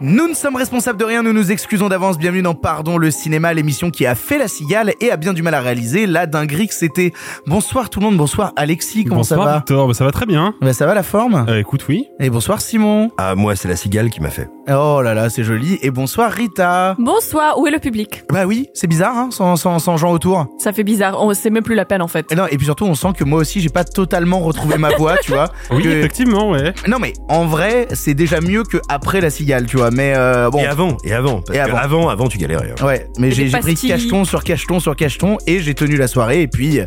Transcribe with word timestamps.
Nous 0.00 0.28
ne 0.28 0.34
sommes 0.34 0.54
responsables 0.54 0.96
de 0.96 1.04
rien, 1.04 1.24
nous 1.24 1.32
nous 1.32 1.50
excusons 1.50 1.88
d'avance. 1.88 2.18
Bienvenue 2.18 2.42
dans 2.42 2.54
Pardon 2.54 2.98
le 2.98 3.10
cinéma, 3.10 3.52
l'émission 3.52 3.90
qui 3.90 4.06
a 4.06 4.14
fait 4.14 4.38
la 4.38 4.46
cigale 4.46 4.92
et 5.00 5.10
a 5.10 5.16
bien 5.16 5.32
du 5.32 5.42
mal 5.42 5.54
à 5.54 5.60
réaliser 5.60 6.06
la 6.06 6.26
dinguerie 6.26 6.68
que 6.68 6.74
c'était. 6.74 7.12
Bonsoir 7.48 7.90
tout 7.90 7.98
le 7.98 8.06
monde, 8.06 8.16
bonsoir 8.16 8.52
Alexis, 8.54 9.02
comment 9.02 9.16
Bonsoir 9.22 9.40
ça 9.40 9.44
va 9.50 9.56
Victor, 9.56 9.88
bah, 9.88 9.94
ça 9.94 10.04
va 10.04 10.12
très 10.12 10.24
bien. 10.26 10.54
Bah, 10.60 10.72
Ça 10.72 10.86
va 10.86 10.94
la 10.94 11.02
forme 11.02 11.46
Euh, 11.48 11.58
écoute, 11.58 11.84
oui. 11.88 12.06
Et 12.20 12.30
bonsoir 12.30 12.60
Simon. 12.60 13.10
Ah, 13.18 13.34
moi, 13.34 13.56
c'est 13.56 13.66
la 13.66 13.74
cigale 13.74 14.08
qui 14.10 14.20
m'a 14.20 14.30
fait. 14.30 14.48
Oh 14.68 15.00
là 15.02 15.14
là, 15.14 15.30
c'est 15.30 15.42
joli. 15.42 15.80
Et 15.82 15.90
bonsoir 15.90 16.30
Rita. 16.30 16.94
Bonsoir, 17.00 17.58
où 17.58 17.66
est 17.66 17.72
le 17.72 17.80
public? 17.80 18.22
Bah 18.32 18.46
oui, 18.46 18.68
c'est 18.74 18.86
bizarre, 18.86 19.16
hein, 19.16 19.28
sans, 19.32 19.56
sans, 19.56 19.80
sans 19.80 19.96
gens 19.96 20.12
autour. 20.12 20.46
Ça 20.58 20.72
fait 20.72 20.84
bizarre, 20.84 21.20
on 21.20 21.34
c'est 21.34 21.50
même 21.50 21.64
plus 21.64 21.74
la 21.74 21.84
peine 21.84 22.02
en 22.02 22.08
fait. 22.08 22.30
Et 22.30 22.36
non, 22.36 22.46
et 22.48 22.56
puis 22.56 22.66
surtout, 22.66 22.84
on 22.84 22.94
sent 22.94 23.08
que 23.18 23.24
moi 23.24 23.40
aussi, 23.40 23.60
j'ai 23.60 23.68
pas 23.68 23.82
totalement 23.82 24.38
retrouvé 24.38 24.78
ma 24.78 24.90
voix, 24.90 25.16
tu 25.20 25.32
vois. 25.32 25.48
Oui, 25.72 25.82
Que- 25.82 25.88
effectivement, 25.88 26.50
ouais. 26.50 26.72
Non 26.86 26.98
mais 27.00 27.14
en 27.28 27.46
vrai, 27.46 27.88
c'est 27.94 28.14
déjà 28.14 28.40
mieux 28.40 28.62
que 28.62 28.76
après 28.88 29.20
la 29.20 29.30
cigale, 29.30 29.66
tu 29.66 29.76
vois. 29.76 29.87
Mais 29.92 30.12
euh, 30.16 30.50
bon. 30.50 30.58
Et 30.60 30.66
avant, 30.66 30.96
et 31.04 31.12
avant. 31.12 31.40
Parce 31.40 31.56
Et 31.58 31.60
que 31.62 31.66
avant. 31.68 31.76
avant, 31.78 32.08
avant, 32.08 32.28
tu 32.28 32.38
galérais. 32.38 32.72
hein. 32.80 32.84
Ouais, 32.86 33.06
mais 33.18 33.30
j'ai 33.30 33.48
pris 33.50 33.74
cacheton 33.74 34.24
sur 34.24 34.44
cacheton 34.44 34.80
sur 34.80 34.96
cacheton 34.96 35.38
et 35.46 35.60
j'ai 35.60 35.74
tenu 35.74 35.96
la 35.96 36.08
soirée 36.08 36.42
et 36.42 36.48
puis 36.48 36.80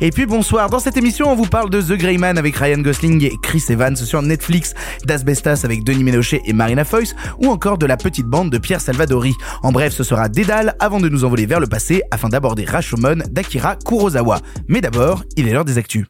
et 0.00 0.10
puis 0.10 0.26
bonsoir. 0.26 0.70
Dans 0.70 0.78
cette 0.78 0.96
émission, 0.96 1.30
on 1.30 1.34
vous 1.34 1.46
parle 1.46 1.70
de 1.70 1.80
The 1.80 1.92
Grey 1.98 2.18
Man 2.18 2.38
avec 2.38 2.56
Ryan 2.56 2.78
Gosling 2.78 3.22
et 3.24 3.32
Chris 3.42 3.64
Evans 3.68 3.96
sur 3.96 4.22
Netflix, 4.22 4.74
d'Asbestas 5.04 5.60
avec 5.64 5.84
Denis 5.84 6.04
Ménochet 6.04 6.40
et 6.44 6.52
Marina 6.52 6.84
Foïs 6.84 7.14
ou 7.38 7.48
encore 7.50 7.78
de 7.78 7.86
la 7.86 7.96
petite 7.96 8.26
bande 8.26 8.50
de 8.50 8.58
Pierre 8.58 8.80
Salvadori. 8.80 9.34
En 9.62 9.72
bref, 9.72 9.92
ce 9.92 10.02
sera 10.04 10.28
Dédale 10.28 10.74
avant 10.80 11.00
de 11.00 11.08
nous 11.08 11.24
envoler 11.24 11.46
vers 11.46 11.60
le 11.60 11.66
passé 11.66 12.02
afin 12.10 12.28
d'aborder 12.28 12.64
Rashomon 12.64 13.16
d'Akira 13.30 13.76
Kurosawa. 13.76 14.38
Mais 14.68 14.80
d'abord, 14.80 15.22
il 15.36 15.48
est 15.48 15.52
l'heure 15.52 15.64
des 15.64 15.78
actus. 15.78 16.06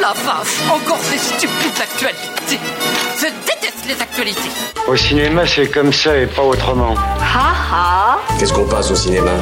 La 0.00 0.12
vache, 0.12 0.60
encore 0.70 1.00
ces 1.02 1.18
stupides 1.18 1.80
actualités. 1.82 2.58
Je 3.84 3.92
les 3.92 4.00
actualités. 4.00 4.50
Au 4.88 4.96
cinéma, 4.96 5.46
c'est 5.46 5.68
comme 5.68 5.92
ça 5.92 6.16
et 6.16 6.26
pas 6.26 6.42
autrement. 6.42 6.94
Qu'est-ce 8.38 8.52
qu'on 8.52 8.66
passe 8.66 8.90
au 8.90 8.94
cinéma? 8.94 9.32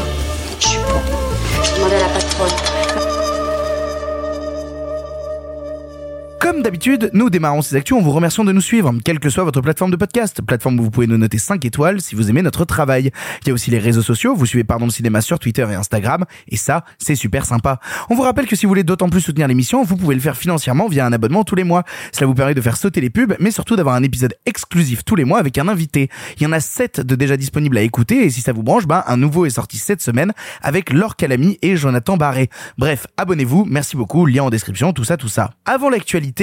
Demandez 1.76 1.96
à 1.96 2.00
la 2.00 2.08
patronne. 2.08 2.71
Comme 6.52 6.60
d'habitude, 6.60 7.08
nous 7.14 7.30
démarrons 7.30 7.62
ces 7.62 7.76
actus 7.76 7.96
en 7.96 8.02
vous 8.02 8.10
remerciant 8.10 8.44
de 8.44 8.52
nous 8.52 8.60
suivre, 8.60 8.92
quelle 9.02 9.20
que 9.20 9.30
soit 9.30 9.42
votre 9.42 9.62
plateforme 9.62 9.90
de 9.90 9.96
podcast, 9.96 10.42
plateforme 10.42 10.78
où 10.80 10.82
vous 10.82 10.90
pouvez 10.90 11.06
nous 11.06 11.16
noter 11.16 11.38
5 11.38 11.64
étoiles 11.64 12.02
si 12.02 12.14
vous 12.14 12.28
aimez 12.28 12.42
notre 12.42 12.66
travail. 12.66 13.10
Il 13.40 13.48
y 13.48 13.50
a 13.50 13.54
aussi 13.54 13.70
les 13.70 13.78
réseaux 13.78 14.02
sociaux, 14.02 14.34
vous 14.34 14.44
suivez 14.44 14.62
Pardon 14.62 14.84
le 14.84 14.90
cinéma 14.90 15.22
sur 15.22 15.38
Twitter 15.38 15.66
et 15.70 15.74
Instagram, 15.74 16.26
et 16.48 16.58
ça, 16.58 16.84
c'est 16.98 17.14
super 17.14 17.46
sympa. 17.46 17.80
On 18.10 18.14
vous 18.14 18.20
rappelle 18.20 18.44
que 18.44 18.54
si 18.54 18.66
vous 18.66 18.68
voulez 18.68 18.84
d'autant 18.84 19.08
plus 19.08 19.22
soutenir 19.22 19.48
l'émission, 19.48 19.82
vous 19.82 19.96
pouvez 19.96 20.14
le 20.14 20.20
faire 20.20 20.36
financièrement 20.36 20.88
via 20.88 21.06
un 21.06 21.12
abonnement 21.14 21.42
tous 21.42 21.54
les 21.54 21.64
mois. 21.64 21.84
Cela 22.12 22.26
vous 22.26 22.34
permet 22.34 22.52
de 22.52 22.60
faire 22.60 22.76
sauter 22.76 23.00
les 23.00 23.08
pubs, 23.08 23.34
mais 23.40 23.50
surtout 23.50 23.74
d'avoir 23.74 23.94
un 23.94 24.02
épisode 24.02 24.34
exclusif 24.44 25.06
tous 25.06 25.16
les 25.16 25.24
mois 25.24 25.38
avec 25.38 25.56
un 25.56 25.68
invité. 25.68 26.10
Il 26.36 26.42
y 26.42 26.46
en 26.46 26.52
a 26.52 26.60
7 26.60 27.00
de 27.00 27.14
déjà 27.14 27.38
disponibles 27.38 27.78
à 27.78 27.82
écouter, 27.82 28.26
et 28.26 28.28
si 28.28 28.42
ça 28.42 28.52
vous 28.52 28.62
branche, 28.62 28.86
ben, 28.86 29.02
un 29.06 29.16
nouveau 29.16 29.46
est 29.46 29.50
sorti 29.50 29.78
cette 29.78 30.02
semaine 30.02 30.34
avec 30.60 30.92
Laure 30.92 31.16
Calamy 31.16 31.56
et 31.62 31.76
Jonathan 31.76 32.18
Barré. 32.18 32.50
Bref, 32.76 33.06
abonnez-vous, 33.16 33.64
merci 33.64 33.96
beaucoup, 33.96 34.26
lien 34.26 34.42
en 34.42 34.50
description, 34.50 34.92
tout 34.92 35.04
ça, 35.04 35.16
tout 35.16 35.28
ça. 35.28 35.52
Avant 35.64 35.88
l'actualité, 35.88 36.41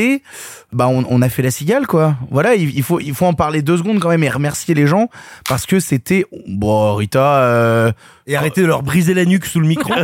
bah 0.74 0.88
on, 0.88 1.04
on 1.10 1.22
a 1.22 1.30
fait 1.30 1.42
la 1.42 1.52
cigale 1.52 1.88
quoi. 1.88 2.16
Voilà, 2.32 2.56
il, 2.56 2.76
il 2.76 2.84
faut 2.84 3.00
il 3.00 3.14
faut 3.14 3.26
en 3.26 3.34
parler 3.34 3.62
deux 3.62 3.78
secondes 3.78 4.00
quand 4.00 4.10
même 4.10 4.24
et 4.24 4.30
remercier 4.30 4.74
les 4.76 4.88
gens 4.88 5.10
parce 5.48 5.66
que 5.66 5.80
c'était 5.80 6.26
bon 6.48 6.96
Rita, 6.96 7.38
euh, 7.42 7.92
Et 8.28 8.36
arrêtez 8.36 8.62
de 8.62 8.68
leur 8.68 8.84
briser 8.84 9.14
la 9.14 9.26
nuque 9.26 9.46
sous 9.46 9.60
le 9.60 9.68
micro. 9.68 9.94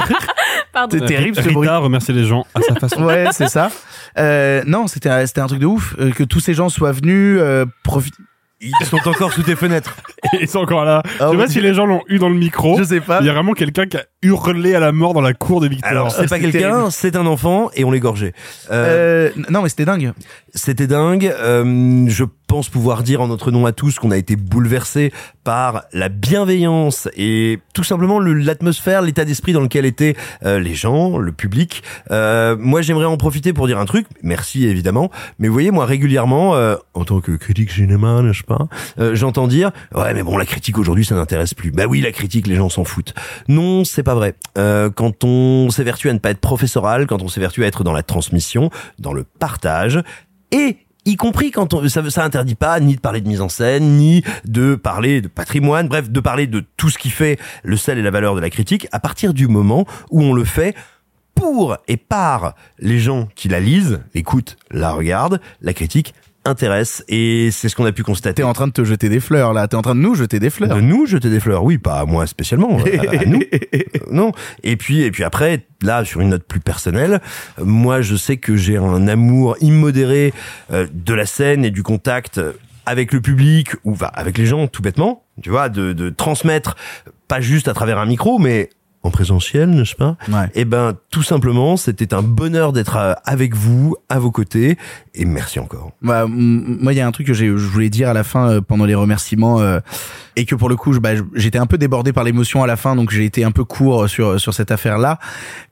C'est 0.92 1.06
terrible 1.06 1.36
ce 1.38 1.42
Rita 1.42 1.54
bruit. 1.54 1.70
remercier 1.70 2.14
les 2.14 2.26
gens 2.26 2.46
à 2.54 2.62
sa 2.62 2.76
façon. 2.80 3.04
Ouais, 3.04 3.28
c'est 3.32 3.48
ça. 3.48 3.70
Euh, 4.18 4.62
non, 4.68 4.88
c'était 4.88 5.10
un- 5.10 5.26
c'était 5.26 5.40
un 5.42 5.48
truc 5.48 5.60
de 5.60 5.66
ouf 5.66 5.96
euh, 6.00 6.12
que 6.12 6.24
tous 6.24 6.42
ces 6.42 6.54
gens 6.54 6.68
soient 6.70 6.92
venus 6.92 7.38
euh, 7.40 7.66
profiter. 7.84 8.18
Ils 8.62 8.72
sont 8.86 8.98
encore 9.08 9.32
sous 9.34 9.44
tes 9.44 9.56
fenêtres. 9.56 9.96
Et 10.34 10.38
ils 10.44 10.48
sont 10.50 10.60
encore 10.60 10.84
là. 10.86 11.02
Ah 11.20 11.28
je 11.28 11.32
sais 11.32 11.38
pas 11.44 11.48
si 11.50 11.62
les 11.62 11.74
gens 11.74 11.86
l'ont 11.86 12.02
eu 12.08 12.20
dans 12.20 12.30
le 12.30 12.36
micro. 12.36 12.78
Je 12.78 12.84
sais 12.84 13.00
pas. 13.02 13.20
Il 13.22 13.26
y 13.28 13.30
a 13.30 13.34
vraiment 13.34 13.54
quelqu'un 13.54 13.86
qui 13.86 13.98
a 13.98 14.04
hurlé 14.26 14.76
à 14.76 14.80
la 14.80 14.92
mort 14.92 15.14
dans 15.14 15.22
la 15.22 15.34
cour 15.34 15.62
de 15.62 15.68
Victor. 15.68 15.90
Alors, 15.90 16.12
c'est 16.12 16.28
pas 16.30 16.36
c'est 16.38 16.52
quelqu'un, 16.52 16.90
c'est 16.90 17.16
un 17.16 17.26
enfant 17.26 17.70
et 17.76 17.84
on 17.84 17.92
l'égorgeait. 17.92 18.34
Euh, 18.72 19.30
Euh, 19.36 19.42
non 19.50 19.62
mais 19.62 19.70
c'était 19.70 19.86
dingue. 19.86 20.12
C'était 20.54 20.88
dingue. 20.88 21.34
Euh, 21.40 22.06
je 22.08 22.24
pense 22.48 22.70
pouvoir 22.70 23.02
dire 23.04 23.22
en 23.22 23.28
notre 23.28 23.52
nom 23.52 23.66
à 23.66 23.72
tous 23.72 23.98
qu'on 24.00 24.12
a 24.12 24.18
été 24.18 24.36
bouleversé 24.36 25.12
par 25.44 25.84
la 25.94 26.10
bienveillance 26.10 27.10
et 27.18 27.60
tout 27.74 27.84
simplement 27.84 28.20
le- 28.20 28.34
l'atmosphère, 28.34 29.02
l'état 29.02 29.26
d'esprit 29.26 29.52
dans 29.54 29.62
lequel 29.62 29.86
étaient 29.86 30.16
euh, 30.46 30.60
les 30.60 30.76
gens, 30.76 31.18
le 31.18 31.32
public. 31.32 31.82
Euh, 32.12 32.56
moi, 32.60 32.82
j'aimerais 32.82 33.06
en 33.06 33.18
profiter 33.18 33.52
pour 33.54 33.68
dire 33.68 33.80
un 33.80 33.86
truc. 33.86 34.06
Merci 34.22 34.66
évidemment, 34.68 35.10
mais 35.40 35.48
vous 35.48 35.54
voyez, 35.54 35.72
moi 35.72 35.86
régulièrement, 35.86 36.56
euh, 36.56 36.76
en 36.94 37.04
tant 37.04 37.20
que 37.20 37.32
critique 37.34 37.72
cinéma, 37.72 38.22
n'est-ce 38.22 38.44
pas, 38.44 38.68
euh, 39.00 39.16
j'entends 39.16 39.48
dire 39.48 39.72
ouais, 39.96 40.14
mais 40.14 40.24
bon, 40.24 40.38
la 40.38 40.46
critique 40.46 40.78
aujourd'hui, 40.78 41.06
ça 41.06 41.16
n'intéresse 41.16 41.54
plus. 41.54 41.72
Bah 41.72 41.86
oui, 41.88 42.02
la 42.02 42.12
critique, 42.12 42.48
les 42.48 42.56
gens 42.56 42.70
s'en 42.70 42.84
foutent. 42.84 43.14
Non, 43.48 43.84
c'est 43.84 44.04
pas 44.04 44.15
vrai. 44.16 44.36
Euh, 44.58 44.90
quand 44.90 45.24
on 45.24 45.70
s'évertue 45.70 46.10
à 46.10 46.14
ne 46.14 46.20
pas 46.20 46.32
être 46.32 46.40
professoral, 46.40 47.06
quand 47.08 47.22
on 47.22 47.28
s'évertue 47.28 47.64
à 47.64 47.68
être 47.68 47.84
dans 47.84 47.94
la 47.94 48.04
transmission, 48.04 48.70
dans 49.00 49.14
le 49.14 49.24
partage, 49.24 50.02
et 50.52 50.78
y 51.06 51.16
compris 51.16 51.52
quand 51.52 51.74
on, 51.74 51.88
ça, 51.88 52.10
ça 52.10 52.24
interdit 52.24 52.56
pas 52.56 52.80
ni 52.80 52.96
de 52.96 53.00
parler 53.00 53.22
de 53.22 53.28
mise 53.28 53.42
en 53.42 53.50
scène, 53.50 53.98
ni 53.98 54.24
de 54.46 54.76
parler 54.76 55.22
de 55.22 55.28
patrimoine, 55.28 55.88
bref, 55.88 56.10
de 56.10 56.20
parler 56.20 56.48
de 56.48 56.64
tout 56.78 56.90
ce 56.90 56.98
qui 56.98 57.12
fait 57.12 57.40
le 57.64 57.78
sel 57.78 57.98
et 57.98 58.02
la 58.02 58.12
valeur 58.12 58.36
de 58.36 58.42
la 58.42 58.50
critique, 58.50 58.88
à 58.92 59.00
partir 59.00 59.34
du 59.34 59.48
moment 59.48 59.86
où 60.10 60.22
on 60.22 60.34
le 60.34 60.44
fait 60.44 60.76
pour 61.36 61.78
et 61.88 61.98
par 61.98 62.56
les 62.80 62.98
gens 62.98 63.28
qui 63.36 63.50
la 63.50 63.60
lisent, 63.60 64.02
l'écoutent, 64.14 64.58
la 64.72 64.92
regardent, 64.92 65.42
la 65.62 65.74
critique 65.74 66.14
intéresse 66.46 67.04
et 67.08 67.50
c'est 67.52 67.70
ce 67.70 67.76
qu'on 67.76 67.86
a 67.86 67.92
pu 67.92 68.04
constater. 68.04 68.36
T'es 68.36 68.44
en 68.44 68.54
train 68.54 68.68
de 68.68 68.72
te 68.72 68.84
jeter 68.84 69.10
des 69.10 69.20
fleurs 69.20 69.54
là. 69.54 69.68
T'es 69.68 69.76
en 69.76 69.82
train 69.82 69.96
de 69.96 70.00
nous 70.00 70.16
jeter 70.16 70.40
des 70.40 70.50
fleurs. 70.50 70.76
De 70.76 70.82
nous 70.82 71.06
jeter 71.06 71.30
des 71.30 71.40
fleurs, 71.40 71.64
oui, 71.64 71.78
pas 71.78 72.00
à 72.00 72.06
moi 72.06 72.28
spécialement, 72.28 72.78
à, 72.78 73.22
à 73.22 73.26
nous, 73.26 73.42
non. 74.12 74.32
Et 74.64 74.76
puis, 74.76 75.02
et 75.02 75.12
puis 75.12 75.24
après, 75.24 75.66
là, 75.82 76.06
sur 76.06 76.22
une 76.22 76.30
note 76.30 76.44
plus 76.44 76.60
personnelle, 76.60 77.22
moi, 77.62 78.02
je 78.02 78.16
sais 78.16 78.38
que 78.38 78.56
j'ai 78.56 78.78
un 78.78 79.08
amour 79.08 79.58
immodéré 79.62 80.34
euh, 80.72 80.88
de 80.94 81.14
la 81.14 81.26
scène 81.26 81.66
et 81.66 81.72
du 81.72 81.84
contact 81.84 82.40
avec 82.86 83.14
le 83.14 83.22
public 83.22 83.72
ou 83.84 83.94
enfin, 83.94 84.12
avec 84.14 84.38
les 84.38 84.46
gens, 84.46 84.68
tout 84.68 84.82
bêtement. 84.82 85.24
Tu 85.42 85.50
vois, 85.50 85.70
de, 85.70 85.94
de 85.94 86.10
transmettre 86.10 86.76
pas 87.28 87.42
juste 87.42 87.68
à 87.68 87.74
travers 87.74 87.98
un 87.98 88.06
micro, 88.06 88.40
mais 88.40 88.70
en 89.06 89.12
présentiel, 89.12 89.70
n'est-ce 89.70 89.96
pas 89.96 90.18
Ouais. 90.28 90.50
Eh 90.56 90.66
ben, 90.66 90.94
tout 91.12 91.24
simplement, 91.24 91.78
c'était 91.78 92.14
un 92.14 92.22
bonheur 92.22 92.74
d'être 92.74 92.98
euh, 92.98 93.14
avec 93.26 93.56
vous, 93.56 93.96
à 94.10 94.20
vos 94.20 94.32
côtés, 94.32 94.78
et 95.14 95.26
merci 95.26 95.60
encore. 95.60 95.92
Bah, 96.02 96.26
moi, 96.28 96.92
il 96.94 96.98
y 96.98 97.02
a 97.02 97.08
un 97.08 97.12
truc 97.12 97.28
que 97.28 97.34
j'ai- 97.34 97.48
je 97.48 97.54
voulais 97.68 97.90
dire 97.90 98.10
à 98.10 98.14
la 98.14 98.24
fin 98.24 98.50
euh, 98.50 98.62
pendant 98.62 98.86
les 98.86 98.96
remerciements 98.96 99.60
euh, 99.62 99.80
et 100.36 100.46
que 100.46 100.56
pour 100.56 100.68
le 100.70 100.76
coup, 100.76 100.92
je- 100.94 101.00
bah, 101.00 101.12
j'étais 101.34 101.58
un 101.60 101.66
peu 101.68 101.78
débordé 101.78 102.12
par 102.14 102.24
l'émotion 102.24 102.64
à 102.64 102.68
la 102.68 102.76
fin, 102.76 102.96
donc 102.96 103.12
j'ai 103.12 103.26
été 103.26 103.44
un 103.44 103.52
peu 103.52 103.64
court 103.64 104.10
sur 104.10 104.40
sur 104.40 104.54
cette 104.54 104.72
affaire-là. 104.72 105.20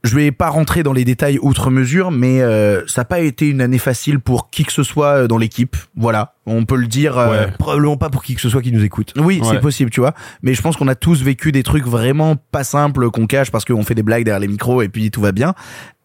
Je 0.03 0.15
vais 0.15 0.31
pas 0.31 0.49
rentrer 0.49 0.83
dans 0.83 0.93
les 0.93 1.03
détails 1.05 1.39
outre 1.41 1.69
mesure, 1.71 2.11
mais 2.11 2.41
euh, 2.41 2.81
ça 2.87 3.01
n'a 3.01 3.05
pas 3.05 3.19
été 3.19 3.47
une 3.49 3.61
année 3.61 3.77
facile 3.79 4.19
pour 4.19 4.49
qui 4.49 4.63
que 4.63 4.71
ce 4.73 4.83
soit 4.83 5.23
euh, 5.23 5.27
dans 5.27 5.37
l'équipe. 5.37 5.75
Voilà, 5.97 6.33
on 6.45 6.65
peut 6.65 6.75
le 6.75 6.87
dire. 6.87 7.17
euh, 7.17 7.45
Ouais. 7.45 7.51
Probablement 7.57 7.97
pas 7.97 8.09
pour 8.09 8.23
qui 8.23 8.35
que 8.35 8.41
ce 8.41 8.49
soit 8.49 8.61
qui 8.61 8.71
nous 8.71 8.83
écoute. 8.83 9.13
Oui, 9.17 9.41
c'est 9.43 9.59
possible, 9.61 9.89
tu 9.91 9.99
vois. 10.01 10.13
Mais 10.41 10.53
je 10.53 10.61
pense 10.61 10.75
qu'on 10.77 10.87
a 10.87 10.95
tous 10.95 11.21
vécu 11.23 11.51
des 11.51 11.63
trucs 11.63 11.85
vraiment 11.85 12.35
pas 12.51 12.63
simples 12.63 13.09
qu'on 13.11 13.27
cache 13.27 13.49
parce 13.51 13.65
qu'on 13.65 13.83
fait 13.83 13.95
des 13.95 14.03
blagues 14.03 14.23
derrière 14.25 14.39
les 14.41 14.47
micros 14.47 14.81
et 14.81 14.89
puis 14.89 15.09
tout 15.11 15.21
va 15.21 15.31
bien. 15.31 15.53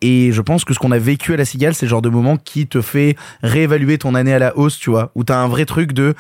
Et 0.00 0.30
je 0.30 0.40
pense 0.42 0.64
que 0.64 0.74
ce 0.74 0.78
qu'on 0.78 0.92
a 0.92 0.98
vécu 0.98 1.34
à 1.34 1.36
la 1.36 1.44
cigale, 1.44 1.74
c'est 1.74 1.86
le 1.86 1.90
genre 1.90 2.02
de 2.02 2.08
moment 2.08 2.36
qui 2.36 2.66
te 2.68 2.80
fait 2.80 3.16
réévaluer 3.42 3.98
ton 3.98 4.14
année 4.14 4.32
à 4.32 4.38
la 4.38 4.56
hausse, 4.56 4.78
tu 4.78 4.90
vois. 4.90 5.10
Où 5.16 5.24
t'as 5.24 5.38
un 5.38 5.48
vrai 5.48 5.64
truc 5.64 5.92
de 5.92 6.14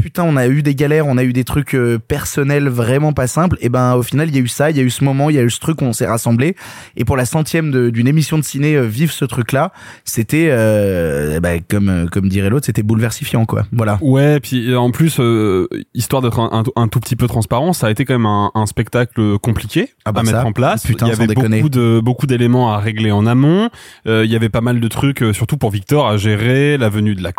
putain, 0.00 0.24
on 0.24 0.36
a 0.36 0.46
eu 0.48 0.62
des 0.62 0.74
galères, 0.74 1.06
on 1.06 1.16
a 1.18 1.24
eu 1.24 1.32
des 1.32 1.44
trucs 1.44 1.74
euh, 1.74 1.98
personnels 1.98 2.68
vraiment 2.68 3.12
pas 3.12 3.26
simples. 3.26 3.56
Et 3.60 3.68
ben, 3.68 3.94
au 3.94 4.02
final, 4.02 4.28
il 4.28 4.34
y 4.34 4.38
a 4.38 4.42
eu 4.42 4.48
ça, 4.48 4.70
il 4.70 4.76
y 4.76 4.80
a 4.80 4.82
eu 4.82 4.90
ce 4.90 5.04
moment, 5.04 5.30
il 5.30 5.36
y 5.36 5.38
a 5.38 5.42
eu 5.42 5.50
ce 5.50 5.60
truc 5.60 5.80
où 5.82 5.84
on 5.84 5.92
s'est 5.92 6.06
rassemblés. 6.06 6.56
Et 6.96 7.04
pour 7.04 7.16
la 7.16 7.24
centième 7.24 7.90
d'une 7.90 8.08
émission 8.08 8.38
de 8.38 8.42
ciné, 8.44 8.74
euh, 8.76 8.82
vivre 8.86 9.12
ce 9.12 9.24
truc-là, 9.24 9.72
c'était, 10.04 10.48
euh, 10.50 11.40
bah, 11.40 11.58
comme 11.68 11.88
euh, 11.88 12.06
comme 12.06 12.28
dirait 12.28 12.50
l'autre, 12.50 12.66
c'était 12.66 12.82
bouleversifiant, 12.82 13.44
quoi. 13.46 13.64
Voilà. 13.72 13.98
Ouais, 14.00 14.40
puis 14.40 14.74
en 14.74 14.90
plus, 14.90 15.18
euh, 15.20 15.68
histoire 15.94 16.22
d'être 16.22 16.38
un, 16.40 16.62
un- 16.76 16.82
un 16.82 16.88
tout 16.88 17.00
petit 17.00 17.16
peu 17.16 17.26
transparent, 17.26 17.72
ça 17.72 17.86
a 17.88 17.90
été 17.90 18.04
quand 18.04 18.14
même 18.14 18.26
un, 18.26 18.50
un 18.54 18.66
spectacle 18.66 19.38
compliqué 19.38 19.88
Ah 20.04 20.12
bah 20.12 20.20
à 20.20 20.24
mettre 20.24 20.46
en 20.46 20.52
place. 20.52 20.86
putain, 20.86 21.06
il 21.06 21.10
y 21.10 21.12
avait 21.12 21.26
beaucoup 21.34 21.68
de 21.68 22.00
beaucoup 22.02 22.26
d'éléments 22.26 22.72
à 22.72 22.78
régler 22.78 23.10
en 23.12 23.26
amont. 23.26 23.68
Il 24.06 24.24
y 24.26 24.36
avait 24.36 24.48
pas 24.48 24.60
mal 24.60 24.80
de 24.80 24.88
trucs, 24.88 25.24
surtout 25.32 25.56
pour 25.56 25.70
Victor, 25.70 26.08
à 26.08 26.16
gérer 26.16 26.78
la 26.78 26.88
venue 26.88 27.14
de 27.14 27.22
la 27.22 27.32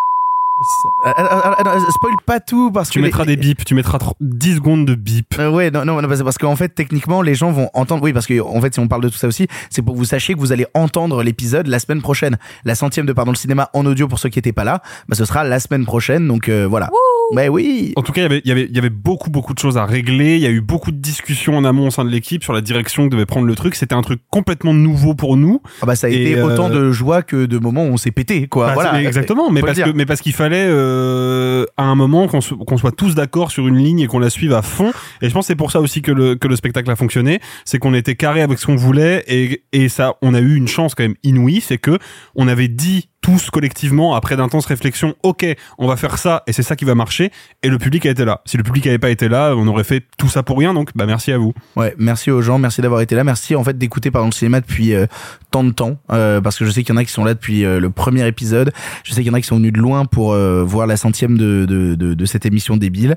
spoil 1.89 2.13
pas 2.25 2.39
tout 2.39 2.71
parce 2.71 2.89
Tu 2.89 2.99
que. 2.99 3.03
mettras 3.05 3.25
les- 3.25 3.35
des 3.35 3.41
bips, 3.41 3.65
tu 3.65 3.75
mettras 3.75 3.97
tro- 3.99 4.15
10 4.21 4.55
secondes 4.55 4.85
de 4.85 4.95
bip. 4.95 5.35
Euh, 5.39 5.49
ouais, 5.49 5.71
non, 5.71 5.85
non, 5.85 6.01
non, 6.01 6.07
parce 6.07 6.37
qu'en 6.37 6.55
fait, 6.55 6.69
techniquement, 6.69 7.21
les 7.21 7.35
gens 7.35 7.51
vont 7.51 7.69
entendre. 7.73 8.03
Oui, 8.03 8.13
parce 8.13 8.27
que 8.27 8.39
en 8.41 8.61
fait, 8.61 8.73
si 8.73 8.79
on 8.79 8.87
parle 8.87 9.01
de 9.03 9.09
tout 9.09 9.17
ça 9.17 9.27
aussi, 9.27 9.47
c'est 9.69 9.81
pour 9.81 9.93
que 9.93 9.99
vous 9.99 10.05
sachiez 10.05 10.35
que 10.35 10.39
vous 10.39 10.51
allez 10.51 10.65
entendre 10.73 11.23
l'épisode 11.23 11.67
la 11.67 11.79
semaine 11.79 12.01
prochaine. 12.01 12.37
La 12.65 12.75
centième 12.75 13.05
de 13.05 13.13
Pardon 13.13 13.31
le 13.31 13.37
cinéma 13.37 13.69
en 13.73 13.85
audio 13.85 14.07
pour 14.07 14.19
ceux 14.19 14.29
qui 14.29 14.39
étaient 14.39 14.53
pas 14.53 14.63
là, 14.63 14.81
bah, 15.07 15.15
ce 15.15 15.25
sera 15.25 15.43
la 15.43 15.59
semaine 15.59 15.85
prochaine. 15.85 16.27
Donc 16.27 16.49
euh, 16.49 16.67
voilà. 16.69 16.89
Mais 17.33 17.49
oui. 17.49 17.93
En 17.95 18.01
tout 18.01 18.11
cas, 18.11 18.21
il 18.21 18.23
y 18.23 18.25
avait- 18.25 18.41
il 18.43 18.49
y 18.49 18.51
avait, 18.51 18.67
y 18.71 18.77
avait 18.77 18.89
beaucoup, 18.89 19.29
beaucoup 19.29 19.53
de 19.53 19.59
choses 19.59 19.77
à 19.77 19.85
régler. 19.85 20.35
Il 20.35 20.41
y 20.41 20.45
a 20.45 20.49
eu 20.49 20.61
beaucoup 20.61 20.91
de 20.91 20.97
discussions 20.97 21.55
en 21.57 21.63
amont 21.65 21.87
au 21.87 21.91
sein 21.91 22.03
de 22.05 22.09
l'équipe 22.09 22.43
sur 22.43 22.53
la 22.53 22.61
direction 22.61 23.05
que 23.07 23.09
devait 23.13 23.25
prendre 23.25 23.47
le 23.47 23.55
truc. 23.55 23.75
C'était 23.75 23.95
un 23.95 24.01
truc 24.01 24.21
complètement 24.29 24.73
nouveau 24.73 25.15
pour 25.15 25.37
nous. 25.37 25.61
Ah 25.81 25.85
bah 25.85 25.95
ça 25.95 26.07
a 26.07 26.09
Et, 26.09 26.15
été 26.31 26.37
euh, 26.39 26.45
autant 26.45 26.69
de 26.69 26.91
joie 26.91 27.21
que 27.21 27.45
de 27.45 27.57
moments 27.57 27.83
où 27.85 27.89
on 27.93 27.97
s'est 27.97 28.11
pété, 28.11 28.47
quoi. 28.47 28.67
Bah, 28.67 28.73
voilà. 28.73 29.01
Exactement, 29.01 29.49
mais 29.51 29.61
parce, 29.61 29.79
que, 29.79 29.89
mais 29.91 30.05
parce 30.05 30.21
qu'il 30.21 30.33
fallait 30.33 30.65
euh, 30.67 31.65
à 31.77 31.83
un 31.83 31.95
moment 31.95 32.27
qu'on 32.27 32.41
soit 32.77 32.91
tous 32.91 33.15
d'accord 33.15 33.51
sur 33.51 33.67
une 33.67 33.77
ligne 33.77 33.99
et 33.99 34.07
qu'on 34.07 34.19
la 34.19 34.29
suive 34.29 34.53
à 34.53 34.61
fond. 34.61 34.91
Et 35.21 35.29
je 35.29 35.33
pense 35.33 35.45
que 35.45 35.47
c'est 35.47 35.55
pour 35.55 35.71
ça 35.71 35.79
aussi 35.79 36.01
que 36.01 36.11
le, 36.11 36.35
que 36.35 36.47
le 36.47 36.55
spectacle 36.55 36.89
a 36.91 36.95
fonctionné. 36.95 37.39
C'est 37.65 37.79
qu'on 37.79 37.93
était 37.93 38.15
carré 38.15 38.41
avec 38.41 38.59
ce 38.59 38.65
qu'on 38.65 38.75
voulait 38.75 39.23
et, 39.27 39.63
et 39.71 39.89
ça, 39.89 40.15
on 40.21 40.33
a 40.33 40.39
eu 40.39 40.55
une 40.55 40.67
chance 40.67 40.95
quand 40.95 41.03
même 41.03 41.15
inouïe, 41.23 41.61
c'est 41.61 41.77
que 41.77 41.97
on 42.35 42.47
avait 42.47 42.67
dit 42.67 43.09
tous 43.21 43.49
collectivement 43.49 44.15
après 44.15 44.35
d'intenses 44.35 44.65
réflexions, 44.65 45.15
ok, 45.23 45.45
on 45.77 45.87
va 45.87 45.95
faire 45.95 46.17
ça 46.17 46.43
et 46.47 46.53
c'est 46.53 46.63
ça 46.63 46.75
qui 46.75 46.85
va 46.85 46.95
marcher. 46.95 47.31
Et 47.63 47.69
le 47.69 47.77
public 47.77 48.05
a 48.05 48.09
été 48.09 48.25
là. 48.25 48.41
Si 48.45 48.57
le 48.57 48.63
public 48.63 48.85
n'avait 48.85 48.97
pas 48.99 49.09
été 49.09 49.29
là, 49.29 49.53
on 49.55 49.67
aurait 49.67 49.83
fait 49.83 50.03
tout 50.17 50.27
ça 50.27 50.43
pour 50.43 50.57
rien. 50.57 50.73
Donc, 50.73 50.89
bah 50.95 51.05
merci 51.05 51.31
à 51.31 51.37
vous. 51.37 51.53
Ouais, 51.75 51.93
merci 51.97 52.31
aux 52.31 52.41
gens, 52.41 52.57
merci 52.57 52.81
d'avoir 52.81 53.01
été 53.01 53.15
là, 53.15 53.23
merci 53.23 53.55
en 53.55 53.63
fait 53.63 53.77
d'écouter 53.77 54.11
pardon 54.11 54.27
le 54.27 54.33
cinéma 54.33 54.59
depuis 54.59 54.93
euh, 54.93 55.05
tant 55.51 55.63
de 55.63 55.71
temps, 55.71 55.97
euh, 56.11 56.41
parce 56.41 56.57
que 56.57 56.65
je 56.65 56.71
sais 56.71 56.83
qu'il 56.83 56.93
y 56.93 56.97
en 56.97 57.01
a 57.01 57.05
qui 57.05 57.11
sont 57.11 57.23
là 57.23 57.33
depuis 57.33 57.65
euh, 57.65 57.79
le 57.79 57.89
premier 57.89 58.27
épisode, 58.27 58.71
je 59.03 59.13
sais 59.13 59.21
qu'il 59.21 59.27
y 59.27 59.29
en 59.29 59.35
a 59.35 59.41
qui 59.41 59.47
sont 59.47 59.57
venus 59.57 59.73
de 59.73 59.79
loin 59.79 60.05
pour 60.05 60.33
euh, 60.33 60.63
voir 60.63 60.87
la 60.87 60.97
centième 60.97 61.37
de, 61.37 61.65
de, 61.65 61.95
de, 61.95 62.13
de 62.13 62.25
cette 62.25 62.45
émission 62.45 62.77
débile. 62.77 63.15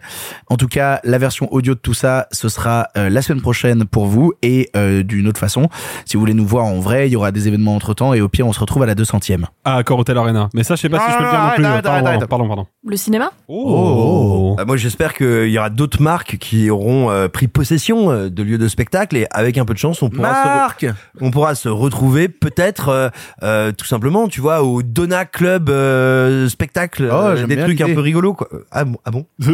En 0.48 0.56
tout 0.56 0.68
cas, 0.68 1.00
la 1.04 1.18
version 1.18 1.52
audio 1.52 1.74
de 1.74 1.80
tout 1.80 1.94
ça, 1.94 2.26
ce 2.32 2.48
sera 2.48 2.88
euh, 2.96 3.08
la 3.08 3.22
semaine 3.22 3.40
prochaine 3.40 3.84
pour 3.84 4.06
vous 4.06 4.32
et 4.42 4.70
euh, 4.76 5.02
d'une 5.02 5.28
autre 5.28 5.40
façon. 5.40 5.68
Si 6.04 6.16
vous 6.16 6.20
voulez 6.20 6.34
nous 6.34 6.46
voir 6.46 6.64
en 6.66 6.80
vrai, 6.80 7.08
il 7.08 7.12
y 7.12 7.16
aura 7.16 7.32
des 7.32 7.48
événements 7.48 7.74
entre 7.76 7.94
temps 7.94 8.14
et 8.14 8.20
au 8.20 8.28
pire 8.28 8.46
on 8.46 8.52
se 8.52 8.60
retrouve 8.60 8.82
à 8.82 8.86
la 8.86 8.94
200ème. 8.94 9.44
À 9.64 9.76
Accor 9.94 10.00
Hotel 10.00 10.19
Arena. 10.19 10.49
Mais 10.55 10.64
ça, 10.64 10.75
je 10.75 10.82
sais 10.82 10.88
pas 10.88 10.99
si 11.00 11.12
je 11.12 11.17
peux 11.19 11.25
le 11.25 11.31
dire 11.31 11.41
non 11.41 11.50
plus. 11.55 11.64
arrête, 11.64 11.85
pardon, 11.85 12.06
arrête, 12.06 12.26
pardon, 12.26 12.46
pardon. 12.49 12.67
Le 12.87 12.96
cinéma 12.96 13.32
Oh. 13.49 14.56
Ah, 14.58 14.64
moi, 14.64 14.76
j'espère 14.76 15.14
qu'il 15.14 15.49
y 15.49 15.58
aura 15.58 15.70
d'autres 15.70 16.02
marques 16.02 16.37
qui 16.38 16.70
auront 16.70 17.11
euh, 17.11 17.29
pris 17.29 17.49
possession 17.49 18.11
euh, 18.11 18.29
de 18.31 18.43
lieux 18.43 18.58
de 18.58 18.69
spectacle 18.69 19.17
et 19.17 19.26
avec 19.31 19.58
un 19.58 19.64
peu 19.64 19.75
de 19.75 19.79
chance, 19.79 20.02
on 20.02 20.11
pourra, 20.11 20.70
se, 20.81 20.87
on 21.20 21.31
pourra 21.31 21.55
se 21.55 21.69
retrouver 21.69 22.29
peut-être 22.29 22.88
euh, 22.88 23.08
euh, 23.43 23.73
tout 23.73 23.85
simplement, 23.87 24.29
tu 24.29 24.41
vois, 24.41 24.62
au 24.62 24.82
Donna 24.82 25.25
Club 25.25 25.70
euh, 25.70 26.49
spectacle, 26.49 27.08
Oh, 27.11 27.14
euh, 27.14 27.46
des 27.46 27.56
trucs 27.56 27.81
un 27.81 27.94
peu 27.94 28.00
rigolos. 28.00 28.35
Quoi. 28.35 28.49
Ah 28.70 28.85
bon, 28.85 28.99
ah 29.05 29.11
bon 29.11 29.26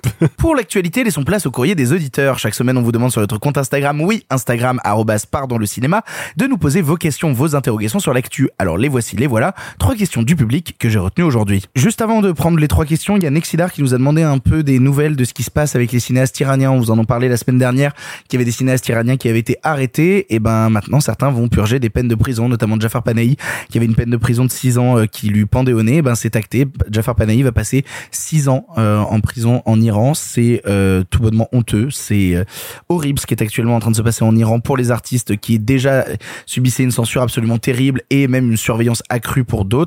Pour 0.38 0.54
l'actualité, 0.54 1.04
laissons 1.04 1.24
place 1.24 1.46
au 1.46 1.50
courrier 1.50 1.74
des 1.74 1.92
auditeurs. 1.92 2.38
Chaque 2.38 2.54
semaine, 2.54 2.76
on 2.78 2.82
vous 2.82 2.92
demande 2.92 3.10
sur 3.10 3.20
notre 3.20 3.38
compte 3.38 3.58
Instagram, 3.58 4.00
oui, 4.00 4.24
Instagram, 4.30 4.80
arrobas, 4.84 5.26
pardon 5.30 5.58
le 5.58 5.66
cinéma, 5.66 6.02
de 6.36 6.46
nous 6.46 6.58
poser 6.58 6.80
vos 6.82 6.96
questions, 6.96 7.32
vos 7.32 7.54
interrogations 7.56 7.98
sur 7.98 8.12
l'actu. 8.14 8.48
Alors 8.58 8.78
les 8.78 8.88
voici, 8.88 9.16
les 9.16 9.26
voilà. 9.26 9.54
Trois 9.78 9.89
questions 9.94 10.22
du 10.22 10.36
public 10.36 10.76
que 10.78 10.88
j'ai 10.88 10.98
retenues 10.98 11.24
aujourd'hui. 11.24 11.62
Juste 11.74 12.00
avant 12.00 12.20
de 12.20 12.32
prendre 12.32 12.58
les 12.58 12.68
trois 12.68 12.84
questions, 12.84 13.16
il 13.16 13.22
y 13.22 13.26
a 13.26 13.30
Nexidar 13.30 13.72
qui 13.72 13.82
nous 13.82 13.94
a 13.94 13.98
demandé 13.98 14.22
un 14.22 14.38
peu 14.38 14.62
des 14.62 14.78
nouvelles 14.78 15.16
de 15.16 15.24
ce 15.24 15.34
qui 15.34 15.42
se 15.42 15.50
passe 15.50 15.76
avec 15.76 15.92
les 15.92 16.00
cinéastes 16.00 16.38
iraniens. 16.40 16.70
On 16.70 16.78
vous 16.78 16.90
en 16.90 16.98
en 16.98 17.04
parlait 17.04 17.28
la 17.28 17.36
semaine 17.36 17.58
dernière, 17.58 17.92
qu'il 18.28 18.34
y 18.34 18.36
avait 18.38 18.44
des 18.44 18.50
cinéastes 18.50 18.88
iraniens 18.88 19.16
qui 19.16 19.28
avaient 19.28 19.38
été 19.38 19.56
arrêtés. 19.62 20.32
Et 20.34 20.38
ben 20.38 20.70
maintenant, 20.70 21.00
certains 21.00 21.30
vont 21.30 21.48
purger 21.48 21.78
des 21.78 21.90
peines 21.90 22.08
de 22.08 22.14
prison, 22.14 22.48
notamment 22.48 22.78
Jafar 22.78 23.02
Panahi, 23.02 23.36
qui 23.70 23.78
avait 23.78 23.86
une 23.86 23.94
peine 23.94 24.10
de 24.10 24.16
prison 24.16 24.44
de 24.44 24.50
6 24.50 24.78
ans 24.78 24.98
euh, 24.98 25.06
qui 25.06 25.28
lui 25.28 25.46
pendait 25.46 25.72
au 25.72 25.82
nez. 25.82 25.98
Eh 25.98 26.02
Ben 26.02 26.14
c'est 26.14 26.36
acté. 26.36 26.66
Jafar 26.90 27.14
Panahi 27.14 27.42
va 27.42 27.52
passer 27.52 27.84
6 28.10 28.48
ans 28.48 28.66
euh, 28.78 28.98
en 28.98 29.20
prison 29.20 29.62
en 29.66 29.80
Iran. 29.80 30.14
C'est 30.14 30.62
euh, 30.66 31.02
tout 31.10 31.20
bonnement 31.20 31.48
honteux. 31.52 31.88
C'est 31.90 32.34
euh, 32.34 32.44
horrible 32.88 33.18
ce 33.18 33.26
qui 33.26 33.34
est 33.34 33.42
actuellement 33.42 33.76
en 33.76 33.80
train 33.80 33.90
de 33.90 33.96
se 33.96 34.02
passer 34.02 34.24
en 34.24 34.36
Iran 34.36 34.60
pour 34.60 34.76
les 34.76 34.90
artistes 34.90 35.36
qui 35.36 35.58
déjà 35.58 36.04
subissaient 36.46 36.82
une 36.82 36.90
censure 36.90 37.22
absolument 37.22 37.58
terrible 37.58 38.02
et 38.10 38.28
même 38.28 38.50
une 38.50 38.56
surveillance 38.56 39.02
accrue 39.08 39.44
pour 39.44 39.64
d'autres. 39.64 39.79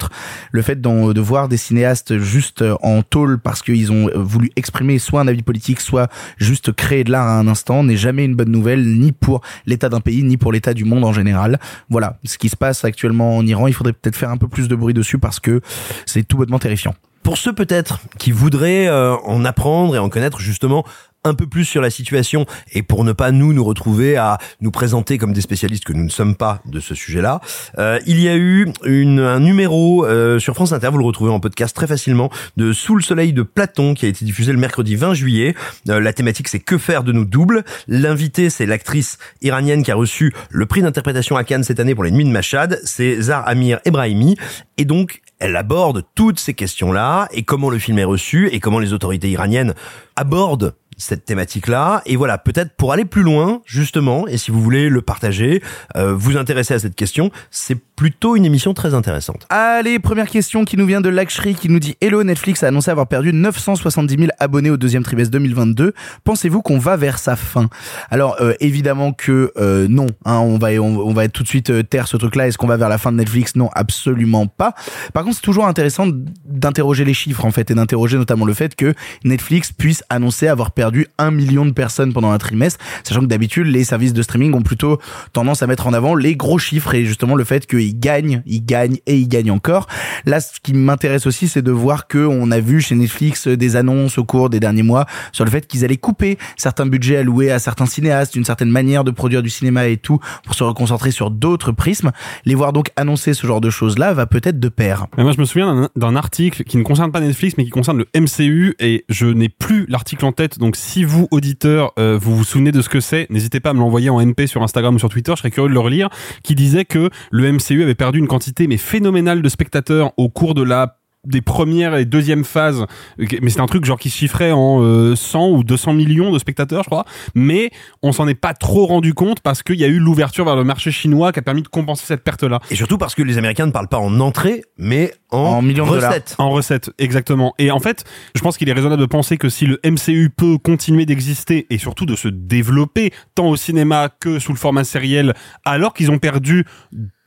Le 0.52 0.62
fait 0.62 0.80
de 0.82 1.20
voir 1.22 1.48
des 1.48 1.58
cinéastes 1.58 2.18
juste 2.18 2.62
euh, 2.62 2.76
en 2.82 3.02
tôle 3.02 3.40
parce 3.40 3.62
qu'ils 3.62 3.92
ont 3.92 4.10
euh, 4.10 4.14
voulu 4.16 4.52
exprimer 4.56 5.00
soit 5.00 5.22
un 5.22 5.28
avis 5.28 5.42
politique, 5.42 5.82
soit 5.82 6.10
juste 6.38 6.72
créer 6.72 7.04
de 7.04 7.12
l'art 7.12 7.28
à 7.28 7.40
un 7.40 7.48
instant 7.48 7.84
n'est 7.84 7.98
jamais 7.98 8.26
une 8.26 8.36
bonne 8.36 8.52
nouvelle 8.52 8.86
ni 8.86 9.12
pour 9.12 9.42
l'état 9.66 9.90
d'un 9.90 10.02
pays 10.02 10.24
ni 10.24 10.38
pour 10.38 10.52
l'état 10.52 10.74
du 10.74 10.86
monde 10.86 11.04
en 11.04 11.14
général. 11.14 11.60
Voilà, 11.90 12.18
ce 12.24 12.38
qui 12.38 12.50
se 12.50 12.56
passe 12.56 12.86
actuellement 12.86 13.38
en 13.38 13.46
Iran, 13.46 13.68
il 13.68 13.74
faudrait 13.74 13.94
peut-être 13.94 14.16
faire 14.16 14.30
un 14.30 14.38
peu 14.38 14.48
plus 14.48 14.68
de 14.68 14.76
bruit 14.76 14.94
dessus 14.94 15.18
parce 15.18 15.40
que 15.40 15.62
c'est 16.06 16.24
tout 16.24 16.38
bonnement 16.38 16.60
terrifiant. 16.60 16.96
Pour 17.24 17.38
ceux 17.38 17.54
peut-être 17.54 18.00
qui 18.20 18.32
voudraient 18.32 18.88
euh, 18.88 19.16
en 19.24 19.46
apprendre 19.46 19.96
et 19.96 20.00
en 20.00 20.10
connaître 20.10 20.40
justement 20.40 20.86
un 21.24 21.34
peu 21.34 21.48
plus 21.48 21.66
sur 21.66 21.82
la 21.82 21.90
situation 21.90 22.46
et 22.74 22.84
pour 22.84 23.04
ne 23.04 23.14
pas 23.14 23.32
nous 23.32 23.54
nous 23.54 23.64
retrouver 23.64 24.18
à 24.18 24.38
nous 24.62 24.72
présenter 24.72 25.18
comme 25.18 25.34
des 25.34 25.42
spécialistes 25.42 25.86
que 25.86 25.94
nous 25.94 26.04
ne 26.04 26.10
sommes 26.10 26.36
pas 26.36 26.62
de 26.66 26.80
ce 26.80 26.96
sujet-là, 26.96 27.40
euh, 27.78 28.00
il 28.06 28.20
y 28.20 28.28
a 28.28 28.36
eu 28.36 28.72
une, 28.84 29.20
un 29.20 29.40
numéro 29.40 30.06
euh, 30.06 30.40
sur 30.40 30.54
France 30.54 30.74
Inter, 30.74 30.90
vous 30.92 30.98
le 30.98 31.06
retrouvez 31.06 31.32
en 31.32 31.40
podcast 31.40 31.76
très 31.76 31.88
facilement, 31.88 32.30
de 32.58 32.74
Sous 32.74 32.96
le 32.96 33.02
soleil 33.02 33.34
de 33.34 33.44
Platon 33.44 33.94
qui 33.94 34.06
a 34.06 34.10
été 34.10 34.26
diffusé 34.26 34.52
le 34.52 34.58
mercredi 34.58 34.96
20 34.96 35.14
juillet. 35.14 35.56
Euh, 35.90 36.00
la 36.00 36.14
thématique 36.14 36.48
c'est 36.48 36.60
que 36.60 36.78
faire 36.78 37.04
de 37.04 37.12
nos 37.12 37.26
doubles. 37.26 37.64
L'invité 37.88 38.50
c'est 38.50 38.66
l'actrice 38.66 39.18
iranienne 39.42 39.84
qui 39.84 39.92
a 39.92 39.96
reçu 39.96 40.34
le 40.50 40.66
prix 40.66 40.82
d'interprétation 40.82 41.38
à 41.38 41.44
Cannes 41.44 41.64
cette 41.64 41.80
année 41.80 41.96
pour 41.96 42.04
les 42.04 42.12
Nuits 42.12 42.26
de 42.26 42.30
Machad, 42.30 42.80
c'est 42.84 43.22
Zar 43.22 43.48
Amir 43.48 43.80
Ebrahimi 43.86 44.36
et 44.78 44.86
donc 44.86 45.22
elle 45.40 45.56
aborde 45.58 46.04
toutes 46.16 46.40
ces 46.40 46.54
questions-là 46.54 47.28
et 47.32 47.44
comment 47.44 47.70
le 47.70 47.78
film 47.78 48.00
est 48.00 48.04
reçu 48.06 48.48
et 48.54 48.60
comment 48.60 48.80
les 48.80 48.94
autorités 48.94 49.30
iraniennes 49.30 49.74
abordent 50.16 50.74
cette 50.98 51.26
thématique-là. 51.26 52.02
Et 52.06 52.16
voilà, 52.16 52.38
peut-être 52.38 52.76
pour 52.76 52.94
aller 52.94 53.06
plus 53.06 53.24
loin, 53.24 53.62
justement, 53.66 54.28
et 54.28 54.38
si 54.38 54.52
vous 54.52 54.62
voulez 54.62 54.90
le 54.90 55.02
partager, 55.02 55.62
euh, 55.96 56.14
vous 56.14 56.38
intéresser 56.38 56.74
à 56.74 56.80
cette 56.80 56.96
question, 56.96 57.32
c'est 57.52 57.78
plutôt 57.96 58.36
une 58.36 58.46
émission 58.46 58.74
très 58.74 58.94
intéressante. 58.94 59.46
Allez, 59.50 60.00
première 60.00 60.30
question 60.30 60.66
qui 60.66 60.78
nous 60.78 60.86
vient 60.86 61.02
de 61.02 61.10
Lakshri 61.10 61.56
qui 61.56 61.70
nous 61.70 61.80
dit 61.80 61.96
Hello, 62.02 62.24
Netflix 62.24 62.64
a 62.64 62.68
annoncé 62.68 62.92
avoir 62.92 63.08
perdu 63.08 63.34
970 63.34 64.18
000 64.18 64.32
abonnés 64.40 64.70
au 64.70 64.78
deuxième 64.78 65.04
trimestre 65.04 65.32
2022. 65.32 65.94
Pensez-vous 66.24 66.62
qu'on 66.62 66.80
va 66.80 66.98
vers 66.98 67.20
sa 67.20 67.36
fin? 67.36 67.70
Alors 68.10 68.38
euh, 68.42 68.54
évidemment 68.60 69.14
que 69.14 69.52
euh, 69.58 69.88
non. 69.88 70.08
Hein, 70.26 70.40
on 70.40 70.58
va 70.58 70.70
on, 70.82 70.98
on 70.98 71.14
va 71.14 71.28
tout 71.28 71.44
de 71.44 71.48
suite 71.48 71.70
euh, 71.70 71.84
taire 71.84 72.08
ce 72.08 72.18
truc-là. 72.18 72.48
Est-ce 72.48 72.58
qu'on 72.58 72.68
va 72.68 72.78
vers 72.78 72.90
la 72.90 72.98
fin 72.98 73.12
de 73.12 73.18
Netflix? 73.18 73.56
Non, 73.56 73.70
absolument 73.74 74.48
pas. 74.48 74.74
Par 75.14 75.24
contre, 75.24 75.36
c'est 75.36 75.42
toujours 75.42 75.68
intéressant 75.68 76.08
d'interroger 76.46 77.06
les 77.06 77.14
chiffres 77.14 77.46
en 77.46 77.52
fait 77.52 77.70
et 77.72 77.76
d'interroger 77.76 78.18
notamment 78.18 78.46
le 78.46 78.54
fait 78.54 78.76
que 78.76 78.94
Netflix 79.24 79.72
puisse 79.72 80.04
annoncer 80.10 80.48
avoir 80.48 80.72
perdu 80.72 80.83
un 81.18 81.32
million 81.32 81.66
de 81.66 81.72
personnes 81.72 82.14
pendant 82.14 82.32
un 82.32 82.38
trimestre, 82.38 82.80
sachant 83.04 83.22
que 83.22 83.26
d'habitude 83.26 83.68
les 83.68 83.84
services 83.84 84.14
de 84.14 84.22
streaming 84.22 84.54
ont 84.54 84.62
plutôt 84.62 85.00
tendance 85.34 85.64
à 85.64 85.68
mettre 85.68 85.88
en 85.88 85.94
avant 85.94 86.16
les 86.16 86.36
gros 86.36 86.58
chiffres 86.58 86.94
et 86.96 87.06
justement 87.06 87.36
le 87.36 87.44
fait 87.44 87.66
qu'ils 87.66 88.00
gagnent, 88.00 88.42
ils 88.46 88.66
gagnent 88.66 88.98
et 89.06 89.18
ils 89.18 89.28
gagnent 89.28 89.52
encore. 89.52 89.88
Là, 90.26 90.40
ce 90.40 90.60
qui 90.62 90.74
m'intéresse 90.74 91.28
aussi, 91.28 91.48
c'est 91.48 91.62
de 91.62 91.72
voir 91.72 92.08
que 92.08 92.20
on 92.26 92.52
a 92.52 92.60
vu 92.60 92.82
chez 92.82 92.96
Netflix 92.96 93.48
des 93.48 93.76
annonces 93.76 94.18
au 94.18 94.24
cours 94.24 94.50
des 94.50 94.60
derniers 94.60 94.84
mois 94.84 95.06
sur 95.32 95.46
le 95.46 95.52
fait 95.52 95.68
qu'ils 95.68 95.84
allaient 95.84 95.98
couper 95.98 96.38
certains 96.58 96.86
budgets 96.86 97.18
alloués 97.18 97.52
à 97.52 97.60
certains 97.60 97.86
cinéastes, 97.86 98.36
une 98.36 98.46
certaine 98.46 98.70
manière 98.70 99.04
de 99.04 99.12
produire 99.12 99.42
du 99.42 99.50
cinéma 99.50 99.88
et 99.88 99.98
tout 99.98 100.20
pour 100.44 100.56
se 100.56 100.64
reconcentrer 100.64 101.12
sur 101.12 101.32
d'autres 101.32 101.72
prismes. 101.72 102.12
Les 102.46 102.56
voir 102.56 102.74
donc 102.74 102.92
annoncer 102.96 103.34
ce 103.34 103.46
genre 103.48 103.62
de 103.62 103.70
choses-là 103.70 104.14
va 104.14 104.26
peut-être 104.26 104.60
de 104.60 104.70
pair. 104.70 105.08
Moi, 105.18 105.32
je 105.32 105.40
me 105.40 105.46
souviens 105.46 105.90
d'un 105.96 106.16
article 106.16 106.64
qui 106.64 106.78
ne 106.78 106.84
concerne 106.84 107.12
pas 107.12 107.20
Netflix, 107.20 107.56
mais 107.58 107.66
qui 107.66 107.70
concerne 107.70 107.98
le 107.98 108.08
MCU, 108.20 108.76
et 108.80 109.06
je 109.10 109.26
n'ai 109.26 109.50
plus 109.50 109.86
l'article 109.88 110.26
en 110.26 110.32
tête. 110.32 110.60
Donc, 110.60 110.73
si 110.76 111.04
vous, 111.04 111.28
auditeurs, 111.32 111.94
euh, 112.00 112.18
vous 112.20 112.36
vous 112.36 112.44
souvenez 112.44 112.72
de 112.72 112.82
ce 112.82 112.90
que 112.90 113.00
c'est, 113.00 113.28
n'hésitez 113.30 113.60
pas 113.60 113.72
à 113.72 113.74
me 113.74 113.80
l'envoyer 113.80 114.10
en 114.10 114.20
MP 114.20 114.48
sur 114.48 114.64
Instagram 114.64 114.96
ou 114.96 115.00
sur 115.00 115.10
Twitter. 115.10 115.32
Je 115.36 115.40
serais 115.40 115.52
curieux 115.52 115.70
de 115.70 115.74
le 115.74 115.80
relire. 115.80 116.10
Qui 116.44 116.56
disait 116.56 116.86
que 116.86 117.10
le 117.32 117.52
MCU 117.52 117.84
avait 117.84 117.96
perdu 117.96 118.20
une 118.20 118.28
quantité 118.28 118.68
mais 118.68 118.78
phénoménale 118.78 119.42
de 119.42 119.50
spectateurs 119.50 120.14
au 120.18 120.30
cours 120.30 120.54
de 120.54 120.64
la 120.64 120.98
des 121.26 121.42
premières 121.42 121.96
et 121.96 122.06
deuxième 122.06 122.44
phases, 122.44 122.86
mais 123.18 123.50
c'est 123.50 123.62
un 123.62 123.66
truc 123.66 123.86
genre 123.86 123.98
qui 124.00 124.10
se 124.10 124.18
chiffrait 124.18 124.52
en 124.52 124.82
euh, 124.82 125.16
100 125.16 125.50
ou 125.52 125.64
200 125.64 125.94
millions 125.94 126.32
de 126.32 126.40
spectateurs, 126.40 126.84
je 126.84 126.90
crois. 126.90 127.06
Mais 127.34 127.72
on 128.02 128.12
s'en 128.12 128.28
est 128.28 128.36
pas 128.36 128.54
trop 128.54 128.86
rendu 128.86 129.14
compte 129.14 129.40
parce 129.42 129.64
qu'il 129.64 129.80
y 129.80 129.84
a 129.86 129.88
eu 129.88 130.00
l'ouverture 130.00 130.46
vers 130.46 130.56
le 130.56 130.64
marché 130.64 130.92
chinois 130.92 131.32
qui 131.32 131.40
a 131.40 131.42
permis 131.42 131.62
de 131.62 131.68
compenser 131.70 132.06
cette 132.06 132.24
perte-là. 132.24 132.60
Et 132.72 132.76
surtout 132.76 132.98
parce 132.98 133.16
que 133.16 133.22
les 133.24 133.38
Américains 133.38 133.66
ne 133.66 133.72
parlent 133.72 133.88
pas 133.88 134.00
en 134.00 134.20
entrée, 134.20 134.64
mais 134.78 135.14
en, 135.32 135.38
En 135.38 135.62
millions 135.62 135.86
de 135.86 135.92
dollars. 135.92 136.10
recettes. 136.12 136.36
En 136.38 136.50
recette, 136.50 136.92
exactement. 137.00 137.54
Et 137.58 137.72
en 137.72 137.80
fait, 137.80 138.04
je 138.36 138.42
pense 138.42 138.58
qu'il 138.58 138.68
est 138.70 138.74
raisonnable 138.74 139.02
de 139.02 139.08
penser 139.08 139.38
que 139.38 139.50
si 139.50 139.66
le 139.66 139.80
MCU 139.86 140.30
peut 140.30 140.58
continuer 140.58 141.06
d'exister 141.06 141.68
et 141.70 141.78
surtout 141.78 142.06
de 142.06 142.16
se 142.16 142.28
développer 142.28 143.12
tant 143.36 143.48
au 143.48 143.56
cinéma 143.56 144.10
que 144.20 144.40
sous 144.40 144.52
le 144.52 144.58
format 144.58 144.84
sériel, 144.84 145.34
alors 145.66 145.94
qu'ils 145.94 146.12
ont 146.12 146.20
perdu 146.20 146.66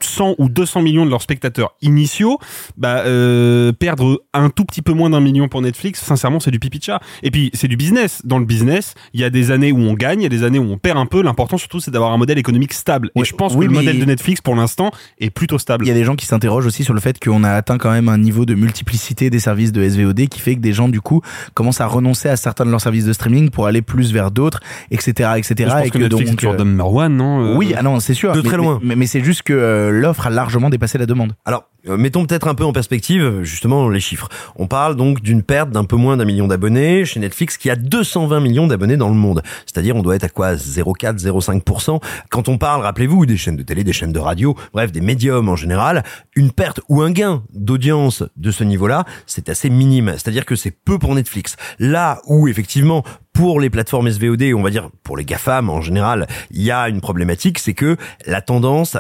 100 0.00 0.36
ou 0.38 0.48
200 0.48 0.82
millions 0.82 1.06
de 1.06 1.10
leurs 1.10 1.22
spectateurs 1.22 1.74
initiaux, 1.82 2.38
bah 2.76 3.02
euh, 3.06 3.72
perdre 3.72 4.22
un 4.34 4.50
tout 4.50 4.64
petit 4.64 4.82
peu 4.82 4.92
moins 4.92 5.10
d'un 5.10 5.20
million 5.20 5.48
pour 5.48 5.62
Netflix, 5.62 6.02
sincèrement, 6.02 6.40
c'est 6.40 6.50
du 6.50 6.58
pipi 6.58 6.78
de 6.78 6.84
chat. 6.84 7.00
Et 7.22 7.30
puis 7.30 7.50
c'est 7.54 7.68
du 7.68 7.76
business. 7.76 8.22
Dans 8.24 8.38
le 8.38 8.44
business, 8.44 8.94
il 9.14 9.20
y 9.20 9.24
a 9.24 9.30
des 9.30 9.50
années 9.50 9.72
où 9.72 9.78
on 9.78 9.94
gagne, 9.94 10.20
il 10.20 10.24
y 10.24 10.26
a 10.26 10.30
des 10.30 10.44
années 10.44 10.58
où 10.58 10.70
on 10.70 10.78
perd 10.78 10.98
un 10.98 11.06
peu. 11.06 11.22
L'important 11.22 11.58
surtout, 11.58 11.80
c'est 11.80 11.90
d'avoir 11.90 12.12
un 12.12 12.18
modèle 12.18 12.38
économique 12.38 12.72
stable. 12.72 13.10
Et 13.14 13.24
je 13.24 13.34
pense 13.34 13.54
oui, 13.54 13.66
que 13.66 13.70
le 13.70 13.76
modèle 13.76 13.98
de 13.98 14.04
Netflix, 14.04 14.40
pour 14.40 14.54
l'instant, 14.54 14.90
est 15.18 15.30
plutôt 15.30 15.58
stable. 15.58 15.84
Il 15.84 15.88
y 15.88 15.92
a 15.92 15.94
des 15.94 16.04
gens 16.04 16.16
qui 16.16 16.26
s'interrogent 16.26 16.66
aussi 16.66 16.84
sur 16.84 16.94
le 16.94 17.00
fait 17.00 17.22
qu'on 17.22 17.44
a 17.44 17.50
atteint 17.50 17.78
quand 17.78 17.90
même 17.90 18.08
un 18.08 18.18
niveau 18.18 18.44
de 18.44 18.54
multiplicité 18.54 19.30
des 19.30 19.40
services 19.40 19.72
de 19.72 19.86
SVOD 19.86 20.28
qui 20.28 20.40
fait 20.40 20.56
que 20.56 20.60
des 20.60 20.72
gens 20.72 20.88
du 20.88 21.00
coup 21.00 21.22
commencent 21.54 21.80
à 21.80 21.86
renoncer 21.86 22.28
à 22.28 22.36
certains 22.36 22.64
de 22.64 22.70
leurs 22.70 22.80
services 22.80 23.04
de 23.04 23.12
streaming 23.12 23.50
pour 23.50 23.66
aller 23.66 23.82
plus 23.82 24.12
vers 24.12 24.30
d'autres, 24.30 24.60
etc., 24.90 25.30
etc. 25.36 25.54
je 25.58 25.64
pense 25.64 25.86
et 25.86 25.90
que, 25.90 25.98
Netflix 25.98 26.22
est 26.22 26.30
donc, 26.30 26.38
toujours 26.38 26.54
euh, 26.54 26.64
number 26.64 26.92
one, 26.92 27.16
non 27.16 27.40
euh, 27.40 27.56
oui, 27.56 27.74
ah 27.76 27.82
non, 27.82 28.00
c'est 28.00 28.14
sûr. 28.14 28.32
de 28.32 28.40
mais, 28.40 28.48
très 28.48 28.56
loin. 28.56 28.78
Mais, 28.82 28.96
mais 28.96 29.06
c'est 29.06 29.22
juste 29.22 29.42
que 29.42 29.52
euh, 29.52 29.90
l'offre 29.96 30.26
a 30.26 30.30
largement 30.30 30.70
dépassé 30.70 30.98
la 30.98 31.06
demande. 31.06 31.34
Alors, 31.44 31.64
euh, 31.88 31.96
mettons 31.96 32.26
peut-être 32.26 32.48
un 32.48 32.54
peu 32.54 32.64
en 32.64 32.72
perspective, 32.72 33.42
justement, 33.42 33.88
les 33.88 34.00
chiffres. 34.00 34.28
On 34.56 34.66
parle 34.66 34.96
donc 34.96 35.20
d'une 35.20 35.42
perte 35.42 35.70
d'un 35.70 35.84
peu 35.84 35.96
moins 35.96 36.16
d'un 36.16 36.24
million 36.24 36.46
d'abonnés 36.46 37.04
chez 37.04 37.20
Netflix 37.20 37.56
qui 37.56 37.70
a 37.70 37.76
220 37.76 38.40
millions 38.40 38.66
d'abonnés 38.66 38.96
dans 38.96 39.08
le 39.08 39.14
monde. 39.14 39.42
C'est-à-dire, 39.66 39.96
on 39.96 40.02
doit 40.02 40.16
être 40.16 40.24
à 40.24 40.28
quoi? 40.28 40.54
0,4, 40.54 41.18
0,5%. 41.18 42.00
Quand 42.30 42.48
on 42.48 42.58
parle, 42.58 42.82
rappelez-vous, 42.82 43.26
des 43.26 43.36
chaînes 43.36 43.56
de 43.56 43.62
télé, 43.62 43.84
des 43.84 43.92
chaînes 43.92 44.12
de 44.12 44.18
radio, 44.18 44.56
bref, 44.72 44.92
des 44.92 45.00
médiums 45.00 45.48
en 45.48 45.56
général, 45.56 46.04
une 46.34 46.50
perte 46.50 46.80
ou 46.88 47.02
un 47.02 47.10
gain 47.10 47.42
d'audience 47.52 48.22
de 48.36 48.50
ce 48.50 48.64
niveau-là, 48.64 49.04
c'est 49.26 49.48
assez 49.48 49.70
minime. 49.70 50.12
C'est-à-dire 50.12 50.44
que 50.44 50.56
c'est 50.56 50.70
peu 50.70 50.98
pour 50.98 51.14
Netflix. 51.14 51.56
Là 51.78 52.20
où, 52.26 52.48
effectivement, 52.48 53.04
pour 53.32 53.60
les 53.60 53.68
plateformes 53.68 54.10
SVOD, 54.10 54.44
on 54.54 54.62
va 54.62 54.70
dire 54.70 54.88
pour 55.02 55.16
les 55.16 55.24
GAFAM 55.24 55.68
en 55.68 55.82
général, 55.82 56.26
il 56.50 56.62
y 56.62 56.70
a 56.70 56.88
une 56.88 57.02
problématique, 57.02 57.58
c'est 57.58 57.74
que 57.74 57.98
la 58.26 58.40
tendance 58.40 58.96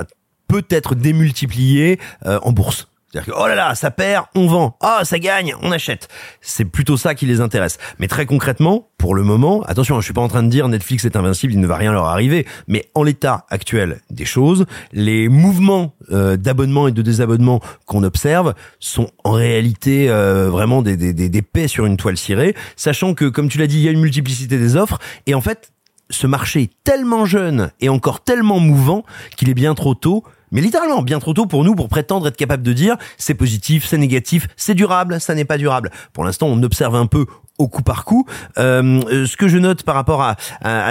a 0.48 0.52
peut-être 0.52 0.94
démultiplié 0.94 1.98
euh, 2.26 2.38
en 2.42 2.52
bourse. 2.52 2.88
C'est-à-dire 3.12 3.32
que, 3.32 3.40
oh 3.40 3.46
là 3.46 3.54
là, 3.54 3.74
ça 3.74 3.90
perd, 3.90 4.26
on 4.34 4.46
vend. 4.46 4.76
Ah, 4.80 5.00
ça 5.04 5.18
gagne, 5.18 5.54
on 5.62 5.70
achète. 5.70 6.08
C'est 6.40 6.64
plutôt 6.64 6.96
ça 6.96 7.14
qui 7.14 7.24
les 7.24 7.40
intéresse. 7.40 7.78
Mais 7.98 8.08
très 8.08 8.26
concrètement, 8.26 8.88
pour 8.98 9.14
le 9.14 9.22
moment, 9.22 9.62
attention, 9.62 10.00
je 10.00 10.04
suis 10.04 10.12
pas 10.12 10.20
en 10.20 10.28
train 10.28 10.42
de 10.42 10.48
dire 10.48 10.68
Netflix 10.68 11.04
est 11.04 11.16
invincible, 11.16 11.52
il 11.52 11.60
ne 11.60 11.66
va 11.66 11.76
rien 11.76 11.92
leur 11.92 12.06
arriver. 12.06 12.46
Mais 12.66 12.90
en 12.94 13.04
l'état 13.04 13.46
actuel 13.48 14.00
des 14.10 14.24
choses, 14.24 14.66
les 14.92 15.28
mouvements 15.28 15.94
euh, 16.10 16.36
d'abonnement 16.36 16.88
et 16.88 16.92
de 16.92 17.00
désabonnement 17.00 17.60
qu'on 17.86 18.02
observe 18.02 18.54
sont 18.80 19.08
en 19.22 19.32
réalité 19.32 20.10
euh, 20.10 20.50
vraiment 20.50 20.82
des, 20.82 20.96
des, 20.96 21.12
des, 21.12 21.28
des 21.28 21.42
paix 21.42 21.68
sur 21.68 21.86
une 21.86 21.96
toile 21.96 22.16
cirée, 22.16 22.56
sachant 22.74 23.14
que, 23.14 23.26
comme 23.26 23.48
tu 23.48 23.58
l'as 23.58 23.68
dit, 23.68 23.78
il 23.78 23.84
y 23.84 23.88
a 23.88 23.92
une 23.92 24.00
multiplicité 24.00 24.58
des 24.58 24.74
offres. 24.74 24.98
Et 25.26 25.34
en 25.34 25.40
fait, 25.40 25.70
ce 26.10 26.26
marché 26.26 26.62
est 26.62 26.72
tellement 26.84 27.24
jeune 27.24 27.70
et 27.80 27.88
encore 27.88 28.22
tellement 28.22 28.60
mouvant 28.60 29.04
qu'il 29.36 29.48
est 29.48 29.54
bien 29.54 29.74
trop 29.74 29.94
tôt 29.94 30.24
mais 30.52 30.60
littéralement 30.60 31.02
bien 31.02 31.18
trop 31.18 31.34
tôt 31.34 31.46
pour 31.46 31.64
nous 31.64 31.74
pour 31.74 31.88
prétendre 31.88 32.28
être 32.28 32.36
capable 32.36 32.62
de 32.62 32.72
dire 32.72 32.96
c'est 33.18 33.34
positif, 33.34 33.84
c'est 33.84 33.98
négatif, 33.98 34.48
c'est 34.56 34.74
durable, 34.74 35.20
ça 35.20 35.34
n'est 35.34 35.44
pas 35.44 35.58
durable. 35.58 35.90
Pour 36.12 36.24
l'instant, 36.24 36.46
on 36.46 36.62
observe 36.62 36.94
un 36.94 37.06
peu 37.06 37.26
au 37.58 37.68
coup 37.68 37.82
par 37.82 38.04
coup. 38.04 38.26
Euh, 38.58 39.00
euh, 39.10 39.26
ce 39.26 39.36
que 39.36 39.48
je 39.48 39.58
note 39.58 39.82
par 39.82 39.94
rapport 39.94 40.22
à, 40.22 40.36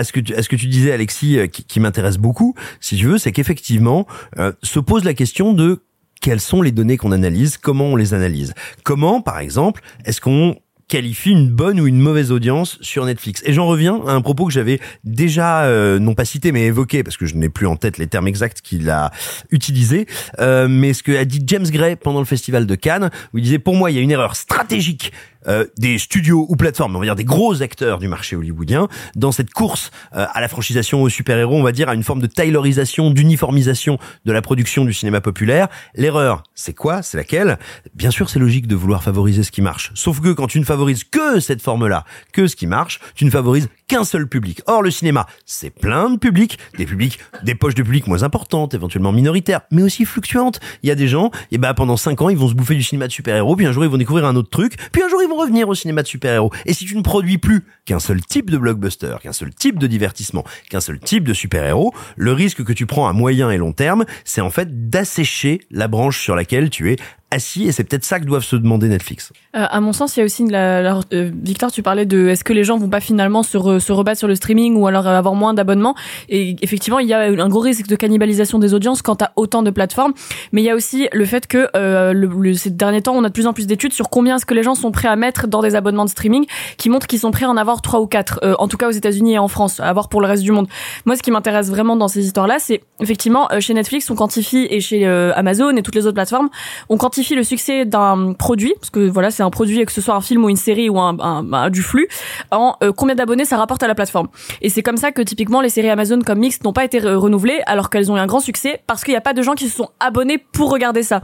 ce 0.04 0.12
que 0.12 0.56
tu 0.56 0.68
disais, 0.68 0.92
Alexis, 0.92 1.38
euh, 1.38 1.48
qui, 1.48 1.64
qui 1.64 1.80
m'intéresse 1.80 2.18
beaucoup, 2.18 2.56
si 2.80 2.98
tu 2.98 3.06
veux, 3.06 3.18
c'est 3.18 3.32
qu'effectivement 3.32 4.08
euh, 4.40 4.52
se 4.64 4.80
pose 4.80 5.04
la 5.04 5.14
question 5.14 5.54
de 5.54 5.84
quelles 6.22 6.42
sont 6.42 6.62
les 6.62 6.72
données 6.72 6.98
qu'on 6.98 7.12
analyse, 7.12 7.58
comment 7.58 7.86
on 7.86 7.96
les 7.96 8.14
analyse, 8.14 8.54
comment, 8.84 9.22
par 9.22 9.40
exemple, 9.40 9.82
est-ce 10.06 10.22
qu'on 10.22 10.56
qualifie 10.88 11.32
une 11.32 11.50
bonne 11.50 11.80
ou 11.80 11.88
une 11.88 12.00
mauvaise 12.00 12.32
audience 12.32 12.78
sur 12.82 13.06
Netflix. 13.06 13.42
Et 13.46 13.54
j'en 13.54 13.66
reviens 13.66 14.02
à 14.08 14.12
un 14.12 14.22
propos 14.22 14.46
que 14.46 14.54
j'avais 14.54 14.80
déjà, 15.04 15.64
euh, 15.64 16.00
non 16.00 16.14
pas 16.14 16.26
cité, 16.26 16.52
mais 16.52 16.66
évoqué, 16.66 17.04
parce 17.04 17.18
que 17.18 17.26
je 17.26 17.36
n'ai 17.36 17.50
plus 17.50 17.68
en 17.68 17.76
tête 17.76 17.98
les 17.98 18.08
termes 18.08 18.28
exacts 18.28 18.62
qu'il 18.62 18.90
a 18.90 19.12
utilisés, 19.52 20.06
euh, 20.40 20.68
mais 20.70 20.94
ce 20.94 21.04
que 21.04 21.16
a 21.16 21.26
dit 21.26 21.42
James 21.48 21.68
Gray 21.68 21.96
pendant 21.96 22.20
le 22.20 22.26
festival 22.26 22.66
de 22.66 22.76
Cannes, 22.76 23.10
où 23.34 23.40
il 23.40 23.44
disait, 23.44 23.60
pour 23.60 23.76
moi, 23.76 23.92
il 23.92 23.96
y 23.96 24.00
a 24.00 24.02
une 24.02 24.12
erreur 24.12 24.36
stratégique 24.36 25.12
euh, 25.48 25.66
des 25.78 25.98
studios 25.98 26.46
ou 26.50 26.56
plateformes, 26.56 26.96
on 26.96 27.00
va 27.00 27.06
dire 27.06 27.16
des 27.16 27.24
gros 27.24 27.62
acteurs 27.62 28.00
du 28.00 28.08
marché 28.08 28.36
hollywoodien, 28.36 28.88
dans 29.16 29.32
cette 29.32 29.52
course 29.52 29.92
euh, 30.16 30.26
à 30.34 30.42
la 30.42 30.48
franchisation 30.48 31.02
aux 31.02 31.10
super-héros, 31.10 31.56
on 31.56 31.64
va 31.64 31.72
dire 31.72 31.90
à 31.90 31.96
une 31.96 32.04
forme 32.04 32.22
de 32.22 32.28
taylorisation, 32.28 33.12
d'uniformisation 33.12 33.98
de 34.26 34.32
la 34.32 34.42
production 34.42 34.86
du 34.86 34.94
cinéma 34.94 35.22
populaire. 35.22 35.68
L'erreur, 35.96 36.44
c'est 36.54 36.74
quoi? 36.74 37.02
C'est 37.02 37.18
laquelle? 37.18 37.60
Bien 37.94 38.12
sûr, 38.12 38.30
c'est 38.30 38.40
logique 38.40 38.68
de 38.68 38.76
vouloir 38.76 39.04
favoriser 39.04 39.44
ce 39.44 39.52
qui 39.52 39.62
marche. 39.62 39.92
Sauf 39.94 40.22
que 40.22 40.34
quand 40.34 40.48
tu 40.48 40.60
ne 40.60 40.66
favorises 40.66 41.04
que 41.04 41.40
cette 41.40 41.62
forme-là, 41.62 42.06
que 42.34 42.48
ce 42.48 42.56
qui 42.56 42.68
marche, 42.68 43.00
tu 43.16 43.26
ne 43.26 43.30
favorises 43.30 43.70
qu'un 43.88 44.04
seul 44.04 44.28
public. 44.28 44.62
Or, 44.68 44.82
le 44.82 44.92
cinéma, 44.92 45.28
c'est 45.46 45.70
plein 45.70 46.10
de 46.10 46.18
publics, 46.18 46.58
des 46.78 46.86
publics, 46.86 47.20
des 47.44 47.56
poches 47.56 47.76
de 47.76 47.84
public 47.84 48.08
moins 48.08 48.24
importantes, 48.24 48.74
éventuellement 48.74 49.12
minoritaires, 49.12 49.62
mais 49.72 49.84
aussi 49.84 50.06
fluctuantes. 50.06 50.60
Il 50.84 50.90
y 50.90 50.92
a 50.92 50.96
des 50.96 51.08
gens, 51.08 51.32
et 51.52 51.58
ben 51.58 51.74
pendant 51.74 51.98
cinq 51.98 52.22
ans, 52.22 52.30
ils 52.30 52.38
vont 52.38 52.48
se 52.48 52.54
bouffer 52.54 52.76
du 52.76 52.84
cinéma 52.84 53.08
de 53.08 53.12
super-héros, 53.12 53.56
puis 53.56 53.66
un 53.66 53.72
jour 53.72 53.84
ils 53.84 53.90
vont 53.90 53.98
découvrir 53.98 54.26
un 54.26 54.36
autre 54.36 54.50
truc, 54.50 54.76
puis 54.92 55.04
un 55.04 55.10
jour 55.10 55.22
ils 55.22 55.30
vont 55.30 55.38
revenir 55.38 55.68
au 55.70 55.76
cinéma 55.76 56.02
de 56.02 56.08
super-héros. 56.08 56.52
Et 56.66 56.74
si 56.74 56.86
tu 56.86 56.96
ne 56.98 57.02
produis 57.02 57.38
plus 57.38 57.66
qu'un 57.86 58.00
seul 58.00 58.22
type 58.22 58.50
de 58.50 58.58
blockbuster, 58.58 59.18
qu'un 59.22 59.34
seul 59.34 59.54
type 59.54 59.80
de 59.80 59.88
divertissement, 59.88 60.44
qu'un 60.70 60.82
seul 60.82 61.00
type 61.00 61.24
de 61.24 61.34
super-héros, 61.34 61.94
le 62.16 62.34
risque 62.34 62.64
que 62.64 62.74
tu 62.74 62.86
prends 62.86 63.08
à 63.08 63.14
moyen 63.14 63.52
et 63.52 63.58
long 63.58 63.74
terme, 63.74 64.06
c'est 64.24 64.42
en 64.42 64.50
fait 64.50 64.90
d'assécher 64.90 65.62
la 65.72 65.88
branche 65.88 66.22
sur 66.22 66.36
laquelle 66.36 66.70
tu 66.70 66.92
es 66.92 66.98
assis, 67.36 67.68
et 67.68 67.72
c'est 67.72 67.84
peut-être 67.84 68.04
ça 68.06 68.20
que 68.20 68.26
doivent 68.26 68.44
se 68.44 68.56
demander 68.56 68.88
Netflix. 68.88 69.32
Euh, 69.56 69.66
à 69.70 69.80
mon 69.82 69.94
sens, 69.94 70.16
il 70.16 70.20
y 70.20 70.24
a 70.24 70.26
aussi 70.26 70.46
la, 70.48 70.82
la- 70.82 71.00
euh, 71.14 71.30
Victor, 71.44 71.72
tu 71.72 71.84
parlais 71.84 72.06
de 72.06 72.28
est-ce 72.28 72.44
que 72.44 72.54
les 72.54 72.64
gens 72.64 72.78
vont 72.78 72.90
pas 72.90 73.00
finalement 73.02 73.44
se, 73.44 73.58
re- 73.58 73.80
se 73.80 73.92
rebattre 73.92 74.18
sur 74.20 74.28
le 74.28 74.36
streaming 74.36 74.76
ou 74.76 74.88
alors 74.88 75.08
euh, 75.08 75.16
avoir 75.18 75.36
moins 75.36 75.54
d'abonnements 75.54 75.96
Et 76.30 76.56
effectivement, 76.62 77.00
il 77.00 77.08
y 77.08 77.14
a 77.14 77.20
un 77.20 77.50
gros 77.50 77.60
risque 77.60 77.88
de 77.88 77.96
cannibalisation 77.96 78.58
des 78.60 78.74
audiences 78.74 79.02
quand 79.02 79.18
t'as 79.18 79.30
autant 79.36 79.62
de 79.64 79.70
plateformes. 79.72 80.14
Mais 80.52 80.62
il 80.62 80.66
y 80.66 80.70
a 80.70 80.76
aussi 80.76 81.08
le 81.14 81.26
fait 81.26 81.48
que 81.48 81.68
euh, 81.76 82.14
le, 82.14 82.28
le- 82.28 82.54
ces 82.56 82.70
derniers 82.72 83.02
temps, 83.02 83.14
on 83.16 83.24
a 83.24 83.28
de 83.28 83.34
plus 83.34 83.48
en 83.48 83.54
plus 83.54 83.68
d'études 83.68 83.94
sur 83.94 84.10
combien 84.10 84.38
est-ce 84.38 84.46
que 84.46 84.54
les 84.54 84.64
gens 84.64 84.76
sont 84.76 84.92
prêts 84.92 85.08
à 85.08 85.16
mettre 85.16 85.48
dans 85.48 85.62
des 85.62 85.76
abonnements 85.76 86.06
de 86.06 86.10
streaming, 86.10 86.46
qui 86.78 86.90
montrent 86.90 87.08
qu'ils 87.08 87.20
sont 87.20 87.32
prêts 87.32 87.46
à 87.46 87.50
en 87.50 87.58
avoir 87.58 87.82
trois 87.82 88.00
ou 88.02 88.08
quatre. 88.08 88.40
euh, 88.44 88.56
en 88.60 88.68
tout 88.68 88.78
cas 88.78 88.88
aux 88.88 88.92
États-Unis 88.92 89.34
et 89.34 89.40
en 89.40 89.48
France, 89.48 89.80
à 89.80 89.86
avoir 89.90 90.08
pour 90.10 90.22
le 90.22 90.28
reste 90.28 90.44
du 90.44 90.52
monde. 90.52 90.68
Moi, 91.06 91.16
ce 91.18 91.22
qui 91.24 91.32
m'intéresse 91.32 91.70
vraiment 91.70 91.96
dans 91.96 92.08
ces 92.08 92.24
histoires-là, 92.26 92.58
c'est 92.60 92.82
effectivement 93.02 93.52
euh, 93.52 93.60
chez 93.60 93.74
Netflix, 93.74 94.10
on 94.10 94.16
quantifie 94.16 94.68
et 94.70 94.80
chez 94.80 95.06
Amazon 95.06 95.76
et 95.76 95.82
toutes 95.82 95.96
les 95.96 96.06
autres 96.06 96.14
plateformes, 96.16 96.50
on 96.90 96.98
quantifie 96.98 97.25
le 97.34 97.44
succès 97.44 97.86
d'un 97.86 98.34
produit, 98.34 98.74
parce 98.80 98.92
que 98.92 99.10
voilà, 99.10 99.32
c'est 99.32 99.42
un 99.42 99.50
produit, 99.50 99.84
que 99.86 99.92
ce 99.92 100.02
soit 100.02 100.14
un 100.14 100.22
film 100.22 100.44
ou 100.44 100.50
une 100.50 100.58
série 100.58 100.90
ou 100.90 101.00
un, 101.00 101.70
du 101.72 101.82
flux, 101.82 102.08
en 102.52 102.76
euh, 102.84 102.92
combien 102.92 103.16
d'abonnés 103.16 103.46
ça 103.46 103.58
rapporte 103.58 103.82
à 103.82 103.88
la 103.88 103.96
plateforme. 103.96 104.28
Et 104.62 104.70
c'est 104.70 104.84
comme 104.84 104.98
ça 104.98 105.12
que 105.12 105.22
typiquement 105.22 105.62
les 105.62 105.70
séries 105.70 105.90
Amazon 105.90 106.20
comme 106.20 106.40
Mix 106.40 106.62
n'ont 106.64 106.74
pas 106.74 106.86
été 106.86 107.00
re- 107.00 107.16
renouvelées 107.16 107.62
alors 107.66 107.90
qu'elles 107.90 108.12
ont 108.12 108.18
eu 108.18 108.20
un 108.20 108.28
grand 108.28 108.42
succès 108.42 108.82
parce 108.86 109.04
qu'il 109.04 109.14
n'y 109.14 109.18
a 109.18 109.22
pas 109.22 109.34
de 109.34 109.42
gens 109.42 109.54
qui 109.54 109.70
se 109.70 109.76
sont 109.78 109.90
abonnés 110.00 110.38
pour 110.38 110.70
regarder 110.70 111.02
ça. 111.02 111.22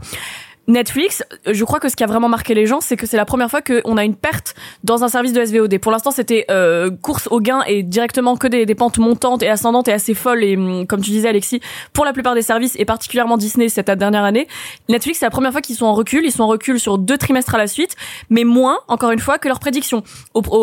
Netflix, 0.68 1.24
euh, 1.46 1.52
je 1.54 1.64
crois 1.64 1.80
que 1.80 1.88
ce 1.88 1.96
qui 1.96 2.04
a 2.04 2.06
vraiment 2.06 2.28
marqué 2.28 2.54
les 2.54 2.66
gens, 2.66 2.80
c'est 2.80 2.96
que 2.96 3.06
c'est 3.06 3.16
la 3.16 3.24
première 3.24 3.50
fois 3.50 3.62
qu'on 3.62 3.96
a 3.96 4.04
une 4.04 4.14
perte 4.14 4.54
dans 4.84 5.02
un 5.02 5.08
service 5.08 5.32
de 5.32 5.44
SVOD. 5.44 5.78
Pour 5.78 5.90
l'instant, 5.90 6.10
c'était 6.10 6.44
euh, 6.50 6.90
course 6.90 7.26
au 7.30 7.40
gain 7.40 7.62
et 7.66 7.82
directement 7.82 8.36
que 8.36 8.46
des, 8.46 8.64
des 8.64 8.74
pentes 8.74 8.98
montantes 8.98 9.42
et 9.42 9.48
ascendantes 9.48 9.88
et 9.88 9.92
assez 9.92 10.14
folles. 10.14 10.44
Et 10.44 10.56
hum, 10.56 10.86
comme 10.86 11.00
tu 11.00 11.10
disais, 11.10 11.28
Alexis, 11.28 11.60
pour 11.92 12.04
la 12.04 12.12
plupart 12.12 12.34
des 12.34 12.42
services 12.42 12.76
et 12.78 12.84
particulièrement 12.84 13.36
Disney 13.36 13.68
cette 13.68 13.90
dernière 13.90 14.24
année, 14.24 14.46
Netflix, 14.88 15.18
c'est 15.18 15.26
la 15.26 15.30
première 15.30 15.52
fois 15.52 15.60
qu'ils 15.60 15.76
sont 15.76 15.86
en 15.86 15.94
recul. 15.94 16.24
Ils 16.24 16.32
sont 16.32 16.44
en 16.44 16.48
recul 16.48 16.78
sur 16.78 16.98
deux 16.98 17.18
trimestres 17.18 17.54
à 17.54 17.58
la 17.58 17.66
suite, 17.66 17.96
mais 18.30 18.44
moins, 18.44 18.78
encore 18.88 19.10
une 19.10 19.18
fois, 19.18 19.38
que 19.38 19.48
leurs 19.48 19.60
prédictions. 19.60 20.02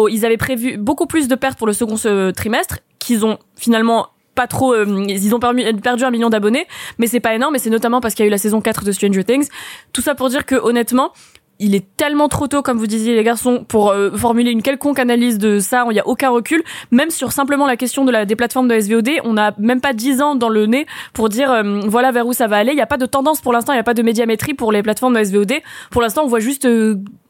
Ils 0.10 0.25
avaient 0.25 0.38
prévu 0.38 0.77
beaucoup 0.77 1.08
plus 1.08 1.27
de 1.27 1.36
pertes 1.36 1.58
pour 1.58 1.68
le 1.68 1.74
second 1.74 1.96
trimestre 2.34 2.79
qu'ils 3.00 3.25
ont 3.25 3.38
finalement 3.56 4.08
pas 4.39 4.48
trop 4.48 4.74
euh, 4.74 5.05
ils 5.10 5.36
ont 5.36 5.39
perdu 5.39 6.05
un 6.05 6.12
million 6.12 6.29
d'abonnés 6.29 6.65
mais 6.98 7.08
c'est 7.08 7.19
pas 7.19 7.36
énorme 7.36 7.58
et 7.58 7.60
c'est 7.60 7.69
notamment 7.69 8.00
parce 8.00 8.13
qu'il 8.13 8.24
y 8.24 8.25
a 8.25 8.29
eu 8.29 8.31
la 8.31 8.38
saison 8.38 8.62
4 8.62 8.86
de 8.86 8.93
Stranger 8.93 9.25
Things 9.25 9.50
tout 9.91 10.00
ça 10.01 10.15
pour 10.15 10.29
dire 10.29 10.46
que 10.46 10.55
honnêtement 10.55 11.12
il 11.62 11.75
est 11.75 11.86
tellement 11.98 12.29
trop 12.29 12.48
tôt, 12.48 12.62
comme 12.62 12.77
vous 12.77 12.88
disiez 12.88 13.15
les 13.17 13.24
garçons, 13.25 13.65
pour 13.67 13.89
euh, 13.89 14.12
formuler 14.15 14.51
une 14.51 14.62
quelconque 14.62 14.98
analyse 14.98 15.38
de 15.39 15.60
ça. 15.60 15.84
Il 15.89 15.93
n'y 15.93 16.00
a 16.00 16.08
aucun 16.08 16.29
recul. 16.29 16.63
Même 16.91 17.10
sur 17.10 17.34
simplement 17.34 17.67
la 17.67 17.75
question 17.75 18.05
de 18.05 18.12
la, 18.12 18.24
des 18.24 18.38
plateformes 18.38 18.69
de 18.69 18.79
SVOD, 18.79 19.10
on 19.25 19.34
n'a 19.34 19.53
même 19.58 19.81
pas 19.81 19.91
10 19.91 20.22
ans 20.22 20.36
dans 20.36 20.48
le 20.48 20.67
nez 20.67 20.86
pour 21.12 21.27
dire 21.27 21.51
euh, 21.51 21.81
voilà 21.86 22.13
vers 22.13 22.25
où 22.25 22.31
ça 22.31 22.48
va 22.48 22.55
aller. 22.55 22.72
Il 22.72 22.75
n'y 22.75 22.81
a 22.81 22.88
pas 22.88 22.96
de 22.96 23.05
tendance 23.05 23.41
pour 23.41 23.51
l'instant, 23.51 23.74
il 23.74 23.75
n'y 23.75 23.81
a 23.81 23.84
pas 23.84 23.93
de 23.93 24.03
médiamétrie 24.03 24.53
pour 24.53 24.72
les 24.72 24.81
plateformes 24.81 25.15
de 25.15 25.22
SVOD. 25.22 25.55
Pour 25.91 26.01
l'instant, 26.01 26.24
on 26.24 26.27
voit 26.27 26.39
juste 26.39 26.65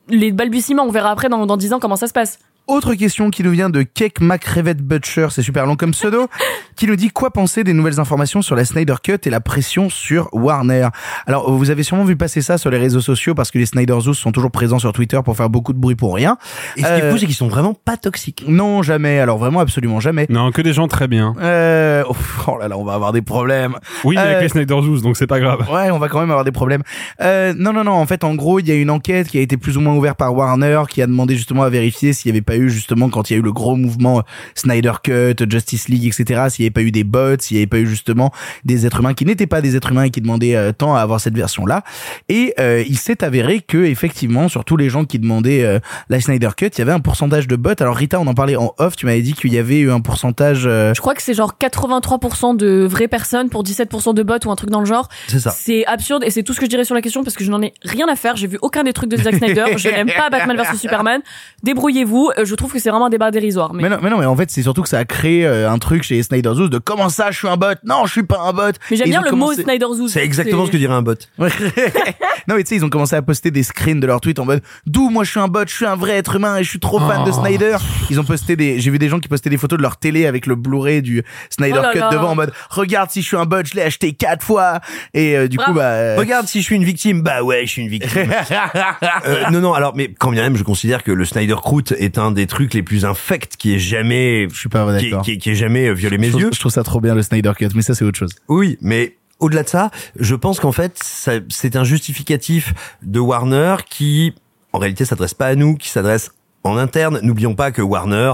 les 0.09 0.31
balbutiements. 0.31 0.83
On 0.83 0.91
verra 0.91 1.09
après 1.09 1.29
dans, 1.29 1.47
dans 1.47 1.57
10 1.57 1.73
ans 1.73 1.79
comment 1.79 1.95
ça 1.95 2.05
se 2.05 2.13
passe. 2.13 2.37
Autre 2.69 2.93
question 2.93 3.31
qui 3.31 3.41
nous 3.41 3.49
vient 3.49 3.71
de 3.71 3.81
Cake 3.81 4.21
McRevet 4.21 4.75
Butcher, 4.75 5.29
c'est 5.31 5.41
super 5.41 5.65
long 5.65 5.75
comme 5.75 5.89
pseudo, 5.89 6.27
qui 6.75 6.85
nous 6.85 6.95
dit 6.95 7.09
quoi 7.09 7.31
penser 7.31 7.63
des 7.63 7.73
nouvelles 7.73 7.99
informations 7.99 8.43
sur 8.43 8.55
la 8.55 8.63
Snyder 8.63 8.93
Cut 9.01 9.17
et 9.25 9.31
la 9.31 9.39
pression 9.41 9.89
sur 9.89 10.29
Warner. 10.33 10.89
Alors, 11.25 11.51
vous 11.51 11.71
avez 11.71 11.81
sûrement 11.81 12.03
vu 12.03 12.15
passer 12.15 12.43
ça 12.43 12.59
sur 12.59 12.69
les 12.69 12.77
réseaux 12.77 13.01
sociaux 13.01 13.33
parce 13.33 13.49
que 13.49 13.57
les 13.57 13.65
Snyder 13.65 13.97
Zoos 14.01 14.13
sont 14.13 14.31
toujours 14.31 14.51
présents 14.51 14.77
sur 14.77 14.93
Twitter 14.93 15.19
pour 15.25 15.35
faire 15.35 15.49
beaucoup 15.49 15.73
de 15.73 15.79
bruit 15.79 15.95
pour 15.95 16.13
rien. 16.13 16.38
Et 16.77 16.83
ce 16.83 16.85
qui 16.85 16.91
est 16.93 17.01
Euh, 17.05 17.11
fou, 17.11 17.17
c'est 17.17 17.25
qu'ils 17.25 17.33
sont 17.33 17.47
vraiment 17.47 17.73
pas 17.73 17.97
toxiques. 17.97 18.45
Non, 18.47 18.83
jamais. 18.83 19.19
Alors 19.19 19.39
vraiment, 19.39 19.61
absolument 19.61 19.99
jamais. 19.99 20.27
Non, 20.29 20.51
que 20.51 20.61
des 20.61 20.73
gens 20.73 20.88
très 20.88 21.07
bien. 21.07 21.33
Euh, 21.41 22.03
oh 22.47 22.57
là 22.59 22.67
là, 22.67 22.77
on 22.77 22.83
va 22.83 22.93
avoir 22.93 23.13
des 23.13 23.23
problèmes. 23.23 23.77
Oui, 24.03 24.15
mais 24.15 24.21
Euh, 24.21 24.25
avec 24.29 24.41
les 24.43 24.49
Snyder 24.49 24.79
Zoos, 24.83 25.01
donc 25.01 25.17
c'est 25.17 25.25
pas 25.25 25.39
grave. 25.39 25.67
Ouais, 25.73 25.89
on 25.89 25.97
va 25.97 26.07
quand 26.07 26.19
même 26.19 26.29
avoir 26.29 26.45
des 26.45 26.51
problèmes. 26.51 26.83
Euh, 27.19 27.51
non, 27.57 27.73
non, 27.73 27.83
non. 27.83 27.93
En 27.93 28.05
fait, 28.05 28.23
en 28.23 28.35
gros, 28.35 28.59
il 28.59 28.67
y 28.67 28.71
a 28.71 28.75
une 28.75 28.91
enquête 28.91 29.27
qui 29.27 29.39
a 29.39 29.41
été 29.41 29.57
plus 29.57 29.75
ou 29.75 29.81
moins 29.81 29.95
ouverte 29.95 30.19
par 30.19 30.35
Warner, 30.35 30.83
qui 30.88 31.01
a 31.01 31.07
demandé 31.07 31.35
justement 31.35 31.63
à 31.63 31.69
vérifier 31.71 32.13
s'il 32.13 32.31
n'y 32.31 32.38
avait 32.38 32.43
pas 32.43 32.49
pas 32.49 32.55
eu 32.59 32.69
justement 32.69 33.09
quand 33.09 33.29
il 33.29 33.33
y 33.33 33.35
a 33.35 33.39
eu 33.39 33.43
le 33.43 33.51
gros 33.51 33.75
mouvement 33.75 34.23
Snyder 34.55 34.93
Cut, 35.03 35.35
Justice 35.49 35.89
League, 35.89 36.05
etc. 36.05 36.47
S'il 36.49 36.63
n'y 36.63 36.67
avait 36.67 36.71
pas 36.71 36.81
eu 36.81 36.91
des 36.91 37.03
bots, 37.03 37.37
s'il 37.39 37.55
n'y 37.57 37.61
avait 37.61 37.67
pas 37.67 37.79
eu 37.79 37.87
justement 37.87 38.31
des 38.65 38.85
êtres 38.85 38.99
humains 38.99 39.13
qui 39.13 39.25
n'étaient 39.25 39.47
pas 39.47 39.61
des 39.61 39.75
êtres 39.75 39.91
humains 39.91 40.03
et 40.03 40.09
qui 40.09 40.21
demandaient 40.21 40.55
euh, 40.55 40.71
tant 40.71 40.95
à 40.95 41.01
avoir 41.01 41.19
cette 41.19 41.35
version-là. 41.35 41.83
Et 42.29 42.53
euh, 42.59 42.83
il 42.87 42.97
s'est 42.97 43.23
avéré 43.23 43.61
que 43.61 43.77
effectivement, 43.77 44.47
sur 44.49 44.65
tous 44.65 44.77
les 44.77 44.89
gens 44.89 45.05
qui 45.05 45.19
demandaient 45.19 45.63
euh, 45.63 45.79
la 46.09 46.19
Snyder 46.21 46.49
Cut, 46.55 46.67
il 46.67 46.79
y 46.79 46.81
avait 46.81 46.91
un 46.91 46.99
pourcentage 46.99 47.47
de 47.47 47.55
bots. 47.55 47.73
Alors 47.79 47.95
Rita, 47.95 48.19
on 48.19 48.27
en 48.27 48.33
parlait 48.33 48.55
en 48.55 48.73
off. 48.77 48.95
Tu 48.95 49.05
m'avais 49.05 49.21
dit 49.21 49.33
qu'il 49.33 49.53
y 49.53 49.57
avait 49.57 49.79
eu 49.79 49.91
un 49.91 50.01
pourcentage. 50.01 50.63
euh, 50.65 50.93
Je 50.93 51.01
crois 51.01 51.15
que 51.15 51.21
c'est 51.21 51.33
genre 51.33 51.53
83% 51.59 52.55
de 52.57 52.85
vraies 52.89 53.07
personnes 53.07 53.49
pour 53.49 53.63
17% 53.63 54.13
de 54.13 54.23
bots 54.23 54.33
ou 54.45 54.51
un 54.51 54.55
truc 54.55 54.69
dans 54.69 54.79
le 54.79 54.85
genre. 54.85 55.07
C'est 55.27 55.39
ça. 55.39 55.51
C'est 55.51 55.85
absurde 55.85 56.23
et 56.25 56.29
c'est 56.29 56.43
tout 56.43 56.53
ce 56.53 56.59
que 56.59 56.65
je 56.65 56.69
dirais 56.69 56.83
sur 56.85 56.95
la 56.95 57.01
question 57.01 57.23
parce 57.23 57.35
que 57.35 57.43
je 57.43 57.51
n'en 57.51 57.61
ai 57.61 57.73
rien 57.83 58.07
à 58.07 58.15
faire. 58.15 58.35
J'ai 58.35 58.47
vu 58.47 58.57
aucun 58.61 58.83
des 58.83 58.93
trucs 58.93 59.09
de 59.09 59.17
Zack 59.17 59.35
Snyder. 59.35 59.65
je 59.77 59.89
n'aime 59.89 60.09
pas 60.15 60.29
Batman 60.29 60.57
vs 60.57 60.77
Superman. 60.77 61.21
Débrouillez-vous. 61.63 62.31
Je 62.49 62.55
trouve 62.55 62.73
que 62.73 62.79
c'est 62.79 62.89
vraiment 62.89 63.05
un 63.05 63.09
débat 63.09 63.31
dérisoire. 63.31 63.73
Mais, 63.73 63.83
Mais 63.83 63.89
non, 63.89 63.97
mais 64.01 64.09
non, 64.09 64.17
mais 64.17 64.25
en 64.25 64.35
fait, 64.35 64.49
c'est 64.51 64.63
surtout 64.63 64.81
que 64.81 64.89
ça 64.89 64.97
a 64.99 65.05
créé 65.05 65.45
euh, 65.45 65.69
un 65.71 65.77
truc 65.77 66.03
chez 66.03 66.21
Snyder 66.23 66.51
Zoos 66.55 66.69
de 66.69 66.79
comment 66.79 67.09
ça, 67.09 67.31
je 67.31 67.37
suis 67.37 67.47
un 67.47 67.57
bot? 67.57 67.67
Non, 67.85 68.05
je 68.05 68.11
suis 68.11 68.23
pas 68.23 68.39
un 68.41 68.53
bot. 68.53 68.71
mais 68.89 68.97
j'aime 68.97 69.09
bien 69.09 69.21
le 69.21 69.31
mot 69.31 69.53
Snyder 69.53 69.85
Zoo. 69.95 70.07
C'est 70.07 70.23
exactement 70.23 70.65
ce 70.65 70.71
que 70.71 70.77
dirait 70.77 70.93
un 70.93 71.01
bot. 71.01 71.13
Non 72.47 72.55
mais 72.55 72.63
tu 72.63 72.69
sais 72.69 72.75
ils 72.77 72.85
ont 72.85 72.89
commencé 72.89 73.15
à 73.15 73.21
poster 73.21 73.51
des 73.51 73.61
screens 73.61 73.99
de 73.99 74.07
leurs 74.07 74.21
tweets 74.21 74.39
en 74.39 74.45
mode 74.45 74.61
d'où 74.87 75.09
moi 75.09 75.23
je 75.23 75.29
suis 75.29 75.39
un 75.39 75.47
bot 75.49 75.67
je 75.67 75.73
suis 75.75 75.85
un 75.85 75.95
vrai 75.95 76.13
être 76.13 76.35
humain 76.35 76.57
et 76.57 76.63
je 76.63 76.69
suis 76.69 76.79
trop 76.79 76.99
fan 76.99 77.23
de 77.23 77.29
Oh. 77.29 77.33
Snyder 77.33 77.77
ils 78.09 78.19
ont 78.19 78.23
posté 78.23 78.55
des 78.55 78.79
j'ai 78.79 78.89
vu 78.89 78.97
des 78.97 79.07
gens 79.09 79.19
qui 79.19 79.27
postaient 79.27 79.51
des 79.51 79.57
photos 79.57 79.77
de 79.77 79.83
leur 79.83 79.97
télé 79.97 80.25
avec 80.25 80.47
le 80.47 80.55
Blu-ray 80.55 81.03
du 81.03 81.21
Snyder 81.51 81.77
Oh 81.79 81.83
là 81.83 81.91
Cut 81.91 81.99
là. 81.99 82.09
devant 82.11 82.29
en 82.31 82.35
mode 82.35 82.51
regarde 82.71 83.11
si 83.11 83.21
je 83.21 83.27
suis 83.27 83.37
un 83.37 83.45
bot 83.45 83.63
je 83.65 83.75
l'ai 83.75 83.83
acheté 83.83 84.13
quatre 84.13 84.43
fois 84.43 84.79
et 85.13 85.37
euh, 85.37 85.47
du 85.47 85.57
Bravo. 85.57 85.73
coup 85.73 85.77
bah 85.77 85.83
euh, 85.91 86.15
Regarde 86.17 86.47
si 86.47 86.61
je 86.61 86.65
suis 86.65 86.75
une 86.75 86.83
victime. 86.85 87.21
Bah 87.21 87.43
ouais, 87.43 87.65
je 87.67 87.71
suis 87.71 87.81
une 87.83 87.89
victime. 87.89 88.31
Euh, 89.25 89.49
non, 89.51 89.59
non. 89.59 89.73
Alors, 89.73 89.95
mais 89.95 90.13
quand 90.17 90.31
bien 90.31 90.43
même, 90.43 90.55
je 90.55 90.63
considère 90.63 91.03
que 91.03 91.11
le 91.11 91.25
Snyder 91.25 91.55
Croûte 91.55 91.91
est 91.97 92.17
un 92.17 92.31
des 92.31 92.38
trucs 92.48 92.74
les 92.74 92.84
plus 92.84 93.05
infects 93.05 93.55
qui 93.58 93.75
est 93.75 93.79
jamais, 93.79 94.48
je 94.51 94.58
suis 94.58 94.69
pas 94.69 94.86
qui, 94.98 95.05
d'accord 95.05 95.24
qui, 95.24 95.38
qui 95.38 95.51
ait 95.51 95.55
jamais 95.55 95.88
euh, 95.88 95.93
violé 95.93 96.17
mes 96.17 96.27
je, 96.27 96.31
trouve, 96.31 96.41
yeux. 96.43 96.50
je 96.53 96.60
trouve 96.60 96.72
ça 96.72 96.84
trop 96.84 97.01
bien 97.01 97.15
le 97.15 97.22
Snyder 97.22 97.51
Cut 97.58 97.69
mais 97.75 97.81
ça 97.81 97.96
c'est 97.96 98.05
autre 98.05 98.17
chose 98.17 98.36
Oui, 98.48 98.77
mais 98.81 99.15
au-delà 99.39 99.63
de 99.63 99.69
ça, 99.69 99.89
je 100.19 100.36
pense 100.36 100.60
qu'en 100.60 100.72
fait, 100.72 101.00
c'est 101.01 101.75
un 101.75 101.84
justificatif 101.84 102.74
de 103.03 103.19
Warner 103.19 103.77
qui, 103.89 104.34
en 104.74 104.79
réalité, 104.79 105.05
s'adresse 105.05 105.34
pas 105.34 105.48
à 105.48 105.55
nous, 105.55 105.75
qui 105.75 105.89
s'adresse 105.89 106.31
en 106.63 106.77
interne. 106.77 107.19
N'oublions 107.23 107.55
pas 107.55 107.71
que 107.71 107.81
Warner 107.81 108.33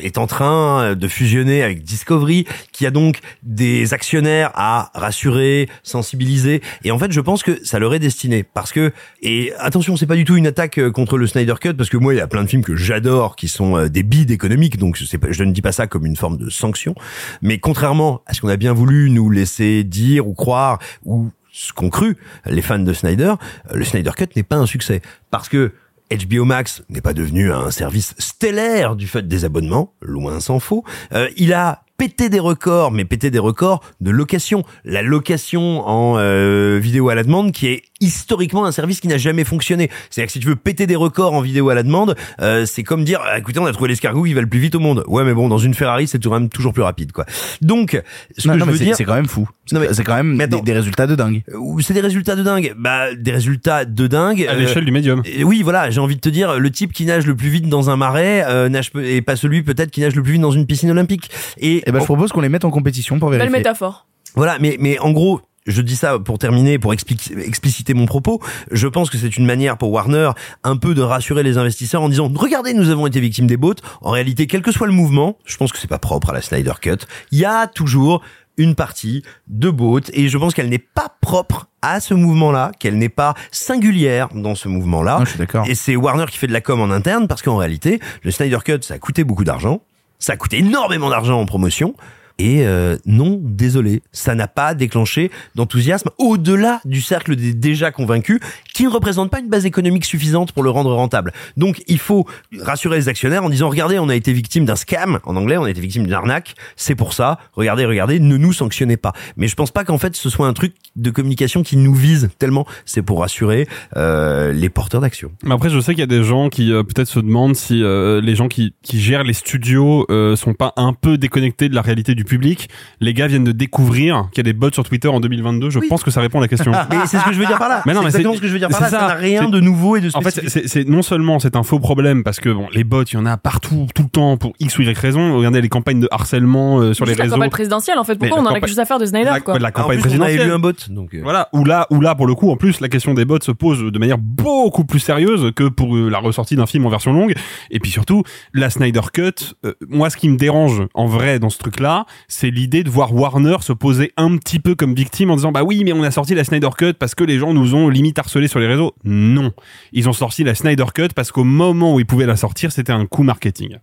est 0.00 0.18
en 0.18 0.26
train 0.26 0.94
de 0.94 1.08
fusionner 1.08 1.62
avec 1.62 1.82
Discovery, 1.82 2.46
qui 2.72 2.86
a 2.86 2.90
donc 2.90 3.20
des 3.42 3.94
actionnaires 3.94 4.50
à 4.54 4.90
rassurer, 4.94 5.68
sensibiliser. 5.82 6.62
Et 6.84 6.90
en 6.90 6.98
fait, 6.98 7.12
je 7.12 7.20
pense 7.20 7.42
que 7.42 7.64
ça 7.64 7.78
leur 7.78 7.94
est 7.94 7.98
destiné. 7.98 8.42
Parce 8.42 8.72
que, 8.72 8.92
et 9.22 9.52
attention, 9.58 9.96
c'est 9.96 10.06
pas 10.06 10.16
du 10.16 10.24
tout 10.24 10.36
une 10.36 10.46
attaque 10.46 10.78
euh, 10.78 10.90
contre 10.90 11.18
le 11.18 11.26
Snyder 11.26 11.54
Cut, 11.60 11.74
parce 11.74 11.88
que 11.88 11.96
moi, 11.96 12.14
il 12.14 12.18
y 12.18 12.20
a 12.20 12.26
plein 12.26 12.44
de 12.44 12.48
films 12.48 12.64
que 12.64 12.76
j'adore, 12.76 13.36
qui 13.36 13.48
sont 13.48 13.76
euh, 13.76 13.88
des 13.88 14.02
bides 14.02 14.30
économiques, 14.30 14.78
donc 14.78 14.96
je 14.96 15.44
ne 15.44 15.52
dis 15.52 15.62
pas 15.62 15.72
ça 15.72 15.86
comme 15.86 16.06
une 16.06 16.16
forme 16.16 16.36
de 16.36 16.50
sanction. 16.50 16.94
Mais 17.42 17.58
contrairement 17.58 18.22
à 18.26 18.34
ce 18.34 18.40
qu'on 18.40 18.48
a 18.48 18.56
bien 18.56 18.72
voulu 18.72 19.10
nous 19.10 19.30
laisser 19.30 19.84
dire 19.84 20.26
ou 20.26 20.34
croire, 20.34 20.78
ou 21.04 21.30
ce 21.52 21.72
qu'ont 21.72 21.90
cru 21.90 22.16
les 22.46 22.62
fans 22.62 22.78
de 22.78 22.92
Snyder, 22.92 23.34
euh, 23.70 23.74
le 23.74 23.84
Snyder 23.84 24.12
Cut 24.16 24.28
n'est 24.36 24.42
pas 24.42 24.56
un 24.56 24.66
succès. 24.66 25.02
Parce 25.30 25.48
que 25.48 25.72
HBO 26.10 26.44
Max 26.44 26.82
n'est 26.88 27.00
pas 27.00 27.14
devenu 27.14 27.52
un 27.52 27.70
service 27.70 28.14
stellaire 28.18 28.96
du 28.96 29.06
fait 29.06 29.26
des 29.26 29.44
abonnements, 29.44 29.94
loin 30.00 30.40
s'en 30.40 30.58
faut. 30.58 30.84
Euh, 31.12 31.28
il 31.36 31.52
a 31.52 31.82
pété 31.96 32.30
des 32.30 32.40
records, 32.40 32.92
mais 32.92 33.04
pété 33.04 33.30
des 33.30 33.38
records 33.38 33.84
de 34.00 34.10
location. 34.10 34.64
La 34.84 35.02
location 35.02 35.86
en 35.86 36.16
euh, 36.18 36.78
vidéo 36.78 37.10
à 37.10 37.14
la 37.14 37.24
demande, 37.24 37.52
qui 37.52 37.66
est 37.66 37.82
historiquement 38.00 38.64
un 38.64 38.72
service 38.72 39.00
qui 39.00 39.08
n'a 39.08 39.18
jamais 39.18 39.44
fonctionné. 39.44 39.90
C'est-à-dire 40.10 40.26
que 40.26 40.32
si 40.32 40.40
tu 40.40 40.46
veux 40.46 40.56
péter 40.56 40.86
des 40.86 40.96
records 40.96 41.34
en 41.34 41.40
vidéo 41.40 41.68
à 41.70 41.74
la 41.74 41.82
demande, 41.82 42.16
euh, 42.40 42.66
c'est 42.66 42.82
comme 42.82 43.04
dire, 43.04 43.20
ah, 43.24 43.38
écoutez, 43.38 43.60
on 43.60 43.66
a 43.66 43.72
trouvé 43.72 43.88
l'escargot 43.88 44.24
qui 44.24 44.34
va 44.34 44.40
le 44.40 44.46
plus 44.46 44.60
vite 44.60 44.74
au 44.74 44.80
monde. 44.80 45.04
Ouais, 45.06 45.24
mais 45.24 45.34
bon, 45.34 45.48
dans 45.48 45.58
une 45.58 45.74
Ferrari, 45.74 46.06
c'est 46.06 46.22
quand 46.22 46.30
même 46.30 46.48
toujours 46.48 46.72
plus 46.72 46.82
rapide, 46.82 47.12
quoi. 47.12 47.26
Donc, 47.60 48.00
ce 48.36 48.48
non, 48.48 48.54
que 48.54 48.58
non, 48.58 48.66
je 48.66 48.70
veux 48.70 48.76
c'est 48.76 48.84
dire, 48.84 48.96
c'est 48.96 49.04
quand 49.04 49.14
même 49.14 49.28
fou 49.28 49.48
c'est 49.92 50.04
quand 50.04 50.16
même 50.16 50.36
mais 50.36 50.48
des, 50.48 50.60
des 50.60 50.72
résultats 50.72 51.06
de 51.06 51.14
dingue 51.14 51.42
Ou 51.56 51.80
c'est 51.80 51.94
des 51.94 52.00
résultats 52.00 52.36
de 52.36 52.42
dingue. 52.42 52.74
Bah, 52.76 53.14
des 53.14 53.30
résultats 53.30 53.84
de 53.84 54.06
dingue. 54.06 54.46
À 54.48 54.52
euh, 54.52 54.56
l'échelle 54.58 54.84
du 54.84 54.92
médium. 54.92 55.22
et 55.24 55.44
oui, 55.44 55.62
voilà, 55.62 55.90
j'ai 55.90 56.00
envie 56.00 56.16
de 56.16 56.20
te 56.20 56.28
dire, 56.28 56.58
le 56.58 56.70
type 56.70 56.92
qui 56.92 57.04
nage 57.04 57.26
le 57.26 57.36
plus 57.36 57.48
vite 57.48 57.68
dans 57.68 57.90
un 57.90 57.96
marais 57.96 58.44
euh, 58.46 58.68
nage 58.68 58.90
et 59.02 59.22
pas 59.22 59.36
celui 59.36 59.62
peut-être 59.62 59.90
qui 59.90 60.00
nage 60.00 60.14
le 60.14 60.22
plus 60.22 60.32
vite 60.32 60.42
dans 60.42 60.50
une 60.50 60.66
piscine 60.66 60.90
olympique. 60.90 61.30
Et, 61.58 61.88
et 61.88 61.92
ben 61.92 62.00
je 62.00 62.04
propose 62.04 62.32
qu'on 62.32 62.40
les 62.40 62.48
mette 62.48 62.64
en 62.64 62.70
compétition 62.70 63.18
pour 63.18 63.30
Belle 63.30 63.38
vérifier 63.38 63.58
métaphore. 63.58 64.06
voilà, 64.34 64.58
mais 64.60 64.76
mais 64.80 64.98
en 64.98 65.12
gros. 65.12 65.40
Je 65.66 65.82
dis 65.82 65.96
ça 65.96 66.18
pour 66.18 66.38
terminer, 66.38 66.78
pour 66.78 66.92
expliciter 66.94 67.94
mon 67.94 68.06
propos. 68.06 68.40
Je 68.70 68.88
pense 68.88 69.10
que 69.10 69.18
c'est 69.18 69.36
une 69.36 69.44
manière 69.44 69.76
pour 69.76 69.92
Warner 69.92 70.30
un 70.64 70.76
peu 70.76 70.94
de 70.94 71.02
rassurer 71.02 71.42
les 71.42 71.58
investisseurs 71.58 72.02
en 72.02 72.08
disant 72.08 72.30
regardez, 72.34 72.72
nous 72.72 72.88
avons 72.88 73.06
été 73.06 73.20
victimes 73.20 73.46
des 73.46 73.58
bots. 73.58 73.74
En 74.00 74.10
réalité, 74.10 74.46
quel 74.46 74.62
que 74.62 74.72
soit 74.72 74.86
le 74.86 74.92
mouvement, 74.92 75.36
je 75.44 75.56
pense 75.58 75.70
que 75.70 75.78
c'est 75.78 75.86
pas 75.86 75.98
propre 75.98 76.30
à 76.30 76.32
la 76.32 76.40
Snyder 76.40 76.72
Cut. 76.80 77.06
Il 77.30 77.38
y 77.38 77.44
a 77.44 77.66
toujours 77.66 78.22
une 78.56 78.74
partie 78.74 79.22
de 79.48 79.70
bots 79.70 80.00
et 80.12 80.28
je 80.28 80.38
pense 80.38 80.54
qu'elle 80.54 80.68
n'est 80.68 80.78
pas 80.78 81.14
propre 81.20 81.68
à 81.82 82.00
ce 82.00 82.14
mouvement-là, 82.14 82.72
qu'elle 82.78 82.96
n'est 82.96 83.08
pas 83.08 83.34
singulière 83.50 84.28
dans 84.34 84.54
ce 84.54 84.68
mouvement-là. 84.68 85.18
Non, 85.18 85.24
je 85.24 85.30
suis 85.30 85.38
d'accord 85.38 85.66
Et 85.68 85.74
c'est 85.74 85.96
Warner 85.96 86.26
qui 86.30 86.38
fait 86.38 86.46
de 86.46 86.52
la 86.52 86.60
com 86.60 86.80
en 86.80 86.90
interne 86.90 87.28
parce 87.28 87.42
qu'en 87.42 87.56
réalité, 87.56 88.00
le 88.22 88.30
Snyder 88.30 88.58
Cut, 88.64 88.78
ça 88.82 88.94
a 88.94 88.98
coûté 88.98 89.24
beaucoup 89.24 89.44
d'argent. 89.44 89.82
Ça 90.18 90.34
a 90.34 90.36
coûté 90.36 90.58
énormément 90.58 91.10
d'argent 91.10 91.40
en 91.40 91.46
promotion. 91.46 91.94
Et 92.40 92.66
euh, 92.66 92.96
non, 93.04 93.38
désolé, 93.42 94.02
ça 94.12 94.34
n'a 94.34 94.48
pas 94.48 94.74
déclenché 94.74 95.30
d'enthousiasme 95.56 96.08
au-delà 96.16 96.80
du 96.86 97.02
cercle 97.02 97.36
des 97.36 97.52
déjà 97.52 97.90
convaincus, 97.90 98.40
qui 98.72 98.84
ne 98.84 98.88
représente 98.88 99.30
pas 99.30 99.40
une 99.40 99.50
base 99.50 99.66
économique 99.66 100.06
suffisante 100.06 100.52
pour 100.52 100.62
le 100.62 100.70
rendre 100.70 100.94
rentable. 100.94 101.34
Donc 101.58 101.82
il 101.86 101.98
faut 101.98 102.26
rassurer 102.58 102.96
les 102.96 103.08
actionnaires 103.08 103.44
en 103.44 103.50
disant 103.50 103.68
regardez, 103.68 103.98
on 103.98 104.08
a 104.08 104.14
été 104.14 104.32
victime 104.32 104.64
d'un 104.64 104.76
scam, 104.76 105.18
en 105.24 105.36
anglais, 105.36 105.58
on 105.58 105.64
a 105.64 105.70
été 105.70 105.82
victime 105.82 106.04
d'une 106.04 106.14
arnaque, 106.14 106.54
c'est 106.76 106.94
pour 106.94 107.12
ça, 107.12 107.38
regardez, 107.52 107.84
regardez, 107.84 108.20
ne 108.20 108.38
nous 108.38 108.54
sanctionnez 108.54 108.96
pas. 108.96 109.12
Mais 109.36 109.46
je 109.46 109.54
pense 109.54 109.70
pas 109.70 109.84
qu'en 109.84 109.98
fait 109.98 110.16
ce 110.16 110.30
soit 110.30 110.46
un 110.46 110.54
truc 110.54 110.72
de 110.96 111.10
communication 111.10 111.62
qui 111.62 111.76
nous 111.76 111.94
vise 111.94 112.30
tellement, 112.38 112.66
c'est 112.86 113.02
pour 113.02 113.20
rassurer 113.20 113.68
euh, 113.98 114.52
les 114.52 114.70
porteurs 114.70 115.02
d'actions. 115.02 115.32
Mais 115.42 115.52
après, 115.52 115.68
je 115.68 115.78
sais 115.78 115.92
qu'il 115.92 116.00
y 116.00 116.04
a 116.04 116.06
des 116.06 116.24
gens 116.24 116.48
qui 116.48 116.72
euh, 116.72 116.82
peut-être 116.82 117.08
se 117.08 117.20
demandent 117.20 117.56
si 117.56 117.82
euh, 117.82 118.20
les 118.20 118.34
gens 118.34 118.48
qui, 118.48 118.74
qui 118.82 118.98
gèrent 119.00 119.24
les 119.24 119.34
studios 119.34 120.06
euh, 120.10 120.36
sont 120.36 120.54
pas 120.54 120.72
un 120.76 120.92
peu 120.92 121.18
déconnectés 121.18 121.68
de 121.68 121.74
la 121.74 121.82
réalité 121.82 122.14
du 122.14 122.24
public. 122.30 122.68
Les 123.00 123.12
gars 123.14 123.26
viennent 123.26 123.44
de 123.44 123.52
découvrir 123.52 124.28
qu'il 124.32 124.38
y 124.44 124.48
a 124.48 124.52
des 124.52 124.58
bots 124.58 124.70
sur 124.72 124.84
Twitter 124.84 125.08
en 125.08 125.20
2022. 125.20 125.70
Je 125.70 125.78
Oui. 125.80 125.88
pense 125.88 126.02
que 126.02 126.10
ça 126.10 126.20
répond 126.20 126.38
à 126.38 126.42
la 126.42 126.48
question. 126.48 126.72
Mais 126.90 126.96
c'est 127.06 127.18
ce 127.18 127.24
que 127.24 127.32
je 127.32 127.38
veux 127.38 127.46
dire 127.46 127.58
par 127.58 127.68
là. 127.68 127.82
Mais 127.86 127.92
non, 127.92 128.00
c'est 128.00 128.04
mais 128.04 128.08
exactement 128.08 128.32
c'est- 128.32 128.36
ce 128.38 128.42
que 128.42 128.48
je 128.48 128.52
veux 128.52 128.58
dire 128.58 128.68
par 128.68 128.80
là. 128.80 128.88
c'est 128.88 128.96
Ça 128.96 129.06
n'a 129.08 129.14
rien 129.14 129.48
de 129.48 129.60
nouveau 129.60 129.96
et 129.96 130.00
de 130.00 130.08
En 130.14 130.20
fait, 130.22 130.30
spécifique. 130.30 130.50
c'est 130.62 130.68
c'est- 130.68 130.88
non 130.88 131.02
seulement 131.02 131.38
c'est 131.38 131.56
un 131.56 131.62
faux 131.62 131.78
problème 131.80 132.22
parce 132.24 132.40
que 132.40 132.48
bon, 132.48 132.68
les 132.72 132.84
bots, 132.84 133.02
il 133.04 133.14
y 133.14 133.16
en 133.16 133.26
a 133.26 133.36
partout, 133.36 133.86
tout 133.94 134.02
le 134.04 134.08
temps, 134.08 134.36
pour 134.36 134.52
X 134.60 134.78
ou 134.78 134.82
Y 134.82 134.96
raison. 134.98 135.36
Regardez 135.36 135.60
les 135.60 135.68
campagnes 135.68 136.00
de 136.00 136.08
harcèlement 136.10 136.78
euh, 136.80 136.94
sur 136.94 137.04
les 137.04 137.14
la 137.14 137.24
réseaux. 137.24 137.34
campagne 137.36 137.50
présidentielle, 137.50 137.98
en 137.98 138.04
fait. 138.04 138.14
Pourquoi 138.16 138.28
Mais 138.28 138.32
on 138.32 138.36
la 138.36 138.40
en 138.40 138.44
a 138.44 138.48
campagne- 138.48 138.60
quelque 138.60 138.68
chose 138.70 138.78
à 138.78 138.84
faire 138.84 138.98
de 138.98 139.06
Snyder, 139.06 139.30
la, 139.30 139.40
quoi 139.40 139.58
la 139.58 139.68
En 139.68 139.70
campagne 139.72 140.00
plus, 140.00 140.10
on 140.10 140.14
avait 140.22 140.36
présidentielle. 140.36 140.46
lu 140.46 140.52
un 140.52 140.58
bot, 140.58 140.72
donc. 140.90 141.14
euh, 141.14 141.20
Voilà, 141.22 141.48
où 141.52 141.64
là, 141.64 141.86
où 141.90 142.00
là, 142.00 142.14
pour 142.14 142.26
le 142.26 142.34
coup, 142.34 142.50
en 142.50 142.56
plus, 142.56 142.80
la 142.80 142.88
question 142.88 143.14
des 143.14 143.24
bots 143.24 143.38
se 143.42 143.52
pose 143.52 143.82
de 143.82 143.98
manière 143.98 144.18
beaucoup 144.18 144.84
plus 144.84 145.00
sérieuse 145.00 145.52
que 145.56 145.64
pour 145.68 145.96
euh, 145.96 146.08
la 146.08 146.18
ressortie 146.18 146.56
d'un 146.56 146.66
film 146.66 146.86
en 146.86 146.90
version 146.90 147.12
longue. 147.12 147.34
Et 147.70 147.80
puis 147.80 147.90
surtout, 147.90 148.22
la 148.54 148.70
Snyder 148.70 149.00
Cut, 149.12 149.54
euh, 149.64 149.72
moi, 149.88 150.10
ce 150.10 150.16
qui 150.16 150.28
me 150.28 150.36
dérange 150.36 150.82
en 150.94 151.06
vrai 151.06 151.38
dans 151.38 151.50
ce 151.50 151.58
truc-là, 151.58 152.06
c'est 152.28 152.50
l'idée 152.50 152.84
de 152.84 152.90
voir 152.90 153.14
Warner 153.14 153.56
se 153.60 153.72
poser 153.72 154.12
un 154.16 154.36
petit 154.36 154.58
peu 154.58 154.74
comme 154.74 154.94
victime 154.94 155.30
en 155.30 155.36
disant, 155.36 155.52
bah 155.52 155.62
oui, 155.62 155.82
mais 155.84 155.92
on 155.92 156.02
a 156.02 156.10
sorti 156.10 156.34
la 156.34 156.44
Snyder 156.44 156.70
Cut 156.76 156.94
parce 156.94 157.14
que 157.14 157.24
les 157.24 157.38
gens 157.38 157.52
nous 157.52 157.74
ont 157.74 157.88
limite 157.88 158.18
harcelé 158.18 158.48
sur 158.48 158.60
les 158.60 158.66
réseaux. 158.66 158.94
Non. 159.04 159.52
Ils 159.92 160.08
ont 160.08 160.12
sorti 160.12 160.44
la 160.44 160.54
Snyder 160.54 160.86
Cut 160.94 161.08
parce 161.14 161.32
qu'au 161.32 161.44
moment 161.44 161.94
où 161.94 162.00
ils 162.00 162.06
pouvaient 162.06 162.26
la 162.26 162.36
sortir, 162.36 162.72
c'était 162.72 162.92
un 162.92 163.06
coup 163.06 163.22
marketing. 163.22 163.78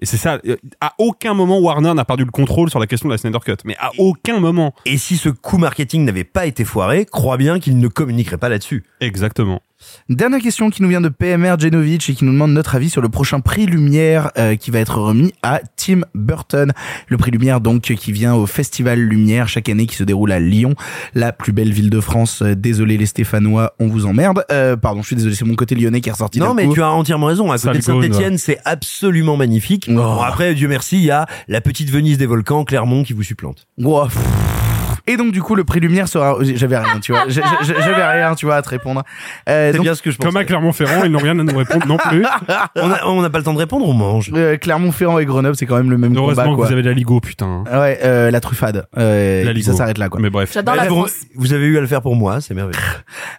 Et 0.00 0.06
c'est 0.06 0.16
ça. 0.16 0.40
À 0.80 0.94
aucun 0.98 1.34
moment 1.34 1.60
Warner 1.60 1.94
n'a 1.94 2.04
perdu 2.04 2.24
le 2.24 2.30
contrôle 2.30 2.68
sur 2.68 2.80
la 2.80 2.86
question 2.86 3.08
de 3.08 3.14
la 3.14 3.18
Snyder 3.18 3.38
Cut. 3.44 3.56
Mais 3.64 3.76
à 3.78 3.92
aucun 3.98 4.40
moment. 4.40 4.74
Et 4.86 4.98
si 4.98 5.16
ce 5.16 5.28
coup 5.28 5.58
marketing 5.58 6.04
n'avait 6.04 6.24
pas 6.24 6.46
été 6.46 6.64
foiré, 6.64 7.06
crois 7.06 7.36
bien 7.36 7.60
qu'il 7.60 7.78
ne 7.78 7.88
communiquerait 7.88 8.38
pas 8.38 8.48
là-dessus. 8.48 8.82
Exactement. 9.00 9.62
Dernière 10.08 10.40
question 10.40 10.70
qui 10.70 10.82
nous 10.82 10.88
vient 10.88 11.00
de 11.00 11.08
PMR 11.08 11.58
Genovic 11.58 12.08
et 12.08 12.14
qui 12.14 12.24
nous 12.24 12.32
demande 12.32 12.52
notre 12.52 12.74
avis 12.74 12.90
sur 12.90 13.00
le 13.00 13.08
prochain 13.08 13.40
prix 13.40 13.66
Lumière 13.66 14.30
euh, 14.38 14.56
qui 14.56 14.70
va 14.70 14.80
être 14.80 14.98
remis 14.98 15.32
à 15.42 15.60
Tim 15.76 16.02
Burton. 16.14 16.72
Le 17.08 17.16
prix 17.16 17.30
Lumière 17.30 17.60
donc 17.60 17.82
qui 17.82 18.12
vient 18.12 18.34
au 18.34 18.46
Festival 18.46 18.98
Lumière 18.98 19.48
chaque 19.48 19.68
année 19.68 19.86
qui 19.86 19.96
se 19.96 20.04
déroule 20.04 20.32
à 20.32 20.40
Lyon, 20.40 20.74
la 21.14 21.32
plus 21.32 21.52
belle 21.52 21.72
ville 21.72 21.90
de 21.90 22.00
France. 22.00 22.42
Euh, 22.42 22.54
Désolé 22.54 22.96
les 22.96 23.06
Stéphanois, 23.06 23.74
on 23.78 23.88
vous 23.88 24.06
emmerde. 24.06 24.44
Euh, 24.50 24.76
pardon, 24.76 25.02
je 25.02 25.08
suis 25.08 25.16
désolé, 25.16 25.34
c'est 25.34 25.44
mon 25.44 25.54
côté 25.54 25.74
lyonnais 25.74 26.00
qui 26.00 26.08
est 26.08 26.12
ressorti. 26.12 26.38
Non, 26.38 26.54
mais 26.54 26.66
coup. 26.66 26.74
tu 26.74 26.82
as 26.82 26.90
entièrement 26.90 27.26
raison. 27.26 27.50
À 27.50 27.58
côté 27.58 27.78
de 27.78 27.82
Saint-Etienne, 27.82 28.38
c'est 28.38 28.58
absolument 28.64 29.36
magnifique. 29.36 29.86
Oh. 29.88 29.94
Bon, 29.94 30.20
après, 30.20 30.54
Dieu 30.54 30.68
merci, 30.68 30.96
il 30.96 31.04
y 31.04 31.10
a 31.10 31.26
la 31.48 31.60
petite 31.60 31.90
Venise 31.90 32.18
des 32.18 32.26
volcans, 32.26 32.64
Clermont, 32.64 33.04
qui 33.04 33.12
vous 33.12 33.22
supplante. 33.22 33.66
Ouah, 33.78 34.08
pff. 34.08 34.63
Et 35.06 35.16
donc 35.16 35.32
du 35.32 35.42
coup 35.42 35.54
le 35.54 35.64
prix 35.64 35.80
Lumière 35.80 36.08
sera. 36.08 36.36
J'avais 36.40 36.78
rien, 36.78 36.98
tu 37.00 37.12
vois. 37.12 37.24
J'avais 37.28 38.06
rien, 38.06 38.34
tu 38.34 38.46
vois, 38.46 38.56
à 38.56 38.62
te 38.62 38.68
répondre. 38.70 39.02
Euh, 39.48 39.70
C'est 39.72 39.78
bien 39.80 39.94
ce 39.94 40.02
que 40.02 40.10
je 40.10 40.16
pense. 40.16 40.26
Comme 40.26 40.36
à 40.36 40.44
Clermont-Ferrand, 40.44 41.04
ils 41.04 41.10
n'ont 41.10 41.18
rien 41.18 41.38
à 41.38 41.42
nous 41.42 41.56
répondre 41.56 41.86
non 41.86 41.96
plus. 41.98 42.24
On 42.76 42.90
on 43.18 43.22
n'a 43.22 43.30
pas 43.30 43.38
le 43.38 43.44
temps 43.44 43.52
de 43.54 43.58
répondre, 43.58 43.86
on 43.88 43.92
mange. 43.92 44.30
euh, 44.34 44.56
Clermont-Ferrand 44.56 45.18
et 45.18 45.24
Grenoble, 45.26 45.56
c'est 45.56 45.66
quand 45.66 45.76
même 45.76 45.90
le 45.90 45.98
même 45.98 46.16
Heureusement 46.16 46.42
combat, 46.44 46.50
que 46.52 46.56
quoi. 46.56 46.66
vous 46.66 46.72
avez 46.72 46.82
la 46.82 46.92
Ligo, 46.92 47.20
putain. 47.20 47.64
Ouais, 47.70 47.98
euh, 48.04 48.30
la 48.30 48.40
truffade. 48.40 48.86
Euh, 48.96 49.44
La 49.44 49.52
Ligo. 49.52 49.70
ça 49.72 49.76
s'arrête 49.76 49.98
là, 49.98 50.08
quoi. 50.08 50.20
Mais 50.20 50.30
bref. 50.30 50.50
J'adore 50.52 50.74
la 50.74 50.88
vous, 50.88 50.94
France. 51.06 51.12
vous 51.34 51.52
avez 51.52 51.66
eu 51.66 51.76
à 51.78 51.80
le 51.80 51.86
faire 51.86 52.00
pour 52.02 52.16
moi, 52.16 52.40
c'est 52.40 52.54
merveilleux. 52.54 52.78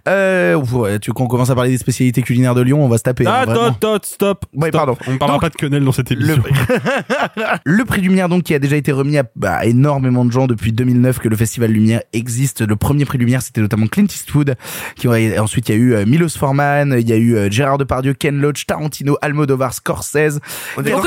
Euh, 0.08 0.54
ouais, 0.56 1.00
tu 1.00 1.12
qu'on 1.14 1.26
commence 1.28 1.50
à 1.50 1.56
parler 1.56 1.72
des 1.72 1.78
spécialités 1.80 2.22
culinaires 2.22 2.54
de 2.54 2.62
Lyon, 2.62 2.84
on 2.86 2.88
va 2.88 2.98
se 3.00 3.04
taper. 3.04 3.26
hein, 3.26 3.34
Ah, 3.42 3.46
vraiment. 3.46 3.72
tot, 3.74 3.98
tot, 3.98 4.06
stop. 4.06 4.46
Ouais, 4.54 4.70
Stop. 4.70 4.72
pardon. 4.80 4.98
On 5.08 5.14
ne 5.14 5.18
parlera 5.18 5.38
Donc, 5.38 5.42
pas 5.42 5.50
de 5.50 5.56
quenelle 5.56 5.84
dans 5.84 5.92
cette 5.92 6.12
Le, 6.12 6.18
émission. 6.36 6.44
le 7.66 7.86
prix 7.86 8.02
Lumière 8.02 8.30
donc 8.30 8.44
qui 8.44 8.54
a 8.54 8.60
déjà 8.60 8.76
été 8.76 8.92
remis 8.92 9.18
à 9.18 9.24
bah, 9.36 9.66
énormément 9.66 10.24
de 10.24 10.32
gens 10.32 10.46
depuis 10.46 10.72
2009 10.72 11.18
que 11.20 11.28
le 11.28 11.36
festival 11.36 11.55
Lumière 11.68 12.02
existe. 12.14 12.62
Le 12.68 12.76
premier 12.76 13.06
prix 13.06 13.18
Lumière 13.18 13.42
c'était 13.42 13.62
notamment 13.62 13.88
Clint 13.88 14.06
Eastwood. 14.06 14.56
Qui 14.96 15.08
aurait- 15.08 15.38
ensuite 15.40 15.70
il 15.70 15.76
y 15.76 15.78
a 15.78 15.82
eu 15.82 15.94
euh, 15.94 16.06
Milos 16.06 16.30
Forman, 16.38 16.96
il 17.00 17.08
y 17.10 17.14
a 17.14 17.18
eu 17.18 17.36
euh, 17.36 17.50
Gérard 17.50 17.78
Depardieu, 17.78 18.14
Ken 18.14 18.40
Loach, 18.40 18.66
Tarantino, 18.66 19.18
Almodovar, 19.22 19.74
Scorsese, 19.74 20.40
On 20.78 20.82
est 20.82 20.90
d'accord 20.90 21.04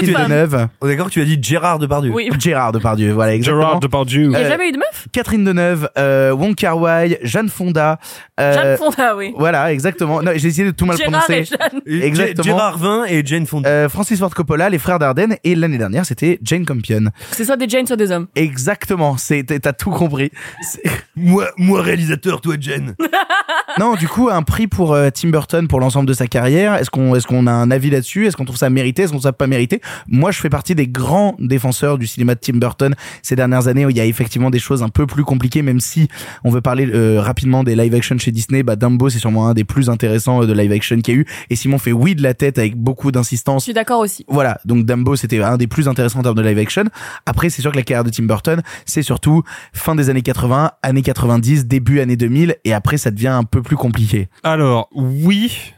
que 1.06 1.10
tu 1.12 1.20
as 1.20 1.24
dit 1.24 1.38
Gérard 1.42 1.78
Depardieu. 1.78 2.10
Oui. 2.12 2.28
Gérard 2.38 2.72
Depardieu, 2.72 3.12
voilà 3.12 3.34
exactement. 3.34 3.62
Gerard 3.62 3.80
Depardieu. 3.80 4.22
Il 4.24 4.28
n'y 4.30 4.36
a 4.36 4.48
jamais 4.48 4.68
eu 4.68 4.72
de 4.72 4.78
meuf? 4.78 5.08
Catherine 5.12 5.44
Deneuve, 5.44 5.88
euh, 5.98 6.32
Wong 6.32 6.54
Kar 6.54 6.78
Wai, 6.78 7.18
Jeanne 7.22 7.48
Fonda. 7.48 7.98
euh, 8.40 8.54
Jeanne 8.54 8.76
Fonda, 8.78 9.16
oui. 9.16 9.32
Voilà, 9.36 9.72
exactement. 9.72 10.22
Non, 10.22 10.32
j'ai 10.36 10.48
essayé 10.48 10.66
de 10.66 10.70
tout 10.72 10.86
mal 10.86 10.96
Gérard 10.96 11.24
prononcer. 11.26 11.40
et 11.40 11.44
Jeanne. 11.44 12.02
Exactement. 12.02 12.42
Gé- 12.44 12.46
Gérard 12.46 12.78
Vin 12.78 13.04
et 13.08 13.22
Jane 13.24 13.46
Fonda. 13.46 13.68
Euh, 13.68 13.88
Francis 13.88 14.18
Ford 14.18 14.34
Coppola, 14.34 14.68
les 14.70 14.78
frères 14.78 14.98
Dardenne, 14.98 15.36
et 15.44 15.54
l'année 15.54 15.78
dernière 15.78 16.04
c'était 16.06 16.38
Jane 16.42 16.64
Campion. 16.64 17.04
C'est 17.32 17.44
soit 17.44 17.56
des 17.56 17.68
Jane, 17.68 17.86
soit 17.86 17.96
des 17.96 18.10
hommes. 18.10 18.26
Exactement, 18.34 19.16
c'est 19.16 19.44
t'as 19.60 19.72
tout 19.72 19.90
compris. 19.90 20.30
Moi, 21.16 21.48
moi 21.56 21.82
réalisateur, 21.82 22.40
toi 22.40 22.56
Jane. 22.58 22.94
Non, 23.78 23.94
du 23.94 24.08
coup, 24.08 24.28
un 24.28 24.42
prix 24.42 24.66
pour 24.66 24.92
euh, 24.92 25.10
Tim 25.14 25.28
Burton 25.28 25.68
pour 25.68 25.78
l'ensemble 25.78 26.08
de 26.08 26.12
sa 26.12 26.26
carrière. 26.26 26.74
Est-ce 26.74 26.90
qu'on 26.90 27.14
est-ce 27.14 27.28
qu'on 27.28 27.46
a 27.46 27.52
un 27.52 27.70
avis 27.70 27.90
là-dessus? 27.90 28.26
Est-ce 28.26 28.36
qu'on 28.36 28.44
trouve 28.44 28.56
ça 28.56 28.70
mérité? 28.70 29.02
Est-ce 29.02 29.12
qu'on 29.12 29.18
trouve 29.18 29.28
ça 29.28 29.32
pas 29.32 29.46
mérité? 29.46 29.80
Moi, 30.08 30.32
je 30.32 30.40
fais 30.40 30.48
partie 30.48 30.74
des 30.74 30.88
grands 30.88 31.36
défenseurs 31.38 31.96
du 31.96 32.06
cinéma 32.08 32.34
de 32.34 32.40
Tim 32.40 32.54
Burton 32.56 32.94
ces 33.22 33.36
dernières 33.36 33.68
années 33.68 33.86
où 33.86 33.90
il 33.90 33.96
y 33.96 34.00
a 34.00 34.04
effectivement 34.04 34.50
des 34.50 34.58
choses 34.58 34.82
un 34.82 34.88
peu 34.88 35.06
plus 35.06 35.22
compliquées, 35.22 35.62
même 35.62 35.78
si 35.78 36.08
on 36.42 36.50
veut 36.50 36.60
parler 36.60 36.88
euh, 36.92 37.20
rapidement 37.20 37.62
des 37.62 37.76
live 37.76 37.94
action 37.94 38.18
chez 38.18 38.32
Disney. 38.32 38.64
Bah, 38.64 38.74
Dumbo, 38.74 39.10
c'est 39.10 39.20
sûrement 39.20 39.46
un 39.48 39.54
des 39.54 39.64
plus 39.64 39.90
intéressants 39.90 40.42
euh, 40.42 40.46
de 40.46 40.52
live 40.54 40.72
action 40.72 40.96
qu'il 41.00 41.14
y 41.14 41.16
a 41.18 41.20
eu. 41.20 41.26
Et 41.50 41.54
Simon 41.54 41.78
fait 41.78 41.92
oui 41.92 42.16
de 42.16 42.22
la 42.22 42.34
tête 42.34 42.58
avec 42.58 42.74
beaucoup 42.74 43.08
Je 43.08 43.12
d'insistance. 43.12 43.62
suis 43.64 43.74
d'accord 43.74 44.00
aussi. 44.00 44.24
Voilà, 44.28 44.58
donc 44.64 44.86
Dumbo 44.86 45.14
c'était 45.14 45.40
un 45.40 45.56
des 45.56 45.68
plus 45.68 45.86
intéressants 45.88 46.18
en 46.20 46.22
termes 46.22 46.36
de 46.36 46.42
live 46.42 46.58
action. 46.58 46.84
Après, 47.26 47.48
c'est 47.48 47.62
sûr 47.62 47.70
que 47.70 47.76
la 47.76 47.82
carrière 47.84 48.04
de 48.04 48.10
Tim 48.10 48.24
Burton, 48.24 48.62
c'est 48.86 49.02
surtout 49.02 49.42
fin 49.72 49.94
des 49.94 50.10
années 50.10 50.22
80, 50.28 50.72
années 50.82 51.00
90, 51.00 51.66
début 51.66 52.00
années 52.00 52.16
2000, 52.16 52.56
et 52.64 52.74
après 52.74 52.98
ça 52.98 53.10
devient 53.10 53.28
un 53.28 53.44
peu 53.44 53.62
plus 53.62 53.76
compliqué. 53.76 54.28
Alors, 54.42 54.90
oui. 54.94 55.72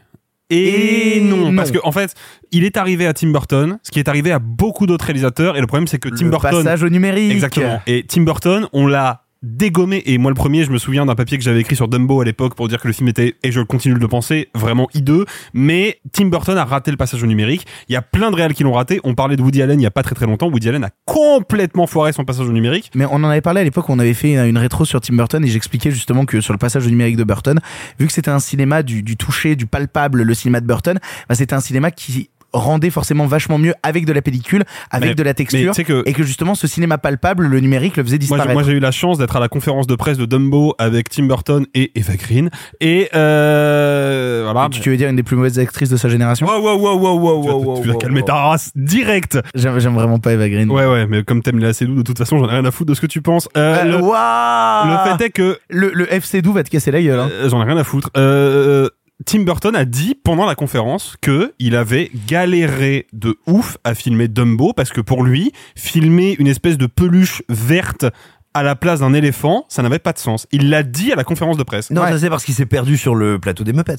Et, 0.49 1.19
Et 1.19 1.21
non, 1.21 1.37
non. 1.51 1.55
parce 1.55 1.71
que 1.71 1.77
en 1.85 1.93
fait, 1.93 2.13
il 2.51 2.65
est 2.65 2.75
arrivé 2.75 3.07
à 3.07 3.13
Tim 3.13 3.29
Burton, 3.31 3.79
ce 3.83 3.91
qui 3.91 3.99
est 3.99 4.09
arrivé 4.09 4.33
à 4.33 4.39
beaucoup 4.39 4.85
d'autres 4.87 5.05
réalisateurs, 5.05 5.55
et 5.55 5.61
le 5.61 5.67
problème 5.67 5.87
c'est 5.87 5.99
que 5.99 6.09
Tim 6.09 6.25
le 6.25 6.31
Burton, 6.31 6.51
passage 6.51 6.83
au 6.83 6.89
numérique. 6.89 7.31
exactement, 7.31 7.79
et 7.87 8.03
Tim 8.05 8.23
Burton, 8.23 8.67
on 8.73 8.87
l'a 8.87 9.20
dégommé, 9.43 10.03
et 10.05 10.17
moi 10.17 10.31
le 10.31 10.35
premier, 10.35 10.63
je 10.63 10.71
me 10.71 10.77
souviens 10.77 11.05
d'un 11.05 11.15
papier 11.15 11.37
que 11.37 11.43
j'avais 11.43 11.61
écrit 11.61 11.75
sur 11.75 11.87
Dumbo 11.87 12.21
à 12.21 12.25
l'époque 12.25 12.55
pour 12.55 12.67
dire 12.67 12.81
que 12.81 12.87
le 12.87 12.93
film 12.93 13.09
était, 13.09 13.35
et 13.43 13.51
je 13.51 13.61
continue 13.61 13.95
de 13.95 13.99
le 13.99 14.07
penser, 14.07 14.49
vraiment 14.53 14.87
hideux, 14.93 15.25
mais 15.53 15.99
Tim 16.11 16.25
Burton 16.27 16.57
a 16.57 16.65
raté 16.65 16.91
le 16.91 16.97
passage 16.97 17.23
au 17.23 17.27
numérique. 17.27 17.65
Il 17.89 17.93
y 17.93 17.95
a 17.95 18.01
plein 18.01 18.31
de 18.31 18.35
réals 18.35 18.53
qui 18.53 18.63
l'ont 18.63 18.73
raté. 18.73 18.99
On 19.03 19.15
parlait 19.15 19.35
de 19.35 19.41
Woody 19.41 19.61
Allen 19.61 19.79
il 19.79 19.83
y 19.83 19.87
a 19.87 19.91
pas 19.91 20.03
très 20.03 20.15
très 20.15 20.25
longtemps. 20.25 20.47
Woody 20.47 20.69
Allen 20.69 20.83
a 20.83 20.89
complètement 21.05 21.87
foiré 21.87 22.13
son 22.13 22.25
passage 22.25 22.47
au 22.47 22.51
numérique. 22.51 22.91
Mais 22.95 23.05
on 23.05 23.15
en 23.15 23.25
avait 23.25 23.41
parlé 23.41 23.61
à 23.61 23.63
l'époque, 23.63 23.89
on 23.89 23.99
avait 23.99 24.13
fait 24.13 24.35
une 24.35 24.57
rétro 24.57 24.85
sur 24.85 25.01
Tim 25.01 25.15
Burton 25.15 25.43
et 25.43 25.47
j'expliquais 25.47 25.91
justement 25.91 26.25
que 26.25 26.41
sur 26.41 26.53
le 26.53 26.59
passage 26.59 26.85
au 26.85 26.89
numérique 26.89 27.17
de 27.17 27.23
Burton, 27.23 27.59
vu 27.99 28.07
que 28.07 28.13
c'était 28.13 28.31
un 28.31 28.39
cinéma 28.39 28.83
du, 28.83 29.03
du 29.03 29.17
toucher, 29.17 29.55
du 29.55 29.65
palpable, 29.65 30.23
le 30.23 30.33
cinéma 30.33 30.61
de 30.61 30.67
Burton, 30.67 30.99
bah, 31.29 31.35
c'était 31.35 31.53
un 31.53 31.61
cinéma 31.61 31.91
qui 31.91 32.29
rendait 32.53 32.89
forcément 32.89 33.25
vachement 33.27 33.57
mieux 33.57 33.73
avec 33.83 34.05
de 34.05 34.13
la 34.13 34.21
pellicule, 34.21 34.63
avec 34.91 35.09
Mais- 35.09 35.15
de 35.15 35.23
la 35.23 35.29
Mais 35.31 35.33
texture, 35.35 35.71
tu 35.73 35.75
sais 35.75 35.83
que 35.83 36.03
et 36.05 36.13
que 36.13 36.23
justement 36.23 36.55
ce 36.55 36.67
cinéma 36.67 36.97
palpable, 36.97 37.45
le 37.47 37.59
numérique, 37.59 37.97
le 37.97 38.03
faisait 38.03 38.17
disparaître. 38.17 38.51
moi, 38.53 38.63
j'ai 38.63 38.73
eu 38.73 38.79
la 38.79 38.91
chance 38.91 39.17
d'être 39.17 39.35
à 39.35 39.39
la 39.39 39.47
conférence 39.47 39.87
de 39.87 39.95
presse 39.95 40.17
de 40.17 40.25
Dumbo 40.25 40.75
avec 40.77 41.09
Tim 41.09 41.23
Burton 41.25 41.65
et 41.73 41.91
Eva 41.97 42.15
Green. 42.15 42.49
Et 42.79 43.09
euh, 43.15 44.41
voilà. 44.51 44.69
tu, 44.69 44.79
tu 44.81 44.89
veux 44.89 44.97
dire 44.97 45.09
une 45.09 45.15
des 45.15 45.23
plus 45.23 45.35
mauvaises 45.35 45.59
actrices 45.59 45.89
de 45.89 45.97
sa 45.97 46.09
génération 46.09 46.47
Wow, 46.47 46.59
wow, 46.61 46.77
wow, 46.77 46.97
wow, 46.97 47.19
wow, 47.19 47.41
Tu 47.43 47.47
vas- 47.47 47.55
wow, 47.55 47.75
wow, 47.93 47.97
calmer 47.97 48.23
ta 48.23 48.35
race 48.35 48.71
direct. 48.75 49.39
J'aime 49.55 49.77
vraiment 49.93 50.19
pas 50.19 50.33
Eva 50.33 50.49
Green. 50.49 50.69
Ouais, 50.69 50.85
ouais, 50.85 51.07
mais 51.07 51.23
comme 51.23 51.41
t'aimes 51.41 51.59
les 51.59 51.67
assez 51.67 51.85
doux, 51.85 51.95
de 51.95 52.01
toute 52.03 52.17
façon, 52.17 52.37
j'en 52.37 52.45
ai 52.47 52.51
rien 52.51 52.65
à 52.65 52.71
foutre 52.71 52.89
de 52.89 52.95
ce 52.95 53.01
que 53.01 53.07
tu 53.07 53.21
penses. 53.21 53.47
Euh, 53.57 53.71
Euh, 53.71 53.83
le, 53.85 53.97
waouh 54.01 54.87
le 54.87 55.17
fait 55.17 55.25
est 55.25 55.29
que 55.29 55.59
le, 55.69 55.91
le 55.93 56.11
FC 56.13 56.41
Doux 56.41 56.51
va 56.53 56.63
te 56.63 56.69
casser 56.69 56.91
la 56.91 57.01
gueule. 57.01 57.19
Hein. 57.19 57.29
euh, 57.31 57.49
j'en 57.49 57.61
ai 57.61 57.65
rien 57.65 57.77
à 57.77 57.83
foutre. 57.83 58.09
Euh, 58.17 58.89
Tim 59.25 59.41
Burton 59.43 59.75
a 59.75 59.85
dit 59.85 60.15
pendant 60.15 60.45
la 60.45 60.55
conférence 60.55 61.15
que 61.21 61.53
il 61.59 61.75
avait 61.75 62.09
galéré 62.27 63.07
de 63.13 63.37
ouf 63.47 63.77
à 63.83 63.93
filmer 63.93 64.27
Dumbo 64.27 64.73
parce 64.73 64.89
que 64.89 65.01
pour 65.01 65.23
lui, 65.23 65.51
filmer 65.75 66.35
une 66.39 66.47
espèce 66.47 66.77
de 66.77 66.85
peluche 66.87 67.43
verte 67.49 68.05
à 68.53 68.63
la 68.63 68.75
place 68.75 68.99
d'un 68.99 69.13
éléphant, 69.13 69.65
ça 69.69 69.81
n'avait 69.81 69.99
pas 69.99 70.11
de 70.13 70.17
sens. 70.19 70.47
Il 70.51 70.69
l'a 70.69 70.83
dit 70.83 71.11
à 71.11 71.15
la 71.15 71.23
conférence 71.23 71.55
de 71.57 71.63
presse. 71.63 71.89
Non, 71.91 72.01
Ouais. 72.01 72.11
ça 72.11 72.19
c'est 72.19 72.29
parce 72.29 72.43
qu'il 72.43 72.53
s'est 72.53 72.65
perdu 72.65 72.97
sur 72.97 73.15
le 73.15 73.39
plateau 73.39 73.63
des 73.63 73.73
Muppets. 73.73 73.95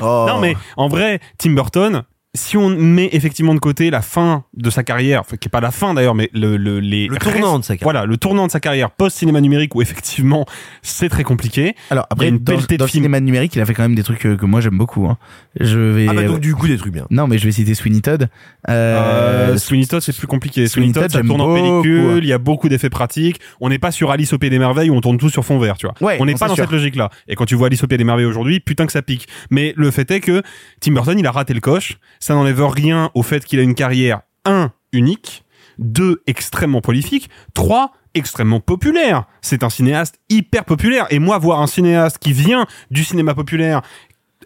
Oh. 0.00 0.26
Non, 0.28 0.38
mais 0.38 0.54
en 0.76 0.86
vrai, 0.86 1.18
Tim 1.38 1.54
Burton, 1.54 2.04
si 2.38 2.56
on 2.56 2.70
met 2.70 3.08
effectivement 3.12 3.54
de 3.54 3.58
côté 3.58 3.90
la 3.90 4.02
fin 4.02 4.44
de 4.54 4.70
sa 4.70 4.82
carrière, 4.82 5.20
enfin, 5.20 5.36
qui 5.36 5.48
est 5.48 5.50
pas 5.50 5.60
la 5.60 5.70
fin 5.70 5.94
d'ailleurs, 5.94 6.14
mais 6.14 6.30
le, 6.32 6.56
le, 6.56 6.80
les 6.80 7.06
Le 7.08 7.16
tournant 7.16 7.58
de 7.58 7.64
sa 7.64 7.76
carrière. 7.76 7.84
Voilà, 7.92 8.06
le 8.06 8.16
tournant 8.16 8.46
de 8.46 8.52
sa 8.52 8.60
carrière 8.60 8.90
post-cinéma 8.90 9.40
numérique 9.40 9.74
où 9.74 9.82
effectivement 9.82 10.46
c'est 10.82 11.08
très 11.08 11.24
compliqué. 11.24 11.74
Alors 11.90 12.06
après, 12.10 12.26
il 12.26 12.28
y 12.28 12.32
a 12.32 12.36
une 12.36 12.42
dans, 12.42 12.84
le 12.84 12.88
cinéma 12.88 13.20
numérique, 13.20 13.54
il 13.56 13.60
a 13.60 13.66
fait 13.66 13.74
quand 13.74 13.82
même 13.82 13.94
des 13.94 14.02
trucs 14.02 14.20
que, 14.20 14.34
que 14.36 14.46
moi 14.46 14.60
j'aime 14.60 14.78
beaucoup. 14.78 15.06
Hein. 15.06 15.18
Je 15.58 15.78
vais. 15.78 16.06
Ah 16.08 16.14
bah 16.14 16.22
donc 16.24 16.40
du 16.40 16.54
coup 16.54 16.68
des 16.68 16.76
trucs 16.76 16.92
bien. 16.92 17.06
Non, 17.10 17.26
mais 17.26 17.38
je 17.38 17.44
vais 17.44 17.52
citer 17.52 17.74
Sweeney 17.74 18.00
Todd. 18.00 18.28
Euh, 18.68 18.98
Euh, 18.98 19.56
Sweeney 19.58 19.86
Todd, 19.86 20.00
c'est 20.00 20.16
plus 20.16 20.26
compliqué. 20.26 20.66
Sweeney 20.66 20.92
Sweeney 20.92 20.92
Todd, 20.92 21.02
Todd, 21.10 21.22
ça 21.22 21.26
tourne 21.26 21.40
en 21.40 21.54
pellicule, 21.54 22.06
ouais. 22.14 22.18
il 22.18 22.26
y 22.26 22.32
a 22.32 22.38
beaucoup 22.38 22.68
d'effets 22.68 22.90
pratiques. 22.90 23.40
On 23.60 23.68
n'est 23.68 23.78
pas 23.78 23.90
sur 23.90 24.10
Alice 24.10 24.32
au 24.32 24.38
Pays 24.38 24.50
des 24.50 24.58
Merveilles 24.58 24.90
où 24.90 24.94
on 24.94 25.00
tourne 25.00 25.18
tout 25.18 25.30
sur 25.30 25.44
fond 25.44 25.58
vert, 25.58 25.76
tu 25.76 25.86
vois. 25.86 25.94
Ouais, 26.00 26.16
on 26.20 26.26
n'est 26.26 26.34
pas 26.34 26.48
dans 26.48 26.54
sûr. 26.54 26.64
cette 26.64 26.72
logique-là. 26.72 27.10
Et 27.28 27.34
quand 27.34 27.44
tu 27.44 27.54
vois 27.54 27.66
Alice 27.66 27.82
au 27.82 27.86
Pays 27.86 27.98
des 27.98 28.04
Merveilles 28.04 28.26
aujourd'hui, 28.26 28.60
putain 28.60 28.86
que 28.86 28.92
ça 28.92 29.02
pique. 29.02 29.26
Mais 29.50 29.74
le 29.76 29.90
fait 29.90 30.10
est 30.10 30.20
que 30.20 30.42
Tim 30.80 30.92
Burton, 30.92 31.18
il 31.18 31.26
a 31.26 31.30
raté 31.30 31.54
le 31.54 31.60
coche. 31.60 31.98
Ça 32.28 32.34
n'enlève 32.34 32.62
rien 32.62 33.10
au 33.14 33.22
fait 33.22 33.42
qu'il 33.42 33.58
a 33.58 33.62
une 33.62 33.74
carrière, 33.74 34.20
un, 34.44 34.70
unique, 34.92 35.44
deux, 35.78 36.20
extrêmement 36.26 36.82
prolifique, 36.82 37.30
trois, 37.54 37.92
extrêmement 38.12 38.60
populaire. 38.60 39.24
C'est 39.40 39.62
un 39.62 39.70
cinéaste 39.70 40.20
hyper 40.28 40.66
populaire. 40.66 41.06
Et 41.08 41.20
moi, 41.20 41.38
voir 41.38 41.62
un 41.62 41.66
cinéaste 41.66 42.18
qui 42.18 42.34
vient 42.34 42.66
du 42.90 43.02
cinéma 43.02 43.34
populaire 43.34 43.80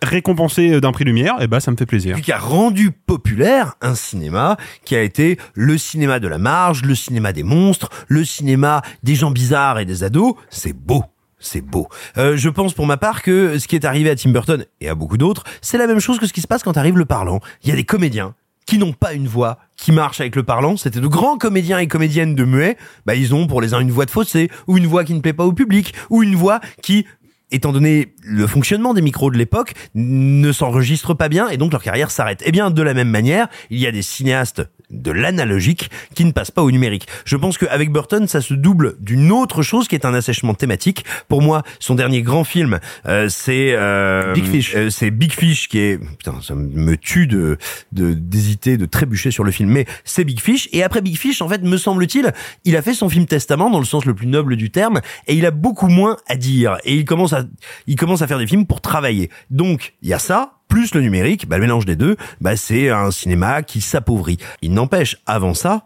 récompensé 0.00 0.80
d'un 0.80 0.92
prix 0.92 1.02
Lumière, 1.02 1.34
eh 1.40 1.48
ben, 1.48 1.58
ça 1.58 1.72
me 1.72 1.76
fait 1.76 1.84
plaisir. 1.84 2.20
Qui 2.20 2.30
a 2.30 2.38
rendu 2.38 2.92
populaire 2.92 3.74
un 3.80 3.96
cinéma 3.96 4.58
qui 4.84 4.94
a 4.94 5.02
été 5.02 5.36
le 5.54 5.76
cinéma 5.76 6.20
de 6.20 6.28
la 6.28 6.38
marge, 6.38 6.84
le 6.84 6.94
cinéma 6.94 7.32
des 7.32 7.42
monstres, 7.42 7.88
le 8.06 8.24
cinéma 8.24 8.82
des 9.02 9.16
gens 9.16 9.32
bizarres 9.32 9.80
et 9.80 9.84
des 9.86 10.04
ados. 10.04 10.34
C'est 10.50 10.72
beau. 10.72 11.02
C'est 11.42 11.61
beau. 11.61 11.88
Euh, 12.16 12.37
je 12.37 12.48
pense 12.48 12.72
pour 12.72 12.87
ma 12.87 12.96
part 12.96 13.22
que 13.22 13.59
ce 13.59 13.66
qui 13.66 13.74
est 13.74 13.85
arrivé 13.85 14.09
à 14.09 14.16
Tim 14.16 14.31
Burton 14.31 14.64
et 14.81 14.88
à 14.88 14.94
beaucoup 14.94 15.18
d'autres, 15.18 15.44
c'est 15.61 15.76
la 15.76 15.87
même 15.87 16.00
chose 16.00 16.18
que 16.18 16.26
ce 16.26 16.33
qui 16.33 16.40
se 16.40 16.46
passe 16.46 16.62
quand 16.62 16.76
arrive 16.76 16.96
le 16.96 17.05
parlant. 17.05 17.40
Il 17.62 17.68
y 17.68 17.72
a 17.72 17.76
des 17.76 17.85
comédiens 17.85 18.35
qui 18.64 18.78
n'ont 18.78 18.92
pas 18.92 19.12
une 19.12 19.26
voix 19.26 19.59
qui 19.76 19.90
marche 19.90 20.20
avec 20.20 20.37
le 20.37 20.44
parlant. 20.44 20.76
C'était 20.76 21.00
de 21.00 21.07
grands 21.09 21.37
comédiens 21.37 21.78
et 21.78 21.88
comédiennes 21.88 22.37
de 22.37 22.44
muet. 22.44 22.76
Bah, 23.07 23.16
ils 23.16 23.35
ont 23.35 23.48
pour 23.48 23.61
les 23.61 23.74
uns 23.74 23.81
une 23.81 23.90
voix 23.90 24.07
de 24.07 24.11
fossé, 24.11 24.50
ou 24.68 24.78
une 24.78 24.87
voix 24.87 25.05
qui 25.05 25.14
ne 25.14 25.20
plaît 25.20 25.33
pas 25.33 25.44
au 25.44 25.52
public, 25.52 25.94
ou 26.11 26.22
une 26.22 26.37
voix 26.37 26.61
qui 26.81 27.05
étant 27.52 27.70
donné 27.70 28.14
le 28.22 28.46
fonctionnement 28.46 28.94
des 28.94 29.02
micros 29.02 29.31
de 29.31 29.37
l'époque, 29.37 29.74
ne 29.94 30.50
s'enregistrent 30.52 31.14
pas 31.14 31.28
bien 31.28 31.48
et 31.50 31.59
donc 31.59 31.72
leur 31.72 31.83
carrière 31.83 32.11
s'arrête. 32.11 32.42
Eh 32.44 32.50
bien, 32.50 32.70
de 32.70 32.83
la 32.83 32.94
même 32.94 33.11
manière, 33.11 33.48
il 33.70 33.78
y 33.78 33.87
a 33.87 33.92
des 33.92 34.02
cinéastes 34.02 34.62
de 34.92 35.11
l'analogique 35.11 35.90
qui 36.14 36.24
ne 36.24 36.33
passent 36.33 36.50
pas 36.50 36.62
au 36.62 36.70
numérique. 36.70 37.07
Je 37.24 37.37
pense 37.37 37.59
qu'avec 37.59 37.90
Burton, 37.90 38.26
ça 38.28 38.40
se 38.40 38.55
double 38.55 38.96
d'une 39.00 39.33
autre 39.33 39.62
chose 39.62 39.88
qui 39.88 39.94
est 39.94 40.05
un 40.05 40.14
assèchement 40.14 40.55
thématique. 40.55 41.05
Pour 41.28 41.42
moi, 41.42 41.62
son 41.81 41.94
dernier 41.94 42.22
grand 42.22 42.44
film, 42.44 42.78
euh, 43.07 43.28
c'est 43.28 43.72
euh, 43.72 44.33
Big 44.33 44.44
Fish. 44.44 44.74
euh, 44.74 44.90
c'est 44.90 45.11
Big 45.11 45.33
Fish 45.33 45.68
qui 45.68 45.78
est 45.78 45.98
putain, 45.98 46.35
ça 46.42 46.55
me 46.55 46.96
tue 46.96 47.26
de 47.26 47.59
de 47.92 48.12
d'hésiter, 48.12 48.76
de 48.76 48.87
trébucher 48.87 49.31
sur 49.31 49.44
le 49.44 49.50
film, 49.50 49.70
mais 49.70 49.87
c'est 50.05 50.24
Big 50.24 50.40
Fish. 50.40 50.68
Et 50.72 50.83
après 50.83 51.00
Big 51.00 51.16
Fish, 51.16 51.42
en 51.42 51.48
fait, 51.48 51.62
me 51.62 51.76
semble-t-il, 51.76 52.33
il 52.64 52.76
a 52.76 52.83
fait 52.83 52.94
son 52.94 53.09
film 53.09 53.26
Testament 53.26 53.70
dans 53.70 53.78
le 53.78 53.85
sens 53.85 54.05
le 54.05 54.14
plus 54.14 54.26
noble 54.26 54.57
du 54.57 54.70
terme, 54.70 55.00
et 55.26 55.35
il 55.35 55.46
a 55.46 55.50
beaucoup 55.50 55.88
moins 55.88 56.16
à 56.28 56.37
dire. 56.37 56.78
Et 56.85 56.96
il 56.96 57.05
commence 57.05 57.33
à 57.33 57.44
il 57.87 57.96
commence 57.96 58.22
à 58.22 58.26
faire 58.26 58.38
des 58.38 58.46
films 58.46 58.66
pour 58.66 58.81
travailler. 58.81 59.31
Donc 59.50 59.94
il 60.02 60.09
y 60.09 60.14
a 60.14 60.18
ça. 60.18 60.59
Plus 60.72 60.94
le 60.94 61.02
numérique, 61.02 61.46
bah, 61.46 61.56
le 61.58 61.62
mélange 61.64 61.85
des 61.85 61.96
deux, 61.96 62.16
bah, 62.40 62.56
c'est 62.56 62.88
un 62.88 63.11
cinéma 63.11 63.62
qui 63.62 63.82
s'appauvrit. 63.82 64.38
Il 64.62 64.72
n'empêche, 64.72 65.18
avant 65.26 65.52
ça, 65.52 65.82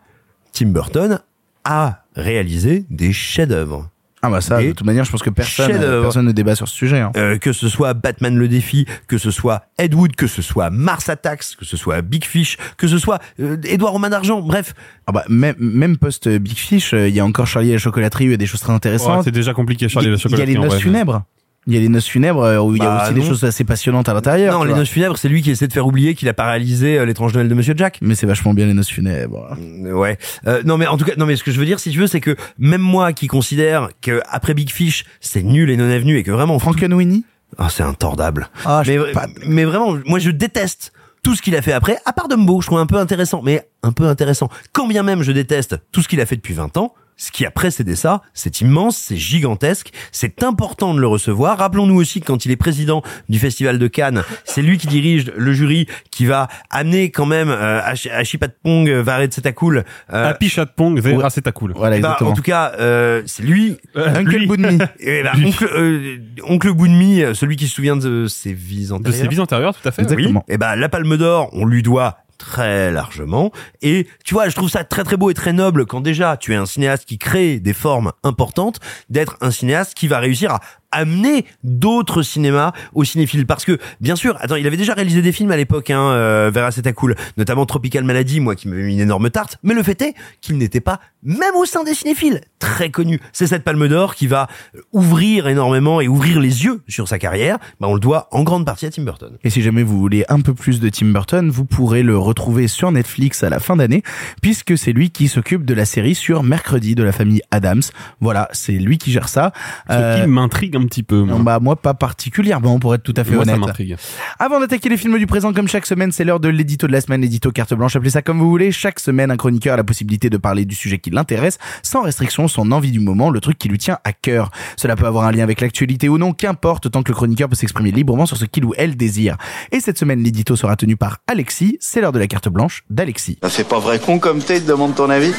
Tim 0.52 0.66
Burton 0.68 1.18
a 1.64 2.04
réalisé 2.14 2.84
des 2.88 3.12
chefs-d'œuvre. 3.12 3.90
Ah 4.22 4.30
bah 4.30 4.40
ça, 4.40 4.62
Et 4.62 4.68
de 4.68 4.72
toute 4.72 4.86
manière, 4.86 5.04
je 5.04 5.10
pense 5.10 5.22
que 5.22 5.30
personne, 5.30 5.78
personne 6.02 6.24
ne 6.26 6.30
débat 6.32 6.54
sur 6.54 6.66
ce 6.68 6.74
sujet. 6.74 7.00
hein. 7.00 7.10
Euh, 7.16 7.36
que 7.38 7.52
ce 7.52 7.68
soit 7.68 7.94
Batman 7.94 8.36
le 8.36 8.46
défi, 8.48 8.86
que 9.08 9.18
ce 9.18 9.30
soit 9.32 9.64
Ed 9.76 9.92
Wood, 9.94 10.14
que 10.16 10.26
ce 10.28 10.40
soit 10.40 10.70
Mars 10.70 11.08
Attacks, 11.08 11.56
que 11.58 11.64
ce 11.64 11.76
soit 11.76 12.00
Big 12.02 12.24
Fish, 12.24 12.56
que 12.76 12.86
ce 12.88 12.98
soit 12.98 13.20
euh, 13.40 13.56
Edouard 13.64 13.92
Romain 13.92 14.08
d'Argent, 14.10 14.40
bref. 14.40 14.72
Ah 15.08 15.12
bah, 15.12 15.24
même, 15.28 15.54
même 15.58 15.96
post 15.96 16.28
euh, 16.28 16.38
Big 16.38 16.56
Fish, 16.56 16.94
euh, 16.94 17.08
il 17.08 17.14
y 17.14 17.20
a 17.20 17.24
encore 17.24 17.46
Charlie 17.48 17.70
et 17.70 17.72
la 17.72 17.78
chocolaterie, 17.78 18.24
il 18.24 18.30
y 18.30 18.34
a 18.34 18.36
des 18.36 18.46
choses 18.46 18.60
très 18.60 18.70
Ouais, 18.70 18.76
intéressantes. 18.76 19.24
c'est 19.24 19.30
déjà 19.32 19.52
compliqué, 19.52 19.88
Charlie 19.88 20.08
il, 20.08 20.12
le 20.12 20.16
y 20.16 20.20
a- 20.20 20.28
il 20.30 20.38
y 20.38 20.42
a 20.42 20.44
les 20.46 20.54
noces 20.54 20.78
funèbres. 20.80 21.24
Il 21.68 21.74
y 21.74 21.76
a 21.76 21.80
les 21.80 21.88
noces 21.88 22.06
funèbres 22.06 22.42
euh, 22.44 22.58
où 22.58 22.76
il 22.76 22.82
y 22.82 22.86
a 22.86 22.88
Bah, 22.88 23.04
aussi 23.06 23.14
des 23.14 23.22
choses 23.26 23.42
assez 23.42 23.64
passionnantes 23.64 24.08
à 24.08 24.14
l'intérieur. 24.14 24.52
non, 24.54 24.62
les 24.62 24.70
vois. 24.70 24.78
noces 24.78 24.88
funèbres, 24.88 25.16
c'est 25.18 25.28
lui 25.28 25.42
qui 25.42 25.50
essaie 25.50 25.66
de 25.66 25.72
faire 25.72 25.86
oublier 25.86 26.14
qu'il 26.14 26.28
a 26.28 26.32
paralysé 26.34 26.98
euh, 26.98 27.04
l'étrange 27.04 27.34
Noël 27.34 27.48
de 27.48 27.54
Monsieur 27.54 27.74
Jack. 27.76 27.98
Mais 28.02 28.14
c'est 28.14 28.26
vachement 28.26 28.54
bien 28.54 28.66
les 28.66 28.74
noces 28.74 28.88
funèbres. 28.90 29.56
Euh, 29.84 29.92
Ouais. 29.92 30.16
Euh, 30.46 30.62
non 30.64 30.78
mais 30.78 30.86
en 30.86 30.96
tout 30.96 31.04
cas, 31.04 31.12
non 31.16 31.26
mais 31.26 31.34
ce 31.36 31.42
que 31.42 31.50
je 31.50 31.58
veux 31.58 31.66
dire, 31.66 31.80
si 31.80 31.90
tu 31.90 31.98
veux, 31.98 32.06
c'est 32.06 32.20
que 32.20 32.36
même 32.58 32.80
moi 32.82 33.12
qui 33.12 33.26
considère 33.26 33.88
que 34.00 34.20
après 34.30 34.54
Big 34.54 34.70
Fish, 34.70 35.04
c'est 35.20 35.42
nul 35.42 35.70
et 35.70 35.76
non 35.76 35.90
avenu 35.90 36.16
et 36.18 36.22
que 36.22 36.30
vraiment, 36.30 36.58
Frankenweenie 36.58 37.24
oh, 37.58 37.64
c'est 37.68 37.82
intordable. 37.82 38.48
Ah, 38.64 38.82
mais, 38.86 38.98
pas- 39.12 39.26
mais 39.46 39.64
vraiment, 39.64 39.96
moi 40.06 40.18
je 40.20 40.30
déteste 40.30 40.92
tout 41.24 41.34
ce 41.34 41.42
qu'il 41.42 41.56
a 41.56 41.62
fait 41.62 41.72
après, 41.72 41.96
à 42.04 42.12
part 42.12 42.28
Dumbo, 42.28 42.60
je 42.60 42.66
trouve 42.68 42.78
un 42.78 42.86
peu 42.86 42.96
intéressant, 42.98 43.42
mais 43.44 43.66
un 43.82 43.90
peu 43.90 44.04
intéressant. 44.06 44.48
Quand 44.72 44.86
bien 44.86 45.02
même 45.02 45.22
je 45.24 45.32
déteste 45.32 45.76
tout 45.90 46.00
ce 46.02 46.06
qu'il 46.08 46.20
a 46.20 46.26
fait 46.26 46.36
depuis 46.36 46.54
20 46.54 46.76
ans, 46.76 46.94
ce 47.16 47.30
qui 47.32 47.46
a 47.46 47.50
précédé 47.50 47.96
ça, 47.96 48.22
c'est 48.34 48.60
immense, 48.60 48.96
c'est 48.96 49.16
gigantesque, 49.16 49.90
c'est 50.12 50.42
important 50.42 50.94
de 50.94 51.00
le 51.00 51.06
recevoir. 51.06 51.58
Rappelons-nous 51.58 51.96
aussi 51.96 52.20
que 52.20 52.26
quand 52.26 52.44
il 52.44 52.50
est 52.50 52.56
président 52.56 53.02
du 53.28 53.38
Festival 53.38 53.78
de 53.78 53.86
Cannes, 53.88 54.22
c'est 54.44 54.62
lui 54.62 54.76
qui 54.78 54.86
dirige 54.86 55.32
le 55.36 55.52
jury 55.52 55.86
qui 56.10 56.26
va 56.26 56.48
amener 56.70 57.10
quand 57.10 57.26
même 57.26 57.48
euh, 57.48 57.80
Ashi- 57.80 58.10
Ashipatpong 58.10 58.88
Varetsetakul 58.90 59.84
euh, 60.12 60.30
Happy 60.30 60.48
Chat 60.48 60.66
Pong, 60.66 60.98
Vera, 61.00 61.30
c'est 61.30 61.42
ta 61.42 61.52
cool. 61.52 61.72
Voilà, 61.74 61.92
bah, 61.92 61.96
exactement. 61.96 62.30
en 62.30 62.34
tout 62.34 62.42
cas, 62.42 62.72
euh, 62.78 63.22
c'est 63.26 63.42
lui. 63.42 63.76
Uncle 63.94 64.36
lui. 64.36 64.46
Boonmi. 64.46 64.78
Et 65.00 65.22
bah, 65.22 65.32
Lui. 65.34 65.46
oncle, 65.46 65.68
euh, 65.74 66.18
oncle 66.44 66.68
euh, 66.68 67.34
celui 67.34 67.56
qui 67.56 67.66
se 67.68 67.74
souvient 67.74 67.96
de 67.96 68.26
ses 68.28 68.52
vies 68.52 68.88
De 68.88 68.92
antérieures. 68.92 69.22
ses 69.22 69.28
vies 69.28 69.40
antérieures, 69.40 69.74
tout 69.74 69.88
à 69.88 69.90
fait. 69.92 70.02
Oui. 70.02 70.08
Exactement. 70.12 70.44
Et 70.48 70.58
ben 70.58 70.76
la 70.76 70.88
Palme 70.88 71.16
d'Or, 71.16 71.48
on 71.52 71.64
lui 71.64 71.82
doit 71.82 72.18
très 72.38 72.90
largement. 72.90 73.50
Et 73.82 74.06
tu 74.24 74.34
vois, 74.34 74.48
je 74.48 74.56
trouve 74.56 74.70
ça 74.70 74.84
très 74.84 75.04
très 75.04 75.16
beau 75.16 75.30
et 75.30 75.34
très 75.34 75.52
noble 75.52 75.86
quand 75.86 76.00
déjà 76.00 76.36
tu 76.36 76.52
es 76.52 76.56
un 76.56 76.66
cinéaste 76.66 77.04
qui 77.04 77.18
crée 77.18 77.60
des 77.60 77.74
formes 77.74 78.12
importantes, 78.22 78.80
d'être 79.10 79.36
un 79.40 79.50
cinéaste 79.50 79.94
qui 79.94 80.08
va 80.08 80.18
réussir 80.18 80.52
à 80.52 80.60
amener 80.90 81.44
d'autres 81.64 82.22
cinémas 82.22 82.72
aux 82.94 83.04
cinéphiles. 83.04 83.46
Parce 83.46 83.64
que, 83.64 83.78
bien 84.00 84.16
sûr, 84.16 84.36
attends, 84.40 84.56
il 84.56 84.66
avait 84.66 84.76
déjà 84.76 84.94
réalisé 84.94 85.22
des 85.22 85.32
films 85.32 85.50
à 85.50 85.56
l'époque, 85.56 85.90
hein, 85.90 86.00
euh, 86.10 86.50
Vera 86.52 86.70
Zeta 86.70 86.92
Cool, 86.92 87.14
notamment 87.36 87.66
Tropical 87.66 88.04
Maladie, 88.04 88.40
moi 88.40 88.54
qui 88.54 88.68
m'avait 88.68 88.82
mis 88.84 88.94
une 88.94 89.00
énorme 89.00 89.30
tarte. 89.30 89.58
Mais 89.62 89.74
le 89.74 89.82
fait 89.82 90.00
est 90.02 90.14
qu'il 90.40 90.58
n'était 90.58 90.80
pas, 90.80 91.00
même 91.22 91.54
au 91.56 91.64
sein 91.64 91.84
des 91.84 91.94
cinéphiles, 91.94 92.40
très 92.58 92.90
connu. 92.90 93.20
C'est 93.32 93.46
cette 93.46 93.64
Palme 93.64 93.88
d'Or 93.88 94.14
qui 94.14 94.26
va 94.26 94.46
ouvrir 94.92 95.48
énormément 95.48 96.00
et 96.00 96.08
ouvrir 96.08 96.40
les 96.40 96.64
yeux 96.64 96.82
sur 96.88 97.08
sa 97.08 97.18
carrière. 97.18 97.58
Ben, 97.80 97.88
on 97.88 97.94
le 97.94 98.00
doit 98.00 98.28
en 98.30 98.42
grande 98.42 98.64
partie 98.64 98.86
à 98.86 98.90
Tim 98.90 99.02
Burton. 99.02 99.36
Et 99.44 99.50
si 99.50 99.62
jamais 99.62 99.82
vous 99.82 99.98
voulez 99.98 100.24
un 100.28 100.40
peu 100.40 100.54
plus 100.54 100.80
de 100.80 100.88
Tim 100.88 101.06
Burton, 101.06 101.50
vous 101.50 101.64
pourrez 101.64 102.02
le 102.02 102.16
retrouver 102.16 102.68
sur 102.68 102.92
Netflix 102.92 103.42
à 103.42 103.48
la 103.50 103.58
fin 103.58 103.76
d'année, 103.76 104.02
puisque 104.42 104.76
c'est 104.78 104.92
lui 104.92 105.10
qui 105.10 105.28
s'occupe 105.28 105.64
de 105.64 105.74
la 105.74 105.84
série 105.84 106.14
sur 106.14 106.42
mercredi 106.42 106.94
de 106.94 107.02
la 107.02 107.12
famille 107.12 107.42
Adams. 107.50 107.82
Voilà, 108.20 108.48
c'est 108.52 108.72
lui 108.72 108.98
qui 108.98 109.10
gère 109.12 109.28
ça. 109.28 109.52
Ce 109.88 109.92
Euh, 109.94 110.22
qui 110.22 110.28
m'intrigue 110.28 110.75
un 110.76 110.84
petit 110.84 111.02
peu. 111.02 111.22
Moi, 111.22 111.38
bah 111.40 111.58
moi 111.60 111.76
pas 111.76 111.94
particulièrement 111.94 112.78
pour 112.78 112.94
être 112.94 113.02
tout 113.02 113.14
à 113.16 113.24
fait 113.24 113.34
Moi, 113.34 113.44
ça 113.44 113.52
honnête. 113.52 113.66
m'intrigue. 113.66 113.96
Avant 114.38 114.60
d'attaquer 114.60 114.88
les 114.88 114.96
films 114.96 115.18
du 115.18 115.26
présent, 115.26 115.52
comme 115.52 115.68
chaque 115.68 115.86
semaine, 115.86 116.12
c'est 116.12 116.24
l'heure 116.24 116.40
de 116.40 116.48
l'édito 116.48 116.86
de 116.86 116.92
la 116.92 117.00
semaine, 117.00 117.20
l'édito 117.20 117.50
carte 117.50 117.74
blanche, 117.74 117.96
appelez 117.96 118.10
ça 118.10 118.22
comme 118.22 118.38
vous 118.38 118.48
voulez. 118.48 118.72
Chaque 118.72 119.00
semaine, 119.00 119.30
un 119.30 119.36
chroniqueur 119.36 119.74
a 119.74 119.76
la 119.76 119.84
possibilité 119.84 120.30
de 120.30 120.36
parler 120.36 120.64
du 120.64 120.74
sujet 120.74 120.98
qui 120.98 121.10
l'intéresse, 121.10 121.58
sans 121.82 122.02
restriction, 122.02 122.48
son 122.48 122.72
envie 122.72 122.90
du 122.90 123.00
moment, 123.00 123.30
le 123.30 123.40
truc 123.40 123.58
qui 123.58 123.68
lui 123.68 123.78
tient 123.78 123.98
à 124.04 124.12
cœur. 124.12 124.50
Cela 124.76 124.96
peut 124.96 125.06
avoir 125.06 125.24
un 125.24 125.32
lien 125.32 125.42
avec 125.42 125.60
l'actualité 125.60 126.08
ou 126.08 126.18
non, 126.18 126.32
qu'importe, 126.32 126.90
tant 126.90 127.02
que 127.02 127.10
le 127.10 127.16
chroniqueur 127.16 127.48
peut 127.48 127.56
s'exprimer 127.56 127.90
librement 127.90 128.26
sur 128.26 128.36
ce 128.36 128.44
qu'il 128.44 128.64
ou 128.64 128.72
elle 128.76 128.96
désire. 128.96 129.36
Et 129.72 129.80
cette 129.80 129.98
semaine, 129.98 130.22
l'édito 130.22 130.56
sera 130.56 130.76
tenu 130.76 130.96
par 130.96 131.18
Alexis, 131.26 131.78
c'est 131.80 132.00
l'heure 132.00 132.12
de 132.12 132.18
la 132.18 132.26
carte 132.26 132.48
blanche 132.48 132.84
d'Alexis. 132.90 133.38
Ça 133.42 133.48
fait 133.48 133.64
pas 133.64 133.78
vrai 133.78 133.98
con 133.98 134.18
comme 134.18 134.40
t'es, 134.40 134.60
te 134.60 134.66
demande 134.66 134.94
ton 134.94 135.10
avis 135.10 135.32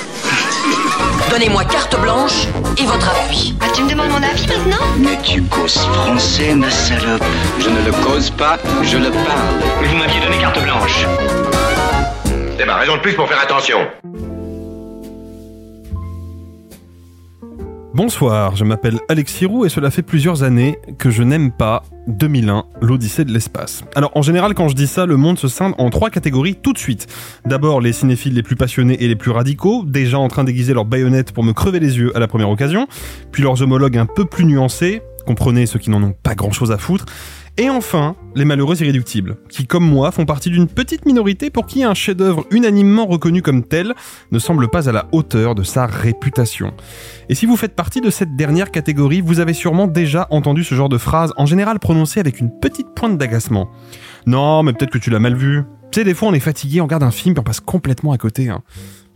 Donnez-moi 1.29 1.65
carte 1.65 1.99
blanche 1.99 2.47
et 2.77 2.85
votre 2.85 3.09
appui. 3.09 3.55
Ah, 3.61 3.65
tu 3.73 3.83
me 3.83 3.89
demandes 3.89 4.09
mon 4.09 4.23
avis 4.23 4.47
maintenant 4.47 4.85
Mais 4.97 5.17
tu 5.21 5.43
causes 5.43 5.77
français, 5.77 6.55
ma 6.55 6.69
salope. 6.69 7.23
Je 7.59 7.69
ne 7.69 7.85
le 7.85 7.91
cause 8.03 8.29
pas, 8.29 8.57
je 8.83 8.97
le 8.97 9.11
parle. 9.11 9.61
Mais 9.81 9.87
vous 9.87 9.97
m'aviez 9.97 10.19
donné 10.19 10.37
carte 10.37 10.61
blanche. 10.63 11.05
C'est 12.57 12.65
ma 12.65 12.75
raison 12.77 12.95
de 12.95 13.01
plus 13.01 13.13
pour 13.13 13.27
faire 13.27 13.41
attention. 13.41 13.79
Bonsoir, 17.97 18.55
je 18.55 18.63
m'appelle 18.63 18.99
Alexis 19.09 19.47
Roux 19.47 19.65
et 19.65 19.69
cela 19.69 19.89
fait 19.89 20.03
plusieurs 20.03 20.43
années 20.43 20.77
que 20.99 21.09
je 21.09 21.23
n'aime 21.23 21.51
pas 21.51 21.81
2001, 22.05 22.65
l'Odyssée 22.79 23.25
de 23.25 23.31
l'espace. 23.31 23.83
Alors 23.95 24.11
en 24.13 24.21
général 24.21 24.53
quand 24.53 24.67
je 24.67 24.75
dis 24.75 24.85
ça, 24.85 25.07
le 25.07 25.17
monde 25.17 25.39
se 25.39 25.47
scinde 25.47 25.73
en 25.79 25.89
trois 25.89 26.11
catégories 26.11 26.53
tout 26.53 26.73
de 26.73 26.77
suite. 26.77 27.07
D'abord 27.47 27.81
les 27.81 27.93
cinéphiles 27.93 28.35
les 28.35 28.43
plus 28.43 28.55
passionnés 28.55 29.03
et 29.03 29.07
les 29.07 29.15
plus 29.15 29.31
radicaux, 29.31 29.83
déjà 29.83 30.19
en 30.19 30.27
train 30.27 30.43
d'aiguiser 30.43 30.75
leurs 30.75 30.85
baïonnettes 30.85 31.31
pour 31.31 31.43
me 31.43 31.53
crever 31.53 31.79
les 31.79 31.97
yeux 31.97 32.15
à 32.15 32.19
la 32.19 32.27
première 32.27 32.51
occasion, 32.51 32.85
puis 33.31 33.41
leurs 33.41 33.63
homologues 33.63 33.97
un 33.97 34.05
peu 34.05 34.25
plus 34.25 34.45
nuancés, 34.45 35.01
comprenez 35.25 35.65
ceux 35.65 35.79
qui 35.79 35.89
n'en 35.89 36.03
ont 36.03 36.13
pas 36.13 36.35
grand 36.35 36.51
chose 36.51 36.71
à 36.71 36.77
foutre, 36.77 37.05
et 37.59 37.71
enfin, 37.71 38.15
les 38.35 38.45
malheureux 38.45 38.79
irréductibles, 38.79 39.37
qui 39.49 39.65
comme 39.65 39.83
moi 39.83 40.11
font 40.11 40.25
partie 40.25 40.51
d'une 40.51 40.67
petite 40.67 41.07
minorité 41.07 41.49
pour 41.49 41.65
qui 41.65 41.83
un 41.83 41.95
chef-d'œuvre 41.95 42.45
unanimement 42.51 43.07
reconnu 43.07 43.41
comme 43.41 43.63
tel 43.63 43.95
ne 44.31 44.37
semble 44.37 44.67
pas 44.67 44.87
à 44.87 44.91
la 44.91 45.07
hauteur 45.11 45.55
de 45.55 45.63
sa 45.63 45.87
réputation. 45.87 46.73
Et 47.29 47.35
si 47.35 47.47
vous 47.47 47.57
faites 47.57 47.75
partie 47.75 47.99
de 47.99 48.11
cette 48.11 48.35
dernière 48.35 48.69
catégorie, 48.69 49.21
vous 49.21 49.39
avez 49.39 49.53
sûrement 49.53 49.87
déjà 49.87 50.27
entendu 50.29 50.63
ce 50.63 50.75
genre 50.75 50.89
de 50.89 50.99
phrase, 50.99 51.33
en 51.35 51.47
général 51.47 51.79
prononcée 51.79 52.19
avec 52.19 52.39
une 52.39 52.51
petite 52.59 52.89
pointe 52.95 53.17
d'agacement. 53.17 53.69
Non, 54.27 54.61
mais 54.61 54.73
peut-être 54.73 54.91
que 54.91 54.99
tu 54.99 55.09
l'as 55.09 55.19
mal 55.19 55.35
vu. 55.35 55.63
Tu 55.91 56.01
sais, 56.01 56.03
des 56.03 56.13
fois 56.13 56.29
on 56.29 56.33
est 56.33 56.39
fatigué, 56.39 56.79
on 56.81 56.83
regarde 56.83 57.03
un 57.03 57.11
film 57.11 57.33
et 57.35 57.39
on 57.39 57.43
passe 57.43 57.59
complètement 57.59 58.11
à 58.11 58.19
côté. 58.19 58.49
Hein. 58.49 58.61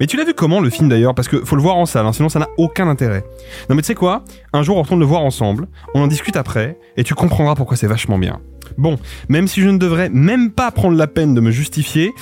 Mais 0.01 0.07
tu 0.07 0.17
l'as 0.17 0.23
vu 0.23 0.33
comment 0.33 0.61
le 0.61 0.71
film 0.71 0.89
d'ailleurs? 0.89 1.13
Parce 1.13 1.27
que 1.27 1.45
faut 1.45 1.55
le 1.55 1.61
voir 1.61 1.77
en 1.77 1.85
salle, 1.85 2.07
hein, 2.07 2.11
sinon 2.11 2.27
ça 2.27 2.39
n'a 2.39 2.47
aucun 2.57 2.87
intérêt. 2.87 3.23
Non 3.69 3.75
mais 3.75 3.83
tu 3.83 3.85
sais 3.85 3.93
quoi? 3.93 4.25
Un 4.51 4.63
jour 4.63 4.77
on 4.77 4.81
retourne 4.81 4.99
le 4.99 5.05
voir 5.05 5.21
ensemble, 5.21 5.67
on 5.93 6.01
en 6.01 6.07
discute 6.07 6.37
après, 6.37 6.79
et 6.97 7.03
tu 7.03 7.13
comprendras 7.13 7.53
pourquoi 7.53 7.77
c'est 7.77 7.85
vachement 7.85 8.17
bien. 8.17 8.39
Bon, 8.79 8.97
même 9.29 9.47
si 9.47 9.61
je 9.61 9.69
ne 9.69 9.77
devrais 9.77 10.09
même 10.09 10.49
pas 10.49 10.71
prendre 10.71 10.97
la 10.97 11.05
peine 11.05 11.35
de 11.35 11.39
me 11.39 11.51
justifier, 11.51 12.13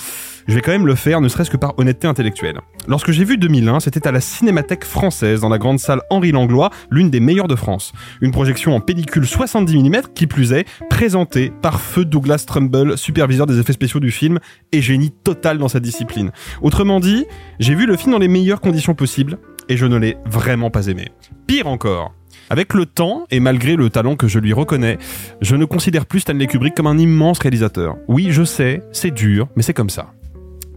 je 0.50 0.56
vais 0.56 0.62
quand 0.62 0.72
même 0.72 0.88
le 0.88 0.96
faire, 0.96 1.22
ne 1.22 1.28
serait-ce 1.28 1.52
que 1.52 1.58
par 1.58 1.78
honnêteté 1.78 2.08
intellectuelle. 2.08 2.60
Lorsque 2.88 3.12
j'ai 3.12 3.24
vu 3.24 3.38
2001, 3.38 3.82
c'était 3.82 4.08
à 4.08 4.12
la 4.12 4.20
Cinémathèque 4.20 4.84
française, 4.84 5.42
dans 5.42 5.50
la 5.50 5.60
grande 5.60 5.78
salle 5.78 6.02
Henri 6.10 6.32
Langlois, 6.32 6.72
l'une 6.90 7.12
des 7.12 7.20
meilleures 7.20 7.48
de 7.48 7.56
France. 7.56 7.94
Une 8.20 8.32
projection 8.32 8.76
en 8.76 8.80
pellicule 8.80 9.28
70 9.28 9.78
mm, 9.78 10.02
qui 10.16 10.26
plus 10.26 10.54
est, 10.54 10.66
présentée 10.90 11.52
par 11.62 11.80
feu 11.80 12.04
Douglas 12.04 12.46
Trumbull, 12.48 12.98
superviseur 12.98 13.46
des 13.46 13.60
effets 13.60 13.74
spéciaux 13.74 14.00
du 14.00 14.10
film, 14.10 14.40
et 14.72 14.82
génie 14.82 15.12
total 15.12 15.60
dans 15.60 15.68
sa 15.68 15.80
discipline. 15.80 16.32
Autrement 16.64 17.00
dit, 17.00 17.26
j'ai 17.60 17.76
vu 17.76 17.86
le 17.86 17.96
film 17.96 18.14
dans 18.14 18.20
les 18.20 18.28
meilleures 18.28 18.62
conditions 18.62 18.96
possibles, 18.96 19.38
et 19.70 19.78
je 19.78 19.86
ne 19.86 19.98
l'ai 19.98 20.18
vraiment 20.26 20.72
pas 20.72 20.88
aimé. 20.88 21.10
Pire 21.46 21.68
encore, 21.68 22.16
avec 22.50 22.74
le 22.74 22.88
temps, 22.88 23.28
et 23.30 23.40
malgré 23.40 23.76
le 23.76 23.92
talent 23.92 24.16
que 24.16 24.28
je 24.28 24.40
lui 24.40 24.54
reconnais, 24.54 24.98
je 25.42 25.56
ne 25.56 25.66
considère 25.66 26.08
plus 26.08 26.22
Stanley 26.22 26.48
Kubrick 26.48 26.74
comme 26.74 26.88
un 26.88 26.98
immense 26.98 27.38
réalisateur. 27.38 27.98
Oui, 28.08 28.30
je 28.32 28.44
sais, 28.44 28.82
c'est 28.92 29.12
dur, 29.12 29.48
mais 29.56 29.62
c'est 29.62 29.76
comme 29.76 29.92
ça. 29.92 30.08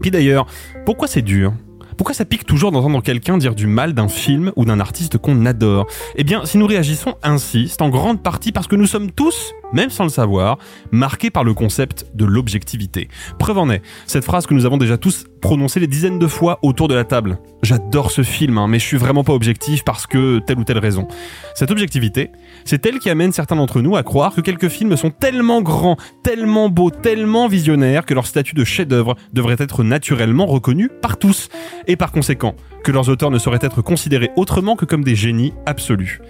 Puis 0.01 0.11
d'ailleurs, 0.11 0.45
pourquoi 0.85 1.07
c'est 1.07 1.21
dur? 1.21 1.53
Pourquoi 1.97 2.13
ça 2.13 2.25
pique 2.25 2.45
toujours 2.45 2.71
d'entendre 2.71 3.01
quelqu'un 3.01 3.37
dire 3.37 3.55
du 3.55 3.67
mal 3.67 3.93
d'un 3.93 4.07
film 4.07 4.51
ou 4.55 4.65
d'un 4.65 4.79
artiste 4.79 5.17
qu'on 5.17 5.45
adore? 5.45 5.87
Eh 6.15 6.23
bien, 6.23 6.45
si 6.45 6.57
nous 6.57 6.65
réagissons 6.65 7.15
ainsi, 7.23 7.67
c'est 7.69 7.81
en 7.81 7.89
grande 7.89 8.21
partie 8.23 8.51
parce 8.51 8.67
que 8.67 8.75
nous 8.75 8.87
sommes 8.87 9.11
tous, 9.11 9.53
même 9.73 9.89
sans 9.89 10.03
le 10.03 10.09
savoir, 10.09 10.57
marqués 10.91 11.29
par 11.29 11.43
le 11.43 11.53
concept 11.53 12.05
de 12.13 12.25
l'objectivité. 12.25 13.09
Preuve 13.39 13.57
en 13.57 13.69
est, 13.69 13.81
cette 14.05 14.23
phrase 14.23 14.45
que 14.45 14.53
nous 14.53 14.65
avons 14.65 14.77
déjà 14.77 14.97
tous 14.97 15.25
prononcée 15.41 15.79
des 15.79 15.87
dizaines 15.87 16.19
de 16.19 16.27
fois 16.27 16.59
autour 16.61 16.87
de 16.87 16.95
la 16.95 17.03
table. 17.03 17.37
J'adore 17.63 18.11
ce 18.11 18.23
film, 18.23 18.57
hein, 18.57 18.67
mais 18.67 18.79
je 18.79 18.85
suis 18.85 18.97
vraiment 18.97 19.23
pas 19.23 19.33
objectif 19.33 19.83
parce 19.83 20.07
que 20.07 20.39
telle 20.39 20.59
ou 20.59 20.63
telle 20.63 20.77
raison. 20.77 21.07
Cette 21.55 21.71
objectivité, 21.71 22.31
c'est 22.63 22.85
elle 22.85 22.99
qui 22.99 23.09
amène 23.09 23.31
certains 23.31 23.55
d'entre 23.55 23.81
nous 23.81 23.95
à 23.95 24.03
croire 24.03 24.33
que 24.33 24.41
quelques 24.41 24.69
films 24.69 24.95
sont 24.95 25.09
tellement 25.09 25.61
grands, 25.61 25.97
tellement 26.23 26.69
beaux, 26.69 26.91
tellement 26.91 27.47
visionnaires 27.47 28.05
que 28.05 28.13
leur 28.13 28.27
statut 28.27 28.55
de 28.55 28.63
chef-d'œuvre 28.63 29.15
devrait 29.33 29.57
être 29.59 29.83
naturellement 29.83 30.45
reconnu 30.45 30.89
par 31.01 31.17
tous, 31.17 31.49
et 31.87 31.95
par 31.95 32.11
conséquent 32.11 32.55
que 32.83 32.91
leurs 32.91 33.09
auteurs 33.09 33.31
ne 33.31 33.37
sauraient 33.37 33.59
être 33.61 33.81
considérés 33.81 34.31
autrement 34.35 34.75
que 34.75 34.85
comme 34.85 35.03
des 35.03 35.15
génies 35.15 35.53
absolus. 35.65 36.21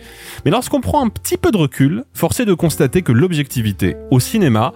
Mais 0.45 0.51
lorsqu'on 0.51 0.81
prend 0.81 1.05
un 1.05 1.09
petit 1.09 1.37
peu 1.37 1.51
de 1.51 1.57
recul, 1.57 2.05
force 2.13 2.39
est 2.39 2.45
de 2.45 2.53
constater 2.53 3.01
que 3.01 3.11
l'objectivité 3.11 3.95
au 4.11 4.19
cinéma, 4.19 4.73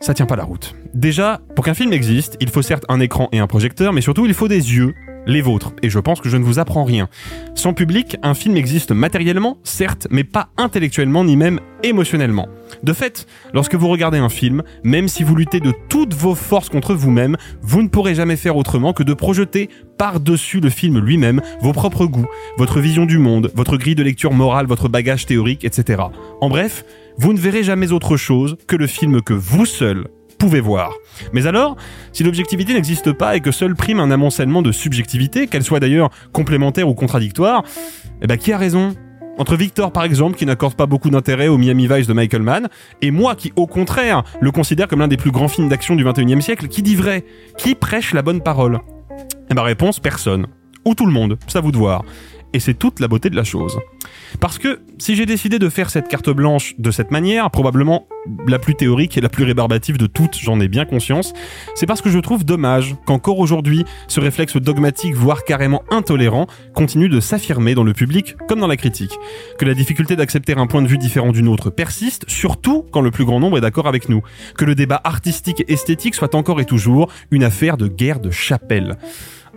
ça 0.00 0.14
tient 0.14 0.26
pas 0.26 0.36
la 0.36 0.44
route. 0.44 0.74
Déjà, 0.94 1.40
pour 1.54 1.64
qu'un 1.64 1.74
film 1.74 1.92
existe, 1.92 2.36
il 2.40 2.48
faut 2.48 2.62
certes 2.62 2.84
un 2.88 3.00
écran 3.00 3.28
et 3.32 3.38
un 3.38 3.46
projecteur, 3.46 3.92
mais 3.92 4.00
surtout 4.00 4.26
il 4.26 4.34
faut 4.34 4.48
des 4.48 4.74
yeux 4.74 4.94
les 5.26 5.40
vôtres, 5.40 5.72
et 5.82 5.90
je 5.90 5.98
pense 5.98 6.20
que 6.20 6.28
je 6.28 6.36
ne 6.36 6.44
vous 6.44 6.58
apprends 6.58 6.84
rien. 6.84 7.08
Sans 7.54 7.72
public, 7.72 8.16
un 8.22 8.34
film 8.34 8.56
existe 8.56 8.92
matériellement, 8.92 9.58
certes, 9.64 10.06
mais 10.10 10.24
pas 10.24 10.48
intellectuellement 10.56 11.24
ni 11.24 11.36
même 11.36 11.60
émotionnellement. 11.82 12.48
De 12.82 12.92
fait, 12.92 13.26
lorsque 13.52 13.74
vous 13.74 13.88
regardez 13.88 14.18
un 14.18 14.28
film, 14.28 14.62
même 14.84 15.08
si 15.08 15.22
vous 15.22 15.34
luttez 15.34 15.60
de 15.60 15.72
toutes 15.88 16.14
vos 16.14 16.34
forces 16.34 16.68
contre 16.68 16.94
vous-même, 16.94 17.36
vous 17.62 17.82
ne 17.82 17.88
pourrez 17.88 18.14
jamais 18.14 18.36
faire 18.36 18.56
autrement 18.56 18.92
que 18.92 19.02
de 19.02 19.14
projeter 19.14 19.68
par-dessus 19.98 20.60
le 20.60 20.70
film 20.70 20.98
lui-même 20.98 21.40
vos 21.60 21.72
propres 21.72 22.06
goûts, 22.06 22.28
votre 22.56 22.80
vision 22.80 23.06
du 23.06 23.18
monde, 23.18 23.50
votre 23.54 23.76
grille 23.76 23.94
de 23.94 24.02
lecture 24.02 24.32
morale, 24.32 24.66
votre 24.66 24.88
bagage 24.88 25.26
théorique, 25.26 25.64
etc. 25.64 26.02
En 26.40 26.48
bref, 26.48 26.84
vous 27.18 27.32
ne 27.32 27.38
verrez 27.38 27.62
jamais 27.62 27.92
autre 27.92 28.16
chose 28.16 28.56
que 28.66 28.76
le 28.76 28.86
film 28.86 29.20
que 29.20 29.34
vous 29.34 29.66
seul 29.66 30.06
pouvez 30.40 30.60
voir. 30.60 30.94
Mais 31.32 31.46
alors, 31.46 31.76
si 32.12 32.24
l'objectivité 32.24 32.72
n'existe 32.72 33.12
pas 33.12 33.36
et 33.36 33.40
que 33.40 33.52
seul 33.52 33.76
prime 33.76 34.00
un 34.00 34.10
amoncellement 34.10 34.62
de 34.62 34.72
subjectivité, 34.72 35.46
qu'elle 35.46 35.62
soit 35.62 35.80
d'ailleurs 35.80 36.10
complémentaire 36.32 36.88
ou 36.88 36.94
contradictoire, 36.94 37.62
eh 38.22 38.26
ben 38.26 38.36
qui 38.36 38.52
a 38.52 38.58
raison? 38.58 38.94
Entre 39.38 39.56
Victor 39.56 39.92
par 39.92 40.04
exemple 40.04 40.36
qui 40.36 40.44
n'accorde 40.44 40.74
pas 40.74 40.86
beaucoup 40.86 41.08
d'intérêt 41.08 41.48
au 41.48 41.56
Miami 41.56 41.86
Vice 41.86 42.06
de 42.06 42.12
Michael 42.12 42.42
Mann 42.42 42.68
et 43.00 43.10
moi 43.10 43.34
qui 43.34 43.52
au 43.56 43.66
contraire 43.66 44.22
le 44.40 44.50
considère 44.50 44.88
comme 44.88 44.98
l'un 44.98 45.08
des 45.08 45.16
plus 45.16 45.30
grands 45.30 45.48
films 45.48 45.68
d'action 45.68 45.94
du 45.94 46.04
21e 46.04 46.40
siècle, 46.40 46.68
qui 46.68 46.82
dit 46.82 46.96
vrai? 46.96 47.24
Qui 47.56 47.74
prêche 47.74 48.12
la 48.12 48.22
bonne 48.22 48.42
parole? 48.42 48.80
Eh 49.50 49.54
ben 49.54 49.62
réponse 49.62 50.00
personne. 50.00 50.46
Ou 50.86 50.94
tout 50.94 51.06
le 51.06 51.12
monde, 51.12 51.38
ça 51.46 51.60
vous 51.60 51.72
de 51.72 51.76
voir. 51.76 52.02
Et 52.52 52.60
c'est 52.60 52.74
toute 52.74 53.00
la 53.00 53.08
beauté 53.08 53.30
de 53.30 53.36
la 53.36 53.44
chose. 53.44 53.78
Parce 54.40 54.58
que 54.58 54.80
si 54.98 55.14
j'ai 55.14 55.26
décidé 55.26 55.58
de 55.58 55.68
faire 55.68 55.90
cette 55.90 56.08
carte 56.08 56.30
blanche 56.30 56.74
de 56.78 56.90
cette 56.90 57.10
manière, 57.10 57.50
probablement 57.50 58.06
la 58.46 58.58
plus 58.58 58.74
théorique 58.74 59.16
et 59.16 59.20
la 59.20 59.28
plus 59.28 59.44
rébarbative 59.44 59.96
de 59.96 60.06
toutes, 60.06 60.36
j'en 60.36 60.60
ai 60.60 60.68
bien 60.68 60.84
conscience, 60.84 61.32
c'est 61.74 61.86
parce 61.86 62.02
que 62.02 62.10
je 62.10 62.18
trouve 62.18 62.44
dommage 62.44 62.96
qu'encore 63.06 63.38
aujourd'hui, 63.38 63.84
ce 64.08 64.20
réflexe 64.20 64.56
dogmatique, 64.56 65.14
voire 65.14 65.44
carrément 65.44 65.82
intolérant, 65.90 66.46
continue 66.74 67.08
de 67.08 67.20
s'affirmer 67.20 67.74
dans 67.74 67.84
le 67.84 67.92
public 67.92 68.36
comme 68.48 68.60
dans 68.60 68.66
la 68.66 68.76
critique. 68.76 69.16
Que 69.58 69.64
la 69.64 69.74
difficulté 69.74 70.16
d'accepter 70.16 70.54
un 70.56 70.66
point 70.66 70.82
de 70.82 70.88
vue 70.88 70.98
différent 70.98 71.32
d'une 71.32 71.48
autre 71.48 71.70
persiste, 71.70 72.24
surtout 72.28 72.84
quand 72.90 73.00
le 73.00 73.10
plus 73.10 73.24
grand 73.24 73.40
nombre 73.40 73.58
est 73.58 73.62
d'accord 73.62 73.86
avec 73.86 74.08
nous. 74.08 74.22
Que 74.56 74.64
le 74.64 74.74
débat 74.74 75.00
artistique 75.04 75.60
et 75.60 75.72
esthétique 75.72 76.14
soit 76.14 76.34
encore 76.34 76.60
et 76.60 76.64
toujours 76.64 77.10
une 77.30 77.44
affaire 77.44 77.76
de 77.76 77.86
guerre 77.88 78.20
de 78.20 78.30
chapelle. 78.30 78.96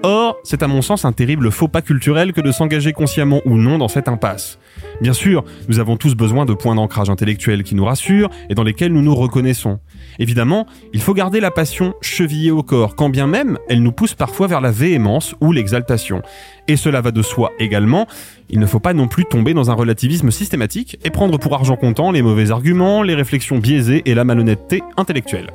Or, 0.05 0.37
c'est 0.43 0.63
à 0.63 0.67
mon 0.67 0.81
sens 0.81 1.05
un 1.05 1.13
terrible 1.13 1.49
faux 1.49 1.69
pas 1.69 1.81
culturel 1.81 2.33
que 2.33 2.41
de 2.41 2.51
s'engager 2.51 2.91
consciemment 2.91 3.39
ou 3.45 3.57
non 3.57 3.77
dans 3.77 3.87
cette 3.87 4.09
impasse. 4.09 4.59
Bien 4.99 5.13
sûr, 5.13 5.45
nous 5.69 5.79
avons 5.79 5.95
tous 5.95 6.13
besoin 6.13 6.45
de 6.45 6.53
points 6.53 6.75
d'ancrage 6.75 7.09
intellectuel 7.09 7.63
qui 7.63 7.73
nous 7.73 7.85
rassurent 7.85 8.29
et 8.49 8.53
dans 8.53 8.63
lesquels 8.63 8.91
nous 8.91 9.01
nous 9.01 9.15
reconnaissons. 9.15 9.79
Évidemment, 10.19 10.67
il 10.91 11.01
faut 11.01 11.13
garder 11.13 11.39
la 11.39 11.51
passion 11.51 11.93
chevillée 12.01 12.51
au 12.51 12.63
corps, 12.63 12.97
quand 12.97 13.07
bien 13.07 13.27
même 13.27 13.57
elle 13.69 13.81
nous 13.81 13.93
pousse 13.93 14.13
parfois 14.13 14.47
vers 14.47 14.59
la 14.59 14.71
véhémence 14.71 15.35
ou 15.39 15.53
l'exaltation. 15.53 16.21
Et 16.67 16.75
cela 16.75 16.99
va 16.99 17.11
de 17.11 17.21
soi 17.21 17.51
également, 17.57 18.05
il 18.49 18.59
ne 18.59 18.65
faut 18.65 18.81
pas 18.81 18.93
non 18.93 19.07
plus 19.07 19.23
tomber 19.23 19.53
dans 19.53 19.71
un 19.71 19.73
relativisme 19.73 20.31
systématique 20.31 20.99
et 21.05 21.11
prendre 21.11 21.39
pour 21.39 21.53
argent 21.53 21.77
comptant 21.77 22.11
les 22.11 22.21
mauvais 22.21 22.51
arguments, 22.51 23.03
les 23.03 23.15
réflexions 23.15 23.57
biaisées 23.57 24.01
et 24.05 24.15
la 24.15 24.25
malhonnêteté 24.25 24.83
intellectuelle. 24.97 25.51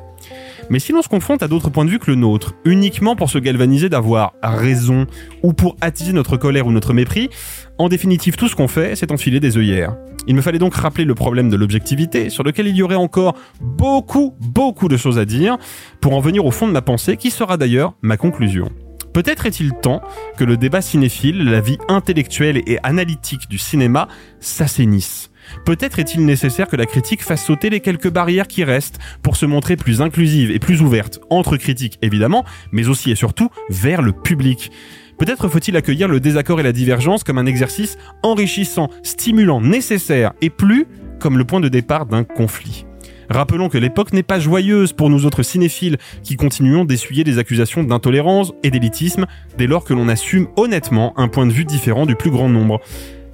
Mais 0.69 0.79
si 0.79 0.91
l'on 0.91 1.01
se 1.01 1.09
confronte 1.09 1.41
à 1.41 1.47
d'autres 1.47 1.69
points 1.69 1.85
de 1.85 1.89
vue 1.89 1.99
que 1.99 2.11
le 2.11 2.15
nôtre, 2.15 2.53
uniquement 2.63 3.15
pour 3.15 3.29
se 3.29 3.37
galvaniser 3.39 3.89
d'avoir 3.89 4.33
raison, 4.43 5.07
ou 5.43 5.53
pour 5.53 5.75
attiser 5.81 6.13
notre 6.13 6.37
colère 6.37 6.67
ou 6.67 6.71
notre 6.71 6.93
mépris, 6.93 7.29
en 7.77 7.89
définitive 7.89 8.35
tout 8.35 8.47
ce 8.47 8.55
qu'on 8.55 8.67
fait, 8.67 8.95
c'est 8.95 9.11
enfiler 9.11 9.39
des 9.39 9.57
œillères. 9.57 9.95
Il 10.27 10.35
me 10.35 10.41
fallait 10.41 10.59
donc 10.59 10.75
rappeler 10.75 11.05
le 11.05 11.15
problème 11.15 11.49
de 11.49 11.55
l'objectivité, 11.55 12.29
sur 12.29 12.43
lequel 12.43 12.67
il 12.67 12.75
y 12.75 12.83
aurait 12.83 12.95
encore 12.95 13.35
beaucoup, 13.61 14.35
beaucoup 14.39 14.87
de 14.87 14.97
choses 14.97 15.17
à 15.17 15.25
dire, 15.25 15.57
pour 16.01 16.13
en 16.13 16.19
venir 16.19 16.45
au 16.45 16.51
fond 16.51 16.67
de 16.67 16.73
ma 16.73 16.81
pensée, 16.81 17.17
qui 17.17 17.31
sera 17.31 17.57
d'ailleurs 17.57 17.93
ma 18.01 18.17
conclusion. 18.17 18.69
Peut-être 19.13 19.47
est-il 19.47 19.73
temps 19.73 20.01
que 20.37 20.43
le 20.43 20.55
débat 20.55 20.81
cinéphile, 20.81 21.43
la 21.43 21.61
vie 21.61 21.79
intellectuelle 21.87 22.61
et 22.67 22.77
analytique 22.83 23.49
du 23.49 23.57
cinéma 23.57 24.07
s'assainisse. 24.39 25.28
Peut-être 25.65 25.99
est-il 25.99 26.25
nécessaire 26.25 26.67
que 26.67 26.75
la 26.75 26.85
critique 26.85 27.23
fasse 27.23 27.45
sauter 27.45 27.69
les 27.69 27.79
quelques 27.79 28.09
barrières 28.09 28.47
qui 28.47 28.63
restent 28.63 28.99
pour 29.21 29.35
se 29.35 29.45
montrer 29.45 29.75
plus 29.75 30.01
inclusive 30.01 30.51
et 30.51 30.59
plus 30.59 30.81
ouverte, 30.81 31.19
entre 31.29 31.57
critiques 31.57 31.97
évidemment, 32.01 32.45
mais 32.71 32.87
aussi 32.87 33.11
et 33.11 33.15
surtout 33.15 33.49
vers 33.69 34.01
le 34.01 34.11
public. 34.11 34.71
Peut-être 35.17 35.49
faut-il 35.49 35.75
accueillir 35.75 36.07
le 36.07 36.19
désaccord 36.21 36.59
et 36.61 36.63
la 36.63 36.71
divergence 36.71 37.23
comme 37.25 37.37
un 37.37 37.45
exercice 37.45 37.97
enrichissant, 38.23 38.89
stimulant, 39.03 39.59
nécessaire, 39.59 40.31
et 40.41 40.49
plus 40.49 40.85
comme 41.19 41.37
le 41.37 41.43
point 41.43 41.59
de 41.59 41.67
départ 41.67 42.05
d'un 42.05 42.23
conflit. 42.23 42.85
Rappelons 43.29 43.69
que 43.69 43.77
l'époque 43.77 44.11
n'est 44.11 44.23
pas 44.23 44.39
joyeuse 44.39 44.93
pour 44.93 45.09
nous 45.09 45.25
autres 45.25 45.43
cinéphiles 45.43 45.97
qui 46.23 46.35
continuons 46.35 46.83
d'essuyer 46.83 47.23
des 47.23 47.37
accusations 47.37 47.83
d'intolérance 47.83 48.53
et 48.63 48.71
d'élitisme 48.71 49.27
dès 49.57 49.67
lors 49.67 49.83
que 49.83 49.93
l'on 49.93 50.07
assume 50.07 50.47
honnêtement 50.55 51.13
un 51.19 51.27
point 51.27 51.45
de 51.45 51.51
vue 51.51 51.65
différent 51.65 52.07
du 52.07 52.15
plus 52.15 52.31
grand 52.31 52.49
nombre. 52.49 52.81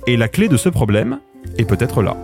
Et 0.06 0.18
la 0.18 0.28
clé 0.28 0.50
de 0.50 0.58
ce 0.58 0.68
problème 0.68 1.20
est 1.58 1.66
peut-être 1.66 2.02
là. 2.02 2.16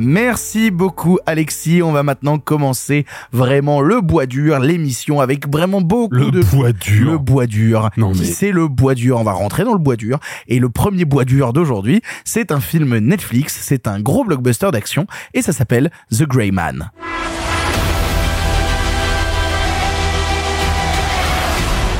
Merci 0.00 0.70
beaucoup 0.70 1.18
Alexis. 1.26 1.82
On 1.82 1.90
va 1.90 2.04
maintenant 2.04 2.38
commencer 2.38 3.04
vraiment 3.32 3.80
le 3.80 4.00
bois 4.00 4.26
dur, 4.26 4.60
l'émission 4.60 5.20
avec 5.20 5.50
vraiment 5.50 5.80
beaucoup 5.80 6.14
Le 6.14 6.30
de 6.30 6.40
bois 6.42 6.70
dur. 6.72 7.10
Le 7.10 7.18
bois 7.18 7.46
dur. 7.46 7.90
Non, 7.96 8.12
mais- 8.14 8.24
C'est 8.24 8.52
le 8.52 8.68
bois 8.68 8.94
dur? 8.94 9.18
On 9.18 9.24
va 9.24 9.32
rentrer 9.32 9.64
dans 9.64 9.72
le 9.72 9.78
bois 9.80 9.96
dur. 9.96 10.20
Et 10.46 10.60
le 10.60 10.68
premier 10.68 11.04
bois 11.04 11.24
dur 11.24 11.52
d'aujourd'hui, 11.52 12.00
c'est 12.24 12.52
un 12.52 12.60
film 12.60 12.96
Netflix. 12.98 13.58
C'est 13.60 13.88
un 13.88 13.98
gros 13.98 14.22
blockbuster 14.24 14.70
d'action 14.70 15.06
et 15.34 15.42
ça 15.42 15.52
s'appelle 15.52 15.90
The 16.16 16.24
Grey 16.28 16.52
Man. 16.52 16.90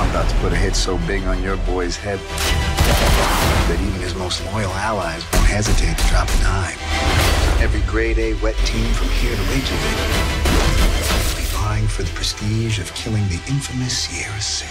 I'm 0.00 0.08
about 0.10 0.28
to 0.28 0.34
put 0.40 0.52
a 0.52 0.56
hit 0.56 0.76
so 0.76 0.98
big 1.08 1.22
on 1.26 1.42
your 1.42 1.56
boy's 1.66 1.96
head 1.96 2.18
that 3.68 3.74
even 3.80 4.00
his 4.00 4.14
most 4.14 4.42
loyal 4.52 4.70
allies 4.74 5.24
hesitate 5.48 5.96
to 5.96 6.06
drop 6.08 6.28
a 6.28 6.38
dime. 6.44 6.78
Every 7.58 7.80
grade 7.90 8.18
A 8.18 8.34
wet 8.34 8.56
team 8.66 8.92
from 8.92 9.08
here 9.08 9.34
to 9.34 9.42
Reykjavik 9.48 9.98
will 11.24 11.36
be 11.40 11.48
vying 11.56 11.88
for 11.88 12.02
the 12.02 12.12
prestige 12.12 12.78
of 12.78 12.92
killing 12.94 13.26
the 13.28 13.40
infamous 13.48 13.96
Sierra 13.96 14.40
Six. 14.40 14.70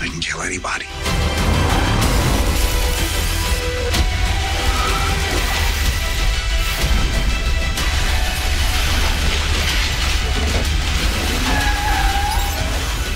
I 0.00 0.08
can 0.10 0.20
kill 0.20 0.40
anybody. 0.40 0.86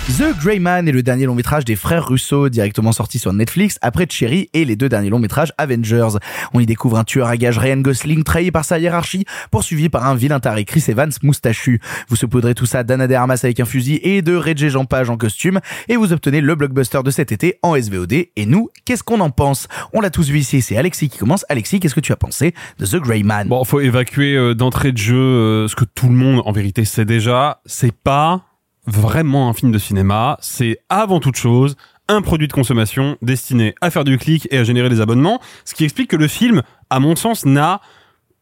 The 0.06 0.38
Grey 0.38 0.60
Man 0.60 0.86
est 0.86 0.92
le 0.92 1.02
dernier 1.02 1.26
long 1.26 1.34
métrage 1.34 1.64
des 1.64 1.74
frères 1.74 2.06
Russo, 2.06 2.48
directement 2.48 2.92
sorti 2.92 3.18
sur 3.18 3.32
Netflix 3.32 3.76
après 3.82 4.06
Cherry 4.08 4.48
et 4.54 4.64
les 4.64 4.76
deux 4.76 4.88
derniers 4.88 5.10
longs 5.10 5.18
métrages 5.18 5.52
Avengers. 5.58 6.18
On 6.54 6.60
y 6.60 6.64
découvre 6.64 6.96
un 6.96 7.02
tueur 7.02 7.26
à 7.26 7.36
gages 7.36 7.58
Ryan 7.58 7.78
Gosling 7.78 8.22
trahi 8.22 8.52
par 8.52 8.64
sa 8.64 8.78
hiérarchie, 8.78 9.24
poursuivi 9.50 9.88
par 9.88 10.06
un 10.06 10.14
vilain 10.14 10.38
taré 10.38 10.64
Chris 10.64 10.84
Evans 10.86 11.10
moustachu. 11.24 11.80
Vous 12.08 12.14
saupoudrez 12.14 12.54
tout 12.54 12.66
ça 12.66 12.84
d'Anna 12.84 13.08
de 13.08 13.14
Armas 13.14 13.40
avec 13.42 13.58
un 13.58 13.64
fusil 13.64 13.98
et 14.04 14.22
de 14.22 14.36
Reggie 14.36 14.70
Jean 14.70 14.84
Page 14.84 15.10
en 15.10 15.16
costume 15.16 15.58
et 15.88 15.96
vous 15.96 16.12
obtenez 16.12 16.40
le 16.40 16.54
blockbuster 16.54 17.02
de 17.04 17.10
cet 17.10 17.32
été 17.32 17.58
en 17.62 17.74
SVOD. 17.74 18.12
Et 18.12 18.46
nous, 18.46 18.70
qu'est-ce 18.84 19.02
qu'on 19.02 19.18
en 19.18 19.30
pense? 19.30 19.66
On 19.92 20.00
l'a 20.00 20.10
tous 20.10 20.30
vu 20.30 20.38
ici, 20.38 20.62
c'est 20.62 20.76
Alexis 20.76 21.08
qui 21.08 21.18
commence. 21.18 21.44
Alexis, 21.48 21.80
qu'est-ce 21.80 21.96
que 21.96 22.00
tu 22.00 22.12
as 22.12 22.16
pensé 22.16 22.54
de 22.78 22.86
The 22.86 22.96
Grey 23.00 23.24
Man? 23.24 23.48
Bon, 23.48 23.64
faut 23.64 23.80
évacuer 23.80 24.36
euh, 24.36 24.54
d'entrée 24.54 24.92
de 24.92 24.98
jeu 24.98 25.16
euh, 25.16 25.68
ce 25.68 25.74
que 25.74 25.84
tout 25.84 26.08
le 26.08 26.14
monde 26.14 26.42
en 26.46 26.52
vérité 26.52 26.84
sait 26.84 27.04
déjà. 27.04 27.60
C'est 27.66 27.92
pas 27.92 28.44
vraiment 28.86 29.48
un 29.48 29.52
film 29.52 29.72
de 29.72 29.78
cinéma. 29.78 30.38
C'est 30.40 30.78
avant 30.88 31.20
toute 31.20 31.36
chose 31.36 31.76
un 32.08 32.22
produit 32.22 32.48
de 32.48 32.52
consommation 32.52 33.16
destiné 33.20 33.74
à 33.80 33.90
faire 33.90 34.04
du 34.04 34.16
clic 34.18 34.46
et 34.50 34.58
à 34.58 34.64
générer 34.64 34.88
des 34.88 35.00
abonnements. 35.00 35.40
Ce 35.64 35.74
qui 35.74 35.84
explique 35.84 36.10
que 36.10 36.16
le 36.16 36.28
film, 36.28 36.62
à 36.88 37.00
mon 37.00 37.16
sens, 37.16 37.44
n'a 37.44 37.80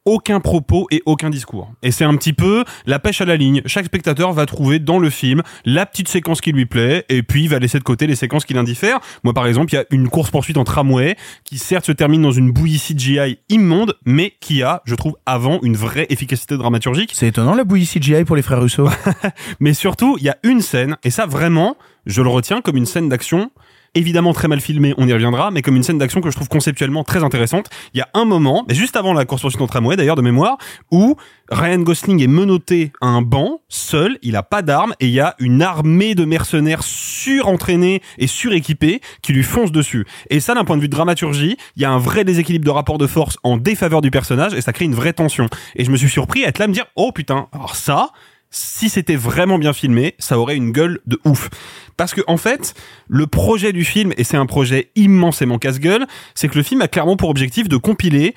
aucun 0.04 0.40
propos 0.40 0.86
et 0.90 1.02
aucun 1.06 1.30
discours. 1.30 1.72
Et 1.82 1.90
c'est 1.90 2.04
un 2.04 2.14
petit 2.16 2.32
peu 2.32 2.64
la 2.86 2.98
pêche 2.98 3.20
à 3.20 3.24
la 3.24 3.36
ligne. 3.36 3.62
Chaque 3.66 3.86
spectateur 3.86 4.32
va 4.32 4.46
trouver 4.46 4.78
dans 4.78 4.98
le 4.98 5.10
film 5.10 5.42
la 5.64 5.86
petite 5.86 6.08
séquence 6.08 6.40
qui 6.40 6.52
lui 6.52 6.66
plaît 6.66 7.04
et 7.08 7.22
puis 7.22 7.44
il 7.44 7.48
va 7.48 7.58
laisser 7.58 7.78
de 7.78 7.84
côté 7.84 8.06
les 8.06 8.16
séquences 8.16 8.44
qui 8.44 8.54
l'indiffèrent. 8.54 9.00
Moi 9.22 9.34
par 9.34 9.46
exemple, 9.46 9.72
il 9.72 9.76
y 9.76 9.78
a 9.78 9.84
une 9.90 10.08
course-poursuite 10.08 10.56
en 10.56 10.64
tramway 10.64 11.16
qui 11.44 11.58
certes 11.58 11.86
se 11.86 11.92
termine 11.92 12.22
dans 12.22 12.32
une 12.32 12.50
bouillie 12.50 12.78
CGI 12.78 13.38
immonde 13.48 13.94
mais 14.04 14.34
qui 14.40 14.62
a, 14.62 14.82
je 14.84 14.94
trouve, 14.94 15.16
avant 15.26 15.60
une 15.62 15.76
vraie 15.76 16.06
efficacité 16.10 16.56
dramaturgique. 16.56 17.12
C'est 17.14 17.28
étonnant 17.28 17.54
la 17.54 17.64
bouillie 17.64 17.86
CGI 17.86 18.24
pour 18.24 18.36
les 18.36 18.42
frères 18.42 18.60
Russo. 18.60 18.88
Mais 19.60 19.74
surtout, 19.74 20.16
il 20.18 20.24
y 20.24 20.28
a 20.28 20.36
une 20.42 20.60
scène, 20.60 20.96
et 21.02 21.10
ça 21.10 21.26
vraiment, 21.26 21.76
je 22.06 22.22
le 22.22 22.28
retiens 22.28 22.60
comme 22.60 22.76
une 22.76 22.86
scène 22.86 23.08
d'action, 23.08 23.50
évidemment 23.94 24.32
très 24.32 24.48
mal 24.48 24.60
filmée, 24.60 24.94
on 24.98 25.06
y 25.06 25.12
reviendra, 25.12 25.50
mais 25.50 25.62
comme 25.62 25.76
une 25.76 25.82
scène 25.82 25.98
d'action 25.98 26.20
que 26.20 26.30
je 26.30 26.36
trouve 26.36 26.48
conceptuellement 26.48 27.04
très 27.04 27.24
intéressante. 27.24 27.68
Il 27.92 27.98
y 27.98 28.00
a 28.00 28.08
un 28.14 28.24
moment, 28.24 28.64
mais 28.68 28.74
juste 28.74 28.96
avant 28.96 29.12
la 29.12 29.24
course 29.24 29.42
poursuite 29.42 29.60
en 29.60 29.66
tramway 29.66 29.96
d'ailleurs 29.96 30.16
de 30.16 30.22
mémoire, 30.22 30.58
où 30.90 31.16
Ryan 31.50 31.78
Gosling 31.78 32.22
est 32.22 32.28
menotté 32.28 32.92
à 33.00 33.06
un 33.06 33.22
banc, 33.22 33.60
seul, 33.68 34.18
il 34.22 34.36
a 34.36 34.42
pas 34.42 34.62
d'armes, 34.62 34.94
et 35.00 35.06
il 35.06 35.12
y 35.12 35.20
a 35.20 35.34
une 35.38 35.62
armée 35.62 36.14
de 36.14 36.24
mercenaires 36.24 36.82
surentraînés 36.82 38.02
et 38.18 38.26
suréquipés 38.26 39.00
qui 39.22 39.32
lui 39.32 39.42
foncent 39.42 39.72
dessus. 39.72 40.06
Et 40.30 40.40
ça, 40.40 40.54
d'un 40.54 40.64
point 40.64 40.76
de 40.76 40.82
vue 40.82 40.88
de 40.88 40.94
dramaturgie, 40.94 41.56
il 41.76 41.82
y 41.82 41.84
a 41.84 41.90
un 41.90 41.98
vrai 41.98 42.24
déséquilibre 42.24 42.64
de 42.64 42.70
rapport 42.70 42.98
de 42.98 43.06
force 43.06 43.36
en 43.42 43.56
défaveur 43.56 44.00
du 44.00 44.10
personnage, 44.10 44.54
et 44.54 44.60
ça 44.60 44.72
crée 44.72 44.86
une 44.86 44.94
vraie 44.94 45.12
tension. 45.12 45.48
Et 45.76 45.84
je 45.84 45.90
me 45.90 45.96
suis 45.96 46.08
surpris 46.08 46.44
à 46.44 46.48
être 46.48 46.58
là 46.58 46.64
à 46.64 46.68
me 46.68 46.72
dire, 46.72 46.86
oh 46.96 47.12
putain, 47.12 47.48
alors 47.52 47.76
ça, 47.76 48.10
si 48.54 48.88
c'était 48.88 49.16
vraiment 49.16 49.58
bien 49.58 49.72
filmé, 49.72 50.14
ça 50.18 50.38
aurait 50.38 50.56
une 50.56 50.70
gueule 50.70 51.00
de 51.06 51.18
ouf. 51.24 51.50
Parce 51.96 52.14
que 52.14 52.20
en 52.26 52.36
fait, 52.36 52.74
le 53.08 53.26
projet 53.26 53.72
du 53.72 53.84
film, 53.84 54.12
et 54.16 54.24
c'est 54.24 54.36
un 54.36 54.46
projet 54.46 54.90
immensément 54.96 55.58
casse-gueule, 55.58 56.06
c'est 56.34 56.48
que 56.48 56.56
le 56.56 56.62
film 56.62 56.82
a 56.82 56.88
clairement 56.88 57.16
pour 57.16 57.28
objectif 57.30 57.68
de 57.68 57.76
compiler 57.76 58.34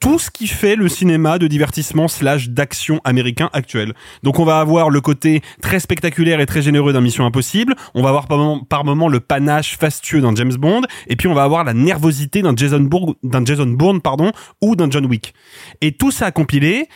tout 0.00 0.18
ce 0.18 0.30
qui 0.30 0.46
fait 0.46 0.76
le 0.76 0.88
cinéma 0.88 1.38
de 1.38 1.46
divertissement 1.48 2.06
slash 2.06 2.50
d'action 2.50 3.00
américain 3.04 3.50
actuel. 3.52 3.94
Donc 4.22 4.38
on 4.38 4.44
va 4.44 4.60
avoir 4.60 4.90
le 4.90 5.00
côté 5.00 5.42
très 5.60 5.80
spectaculaire 5.80 6.40
et 6.40 6.46
très 6.46 6.62
généreux 6.62 6.92
d'un 6.92 7.00
Mission 7.00 7.26
Impossible, 7.26 7.74
on 7.94 8.02
va 8.02 8.10
avoir 8.10 8.28
par 8.28 8.84
moment, 8.84 9.08
le 9.08 9.20
panache 9.20 9.76
fastueux 9.76 10.20
d'un 10.20 10.34
James 10.36 10.54
Bond, 10.54 10.82
et 11.08 11.16
puis 11.16 11.26
on 11.26 11.34
va 11.34 11.42
avoir 11.42 11.64
la 11.64 11.74
nervosité 11.74 12.42
d'un 12.42 12.54
Jason 12.54 12.88
Jason 13.44 13.66
Bourne 13.66 14.00
pardon, 14.00 14.30
ou 14.62 14.76
d'un 14.76 14.90
John 14.90 15.06
Wick. 15.06 15.34
Et 15.80 15.92
tout 15.92 16.12
ça 16.12 16.30
compilé, 16.30 16.88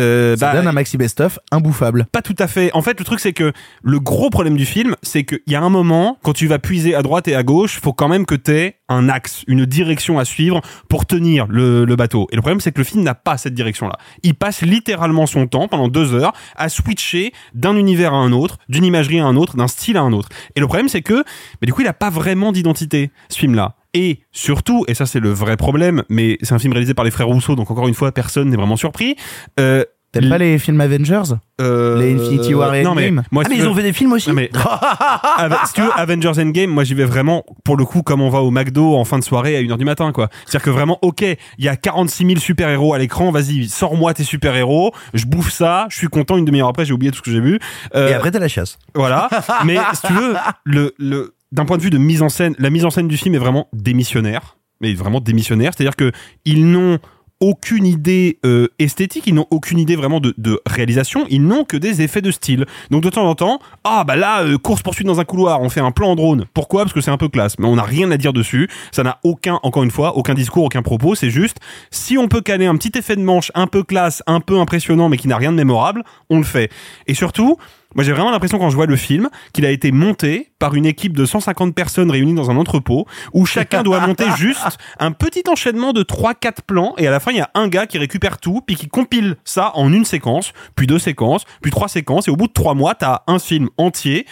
euh, 0.00 0.36
Ça 0.36 0.52
bah, 0.52 0.58
donne 0.58 0.68
un 0.68 0.72
maxi 0.72 0.96
best-of 0.96 1.38
imbouffable. 1.50 2.06
pas 2.10 2.22
tout 2.22 2.34
à 2.38 2.46
fait. 2.46 2.70
En 2.74 2.82
fait, 2.82 2.98
le 2.98 3.04
truc, 3.04 3.20
c'est 3.20 3.32
que 3.32 3.52
le 3.82 4.00
gros 4.00 4.30
problème 4.30 4.56
du 4.56 4.64
film, 4.64 4.96
c'est 5.02 5.24
qu'il 5.24 5.40
y 5.46 5.54
a 5.54 5.60
un 5.60 5.68
moment, 5.68 6.18
quand 6.22 6.32
tu 6.32 6.46
vas 6.46 6.58
puiser 6.58 6.94
à 6.94 7.02
droite 7.02 7.28
et 7.28 7.34
à 7.34 7.42
gauche, 7.42 7.78
faut 7.80 7.92
quand 7.92 8.08
même 8.08 8.26
que 8.26 8.34
t'aies 8.34 8.78
un 8.88 9.08
axe, 9.08 9.44
une 9.46 9.66
direction 9.66 10.18
à 10.18 10.24
suivre 10.24 10.60
pour 10.88 11.06
tenir 11.06 11.46
le, 11.48 11.84
le 11.84 11.96
bateau. 11.96 12.26
Et 12.32 12.36
le 12.36 12.42
problème, 12.42 12.60
c'est 12.60 12.72
que 12.72 12.78
le 12.78 12.84
film 12.84 13.02
n'a 13.02 13.14
pas 13.14 13.36
cette 13.36 13.54
direction-là. 13.54 13.96
Il 14.22 14.34
passe 14.34 14.62
littéralement 14.62 15.26
son 15.26 15.46
temps, 15.46 15.68
pendant 15.68 15.88
deux 15.88 16.14
heures, 16.14 16.32
à 16.56 16.68
switcher 16.68 17.32
d'un 17.54 17.76
univers 17.76 18.14
à 18.14 18.16
un 18.16 18.32
autre, 18.32 18.58
d'une 18.68 18.84
imagerie 18.84 19.20
à 19.20 19.26
un 19.26 19.36
autre, 19.36 19.56
d'un 19.56 19.68
style 19.68 19.96
à 19.96 20.02
un 20.02 20.12
autre. 20.12 20.28
Et 20.56 20.60
le 20.60 20.66
problème, 20.66 20.88
c'est 20.88 21.02
que, 21.02 21.24
mais 21.60 21.66
du 21.66 21.72
coup, 21.72 21.82
il 21.82 21.84
n'a 21.84 21.92
pas 21.92 22.10
vraiment 22.10 22.52
d'identité, 22.52 23.10
ce 23.28 23.38
film-là. 23.38 23.76
Et 23.94 24.20
surtout, 24.30 24.84
et 24.88 24.94
ça 24.94 25.06
c'est 25.06 25.20
le 25.20 25.30
vrai 25.30 25.56
problème, 25.56 26.02
mais 26.08 26.38
c'est 26.42 26.54
un 26.54 26.58
film 26.58 26.72
réalisé 26.72 26.94
par 26.94 27.04
les 27.04 27.10
frères 27.10 27.26
Rousseau, 27.28 27.56
donc 27.56 27.70
encore 27.70 27.88
une 27.88 27.94
fois, 27.94 28.12
personne 28.12 28.48
n'est 28.50 28.56
vraiment 28.56 28.76
surpris. 28.76 29.16
Euh, 29.58 29.84
T'aimes 30.12 30.28
pas 30.28 30.38
les 30.38 30.58
films 30.58 30.80
Avengers 30.80 31.22
euh, 31.60 32.00
Les 32.00 32.14
Infinity 32.14 32.52
War 32.52 32.74
et 32.74 32.82
non, 32.82 32.96
mais 32.96 33.12
Ah, 33.16 33.22
mais 33.48 33.54
ils 33.54 33.62
veux- 33.62 33.68
ont 33.68 33.74
fait 33.76 33.84
des 33.84 33.92
films 33.92 34.12
aussi 34.12 34.28
non, 34.28 34.34
mais- 34.34 34.50
Ave- 35.36 35.56
si 35.66 35.74
tu 35.74 35.82
veux, 35.82 35.90
Avengers 35.94 36.32
Endgame, 36.40 36.68
moi 36.70 36.82
j'y 36.82 36.94
vais 36.94 37.04
vraiment, 37.04 37.44
pour 37.64 37.76
le 37.76 37.84
coup, 37.84 38.02
comme 38.02 38.20
on 38.20 38.28
va 38.28 38.40
au 38.40 38.50
McDo 38.50 38.96
en 38.96 39.04
fin 39.04 39.20
de 39.20 39.24
soirée 39.24 39.56
à 39.56 39.60
1h 39.62 39.76
du 39.78 39.84
matin, 39.84 40.10
quoi. 40.10 40.28
C'est-à-dire 40.46 40.64
que 40.64 40.70
vraiment, 40.70 40.98
ok, 41.02 41.22
il 41.22 41.64
y 41.64 41.68
a 41.68 41.76
46 41.76 42.26
000 42.26 42.38
super-héros 42.40 42.92
à 42.92 42.98
l'écran, 42.98 43.30
vas-y, 43.30 43.68
sors-moi 43.68 44.12
tes 44.14 44.24
super-héros, 44.24 44.92
je 45.14 45.26
bouffe 45.26 45.52
ça, 45.52 45.86
je 45.90 45.96
suis 45.96 46.08
content, 46.08 46.36
une 46.36 46.44
demi-heure 46.44 46.66
après, 46.68 46.84
j'ai 46.84 46.92
oublié 46.92 47.12
tout 47.12 47.18
ce 47.18 47.22
que 47.22 47.30
j'ai 47.30 47.40
vu. 47.40 47.60
Euh, 47.94 48.08
Et 48.08 48.14
après, 48.14 48.32
t'as 48.32 48.40
la 48.40 48.48
chasse. 48.48 48.78
voilà. 48.96 49.28
Mais 49.64 49.76
si 49.94 50.08
tu 50.08 50.12
veux, 50.12 50.34
le, 50.64 50.92
le, 50.98 51.34
d'un 51.52 51.64
point 51.64 51.76
de 51.76 51.82
vue 51.82 51.90
de 51.90 51.98
mise 51.98 52.22
en 52.22 52.28
scène, 52.28 52.54
la 52.58 52.70
mise 52.70 52.84
en 52.84 52.90
scène 52.90 53.08
du 53.08 53.16
film 53.16 53.34
est 53.34 53.38
vraiment 53.38 53.68
démissionnaire. 53.72 54.56
Mais 54.80 54.94
vraiment 54.94 55.20
démissionnaire. 55.20 55.72
C'est-à-dire 55.74 55.96
que 55.96 56.10
ils 56.44 56.70
n'ont 56.70 56.98
aucune 57.40 57.86
idée 57.86 58.38
euh, 58.44 58.68
esthétique, 58.78 59.24
ils 59.26 59.34
n'ont 59.34 59.46
aucune 59.50 59.78
idée 59.78 59.96
vraiment 59.96 60.20
de, 60.20 60.34
de 60.36 60.60
réalisation, 60.66 61.26
ils 61.30 61.42
n'ont 61.42 61.64
que 61.64 61.78
des 61.78 62.02
effets 62.02 62.20
de 62.20 62.30
style. 62.30 62.66
Donc 62.90 63.02
de 63.02 63.08
temps 63.08 63.26
en 63.26 63.34
temps, 63.34 63.60
ah 63.82 64.04
bah 64.04 64.14
là, 64.16 64.42
euh, 64.42 64.58
course 64.58 64.82
poursuite 64.82 65.06
dans 65.06 65.20
un 65.20 65.24
couloir, 65.24 65.62
on 65.62 65.70
fait 65.70 65.80
un 65.80 65.90
plan 65.90 66.10
en 66.10 66.16
drone. 66.16 66.44
Pourquoi? 66.52 66.82
Parce 66.82 66.92
que 66.92 67.00
c'est 67.00 67.10
un 67.10 67.16
peu 67.16 67.28
classe, 67.28 67.58
mais 67.58 67.66
on 67.66 67.76
n'a 67.76 67.82
rien 67.82 68.10
à 68.10 68.18
dire 68.18 68.34
dessus. 68.34 68.68
Ça 68.92 69.02
n'a 69.02 69.18
aucun, 69.24 69.58
encore 69.62 69.82
une 69.82 69.90
fois, 69.90 70.16
aucun 70.16 70.34
discours, 70.34 70.64
aucun 70.64 70.82
propos. 70.82 71.14
C'est 71.14 71.30
juste, 71.30 71.56
si 71.90 72.18
on 72.18 72.28
peut 72.28 72.42
caler 72.42 72.66
un 72.66 72.76
petit 72.76 72.96
effet 72.98 73.16
de 73.16 73.22
manche 73.22 73.50
un 73.54 73.66
peu 73.66 73.82
classe, 73.82 74.22
un 74.26 74.40
peu 74.40 74.58
impressionnant, 74.58 75.08
mais 75.08 75.16
qui 75.16 75.28
n'a 75.28 75.38
rien 75.38 75.50
de 75.50 75.56
mémorable, 75.56 76.04
on 76.28 76.38
le 76.38 76.44
fait. 76.44 76.70
Et 77.06 77.14
surtout, 77.14 77.56
moi, 77.94 78.04
j'ai 78.04 78.12
vraiment 78.12 78.30
l'impression 78.30 78.58
quand 78.58 78.70
je 78.70 78.76
vois 78.76 78.86
le 78.86 78.96
film 78.96 79.28
qu'il 79.52 79.66
a 79.66 79.70
été 79.70 79.90
monté 79.90 80.52
par 80.60 80.74
une 80.74 80.86
équipe 80.86 81.16
de 81.16 81.24
150 81.24 81.74
personnes 81.74 82.10
réunies 82.10 82.34
dans 82.34 82.50
un 82.50 82.56
entrepôt 82.56 83.06
où 83.32 83.46
chacun 83.46 83.82
doit 83.82 84.06
monter 84.06 84.26
juste 84.36 84.78
un 84.98 85.10
petit 85.10 85.42
enchaînement 85.48 85.92
de 85.92 86.02
3-4 86.02 86.62
plans 86.66 86.94
et 86.98 87.08
à 87.08 87.10
la 87.10 87.18
fin, 87.18 87.32
il 87.32 87.38
y 87.38 87.40
a 87.40 87.50
un 87.54 87.66
gars 87.66 87.86
qui 87.86 87.98
récupère 87.98 88.38
tout 88.38 88.60
puis 88.64 88.76
qui 88.76 88.88
compile 88.88 89.36
ça 89.44 89.72
en 89.74 89.92
une 89.92 90.04
séquence, 90.04 90.52
puis 90.76 90.86
deux 90.86 90.98
séquences, 91.00 91.44
puis 91.62 91.72
trois 91.72 91.88
séquences 91.88 92.28
et 92.28 92.30
au 92.30 92.36
bout 92.36 92.46
de 92.46 92.52
trois 92.52 92.74
mois, 92.74 92.94
t'as 92.94 93.22
un 93.26 93.38
film 93.38 93.68
entier 93.76 94.26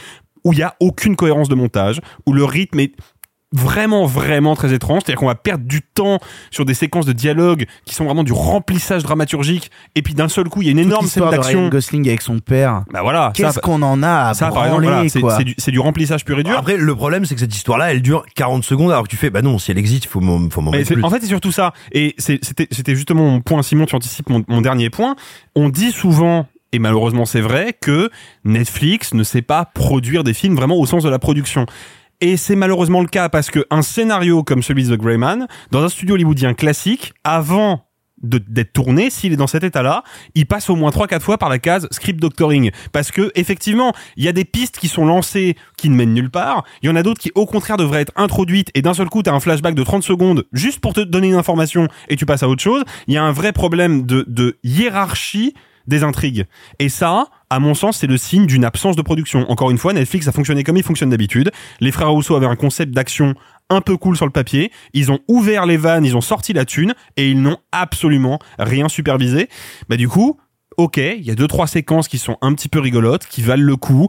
où 0.44 0.52
il 0.52 0.60
y 0.60 0.62
a 0.62 0.76
aucune 0.80 1.16
cohérence 1.16 1.48
de 1.48 1.54
montage, 1.54 2.00
où 2.26 2.32
le 2.32 2.44
rythme 2.44 2.80
est 2.80 2.94
vraiment 3.52 4.04
vraiment 4.04 4.54
très 4.54 4.74
étrange 4.74 5.02
c'est 5.06 5.12
à 5.12 5.12
dire 5.12 5.20
qu'on 5.20 5.26
va 5.26 5.34
perdre 5.34 5.64
du 5.64 5.80
temps 5.80 6.18
sur 6.50 6.66
des 6.66 6.74
séquences 6.74 7.06
de 7.06 7.12
dialogue 7.12 7.64
qui 7.86 7.94
sont 7.94 8.04
vraiment 8.04 8.24
du 8.24 8.32
remplissage 8.32 9.02
dramaturgique 9.02 9.70
et 9.94 10.02
puis 10.02 10.14
d'un 10.14 10.28
seul 10.28 10.48
coup 10.50 10.60
il 10.60 10.66
y 10.66 10.68
a 10.68 10.72
une 10.72 10.78
énorme 10.78 11.06
scène 11.06 11.30
d'action 11.30 11.68
Gosling 11.68 12.06
avec 12.08 12.20
son 12.20 12.40
père. 12.40 12.82
bah 12.92 13.00
voilà 13.02 13.32
Qu'est-ce 13.34 13.54
ça, 13.54 13.60
qu'on 13.60 13.82
en 13.82 14.02
a 14.02 14.28
à 14.28 14.34
ça 14.34 14.50
par 14.50 14.66
exemple 14.66 14.82
branler, 14.82 14.96
voilà, 14.96 15.08
c'est 15.08 15.20
quoi. 15.20 15.38
c'est 15.56 15.70
du, 15.70 15.80
remplissage 15.80 16.24
pur 16.24 16.38
et 16.38 16.42
dur 16.42 16.56
Après, 16.58 16.76
le 16.76 16.94
problème, 16.94 17.24
c'est 17.24 17.34
que 17.34 17.40
cette 17.40 17.54
histoire-là, 17.54 17.92
elle 17.92 18.02
dure 18.02 18.24
40 18.34 18.64
secondes, 18.64 18.90
alors 18.90 19.04
que 19.04 19.08
tu 19.08 19.16
fais, 19.16 19.30
bah 19.30 19.42
non, 19.42 19.58
si 19.58 19.70
elle 19.70 19.78
existe, 19.78 20.04
il 20.04 20.08
faut 20.08 20.20
m'en, 20.20 20.48
plus. 20.48 21.02
en 21.02 21.10
fait, 21.10 21.20
c'est 21.20 21.26
surtout 21.26 21.52
ça. 21.52 21.72
Et 21.92 22.14
c'était 22.18 22.68
c'était 22.70 22.94
justement 22.94 23.24
mon 23.24 23.40
point, 23.40 23.62
Simon, 23.62 23.86
tu 23.86 23.94
anticipes 23.94 24.28
mon, 24.28 24.44
mon 24.48 24.60
dernier 24.60 24.90
point. 24.90 25.16
On 25.54 25.68
dit 25.68 25.92
souvent, 25.92 26.46
et 26.72 26.78
malheureusement 26.78 27.24
c'est 27.24 27.40
vrai, 27.40 27.74
que 27.80 28.10
Netflix 28.44 29.14
ne 29.14 29.22
sait 29.22 29.42
pas 29.42 29.64
produire 29.64 30.24
des 30.24 30.34
films 30.34 30.54
vraiment 30.54 30.76
au 30.76 30.86
sens 30.86 31.02
de 31.02 31.08
la 31.08 31.18
production. 31.18 31.66
Et 32.20 32.36
c'est 32.36 32.56
malheureusement 32.56 33.00
le 33.00 33.06
cas 33.06 33.28
parce 33.28 33.50
que 33.50 33.64
un 33.70 33.82
scénario 33.82 34.42
comme 34.42 34.62
celui 34.62 34.84
de 34.84 34.96
The 34.96 34.98
Grey 34.98 35.18
Man, 35.18 35.46
dans 35.70 35.84
un 35.84 35.88
studio 35.88 36.14
hollywoodien 36.14 36.54
classique, 36.54 37.12
avant 37.22 37.84
d'être 38.20 38.72
tourné, 38.72 39.10
s'il 39.10 39.32
est 39.32 39.36
dans 39.36 39.46
cet 39.46 39.62
état-là, 39.62 40.02
il 40.34 40.46
passe 40.46 40.70
au 40.70 40.74
moins 40.74 40.90
3-4 40.90 41.20
fois 41.20 41.38
par 41.38 41.48
la 41.48 41.60
case 41.60 41.86
script 41.92 42.20
doctoring. 42.20 42.72
Parce 42.92 43.12
que, 43.12 43.30
effectivement, 43.36 43.92
il 44.16 44.24
y 44.24 44.28
a 44.28 44.32
des 44.32 44.44
pistes 44.44 44.78
qui 44.78 44.88
sont 44.88 45.06
lancées 45.06 45.56
qui 45.76 45.88
ne 45.88 45.94
mènent 45.94 46.14
nulle 46.14 46.30
part. 46.30 46.64
Il 46.82 46.88
y 46.88 46.92
en 46.92 46.96
a 46.96 47.04
d'autres 47.04 47.20
qui, 47.20 47.30
au 47.36 47.46
contraire, 47.46 47.76
devraient 47.76 48.00
être 48.00 48.12
introduites 48.16 48.70
et 48.74 48.82
d'un 48.82 48.94
seul 48.94 49.08
coup, 49.08 49.22
tu 49.22 49.30
as 49.30 49.34
un 49.34 49.40
flashback 49.40 49.76
de 49.76 49.84
30 49.84 50.02
secondes 50.02 50.44
juste 50.52 50.80
pour 50.80 50.94
te 50.94 51.00
donner 51.00 51.28
une 51.28 51.34
information 51.34 51.86
et 52.08 52.16
tu 52.16 52.26
passes 52.26 52.42
à 52.42 52.48
autre 52.48 52.62
chose. 52.62 52.82
Il 53.06 53.14
y 53.14 53.16
a 53.16 53.22
un 53.22 53.32
vrai 53.32 53.52
problème 53.52 54.04
de, 54.04 54.24
de 54.26 54.58
hiérarchie 54.64 55.54
des 55.86 56.02
intrigues. 56.02 56.46
Et 56.78 56.88
ça, 56.88 57.26
à 57.50 57.60
mon 57.60 57.74
sens, 57.74 57.98
c'est 57.98 58.06
le 58.06 58.16
signe 58.16 58.46
d'une 58.46 58.64
absence 58.64 58.96
de 58.96 59.02
production. 59.02 59.50
Encore 59.50 59.70
une 59.70 59.78
fois, 59.78 59.92
Netflix 59.92 60.28
a 60.28 60.32
fonctionné 60.32 60.64
comme 60.64 60.76
il 60.76 60.82
fonctionne 60.82 61.10
d'habitude. 61.10 61.50
Les 61.80 61.92
frères 61.92 62.10
Rousseau 62.10 62.36
avaient 62.36 62.46
un 62.46 62.56
concept 62.56 62.92
d'action 62.92 63.34
un 63.70 63.80
peu 63.80 63.96
cool 63.96 64.16
sur 64.16 64.26
le 64.26 64.32
papier. 64.32 64.70
Ils 64.92 65.10
ont 65.10 65.20
ouvert 65.28 65.66
les 65.66 65.76
vannes, 65.76 66.04
ils 66.04 66.16
ont 66.16 66.20
sorti 66.20 66.52
la 66.52 66.64
thune 66.64 66.94
et 67.16 67.30
ils 67.30 67.40
n'ont 67.40 67.58
absolument 67.72 68.38
rien 68.58 68.88
supervisé. 68.88 69.48
Bah 69.88 69.96
du 69.96 70.08
coup, 70.08 70.38
ok, 70.76 70.96
il 70.98 71.22
y 71.22 71.30
a 71.30 71.34
deux 71.34 71.48
trois 71.48 71.66
séquences 71.66 72.08
qui 72.08 72.18
sont 72.18 72.36
un 72.40 72.54
petit 72.54 72.68
peu 72.68 72.80
rigolotes, 72.80 73.26
qui 73.26 73.42
valent 73.42 73.64
le 73.64 73.76
coup. 73.76 74.08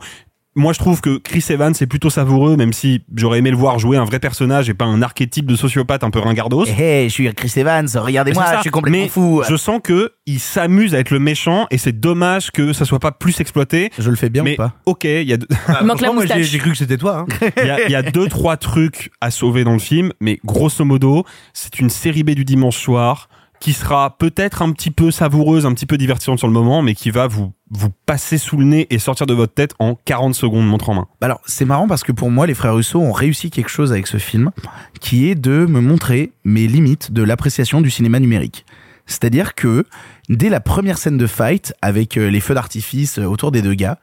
Moi, 0.56 0.74
je 0.74 0.80
trouve 0.80 1.00
que 1.00 1.18
Chris 1.18 1.46
Evans 1.50 1.74
est 1.80 1.86
plutôt 1.86 2.10
savoureux, 2.10 2.56
même 2.56 2.74
si 2.74 3.04
j'aurais 3.16 3.38
aimé 3.38 3.52
le 3.52 3.56
voir 3.56 3.78
jouer 3.78 3.98
un 3.98 4.04
vrai 4.04 4.20
personnage 4.20 4.68
et 4.68 4.74
pas 4.74 4.86
un 4.86 5.04
archétype 5.04 5.46
de 5.46 5.56
sociopathe 5.56 6.04
un 6.04 6.10
peu 6.10 6.20
ringardos. 6.20 6.66
Hé, 6.66 7.04
hé, 7.06 7.10
je 7.10 7.14
suis 7.14 7.34
Chris 7.36 7.54
Evans, 7.56 7.88
regardez-moi, 7.96 8.56
je 8.56 8.62
suis 8.62 8.70
complètement 8.72 9.04
Mais 9.04 9.08
fou. 9.08 9.44
Je 9.48 9.56
sens 9.56 9.80
que 9.84 10.14
il 10.26 10.40
s'amuse 10.40 10.96
à 10.96 11.00
être 11.00 11.12
le 11.12 11.20
méchant 11.20 11.68
et 11.70 11.78
c'est 11.78 12.00
dommage 12.00 12.52
que 12.52 12.74
ça 12.74 12.86
soit 12.86 13.00
pas 13.00 13.12
plus 13.12 13.40
exploité. 13.40 13.92
Je 14.00 14.10
le 14.10 14.16
fais 14.16 14.30
bien 14.30 14.44
mais 14.44 14.54
ou 14.54 14.58
pas 14.58 14.74
ok, 14.86 15.04
il 15.04 15.24
y 15.24 15.34
a 15.34 15.38
deux- 15.38 15.48
manque 15.84 16.02
la 16.02 16.12
moi, 16.12 16.26
j'ai, 16.26 16.58
cru 16.58 16.72
que 16.72 16.78
c'était 16.78 16.98
toi. 16.98 17.26
Hein. 17.30 17.48
y 17.58 17.86
il 17.86 17.92
y 17.92 17.96
a 17.96 18.02
deux 18.02 18.28
trois 18.28 18.58
trucs 18.58 19.12
à 19.22 19.30
sauver 19.32 19.64
dans 19.64 19.74
le 19.74 19.80
film, 19.80 20.14
mais 20.20 20.40
grosso 20.44 20.84
modo, 20.84 21.26
c'est 21.54 21.80
une 21.80 21.90
série 21.90 22.24
B 22.24 22.32
du 22.32 22.44
dimanche 22.44 22.78
soir 22.78 23.30
qui 23.60 23.74
sera 23.74 24.18
peut-être 24.18 24.62
un 24.62 24.72
petit 24.72 24.92
peu 24.92 25.12
savoureuse, 25.12 25.66
un 25.66 25.74
petit 25.74 25.86
peu 25.86 25.98
divertissante 25.98 26.40
sur 26.40 26.48
le 26.48 26.54
moment, 26.54 26.82
mais 26.82 26.96
qui 26.96 27.12
va 27.12 27.28
vous 27.28 27.52
vous 27.72 27.90
passer 28.06 28.38
sous 28.38 28.58
le 28.58 28.66
nez 28.66 28.88
et 28.90 28.98
sortir 28.98 29.28
de 29.28 29.34
votre 29.34 29.54
tête 29.54 29.76
en 29.80 29.96
40 29.96 30.34
secondes 30.34 30.68
montre 30.68 30.90
en 30.90 30.96
main. 30.96 31.08
Bah 31.22 31.26
Alors, 31.26 31.42
c'est 31.46 31.66
marrant 31.66 31.88
parce 31.88 32.04
que 32.04 32.12
pour 32.12 32.32
moi, 32.32 32.48
les 32.48 32.56
frères 32.56 32.74
Russo 32.74 33.00
ont 33.00 33.12
réussi 33.12 33.52
quelque 33.52 33.70
chose 33.70 33.92
avec 33.92 34.08
ce 34.08 34.18
film, 34.18 34.52
qui 35.00 35.30
est 35.30 35.36
de 35.36 35.66
me 35.68 35.80
montrer 35.80 36.32
mes 36.44 36.68
limites 36.68 37.12
de 37.12 37.22
l'appréciation 37.22 37.82
du 37.82 37.90
cinéma 37.90 38.20
numérique. 38.20 38.66
C'est-à-dire 39.06 39.56
que 39.56 39.86
dès 40.30 40.50
la 40.50 40.60
première 40.60 40.98
scène 40.98 41.18
de 41.18 41.28
fight, 41.28 41.74
avec 41.82 42.18
euh, 42.18 42.30
les 42.30 42.40
feux 42.40 42.54
d'artifice 42.54 43.20
euh, 43.20 43.26
autour 43.26 43.52
des 43.52 43.62
deux 43.62 43.74
gars, 43.74 44.00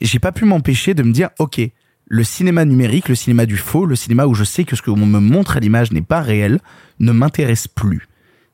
j'ai 0.00 0.18
pas 0.18 0.32
pu 0.32 0.44
m'empêcher 0.44 0.94
de 0.94 1.02
me 1.02 1.12
dire, 1.12 1.30
ok, 1.38 1.60
le 2.06 2.24
cinéma 2.24 2.64
numérique, 2.64 3.08
le 3.08 3.14
cinéma 3.14 3.46
du 3.46 3.56
faux, 3.56 3.86
le 3.86 3.96
cinéma 3.96 4.26
où 4.26 4.34
je 4.34 4.44
sais 4.44 4.64
que 4.64 4.76
ce 4.76 4.82
qu'on 4.82 4.96
me 4.96 5.20
montre 5.20 5.56
à 5.56 5.60
l'image 5.60 5.92
n'est 5.92 6.02
pas 6.02 6.20
réel, 6.20 6.60
ne 6.98 7.12
m'intéresse 7.12 7.68
plus. 7.68 8.08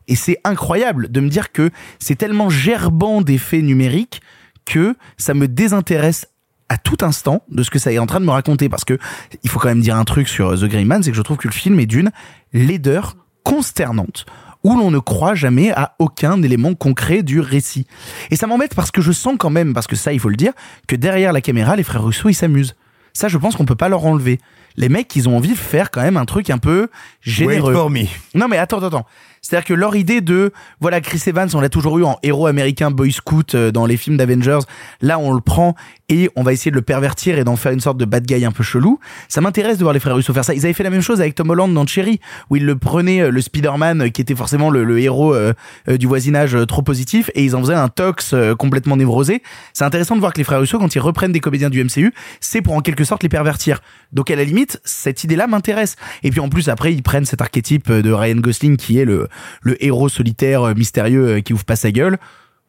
Et 0.09 0.17
c'est 0.17 0.39
incroyable 0.45 1.11
de 1.11 1.21
me 1.21 1.29
dire 1.29 1.53
que 1.53 1.71
c'est 1.99 2.17
tellement 2.17 2.51
gerbant 2.51 3.23
d'effets 3.23 3.63
numériques 3.63 4.21
que 4.65 4.97
ça 5.17 5.35
me 5.35 5.49
désintéresse 5.49 6.27
à 6.69 6.77
tout 6.77 6.99
instant 7.01 7.43
de 7.51 7.63
ce 7.63 7.71
que 7.71 7.79
ça 7.79 7.93
est 7.93 7.99
en 7.99 8.07
train 8.07 8.21
de 8.21 8.27
me 8.27 8.31
raconter 8.31 8.69
parce 8.69 8.85
que 8.85 8.99
il 9.43 9.49
faut 9.49 9.59
quand 9.59 9.69
même 9.69 9.81
dire 9.81 9.97
un 9.97 10.05
truc 10.05 10.29
sur 10.29 10.59
The 10.59 10.65
Grey 10.65 10.85
Man, 10.85 11.03
c'est 11.03 11.11
que 11.11 11.17
je 11.17 11.23
trouve 11.23 11.39
que 11.39 11.49
le 11.49 11.55
film 11.55 11.81
est 11.81 11.87
d'une 11.87 12.11
laideur 12.53 13.17
consternante 13.43 14.27
où 14.65 14.77
l'on 14.77 14.91
ne 14.91 14.99
croit 14.99 15.35
jamais 15.35 15.71
à 15.71 15.95
aucun 15.99 16.43
élément 16.43 16.75
concret 16.75 17.23
du 17.23 17.41
récit. 17.41 17.87
Et 18.31 18.37
ça 18.37 18.47
m'embête 18.47 18.75
parce 18.75 18.91
que 18.91 19.01
je 19.01 19.13
sens 19.13 19.37
quand 19.39 19.51
même, 19.51 19.73
parce 19.73 19.87
que 19.87 19.97
ça 19.97 20.13
il 20.13 20.21
faut 20.21 20.29
le 20.29 20.37
dire, 20.37 20.53
que 20.87 20.97
derrière 20.97 21.33
la 21.33 21.41
caméra, 21.41 21.77
les 21.77 21.85
frères 21.85 22.03
Russo 22.03 22.29
ils 22.29 22.35
s'amusent. 22.35 22.75
Ça, 23.15 23.29
je 23.29 23.39
pense 23.39 23.57
qu'on 23.57 23.65
peut 23.65 23.75
pas 23.75 23.89
leur 23.89 24.05
enlever. 24.05 24.39
Les 24.77 24.89
mecs, 24.89 25.17
ils 25.17 25.29
ont 25.29 25.37
envie 25.37 25.49
de 25.49 25.57
faire 25.57 25.91
quand 25.91 26.03
même 26.03 26.17
un 26.17 26.25
truc 26.25 26.51
un 26.51 26.59
peu 26.59 26.89
généreux. 27.21 27.73
Wait 27.73 27.79
for 27.79 27.91
me. 27.91 28.05
Non 28.35 28.47
mais 28.47 28.59
attends, 28.59 28.79
attends, 28.79 28.87
attends. 28.87 29.07
C'est-à-dire 29.49 29.67
que 29.67 29.73
leur 29.73 29.97
idée 29.97 30.21
de, 30.21 30.53
voilà, 30.79 31.01
Chris 31.01 31.23
Evans, 31.27 31.49
on 31.55 31.61
l'a 31.63 31.71
toujours 31.71 31.99
eu 31.99 32.05
en 32.05 32.19
héros 32.23 32.47
américain 32.47 32.91
boy 32.91 33.11
scout 33.11 33.55
euh, 33.55 33.71
dans 33.71 33.87
les 33.87 33.97
films 33.97 34.19
d'Avengers. 34.19 34.59
Là, 35.01 35.19
on 35.19 35.33
le 35.33 35.41
prend 35.41 35.75
et 36.09 36.31
on 36.37 36.43
va 36.43 36.53
essayer 36.53 36.71
de 36.71 36.77
le 36.77 36.83
pervertir 36.83 37.39
et 37.39 37.45
d'en 37.45 37.57
faire 37.57 37.73
une 37.73 37.81
sorte 37.81 37.99
de 37.99 38.05
bad 38.05 38.25
guy 38.25 38.45
un 38.45 38.53
peu 38.53 38.63
chelou. 38.63 38.99
Ça 39.29 39.41
m'intéresse 39.41 39.77
de 39.77 39.83
voir 39.83 39.93
les 39.93 40.01
frères 40.01 40.15
Russo 40.15 40.33
faire 40.33 40.45
ça. 40.45 40.55
Ils 40.55 40.65
avaient 40.65 40.73
fait 40.73 40.83
la 40.83 40.91
même 40.91 41.03
chose 41.03 41.21
avec 41.21 41.35
Tom 41.35 41.51
Holland 41.51 41.73
dans 41.73 41.87
Cherry, 41.87 42.21
où 42.49 42.57
ils 42.57 42.65
le 42.65 42.77
prenaient, 42.77 43.23
euh, 43.23 43.31
le 43.31 43.41
Spider-Man, 43.41 44.03
euh, 44.03 44.09
qui 44.09 44.21
était 44.23 44.35
forcément 44.35 44.71
le, 44.71 44.85
le 44.85 44.99
héros 45.01 45.35
euh, 45.35 45.53
euh, 45.89 45.99
du 45.99 46.07
voisinage 46.07 46.57
trop 46.67 46.83
positif, 46.83 47.31
et 47.35 47.45
ils 47.45 47.55
en 47.55 47.61
faisaient 47.61 47.75
un 47.75 47.89
tox 47.89 48.33
euh, 48.33 48.55
complètement 48.55 48.97
névrosé. 48.97 49.43
C'est 49.75 49.85
intéressant 49.85 50.15
de 50.15 50.21
voir 50.21 50.33
que 50.33 50.39
les 50.39 50.45
frères 50.45 50.61
Russo, 50.61 50.79
quand 50.79 50.95
ils 50.95 51.01
reprennent 51.01 51.33
des 51.33 51.41
comédiens 51.41 51.71
du 51.71 51.85
MCU, 51.85 52.15
c'est 52.41 52.63
pour 52.63 52.75
en 52.75 52.81
quelque 52.81 53.05
sorte 53.05 53.23
les 53.23 53.29
pervertir. 53.29 53.81
Donc 54.13 54.31
à 54.31 54.37
la 54.37 54.45
limite, 54.45 54.81
cette 54.85 55.25
idée-là 55.25 55.47
m'intéresse. 55.47 55.97
Et 56.23 56.31
puis 56.31 56.41
en 56.41 56.49
plus, 56.49 56.69
après, 56.69 56.95
ils 56.95 57.03
prennent 57.03 57.27
cet 57.27 57.43
archétype 57.43 57.93
de 57.93 58.13
Ryan 58.13 58.37
Gosling, 58.37 58.77
qui 58.79 58.99
est 58.99 59.05
le, 59.05 59.29
le 59.61 59.83
héros 59.85 60.09
solitaire, 60.09 60.75
mystérieux, 60.75 61.41
qui 61.41 61.53
ouvre 61.53 61.65
pas 61.65 61.77
sa 61.77 61.91
gueule. 61.91 62.19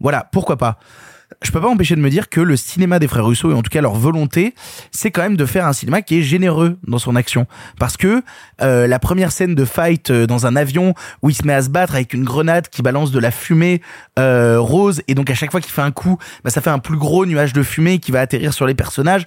Voilà, 0.02 0.28
pourquoi 0.32 0.58
pas 0.58 0.80
je 1.42 1.52
peux 1.52 1.62
pas 1.62 1.68
m'empêcher 1.68 1.96
de 1.96 2.02
me 2.02 2.10
dire 2.10 2.30
que 2.30 2.42
le 2.42 2.58
cinéma 2.58 3.00
des 3.00 3.08
frères 3.08 3.26
Russo, 3.26 3.52
et 3.52 3.54
en 3.54 3.62
tout 3.62 3.70
cas 3.70 3.82
leur 3.82 3.96
volonté, 3.96 4.54
c'est 4.92 5.10
quand 5.10 5.22
même 5.22 5.38
de 5.38 5.46
faire 5.46 5.66
un 5.66 5.74
cinéma 5.74 6.02
qui 6.02 6.20
est 6.20 6.22
généreux 6.22 6.78
dans 6.86 7.00
son 7.00 7.16
action. 7.16 7.48
Parce 7.80 7.96
que 7.96 8.22
euh, 8.62 8.88
la 8.88 9.00
première 9.00 9.32
scène 9.32 9.56
de 9.56 9.66
fight 9.66 10.12
euh, 10.12 10.28
dans 10.28 10.46
un 10.46 10.56
avion 10.56 10.94
où 11.22 11.30
il 11.30 11.34
se 11.34 11.46
met 11.46 11.54
à 11.54 11.62
se 11.62 11.70
battre 11.70 11.96
avec 11.96 12.14
une 12.14 12.26
grenade 12.26 12.68
qui 12.68 12.82
balance 12.82 13.12
de 13.12 13.20
la 13.20 13.32
fumée 13.32 13.82
euh, 14.18 14.60
rose, 14.60 15.02
et 15.08 15.16
donc 15.16 15.30
à 15.30 15.36
chaque 15.36 15.52
fois 15.52 15.62
qu'il 15.62 15.72
fait 15.72 15.82
un 15.82 15.92
coup, 15.92 16.18
bah, 16.44 16.50
ça 16.50 16.62
fait 16.62 16.70
un 16.70 16.80
plus 16.80 16.98
gros 16.98 17.26
nuage 17.26 17.54
de 17.54 17.64
fumée 17.64 18.00
qui 18.00 18.12
va 18.12 18.20
atterrir 18.20 18.54
sur 18.54 18.68
les 18.68 18.76
personnages 18.76 19.26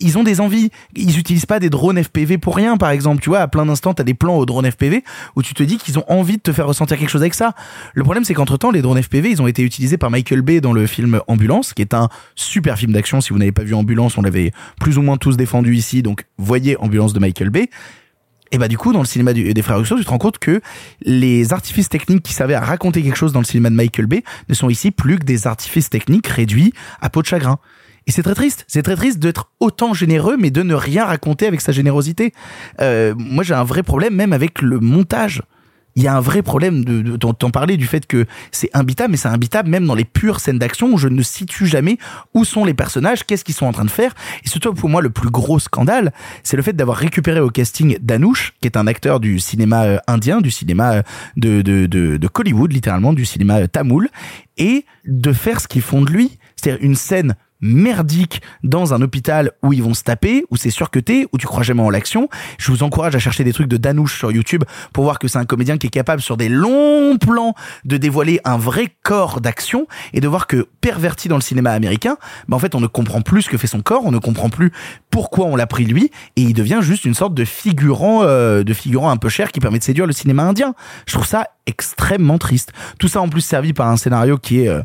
ils 0.00 0.18
ont 0.18 0.22
des 0.22 0.40
envies. 0.40 0.70
Ils 0.96 1.18
utilisent 1.18 1.46
pas 1.46 1.60
des 1.60 1.70
drones 1.70 2.02
FPV 2.02 2.38
pour 2.38 2.56
rien, 2.56 2.76
par 2.76 2.90
exemple. 2.90 3.22
Tu 3.22 3.28
vois, 3.28 3.40
à 3.40 3.48
plein 3.48 3.66
d'instants, 3.66 3.94
t'as 3.94 4.04
des 4.04 4.14
plans 4.14 4.36
aux 4.36 4.46
drones 4.46 4.70
FPV 4.70 5.04
où 5.36 5.42
tu 5.42 5.54
te 5.54 5.62
dis 5.62 5.76
qu'ils 5.76 5.98
ont 5.98 6.04
envie 6.08 6.36
de 6.36 6.42
te 6.42 6.52
faire 6.52 6.66
ressentir 6.66 6.98
quelque 6.98 7.10
chose 7.10 7.22
avec 7.22 7.34
ça. 7.34 7.54
Le 7.94 8.02
problème, 8.02 8.24
c'est 8.24 8.34
qu'entre 8.34 8.56
temps, 8.56 8.70
les 8.70 8.82
drones 8.82 9.02
FPV, 9.02 9.30
ils 9.30 9.42
ont 9.42 9.46
été 9.46 9.62
utilisés 9.62 9.98
par 9.98 10.10
Michael 10.10 10.42
Bay 10.42 10.60
dans 10.60 10.72
le 10.72 10.86
film 10.86 11.20
Ambulance, 11.28 11.74
qui 11.74 11.82
est 11.82 11.94
un 11.94 12.08
super 12.34 12.78
film 12.78 12.92
d'action. 12.92 13.20
Si 13.20 13.30
vous 13.30 13.38
n'avez 13.38 13.52
pas 13.52 13.64
vu 13.64 13.74
Ambulance, 13.74 14.18
on 14.18 14.22
l'avait 14.22 14.52
plus 14.80 14.98
ou 14.98 15.02
moins 15.02 15.16
tous 15.16 15.36
défendu 15.36 15.74
ici. 15.76 16.02
Donc, 16.02 16.24
voyez 16.38 16.76
Ambulance 16.78 17.12
de 17.12 17.20
Michael 17.20 17.50
Bay. 17.50 17.68
Et 18.54 18.58
bah 18.58 18.68
du 18.68 18.76
coup, 18.76 18.92
dans 18.92 19.00
le 19.00 19.06
cinéma 19.06 19.32
des 19.32 19.62
frères 19.62 19.78
Russo, 19.78 19.96
tu 19.96 20.04
te 20.04 20.10
rends 20.10 20.18
compte 20.18 20.38
que 20.38 20.60
les 21.00 21.54
artifices 21.54 21.88
techniques 21.88 22.22
qui 22.22 22.34
servaient 22.34 22.52
à 22.52 22.60
raconter 22.60 23.02
quelque 23.02 23.16
chose 23.16 23.32
dans 23.32 23.40
le 23.40 23.46
cinéma 23.46 23.70
de 23.70 23.74
Michael 23.74 24.04
Bay 24.04 24.22
ne 24.50 24.54
sont 24.54 24.68
ici 24.68 24.90
plus 24.90 25.18
que 25.18 25.24
des 25.24 25.46
artifices 25.46 25.88
techniques 25.88 26.26
réduits 26.26 26.74
à 27.00 27.08
peau 27.08 27.22
de 27.22 27.26
chagrin. 27.26 27.58
Et 28.06 28.10
c'est 28.12 28.22
très 28.22 28.34
triste. 28.34 28.64
C'est 28.68 28.82
très 28.82 28.96
triste 28.96 29.18
d'être 29.18 29.50
autant 29.60 29.94
généreux, 29.94 30.36
mais 30.38 30.50
de 30.50 30.62
ne 30.62 30.74
rien 30.74 31.04
raconter 31.04 31.46
avec 31.46 31.60
sa 31.60 31.72
générosité. 31.72 32.32
Euh, 32.80 33.14
moi, 33.16 33.44
j'ai 33.44 33.54
un 33.54 33.64
vrai 33.64 33.82
problème 33.82 34.14
même 34.14 34.32
avec 34.32 34.60
le 34.62 34.80
montage. 34.80 35.42
Il 35.94 36.02
y 36.02 36.08
a 36.08 36.16
un 36.16 36.20
vrai 36.20 36.40
problème 36.40 36.86
de, 36.86 37.02
de 37.02 37.16
t'en- 37.18 37.34
t'en 37.34 37.50
parler 37.50 37.76
du 37.76 37.86
fait 37.86 38.06
que 38.06 38.24
c'est 38.50 38.70
imbitable, 38.72 39.10
mais 39.10 39.18
c'est 39.18 39.28
imbitable 39.28 39.68
même 39.68 39.86
dans 39.86 39.94
les 39.94 40.06
pures 40.06 40.40
scènes 40.40 40.58
d'action 40.58 40.90
où 40.90 40.96
je 40.96 41.06
ne 41.06 41.22
situe 41.22 41.66
jamais 41.66 41.98
où 42.32 42.46
sont 42.46 42.64
les 42.64 42.72
personnages, 42.72 43.24
qu'est-ce 43.26 43.44
qu'ils 43.44 43.54
sont 43.54 43.66
en 43.66 43.72
train 43.72 43.84
de 43.84 43.90
faire. 43.90 44.14
Et 44.42 44.48
surtout 44.48 44.72
pour 44.72 44.88
moi 44.88 45.02
le 45.02 45.10
plus 45.10 45.28
gros 45.28 45.58
scandale, 45.58 46.14
c'est 46.44 46.56
le 46.56 46.62
fait 46.62 46.72
d'avoir 46.72 46.96
récupéré 46.96 47.40
au 47.40 47.50
casting 47.50 47.98
Danush, 48.00 48.54
qui 48.62 48.68
est 48.68 48.78
un 48.78 48.86
acteur 48.86 49.20
du 49.20 49.38
cinéma 49.38 49.84
euh, 49.84 49.98
indien, 50.06 50.40
du 50.40 50.50
cinéma 50.50 50.92
euh, 50.94 51.02
de, 51.36 51.60
de, 51.60 51.84
de, 51.84 52.16
de 52.16 52.28
Hollywood 52.34 52.72
littéralement, 52.72 53.12
du 53.12 53.26
cinéma 53.26 53.58
euh, 53.60 53.66
tamoul, 53.66 54.08
et 54.56 54.86
de 55.04 55.32
faire 55.34 55.60
ce 55.60 55.68
qu'ils 55.68 55.82
font 55.82 56.00
de 56.00 56.10
lui, 56.10 56.38
c'est-à-dire 56.56 56.82
une 56.82 56.94
scène 56.94 57.34
merdique 57.62 58.42
dans 58.64 58.92
un 58.92 59.00
hôpital 59.00 59.52
où 59.62 59.72
ils 59.72 59.82
vont 59.82 59.94
se 59.94 60.02
taper, 60.02 60.44
où 60.50 60.56
c'est 60.56 60.70
surcuté, 60.70 61.26
où 61.32 61.38
tu 61.38 61.46
crois 61.46 61.62
jamais 61.62 61.82
en 61.82 61.90
l'action. 61.90 62.28
Je 62.58 62.70
vous 62.70 62.82
encourage 62.82 63.14
à 63.14 63.18
chercher 63.18 63.44
des 63.44 63.52
trucs 63.52 63.68
de 63.68 63.76
Danouche 63.76 64.18
sur 64.18 64.32
YouTube 64.32 64.64
pour 64.92 65.04
voir 65.04 65.18
que 65.18 65.28
c'est 65.28 65.38
un 65.38 65.44
comédien 65.44 65.78
qui 65.78 65.86
est 65.86 65.90
capable 65.90 66.20
sur 66.20 66.36
des 66.36 66.48
longs 66.48 67.16
plans 67.18 67.54
de 67.84 67.96
dévoiler 67.96 68.40
un 68.44 68.58
vrai 68.58 68.88
corps 69.02 69.40
d'action 69.40 69.86
et 70.12 70.20
de 70.20 70.28
voir 70.28 70.46
que 70.46 70.66
perverti 70.80 71.28
dans 71.28 71.36
le 71.36 71.42
cinéma 71.42 71.70
américain, 71.72 72.16
bah 72.48 72.56
en 72.56 72.58
fait 72.58 72.74
on 72.74 72.80
ne 72.80 72.86
comprend 72.86 73.22
plus 73.22 73.42
ce 73.42 73.48
que 73.48 73.56
fait 73.56 73.66
son 73.66 73.80
corps, 73.80 74.02
on 74.04 74.10
ne 74.10 74.18
comprend 74.18 74.50
plus 74.50 74.72
pourquoi 75.10 75.46
on 75.46 75.56
l'a 75.56 75.66
pris 75.66 75.84
lui 75.84 76.10
et 76.36 76.42
il 76.42 76.54
devient 76.54 76.80
juste 76.82 77.04
une 77.04 77.14
sorte 77.14 77.34
de 77.34 77.44
figurant 77.44 78.22
euh, 78.22 78.64
de 78.64 78.74
figurant 78.74 79.10
un 79.10 79.16
peu 79.16 79.28
cher 79.28 79.52
qui 79.52 79.60
permet 79.60 79.78
de 79.78 79.84
séduire 79.84 80.06
le 80.06 80.12
cinéma 80.12 80.42
indien. 80.42 80.74
Je 81.06 81.14
trouve 81.14 81.26
ça 81.26 81.46
extrêmement 81.66 82.38
triste. 82.38 82.72
Tout 82.98 83.08
ça 83.08 83.20
en 83.20 83.28
plus 83.28 83.40
servi 83.40 83.72
par 83.72 83.88
un 83.88 83.96
scénario 83.96 84.36
qui 84.36 84.62
est 84.62 84.68
euh, 84.68 84.82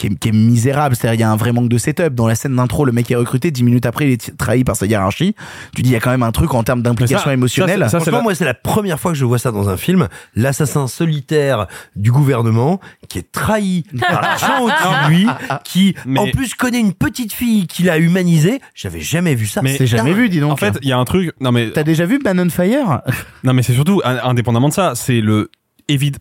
qui 0.00 0.06
est, 0.06 0.18
qui 0.18 0.28
est 0.30 0.32
misérable, 0.32 0.96
c'est-à-dire 0.96 1.14
il 1.14 1.20
y 1.20 1.24
a 1.24 1.30
un 1.30 1.36
vrai 1.36 1.52
manque 1.52 1.68
de 1.68 1.76
setup. 1.76 2.14
Dans 2.14 2.26
la 2.26 2.34
scène 2.34 2.56
d'intro, 2.56 2.86
le 2.86 2.92
mec 2.92 3.10
est 3.10 3.16
recruté, 3.16 3.50
dix 3.50 3.62
minutes 3.62 3.84
après, 3.84 4.06
il 4.06 4.12
est 4.12 4.36
trahi 4.38 4.64
par 4.64 4.74
sa 4.74 4.86
hiérarchie. 4.86 5.34
Tu 5.76 5.82
dis, 5.82 5.90
il 5.90 5.92
y 5.92 5.96
a 5.96 6.00
quand 6.00 6.10
même 6.10 6.22
un 6.22 6.32
truc 6.32 6.54
en 6.54 6.62
termes 6.62 6.80
d'implication 6.80 7.30
émotionnelle. 7.30 7.86
Franchement, 7.88 8.22
moi, 8.22 8.34
c'est 8.34 8.46
la 8.46 8.54
première 8.54 8.98
fois 8.98 9.12
que 9.12 9.18
je 9.18 9.24
vois 9.26 9.38
ça 9.38 9.52
dans 9.52 9.68
un 9.68 9.76
film. 9.76 10.08
L'assassin 10.34 10.86
solitaire 10.86 11.66
du 11.96 12.10
gouvernement 12.12 12.80
qui 13.08 13.18
est 13.18 13.30
trahi 13.30 13.84
par 14.00 14.22
les 14.32 14.38
gens 14.38 14.64
au-dessus 14.64 15.04
de 15.04 15.08
lui, 15.10 15.26
qui 15.64 15.94
en 16.16 16.26
plus 16.28 16.54
connaît 16.54 16.80
une 16.80 16.94
petite 16.94 17.34
fille 17.34 17.66
qu'il 17.66 17.90
a 17.90 17.98
humanisée. 17.98 18.60
J'avais 18.74 19.00
jamais 19.00 19.34
vu 19.34 19.46
ça. 19.46 19.60
Mais 19.60 19.76
C'est 19.76 19.84
dingue. 19.84 20.42
En 20.44 20.56
fait, 20.56 20.78
il 20.80 20.88
y 20.88 20.92
a 20.92 20.98
un 20.98 21.04
truc. 21.04 21.32
Non 21.40 21.52
mais. 21.52 21.70
T'as 21.72 21.82
déjà 21.82 22.06
vu 22.06 22.18
Man 22.24 22.40
on 22.40 22.48
Fire? 22.48 23.02
Non 23.44 23.52
mais 23.52 23.62
c'est 23.62 23.74
surtout 23.74 24.00
in- 24.04 24.20
indépendamment 24.24 24.68
de 24.68 24.72
ça, 24.74 24.94
c'est 24.94 25.20
le 25.20 25.50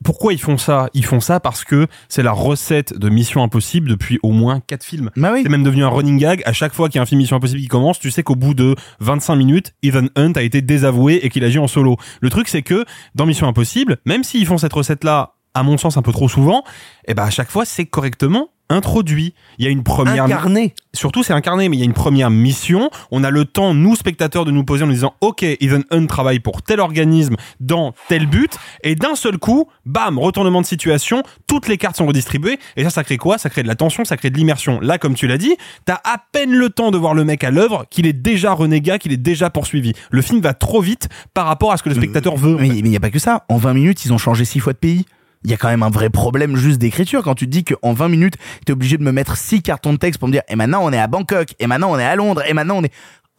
Pourquoi 0.03 0.34
ils 0.34 0.41
font 0.41 0.57
ça? 0.57 0.89
Ils 0.93 1.05
font 1.05 1.20
ça 1.20 1.39
parce 1.39 1.63
que 1.63 1.88
c'est 2.07 2.24
la 2.24 2.32
recette 2.32 2.97
de 2.97 3.09
Mission 3.09 3.43
Impossible 3.43 3.89
depuis 3.89 4.20
au 4.24 4.32
moins 4.32 4.59
quatre 4.59 4.84
films. 4.84 5.11
Bah 5.15 5.34
C'est 5.41 5.49
même 5.49 5.63
devenu 5.63 5.84
un 5.84 5.89
running 5.89 6.17
gag. 6.17 6.41
À 6.45 6.53
chaque 6.53 6.74
fois 6.74 6.89
qu'il 6.89 6.97
y 6.97 6.99
a 6.99 7.03
un 7.03 7.05
film 7.05 7.20
Mission 7.20 7.38
Impossible 7.38 7.61
qui 7.61 7.67
commence, 7.67 7.99
tu 7.99 8.11
sais 8.11 8.24
qu'au 8.24 8.36
bout 8.36 8.53
de 8.53 8.76
25 8.99 9.36
minutes, 9.36 9.74
Ethan 9.84 10.07
Hunt 10.15 10.34
a 10.36 10.41
été 10.41 10.61
désavoué 10.61 11.20
et 11.24 11.30
qu'il 11.30 11.43
agit 11.43 11.59
en 11.59 11.67
solo. 11.67 11.97
Le 12.22 12.30
truc 12.30 12.47
c'est 12.47 12.61
que 12.61 12.86
dans 13.15 13.26
Mission 13.26 13.47
Impossible, 13.47 13.97
même 14.05 14.24
s'ils 14.24 14.45
font 14.45 14.57
cette 14.57 14.74
recette 14.74 15.03
là, 15.03 15.36
à 15.53 15.63
mon 15.63 15.78
sens 15.78 15.97
un 15.97 16.01
peu 16.01 16.11
trop 16.11 16.30
souvent, 16.30 16.63
et 17.07 17.13
ben 17.13 17.24
à 17.24 17.30
chaque 17.30 17.49
fois 17.49 17.65
c'est 17.65 17.86
correctement 17.86 18.49
introduit. 18.70 19.34
Il 19.57 19.65
y 19.65 19.67
a 19.67 19.72
une 19.72 19.84
première 19.84 20.26
Incarné. 20.26 20.74
Surtout 20.93 21.24
c'est 21.24 21.34
incarné, 21.34 21.70
mais 21.70 21.78
il 21.78 21.80
y 21.80 21.84
a 21.84 21.86
une 21.86 21.93
première 21.93 22.30
mission. 22.30 22.89
On 23.11 23.24
a 23.24 23.30
le 23.30 23.45
temps, 23.45 23.74
nous 23.74 23.95
spectateurs, 23.95 24.45
de 24.45 24.51
nous 24.51 24.63
poser 24.63 24.84
en 24.84 24.88
nous 24.88 24.93
disant, 24.93 25.13
ok, 25.22 25.43
Ethan 25.43 25.82
Hunt 25.91 26.07
travaille 26.07 26.39
pour 26.39 26.61
tel 26.61 26.80
organisme 26.80 27.36
dans 27.59 27.93
tel 28.07 28.26
but, 28.26 28.57
et 28.84 28.95
d'un 28.95 29.15
seul 29.15 29.38
coup, 29.38 29.67
bam, 29.86 30.17
retournement 30.17 30.61
de 30.61 30.65
situation, 30.65 31.24
toutes 31.47 31.67
les 31.67 31.78
cartes 31.78 31.97
sont 31.97 32.05
redistribuées, 32.05 32.59
et 32.76 32.84
ça, 32.84 32.89
ça 32.89 33.03
crée 33.03 33.17
quoi? 33.17 33.38
Ça 33.38 33.49
crée 33.49 33.63
de 33.63 33.67
la 33.67 33.76
tension, 33.76 34.05
ça 34.05 34.17
crée 34.17 34.30
de 34.30 34.38
l'immersion. 34.38 34.80
Là, 34.82 34.97
comme 34.97 35.13
tu 35.13 35.28
l'as 35.28 35.38
dit, 35.38 35.55
t'as 35.86 35.99
à 36.03 36.17
peine 36.32 36.53
le 36.53 36.70
temps 36.70 36.91
de 36.91 36.97
voir 36.97 37.13
le 37.13 37.24
mec 37.24 37.43
à 37.43 37.51
l'œuvre 37.51 37.86
qu'il 37.89 38.07
est 38.07 38.13
déjà 38.13 38.53
renégat, 38.53 38.97
qu'il 38.97 39.11
est 39.11 39.17
déjà 39.17 39.49
poursuivi. 39.49 39.93
Le 40.11 40.22
film 40.22 40.41
va 40.41 40.53
trop 40.53 40.82
vite 40.82 41.09
par 41.34 41.45
rapport 41.45 41.72
à 41.72 41.78
ce 41.78 41.84
que 41.84 41.89
le 41.89 41.95
spectateur 41.95 42.36
veut. 42.36 42.57
Mais 42.59 42.67
il 42.67 42.84
n'y 42.84 42.95
a 42.95 42.99
pas 42.99 43.11
que 43.11 43.20
ça. 43.20 43.45
En 43.49 43.57
20 43.57 43.74
minutes, 43.74 44.05
ils 44.05 44.13
ont 44.13 44.17
changé 44.17 44.45
six 44.45 44.59
fois 44.59 44.74
de 44.74 44.78
pays. 44.78 45.05
Il 45.45 45.51
y 45.51 45.53
a 45.53 45.57
quand 45.57 45.69
même 45.69 45.83
un 45.83 45.89
vrai 45.89 46.09
problème 46.09 46.55
juste 46.57 46.79
d'écriture 46.79 47.23
quand 47.23 47.35
tu 47.35 47.45
te 47.45 47.51
dis 47.51 47.63
qu'en 47.63 47.93
20 47.93 48.09
minutes, 48.09 48.35
t'es 48.65 48.73
obligé 48.73 48.97
de 48.97 49.03
me 49.03 49.11
mettre 49.11 49.37
six 49.37 49.61
cartons 49.61 49.93
de 49.93 49.97
texte 49.97 50.19
pour 50.19 50.27
me 50.27 50.33
dire, 50.33 50.41
et 50.49 50.55
maintenant 50.55 50.81
on 50.83 50.91
est 50.91 50.99
à 50.99 51.07
Bangkok, 51.07 51.55
et 51.59 51.67
maintenant 51.67 51.91
on 51.91 51.97
est 51.99 52.03
à 52.05 52.15
Londres, 52.15 52.43
et 52.47 52.53
maintenant 52.53 52.77
on 52.77 52.83
est... 52.83 52.91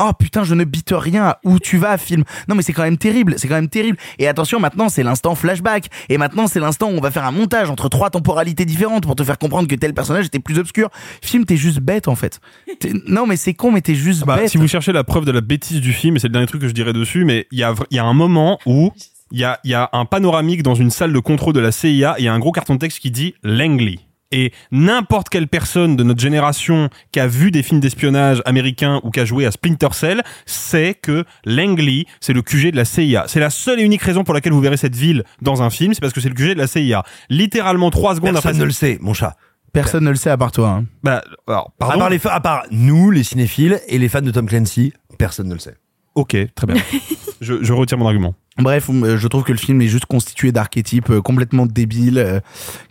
Oh 0.02 0.12
putain, 0.18 0.44
je 0.44 0.54
ne 0.54 0.64
bite 0.64 0.94
rien 0.96 1.24
à 1.26 1.40
où 1.44 1.58
tu 1.58 1.76
vas, 1.76 1.98
film? 1.98 2.24
Non 2.48 2.54
mais 2.54 2.62
c'est 2.62 2.72
quand 2.72 2.84
même 2.84 2.96
terrible, 2.96 3.34
c'est 3.36 3.48
quand 3.48 3.56
même 3.56 3.68
terrible. 3.68 3.98
Et 4.18 4.28
attention, 4.28 4.58
maintenant 4.58 4.88
c'est 4.88 5.02
l'instant 5.02 5.34
flashback. 5.34 5.88
Et 6.08 6.16
maintenant 6.16 6.46
c'est 6.46 6.58
l'instant 6.58 6.86
où 6.88 6.94
on 6.96 7.02
va 7.02 7.10
faire 7.10 7.26
un 7.26 7.32
montage 7.32 7.68
entre 7.68 7.90
trois 7.90 8.08
temporalités 8.08 8.64
différentes 8.64 9.02
pour 9.04 9.14
te 9.14 9.22
faire 9.22 9.36
comprendre 9.36 9.68
que 9.68 9.74
tel 9.74 9.92
personnage 9.92 10.24
était 10.24 10.38
plus 10.38 10.58
obscur. 10.58 10.88
Film, 11.20 11.44
t'es 11.44 11.58
juste 11.58 11.80
bête 11.80 12.08
en 12.08 12.14
fait. 12.14 12.40
Non 13.08 13.26
mais 13.26 13.36
c'est 13.36 13.52
con, 13.52 13.72
mais 13.72 13.82
t'es 13.82 13.94
juste 13.94 14.24
Bah, 14.24 14.36
bête. 14.36 14.48
si 14.48 14.56
vous 14.56 14.68
cherchez 14.68 14.92
la 14.92 15.04
preuve 15.04 15.26
de 15.26 15.32
la 15.32 15.42
bêtise 15.42 15.82
du 15.82 15.92
film, 15.92 16.16
et 16.16 16.18
c'est 16.18 16.28
le 16.28 16.32
dernier 16.32 16.46
truc 16.46 16.62
que 16.62 16.68
je 16.68 16.72
dirais 16.72 16.94
dessus, 16.94 17.26
mais 17.26 17.46
il 17.52 17.58
y 17.58 17.62
a, 17.62 17.74
y 17.90 17.98
a 17.98 18.04
un 18.04 18.14
moment 18.14 18.58
où 18.64 18.92
il 19.32 19.38
y 19.40 19.44
a, 19.44 19.58
il 19.64 19.70
y 19.70 19.74
a 19.74 19.88
un 19.92 20.04
panoramique 20.04 20.62
dans 20.62 20.74
une 20.74 20.90
salle 20.90 21.12
de 21.12 21.18
contrôle 21.18 21.54
de 21.54 21.60
la 21.60 21.72
CIA, 21.72 22.14
et 22.18 22.22
il 22.22 22.24
y 22.24 22.28
a 22.28 22.32
un 22.34 22.38
gros 22.38 22.52
carton 22.52 22.74
de 22.74 22.78
texte 22.80 22.98
qui 23.00 23.10
dit 23.10 23.34
Langley. 23.42 23.98
Et 24.32 24.52
n'importe 24.70 25.28
quelle 25.28 25.48
personne 25.48 25.96
de 25.96 26.04
notre 26.04 26.20
génération 26.20 26.88
qui 27.10 27.18
a 27.18 27.26
vu 27.26 27.50
des 27.50 27.64
films 27.64 27.80
d'espionnage 27.80 28.42
américains 28.44 29.00
ou 29.02 29.10
qui 29.10 29.18
a 29.18 29.24
joué 29.24 29.44
à 29.44 29.50
Splinter 29.50 29.88
Cell 29.92 30.22
sait 30.46 30.94
que 30.94 31.24
Langley, 31.44 32.04
c'est 32.20 32.32
le 32.32 32.40
QG 32.42 32.70
de 32.70 32.76
la 32.76 32.84
CIA. 32.84 33.24
C'est 33.26 33.40
la 33.40 33.50
seule 33.50 33.80
et 33.80 33.82
unique 33.82 34.02
raison 34.02 34.22
pour 34.22 34.32
laquelle 34.32 34.52
vous 34.52 34.60
verrez 34.60 34.76
cette 34.76 34.94
ville 34.94 35.24
dans 35.42 35.62
un 35.62 35.70
film, 35.70 35.94
c'est 35.94 36.00
parce 36.00 36.12
que 36.12 36.20
c'est 36.20 36.28
le 36.28 36.36
QG 36.36 36.50
de 36.54 36.58
la 36.58 36.68
CIA. 36.68 37.02
Littéralement 37.28 37.90
trois 37.90 38.14
secondes 38.14 38.34
Personne 38.34 38.50
après. 38.50 38.60
ne 38.60 38.64
le 38.66 38.70
sait, 38.70 38.98
mon 39.00 39.14
chat. 39.14 39.36
Personne 39.72 40.04
ne 40.04 40.10
le 40.10 40.16
sait 40.16 40.30
à 40.30 40.36
part 40.36 40.52
toi. 40.52 40.68
hein. 40.68 40.84
Bah, 41.02 41.24
alors, 41.48 41.72
À 41.80 41.96
part, 41.98 42.08
les 42.10 42.24
à 42.28 42.40
part 42.40 42.64
nous, 42.70 43.10
les 43.10 43.24
cinéphiles, 43.24 43.80
et 43.88 43.98
les 43.98 44.08
fans 44.08 44.20
de 44.20 44.30
Tom 44.30 44.46
Clancy, 44.46 44.92
personne 45.18 45.48
ne 45.48 45.54
le 45.54 45.60
sait. 45.60 45.76
Ok, 46.14 46.36
très 46.54 46.66
bien. 46.68 46.80
je, 47.40 47.62
je 47.64 47.72
retire 47.72 47.98
mon 47.98 48.06
argument. 48.06 48.34
Bref, 48.58 48.90
euh, 48.90 49.16
je 49.16 49.28
trouve 49.28 49.44
que 49.44 49.52
le 49.52 49.58
film 49.58 49.80
est 49.80 49.88
juste 49.88 50.06
constitué 50.06 50.52
d'archétypes 50.52 51.10
euh, 51.10 51.22
complètement 51.22 51.66
débiles 51.66 52.18
euh, 52.18 52.40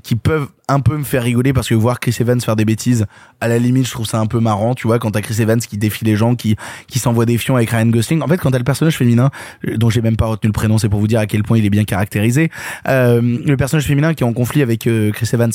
qui 0.04 0.16
peuvent 0.16 0.48
un 0.70 0.80
peu 0.80 0.96
me 0.98 1.04
faire 1.04 1.24
rigoler 1.24 1.52
parce 1.52 1.68
que 1.68 1.74
voir 1.74 2.00
Chris 2.00 2.16
Evans 2.20 2.40
faire 2.40 2.56
des 2.56 2.64
bêtises, 2.64 3.08
à 3.42 3.48
la 3.48 3.58
limite, 3.58 3.88
je 3.88 3.92
trouve 3.92 4.06
ça 4.06 4.20
un 4.20 4.28
peu 4.28 4.40
marrant, 4.40 4.76
tu 4.76 4.88
vois, 4.88 5.00
quand 5.00 5.12
t'as 5.12 5.22
Chris 5.22 5.42
Evans 5.42 5.60
qui 5.60 5.78
défie 5.78 6.06
les 6.06 6.16
gens, 6.16 6.36
qui 6.36 6.56
qui 6.88 7.00
s'envoie 7.00 7.26
des 7.26 7.38
fions 7.38 7.56
avec 7.56 7.72
Ryan 7.72 7.88
Gosling. 7.88 8.22
En 8.22 8.28
fait, 8.28 8.38
quand 8.38 8.52
t'as 8.52 8.60
le 8.60 8.64
personnage 8.64 8.96
féminin, 8.96 9.32
euh, 9.68 9.78
dont 9.78 9.90
j'ai 9.90 10.02
même 10.02 10.16
pas 10.16 10.28
retenu 10.28 10.48
le 10.48 10.54
prénom, 10.54 10.78
c'est 10.78 10.88
pour 10.88 11.00
vous 11.00 11.08
dire 11.08 11.20
à 11.20 11.26
quel 11.26 11.44
point 11.44 11.58
il 11.58 11.66
est 11.66 11.72
bien 11.72 11.86
caractérisé, 11.86 12.52
euh, 12.88 13.20
le 13.22 13.58
personnage 13.58 13.86
féminin 13.86 14.14
qui 14.14 14.24
est 14.24 14.28
en 14.28 14.34
conflit 14.34 14.62
avec 14.62 14.86
euh, 14.86 15.12
Chris 15.12 15.30
Evans, 15.34 15.52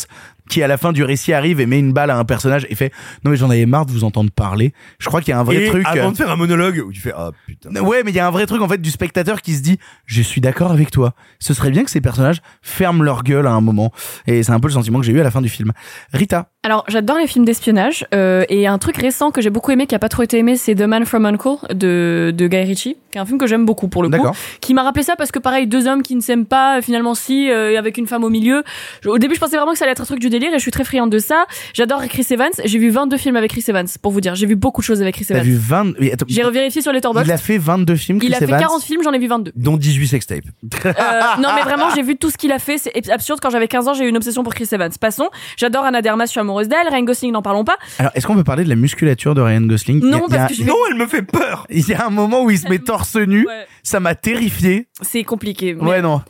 qui 0.50 0.62
à 0.62 0.66
la 0.66 0.76
fin 0.76 0.92
du 0.92 1.05
récit 1.05 1.32
arrive 1.32 1.61
et 1.61 1.66
met 1.66 1.78
une 1.78 1.92
balle 1.92 2.11
à 2.11 2.18
un 2.18 2.24
personnage 2.24 2.66
et 2.68 2.74
fait 2.74 2.92
non 3.24 3.30
mais 3.30 3.36
j'en 3.36 3.48
avais 3.50 3.66
marre 3.66 3.86
de 3.86 3.92
vous 3.92 4.05
entendre 4.05 4.30
parler. 4.30 4.74
Je 4.98 5.07
crois 5.07 5.20
qu'il 5.20 5.30
y 5.30 5.32
a 5.32 5.38
un 5.38 5.44
vrai 5.44 5.64
et 5.64 5.68
truc. 5.68 5.86
avant 5.86 6.11
de 6.11 6.16
faire 6.16 6.30
un 6.30 6.36
monologue 6.36 6.82
où 6.86 6.92
tu 6.92 7.00
fais 7.00 7.12
ah 7.16 7.30
putain. 7.46 7.70
Ouais, 7.80 8.02
mais 8.05 8.11
il 8.11 8.16
y 8.16 8.20
a 8.20 8.26
un 8.26 8.30
vrai 8.30 8.46
truc 8.46 8.62
en 8.62 8.68
fait 8.68 8.80
du 8.80 8.90
spectateur 8.90 9.42
qui 9.42 9.55
se 9.55 9.62
dit 9.62 9.78
je 10.07 10.22
suis 10.22 10.40
d'accord 10.40 10.72
avec 10.72 10.90
toi. 10.90 11.14
Ce 11.38 11.55
serait 11.55 11.70
bien 11.70 11.84
que 11.84 11.90
ces 11.90 12.00
personnages 12.00 12.40
ferment 12.62 13.02
leur 13.02 13.22
gueule 13.22 13.46
à 13.46 13.52
un 13.52 13.61
moment. 13.61 13.92
Et 14.26 14.42
c'est 14.42 14.52
un 14.52 14.61
peu 14.61 14.68
le 14.68 14.74
sentiment 14.74 15.00
que 15.00 15.07
j'ai 15.07 15.12
eu 15.12 15.20
à 15.20 15.24
la 15.24 15.30
fin 15.30 15.42
du 15.42 15.48
film. 15.48 15.72
Rita, 16.12 16.50
Alors, 16.65 16.85
j'adore 16.89 17.19
les 17.19 17.27
films 17.27 17.45
d'espionnage. 17.45 18.07
Euh, 18.15 18.45
et 18.49 18.67
un 18.67 18.79
truc 18.79 18.97
récent 18.97 19.31
que 19.31 19.41
j'ai 19.41 19.51
beaucoup 19.51 19.71
aimé, 19.71 19.87
qui 19.87 19.95
a 19.95 19.99
pas 19.99 20.09
trop 20.09 20.23
été 20.23 20.39
aimé, 20.39 20.57
c'est 20.57 20.75
The 20.75 20.83
Man 20.83 21.05
from 21.05 21.25
Uncle 21.27 21.57
de, 21.73 22.33
de 22.35 22.47
Guy 22.49 22.57
Ritchie, 22.62 22.97
qui 23.12 23.19
est 23.19 23.21
un 23.21 23.27
film 23.27 23.39
que 23.39 23.47
j'aime 23.47 23.65
beaucoup 23.67 23.89
pour 23.89 24.03
le 24.03 24.09
coup. 24.09 24.17
D'accord. 24.17 24.35
Qui 24.61 24.75
m'a 24.75 24.83
rappelé 24.83 25.05
ça 25.05 25.15
parce 25.15 25.31
que 25.31 25.39
pareil, 25.39 25.67
deux 25.67 25.87
hommes 25.87 26.03
qui 26.03 26.17
ne 26.17 26.21
s'aiment 26.21 26.47
pas, 26.47 26.81
finalement 26.83 27.15
si, 27.15 27.51
euh, 27.51 27.79
avec 27.79 27.99
une 27.99 28.07
femme 28.07 28.25
au 28.25 28.31
milieu. 28.31 28.65
Je- 29.03 29.09
Au 29.11 29.19
début, 29.19 29.35
je 29.35 29.41
pensais 29.41 29.57
vraiment 29.57 29.73
que 29.73 29.79
ça 29.79 29.85
allait 29.85 29.93
être 29.93 30.01
un 30.01 30.07
truc 30.07 30.19
du 30.21 30.31
délire 30.31 30.51
et 30.53 30.57
je 30.59 30.62
suis 30.62 30.71
très 30.71 30.85
friande 30.85 31.11
de 31.12 31.19
ça. 31.19 31.45
J'adore 31.75 32.03
Chris 32.09 32.27
Evans. 32.31 32.51
J'ai 32.65 32.79
vu 32.79 32.89
22 32.91 33.17
films 33.19 33.37
avec 33.37 33.51
Chris 33.53 33.65
Evans, 33.69 33.87
pour 34.03 34.11
vous 34.12 34.21
dire. 34.21 34.35
J'ai 34.35 34.47
vu 34.47 34.57
beaucoup 34.57 34.81
de 34.81 34.87
choses 34.87 35.03
avec 35.03 35.15
Chris 35.17 35.27
Evans. 35.31 35.43
vu 35.43 35.55
20. 35.57 35.95
mais 36.01 36.12
attends, 36.12 36.27
J'ai 36.29 36.43
revérifié 36.43 36.81
sur 36.83 36.93
les 36.93 37.01
il 37.05 37.31
a 37.33 37.37
fait 37.37 37.59
22 37.59 37.97
films, 37.97 38.19
Chris 38.19 38.29
Il 38.29 38.35
a 38.35 38.39
fait 38.39 38.45
Evans. 38.45 38.61
40 38.61 38.83
films, 38.83 39.03
j'en 39.05 39.12
ai 39.12 39.19
vu 39.19 39.27
22. 39.27 39.53
Dont 39.55 39.77
18 39.77 40.09
sextapes. 40.09 40.45
Euh, 40.87 40.93
non 41.41 41.51
mais 41.55 41.62
vraiment 41.62 41.91
j'ai 41.95 42.03
vu 42.03 42.17
tout 42.17 42.31
ce 42.31 42.37
qu'il 42.39 42.51
a 42.53 42.59
fait 42.59 42.79
c'est 42.79 43.11
absurde 43.11 43.39
quand 43.43 43.51
j'avais 43.51 43.69
15 43.69 43.89
ans 43.89 43.95
j'ai 43.95 44.05
eu 44.05 44.09
une 44.09 44.17
obsession 44.17 44.43
pour 44.43 44.55
Chris 44.55 44.69
Evans 44.73 44.91
passons 45.01 45.29
j'adore 45.57 45.85
Anna 45.85 46.03
Dermas 46.03 46.27
je 46.27 46.31
suis 46.31 46.41
amoureuse 46.55 46.68
d'elle 46.68 46.88
Ryan 46.88 47.02
Gosling 47.02 47.32
n'en 47.32 47.42
parlons 47.42 47.64
pas. 47.64 47.76
Alors, 47.98 48.12
est-ce 48.14 48.26
qu'on 48.26 48.34
peut 48.34 48.44
parler 48.44 48.64
de 48.64 48.68
la 48.68 48.76
musculature 48.76 49.34
de 49.34 49.40
Ryan 49.40 49.62
Gosling? 49.62 50.00
Non, 50.05 50.18
a- 50.26 50.28
parce 50.28 50.34
a- 50.44 50.46
que 50.48 50.55
je 50.55 50.62
Non, 50.64 50.74
elle 50.90 50.96
me 50.96 51.07
fait 51.07 51.22
peur. 51.22 51.66
Il 51.70 51.86
y 51.88 51.94
a 51.94 52.07
un 52.07 52.11
moment 52.11 52.42
où 52.44 52.50
il 52.50 52.59
se 52.59 52.68
met 52.68 52.78
torse 52.78 53.16
nu, 53.16 53.46
ça 53.82 54.00
m'a 54.00 54.14
terrifié. 54.14 54.86
c'est 55.02 55.24
compliqué 55.24 55.74
mais- 55.74 55.82
Ouais, 55.88 56.02
non. 56.02 56.22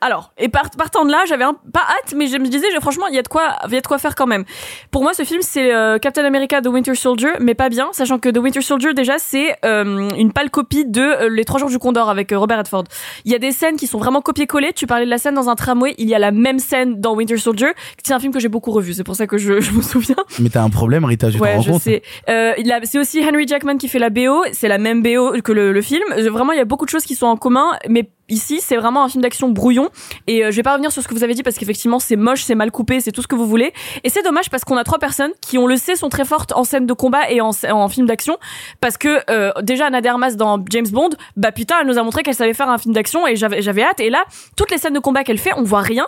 Alors 0.00 0.32
et 0.38 0.48
part- 0.48 0.70
partant 0.76 1.04
de 1.04 1.10
là 1.10 1.24
j'avais 1.28 1.44
pas 1.72 1.80
hâte 1.80 2.14
mais 2.16 2.26
je 2.26 2.36
me 2.38 2.46
disais 2.48 2.66
je- 2.74 2.80
franchement 2.80 3.06
il 3.08 3.14
y 3.14 3.18
a 3.18 3.22
de 3.22 3.28
quoi 3.28 3.56
il 3.68 3.74
y 3.74 3.76
a 3.76 3.80
de 3.80 3.86
quoi 3.86 3.98
faire 3.98 4.14
quand 4.14 4.26
même. 4.26 4.44
Pour 4.90 5.02
moi 5.02 5.12
ce 5.14 5.24
film 5.24 5.40
c'est 5.42 5.72
euh, 5.74 5.98
Captain 5.98 6.24
America 6.24 6.60
The 6.62 6.66
Winter 6.68 6.94
Soldier 6.94 7.30
mais 7.40 7.54
pas 7.54 7.68
bien 7.68 7.88
sachant 7.92 8.18
que 8.18 8.28
The 8.28 8.38
Winter 8.38 8.60
Soldier 8.62 8.94
déjà 8.94 9.18
c'est 9.18 9.56
euh, 9.64 10.08
une 10.16 10.32
pâle 10.32 10.50
copie 10.50 10.84
de 10.86 11.00
euh, 11.00 11.28
Les 11.28 11.44
Trois 11.44 11.58
jours 11.60 11.68
du 11.70 11.78
Condor 11.78 12.08
avec 12.08 12.32
euh, 12.32 12.38
Robert 12.38 12.58
Redford. 12.58 12.84
Il 13.24 13.32
y 13.32 13.34
a 13.34 13.38
des 13.38 13.52
scènes 13.52 13.76
qui 13.76 13.86
sont 13.86 13.98
vraiment 13.98 14.20
copiées-collées 14.20 14.72
tu 14.74 14.86
parlais 14.86 15.04
de 15.04 15.10
la 15.10 15.18
scène 15.18 15.34
dans 15.34 15.48
un 15.50 15.56
tramway. 15.56 15.94
Il 15.98 16.08
y 16.08 16.14
a 16.14 16.18
la 16.18 16.30
même 16.30 16.58
scène 16.58 17.00
dans 17.00 17.14
Winter 17.14 17.36
Soldier. 17.36 17.68
C'est 18.04 18.14
un 18.14 18.18
film 18.20 18.32
que 18.32 18.38
j'ai 18.40 18.48
beaucoup 18.48 18.70
revu. 18.70 18.94
C'est 18.94 19.04
pour 19.04 19.16
ça 19.16 19.26
que 19.26 19.36
je, 19.36 19.60
je 19.60 19.72
me 19.72 19.82
souviens. 19.82 20.16
Mais 20.38 20.48
t'as 20.48 20.62
un 20.62 20.70
problème, 20.70 21.04
Rita, 21.04 21.30
tu 21.30 21.38
te 21.38 21.42
Ouais, 21.42 21.60
je 21.60 21.72
sais. 21.72 22.02
Euh, 22.28 22.52
c'est 22.84 22.98
aussi 22.98 23.20
Henry 23.22 23.46
Jackman 23.46 23.76
qui 23.76 23.88
fait 23.88 23.98
la 23.98 24.10
BO. 24.10 24.42
C'est 24.52 24.68
la 24.68 24.78
même 24.78 25.02
BO 25.02 25.32
que 25.42 25.52
le, 25.52 25.72
le 25.72 25.82
film. 25.82 26.02
Vraiment, 26.30 26.52
il 26.52 26.58
y 26.58 26.62
a 26.62 26.64
beaucoup 26.64 26.84
de 26.84 26.90
choses 26.90 27.04
qui 27.04 27.14
sont 27.14 27.26
en 27.26 27.36
commun, 27.36 27.72
mais 27.88 28.08
ici, 28.30 28.60
c'est 28.62 28.76
vraiment 28.76 29.04
un 29.04 29.08
film 29.08 29.22
d'action 29.22 29.48
brouillon. 29.48 29.90
Et 30.26 30.44
euh, 30.44 30.50
je 30.50 30.56
vais 30.56 30.62
pas 30.62 30.72
revenir 30.72 30.92
sur 30.92 31.02
ce 31.02 31.08
que 31.08 31.14
vous 31.14 31.24
avez 31.24 31.34
dit 31.34 31.42
parce 31.42 31.56
qu'effectivement, 31.56 31.98
c'est 31.98 32.16
moche, 32.16 32.42
c'est 32.42 32.54
mal 32.54 32.70
coupé, 32.70 33.00
c'est 33.00 33.12
tout 33.12 33.22
ce 33.22 33.28
que 33.28 33.34
vous 33.34 33.46
voulez. 33.46 33.72
Et 34.04 34.08
c'est 34.08 34.22
dommage 34.22 34.50
parce 34.50 34.64
qu'on 34.64 34.76
a 34.76 34.84
trois 34.84 34.98
personnes 34.98 35.32
qui, 35.40 35.58
on 35.58 35.66
le 35.66 35.76
sait, 35.76 35.96
sont 35.96 36.08
très 36.08 36.24
fortes 36.24 36.52
en 36.52 36.64
scène 36.64 36.86
de 36.86 36.92
combat 36.92 37.30
et 37.30 37.40
en, 37.40 37.50
en 37.70 37.88
film 37.88 38.06
d'action. 38.06 38.38
Parce 38.80 38.96
que 38.96 39.20
euh, 39.30 39.52
déjà, 39.62 39.86
Anna 39.86 40.00
de 40.00 40.08
Armas 40.08 40.32
dans 40.32 40.62
James 40.70 40.88
Bond, 40.90 41.10
bah 41.36 41.52
putain, 41.52 41.76
elle 41.80 41.86
nous 41.86 41.98
a 41.98 42.02
montré 42.02 42.22
qu'elle 42.22 42.34
savait 42.34 42.54
faire 42.54 42.68
un 42.68 42.78
film 42.78 42.94
d'action 42.94 43.26
et 43.26 43.36
j'avais 43.36 43.62
j'avais 43.62 43.82
hâte. 43.82 44.00
Et 44.00 44.10
là, 44.10 44.24
toutes 44.56 44.70
les 44.70 44.78
scènes 44.78 44.94
de 44.94 45.00
combat 45.00 45.24
qu'elle 45.24 45.38
fait, 45.38 45.52
on 45.56 45.62
voit 45.62 45.80
rien. 45.80 46.06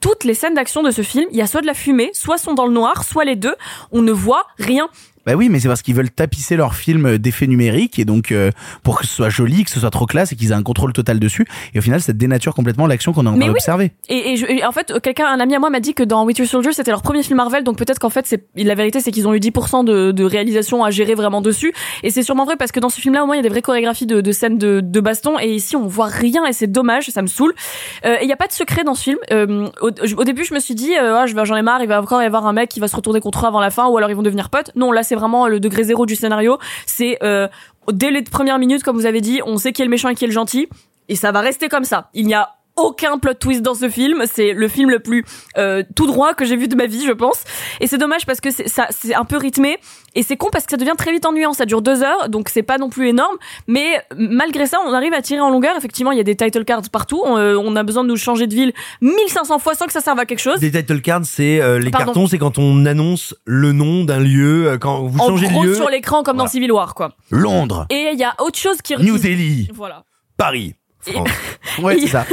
Toutes 0.00 0.24
les 0.24 0.34
scènes 0.34 0.54
d'action 0.54 0.82
de 0.82 0.90
ce 0.90 1.02
film, 1.02 1.26
il 1.30 1.36
y 1.36 1.42
a 1.42 1.46
soit 1.46 1.60
de 1.60 1.66
la 1.66 1.74
fumée, 1.74 2.10
soit 2.12 2.36
sont 2.36 2.54
dans 2.54 2.66
le 2.66 2.72
noir, 2.72 3.04
soit 3.04 3.24
les 3.24 3.36
deux. 3.36 3.54
On 3.92 4.02
ne 4.02 4.10
voit 4.10 4.46
rien. 4.58 4.88
Bah 5.26 5.34
oui, 5.34 5.48
mais 5.48 5.60
c'est 5.60 5.68
parce 5.68 5.82
qu'ils 5.82 5.94
veulent 5.94 6.10
tapisser 6.10 6.56
leur 6.56 6.74
film 6.74 7.16
d'effets 7.18 7.46
numériques 7.46 7.98
et 7.98 8.04
donc 8.04 8.32
euh, 8.32 8.50
pour 8.82 8.98
que 8.98 9.06
ce 9.06 9.12
soit 9.14 9.28
joli, 9.28 9.64
que 9.64 9.70
ce 9.70 9.78
soit 9.80 9.90
trop 9.90 10.06
classe 10.06 10.32
et 10.32 10.36
qu'ils 10.36 10.50
aient 10.50 10.54
un 10.54 10.62
contrôle 10.62 10.92
total 10.92 11.20
dessus. 11.20 11.46
Et 11.74 11.78
au 11.78 11.82
final, 11.82 12.00
ça 12.00 12.12
dénature 12.12 12.54
complètement 12.54 12.86
l'action 12.86 13.12
qu'on 13.12 13.24
est 13.26 13.28
en 13.28 13.32
train 13.34 13.40
oui. 13.42 13.46
d'observer. 13.48 13.92
Et, 14.08 14.32
et, 14.32 14.36
je- 14.36 14.46
et 14.46 14.64
en 14.64 14.72
fait, 14.72 14.92
quelqu'un, 15.00 15.26
un 15.26 15.38
ami 15.40 15.54
à 15.54 15.58
moi 15.58 15.70
m'a 15.70 15.80
dit 15.80 15.94
que 15.94 16.02
dans 16.02 16.24
Winter 16.24 16.44
Soldier, 16.46 16.72
c'était 16.72 16.90
leur 16.90 17.02
premier 17.02 17.22
film 17.22 17.36
Marvel, 17.36 17.62
donc 17.64 17.78
peut-être 17.78 17.98
qu'en 17.98 18.10
fait, 18.10 18.26
c'est 18.26 18.44
la 18.56 18.74
vérité, 18.74 19.00
c'est 19.00 19.10
qu'ils 19.12 19.28
ont 19.28 19.34
eu 19.34 19.38
10% 19.38 19.84
de, 19.84 20.10
de 20.12 20.24
réalisation 20.24 20.82
à 20.84 20.90
gérer 20.90 21.14
vraiment 21.14 21.40
dessus. 21.40 21.72
Et 22.02 22.10
c'est 22.10 22.22
sûrement 22.22 22.44
vrai 22.44 22.56
parce 22.56 22.72
que 22.72 22.80
dans 22.80 22.88
ce 22.88 23.00
film-là, 23.00 23.22
au 23.22 23.26
moins, 23.26 23.36
il 23.36 23.38
y 23.38 23.40
a 23.40 23.42
des 23.44 23.48
vraies 23.48 23.62
chorégraphies 23.62 24.06
de, 24.06 24.20
de 24.20 24.32
scènes 24.32 24.58
de, 24.58 24.80
de 24.82 25.00
baston, 25.00 25.38
et 25.38 25.54
ici, 25.54 25.76
on 25.76 25.86
voit 25.86 26.06
rien, 26.06 26.44
et 26.46 26.52
c'est 26.52 26.66
dommage, 26.66 27.06
ça 27.10 27.22
me 27.22 27.26
saoule. 27.28 27.54
Euh, 28.04 28.16
et 28.20 28.24
il 28.24 28.28
y 28.28 28.32
a 28.32 28.36
pas 28.36 28.46
de 28.48 28.52
secret 28.52 28.82
dans 28.84 28.94
ce 28.94 29.02
film. 29.04 29.18
Euh, 29.30 29.68
au, 29.80 29.88
au 29.88 30.24
début, 30.24 30.44
je 30.44 30.54
me 30.54 30.58
suis 30.58 30.74
dit, 30.74 30.94
euh, 30.96 31.16
Ah, 31.16 31.26
je 31.26 31.34
vais- 31.34 31.44
j'en 31.44 31.56
ai 31.56 31.62
marre, 31.62 31.80
il 31.82 31.88
va 31.88 32.00
encore 32.02 32.22
y 32.22 32.26
avoir 32.26 32.46
un 32.46 32.52
mec 32.52 32.68
qui 32.68 32.80
va 32.80 32.88
se 32.88 32.96
retourner 32.96 33.20
contre 33.20 33.44
eux 33.44 33.48
avant 33.48 33.60
la 33.60 33.70
fin, 33.70 33.86
ou 33.88 33.96
alors 33.98 34.10
ils 34.10 34.16
vont 34.16 34.22
devenir 34.22 34.50
potes. 34.50 34.70
Non, 34.74 34.90
là, 34.92 35.02
c'est 35.12 35.16
vraiment 35.16 35.46
le 35.46 35.60
degré 35.60 35.84
zéro 35.84 36.06
du 36.06 36.16
scénario. 36.16 36.56
C'est 36.86 37.18
euh, 37.22 37.46
dès 37.92 38.10
les 38.10 38.22
premières 38.22 38.58
minutes, 38.58 38.82
comme 38.82 38.96
vous 38.96 39.04
avez 39.04 39.20
dit, 39.20 39.42
on 39.44 39.58
sait 39.58 39.72
qui 39.72 39.82
est 39.82 39.84
le 39.84 39.90
méchant 39.90 40.08
et 40.08 40.14
qui 40.14 40.24
est 40.24 40.26
le 40.26 40.32
gentil, 40.32 40.68
et 41.10 41.16
ça 41.16 41.32
va 41.32 41.40
rester 41.40 41.68
comme 41.68 41.84
ça. 41.84 42.08
Il 42.14 42.26
n'y 42.26 42.32
a 42.32 42.48
aucun 42.76 43.18
plot 43.18 43.34
twist 43.34 43.62
dans 43.62 43.74
ce 43.74 43.88
film. 43.88 44.22
C'est 44.32 44.52
le 44.52 44.68
film 44.68 44.90
le 44.90 44.98
plus 45.00 45.24
euh, 45.58 45.82
tout 45.94 46.06
droit 46.06 46.34
que 46.34 46.44
j'ai 46.44 46.56
vu 46.56 46.68
de 46.68 46.74
ma 46.76 46.86
vie, 46.86 47.04
je 47.06 47.12
pense. 47.12 47.44
Et 47.80 47.86
c'est 47.86 47.98
dommage 47.98 48.26
parce 48.26 48.40
que 48.40 48.50
c'est 48.50 48.68
ça, 48.68 48.86
c'est 48.90 49.14
un 49.14 49.24
peu 49.24 49.36
rythmé 49.36 49.78
et 50.14 50.22
c'est 50.22 50.36
con 50.36 50.48
parce 50.52 50.64
que 50.64 50.70
ça 50.70 50.76
devient 50.76 50.94
très 50.96 51.12
vite 51.12 51.24
ennuyant. 51.26 51.52
Ça 51.52 51.64
dure 51.66 51.82
deux 51.82 52.02
heures, 52.02 52.28
donc 52.28 52.48
c'est 52.48 52.62
pas 52.62 52.78
non 52.78 52.88
plus 52.90 53.08
énorme. 53.08 53.36
Mais 53.66 54.02
malgré 54.16 54.66
ça, 54.66 54.78
on 54.86 54.92
arrive 54.92 55.12
à 55.14 55.22
tirer 55.22 55.40
en 55.40 55.50
longueur. 55.50 55.76
Effectivement, 55.76 56.12
il 56.12 56.18
y 56.18 56.20
a 56.20 56.24
des 56.24 56.36
title 56.36 56.64
cards 56.64 56.82
partout. 56.90 57.22
On, 57.24 57.36
euh, 57.36 57.56
on 57.56 57.76
a 57.76 57.82
besoin 57.82 58.04
de 58.04 58.08
nous 58.08 58.16
changer 58.16 58.46
de 58.46 58.54
ville 58.54 58.72
1500 59.00 59.58
fois 59.58 59.74
sans 59.74 59.86
que 59.86 59.92
ça 59.92 60.00
serve 60.00 60.18
à 60.18 60.26
quelque 60.26 60.38
chose. 60.40 60.60
Des 60.60 60.70
title 60.70 61.00
cards, 61.00 61.24
c'est 61.24 61.60
euh, 61.60 61.78
les 61.78 61.90
Pardon. 61.90 62.06
cartons, 62.06 62.26
c'est 62.26 62.38
quand 62.38 62.58
on 62.58 62.86
annonce 62.86 63.34
le 63.44 63.72
nom 63.72 64.04
d'un 64.04 64.20
lieu, 64.20 64.68
euh, 64.68 64.78
quand 64.78 65.02
vous 65.02 65.18
en 65.20 65.28
changez 65.28 65.48
de 65.48 65.62
lieu. 65.66 65.74
sur 65.74 65.88
l'écran 65.88 66.22
comme 66.22 66.36
dans 66.38 66.46
Civil 66.46 66.72
War, 66.72 66.94
quoi. 66.94 67.12
Londres, 67.30 67.86
Et 67.90 68.10
il 68.12 68.18
y 68.18 68.24
a 68.24 68.34
autre 68.40 68.58
chose 68.58 68.80
qui 68.82 68.94
New 68.96 69.18
Delhi, 69.18 69.68
Voilà. 69.74 70.04
Paris. 70.36 70.74
Et- 71.06 71.12
France. 71.12 71.28
Ouais, 71.82 71.96
c'est 71.98 72.06
ça. 72.08 72.26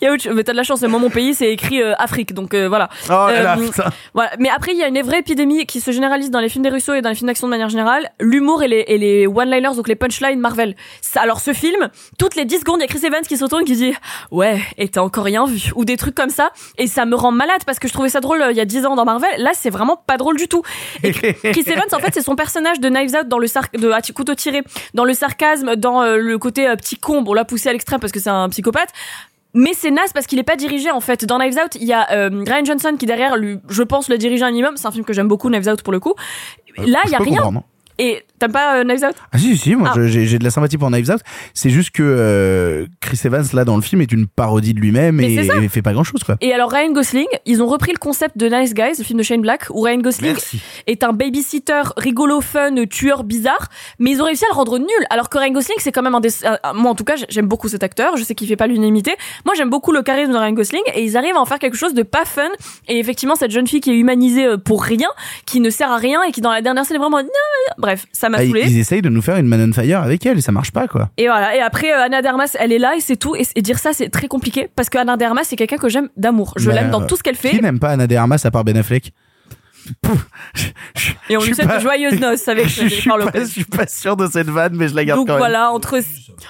Y 0.00 0.06
a 0.06 0.12
autre. 0.12 0.28
Mais 0.32 0.44
t'as 0.44 0.52
de 0.52 0.56
la 0.56 0.62
chance. 0.62 0.82
Moi, 0.82 0.98
mon 0.98 1.10
pays, 1.10 1.34
c'est 1.34 1.52
écrit 1.52 1.82
euh, 1.82 1.94
Afrique, 1.98 2.34
donc 2.34 2.54
euh, 2.54 2.68
voilà. 2.68 2.88
Oh 3.06 3.10
là 3.10 3.56
Euh. 3.58 3.90
Voilà. 4.14 4.30
Mais 4.38 4.48
après, 4.48 4.72
il 4.72 4.78
y 4.78 4.82
a 4.82 4.88
une 4.88 5.00
vraie 5.02 5.20
épidémie 5.20 5.66
qui 5.66 5.80
se 5.80 5.90
généralise 5.90 6.30
dans 6.30 6.40
les 6.40 6.48
films 6.48 6.64
des 6.64 6.70
Russo 6.70 6.94
et 6.94 7.02
dans 7.02 7.08
les 7.08 7.14
films 7.14 7.28
d'action 7.28 7.46
de 7.46 7.50
manière 7.50 7.68
générale. 7.68 8.10
L'humour 8.20 8.62
et 8.62 8.68
les, 8.68 8.84
et 8.88 8.98
les 8.98 9.26
one-liners, 9.26 9.74
donc 9.76 9.88
les 9.88 9.96
punchlines 9.96 10.38
Marvel. 10.40 10.74
Ça, 11.00 11.20
alors, 11.22 11.40
ce 11.40 11.52
film, 11.52 11.88
toutes 12.18 12.34
les 12.36 12.44
10 12.44 12.60
secondes, 12.60 12.78
il 12.78 12.82
y 12.82 12.84
a 12.84 12.88
Chris 12.88 13.04
Evans 13.06 13.22
qui 13.22 13.36
se 13.36 13.44
retourne 13.44 13.62
et 13.62 13.64
qui 13.64 13.74
dit 13.74 13.94
Ouais, 14.30 14.60
et 14.78 14.88
t'as 14.88 15.02
encore 15.02 15.24
rien 15.24 15.46
vu. 15.46 15.70
Ou 15.74 15.84
des 15.84 15.96
trucs 15.96 16.14
comme 16.14 16.30
ça. 16.30 16.50
Et 16.78 16.86
ça 16.86 17.04
me 17.04 17.16
rend 17.16 17.32
malade 17.32 17.62
parce 17.66 17.78
que 17.78 17.88
je 17.88 17.92
trouvais 17.92 18.08
ça 18.08 18.20
drôle 18.20 18.42
euh, 18.42 18.50
il 18.52 18.56
y 18.56 18.60
a 18.60 18.64
10 18.64 18.86
ans 18.86 18.94
dans 18.96 19.04
Marvel. 19.04 19.30
Là, 19.38 19.50
c'est 19.54 19.70
vraiment 19.70 19.96
pas 19.96 20.16
drôle 20.16 20.36
du 20.36 20.48
tout. 20.48 20.62
Et 21.02 21.12
Chris 21.12 21.34
Evans, 21.66 21.84
en 21.92 21.98
fait, 21.98 22.12
c'est 22.12 22.22
son 22.22 22.36
personnage 22.36 22.80
de 22.80 22.88
Knives 22.88 23.14
Out 23.14 23.28
dans 23.28 23.38
le 23.38 23.46
sar 23.46 23.64
de 23.74 23.90
à 23.90 24.00
couteau 24.14 24.34
tiré, 24.34 24.62
dans 24.94 25.04
le 25.04 25.14
sarcasme, 25.14 25.76
dans 25.76 26.02
euh, 26.02 26.16
le 26.16 26.38
côté 26.38 26.66
petit 26.76 26.96
con. 26.96 27.22
Bon, 27.22 27.34
là, 27.34 27.44
poussé 27.44 27.68
à 27.68 27.72
l'extrême 27.72 28.00
parce 28.00 28.12
que 28.12 28.20
c'est 28.20 28.30
un 28.30 28.48
psychopathe. 28.48 28.90
Mais 29.56 29.72
c'est 29.72 29.90
naze 29.90 30.12
parce 30.12 30.26
qu'il 30.26 30.38
est 30.38 30.44
pas 30.44 30.56
dirigé 30.56 30.90
en 30.90 31.00
fait. 31.00 31.24
Dans 31.24 31.38
Knives 31.38 31.54
Out, 31.54 31.76
il 31.76 31.84
y 31.84 31.94
a 31.94 32.12
euh, 32.12 32.44
Ryan 32.46 32.64
Johnson 32.64 32.94
qui 32.98 33.06
derrière 33.06 33.36
lui, 33.38 33.58
je 33.70 33.82
pense, 33.82 34.10
le 34.10 34.18
dirige 34.18 34.42
un 34.42 34.50
minimum. 34.50 34.76
C'est 34.76 34.86
un 34.86 34.90
film 34.90 35.04
que 35.04 35.14
j'aime 35.14 35.28
beaucoup, 35.28 35.48
Knives 35.48 35.66
Out 35.68 35.82
pour 35.82 35.94
le 35.94 35.98
coup. 35.98 36.14
Là, 36.76 37.00
il 37.06 37.10
y 37.10 37.14
a 37.14 37.18
rien. 37.18 37.36
comprendre. 37.36 37.62
Et 37.98 38.24
t'aimes 38.38 38.52
pas 38.52 38.78
euh, 38.78 38.84
Knives 38.84 39.04
Out? 39.04 39.14
Ah 39.32 39.38
si 39.38 39.56
si, 39.56 39.74
moi 39.74 39.92
Ah. 39.94 40.06
j'ai 40.06 40.38
de 40.38 40.44
la 40.44 40.50
sympathie 40.50 40.78
pour 40.78 40.90
Knives 40.90 41.10
Out. 41.10 41.20
C'est 41.54 41.70
juste 41.70 41.90
que 41.90 42.02
euh, 42.02 42.86
Chris 43.00 43.20
Evans 43.24 43.44
là 43.52 43.64
dans 43.64 43.76
le 43.76 43.82
film 43.82 44.00
est 44.00 44.12
une 44.12 44.26
parodie 44.26 44.74
de 44.74 44.80
lui-même 44.80 45.20
et, 45.20 45.34
et 45.34 45.68
fait 45.68 45.82
pas 45.82 45.92
grand 45.92 46.04
chose 46.04 46.22
quoi. 46.24 46.36
Et 46.40 46.52
alors 46.52 46.70
Ryan 46.70 46.92
Gosling, 46.92 47.26
ils 47.46 47.62
ont 47.62 47.66
repris 47.66 47.92
le 47.92 47.98
concept 47.98 48.36
de 48.38 48.48
Nice 48.48 48.74
Guys, 48.74 48.94
le 48.98 49.04
film 49.04 49.18
de 49.18 49.22
Shane 49.24 49.40
Black, 49.40 49.66
où 49.70 49.80
Ryan 49.80 49.98
Gosling 49.98 50.32
Merci. 50.32 50.60
est 50.86 51.02
un 51.04 51.12
babysitter 51.12 51.82
rigolo, 51.96 52.40
fun, 52.40 52.74
tueur 52.90 53.24
bizarre, 53.24 53.68
mais 53.98 54.10
ils 54.12 54.20
ont 54.22 54.24
réussi 54.26 54.44
à 54.44 54.48
le 54.50 54.56
rendre 54.56 54.78
nul. 54.78 54.88
Alors 55.10 55.28
que 55.28 55.38
Ryan 55.38 55.52
Gosling, 55.52 55.76
c'est 55.78 55.92
quand 55.92 56.02
même 56.02 56.14
un 56.14 56.20
des, 56.20 56.44
euh, 56.44 56.56
moi 56.74 56.90
en 56.90 56.94
tout 56.94 57.04
cas, 57.04 57.14
j'aime 57.28 57.46
beaucoup 57.46 57.68
cet 57.68 57.82
acteur. 57.82 58.16
Je 58.16 58.24
sais 58.24 58.34
qu'il 58.34 58.46
fait 58.48 58.56
pas 58.56 58.66
l'unanimité. 58.66 59.14
Moi, 59.44 59.54
j'aime 59.56 59.70
beaucoup 59.70 59.92
le 59.92 60.02
charisme 60.02 60.32
de 60.32 60.36
Ryan 60.38 60.52
Gosling 60.52 60.82
et 60.94 61.02
ils 61.04 61.16
arrivent 61.16 61.36
à 61.36 61.40
en 61.40 61.44
faire 61.46 61.58
quelque 61.58 61.76
chose 61.76 61.94
de 61.94 62.02
pas 62.02 62.24
fun. 62.24 62.48
Et 62.88 62.98
effectivement, 62.98 63.34
cette 63.36 63.50
jeune 63.50 63.66
fille 63.66 63.80
qui 63.80 63.90
est 63.90 63.96
humanisée 63.98 64.46
euh, 64.46 64.56
pour 64.56 64.82
rien, 64.82 65.08
qui 65.46 65.60
ne 65.60 65.70
sert 65.70 65.90
à 65.90 65.96
rien 65.96 66.22
et 66.22 66.32
qui 66.32 66.40
dans 66.40 66.52
la 66.52 66.62
dernière 66.62 66.84
scène 66.84 66.96
est 66.96 67.00
vraiment, 67.00 67.20
bref, 67.78 68.06
ça 68.12 68.25
m'a 68.28 68.38
Ah, 68.38 68.44
ils, 68.44 68.48
saoulé. 68.48 68.62
ils 68.66 68.78
essayent 68.78 69.02
de 69.02 69.08
nous 69.08 69.22
faire 69.22 69.36
une 69.36 69.46
Man 69.46 69.68
on 69.70 69.72
Fire 69.72 70.02
avec 70.02 70.24
elle 70.26 70.38
et 70.38 70.40
ça 70.40 70.52
marche 70.52 70.70
pas 70.72 70.86
quoi. 70.88 71.10
Et 71.16 71.26
voilà. 71.26 71.56
Et 71.56 71.60
après, 71.60 71.92
euh, 71.92 72.02
Anna 72.04 72.22
Dermas, 72.22 72.56
elle 72.58 72.72
est 72.72 72.78
là 72.78 72.94
et 72.96 73.00
c'est 73.00 73.16
tout. 73.16 73.34
Et, 73.36 73.46
et 73.54 73.62
dire 73.62 73.78
ça, 73.78 73.92
c'est 73.92 74.08
très 74.08 74.28
compliqué 74.28 74.68
parce 74.74 74.88
que 74.90 74.98
Anna 74.98 75.16
Dermas, 75.16 75.44
c'est 75.44 75.56
quelqu'un 75.56 75.76
que 75.78 75.88
j'aime 75.88 76.08
d'amour. 76.16 76.52
Je 76.56 76.68
Bah, 76.70 76.74
l'aime 76.76 76.90
dans 76.90 77.04
tout 77.06 77.16
ce 77.16 77.22
qu'elle 77.22 77.36
fait. 77.36 77.50
Qui 77.50 77.60
n'aime 77.60 77.78
pas 77.78 77.90
Anna 77.90 78.06
de 78.06 78.14
Armas 78.16 78.40
à 78.44 78.50
part 78.50 78.64
Ben 78.64 78.76
Affleck? 78.76 79.12
Pouf. 80.02 80.26
Je- 80.56 80.66
je- 80.96 81.12
Et 81.30 81.36
on 81.36 81.42
lui 81.44 81.54
souhaite 81.54 81.72
de 81.72 81.78
joyeuses 81.78 82.18
noces 82.18 82.48
avec 82.48 82.66
je, 82.68 82.88
suis 82.88 83.08
pas, 83.08 83.18
je 83.34 83.44
suis 83.44 83.64
pas 83.64 83.86
sûr 83.86 84.16
de 84.16 84.26
cette 84.26 84.48
vanne 84.48 84.74
mais 84.74 84.88
je 84.88 84.96
la 84.96 85.04
garde 85.04 85.20
Donc 85.20 85.28
quand 85.28 85.34
même. 85.34 85.38
voilà, 85.40 85.70
entre, 85.70 86.00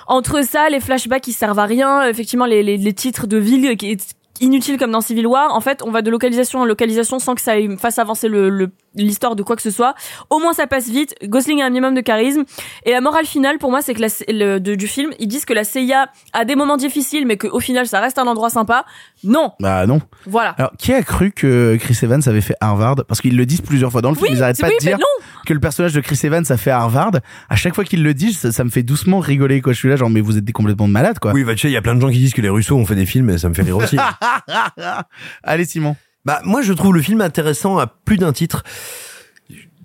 entre 0.06 0.42
ça, 0.42 0.70
les 0.70 0.80
flashbacks 0.80 1.22
qui 1.22 1.32
servent 1.32 1.58
à 1.58 1.66
rien, 1.66 2.06
effectivement 2.08 2.46
les, 2.46 2.62
les, 2.62 2.78
les 2.78 2.92
titres 2.94 3.26
de 3.26 3.36
ville 3.36 3.76
qui 3.76 3.90
est 3.92 4.14
inutile 4.40 4.78
comme 4.78 4.90
dans 4.90 5.02
Civil 5.02 5.26
War. 5.26 5.54
En 5.54 5.60
fait, 5.60 5.82
on 5.84 5.90
va 5.90 6.00
de 6.02 6.10
localisation 6.10 6.60
en 6.60 6.64
localisation 6.64 7.18
sans 7.18 7.34
que 7.34 7.40
ça 7.42 7.52
fasse 7.78 7.98
avancer 7.98 8.28
le, 8.28 8.48
le- 8.48 8.70
l'histoire 8.96 9.36
de 9.36 9.42
quoi 9.42 9.56
que 9.56 9.62
ce 9.62 9.70
soit. 9.70 9.94
Au 10.30 10.38
moins, 10.38 10.52
ça 10.52 10.66
passe 10.66 10.88
vite. 10.88 11.14
Gosling 11.24 11.60
a 11.62 11.66
un 11.66 11.68
minimum 11.70 11.94
de 11.94 12.00
charisme. 12.00 12.44
Et 12.84 12.90
la 12.92 13.00
morale 13.00 13.26
finale, 13.26 13.58
pour 13.58 13.70
moi, 13.70 13.82
c'est 13.82 13.94
que 13.94 14.00
la, 14.00 14.08
le, 14.28 14.58
de- 14.58 14.74
du 14.74 14.86
film, 14.86 15.10
ils 15.18 15.28
disent 15.28 15.44
que 15.44 15.54
la 15.54 15.64
CIA 15.64 16.06
a 16.32 16.44
des 16.44 16.56
moments 16.56 16.76
difficiles, 16.76 17.26
mais 17.26 17.36
qu'au 17.36 17.60
final, 17.60 17.86
ça 17.86 18.00
reste 18.00 18.18
un 18.18 18.26
endroit 18.26 18.50
sympa. 18.50 18.84
Non. 19.24 19.52
Bah 19.60 19.86
non. 19.86 20.00
Voilà. 20.26 20.50
Alors, 20.58 20.72
qui 20.78 20.92
a 20.92 21.02
cru 21.02 21.30
que 21.32 21.76
Chris 21.80 21.98
Evans 22.02 22.22
avait 22.26 22.40
fait 22.40 22.54
Harvard? 22.60 22.96
Parce 23.08 23.20
qu'ils 23.20 23.36
le 23.36 23.46
disent 23.46 23.60
plusieurs 23.62 23.92
fois 23.92 24.02
dans 24.02 24.10
le 24.10 24.16
film, 24.16 24.28
Oui, 24.30 24.36
ils 24.36 24.42
arrêtent 24.42 24.56
c'est- 24.56 24.62
pas 24.62 24.68
oui, 24.68 24.74
de 24.80 24.84
dire 24.86 24.98
que 25.46 25.52
le 25.54 25.60
personnage 25.60 25.92
de 25.92 26.00
Chris 26.00 26.18
Evans 26.24 26.44
a 26.48 26.56
fait 26.56 26.70
Harvard. 26.70 27.12
À 27.48 27.56
chaque 27.56 27.74
fois 27.74 27.84
qu'ils 27.84 28.02
le 28.02 28.14
disent, 28.14 28.38
ça, 28.38 28.52
ça 28.52 28.64
me 28.64 28.70
fait 28.70 28.82
doucement 28.82 29.20
rigoler 29.20 29.60
quoi. 29.60 29.72
Je 29.72 29.78
suis 29.78 29.88
là 29.88 29.96
genre 29.96 30.10
mais 30.10 30.20
vous 30.20 30.36
êtes 30.38 30.50
complètement 30.52 30.88
malades 30.88 31.18
quoi. 31.20 31.32
Oui, 31.32 31.44
bah 31.44 31.54
tu 31.54 31.60
sais, 31.60 31.68
il 31.68 31.72
y 31.72 31.76
a 31.76 31.82
plein 31.82 31.94
de 31.94 32.00
gens 32.00 32.10
qui 32.10 32.18
disent 32.18 32.34
que 32.34 32.40
les 32.42 32.48
Russos 32.48 32.72
ont 32.76 32.84
fait 32.86 32.94
des 32.96 33.06
films 33.06 33.30
et 33.30 33.38
ça 33.38 33.48
me 33.48 33.54
fait 33.54 33.62
rire 33.62 33.76
aussi. 33.76 33.96
Allez 35.42 35.64
Simon. 35.64 35.96
Bah 36.26 36.40
moi 36.42 36.60
je 36.60 36.72
trouve 36.72 36.92
le 36.92 37.00
film 37.00 37.20
intéressant 37.20 37.78
à 37.78 37.86
plus 37.86 38.18
d'un 38.18 38.32
titre. 38.32 38.64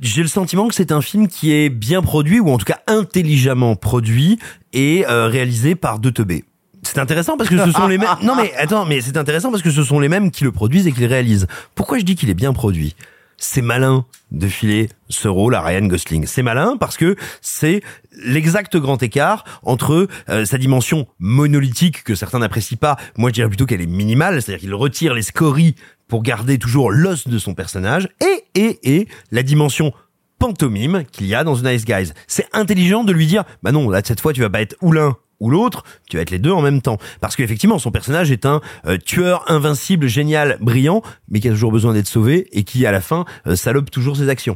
J'ai 0.02 0.24
le 0.24 0.28
sentiment 0.28 0.68
que 0.68 0.74
c'est 0.74 0.92
un 0.92 1.00
film 1.00 1.28
qui 1.28 1.54
est 1.54 1.70
bien 1.70 2.02
produit 2.02 2.40
ou 2.40 2.50
en 2.50 2.58
tout 2.58 2.66
cas 2.66 2.80
intelligemment 2.88 3.76
produit 3.76 4.40
et 4.74 5.06
euh, 5.08 5.28
réalisé 5.28 5.76
par 5.76 6.00
deux 6.00 6.12
teubés. 6.12 6.44
C'est 6.82 6.98
intéressant 6.98 7.38
parce 7.38 7.48
que 7.48 7.64
ce 7.64 7.72
sont 7.72 7.88
les 7.88 7.98
mêmes. 8.00 8.10
Non 8.24 8.36
mais 8.36 8.52
attends, 8.56 8.88
mais 8.88 9.02
c'est 9.02 9.18
intéressant 9.18 9.52
parce 9.52 9.62
que 9.62 9.70
ce 9.70 9.84
sont 9.84 10.00
les 10.00 10.10
mêmes 10.10 10.32
qui 10.32 10.44
le 10.44 10.52
produisent 10.52 10.88
et 10.88 10.92
qui 10.92 11.02
le 11.02 11.08
réalisent. 11.08 11.46
Pourquoi 11.76 12.00
je 12.00 12.06
dis 12.06 12.16
qu'il 12.16 12.32
est 12.32 12.34
bien 12.34 12.54
produit? 12.54 12.96
C'est 13.42 13.64
malin 13.64 14.06
de 14.32 14.48
filer 14.48 14.88
ce 15.10 15.28
rôle 15.28 15.56
à 15.56 15.62
Ryan 15.62 15.88
Gosling. 15.88 16.26
C'est 16.28 16.44
malin 16.44 16.78
parce 16.80 16.96
que 16.96 17.16
c'est 17.42 17.82
l'exact 18.24 18.78
grand 18.78 19.02
écart 19.02 19.44
entre 19.64 20.08
euh, 20.30 20.46
sa 20.46 20.58
dimension 20.58 21.08
monolithique 21.20 22.04
que 22.04 22.14
certains 22.14 22.40
n'apprécient 22.40 22.78
pas. 22.78 22.98
Moi, 23.18 23.32
je 23.32 23.34
dirais 23.34 23.48
plutôt 23.48 23.66
qu'elle 23.66 23.82
est 23.82 23.88
minimale, 23.88 24.42
c'est-à-dire 24.42 24.62
qu'il 24.62 24.76
retire 24.76 25.16
les 25.16 25.24
scories 25.24 25.76
pour 26.08 26.22
garder 26.22 26.60
toujours 26.60 26.92
l'os 26.92 27.28
de 27.28 27.40
son 27.40 27.56
personnage 27.56 28.08
et 28.22 28.44
et 28.54 28.96
et 28.98 29.08
la 29.32 29.44
dimension 29.44 29.92
pantomime 30.38 31.04
qu'il 31.12 31.26
y 31.26 31.36
a 31.36 31.44
dans 31.44 31.56
The 31.56 31.64
Nice 31.64 31.86
Guys. 31.86 32.14
C'est 32.28 32.48
intelligent 32.54 33.04
de 33.04 33.12
lui 33.12 33.26
dire, 33.26 33.44
bah 33.64 33.72
non, 33.72 33.90
là, 33.90 34.02
cette 34.04 34.22
fois, 34.22 34.34
tu 34.34 34.42
vas 34.42 34.50
pas 34.50 34.62
être 34.62 34.76
ou 34.82 34.92
l'un 34.92 35.18
ou 35.42 35.50
l'autre, 35.50 35.84
tu 36.10 36.16
vas 36.16 36.22
être 36.22 36.32
les 36.32 36.40
deux 36.40 36.52
en 36.52 36.62
même 36.62 36.82
temps. 36.82 36.98
Parce 37.20 37.36
qu'effectivement, 37.36 37.80
son 37.80 37.92
personnage 37.92 38.32
est 38.32 38.46
un 38.46 38.62
euh, 38.86 38.98
tueur 38.98 39.44
invincible, 39.52 40.08
génial, 40.08 40.58
brillant, 40.62 41.02
mais 41.30 41.42
qui 41.42 41.50
a 41.50 41.52
toujours 41.52 41.74
besoin 41.74 41.94
d'être 41.94 42.08
sauvé 42.08 42.48
et 42.54 42.64
qui, 42.64 42.86
à 42.86 42.92
la 42.92 43.02
fin, 43.02 43.26
euh, 43.48 43.56
salope 43.56 43.92
toujours 43.92 44.16
ses 44.16 44.30
actions. 44.30 44.56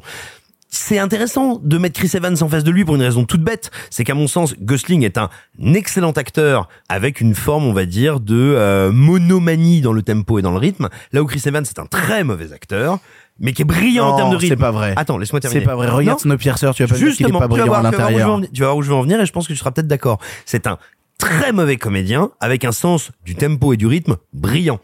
C'est 0.70 1.00
intéressant 1.00 1.60
de 1.64 1.78
mettre 1.78 1.98
Chris 1.98 2.12
Evans 2.16 2.36
en 2.42 2.50
face 2.50 2.66
de 2.66 2.72
lui 2.72 2.84
pour 2.84 2.96
une 2.96 3.02
raison 3.02 3.24
toute 3.24 3.42
bête. 3.42 3.72
C'est 3.90 4.04
qu'à 4.04 4.14
mon 4.14 4.28
sens, 4.28 4.56
Gosling 4.60 5.04
est 5.04 5.18
un 5.18 5.30
excellent 5.74 6.12
acteur 6.12 6.68
avec 6.90 7.22
une 7.22 7.34
forme, 7.34 7.66
on 7.66 7.72
va 7.72 7.86
dire, 7.86 8.20
de 8.20 8.36
euh, 8.36 8.92
monomanie 8.92 9.80
dans 9.80 9.94
le 9.94 10.02
tempo 10.02 10.38
et 10.38 10.42
dans 10.42 10.52
le 10.52 10.58
rythme. 10.58 10.90
Là 11.14 11.24
où 11.24 11.26
Chris 11.26 11.42
Evans 11.46 11.64
est 11.64 11.80
un 11.80 11.86
très 11.86 12.26
mauvais 12.26 12.52
acteur 12.52 13.00
mais 13.40 13.54
qui 13.54 13.64
est 13.64 13.66
brillant 13.66 14.10
en 14.10 14.16
termes 14.18 14.32
de 14.32 14.36
rythme. 14.38 14.54
c'est 14.56 14.60
pas 14.60 14.72
vrai. 14.72 14.94
Attends, 14.96 15.18
laisse-moi 15.18 15.40
terminer. 15.42 15.62
C'est 15.62 15.66
pas 15.66 15.76
vrai. 15.76 15.88
Regarde. 15.90 16.20
Snowpiercer, 16.20 16.72
tu 16.76 16.84
vas 16.84 16.88
pas 16.88 16.94
me 16.96 17.00
dire 17.00 17.08
est 17.08 17.12
Justement, 17.12 17.40
pas 17.40 17.46
tu 17.48 17.50
vas 17.60 17.66
brillant 17.66 17.74
à 17.74 17.82
voir, 17.82 17.84
où 17.84 17.92
je 17.92 17.98
veux 17.98 17.98
en 17.98 18.06
l'intérieur. 18.08 18.36
venir- 18.38 18.50
tu 18.54 18.60
vas 18.62 18.66
voir 18.68 18.78
où 18.78 18.82
je 18.82 18.90
veux 18.90 18.96
en 18.96 19.02
venir 19.02 19.20
et 19.22 19.26
je 19.26 19.32
pense 19.32 19.48
que 19.48 19.54
tu 19.54 19.60
seras 19.60 19.72
peut-être 19.72 19.88
d'accord. 19.88 20.20
C'est 20.46 20.68
un 20.68 20.78
très 21.18 21.52
mauvais 21.52 21.78
comédien 21.78 22.32
avec 22.40 22.64
un 22.66 22.72
sens 22.72 23.12
du 23.26 23.36
tempo 23.36 23.74
et 23.74 23.78
du 23.78 23.88
rythme 23.88 24.18
brillant. 24.34 24.80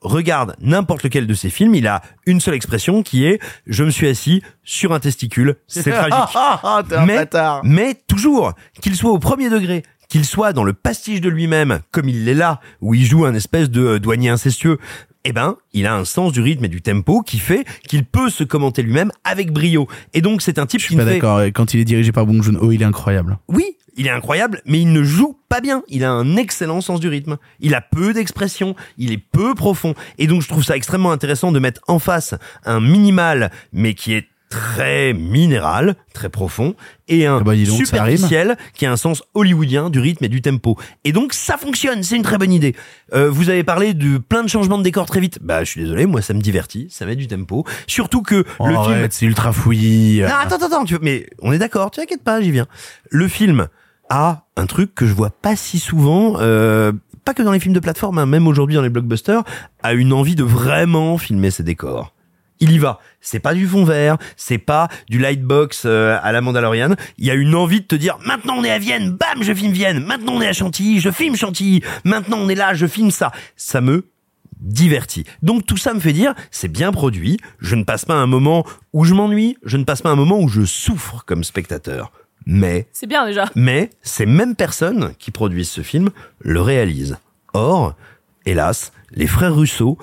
Regarde 0.00 0.54
n'importe 0.60 1.02
lequel 1.02 1.26
de 1.26 1.32
ses 1.32 1.48
films, 1.48 1.74
il 1.74 1.86
a 1.86 2.02
une 2.26 2.38
seule 2.38 2.52
expression 2.54 3.02
qui 3.02 3.24
est 3.24 3.38
je 3.66 3.84
me 3.84 3.90
suis 3.90 4.06
assis 4.06 4.42
sur 4.62 4.92
un 4.92 5.00
testicule, 5.00 5.56
c'est 5.66 5.82
tragique. 5.92 6.12
Ah, 6.12 6.60
ah, 6.62 6.82
un 6.92 7.06
mais, 7.06 7.16
bâtard. 7.16 7.62
mais 7.64 7.94
toujours, 8.06 8.52
qu'il 8.82 8.94
soit 8.96 9.10
au 9.12 9.18
premier 9.18 9.48
degré, 9.48 9.82
qu'il 10.10 10.26
soit 10.26 10.52
dans 10.52 10.64
le 10.64 10.74
pastiche 10.74 11.22
de 11.22 11.30
lui-même, 11.30 11.80
comme 11.90 12.10
il 12.10 12.26
l'est 12.26 12.34
là, 12.34 12.60
où 12.82 12.92
il 12.92 13.06
joue 13.06 13.24
un 13.24 13.32
espèce 13.34 13.70
de 13.70 13.80
euh, 13.82 13.98
douanier 13.98 14.28
incestueux, 14.28 14.76
eh 15.24 15.32
ben, 15.32 15.56
il 15.72 15.86
a 15.86 15.94
un 15.94 16.04
sens 16.04 16.32
du 16.32 16.40
rythme 16.40 16.64
et 16.64 16.68
du 16.68 16.82
tempo 16.82 17.22
qui 17.22 17.38
fait 17.38 17.64
qu'il 17.88 18.04
peut 18.04 18.30
se 18.30 18.44
commenter 18.44 18.82
lui-même 18.82 19.10
avec 19.24 19.52
brio. 19.52 19.88
Et 20.12 20.20
donc, 20.20 20.42
c'est 20.42 20.58
un 20.58 20.66
type 20.66 20.80
Je 20.80 20.86
qui 20.86 20.92
suis 20.92 20.96
pas 20.96 21.04
ne 21.04 21.08
fait 21.08 21.14
d'accord. 21.14 21.40
Quand 21.54 21.74
il 21.74 21.80
est 21.80 21.84
dirigé 21.84 22.12
par 22.12 22.26
Bong 22.26 22.42
Joon-ho, 22.42 22.72
il 22.72 22.82
est 22.82 22.86
incroyable. 22.86 23.38
oui, 23.48 23.76
il 23.96 24.06
est 24.06 24.10
incroyable, 24.10 24.60
mais 24.66 24.80
il 24.80 24.92
ne 24.92 25.02
joue 25.02 25.38
pas 25.48 25.60
bien. 25.60 25.82
Il 25.88 26.04
a 26.04 26.10
un 26.10 26.36
excellent 26.36 26.80
sens 26.80 27.00
du 27.00 27.08
rythme. 27.08 27.36
Il 27.60 27.74
a 27.74 27.80
peu 27.80 28.12
d'expression. 28.12 28.74
Il 28.98 29.12
est 29.12 29.18
peu 29.18 29.54
profond. 29.54 29.94
Et 30.18 30.26
donc, 30.26 30.42
je 30.42 30.48
trouve 30.48 30.64
ça 30.64 30.76
extrêmement 30.76 31.12
intéressant 31.12 31.52
de 31.52 31.58
mettre 31.58 31.80
en 31.86 31.98
face 31.98 32.34
un 32.64 32.80
minimal, 32.80 33.50
mais 33.72 33.94
qui 33.94 34.14
est 34.14 34.26
très 34.50 35.12
minéral, 35.12 35.96
très 36.12 36.28
profond, 36.28 36.74
et 37.08 37.26
un 37.26 37.38
Ah 37.38 37.44
bah, 37.44 37.54
donc, 37.56 37.66
superficiel 37.86 38.56
qui 38.74 38.86
a 38.86 38.92
un 38.92 38.96
sens 38.96 39.22
hollywoodien 39.34 39.90
du 39.90 39.98
rythme 39.98 40.24
et 40.24 40.28
du 40.28 40.42
tempo. 40.42 40.76
Et 41.04 41.12
donc, 41.12 41.32
ça 41.32 41.56
fonctionne. 41.56 42.02
C'est 42.04 42.14
une 42.16 42.22
très 42.22 42.38
bonne 42.38 42.52
idée. 42.52 42.76
Euh, 43.12 43.28
vous 43.30 43.48
avez 43.50 43.64
parlé 43.64 43.94
de 43.94 44.18
plein 44.18 44.42
de 44.44 44.48
changements 44.48 44.78
de 44.78 44.84
décor 44.84 45.06
très 45.06 45.20
vite. 45.20 45.38
Bah, 45.42 45.64
je 45.64 45.70
suis 45.70 45.80
désolé. 45.82 46.06
Moi, 46.06 46.22
ça 46.22 46.34
me 46.34 46.40
divertit. 46.40 46.86
Ça 46.90 47.04
met 47.04 47.16
du 47.16 47.26
tempo. 47.26 47.64
Surtout 47.86 48.22
que 48.22 48.36
le 48.36 48.44
Oh, 48.60 48.66
film 48.66 48.76
arrête, 48.76 49.12
c'est 49.12 49.26
ultra 49.26 49.52
fouillis. 49.52 50.20
non, 50.20 50.26
attends, 50.40 50.56
attends, 50.56 50.66
attends, 50.66 50.84
tu- 50.84 50.98
mais 51.02 51.26
on 51.42 51.52
est 51.52 51.58
d'accord, 51.58 51.90
tu 51.90 52.00
inquiètes 52.00 52.22
pas, 52.22 52.40
j'y 52.40 52.50
viens. 52.52 52.66
Le 53.10 53.26
film 53.28 53.66
a 54.10 54.44
un 54.56 54.66
truc 54.66 54.94
que 54.94 55.06
je 55.06 55.12
vois 55.14 55.30
pas 55.30 55.56
si 55.56 55.78
souvent, 55.80 56.34
euh, 56.38 56.92
pas 57.24 57.34
que 57.34 57.42
dans 57.42 57.52
les 57.52 57.58
films 57.60 57.74
de 57.74 57.80
plateforme, 57.80 58.18
hein, 58.18 58.26
même 58.26 58.46
aujourd'hui 58.46 58.76
dans 58.76 58.82
les 58.82 58.88
blockbusters, 58.90 59.42
a 59.82 59.94
une 59.94 60.12
envie 60.12 60.36
de 60.36 60.44
vraiment 60.44 61.16
filmer 61.18 61.50
ses 61.50 61.62
décors. 61.62 62.14
Il 62.60 62.70
y 62.70 62.78
va. 62.78 63.00
C'est 63.20 63.40
pas 63.40 63.54
du 63.54 63.66
fond 63.66 63.84
vert, 63.84 64.16
c'est 64.36 64.58
pas 64.58 64.88
du 65.08 65.18
lightbox 65.18 65.82
euh, 65.86 66.18
à 66.22 66.32
la 66.32 66.40
Mandalorian. 66.40 66.94
Il 67.18 67.26
y 67.26 67.30
a 67.30 67.34
une 67.34 67.54
envie 67.54 67.80
de 67.80 67.86
te 67.86 67.94
dire 67.94 68.18
maintenant 68.24 68.54
on 68.56 68.64
est 68.64 68.70
à 68.70 68.78
Vienne, 68.78 69.10
bam, 69.10 69.42
je 69.42 69.52
filme 69.52 69.72
Vienne. 69.72 70.04
Maintenant 70.04 70.34
on 70.34 70.40
est 70.40 70.48
à 70.48 70.52
Chantilly, 70.52 71.00
je 71.00 71.10
filme 71.10 71.36
Chantilly. 71.36 71.82
Maintenant 72.04 72.38
on 72.38 72.48
est 72.48 72.54
là, 72.54 72.74
je 72.74 72.86
filme 72.86 73.10
ça. 73.10 73.32
Ça 73.56 73.80
me 73.80 74.06
diverti. 74.60 75.24
Donc 75.42 75.66
tout 75.66 75.76
ça 75.76 75.94
me 75.94 76.00
fait 76.00 76.12
dire, 76.12 76.34
c'est 76.50 76.68
bien 76.68 76.92
produit, 76.92 77.38
je 77.60 77.74
ne 77.76 77.84
passe 77.84 78.04
pas 78.04 78.14
un 78.14 78.26
moment 78.26 78.64
où 78.92 79.04
je 79.04 79.14
m'ennuie, 79.14 79.56
je 79.64 79.76
ne 79.76 79.84
passe 79.84 80.02
pas 80.02 80.10
un 80.10 80.16
moment 80.16 80.40
où 80.40 80.48
je 80.48 80.64
souffre 80.64 81.24
comme 81.26 81.44
spectateur. 81.44 82.12
Mais, 82.46 82.88
C'est 82.92 83.06
bien 83.06 83.26
déjà. 83.26 83.46
mais, 83.54 83.90
ces 84.02 84.26
mêmes 84.26 84.54
personnes 84.54 85.14
qui 85.18 85.30
produisent 85.30 85.70
ce 85.70 85.80
film 85.80 86.10
le 86.40 86.60
réalisent. 86.60 87.16
Or, 87.54 87.94
hélas, 88.44 88.92
les 89.12 89.26
frères 89.26 89.54
Russo, 89.54 89.96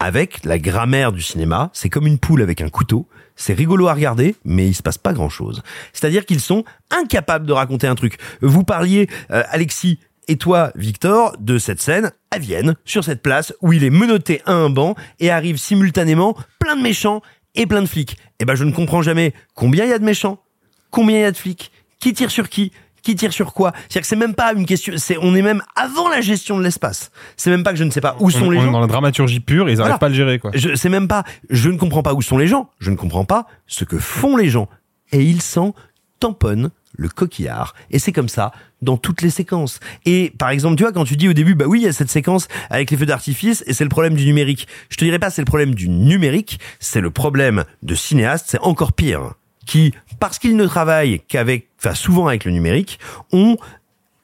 avec 0.00 0.44
la 0.44 0.58
grammaire 0.58 1.12
du 1.12 1.22
cinéma, 1.22 1.70
c'est 1.72 1.88
comme 1.88 2.06
une 2.06 2.18
poule 2.18 2.42
avec 2.42 2.60
un 2.60 2.68
couteau, 2.68 3.08
c'est 3.36 3.54
rigolo 3.54 3.88
à 3.88 3.94
regarder, 3.94 4.34
mais 4.44 4.66
il 4.66 4.74
se 4.74 4.82
passe 4.82 4.98
pas 4.98 5.12
grand 5.12 5.28
chose. 5.28 5.62
C'est-à-dire 5.92 6.26
qu'ils 6.26 6.40
sont 6.40 6.64
incapables 6.90 7.46
de 7.46 7.52
raconter 7.52 7.86
un 7.86 7.94
truc. 7.94 8.18
Vous 8.42 8.64
parliez, 8.64 9.08
euh, 9.30 9.42
Alexis, 9.50 9.98
et 10.28 10.36
toi, 10.36 10.72
Victor, 10.74 11.36
de 11.38 11.56
cette 11.58 11.80
scène 11.80 12.12
à 12.30 12.38
Vienne, 12.38 12.74
sur 12.84 13.02
cette 13.02 13.22
place 13.22 13.54
où 13.62 13.72
il 13.72 13.82
est 13.82 13.90
menotté 13.90 14.42
à 14.44 14.52
un 14.52 14.68
banc 14.68 14.94
et 15.20 15.30
arrive 15.30 15.56
simultanément 15.56 16.36
plein 16.58 16.76
de 16.76 16.82
méchants 16.82 17.22
et 17.54 17.66
plein 17.66 17.80
de 17.80 17.86
flics. 17.86 18.18
Eh 18.38 18.44
ben, 18.44 18.54
je 18.54 18.64
ne 18.64 18.72
comprends 18.72 19.02
jamais 19.02 19.32
combien 19.54 19.84
il 19.84 19.90
y 19.90 19.94
a 19.94 19.98
de 19.98 20.04
méchants, 20.04 20.42
combien 20.90 21.16
il 21.18 21.22
y 21.22 21.24
a 21.24 21.32
de 21.32 21.36
flics, 21.36 21.72
qui 21.98 22.12
tire 22.12 22.30
sur 22.30 22.48
qui, 22.48 22.72
qui 23.08 23.16
tire 23.16 23.32
sur 23.32 23.54
quoi. 23.54 23.72
C'est-à-dire 23.88 24.02
que 24.02 24.06
c'est 24.06 24.16
même 24.16 24.34
pas 24.34 24.52
une 24.52 24.66
question, 24.66 24.92
c'est, 24.98 25.16
on 25.22 25.34
est 25.34 25.40
même 25.42 25.62
avant 25.76 26.08
la 26.10 26.20
gestion 26.20 26.58
de 26.58 26.62
l'espace. 26.62 27.10
C'est 27.38 27.50
même 27.50 27.62
pas 27.62 27.70
que 27.72 27.78
je 27.78 27.84
ne 27.84 27.90
sais 27.90 28.02
pas 28.02 28.16
où 28.20 28.30
sont 28.30 28.44
on, 28.46 28.50
les 28.50 28.58
on 28.58 28.62
est 28.62 28.64
gens. 28.66 28.72
dans 28.72 28.80
la 28.80 28.86
dramaturgie 28.86 29.40
pure 29.40 29.68
et 29.68 29.72
ils 29.72 29.76
Voilà. 29.76 29.90
n'arrivent 29.92 30.00
pas 30.00 30.06
à 30.06 30.08
le 30.10 30.14
gérer, 30.14 30.38
quoi. 30.38 30.50
Je 30.54 30.74
sais 30.74 30.90
même 30.90 31.08
pas, 31.08 31.24
je 31.48 31.70
ne 31.70 31.78
comprends 31.78 32.02
pas 32.02 32.12
où 32.12 32.20
sont 32.20 32.36
les 32.36 32.46
gens, 32.46 32.68
je 32.80 32.90
ne 32.90 32.96
comprends 32.96 33.24
pas 33.24 33.46
ce 33.66 33.84
que 33.84 33.98
font 33.98 34.36
les 34.36 34.50
gens. 34.50 34.68
Et 35.12 35.22
ils 35.22 35.40
s'en 35.40 35.74
tamponnent 36.20 36.70
le 36.96 37.08
coquillard. 37.08 37.74
Et 37.90 37.98
c'est 37.98 38.12
comme 38.12 38.28
ça 38.28 38.50
dans 38.82 38.96
toutes 38.96 39.22
les 39.22 39.30
séquences. 39.30 39.80
Et 40.04 40.32
par 40.38 40.50
exemple, 40.50 40.76
tu 40.76 40.82
vois, 40.82 40.92
quand 40.92 41.04
tu 41.04 41.16
dis 41.16 41.28
au 41.28 41.32
début, 41.32 41.54
bah 41.54 41.64
oui, 41.66 41.80
il 41.80 41.84
y 41.84 41.88
a 41.88 41.92
cette 41.92 42.10
séquence 42.10 42.48
avec 42.70 42.90
les 42.90 42.96
feux 42.96 43.06
d'artifice 43.06 43.62
et 43.66 43.72
c'est 43.72 43.84
le 43.84 43.90
problème 43.90 44.14
du 44.14 44.24
numérique. 44.26 44.66
Je 44.90 44.96
te 44.96 45.04
dirais 45.04 45.18
pas 45.18 45.30
c'est 45.30 45.42
le 45.42 45.46
problème 45.46 45.74
du 45.74 45.88
numérique, 45.88 46.58
c'est 46.80 47.00
le 47.00 47.10
problème 47.10 47.64
de 47.82 47.94
cinéastes, 47.94 48.46
c'est 48.48 48.60
encore 48.60 48.92
pire. 48.92 49.32
Qui, 49.68 49.92
parce 50.18 50.38
qu'ils 50.38 50.56
ne 50.56 50.66
travaillent 50.66 51.20
qu'avec, 51.28 51.68
enfin 51.78 51.94
souvent 51.94 52.26
avec 52.26 52.46
le 52.46 52.52
numérique, 52.52 52.98
ont 53.32 53.58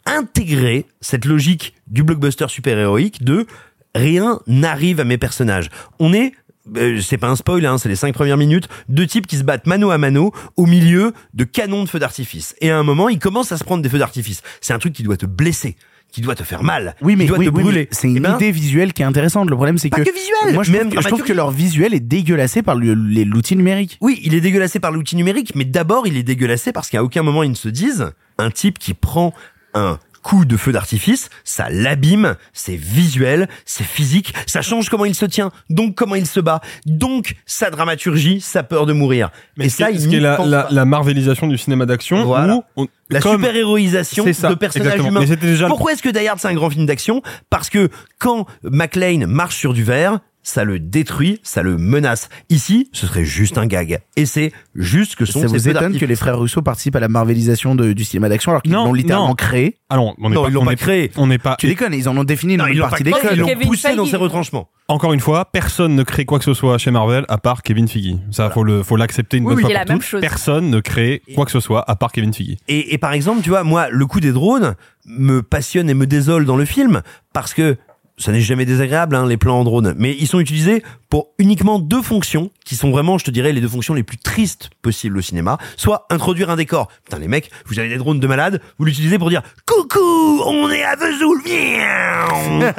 intégré 0.07 0.87
cette 1.03 1.27
logique 1.27 1.75
du 1.87 2.03
blockbuster 2.03 2.49
super-héroïque 2.49 3.23
de 3.23 3.47
rien 3.95 4.41
n'arrive 4.47 5.01
à 5.01 5.05
mes 5.05 5.19
personnages. 5.19 5.69
On 5.99 6.15
est 6.15 6.33
euh, 6.79 6.99
c'est 7.03 7.19
pas 7.19 7.29
un 7.29 7.37
spoil, 7.37 7.67
hein, 7.67 7.77
c'est 7.77 7.91
les 7.91 7.97
cinq 7.97 8.15
premières 8.15 8.39
minutes, 8.39 8.69
deux 8.89 9.07
types 9.07 9.27
qui 9.27 9.37
se 9.37 9.43
battent 9.43 9.67
mano 9.67 9.91
à 9.91 9.99
mano 9.99 10.33
au 10.57 10.65
milieu 10.65 11.13
de 11.35 11.45
canons 11.45 11.85
de 11.85 11.89
feux 11.91 11.99
d'artifice. 11.99 12.57
Et 12.63 12.71
à 12.71 12.79
un 12.79 12.83
moment, 12.83 13.11
ils 13.11 13.19
commencent 13.19 13.53
à 13.53 13.59
se 13.59 13.65
prendre 13.65 13.83
des 13.83 13.91
feux 13.91 13.99
d'artifice. 13.99 14.43
C'est 14.63 14.73
un 14.73 14.79
truc 14.79 14.95
qui 14.95 15.03
doit 15.03 15.19
te 15.19 15.27
blesser, 15.27 15.77
qui 16.15 16.21
doit 16.21 16.35
te 16.37 16.45
faire 16.45 16.63
mal, 16.63 16.95
Oui, 17.03 17.17
mais 17.17 17.25
qui 17.25 17.29
doit 17.29 17.39
oui, 17.39 17.47
te 17.47 17.51
oui, 17.51 17.63
brûler. 17.63 17.89
c'est 17.91 18.07
une 18.09 18.19
Eh 18.19 18.21
ben, 18.21 18.37
idée 18.37 18.53
visuelle 18.53 18.93
qui 18.93 19.03
est 19.03 19.05
intéressante. 19.05 19.51
Le 19.51 19.57
problème, 19.57 19.79
c'est 19.79 19.89
Pas 19.91 19.97
que, 19.99 20.03
que 20.05 20.15
visuelle, 20.15 20.55
moi, 20.55 20.63
je, 20.63 20.71
même 20.71 20.83
trouve, 20.83 20.95
que- 20.95 21.03
je 21.03 21.09
trouve 21.09 21.23
que 21.23 21.33
dramaturgique. 21.33 21.37
leur 21.37 21.51
visuel 21.51 21.93
est 21.95 22.01
dégueulassé 22.01 22.63
par 22.63 22.77
l'outil 22.77 23.57
numérique. 23.57 23.99
Oui, 24.01 24.21
il 24.23 24.33
est 24.35 24.41
dégueulassé 24.41 24.79
par 24.79 24.93
l'outil 24.93 25.17
numérique, 25.17 25.53
mais 25.57 25.65
d'abord 25.65 26.07
il 26.07 26.17
est 26.17 26.23
dégueulassé 26.23 26.71
parce 26.73 26.89
qu'à 26.89 27.03
aucun 27.03 27.23
moment 27.25 27.43
ils 27.43 27.51
ne 27.51 27.55
se 27.57 27.69
disent 27.69 28.13
un 28.39 28.51
type 28.51 28.79
qui 28.79 28.95
prend 28.95 29.35
un 29.75 29.99
coup 30.25 30.45
de 30.47 30.57
feu 30.57 30.73
d'artifice, 30.73 31.29
ça 31.45 31.69
l'abîme, 31.71 32.35
c'est 32.55 32.75
visuel, 32.77 33.47
c'est 33.67 33.85
physique, 33.85 34.35
ça 34.47 34.63
change 34.63 34.89
comment 34.89 35.05
il 35.05 35.15
se 35.15 35.27
tient, 35.27 35.53
donc 35.71 35.95
comment 35.95 36.15
il 36.17 36.27
se 36.27 36.41
bat, 36.41 36.61
donc 36.87 37.37
sa 37.47 37.71
dramaturgie, 37.71 38.41
sa 38.41 38.63
peur 38.63 38.87
de 38.87 38.93
mourir. 38.95 39.31
Mais 39.59 39.67
Et 39.67 39.69
ça, 39.69 39.91
il 39.91 40.01
ce 40.01 40.09
qui 40.09 40.17
est 40.17 40.21
la, 40.21 40.85
marvelisation 40.87 41.47
du 41.47 41.59
cinéma 41.59 41.85
d'action, 41.87 42.25
Voilà. 42.25 42.57
où 42.57 42.63
on- 42.85 42.89
La 43.11 43.21
super-héroïsation 43.21 44.25
de 44.25 44.55
personnages 44.55 44.95
exactement. 44.95 45.21
humains. 45.21 45.37
Déjà 45.41 45.65
le- 45.65 45.69
Pourquoi 45.69 45.93
est-ce 45.93 46.03
que 46.03 46.09
Die 46.09 46.27
Hard 46.27 46.39
c'est 46.41 46.49
un 46.49 46.55
grand 46.55 46.71
film 46.71 46.87
d'action? 46.87 47.21
Parce 47.51 47.69
que 47.69 47.91
quand 48.19 48.47
McLean 48.63 49.27
marche 49.29 49.57
sur 49.57 49.75
du 49.75 49.85
verre, 49.85 50.21
ça 50.45 50.63
le 50.63 50.79
détruit, 50.79 51.41
ça 51.43 51.63
le 51.63 51.77
menace. 51.77 52.29
Ici, 52.51 52.89
ce 52.93 53.07
serait 53.09 53.25
juste 53.25 53.59
un 53.59 53.67
gag. 53.67 53.99
Et 54.17 54.27
c'est 54.27 54.53
juste 54.77 55.17
que 55.17 55.25
sont 55.25 55.41
Ça 55.41 55.47
vous 55.49 55.69
étonne 55.69 55.99
que 55.99 56.05
les 56.05 56.15
frères 56.15 56.39
Russo 56.39 56.63
participent 56.63 56.95
à 56.95 57.01
la 57.01 57.09
marvelisation 57.09 57.75
de- 57.75 57.93
du 57.93 58.05
cinéma 58.05 58.29
d'action 58.29 58.53
alors 58.53 58.63
qu'ils 58.63 58.73
l'ont 58.73 58.93
littéralement 58.93 59.29
non. 59.31 59.35
créé 59.35 59.79
Alors, 59.89 60.15
on 60.21 60.29
n'est 60.29 60.35
Non, 60.37 60.43
pas, 60.43 60.49
ils 60.49 60.53
l'ont 60.53 60.63
on 60.63 60.67
pas 60.67 60.77
créé. 60.77 61.11
On 61.17 61.27
n'est 61.27 61.39
pas. 61.39 61.57
Tu 61.59 61.67
déconnes, 61.67 61.95
ils 61.95 62.09
en 62.09 62.17
ont 62.17 62.23
défini 62.25 62.55
une 62.55 62.61
Non, 62.61 62.67
ils 62.69 62.79
pas 62.79 62.89
partie 62.91 63.03
des 63.03 63.11
ils 63.33 63.39
l'ont 63.41 63.49
poussé 63.63 63.97
dans 63.97 64.05
Feige. 64.05 64.11
ses 64.13 64.17
retranchements. 64.17 64.69
Encore 64.87 65.15
une 65.15 65.21
fois, 65.21 65.47
personne 65.47 65.95
ne 65.97 66.03
crée 66.03 66.27
quoi 66.27 66.39
que 66.39 66.45
ce 66.45 66.53
soit 66.53 66.77
chez 66.77 66.91
Marvel 66.91 67.25
à 67.29 67.39
part 67.39 67.63
Kevin 67.63 67.89
Feige. 67.89 68.17
Ça, 68.31 68.51
faut 68.51 68.65
le, 68.65 68.83
faut 68.83 68.97
l'accepter 68.97 69.39
une 69.39 69.45
Oui, 69.45 69.55
bonne 69.55 69.65
oui, 69.65 69.73
fois 69.73 69.85
pour 69.87 69.99
toutes. 69.99 70.21
Personne 70.21 70.69
ne 70.69 70.79
crée 70.81 71.23
quoi 71.35 71.47
que 71.47 71.51
ce 71.51 71.61
soit 71.61 71.83
à 71.91 71.97
part 71.97 72.13
Kevin 72.13 72.35
Feige. 72.35 72.57
Et, 72.69 72.93
et 72.93 72.99
par 72.99 73.15
exemple, 73.15 73.41
tu 73.43 73.49
vois, 73.49 73.65
moi, 73.65 73.89
le 73.91 74.05
coup 74.05 74.21
des 74.21 74.33
drones 74.33 74.75
me 75.07 75.41
passionne 75.43 75.89
et 75.89 75.95
me 75.95 76.07
désole 76.07 76.45
dans 76.45 76.57
le 76.59 76.67
film 76.67 77.01
parce 77.33 77.55
que 77.55 77.79
ça 78.17 78.31
n'est 78.33 78.41
jamais 78.41 78.65
désagréable, 78.65 79.17
hein, 79.17 79.27
les 79.27 79.37
plans 79.37 79.59
en 79.59 79.65
drone, 79.65 79.95
mais 79.99 80.17
ils 80.19 80.27
sont 80.29 80.39
utilisés 80.41 80.83
pour 81.11 81.29
uniquement 81.39 81.79
deux 81.79 82.03
fonctions, 82.03 82.51
qui 82.65 82.77
sont 82.77 82.91
vraiment, 82.91 83.19
je 83.19 83.25
te 83.25 83.31
dirais, 83.31 83.53
les 83.53 83.61
deux 83.61 83.69
fonctions 83.69 83.95
les 83.95 84.03
plus 84.03 84.19
tristes 84.19 84.71
possibles 84.83 85.19
au 85.19 85.21
cinéma. 85.21 85.59
Soit 85.77 86.07
introduire 86.11 86.51
un 86.51 86.57
décor. 86.57 86.89
Putain, 87.05 87.19
les 87.19 87.29
mecs, 87.29 87.51
vous 87.67 87.79
avez 87.79 87.89
des 87.89 87.97
drones 87.97 88.21
de 88.21 88.27
malades, 88.27 88.61
vous 88.79 88.85
l'utilisez 88.85 89.19
pour 89.19 89.31
dire 89.31 89.43
«Coucou, 89.67 90.43
on 90.47 90.71
est 90.71 90.83
à 90.83 90.97
Vesoul, 90.97 91.41
viens!» 91.45 92.73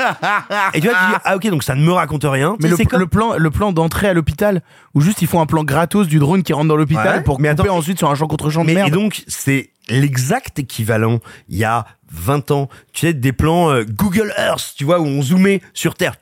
Et 0.74 0.82
tu 0.82 0.88
vois, 0.88 0.96
tu 0.98 1.06
dis 1.12 1.18
«Ah 1.24 1.36
ok, 1.36 1.48
donc 1.50 1.64
ça 1.64 1.76
ne 1.76 1.82
me 1.84 1.92
raconte 1.92 2.24
rien.» 2.26 2.56
Mais 2.62 2.70
le, 2.70 2.76
C'est 2.78 2.86
comme- 2.86 3.00
le 3.00 3.08
plan, 3.08 3.38
le 3.38 3.50
plan 3.52 3.72
d'entrée 3.72 4.08
à 4.08 4.14
l'hôpital, 4.14 4.62
où 4.94 5.02
juste 5.02 5.22
ils 5.22 5.28
font 5.28 5.42
un 5.42 5.46
plan 5.46 5.64
gratos 5.64 6.08
du 6.08 6.20
drone 6.20 6.44
qui 6.44 6.54
rentre 6.54 6.68
dans 6.68 6.76
l'hôpital 6.78 7.18
Ouais, 7.18 7.24
pour 7.24 7.40
mais 7.40 7.50
couper 7.50 7.64
attends, 7.64 7.78
ensuite 7.78 7.98
sur 8.00 8.10
un 8.10 8.16
champ 8.16 8.28
contre 8.28 8.50
champ 8.50 8.62
de 8.62 8.68
Mais 8.68 8.76
merde. 8.76 8.88
et 8.90 8.92
donc, 8.92 9.24
c'est 9.28 9.70
l'exact 9.88 10.60
équivalent, 10.60 11.20
il 11.48 11.58
y 11.58 11.64
a 11.64 11.86
20 12.16 12.52
ans, 12.52 12.70
tu 12.94 13.08
sais, 13.08 13.14
des 13.14 13.34
plans 13.34 13.72
euh, 13.72 13.84
Google 13.84 14.34
Earth, 14.38 14.74
tu 14.78 14.84
vois, 14.84 15.00
où 15.00 15.06
on 15.06 15.22
zoomait 15.22 15.62
sur 15.74 15.96
Terre. 15.96 16.16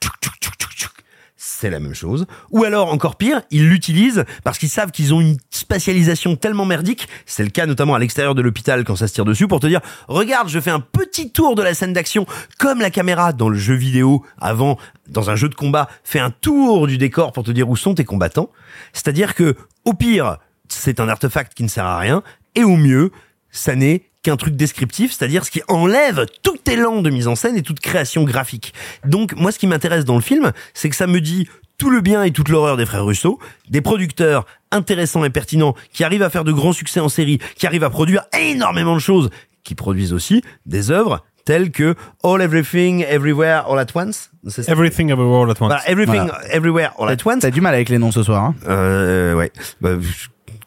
C'est 1.46 1.70
la 1.70 1.82
même 1.82 1.94
chose. 1.94 2.26
Ou 2.52 2.64
alors, 2.64 2.92
encore 2.92 3.18
pire, 3.18 3.42
ils 3.52 3.68
l'utilisent 3.68 4.24
parce 4.46 4.58
qu'ils 4.58 4.70
savent 4.70 4.92
qu'ils 4.92 5.14
ont 5.14 5.20
une 5.20 5.36
spatialisation 5.50 6.38
tellement 6.38 6.64
merdique, 6.64 7.10
c'est 7.26 7.44
le 7.44 7.50
cas 7.50 7.66
notamment 7.66 7.96
à 7.96 8.00
l'extérieur 8.00 8.34
de 8.34 8.42
l'hôpital 8.42 8.86
quand 8.86 8.96
ça 8.96 9.10
se 9.10 9.14
tire 9.14 9.26
dessus, 9.26 9.50
pour 9.50 9.60
te 9.60 9.68
dire, 9.68 9.82
regarde, 10.08 10.48
je 10.48 10.60
fais 10.62 10.72
un 10.72 10.80
petit 10.80 11.32
tour 11.32 11.56
de 11.56 11.62
la 11.62 11.74
scène 11.74 11.92
d'action, 11.92 12.26
comme 12.60 12.80
la 12.80 12.90
caméra 12.90 13.34
dans 13.34 13.50
le 13.50 13.58
jeu 13.58 13.76
vidéo 13.76 14.26
avant, 14.40 14.78
dans 15.10 15.30
un 15.30 15.36
jeu 15.36 15.50
de 15.50 15.56
combat, 15.56 15.90
fait 16.06 16.20
un 16.20 16.32
tour 16.32 16.88
du 16.88 16.98
décor 16.98 17.34
pour 17.34 17.44
te 17.44 17.52
dire 17.52 17.68
où 17.68 17.76
sont 17.76 17.94
tes 17.94 18.06
combattants. 18.06 18.50
C'est-à-dire 18.94 19.36
que, 19.36 19.56
au 19.84 19.94
pire, 19.94 20.38
c'est 20.70 21.02
un 21.02 21.10
artefact 21.10 21.54
qui 21.54 21.64
ne 21.64 21.68
sert 21.68 21.86
à 21.86 21.98
rien, 21.98 22.24
et 22.56 22.64
au 22.64 22.78
mieux, 22.78 23.12
ça 23.52 23.76
n'est 23.76 24.04
qu'un 24.24 24.38
truc 24.38 24.56
descriptif, 24.56 25.12
c'est-à-dire 25.14 25.46
ce 25.46 25.52
qui 25.52 25.62
enlève 25.68 26.26
tout 26.42 26.58
élan 26.70 27.02
de 27.02 27.10
mise 27.10 27.28
en 27.28 27.36
scène 27.36 27.58
et 27.58 27.62
toute 27.62 27.80
création 27.82 28.24
graphique. 28.24 28.74
Donc 29.06 29.36
moi 29.36 29.52
ce 29.52 29.60
qui 29.60 29.68
m'intéresse 29.68 30.06
dans 30.06 30.16
le 30.16 30.22
film, 30.22 30.52
c'est 30.74 30.90
que 30.90 30.96
ça 30.96 31.08
me 31.08 31.22
dit 31.22 31.48
tout 31.78 31.90
le 31.90 32.02
bien 32.02 32.24
et 32.24 32.32
toute 32.32 32.50
l'horreur 32.50 32.78
des 32.78 32.86
frères 32.86 33.06
Russo, 33.06 33.40
des 33.70 33.82
producteurs 33.82 34.46
intéressants 34.72 35.26
et 35.26 35.30
pertinents 35.30 35.76
qui 35.92 36.04
arrivent 36.04 36.24
à 36.24 36.30
faire 36.30 36.44
de 36.46 36.52
grands 36.54 36.72
succès 36.74 37.00
en 37.00 37.10
série, 37.10 37.40
qui 37.58 37.68
arrivent 37.68 37.84
à 37.84 37.90
produire 37.90 38.24
énormément 38.40 38.94
de 38.96 39.00
choses, 39.00 39.30
qui 39.64 39.76
produisent 39.76 40.14
aussi 40.14 40.42
des 40.66 40.92
œuvres 40.92 41.24
telles 41.46 41.72
que 41.72 41.96
All 42.24 42.42
Everything 42.42 43.04
Everywhere 43.04 43.66
All 43.70 43.78
at 43.80 43.88
Once. 43.94 44.32
C'est 44.48 44.64
ça 44.64 44.72
Everything 44.72 45.10
Everywhere 45.10 45.42
All 45.44 45.50
at 45.52 45.62
Once. 45.62 45.68
Voilà, 45.68 45.90
Everything 45.90 46.22
Voilà. 46.28 46.40
Everywhere 46.54 46.92
All 46.98 47.10
at 47.10 47.18
Once. 47.26 47.40
T'as 47.42 47.52
du 47.52 47.60
mal 47.60 47.74
avec 47.74 47.90
les 47.90 47.98
noms 47.98 48.12
ce 48.12 48.24
soir. 48.24 48.44
Hein 48.46 48.56
Euh, 48.68 49.34
ouais, 49.36 49.52
Bah, 49.82 49.92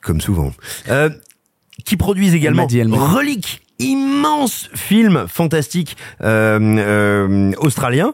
comme 0.03 0.21
souvent. 0.21 0.53
Euh, 0.91 1.09
qui 1.87 1.97
produisent 1.97 2.35
également. 2.35 2.67
Relique, 2.67 3.63
immense 3.79 4.69
film 4.75 5.27
fantastique 5.29 5.97
euh, 6.23 6.59
euh, 6.61 7.53
australien. 7.59 8.13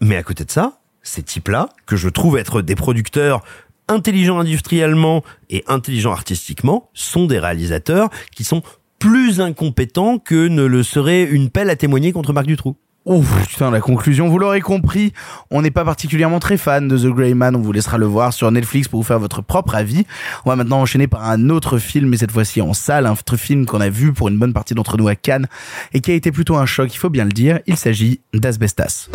Mais 0.00 0.16
à 0.16 0.22
côté 0.22 0.44
de 0.44 0.50
ça, 0.50 0.78
ces 1.02 1.22
types-là, 1.22 1.68
que 1.84 1.96
je 1.96 2.08
trouve 2.08 2.38
être 2.38 2.62
des 2.62 2.76
producteurs 2.76 3.42
intelligents 3.88 4.38
industriellement 4.38 5.24
et 5.50 5.64
intelligents 5.66 6.12
artistiquement, 6.12 6.88
sont 6.94 7.26
des 7.26 7.38
réalisateurs 7.38 8.10
qui 8.34 8.44
sont 8.44 8.62
plus 8.98 9.40
incompétents 9.40 10.18
que 10.18 10.48
ne 10.48 10.64
le 10.64 10.82
serait 10.82 11.24
une 11.24 11.50
pelle 11.50 11.70
à 11.70 11.76
témoigner 11.76 12.12
contre 12.12 12.32
Marc 12.32 12.46
Dutroux. 12.46 12.76
Ouf, 13.08 13.46
putain, 13.46 13.70
la 13.70 13.80
conclusion, 13.80 14.28
vous 14.28 14.38
l'aurez 14.38 14.60
compris, 14.60 15.14
on 15.50 15.62
n'est 15.62 15.70
pas 15.70 15.82
particulièrement 15.82 16.40
très 16.40 16.58
fan 16.58 16.88
de 16.88 16.98
The 16.98 17.06
Grey 17.06 17.32
Man, 17.32 17.56
on 17.56 17.62
vous 17.62 17.72
laissera 17.72 17.96
le 17.96 18.04
voir 18.04 18.34
sur 18.34 18.50
Netflix 18.52 18.86
pour 18.86 19.00
vous 19.00 19.06
faire 19.06 19.18
votre 19.18 19.40
propre 19.40 19.74
avis. 19.76 20.04
On 20.44 20.50
va 20.50 20.56
maintenant 20.56 20.82
enchaîner 20.82 21.06
par 21.06 21.24
un 21.24 21.48
autre 21.48 21.78
film, 21.78 22.10
mais 22.10 22.18
cette 22.18 22.32
fois-ci 22.32 22.60
en 22.60 22.74
salle, 22.74 23.06
un 23.06 23.12
autre 23.12 23.38
film 23.38 23.64
qu'on 23.64 23.80
a 23.80 23.88
vu 23.88 24.12
pour 24.12 24.28
une 24.28 24.38
bonne 24.38 24.52
partie 24.52 24.74
d'entre 24.74 24.98
nous 24.98 25.08
à 25.08 25.14
Cannes, 25.14 25.46
et 25.94 26.02
qui 26.02 26.10
a 26.10 26.14
été 26.14 26.30
plutôt 26.32 26.56
un 26.56 26.66
choc, 26.66 26.94
il 26.94 26.98
faut 26.98 27.08
bien 27.08 27.24
le 27.24 27.32
dire, 27.32 27.60
il 27.66 27.78
s'agit 27.78 28.20
d'Asbestas. 28.34 29.08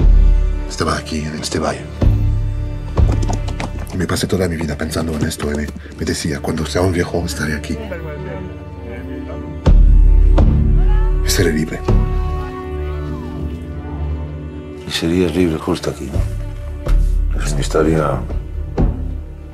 Serías 14.93 15.35
libre 15.35 15.57
justo 15.57 15.89
aquí, 15.89 16.09
¿no? 16.13 17.41
Es 17.43 17.51
una 17.51 17.61
historia. 17.61 18.21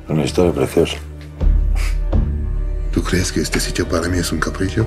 Una 0.06 0.22
historia 0.22 0.52
preciosa. 0.52 0.98
¿Tú 2.92 3.02
crees 3.02 3.32
que 3.32 3.40
este 3.40 3.58
sitio 3.58 3.88
para 3.88 4.06
mí 4.08 4.18
es 4.18 4.30
un 4.32 4.38
capricho? 4.38 4.86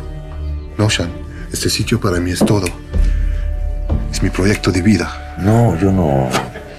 No, 0.77 0.89
Sean. 0.91 1.11
Este 1.51 1.69
sitio 1.69 1.99
para 1.99 2.19
mí 2.19 2.31
es 2.31 2.39
todo. 2.39 2.67
Es 4.11 4.21
mi 4.21 4.29
proyecto 4.29 4.71
de 4.71 4.83
vida. 4.83 5.35
No, 5.39 5.75
yo 5.79 5.91
no. 5.91 6.29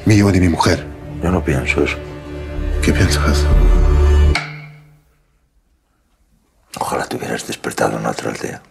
Mío 0.07 0.31
de 0.31 0.41
mi 0.41 0.49
mujer. 0.49 0.87
Yo 1.21 1.33
no 1.33 1.45
pienso 1.45 1.83
eso. 1.83 1.97
¿Qué 2.81 2.93
piensas? 2.93 3.45
Ojalá 6.79 7.07
te 7.07 7.17
hubieras 7.17 7.47
despertado 7.47 7.99
en 7.99 8.07
otra 8.07 8.31
aldea. 8.31 8.63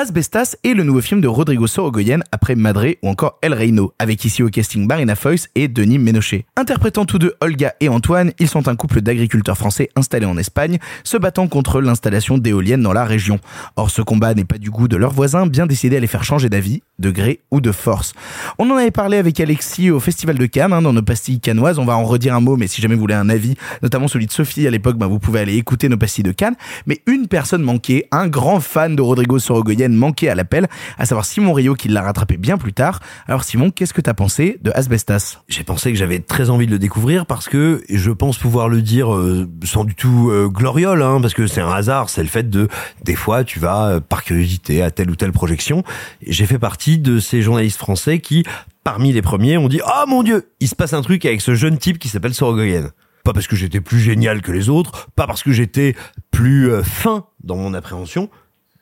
Asbestas 0.00 0.54
est 0.62 0.74
le 0.74 0.84
nouveau 0.84 1.00
film 1.00 1.20
de 1.20 1.26
Rodrigo 1.26 1.66
Sorogoyen 1.66 2.20
après 2.30 2.54
Madré 2.54 3.00
ou 3.02 3.08
encore 3.08 3.36
El 3.42 3.52
Reino, 3.52 3.94
avec 3.98 4.24
ici 4.24 4.44
au 4.44 4.48
casting 4.48 4.86
Marina 4.86 5.16
Foïs 5.16 5.48
et 5.56 5.66
Denis 5.66 5.98
Ménochet. 5.98 6.46
Interprétant 6.56 7.04
tous 7.04 7.18
deux 7.18 7.34
Olga 7.40 7.74
et 7.80 7.88
Antoine, 7.88 8.30
ils 8.38 8.46
sont 8.46 8.68
un 8.68 8.76
couple 8.76 9.00
d'agriculteurs 9.00 9.58
français 9.58 9.88
installés 9.96 10.26
en 10.26 10.38
Espagne, 10.38 10.78
se 11.02 11.16
battant 11.16 11.48
contre 11.48 11.80
l'installation 11.80 12.38
d'éoliennes 12.38 12.80
dans 12.80 12.92
la 12.92 13.04
région. 13.04 13.40
Or, 13.74 13.90
ce 13.90 14.00
combat 14.00 14.34
n'est 14.34 14.44
pas 14.44 14.58
du 14.58 14.70
goût 14.70 14.86
de 14.86 14.96
leurs 14.96 15.12
voisins, 15.12 15.48
bien 15.48 15.66
décidés 15.66 15.96
à 15.96 16.00
les 16.00 16.06
faire 16.06 16.22
changer 16.22 16.48
d'avis, 16.48 16.84
de 17.00 17.10
gré 17.10 17.40
ou 17.50 17.60
de 17.60 17.72
force. 17.72 18.12
On 18.60 18.70
en 18.70 18.76
avait 18.76 18.92
parlé 18.92 19.16
avec 19.16 19.40
Alexis 19.40 19.90
au 19.90 19.98
Festival 19.98 20.38
de 20.38 20.46
Cannes, 20.46 20.74
hein, 20.74 20.82
dans 20.82 20.92
nos 20.92 21.02
pastilles 21.02 21.40
cannoises, 21.40 21.80
on 21.80 21.84
va 21.84 21.96
en 21.96 22.04
redire 22.04 22.36
un 22.36 22.40
mot, 22.40 22.56
mais 22.56 22.68
si 22.68 22.80
jamais 22.80 22.94
vous 22.94 23.00
voulez 23.00 23.14
un 23.14 23.28
avis, 23.28 23.56
notamment 23.82 24.06
celui 24.06 24.26
de 24.26 24.32
Sophie 24.32 24.64
à 24.68 24.70
l'époque, 24.70 24.96
bah, 24.96 25.08
vous 25.08 25.18
pouvez 25.18 25.40
aller 25.40 25.56
écouter 25.56 25.88
nos 25.88 25.96
pastilles 25.96 26.22
de 26.22 26.30
Cannes. 26.30 26.54
Mais 26.86 27.00
une 27.08 27.26
personne 27.26 27.62
manquée, 27.62 28.06
un 28.12 28.28
grand 28.28 28.60
fan 28.60 28.94
de 28.94 29.02
Rodrigo 29.02 29.40
Sorogoyen 29.40 29.87
manqué 29.94 30.28
à 30.28 30.34
l'appel, 30.34 30.68
à 30.98 31.06
savoir 31.06 31.24
Simon 31.24 31.52
Rio 31.52 31.74
qui 31.74 31.88
l'a 31.88 32.02
rattrapé 32.02 32.36
bien 32.36 32.58
plus 32.58 32.72
tard. 32.72 33.00
Alors 33.26 33.44
Simon, 33.44 33.70
qu'est-ce 33.70 33.94
que 33.94 34.00
t'as 34.00 34.14
pensé 34.14 34.58
de 34.62 34.70
Asbestas? 34.74 35.40
J'ai 35.48 35.64
pensé 35.64 35.92
que 35.92 35.98
j'avais 35.98 36.20
très 36.20 36.50
envie 36.50 36.66
de 36.66 36.72
le 36.72 36.78
découvrir 36.78 37.26
parce 37.26 37.48
que 37.48 37.82
je 37.88 38.10
pense 38.10 38.38
pouvoir 38.38 38.68
le 38.68 38.82
dire 38.82 39.14
euh, 39.14 39.48
sans 39.64 39.84
du 39.84 39.94
tout 39.94 40.30
euh, 40.30 40.48
gloriole, 40.48 41.02
hein, 41.02 41.20
parce 41.20 41.34
que 41.34 41.46
c'est 41.46 41.60
un 41.60 41.70
hasard, 41.70 42.10
c'est 42.10 42.22
le 42.22 42.28
fait 42.28 42.48
de 42.48 42.68
des 43.04 43.14
fois 43.14 43.44
tu 43.44 43.60
vas 43.60 43.88
euh, 43.88 44.00
par 44.00 44.24
curiosité 44.24 44.82
à 44.82 44.90
telle 44.90 45.10
ou 45.10 45.16
telle 45.16 45.32
projection. 45.32 45.82
J'ai 46.26 46.46
fait 46.46 46.58
partie 46.58 46.98
de 46.98 47.18
ces 47.18 47.42
journalistes 47.42 47.78
français 47.78 48.18
qui, 48.20 48.44
parmi 48.84 49.12
les 49.12 49.22
premiers, 49.22 49.58
ont 49.58 49.68
dit 49.68 49.80
ah 49.84 50.04
mon 50.06 50.22
dieu, 50.22 50.50
il 50.60 50.68
se 50.68 50.74
passe 50.74 50.92
un 50.92 51.02
truc 51.02 51.24
avec 51.24 51.40
ce 51.40 51.54
jeune 51.54 51.78
type 51.78 51.98
qui 51.98 52.08
s'appelle 52.08 52.34
Sorogoyen. 52.34 52.90
Pas 53.24 53.32
parce 53.32 53.46
que 53.46 53.56
j'étais 53.56 53.80
plus 53.80 54.00
génial 54.00 54.40
que 54.40 54.52
les 54.52 54.68
autres, 54.68 55.08
pas 55.14 55.26
parce 55.26 55.42
que 55.42 55.52
j'étais 55.52 55.94
plus 56.30 56.70
fin 56.82 57.26
dans 57.42 57.56
mon 57.56 57.74
appréhension. 57.74 58.30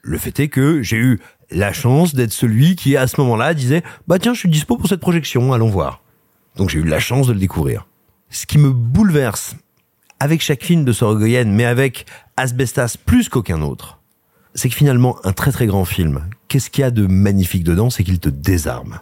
Le 0.07 0.19
fait 0.19 0.39
est 0.39 0.49
que 0.49 0.83
j'ai 0.83 0.99
eu 0.99 1.19
la 1.51 1.73
chance 1.73 2.15
d'être 2.15 2.33
celui 2.33 2.77
qui, 2.77 2.97
à 2.97 3.09
ce 3.09 3.21
moment-là, 3.21 3.55
disait 3.55 3.83
Bah 4.07 4.21
tiens, 4.21 4.35
je 4.35 4.39
suis 4.39 4.49
dispo 4.49 4.77
pour 4.77 4.89
cette 4.89 5.01
projection, 5.01 5.53
allons 5.53 5.69
voir. 5.69 6.01
Donc 6.57 6.71
j'ai 6.71 6.79
eu 6.79 6.85
la 6.85 7.01
chance 7.01 7.27
de 7.27 7.33
le 7.33 7.41
découvrir. 7.41 7.89
Ce 8.31 8.47
qui 8.47 8.59
me 8.59 8.71
bouleverse 8.71 9.57
avec 10.21 10.43
chaque 10.43 10.63
film 10.63 10.85
de 10.85 10.93
Sorogoyen, 10.93 11.47
mais 11.47 11.65
avec 11.65 12.07
Asbestas 12.37 12.97
plus 13.05 13.29
qu'aucun 13.29 13.63
autre, 13.63 13.99
c'est 14.55 14.69
que 14.69 14.77
finalement, 14.77 15.19
un 15.25 15.33
très 15.33 15.51
très 15.51 15.67
grand 15.67 15.85
film, 15.85 16.31
qu'est-ce 16.47 16.71
qu'il 16.71 16.83
y 16.83 16.85
a 16.85 16.93
de 16.93 17.09
magnifique 17.09 17.65
dedans? 17.65 17.91
C'est 17.91 18.05
qu'il 18.05 18.21
te 18.21 18.29
désarme. 18.29 19.01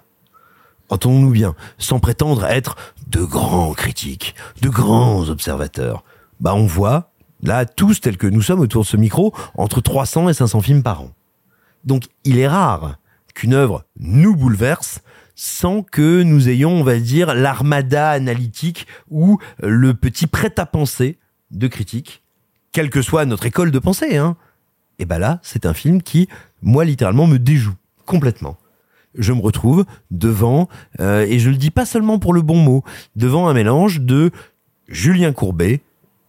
Entendons-nous 0.89 1.33
bien, 1.33 1.55
sans 1.77 2.01
prétendre 2.01 2.47
être 2.47 2.77
de 3.09 3.23
grands 3.23 3.75
critiques, 3.75 4.35
de 4.63 4.71
grands 4.71 5.29
observateurs. 5.29 6.03
Bah 6.41 6.55
on 6.55 6.65
voit, 6.65 7.13
là, 7.45 7.67
tous 7.67 8.01
tels 8.01 8.17
que 8.17 8.27
nous 8.27 8.43
sommes 8.43 8.61
autour 8.61 8.83
de 8.83 8.89
ce 8.89 8.97
micro, 8.97 9.33
entre 9.55 9.81
300 9.81 10.29
et 10.29 10.35
500 10.35 10.61
films 10.61 10.83
par 10.83 11.03
an. 11.03 11.11
Donc 11.85 12.05
il 12.25 12.39
est 12.39 12.49
rare 12.49 12.99
qu'une 13.35 13.55
œuvre 13.55 13.85
nous 13.99 14.35
bouleverse 14.35 15.01
sans 15.37 15.83
que 15.83 16.23
nous 16.23 16.49
ayons, 16.49 16.71
on 16.71 16.85
va 16.85 16.99
dire, 16.99 17.35
l'armada 17.35 18.11
analytique 18.11 18.87
ou 19.11 19.39
le 19.61 19.95
petit 19.95 20.27
prêt-à-penser 20.27 21.19
de 21.51 21.67
critique, 21.67 22.23
quelle 22.73 22.91
que 22.91 23.03
soit 23.03 23.25
notre 23.25 23.47
école 23.47 23.71
de 23.71 23.79
pensée. 23.79 24.17
Hein. 24.17 24.37
Et 24.99 25.05
ben 25.05 25.19
là, 25.19 25.41
c'est 25.43 25.67
un 25.67 25.75
film 25.75 26.03
qui, 26.03 26.29
moi, 26.63 26.85
littéralement, 26.85 27.27
me 27.27 27.39
déjoue 27.39 27.75
complètement. 28.07 28.57
Je 29.17 29.33
me 29.33 29.41
retrouve 29.41 29.85
devant, 30.11 30.69
euh, 31.01 31.27
et 31.29 31.39
je 31.39 31.51
le 31.51 31.57
dis 31.57 31.71
pas 31.71 31.87
seulement 31.87 32.19
pour 32.19 32.33
le 32.33 32.43
bon 32.43 32.57
mot, 32.57 32.85
devant 33.17 33.49
un 33.49 33.55
mélange 33.55 34.01
de 34.01 34.31
Julien 34.89 35.33
Courbet 35.33 35.83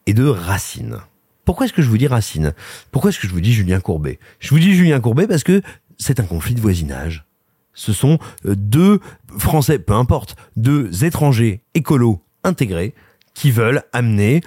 et 0.05 0.13
de 0.13 0.25
Racine. 0.25 0.97
Pourquoi 1.45 1.65
est-ce 1.65 1.73
que 1.73 1.81
je 1.81 1.89
vous 1.89 1.97
dis 1.97 2.07
Racine 2.07 2.53
Pourquoi 2.91 3.09
est-ce 3.09 3.19
que 3.19 3.27
je 3.27 3.33
vous 3.33 3.41
dis 3.41 3.53
Julien 3.53 3.79
Courbet? 3.79 4.19
Je 4.39 4.49
vous 4.49 4.59
dis 4.59 4.73
Julien 4.73 4.99
Courbet 4.99 5.27
parce 5.27 5.43
que 5.43 5.61
c'est 5.97 6.19
un 6.19 6.23
conflit 6.23 6.55
de 6.55 6.61
voisinage. 6.61 7.25
Ce 7.73 7.93
sont 7.93 8.17
euh, 8.45 8.55
deux 8.55 8.99
Français, 9.37 9.79
peu 9.79 9.93
importe, 9.93 10.35
deux 10.55 11.03
étrangers 11.03 11.61
écolos 11.73 12.21
intégrés 12.43 12.93
qui 13.33 13.51
veulent 13.51 13.83
amener 13.93 14.41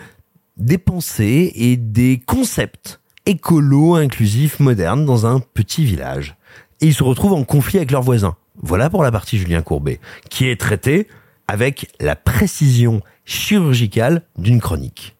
des 0.56 0.78
pensées 0.78 1.52
et 1.54 1.76
des 1.76 2.20
concepts 2.24 3.00
écolos 3.26 3.94
inclusifs 3.94 4.58
modernes 4.58 5.04
dans 5.04 5.26
un 5.26 5.40
petit 5.40 5.84
village. 5.84 6.36
Et 6.80 6.86
ils 6.86 6.94
se 6.94 7.02
retrouvent 7.02 7.34
en 7.34 7.44
conflit 7.44 7.78
avec 7.78 7.90
leurs 7.90 8.02
voisins. 8.02 8.36
Voilà 8.60 8.90
pour 8.90 9.02
la 9.02 9.12
partie 9.12 9.38
Julien 9.38 9.62
Courbet, 9.62 10.00
qui 10.30 10.48
est 10.48 10.58
traitée 10.58 11.06
avec 11.46 11.92
la 12.00 12.16
précision 12.16 13.02
chirurgicale 13.24 14.22
d'une 14.36 14.60
chronique. 14.60 15.17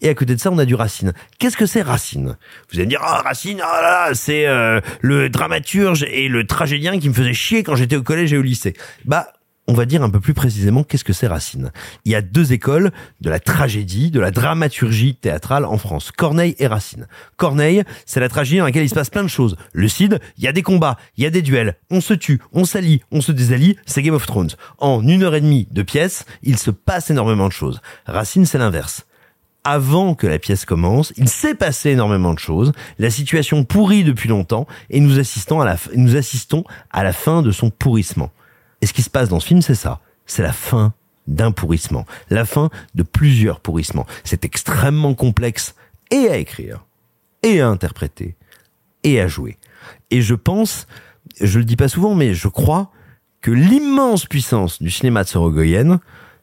Et 0.00 0.08
à 0.08 0.14
côté 0.14 0.34
de 0.34 0.40
ça, 0.40 0.50
on 0.50 0.58
a 0.58 0.64
du 0.64 0.74
Racine. 0.74 1.12
Qu'est-ce 1.38 1.56
que 1.56 1.66
c'est 1.66 1.82
Racine? 1.82 2.36
Vous 2.70 2.76
allez 2.76 2.86
me 2.86 2.90
dire, 2.90 3.00
ah 3.02 3.22
Racine, 3.24 3.60
ah 3.62 3.80
là 3.80 4.08
là, 4.08 4.14
c'est 4.14 4.46
euh, 4.46 4.80
le 5.00 5.28
dramaturge 5.28 6.04
et 6.04 6.28
le 6.28 6.46
tragédien 6.46 6.98
qui 6.98 7.08
me 7.08 7.14
faisait 7.14 7.34
chier 7.34 7.62
quand 7.62 7.76
j'étais 7.76 7.96
au 7.96 8.02
collège 8.02 8.32
et 8.32 8.38
au 8.38 8.42
lycée. 8.42 8.74
Bah, 9.04 9.32
on 9.66 9.72
va 9.72 9.86
dire 9.86 10.02
un 10.02 10.10
peu 10.10 10.20
plus 10.20 10.34
précisément 10.34 10.84
qu'est-ce 10.84 11.04
que 11.04 11.12
c'est 11.12 11.26
Racine? 11.26 11.70
Il 12.04 12.12
y 12.12 12.14
a 12.14 12.22
deux 12.22 12.52
écoles 12.52 12.90
de 13.20 13.30
la 13.30 13.40
tragédie, 13.40 14.10
de 14.10 14.20
la 14.20 14.30
dramaturgie 14.30 15.14
théâtrale 15.14 15.64
en 15.64 15.78
France, 15.78 16.10
Corneille 16.10 16.54
et 16.58 16.66
Racine. 16.66 17.06
Corneille, 17.36 17.82
c'est 18.04 18.20
la 18.20 18.28
tragédie 18.28 18.58
dans 18.58 18.66
laquelle 18.66 18.84
il 18.84 18.90
se 18.90 18.94
passe 18.94 19.10
plein 19.10 19.22
de 19.22 19.28
choses. 19.28 19.56
Le 19.72 19.88
Cid, 19.88 20.20
il 20.36 20.44
y 20.44 20.48
a 20.48 20.52
des 20.52 20.62
combats, 20.62 20.96
il 21.16 21.24
y 21.24 21.26
a 21.26 21.30
des 21.30 21.42
duels, 21.42 21.76
on 21.90 22.00
se 22.00 22.14
tue, 22.14 22.40
on 22.52 22.64
s'allie, 22.64 23.00
on 23.10 23.20
se 23.20 23.32
désallie, 23.32 23.76
c'est 23.86 24.02
Game 24.02 24.14
of 24.14 24.26
Thrones. 24.26 24.50
En 24.78 25.06
une 25.06 25.22
heure 25.22 25.34
et 25.34 25.40
demie 25.40 25.66
de 25.70 25.82
pièce, 25.82 26.26
il 26.42 26.58
se 26.58 26.70
passe 26.70 27.10
énormément 27.10 27.48
de 27.48 27.52
choses. 27.52 27.80
Racine, 28.06 28.46
c'est 28.46 28.58
l'inverse 28.58 29.06
avant 29.64 30.14
que 30.14 30.26
la 30.26 30.38
pièce 30.38 30.64
commence, 30.66 31.12
il 31.16 31.28
s'est 31.28 31.54
passé 31.54 31.90
énormément 31.90 32.34
de 32.34 32.38
choses, 32.38 32.72
la 32.98 33.10
situation 33.10 33.64
pourrit 33.64 34.04
depuis 34.04 34.28
longtemps, 34.28 34.66
et 34.90 35.00
nous 35.00 35.18
assistons 35.18 35.60
à 35.60 35.64
la, 35.64 35.76
nous 35.96 36.16
assistons 36.16 36.64
à 36.90 37.02
la 37.02 37.12
fin 37.12 37.42
de 37.42 37.50
son 37.50 37.70
pourrissement. 37.70 38.30
Et 38.82 38.86
ce 38.86 38.92
qui 38.92 39.02
se 39.02 39.10
passe 39.10 39.30
dans 39.30 39.40
ce 39.40 39.46
film, 39.46 39.62
c'est 39.62 39.74
ça. 39.74 40.00
C'est 40.26 40.42
la 40.42 40.52
fin 40.52 40.92
d'un 41.26 41.52
pourrissement. 41.52 42.04
La 42.28 42.44
fin 42.44 42.68
de 42.94 43.02
plusieurs 43.02 43.60
pourrissements. 43.60 44.06
C'est 44.24 44.44
extrêmement 44.44 45.14
complexe 45.14 45.74
et 46.10 46.28
à 46.28 46.36
écrire, 46.36 46.84
et 47.42 47.62
à 47.62 47.68
interpréter, 47.68 48.36
et 49.02 49.20
à 49.20 49.26
jouer. 49.26 49.56
Et 50.10 50.20
je 50.20 50.34
pense, 50.34 50.86
je 51.40 51.58
le 51.58 51.64
dis 51.64 51.76
pas 51.76 51.88
souvent, 51.88 52.14
mais 52.14 52.34
je 52.34 52.48
crois 52.48 52.90
que 53.40 53.50
l'immense 53.50 54.26
puissance 54.26 54.82
du 54.82 54.90
cinéma 54.90 55.24
de 55.24 55.28
Sorogoyen, 55.28 56.00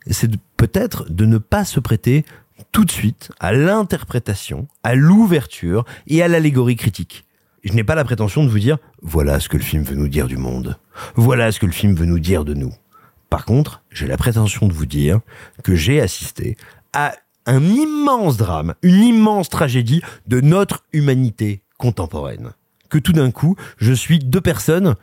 c'est 0.09 0.32
peut-être 0.57 1.11
de 1.11 1.26
ne 1.26 1.38
pas 1.38 1.65
se 1.65 1.80
prêter 1.80 2.26
tout 2.72 2.86
de 2.86 2.91
suite 2.91 3.32
à 3.39 3.53
l'interprétation, 3.53 4.68
à 4.84 4.95
l'ouverture 4.95 5.86
et 6.07 6.22
à 6.22 6.28
l'allégorie 6.28 6.76
critique. 6.76 7.26
Je 7.64 7.74
n'ai 7.74 7.84
pas 7.84 7.95
la 7.95 8.03
prétention 8.03 8.43
de 8.43 8.49
vous 8.49 8.59
dire 8.59 8.78
voilà 9.01 9.39
ce 9.39 9.49
que 9.49 9.57
le 9.57 9.64
film 9.64 9.84
veut 9.84 9.95
nous 9.95 10.07
dire 10.07 10.28
du 10.28 10.38
monde. 10.38 10.78
Voilà 11.16 11.51
ce 11.51 11.59
que 11.59 11.66
le 11.66 11.72
film 11.72 11.95
veut 11.95 12.05
nous 12.05 12.20
dire 12.20 12.43
de 12.45 12.53
nous. 12.53 12.74
Par 13.30 13.45
contre, 13.45 13.84
j'ai 13.91 14.07
la 14.07 14.18
prétention 14.18 14.68
de 14.68 14.74
vous 14.74 14.86
dire 14.86 15.20
que 15.64 15.76
j'ai 15.76 16.01
assisté 16.01 16.57
à 16.93 17.14
un 17.45 17.64
immense 17.64 18.38
drame, 18.38 18.74
une 18.82 19.03
immense 19.03 19.49
tragédie 19.49 20.01
de 20.28 20.41
notre 20.41 20.84
humanité 20.93 21.62
contemporaine. 21.78 22.51
Que 22.89 22.97
tout 22.97 23.14
d'un 23.14 23.32
coup, 23.32 23.55
je 23.78 23.93
suis 23.93 24.20
deux 24.20 24.41
personnes, 24.41 24.95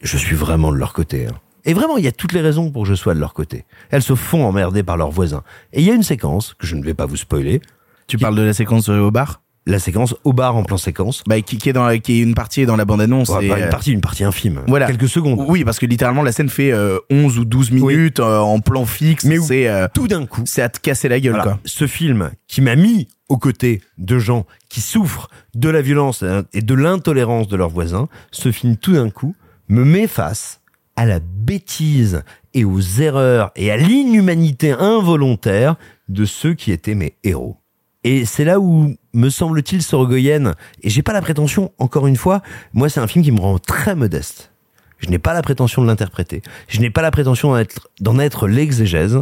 je 0.00 0.16
suis 0.16 0.36
vraiment 0.36 0.70
de 0.70 0.76
leur 0.76 0.92
côté. 0.92 1.26
hein. 1.26 1.34
Et 1.66 1.74
vraiment, 1.74 1.96
il 1.98 2.04
y 2.04 2.08
a 2.08 2.12
toutes 2.12 2.32
les 2.32 2.40
raisons 2.40 2.70
pour 2.70 2.84
que 2.84 2.88
je 2.88 2.94
sois 2.94 3.14
de 3.14 3.20
leur 3.20 3.34
côté. 3.34 3.64
Elles 3.90 4.02
se 4.02 4.14
font 4.14 4.44
emmerder 4.46 4.84
par 4.84 4.96
leurs 4.96 5.10
voisins. 5.10 5.42
Et 5.72 5.80
il 5.80 5.86
y 5.86 5.90
a 5.90 5.94
une 5.94 6.04
séquence, 6.04 6.54
que 6.54 6.66
je 6.66 6.76
ne 6.76 6.84
vais 6.84 6.94
pas 6.94 7.06
vous 7.06 7.16
spoiler. 7.16 7.60
Tu 8.06 8.18
parles 8.18 8.36
de 8.36 8.42
la 8.42 8.52
séquence 8.52 8.88
au 8.88 9.10
bar 9.10 9.42
La 9.66 9.80
séquence 9.80 10.14
au 10.22 10.32
bar 10.32 10.54
en 10.54 10.62
plan 10.62 10.76
séquence. 10.76 11.24
Bah, 11.26 11.40
qui, 11.40 11.58
qui 11.58 11.68
est 11.68 11.72
dans 11.72 11.98
qui 11.98 12.20
est 12.20 12.22
une 12.22 12.34
partie 12.34 12.66
dans 12.66 12.76
la 12.76 12.84
bande 12.84 13.00
annonce. 13.00 13.30
Ouais, 13.30 13.46
et, 13.46 13.48
une 13.48 13.64
euh, 13.64 13.68
partie, 13.68 13.90
une 13.92 14.00
partie 14.00 14.22
infime. 14.22 14.62
Voilà. 14.68 14.86
Quelques 14.86 15.08
secondes. 15.08 15.44
Oui, 15.48 15.64
parce 15.64 15.80
que 15.80 15.86
littéralement 15.86 16.22
la 16.22 16.30
scène 16.30 16.48
fait 16.48 16.70
euh, 16.70 16.98
11 17.10 17.40
ou 17.40 17.44
12 17.44 17.72
minutes 17.72 18.20
euh, 18.20 18.38
en 18.38 18.60
plan 18.60 18.86
fixe. 18.86 19.24
Mais 19.24 19.38
où 19.38 19.44
c'est 19.44 19.66
euh, 19.66 19.88
tout 19.92 20.06
d'un 20.06 20.24
coup, 20.24 20.42
c'est 20.44 20.62
à 20.62 20.68
te 20.68 20.78
casser 20.78 21.08
la 21.08 21.18
gueule 21.18 21.32
Voilà. 21.34 21.50
quoi. 21.50 21.60
Ce 21.64 21.88
film 21.88 22.30
qui 22.46 22.60
m'a 22.60 22.76
mis 22.76 23.08
aux 23.28 23.38
côtés 23.38 23.82
de 23.98 24.20
gens 24.20 24.46
qui 24.68 24.80
souffrent 24.80 25.28
de 25.56 25.68
la 25.68 25.82
violence 25.82 26.22
et 26.52 26.62
de 26.62 26.74
l'intolérance 26.74 27.48
de 27.48 27.56
leurs 27.56 27.70
voisins, 27.70 28.08
ce 28.30 28.52
film 28.52 28.76
tout 28.76 28.92
d'un 28.92 29.10
coup 29.10 29.34
me 29.68 29.84
met 29.84 30.06
face 30.06 30.60
à 30.96 31.04
la 31.04 31.20
bêtise 31.20 32.22
et 32.54 32.64
aux 32.64 32.80
erreurs 32.80 33.52
et 33.54 33.70
à 33.70 33.76
l'inhumanité 33.76 34.72
involontaire 34.72 35.76
de 36.08 36.24
ceux 36.24 36.54
qui 36.54 36.72
étaient 36.72 36.94
mes 36.94 37.14
héros. 37.22 37.58
Et 38.02 38.24
c'est 38.24 38.44
là 38.44 38.60
où, 38.60 38.94
me 39.14 39.28
semble-t-il, 39.30 39.82
Sorogoyen, 39.82 40.54
et 40.82 40.90
j'ai 40.90 41.02
pas 41.02 41.12
la 41.12 41.20
prétention, 41.20 41.72
encore 41.78 42.06
une 42.06 42.16
fois, 42.16 42.40
moi 42.72 42.88
c'est 42.88 43.00
un 43.00 43.06
film 43.06 43.24
qui 43.24 43.32
me 43.32 43.40
rend 43.40 43.58
très 43.58 43.94
modeste. 43.94 44.52
Je 44.98 45.10
n'ai 45.10 45.18
pas 45.18 45.34
la 45.34 45.42
prétention 45.42 45.82
de 45.82 45.86
l'interpréter. 45.86 46.42
Je 46.68 46.80
n'ai 46.80 46.90
pas 46.90 47.02
la 47.02 47.10
prétention 47.10 47.50
d'en 47.50 47.58
être, 47.58 47.90
d'en 48.00 48.18
être 48.18 48.48
l'exégèse. 48.48 49.18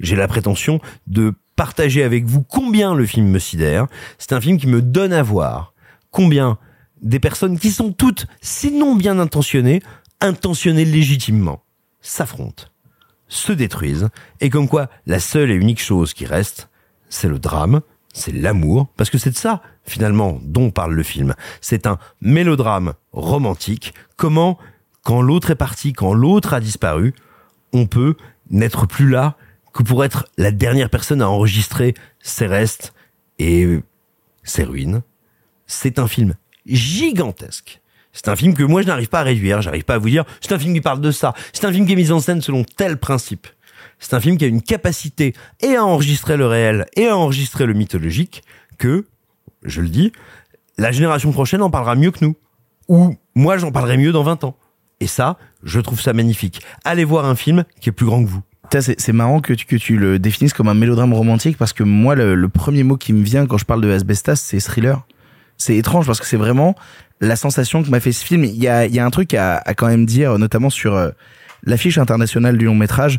J'ai 0.00 0.16
la 0.16 0.28
prétention 0.28 0.80
de 1.06 1.34
partager 1.54 2.02
avec 2.02 2.24
vous 2.24 2.42
combien 2.42 2.94
le 2.94 3.04
film 3.04 3.26
me 3.28 3.38
sidère. 3.38 3.88
C'est 4.18 4.32
un 4.32 4.40
film 4.40 4.58
qui 4.58 4.68
me 4.68 4.80
donne 4.80 5.12
à 5.12 5.22
voir 5.22 5.74
combien 6.10 6.58
des 7.02 7.20
personnes 7.20 7.58
qui 7.58 7.70
sont 7.70 7.92
toutes, 7.92 8.26
sinon 8.40 8.96
bien 8.96 9.18
intentionnées, 9.18 9.82
intentionnées 10.20 10.84
légitimement, 10.84 11.62
s'affrontent, 12.00 12.64
se 13.28 13.52
détruisent, 13.52 14.08
et 14.40 14.50
comme 14.50 14.68
quoi 14.68 14.88
la 15.06 15.20
seule 15.20 15.50
et 15.50 15.54
unique 15.54 15.80
chose 15.80 16.14
qui 16.14 16.26
reste, 16.26 16.68
c'est 17.08 17.28
le 17.28 17.38
drame, 17.38 17.80
c'est 18.12 18.32
l'amour, 18.32 18.88
parce 18.96 19.10
que 19.10 19.18
c'est 19.18 19.30
de 19.30 19.36
ça, 19.36 19.62
finalement, 19.84 20.38
dont 20.42 20.70
parle 20.70 20.94
le 20.94 21.02
film. 21.02 21.34
C'est 21.60 21.86
un 21.86 21.98
mélodrame 22.20 22.94
romantique. 23.12 23.94
Comment, 24.16 24.58
quand 25.02 25.22
l'autre 25.22 25.50
est 25.50 25.56
parti, 25.56 25.92
quand 25.92 26.14
l'autre 26.14 26.52
a 26.52 26.60
disparu, 26.60 27.14
on 27.72 27.86
peut 27.86 28.16
n'être 28.50 28.86
plus 28.86 29.08
là 29.08 29.36
que 29.72 29.82
pour 29.82 30.04
être 30.04 30.26
la 30.36 30.50
dernière 30.50 30.90
personne 30.90 31.22
à 31.22 31.28
enregistrer 31.28 31.94
ses 32.20 32.46
restes 32.46 32.92
et 33.38 33.80
ses 34.42 34.64
ruines. 34.64 35.02
C'est 35.66 35.98
un 35.98 36.08
film 36.08 36.34
gigantesque. 36.66 37.80
C'est 38.18 38.28
un 38.28 38.34
film 38.34 38.52
que 38.52 38.64
moi 38.64 38.82
je 38.82 38.88
n'arrive 38.88 39.08
pas 39.08 39.20
à 39.20 39.22
réduire, 39.22 39.62
j'arrive 39.62 39.84
pas 39.84 39.94
à 39.94 39.98
vous 39.98 40.10
dire, 40.10 40.24
c'est 40.40 40.52
un 40.52 40.58
film 40.58 40.74
qui 40.74 40.80
parle 40.80 41.00
de 41.00 41.12
ça, 41.12 41.34
c'est 41.52 41.64
un 41.64 41.72
film 41.72 41.86
qui 41.86 41.92
est 41.92 41.96
mis 41.96 42.10
en 42.10 42.18
scène 42.18 42.42
selon 42.42 42.64
tel 42.64 42.96
principe. 42.96 43.46
C'est 44.00 44.12
un 44.14 44.20
film 44.20 44.36
qui 44.36 44.44
a 44.44 44.48
une 44.48 44.60
capacité 44.60 45.34
et 45.60 45.76
à 45.76 45.84
enregistrer 45.84 46.36
le 46.36 46.46
réel 46.46 46.86
et 46.96 47.06
à 47.06 47.16
enregistrer 47.16 47.64
le 47.64 47.74
mythologique 47.74 48.42
que, 48.76 49.06
je 49.62 49.80
le 49.80 49.88
dis, 49.88 50.10
la 50.78 50.90
génération 50.90 51.30
prochaine 51.30 51.62
en 51.62 51.70
parlera 51.70 51.94
mieux 51.94 52.10
que 52.10 52.24
nous. 52.24 52.34
Ou 52.88 53.14
moi 53.36 53.56
j'en 53.56 53.70
parlerai 53.70 53.98
mieux 53.98 54.10
dans 54.10 54.24
20 54.24 54.42
ans. 54.42 54.56
Et 54.98 55.06
ça, 55.06 55.38
je 55.62 55.78
trouve 55.78 56.00
ça 56.00 56.12
magnifique. 56.12 56.60
Allez 56.84 57.04
voir 57.04 57.24
un 57.24 57.36
film 57.36 57.64
qui 57.80 57.88
est 57.88 57.92
plus 57.92 58.06
grand 58.06 58.24
que 58.24 58.28
vous. 58.28 58.42
C'est 58.72 59.12
marrant 59.12 59.40
que 59.40 59.52
tu, 59.52 59.96
le 59.96 60.18
définisses 60.18 60.52
comme 60.52 60.68
un 60.68 60.74
mélodrame 60.74 61.14
romantique 61.14 61.56
parce 61.56 61.72
que 61.72 61.84
moi, 61.84 62.16
le, 62.16 62.34
le 62.34 62.48
premier 62.48 62.82
mot 62.82 62.96
qui 62.96 63.12
me 63.12 63.22
vient 63.22 63.46
quand 63.46 63.58
je 63.58 63.64
parle 63.64 63.80
de 63.80 63.90
Asbestas, 63.90 64.36
c'est 64.36 64.58
thriller. 64.58 65.06
C'est 65.58 65.76
étrange 65.76 66.06
parce 66.06 66.20
que 66.20 66.26
c'est 66.26 66.36
vraiment 66.36 66.74
la 67.20 67.36
sensation 67.36 67.82
que 67.82 67.90
m'a 67.90 68.00
fait 68.00 68.12
ce 68.12 68.24
film. 68.24 68.44
Il 68.44 68.56
y 68.56 68.68
a, 68.68 69.04
un 69.04 69.10
truc 69.10 69.34
à, 69.34 69.56
à 69.58 69.74
quand 69.74 69.88
même 69.88 70.06
dire, 70.06 70.38
notamment 70.38 70.70
sur 70.70 70.94
euh, 70.94 71.10
l'affiche 71.64 71.98
internationale 71.98 72.56
du 72.56 72.64
long 72.64 72.74
métrage 72.74 73.18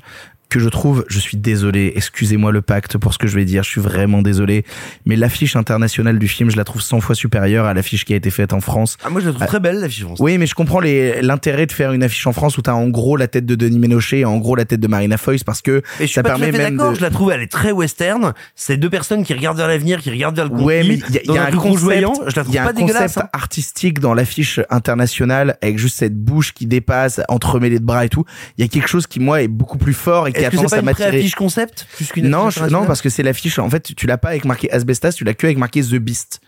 que 0.49 0.59
je 0.59 0.67
trouve, 0.69 1.05
je 1.07 1.19
suis 1.19 1.37
désolé, 1.37 1.93
excusez-moi 1.95 2.51
le 2.51 2.61
pacte 2.61 2.97
pour 2.97 3.13
ce 3.13 3.19
que 3.19 3.27
je 3.27 3.35
vais 3.35 3.45
dire, 3.45 3.63
je 3.63 3.69
suis 3.69 3.81
vraiment 3.81 4.21
désolé, 4.23 4.65
mais 5.05 5.15
l'affiche 5.15 5.55
internationale 5.55 6.17
du 6.17 6.27
film, 6.27 6.49
je 6.49 6.57
la 6.57 6.63
trouve 6.63 6.81
100 6.81 7.01
fois 7.01 7.13
supérieure 7.13 7.65
à 7.65 7.73
l'affiche 7.75 8.03
qui 8.03 8.13
a 8.13 8.15
été 8.15 8.31
faite 8.31 8.51
en 8.51 8.59
France. 8.59 8.97
Ah, 9.03 9.09
moi 9.09 9.21
je 9.21 9.27
la 9.27 9.31
trouve 9.33 9.43
Ah, 9.43 9.47
très 9.47 9.59
belle 9.59 9.79
l'affiche 9.79 10.01
française. 10.03 10.23
Oui, 10.23 10.37
mais 10.39 10.47
je 10.47 10.55
comprends 10.55 10.79
les- 10.79 11.21
l'intérêt 11.21 11.67
de 11.67 11.71
faire 11.71 11.91
une 11.93 12.01
affiche 12.03 12.25
en 12.25 12.33
France 12.33 12.57
où 12.57 12.61
t'as 12.63 12.73
en 12.73 12.87
gros 12.89 13.15
la 13.15 13.27
tête 13.27 13.45
de 13.45 13.53
Denis 13.55 13.77
Ménochet 13.79 14.19
et 14.19 14.25
en 14.25 14.37
gros 14.37 14.55
la 14.55 14.65
tête 14.65 14.79
de 14.79 14.87
Marina 14.87 15.17
Foïs 15.17 15.43
parce 15.43 15.61
que 15.61 15.83
Et 15.99 16.07
je 16.07 16.13
ça 16.13 16.23
pas 16.23 16.29
permet 16.29 16.51
même 16.51 16.75
d'accord, 16.77 16.93
de... 16.93 16.97
je 16.97 17.01
la 17.01 17.11
trouve, 17.11 17.31
elle 17.31 17.41
est 17.41 17.47
très 17.51 17.71
western. 17.71 18.33
C'est 18.55 18.77
deux 18.77 18.89
personnes 18.89 19.23
qui 19.23 19.33
regardent 19.35 19.57
vers 19.57 19.67
l'avenir, 19.67 19.99
qui 20.01 20.09
regardent 20.09 20.35
vers 20.35 20.49
le 20.49 20.55
Ouais, 20.55 20.83
mais 20.83 20.95
il 21.09 21.21
y 21.29 21.31
y 21.33 21.37
a 21.37 21.45
un 21.45 21.51
concept. 21.51 21.79
Je 22.27 22.35
la 22.35 22.41
il 22.41 22.43
trouve 22.43 22.55
y 22.55 22.57
a 22.57 22.63
pas 22.63 22.69
un 22.71 22.73
dégueulasse. 22.73 23.13
concept 23.13 23.25
hein. 23.25 23.29
artistique 23.33 23.99
dans 23.99 24.15
l'affiche 24.15 24.59
internationale 24.71 25.57
avec 25.61 25.77
juste 25.77 25.97
cette 25.97 26.17
bouche 26.17 26.53
qui 26.53 26.65
dépasse, 26.65 27.21
entremêlée 27.29 27.79
de 27.79 27.85
bras 27.85 28.05
et 28.05 28.09
tout. 28.09 28.25
Il 28.57 28.61
y 28.61 28.65
a 28.65 28.67
quelque 28.67 28.87
chose 28.87 29.05
qui 29.05 29.19
moi 29.19 29.43
est 29.43 29.47
beaucoup 29.47 29.77
plus 29.77 29.93
fort 29.93 30.27
et 30.27 30.31
qui 30.39 30.45
a 30.45 30.47
Est-ce 30.47 30.51
que 30.51 30.55
tendance 30.57 30.69
c'est 30.71 30.75
à 30.75 30.77
pas 30.77 30.81
une 30.81 30.85
m'attirer. 30.85 31.09
pré-affiche 31.09 31.35
concept 31.35 31.87
plus 31.95 32.21
Non, 32.23 32.49
je- 32.49 32.63
non, 32.65 32.85
parce 32.85 33.01
que 33.01 33.09
c'est 33.09 33.23
l'affiche. 33.23 33.59
En 33.59 33.69
fait, 33.69 33.93
tu 33.95 34.07
l'as 34.07 34.17
pas 34.17 34.29
avec 34.29 34.45
marqué 34.45 34.71
Asbestas, 34.71 35.13
tu 35.13 35.23
l'as 35.23 35.33
que 35.33 35.45
avec 35.47 35.57
marqué 35.57 35.81
The 35.81 35.95
Beast. 35.95 36.41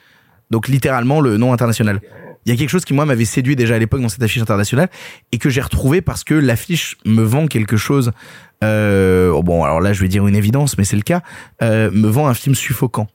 Donc 0.49 0.67
littéralement 0.67 1.21
le 1.21 1.37
nom 1.37 1.53
international. 1.53 2.01
Il 2.45 2.51
y 2.51 2.55
a 2.55 2.57
quelque 2.57 2.69
chose 2.69 2.85
qui 2.85 2.93
moi 2.93 3.05
m'avait 3.05 3.23
séduit 3.25 3.55
déjà 3.55 3.75
à 3.75 3.79
l'époque 3.79 4.01
dans 4.01 4.09
cette 4.09 4.23
affiche 4.23 4.41
internationale 4.41 4.89
et 5.31 5.37
que 5.37 5.49
j'ai 5.49 5.61
retrouvé 5.61 6.01
parce 6.01 6.23
que 6.23 6.33
l'affiche 6.33 6.97
me 7.05 7.21
vend 7.21 7.45
quelque 7.47 7.77
chose. 7.77 8.11
Euh, 8.63 9.29
oh 9.29 9.43
bon, 9.43 9.63
alors 9.63 9.79
là 9.79 9.93
je 9.93 10.01
vais 10.01 10.07
dire 10.07 10.27
une 10.27 10.35
évidence, 10.35 10.77
mais 10.77 10.83
c'est 10.83 10.95
le 10.95 11.03
cas. 11.03 11.21
Euh, 11.61 11.89
me 11.91 12.07
vend 12.07 12.27
un 12.27 12.33
film 12.33 12.55
suffocant. 12.55 13.07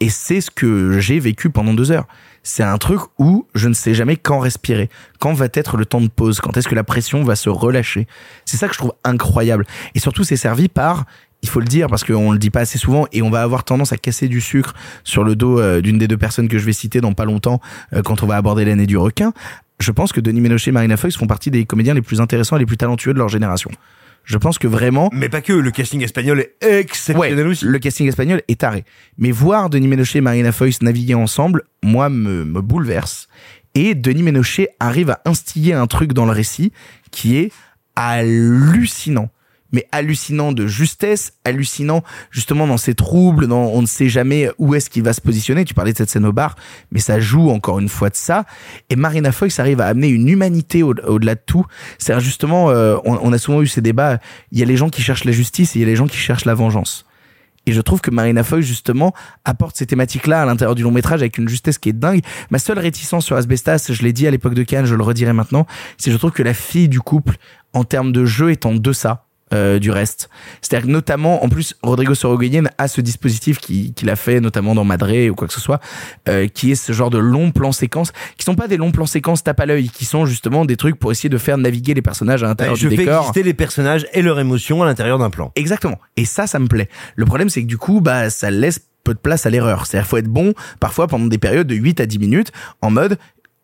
Et 0.00 0.08
c'est 0.10 0.40
ce 0.40 0.50
que 0.50 0.98
j'ai 1.00 1.18
vécu 1.20 1.50
pendant 1.50 1.74
deux 1.74 1.90
heures. 1.90 2.06
C'est 2.42 2.62
un 2.62 2.78
truc 2.78 3.00
où 3.18 3.46
je 3.54 3.68
ne 3.68 3.74
sais 3.74 3.94
jamais 3.94 4.16
quand 4.16 4.38
respirer, 4.38 4.88
quand 5.18 5.34
va 5.34 5.46
être 5.52 5.76
le 5.76 5.84
temps 5.84 6.00
de 6.00 6.08
pause, 6.08 6.40
quand 6.40 6.56
est-ce 6.56 6.68
que 6.68 6.74
la 6.74 6.84
pression 6.84 7.22
va 7.22 7.36
se 7.36 7.50
relâcher? 7.50 8.06
C'est 8.46 8.56
ça 8.56 8.66
que 8.66 8.74
je 8.74 8.78
trouve 8.78 8.94
incroyable. 9.04 9.66
Et 9.94 10.00
surtout, 10.00 10.24
c'est 10.24 10.36
servi 10.36 10.68
par, 10.68 11.04
il 11.42 11.48
faut 11.48 11.60
le 11.60 11.66
dire 11.66 11.88
parce 11.88 12.02
qu'on 12.02 12.32
le 12.32 12.38
dit 12.38 12.50
pas 12.50 12.60
assez 12.60 12.78
souvent, 12.78 13.06
et 13.12 13.20
on 13.22 13.30
va 13.30 13.42
avoir 13.42 13.64
tendance 13.64 13.92
à 13.92 13.98
casser 13.98 14.28
du 14.28 14.40
sucre 14.40 14.74
sur 15.04 15.22
le 15.22 15.36
dos 15.36 15.60
euh, 15.60 15.80
d'une 15.82 15.98
des 15.98 16.08
deux 16.08 16.16
personnes 16.16 16.48
que 16.48 16.58
je 16.58 16.64
vais 16.64 16.72
citer 16.72 17.00
dans 17.00 17.12
pas 17.12 17.26
longtemps 17.26 17.60
euh, 17.92 18.02
quand 18.02 18.22
on 18.22 18.26
va 18.26 18.36
aborder 18.36 18.64
l'année 18.64 18.86
du 18.86 18.96
requin. 18.96 19.32
Je 19.78 19.92
pense 19.92 20.12
que 20.12 20.20
Denis 20.20 20.40
Ménochet 20.40 20.70
et 20.70 20.72
Marina 20.72 20.96
Foïs 20.96 21.16
font 21.16 21.26
partie 21.26 21.50
des 21.50 21.64
comédiens 21.64 21.94
les 21.94 22.02
plus 22.02 22.20
intéressants 22.20 22.56
et 22.56 22.60
les 22.60 22.66
plus 22.66 22.76
talentueux 22.76 23.14
de 23.14 23.18
leur 23.18 23.28
génération. 23.28 23.70
Je 24.24 24.38
pense 24.38 24.58
que 24.58 24.66
vraiment, 24.66 25.10
Mais 25.12 25.28
pas 25.28 25.40
que, 25.40 25.52
le 25.52 25.70
casting 25.70 26.02
espagnol 26.02 26.40
est 26.40 26.54
exceptionnel 26.60 27.46
aussi. 27.46 27.64
le 27.64 27.78
casting 27.78 28.06
espagnol 28.06 28.42
est 28.48 28.60
taré. 28.60 28.84
Mais 29.18 29.32
voir 29.32 29.70
Denis 29.70 29.88
Ménochet 29.88 30.18
et 30.18 30.22
Marina 30.22 30.52
Foïs 30.52 30.82
naviguer 30.82 31.14
ensemble, 31.14 31.62
moi, 31.82 32.08
me, 32.08 32.44
me 32.44 32.60
bouleverse. 32.60 33.28
Et 33.74 33.94
Denis 33.94 34.22
Ménochet 34.22 34.68
arrive 34.78 35.10
à 35.10 35.20
instiller 35.24 35.74
un 35.74 35.86
truc 35.86 36.12
dans 36.12 36.26
le 36.26 36.32
récit 36.32 36.72
qui 37.10 37.36
est 37.38 37.52
hallucinant 37.96 39.30
mais 39.72 39.86
hallucinant 39.92 40.52
de 40.52 40.66
justesse, 40.66 41.32
hallucinant 41.44 42.02
justement 42.30 42.66
dans 42.66 42.76
ses 42.76 42.94
troubles, 42.94 43.46
dans 43.46 43.66
on 43.66 43.82
ne 43.82 43.86
sait 43.86 44.08
jamais 44.08 44.50
où 44.58 44.74
est-ce 44.74 44.90
qu'il 44.90 45.02
va 45.02 45.12
se 45.12 45.20
positionner. 45.20 45.64
Tu 45.64 45.74
parlais 45.74 45.92
de 45.92 45.98
cette 45.98 46.10
scène 46.10 46.26
au 46.26 46.32
bar, 46.32 46.56
mais 46.90 47.00
ça 47.00 47.20
joue 47.20 47.50
encore 47.50 47.78
une 47.78 47.88
fois 47.88 48.10
de 48.10 48.16
ça. 48.16 48.44
Et 48.88 48.96
Marina 48.96 49.32
Foïs 49.32 49.58
arrive 49.60 49.80
à 49.80 49.86
amener 49.86 50.08
une 50.08 50.28
humanité 50.28 50.82
au- 50.82 50.94
au-delà 51.06 51.34
de 51.34 51.42
tout. 51.44 51.64
C'est 51.98 52.18
justement, 52.20 52.70
euh, 52.70 52.96
on, 53.04 53.18
on 53.22 53.32
a 53.32 53.38
souvent 53.38 53.62
eu 53.62 53.66
ces 53.66 53.80
débats. 53.80 54.18
Il 54.52 54.58
y 54.58 54.62
a 54.62 54.66
les 54.66 54.76
gens 54.76 54.88
qui 54.88 55.02
cherchent 55.02 55.24
la 55.24 55.32
justice 55.32 55.76
et 55.76 55.78
il 55.78 55.82
y 55.82 55.84
a 55.84 55.88
les 55.88 55.96
gens 55.96 56.06
qui 56.06 56.16
cherchent 56.16 56.44
la 56.44 56.54
vengeance. 56.54 57.06
Et 57.66 57.72
je 57.72 57.80
trouve 57.82 58.00
que 58.00 58.10
Marina 58.10 58.42
Foy, 58.42 58.62
justement, 58.62 59.12
apporte 59.44 59.76
ces 59.76 59.84
thématiques-là 59.86 60.42
à 60.42 60.46
l'intérieur 60.46 60.74
du 60.74 60.82
long 60.82 60.90
métrage 60.90 61.20
avec 61.20 61.36
une 61.36 61.46
justesse 61.46 61.76
qui 61.78 61.90
est 61.90 61.92
dingue. 61.92 62.22
Ma 62.50 62.58
seule 62.58 62.78
réticence 62.78 63.26
sur 63.26 63.36
Asbestas, 63.36 63.90
je 63.90 64.02
l'ai 64.02 64.14
dit 64.14 64.26
à 64.26 64.30
l'époque 64.30 64.54
de 64.54 64.62
Cannes, 64.62 64.86
je 64.86 64.94
le 64.94 65.02
redirai 65.04 65.34
maintenant, 65.34 65.66
c'est 65.98 66.10
je 66.10 66.16
trouve 66.16 66.30
que 66.32 66.42
la 66.42 66.54
fille 66.54 66.88
du 66.88 67.00
couple, 67.00 67.36
en 67.74 67.84
termes 67.84 68.12
de 68.12 68.24
jeu, 68.24 68.50
est 68.50 68.64
en 68.64 68.74
deçà. 68.74 69.26
Euh, 69.52 69.78
du 69.78 69.90
reste. 69.90 70.30
C'est-à-dire 70.62 70.86
que 70.86 70.92
notamment, 70.92 71.44
en 71.44 71.48
plus, 71.48 71.74
Rodrigo 71.82 72.14
Sorogoyen 72.14 72.64
a 72.78 72.88
ce 72.88 73.00
dispositif 73.00 73.58
qui- 73.58 73.92
qu'il 73.94 74.08
a 74.10 74.16
fait, 74.16 74.40
notamment 74.40 74.74
dans 74.74 74.84
Madré 74.84 75.28
ou 75.30 75.34
quoi 75.34 75.48
que 75.48 75.54
ce 75.54 75.60
soit, 75.60 75.80
euh, 76.28 76.46
qui 76.48 76.70
est 76.72 76.74
ce 76.76 76.92
genre 76.92 77.10
de 77.10 77.18
longs 77.18 77.50
plans 77.50 77.72
séquences, 77.72 78.12
qui 78.36 78.44
sont 78.44 78.54
pas 78.54 78.68
des 78.68 78.76
longs 78.76 78.92
plans 78.92 79.06
séquences 79.06 79.42
tape 79.42 79.60
à 79.60 79.66
l'œil, 79.66 79.88
qui 79.88 80.04
sont 80.04 80.26
justement 80.26 80.64
des 80.64 80.76
trucs 80.76 80.98
pour 80.98 81.10
essayer 81.12 81.28
de 81.28 81.38
faire 81.38 81.58
naviguer 81.58 81.94
les 81.94 82.02
personnages 82.02 82.42
à 82.42 82.46
l'intérieur 82.46 82.76
je 82.76 82.88
du 82.88 82.96
fais 82.96 83.04
décor. 83.04 83.20
exister 83.22 83.42
les 83.42 83.54
personnages 83.54 84.06
et 84.12 84.22
leurs 84.22 84.38
émotions 84.38 84.82
à 84.82 84.86
l'intérieur 84.86 85.18
d'un 85.18 85.30
plan. 85.30 85.52
Exactement. 85.56 85.98
Et 86.16 86.24
ça, 86.24 86.46
ça 86.46 86.58
me 86.58 86.66
plaît. 86.68 86.88
Le 87.16 87.24
problème, 87.24 87.48
c'est 87.48 87.62
que 87.62 87.66
du 87.66 87.78
coup, 87.78 88.00
bah, 88.00 88.30
ça 88.30 88.50
laisse 88.50 88.80
peu 89.02 89.14
de 89.14 89.18
place 89.18 89.46
à 89.46 89.50
l'erreur. 89.50 89.86
C'est-à-dire, 89.86 90.06
faut 90.06 90.18
être 90.18 90.28
bon, 90.28 90.52
parfois, 90.78 91.06
pendant 91.06 91.26
des 91.26 91.38
périodes 91.38 91.66
de 91.66 91.74
8 91.74 92.00
à 92.00 92.06
10 92.06 92.18
minutes, 92.18 92.52
en 92.82 92.90
mode, 92.90 93.18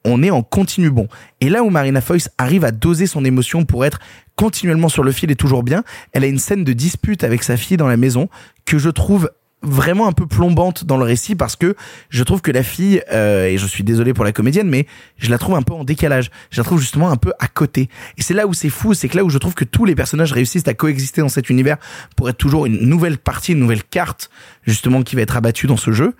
on 0.06 0.22
est 0.22 0.30
en 0.30 0.42
continu 0.42 0.90
bon. 0.90 1.08
Et 1.40 1.50
là 1.50 1.62
où 1.62 1.70
Marina 1.70 2.00
Foïs 2.00 2.30
arrive 2.38 2.64
à 2.64 2.70
doser 2.70 3.06
son 3.06 3.24
émotion 3.24 3.64
pour 3.64 3.84
être 3.84 3.98
continuellement 4.36 4.88
sur 4.88 5.02
le 5.02 5.12
fil 5.12 5.30
et 5.30 5.36
toujours 5.36 5.62
bien, 5.62 5.82
elle 6.12 6.24
a 6.24 6.26
une 6.26 6.38
scène 6.38 6.64
de 6.64 6.72
dispute 6.72 7.24
avec 7.24 7.42
sa 7.42 7.56
fille 7.56 7.76
dans 7.76 7.88
la 7.88 7.96
maison 7.96 8.28
que 8.64 8.78
je 8.78 8.88
trouve 8.88 9.30
vraiment 9.62 10.06
un 10.06 10.12
peu 10.12 10.26
plombante 10.26 10.84
dans 10.84 10.96
le 10.96 11.04
récit 11.04 11.34
parce 11.34 11.56
que 11.56 11.74
je 12.10 12.22
trouve 12.22 12.40
que 12.40 12.52
la 12.52 12.62
fille 12.62 13.02
euh, 13.10 13.46
et 13.46 13.58
je 13.58 13.66
suis 13.66 13.82
désolé 13.82 14.14
pour 14.14 14.24
la 14.24 14.32
comédienne 14.32 14.68
mais 14.68 14.86
je 15.16 15.30
la 15.30 15.38
trouve 15.38 15.56
un 15.56 15.62
peu 15.62 15.72
en 15.72 15.82
décalage. 15.82 16.30
Je 16.50 16.60
la 16.60 16.64
trouve 16.64 16.80
justement 16.80 17.10
un 17.10 17.16
peu 17.16 17.32
à 17.40 17.48
côté. 17.48 17.88
Et 18.16 18.22
c'est 18.22 18.34
là 18.34 18.46
où 18.46 18.54
c'est 18.54 18.68
fou 18.68 18.94
c'est 18.94 19.08
que 19.08 19.16
là 19.16 19.24
où 19.24 19.30
je 19.30 19.38
trouve 19.38 19.54
que 19.54 19.64
tous 19.64 19.84
les 19.84 19.94
personnages 19.94 20.32
réussissent 20.32 20.68
à 20.68 20.74
coexister 20.74 21.20
dans 21.20 21.28
cet 21.28 21.50
univers 21.50 21.78
pour 22.16 22.28
être 22.28 22.36
toujours 22.36 22.66
une 22.66 22.86
nouvelle 22.86 23.18
partie 23.18 23.52
une 23.52 23.60
nouvelle 23.60 23.82
carte 23.82 24.30
justement 24.64 25.02
qui 25.02 25.16
va 25.16 25.22
être 25.22 25.36
abattue 25.36 25.66
dans 25.66 25.76
ce 25.76 25.90
jeu 25.90 26.14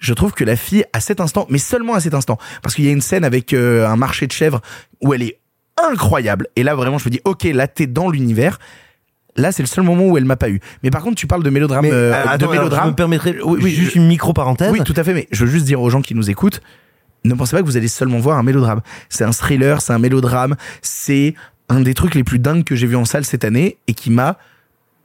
je 0.00 0.12
trouve 0.14 0.32
que 0.32 0.42
la 0.44 0.56
fille 0.56 0.84
à 0.92 0.98
cet 0.98 1.20
instant 1.20 1.46
mais 1.50 1.58
seulement 1.58 1.94
à 1.94 2.00
cet 2.00 2.14
instant 2.14 2.36
parce 2.62 2.74
qu'il 2.74 2.84
y 2.84 2.88
a 2.88 2.92
une 2.92 3.00
scène 3.00 3.24
avec 3.24 3.52
euh, 3.52 3.86
un 3.86 3.94
marché 3.96 4.26
de 4.26 4.32
chèvres 4.32 4.60
où 5.00 5.14
elle 5.14 5.22
est 5.22 5.38
incroyable 5.80 6.48
et 6.56 6.62
là 6.64 6.74
vraiment 6.74 6.98
je 6.98 7.04
me 7.04 7.10
dis 7.10 7.20
ok 7.24 7.44
là 7.44 7.68
t'es 7.68 7.86
dans 7.86 8.10
l'univers 8.10 8.58
Là, 9.36 9.52
c'est 9.52 9.62
le 9.62 9.68
seul 9.68 9.84
moment 9.84 10.06
où 10.06 10.18
elle 10.18 10.24
m'a 10.24 10.36
pas 10.36 10.50
eu. 10.50 10.60
Mais 10.82 10.90
par 10.90 11.02
contre, 11.02 11.14
tu 11.14 11.28
parles 11.28 11.44
de 11.44 11.50
mélodrame. 11.50 11.82
Mais, 11.82 11.92
euh, 11.92 12.12
euh, 12.12 12.36
de 12.36 12.46
mélodrame. 12.46 12.86
je 12.86 12.90
me 12.90 12.94
Oui, 13.44 13.60
oui, 13.62 13.70
juste 13.70 13.92
je- 13.92 13.98
une 14.00 14.08
micro 14.08 14.32
parenthèse. 14.32 14.72
Oui, 14.72 14.82
tout 14.82 14.92
à 14.96 15.04
fait. 15.04 15.14
Mais 15.14 15.28
je 15.30 15.44
veux 15.44 15.50
juste 15.50 15.64
dire 15.66 15.80
aux 15.80 15.88
gens 15.88 16.02
qui 16.02 16.16
nous 16.16 16.30
écoutent, 16.30 16.60
ne 17.24 17.32
pensez 17.34 17.52
pas 17.56 17.60
que 17.62 17.66
vous 17.66 17.76
allez 17.76 17.86
seulement 17.88 18.18
voir 18.18 18.38
un 18.38 18.42
mélodrame. 18.42 18.80
C'est 19.08 19.22
un 19.22 19.30
thriller, 19.30 19.80
c'est 19.82 19.92
un 19.92 20.00
mélodrame. 20.00 20.56
C'est 20.82 21.34
un 21.68 21.80
des 21.80 21.94
trucs 21.94 22.16
les 22.16 22.24
plus 22.24 22.40
dingues 22.40 22.64
que 22.64 22.74
j'ai 22.74 22.88
vu 22.88 22.96
en 22.96 23.04
salle 23.04 23.24
cette 23.24 23.44
année 23.44 23.78
et 23.86 23.94
qui 23.94 24.10
m'a. 24.10 24.36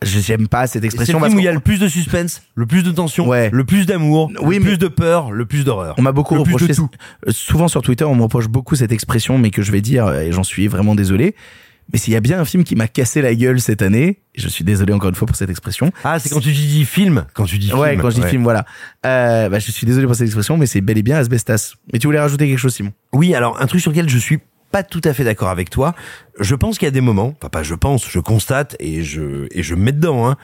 J'aime 0.02 0.48
pas 0.48 0.68
cette 0.68 0.74
C'est 0.74 0.80
le 0.82 0.86
expression. 0.86 1.14
film 1.18 1.22
parce 1.22 1.34
où 1.36 1.40
il 1.40 1.46
y 1.46 1.48
a 1.48 1.54
le 1.54 1.60
plus 1.62 1.80
de 1.80 1.88
suspense, 1.88 2.44
le 2.54 2.66
plus 2.66 2.84
de 2.84 2.92
tension, 2.92 3.32
le 3.32 3.64
plus 3.64 3.86
d'amour, 3.86 4.32
Oui, 4.42 4.58
le 4.58 4.62
plus 4.62 4.78
de 4.78 4.88
peur, 4.88 5.32
le 5.32 5.46
plus 5.46 5.64
d'horreur. 5.64 5.96
On 5.98 6.02
m'a 6.02 6.12
beaucoup 6.12 6.36
le 6.36 6.44
plus 6.44 6.54
reproché. 6.54 6.74
de 6.74 6.78
tout. 6.78 6.90
Souvent 7.30 7.68
sur 7.68 7.82
Twitter, 7.82 8.04
on 8.04 8.14
me 8.16 8.22
reproche 8.24 8.48
beaucoup 8.48 8.76
cette 8.76 8.92
expression, 8.92 9.38
mais 9.38 9.52
que 9.52 9.62
je 9.62 9.72
vais 9.72 9.82
dire, 9.82 10.12
et 10.14 10.32
j'en 10.32 10.44
suis 10.44 10.68
vraiment 10.68 10.96
désolé. 10.96 11.34
Mais 11.94 12.00
s'il 12.00 12.14
y 12.14 12.16
a 12.16 12.20
bien 12.20 12.40
un 12.40 12.46
film 12.46 12.64
qui 12.64 12.76
m'a 12.76 12.88
cassé 12.88 13.22
la 13.22 13.36
gueule 13.36 13.62
cette 13.62 13.84
année, 13.84 14.20
je 14.36 14.48
suis 14.50 14.64
désolé 14.66 14.92
encore 14.92 15.10
une 15.10 15.16
fois 15.16 15.28
pour 15.28 15.36
cette 15.36 15.52
expression. 15.52 15.92
Ah, 16.04 16.18
c'est 16.18 16.30
quand 16.30 16.40
tu 16.40 16.52
dis 16.52 16.84
film, 16.84 17.26
quand 17.36 17.46
tu 17.46 17.60
dis 17.60 17.72
Ouais, 17.74 17.92
film. 17.92 18.02
quand 18.02 18.10
je 18.10 18.16
dis 18.16 18.22
ouais. 18.22 18.30
film, 18.30 18.42
voilà. 18.44 18.66
Euh, 19.06 19.50
bah, 19.50 19.60
je 19.60 19.72
suis 19.72 19.86
désolé 19.86 20.08
pour 20.08 20.16
cette 20.16 20.26
expression, 20.26 20.58
mais 20.58 20.66
c'est 20.66 20.82
bel 20.82 20.98
et 20.98 21.04
bien 21.04 21.18
Asbestas. 21.18 21.74
Mais 21.94 22.00
tu 22.00 22.08
voulais 22.08 22.20
rajouter 22.20 22.48
quelque 22.48 22.58
chose, 22.58 22.74
Simon? 22.74 22.92
Oui, 23.14 23.36
alors 23.36 23.62
un 23.62 23.68
truc 23.68 23.82
sur 23.82 23.92
lequel 23.92 24.10
je 24.10 24.18
suis 24.18 24.40
pas 24.72 24.84
tout 24.84 25.02
à 25.04 25.14
fait 25.14 25.24
d'accord 25.24 25.50
avec 25.50 25.70
toi. 25.70 25.94
Je 26.40 26.56
pense 26.56 26.78
qu'il 26.78 26.86
y 26.86 26.90
a 26.90 26.92
des 26.92 27.02
moments, 27.02 27.34
enfin 27.38 27.50
pas 27.50 27.64
je 27.64 27.76
pense, 27.76 28.10
je 28.10 28.20
constate 28.20 28.76
et 28.80 29.04
je 29.04 29.48
et 29.52 29.64
je 29.64 29.76
me 29.76 29.82
mets 29.82 29.92
dedans. 29.92 30.28
Hein, 30.28 30.38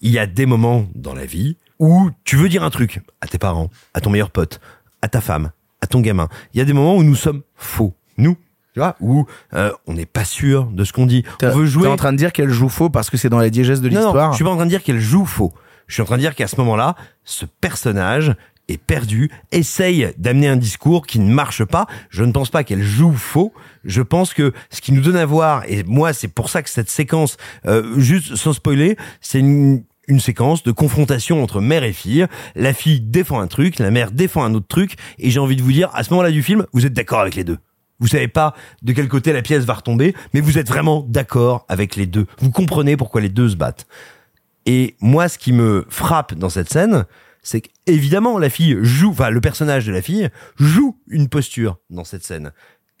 il 0.00 0.10
y 0.10 0.18
a 0.18 0.26
des 0.26 0.46
moments 0.46 0.86
dans 0.94 1.14
la 1.14 1.26
vie 1.26 1.56
où 1.78 2.10
tu 2.24 2.36
veux 2.36 2.48
dire 2.48 2.62
un 2.62 2.70
truc 2.70 3.00
à 3.20 3.26
tes 3.26 3.38
parents, 3.38 3.70
à 3.94 4.00
ton 4.00 4.10
meilleur 4.10 4.30
pote, 4.30 4.60
à 5.02 5.08
ta 5.08 5.20
femme, 5.20 5.50
à 5.80 5.86
ton 5.86 6.00
gamin. 6.00 6.28
Il 6.54 6.58
y 6.58 6.60
a 6.60 6.64
des 6.64 6.72
moments 6.72 6.96
où 6.96 7.02
nous 7.02 7.14
sommes 7.16 7.42
faux, 7.56 7.94
nous. 8.16 8.36
Tu 8.74 8.80
vois, 8.80 8.96
où 9.00 9.26
euh, 9.54 9.72
on 9.86 9.94
n'est 9.94 10.06
pas 10.06 10.24
sûr 10.24 10.66
de 10.66 10.84
ce 10.84 10.92
qu'on 10.92 11.06
dit. 11.06 11.24
On 11.42 11.48
veut 11.50 11.66
jouer. 11.66 11.84
T'es 11.84 11.88
en 11.88 11.96
train 11.96 12.12
de 12.12 12.18
dire 12.18 12.32
qu'elle 12.32 12.50
joue 12.50 12.68
faux 12.68 12.90
parce 12.90 13.10
que 13.10 13.16
c'est 13.16 13.28
dans 13.30 13.38
la 13.38 13.50
diégèse 13.50 13.80
de 13.80 13.88
Non, 13.88 13.94
non, 13.94 14.00
l'histoire. 14.06 14.32
je 14.32 14.36
suis 14.36 14.44
pas 14.44 14.50
en 14.50 14.56
train 14.56 14.66
de 14.66 14.70
dire 14.70 14.82
qu'elle 14.82 15.00
joue 15.00 15.24
faux. 15.24 15.52
Je 15.88 15.94
suis 15.94 16.02
en 16.02 16.04
train 16.04 16.16
de 16.16 16.20
dire 16.20 16.34
qu'à 16.34 16.46
ce 16.46 16.56
moment-là, 16.56 16.94
ce 17.24 17.46
personnage 17.46 18.36
est 18.68 18.78
perdu, 18.78 19.30
essaye 19.52 20.12
d'amener 20.18 20.48
un 20.48 20.56
discours 20.56 21.06
qui 21.06 21.18
ne 21.18 21.32
marche 21.32 21.64
pas. 21.64 21.86
Je 22.10 22.24
ne 22.24 22.32
pense 22.32 22.50
pas 22.50 22.64
qu'elle 22.64 22.82
joue 22.82 23.14
faux. 23.14 23.52
Je 23.84 24.02
pense 24.02 24.34
que 24.34 24.52
ce 24.70 24.80
qui 24.80 24.92
nous 24.92 25.00
donne 25.00 25.16
à 25.16 25.26
voir, 25.26 25.64
et 25.68 25.82
moi 25.84 26.12
c'est 26.12 26.28
pour 26.28 26.50
ça 26.50 26.62
que 26.62 26.70
cette 26.70 26.90
séquence, 26.90 27.36
euh, 27.66 27.98
juste 27.98 28.36
sans 28.36 28.52
spoiler, 28.52 28.96
c'est 29.20 29.40
une 29.40 29.82
une 30.08 30.20
séquence 30.20 30.62
de 30.62 30.72
confrontation 30.72 31.42
entre 31.42 31.60
mère 31.60 31.84
et 31.84 31.92
fille. 31.92 32.26
La 32.56 32.72
fille 32.72 33.00
défend 33.00 33.40
un 33.40 33.46
truc, 33.46 33.78
la 33.78 33.90
mère 33.90 34.10
défend 34.10 34.42
un 34.42 34.54
autre 34.54 34.66
truc, 34.66 34.96
et 35.18 35.30
j'ai 35.30 35.38
envie 35.38 35.54
de 35.54 35.62
vous 35.62 35.70
dire, 35.70 35.90
à 35.92 36.02
ce 36.02 36.10
moment-là 36.10 36.30
du 36.30 36.42
film, 36.42 36.66
vous 36.72 36.86
êtes 36.86 36.94
d'accord 36.94 37.20
avec 37.20 37.34
les 37.34 37.44
deux. 37.44 37.58
Vous 38.00 38.08
savez 38.08 38.28
pas 38.28 38.54
de 38.82 38.92
quel 38.92 39.08
côté 39.08 39.32
la 39.32 39.42
pièce 39.42 39.64
va 39.64 39.74
retomber, 39.74 40.14
mais 40.32 40.40
vous 40.40 40.56
êtes 40.58 40.68
vraiment 40.68 41.04
d'accord 41.06 41.66
avec 41.68 41.96
les 41.96 42.06
deux. 42.06 42.26
Vous 42.38 42.50
comprenez 42.50 42.96
pourquoi 42.96 43.20
les 43.20 43.28
deux 43.28 43.50
se 43.50 43.56
battent. 43.56 43.86
Et 44.66 44.96
moi, 45.00 45.28
ce 45.28 45.38
qui 45.38 45.52
me 45.52 45.86
frappe 45.88 46.34
dans 46.34 46.48
cette 46.48 46.70
scène, 46.70 47.06
c'est 47.42 47.62
qu'évidemment, 47.62 48.38
la 48.38 48.50
fille 48.50 48.76
joue, 48.82 49.10
enfin, 49.10 49.30
le 49.30 49.40
personnage 49.40 49.86
de 49.86 49.92
la 49.92 50.02
fille 50.02 50.28
joue 50.56 50.98
une 51.08 51.28
posture 51.28 51.78
dans 51.90 52.04
cette 52.04 52.24
scène. 52.24 52.52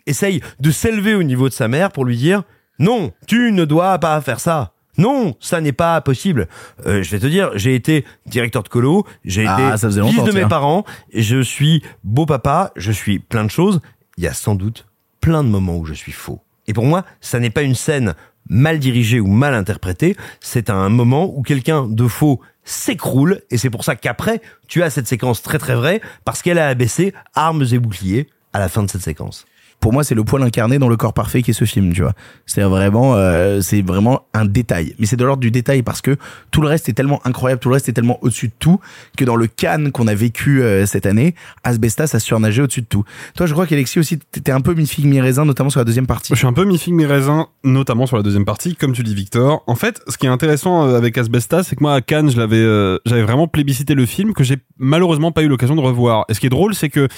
Essaye 0.06 0.40
de 0.60 0.70
s'élever 0.70 1.14
au 1.14 1.22
niveau 1.22 1.48
de 1.48 1.54
sa 1.54 1.68
mère 1.68 1.92
pour 1.92 2.04
lui 2.04 2.16
dire, 2.16 2.42
non, 2.78 3.12
tu 3.26 3.52
ne 3.52 3.64
dois 3.64 3.98
pas 3.98 4.20
faire 4.20 4.40
ça. 4.40 4.72
Non, 4.96 5.36
ça 5.38 5.60
n'est 5.60 5.72
pas 5.72 6.00
possible. 6.00 6.48
Euh, 6.86 7.02
je 7.02 7.10
vais 7.10 7.20
te 7.20 7.26
dire, 7.26 7.50
j'ai 7.54 7.74
été 7.74 8.04
directeur 8.26 8.62
de 8.64 8.68
colo, 8.68 9.06
j'ai 9.24 9.46
Ah, 9.46 9.76
été 9.76 9.90
fils 10.08 10.24
de 10.24 10.32
mes 10.32 10.46
parents, 10.46 10.84
et 11.12 11.22
je 11.22 11.40
suis 11.40 11.82
beau 12.02 12.26
papa, 12.26 12.72
je 12.74 12.90
suis 12.90 13.20
plein 13.20 13.44
de 13.44 13.50
choses. 13.50 13.80
Il 14.16 14.24
y 14.24 14.26
a 14.26 14.32
sans 14.34 14.56
doute 14.56 14.86
plein 15.20 15.44
de 15.44 15.48
moments 15.48 15.76
où 15.76 15.84
je 15.86 15.94
suis 15.94 16.12
faux. 16.12 16.40
Et 16.66 16.72
pour 16.72 16.84
moi, 16.84 17.04
ça 17.20 17.38
n'est 17.38 17.50
pas 17.50 17.62
une 17.62 17.76
scène 17.76 18.14
mal 18.48 18.78
dirigée 18.78 19.20
ou 19.20 19.26
mal 19.26 19.54
interprétée, 19.54 20.16
c'est 20.40 20.70
un 20.70 20.88
moment 20.88 21.32
où 21.36 21.42
quelqu'un 21.42 21.86
de 21.86 22.06
faux 22.08 22.40
s'écroule, 22.68 23.42
et 23.50 23.58
c'est 23.58 23.70
pour 23.70 23.84
ça 23.84 23.96
qu'après, 23.96 24.40
tu 24.66 24.82
as 24.82 24.90
cette 24.90 25.08
séquence 25.08 25.42
très 25.42 25.58
très 25.58 25.74
vraie, 25.74 26.00
parce 26.24 26.42
qu'elle 26.42 26.58
a 26.58 26.68
abaissé 26.68 27.14
armes 27.34 27.64
et 27.70 27.78
boucliers 27.78 28.28
à 28.52 28.58
la 28.58 28.68
fin 28.68 28.82
de 28.82 28.90
cette 28.90 29.02
séquence. 29.02 29.46
Pour 29.80 29.92
moi, 29.92 30.02
c'est 30.02 30.14
le 30.14 30.24
poil 30.24 30.42
incarné 30.42 30.78
dans 30.78 30.88
le 30.88 30.96
corps 30.96 31.12
parfait 31.12 31.42
qui 31.42 31.52
est 31.52 31.54
ce 31.54 31.64
film, 31.64 31.92
tu 31.92 32.02
vois. 32.02 32.12
C'est 32.46 32.62
vraiment, 32.62 33.14
euh, 33.14 33.60
c'est 33.60 33.82
vraiment 33.82 34.22
un 34.34 34.44
détail. 34.44 34.94
Mais 34.98 35.06
c'est 35.06 35.16
de 35.16 35.24
l'ordre 35.24 35.40
du 35.40 35.50
détail 35.50 35.82
parce 35.82 36.00
que 36.00 36.16
tout 36.50 36.60
le 36.60 36.68
reste 36.68 36.88
est 36.88 36.92
tellement 36.92 37.20
incroyable, 37.24 37.60
tout 37.60 37.68
le 37.68 37.74
reste 37.74 37.88
est 37.88 37.92
tellement 37.92 38.18
au-dessus 38.22 38.48
de 38.48 38.52
tout 38.58 38.80
que 39.16 39.24
dans 39.24 39.36
le 39.36 39.46
Cannes 39.46 39.92
qu'on 39.92 40.08
a 40.08 40.14
vécu 40.14 40.62
euh, 40.62 40.84
cette 40.86 41.06
année, 41.06 41.34
Asbestas 41.64 42.10
a 42.12 42.18
surnagé 42.18 42.62
au-dessus 42.62 42.82
de 42.82 42.86
tout. 42.86 43.04
Toi, 43.36 43.46
je 43.46 43.52
crois 43.52 43.66
qu'Alexis 43.66 43.98
aussi, 43.98 44.18
t'étais 44.18 44.52
un 44.52 44.60
peu 44.60 44.74
mi-figue 44.74 45.06
mi-raisin, 45.06 45.44
notamment 45.44 45.70
sur 45.70 45.80
la 45.80 45.84
deuxième 45.84 46.06
partie. 46.06 46.32
Je 46.32 46.38
suis 46.38 46.46
un 46.46 46.52
peu 46.52 46.64
mi-figue 46.64 46.94
mi-raisin, 46.94 47.46
notamment 47.62 48.06
sur 48.06 48.16
la 48.16 48.22
deuxième 48.22 48.44
partie, 48.44 48.74
comme 48.74 48.92
tu 48.92 49.02
dis 49.02 49.14
Victor. 49.14 49.62
En 49.66 49.74
fait, 49.76 50.00
ce 50.08 50.18
qui 50.18 50.26
est 50.26 50.30
intéressant 50.30 50.86
euh, 50.86 50.96
avec 50.96 51.16
Asbestas, 51.16 51.64
c'est 51.64 51.76
que 51.76 51.82
moi 51.82 51.94
à 51.94 52.00
Cannes, 52.00 52.30
je 52.30 52.38
l'avais, 52.38 52.56
euh, 52.56 52.98
j'avais 53.06 53.22
vraiment 53.22 53.46
plébiscité 53.46 53.94
le 53.94 54.06
film 54.06 54.34
que 54.34 54.44
j'ai 54.44 54.56
malheureusement 54.78 55.32
pas 55.32 55.42
eu 55.42 55.48
l'occasion 55.48 55.76
de 55.76 55.80
revoir. 55.80 56.24
Et 56.28 56.34
ce 56.34 56.40
qui 56.40 56.46
est 56.46 56.50
drôle, 56.50 56.74
c'est 56.74 56.88
que 56.88 57.08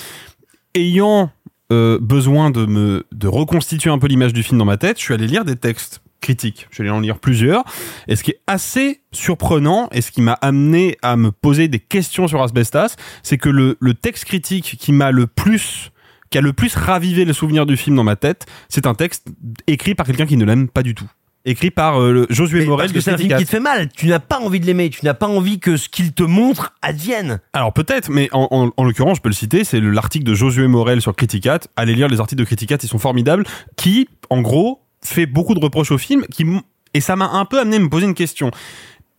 ayant 0.74 1.30
euh, 1.72 1.98
besoin 2.00 2.50
de 2.50 2.66
me 2.66 3.06
de 3.12 3.28
reconstituer 3.28 3.90
un 3.90 3.98
peu 3.98 4.06
l'image 4.06 4.32
du 4.32 4.42
film 4.42 4.58
dans 4.58 4.64
ma 4.64 4.76
tête, 4.76 4.98
je 4.98 5.04
suis 5.04 5.14
allé 5.14 5.26
lire 5.26 5.44
des 5.44 5.56
textes 5.56 6.02
critiques. 6.20 6.66
Je 6.70 6.76
suis 6.76 6.82
allé 6.82 6.90
en 6.90 7.00
lire 7.00 7.18
plusieurs. 7.18 7.64
Et 8.06 8.16
ce 8.16 8.22
qui 8.22 8.32
est 8.32 8.40
assez 8.46 9.00
surprenant 9.12 9.88
et 9.92 10.00
ce 10.00 10.10
qui 10.10 10.20
m'a 10.20 10.34
amené 10.34 10.96
à 11.02 11.16
me 11.16 11.32
poser 11.32 11.68
des 11.68 11.78
questions 11.78 12.28
sur 12.28 12.42
Asbestas, 12.42 12.96
c'est 13.22 13.38
que 13.38 13.48
le, 13.48 13.76
le 13.80 13.94
texte 13.94 14.26
critique 14.26 14.76
qui 14.78 14.92
m'a 14.92 15.10
le 15.10 15.26
plus 15.26 15.90
qui 16.30 16.38
a 16.38 16.40
le 16.40 16.52
plus 16.52 16.76
ravivé 16.76 17.24
le 17.24 17.32
souvenir 17.32 17.66
du 17.66 17.76
film 17.76 17.96
dans 17.96 18.04
ma 18.04 18.14
tête, 18.14 18.46
c'est 18.68 18.86
un 18.86 18.94
texte 18.94 19.26
écrit 19.66 19.96
par 19.96 20.06
quelqu'un 20.06 20.26
qui 20.26 20.36
ne 20.36 20.44
l'aime 20.44 20.68
pas 20.68 20.84
du 20.84 20.94
tout. 20.94 21.10
Écrit 21.46 21.70
par 21.70 22.00
euh, 22.00 22.26
Josué 22.28 22.66
Morel 22.66 22.86
Parce 22.86 22.92
que 22.92 23.00
c'est 23.00 23.12
un 23.12 23.16
film 23.16 23.36
qui 23.38 23.44
te 23.44 23.50
fait 23.50 23.60
mal. 23.60 23.88
Tu 23.96 24.06
n'as 24.08 24.18
pas 24.18 24.38
envie 24.40 24.60
de 24.60 24.66
l'aimer. 24.66 24.90
Tu 24.90 25.04
n'as 25.04 25.14
pas 25.14 25.26
envie 25.26 25.58
que 25.58 25.76
ce 25.78 25.88
qu'il 25.88 26.12
te 26.12 26.22
montre 26.22 26.74
advienne. 26.82 27.40
Alors 27.54 27.72
peut-être, 27.72 28.10
mais 28.10 28.28
en, 28.32 28.46
en, 28.50 28.70
en 28.76 28.84
l'occurrence, 28.84 29.16
je 29.16 29.22
peux 29.22 29.30
le 29.30 29.34
citer, 29.34 29.64
c'est 29.64 29.80
le- 29.80 29.90
l'article 29.90 30.24
de 30.26 30.34
Josué 30.34 30.66
Morel 30.68 31.00
sur 31.00 31.16
Criticat. 31.16 31.60
Allez 31.76 31.94
lire 31.94 32.08
les 32.08 32.20
articles 32.20 32.38
de 32.40 32.44
Criticat, 32.44 32.76
ils 32.82 32.88
sont 32.88 32.98
formidables. 32.98 33.44
Qui, 33.76 34.08
en 34.28 34.42
gros, 34.42 34.82
fait 35.02 35.24
beaucoup 35.26 35.54
de 35.54 35.60
reproches 35.60 35.92
au 35.92 35.98
film, 35.98 36.26
qui 36.30 36.44
et 36.92 37.00
ça 37.00 37.16
m'a 37.16 37.30
un 37.30 37.44
peu 37.46 37.58
amené 37.60 37.76
à 37.76 37.80
me 37.80 37.88
poser 37.88 38.04
une 38.06 38.14
question. 38.14 38.50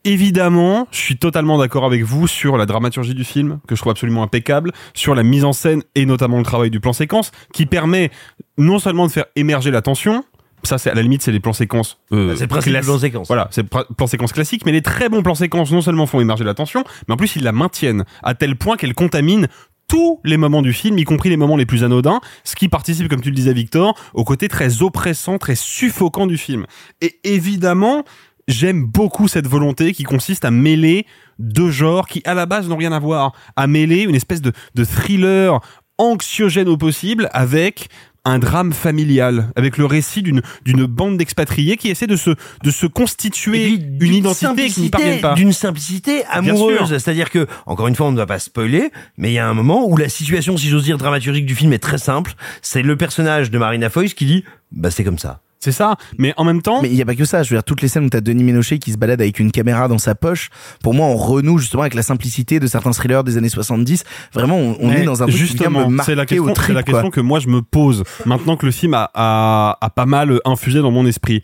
Évidemment, 0.03 0.87
je 0.91 0.97
suis 0.97 1.17
totalement 1.17 1.59
d'accord 1.59 1.85
avec 1.85 2.01
vous 2.03 2.27
sur 2.27 2.57
la 2.57 2.65
dramaturgie 2.65 3.13
du 3.13 3.23
film, 3.23 3.59
que 3.67 3.75
je 3.75 3.81
trouve 3.81 3.91
absolument 3.91 4.23
impeccable, 4.23 4.71
sur 4.95 5.13
la 5.13 5.21
mise 5.21 5.45
en 5.45 5.53
scène 5.53 5.83
et 5.93 6.07
notamment 6.07 6.39
le 6.39 6.43
travail 6.43 6.71
du 6.71 6.79
plan 6.79 6.91
séquence, 6.91 7.31
qui 7.53 7.67
permet 7.67 8.09
non 8.57 8.79
seulement 8.79 9.05
de 9.05 9.11
faire 9.11 9.25
émerger 9.35 9.69
la 9.69 9.83
tension, 9.83 10.23
ça 10.63 10.77
c'est 10.77 10.89
à 10.89 10.93
la 10.93 11.01
limite 11.01 11.21
c'est 11.21 11.31
les 11.31 11.39
plans 11.39 11.53
séquences 11.53 11.97
euh, 12.11 12.29
Bah, 12.29 12.33
c'est 12.35 12.43
le 12.43 12.47
principe 12.47 12.73
du 12.73 12.79
classi- 12.79 12.85
plan 12.85 12.99
séquence. 12.99 13.27
voilà 13.27 13.47
c'est 13.51 13.61
le 13.63 13.67
pr- 13.67 13.85
plan 13.95 14.07
séquence 14.07 14.31
classique 14.33 14.63
mais 14.65 14.71
les 14.71 14.81
très 14.81 15.09
bons 15.09 15.23
plans 15.23 15.35
séquences 15.35 15.71
non 15.71 15.81
seulement 15.81 16.05
font 16.05 16.19
émerger 16.21 16.43
la 16.43 16.53
tension 16.53 16.83
mais 17.07 17.13
en 17.13 17.17
plus 17.17 17.35
ils 17.35 17.43
la 17.43 17.51
maintiennent 17.51 18.05
à 18.23 18.33
tel 18.35 18.55
point 18.55 18.77
qu'elle 18.77 18.93
contamine 18.93 19.47
tous 19.87 20.21
les 20.23 20.37
moments 20.37 20.61
du 20.61 20.71
film, 20.71 20.97
y 20.97 21.03
compris 21.03 21.27
les 21.29 21.35
moments 21.35 21.57
les 21.57 21.65
plus 21.65 21.83
anodins, 21.83 22.21
ce 22.45 22.55
qui 22.55 22.69
participe, 22.69 23.09
comme 23.09 23.19
tu 23.19 23.27
le 23.29 23.35
disais 23.35 23.51
Victor, 23.51 23.93
au 24.13 24.23
côté 24.23 24.47
très 24.47 24.81
oppressant, 24.83 25.37
très 25.37 25.55
suffocant 25.55 26.27
du 26.27 26.37
film. 26.37 26.65
Et 27.01 27.19
évidemment, 27.25 28.05
j'aime 28.47 28.85
beaucoup 28.85 29.27
cette 29.27 29.47
volonté 29.47 29.91
qui 29.91 30.03
consiste 30.03 30.45
à 30.45 30.51
mêler 30.51 31.05
deux 31.39 31.71
genres 31.71 32.07
qui, 32.07 32.21
à 32.23 32.33
la 32.33 32.45
base, 32.45 32.69
n'ont 32.69 32.77
rien 32.77 32.93
à 32.93 32.99
voir. 32.99 33.33
À 33.57 33.67
mêler 33.67 34.03
une 34.03 34.15
espèce 34.15 34.41
de, 34.41 34.53
de 34.75 34.83
thriller 34.85 35.59
anxiogène 35.97 36.69
au 36.69 36.77
possible 36.77 37.29
avec 37.33 37.89
un 38.23 38.39
drame 38.39 38.71
familial, 38.71 39.51
avec 39.55 39.77
le 39.77 39.85
récit 39.85 40.21
d'une 40.21 40.41
d'une 40.63 40.85
bande 40.85 41.17
d'expatriés 41.17 41.77
qui 41.77 41.89
essaie 41.89 42.07
de 42.07 42.15
se 42.15 42.31
de 42.63 42.71
se 42.71 42.85
constituer 42.85 43.69
une 43.69 43.97
d'une 43.97 44.15
identité 44.15 44.67
qui 44.69 44.81
n'y 44.81 44.89
parviennent 44.89 45.21
pas. 45.21 45.33
D'une 45.33 45.53
simplicité 45.53 46.23
amoureuse. 46.29 46.89
C'est-à-dire 46.89 47.29
que, 47.29 47.47
encore 47.65 47.87
une 47.87 47.95
fois, 47.95 48.07
on 48.07 48.11
ne 48.11 48.17
va 48.17 48.25
pas 48.25 48.39
spoiler, 48.39 48.91
mais 49.17 49.31
il 49.31 49.33
y 49.33 49.39
a 49.39 49.47
un 49.47 49.53
moment 49.53 49.87
où 49.87 49.97
la 49.97 50.09
situation, 50.09 50.57
si 50.57 50.69
j'ose 50.69 50.83
dire, 50.83 50.97
dramaturgique 50.97 51.45
du 51.45 51.55
film 51.55 51.73
est 51.73 51.79
très 51.79 51.97
simple. 51.97 52.33
C'est 52.61 52.83
le 52.83 52.95
personnage 52.95 53.49
de 53.51 53.57
Marina 53.57 53.89
Foïs 53.89 54.13
qui 54.13 54.25
dit, 54.25 54.43
bah, 54.71 54.91
c'est 54.91 55.03
comme 55.03 55.19
ça. 55.19 55.41
C'est 55.63 55.71
ça. 55.71 55.95
Mais 56.17 56.33
en 56.37 56.43
même 56.43 56.61
temps. 56.61 56.81
Mais 56.81 56.89
il 56.89 56.95
y 56.95 57.01
a 57.01 57.05
pas 57.05 57.15
que 57.15 57.23
ça. 57.23 57.43
Je 57.43 57.51
veux 57.51 57.55
dire, 57.55 57.63
toutes 57.63 57.81
les 57.81 57.87
scènes 57.87 58.05
où 58.05 58.09
t'as 58.09 58.19
Denis 58.19 58.43
Ménochet 58.43 58.79
qui 58.79 58.91
se 58.91 58.97
balade 58.97 59.21
avec 59.21 59.39
une 59.39 59.51
caméra 59.51 59.87
dans 59.87 59.99
sa 59.99 60.15
poche, 60.15 60.49
pour 60.83 60.93
moi, 60.93 61.05
on 61.05 61.15
renoue 61.15 61.59
justement 61.59 61.83
avec 61.83 61.93
la 61.93 62.01
simplicité 62.01 62.59
de 62.59 62.67
certains 62.67 62.91
thrillers 62.91 63.23
des 63.23 63.37
années 63.37 63.49
70. 63.49 64.03
Vraiment, 64.33 64.57
on, 64.57 64.75
on 64.79 64.91
est 64.91 65.03
dans 65.03 65.21
un 65.23 65.27
justement, 65.27 65.89
c'est 66.03 66.15
la 66.15 66.25
question, 66.25 66.53
c'est 66.55 66.73
la 66.73 66.83
quoi. 66.83 66.93
question 66.93 67.11
que 67.11 67.21
moi 67.21 67.39
je 67.39 67.47
me 67.47 67.61
pose 67.61 68.03
maintenant 68.25 68.57
que 68.57 68.65
le 68.65 68.71
film 68.71 68.93
a, 68.93 69.09
a, 69.13 69.77
a 69.79 69.89
pas 69.89 70.05
mal 70.05 70.39
infusé 70.45 70.79
dans 70.79 70.91
mon 70.91 71.05
esprit. 71.05 71.43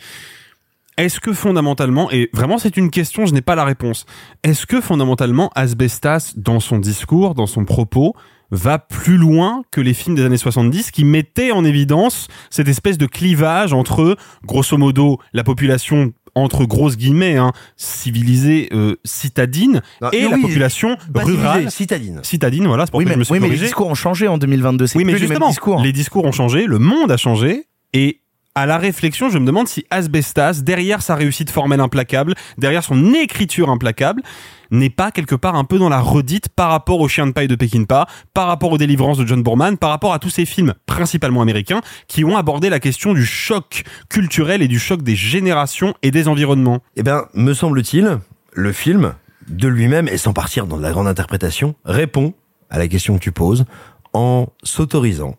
Est-ce 0.97 1.19
que 1.19 1.31
fondamentalement, 1.31 2.09
et 2.09 2.29
vraiment 2.33 2.57
c'est 2.57 2.75
une 2.75 2.89
question, 2.89 3.27
je 3.27 3.33
n'ai 3.33 3.41
pas 3.41 3.53
la 3.53 3.65
réponse, 3.65 4.05
est-ce 4.43 4.65
que 4.65 4.81
fondamentalement 4.81 5.51
Asbestas, 5.53 6.33
dans 6.35 6.59
son 6.59 6.79
discours, 6.79 7.35
dans 7.35 7.45
son 7.45 7.65
propos, 7.65 8.15
va 8.51 8.79
plus 8.79 9.17
loin 9.17 9.63
que 9.71 9.81
les 9.81 9.93
films 9.93 10.15
des 10.15 10.23
années 10.25 10.37
70 10.37 10.91
qui 10.91 11.03
mettaient 11.05 11.51
en 11.51 11.65
évidence 11.65 12.27
cette 12.49 12.67
espèce 12.67 12.97
de 12.97 13.05
clivage 13.05 13.73
entre, 13.73 14.15
grosso 14.45 14.77
modo, 14.77 15.19
la 15.33 15.43
population 15.43 16.13
entre 16.35 16.65
grosses 16.65 16.97
guillemets, 16.97 17.35
hein, 17.37 17.51
civilisée, 17.77 18.69
euh, 18.71 18.95
citadine, 19.03 19.81
Non, 20.01 20.09
et 20.11 20.25
oui, 20.25 20.31
la 20.31 20.37
population 20.37 20.95
rurale. 21.15 21.71
citadine. 21.71 22.19
Citadine, 22.23 22.67
voilà, 22.67 22.85
c'est 22.85 22.91
pour 22.91 22.99
Oui, 22.99 23.05
que 23.05 23.09
mais, 23.09 23.13
je 23.15 23.19
me 23.19 23.23
suis 23.23 23.33
oui, 23.33 23.39
mais 23.39 23.49
les 23.49 23.57
discours 23.57 23.87
ont 23.87 23.95
changé 23.95 24.27
en 24.27 24.37
2022. 24.37 24.85
C'est 24.87 24.97
Oui, 24.97 25.03
mais 25.03 25.13
plus 25.13 25.21
les 25.21 25.27
mêmes 25.27 25.31
justement, 25.33 25.49
discours. 25.49 25.81
les 25.81 25.91
discours 25.91 26.25
ont 26.25 26.31
changé, 26.31 26.65
le 26.67 26.77
monde 26.77 27.11
a 27.11 27.17
changé, 27.17 27.65
et 27.93 28.21
à 28.57 28.65
la 28.65 28.79
réflexion, 28.79 29.29
je 29.29 29.37
me 29.37 29.45
demande 29.45 29.67
si 29.67 29.85
Asbestas, 29.91 30.61
derrière 30.63 31.03
sa 31.03 31.13
réussite 31.13 31.51
formelle 31.51 31.79
implacable, 31.79 32.33
derrière 32.57 32.83
son 32.83 33.13
écriture 33.13 33.69
implacable, 33.69 34.23
n'est 34.71 34.89
pas 34.89 35.11
quelque 35.11 35.35
part 35.35 35.53
un 35.53 35.63
peu 35.63 35.77
dans 35.77 35.89
la 35.89 35.99
redite 35.99 36.49
par 36.49 36.71
rapport 36.71 36.99
au 36.99 37.07
Chien 37.07 37.27
de 37.27 37.33
paille 37.33 37.47
de 37.47 37.53
Peckinpah, 37.53 38.07
par 38.33 38.47
rapport 38.47 38.71
aux 38.71 38.79
délivrances 38.79 39.19
de 39.19 39.27
John 39.27 39.43
Boorman, 39.43 39.77
par 39.77 39.91
rapport 39.91 40.11
à 40.11 40.17
tous 40.17 40.31
ces 40.31 40.45
films, 40.45 40.73
principalement 40.87 41.43
américains, 41.43 41.81
qui 42.07 42.25
ont 42.25 42.35
abordé 42.35 42.71
la 42.71 42.79
question 42.79 43.13
du 43.13 43.27
choc 43.27 43.83
culturel 44.09 44.63
et 44.63 44.67
du 44.67 44.79
choc 44.79 45.03
des 45.03 45.15
générations 45.15 45.93
et 46.01 46.09
des 46.09 46.27
environnements. 46.27 46.79
Eh 46.95 47.03
ben, 47.03 47.25
me 47.35 47.53
semble-t-il, 47.53 48.17
le 48.53 48.71
film, 48.71 49.13
de 49.49 49.67
lui-même, 49.67 50.07
et 50.07 50.17
sans 50.17 50.33
partir 50.33 50.65
dans 50.65 50.77
la 50.77 50.91
grande 50.91 51.07
interprétation, 51.07 51.75
répond 51.85 52.33
à 52.71 52.79
la 52.79 52.87
question 52.87 53.19
que 53.19 53.23
tu 53.23 53.31
poses 53.31 53.65
en 54.13 54.47
s'autorisant. 54.63 55.35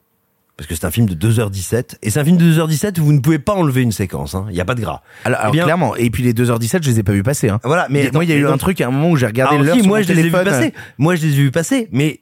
Parce 0.59 0.67
que 0.67 0.75
c'est 0.75 0.85
un 0.85 0.91
film 0.91 1.07
de 1.09 1.15
2h17, 1.15 1.99
et 2.03 2.11
c'est 2.11 2.19
un 2.19 2.25
film 2.25 2.37
de 2.37 2.45
2h17 2.53 2.99
où 3.01 3.05
vous 3.05 3.13
ne 3.13 3.21
pouvez 3.21 3.39
pas 3.39 3.55
enlever 3.55 3.81
une 3.81 3.93
séquence, 3.93 4.35
hein. 4.35 4.45
il 4.51 4.55
n'y 4.55 4.61
a 4.61 4.65
pas 4.65 4.75
de 4.75 4.81
gras. 4.81 5.03
Alors, 5.25 5.39
alors, 5.39 5.53
Eh 5.53 5.57
bien- 5.57 5.63
clairement. 5.65 5.95
Et 5.95 6.11
puis 6.11 6.25
les 6.25 6.35
2h17, 6.35 6.83
je 6.83 6.91
les 6.91 6.99
ai 6.99 7.03
pas 7.05 7.13
vus 7.13 7.23
passer. 7.23 7.49
Hein. 7.49 7.61
Voilà, 7.63 7.87
mais 7.89 8.11
moi, 8.13 8.25
il 8.25 8.31
y 8.31 8.33
a 8.33 8.37
eu 8.37 8.47
un 8.47 8.59
truc 8.59 8.81
à 8.81 8.89
un 8.89 8.91
moment 8.91 9.11
où 9.11 9.17
j'ai 9.17 9.27
regardé 9.27 9.55
Alors 9.55 9.65
l'heure 9.65 9.75
si, 9.77 9.83
sur 9.83 9.89
moi 9.89 9.99
mon 10.01 10.05
je 10.05 10.13
les 10.13 10.19
ai 10.19 10.23
vus 10.25 10.31
passer. 10.33 10.75
Moi 10.99 11.15
je 11.15 11.23
les 11.27 11.33
ai 11.33 11.37
vus 11.37 11.51
passer, 11.53 11.89
mais 11.93 12.21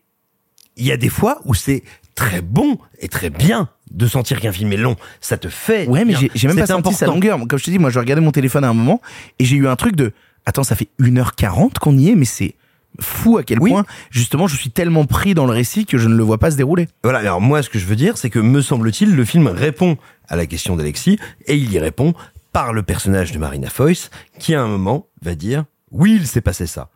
il 0.77 0.85
y 0.85 0.93
a 0.93 0.99
des 0.99 1.09
fois 1.09 1.41
où 1.47 1.55
c'est 1.55 1.83
très 2.15 2.43
bon 2.43 2.77
et 2.99 3.09
très 3.09 3.31
bien 3.31 3.71
de 3.91 4.07
sentir 4.07 4.39
qu'un 4.39 4.53
film 4.53 4.71
est 4.73 4.77
long. 4.77 4.97
Ça 5.23 5.39
te 5.39 5.49
fait. 5.49 5.87
Ouais, 5.89 6.05
mais 6.05 6.15
j'ai 6.35 6.49
même 6.49 6.59
pas 6.59 6.67
senti 6.67 6.93
sa 6.93 7.07
important. 7.07 7.15
longueur. 7.15 7.39
Comme 7.49 7.59
je 7.59 7.65
te 7.65 7.71
dis, 7.71 7.79
moi, 7.79 7.89
je 7.89 7.99
regardais 7.99 8.21
mon 8.21 8.33
téléphone 8.33 8.65
à 8.65 8.69
un 8.69 8.75
moment 8.75 9.01
et 9.39 9.47
j'ai 9.47 9.57
eu 9.57 9.67
un 9.67 9.77
truc 9.77 9.97
de, 9.97 10.13
attends, 10.45 10.63
ça 10.65 10.77
fait 10.77 10.89
1h40 11.01 11.79
qu'on 11.79 11.97
y 11.97 12.11
est, 12.11 12.15
mais 12.15 12.27
c'est 12.27 12.55
fou 13.01 13.39
à 13.39 13.43
quel 13.43 13.59
point, 13.59 13.85
justement, 14.11 14.47
je 14.47 14.57
suis 14.57 14.71
tellement 14.71 15.05
pris 15.05 15.35
dans 15.35 15.47
le 15.47 15.53
récit 15.53 15.87
que 15.87 15.99
je 15.99 16.09
ne 16.09 16.15
le 16.15 16.23
vois 16.23 16.39
pas 16.39 16.51
se 16.51 16.57
dérouler. 16.57 16.89
Voilà, 17.03 17.19
alors 17.19 17.41
moi 17.41 17.63
ce 17.63 17.71
que 17.71 17.79
je 17.79 17.87
veux 17.87 17.97
dire, 17.97 18.19
c'est 18.19 18.31
que 18.31 18.39
me 18.39 18.61
semble-t-il, 18.61 19.15
le 19.15 19.25
film 19.25 19.47
répond 19.47 19.97
à 20.29 20.37
la 20.37 20.47
question 20.47 20.77
d'Alexis, 20.77 21.19
et 21.47 21.57
il 21.57 21.73
y 21.73 21.79
répond 21.79 22.15
par 22.53 22.73
le 22.73 22.83
personnage 22.83 23.33
de 23.33 23.39
Marina 23.39 23.69
Foïs, 23.69 24.11
qui 24.39 24.55
à 24.55 24.63
un 24.63 24.69
moment 24.69 25.07
va 25.23 25.35
dire, 25.35 25.65
oui, 25.91 26.17
il 26.19 26.27
s'est 26.27 26.41
passé 26.41 26.67
ça. 26.67 26.91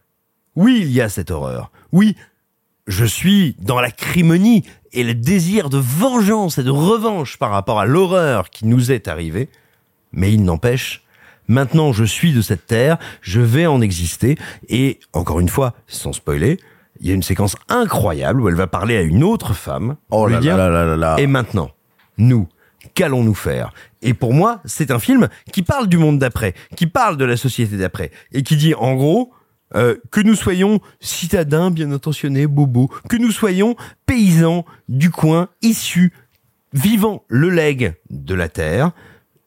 Oui, 0.57 0.79
il 0.83 0.91
y 0.91 1.01
a 1.01 1.09
cette 1.09 1.31
horreur. 1.31 1.71
Oui, 1.93 2.17
je 2.87 3.05
suis 3.05 3.57
dans 3.61 3.81
la 3.81 3.91
crimonie 3.91 4.65
et 4.93 5.05
le 5.05 5.15
désir 5.15 5.71
de 5.71 5.79
vengeance 5.79 6.59
et 6.59 6.65
de 6.65 6.71
revanche 6.71 7.37
par 7.37 7.51
rapport 7.51 7.79
à 7.79 7.87
l'horreur 7.87 8.51
qui 8.51 8.67
nous 8.67 8.91
est 8.91 9.07
arrivée, 9.07 9.49
mais 10.13 10.33
il 10.33 10.43
n'empêche, 10.43 11.05
maintenant 11.51 11.93
je 11.93 12.05
suis 12.05 12.33
de 12.33 12.41
cette 12.41 12.67
terre, 12.67 12.97
je 13.21 13.41
vais 13.41 13.67
en 13.67 13.83
exister, 13.83 14.37
et 14.69 15.01
encore 15.13 15.41
une 15.41 15.49
fois, 15.49 15.75
sans 15.87 16.13
spoiler, 16.13 16.59
il 17.01 17.09
y 17.09 17.11
a 17.11 17.15
une 17.15 17.23
séquence 17.23 17.57
incroyable 17.69 18.41
où 18.41 18.49
elle 18.49 18.55
va 18.55 18.67
parler 18.67 18.97
à 18.97 19.03
une 19.03 19.25
autre 19.25 19.55
femme. 19.55 19.97
Oh 20.11 20.27
lui 20.27 20.35
là 20.35 20.41
dire, 20.41 20.57
là 20.57 20.69
là 20.69 20.85
là 20.85 20.97
là. 20.97 21.17
Et 21.19 21.27
maintenant, 21.27 21.71
nous, 22.19 22.49
qu'allons-nous 22.95 23.35
faire? 23.35 23.73
Et 24.03 24.15
pour 24.15 24.33
moi, 24.33 24.61
c'est 24.65 24.91
un 24.91 24.99
film 24.99 25.29
qui 25.53 25.63
parle 25.63 25.89
du 25.89 25.99
monde 25.99 26.19
d'après, 26.19 26.55
qui 26.77 26.87
parle 26.87 27.17
de 27.17 27.25
la 27.25 27.37
société 27.37 27.77
d'après, 27.77 28.11
et 28.33 28.43
qui 28.43 28.57
dit 28.57 28.75
en 28.75 28.95
gros, 28.95 29.33
euh, 29.75 29.97
que 30.11 30.21
nous 30.21 30.35
soyons 30.35 30.81
citadins 31.01 31.71
bien 31.71 31.91
intentionnés, 31.93 32.47
bobos, 32.47 32.89
que 33.09 33.17
nous 33.17 33.31
soyons 33.31 33.77
paysans 34.07 34.65
du 34.89 35.11
coin, 35.11 35.49
issus, 35.63 36.13
vivant 36.73 37.25
le 37.29 37.51
legs 37.51 37.95
de 38.11 38.35
la 38.35 38.49
terre, 38.49 38.93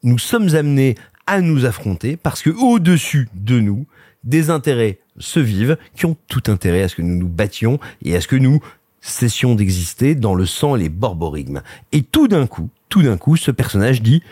nous 0.02 0.20
sommes 0.20 0.56
amenés 0.56 0.96
à 1.28 1.42
nous 1.42 1.66
affronter 1.66 2.18
parce 2.18 2.42
que 2.42 2.50
au-dessus 2.50 3.30
de 3.34 3.60
nous, 3.60 3.86
des 4.24 4.50
intérêts 4.50 5.00
se 5.18 5.40
vivent 5.40 5.78
qui 5.96 6.06
ont 6.06 6.18
tout 6.28 6.44
intérêt 6.48 6.84
à 6.84 6.88
ce 6.88 6.96
que 6.96 7.02
nous 7.02 7.18
nous 7.18 7.28
battions 7.28 7.80
et 8.04 8.16
à 8.16 8.22
ce 8.22 8.28
que 8.28 8.36
nous 8.36 8.62
cessions 9.02 9.56
d'exister 9.56 10.16
dans 10.16 10.34
le 10.34 10.46
sang 10.46 10.76
et 10.76 10.80
les 10.80 10.90
borborigmes. 10.90 11.62
Et 11.92 12.04
tout 12.04 12.28
d'un 12.28 12.48
coup, 12.48 12.70
tout 12.90 13.04
d'un 13.04 13.18
coup, 13.18 13.36
ce 13.36 13.52
personnage 13.52 14.02
dit, 14.02 14.24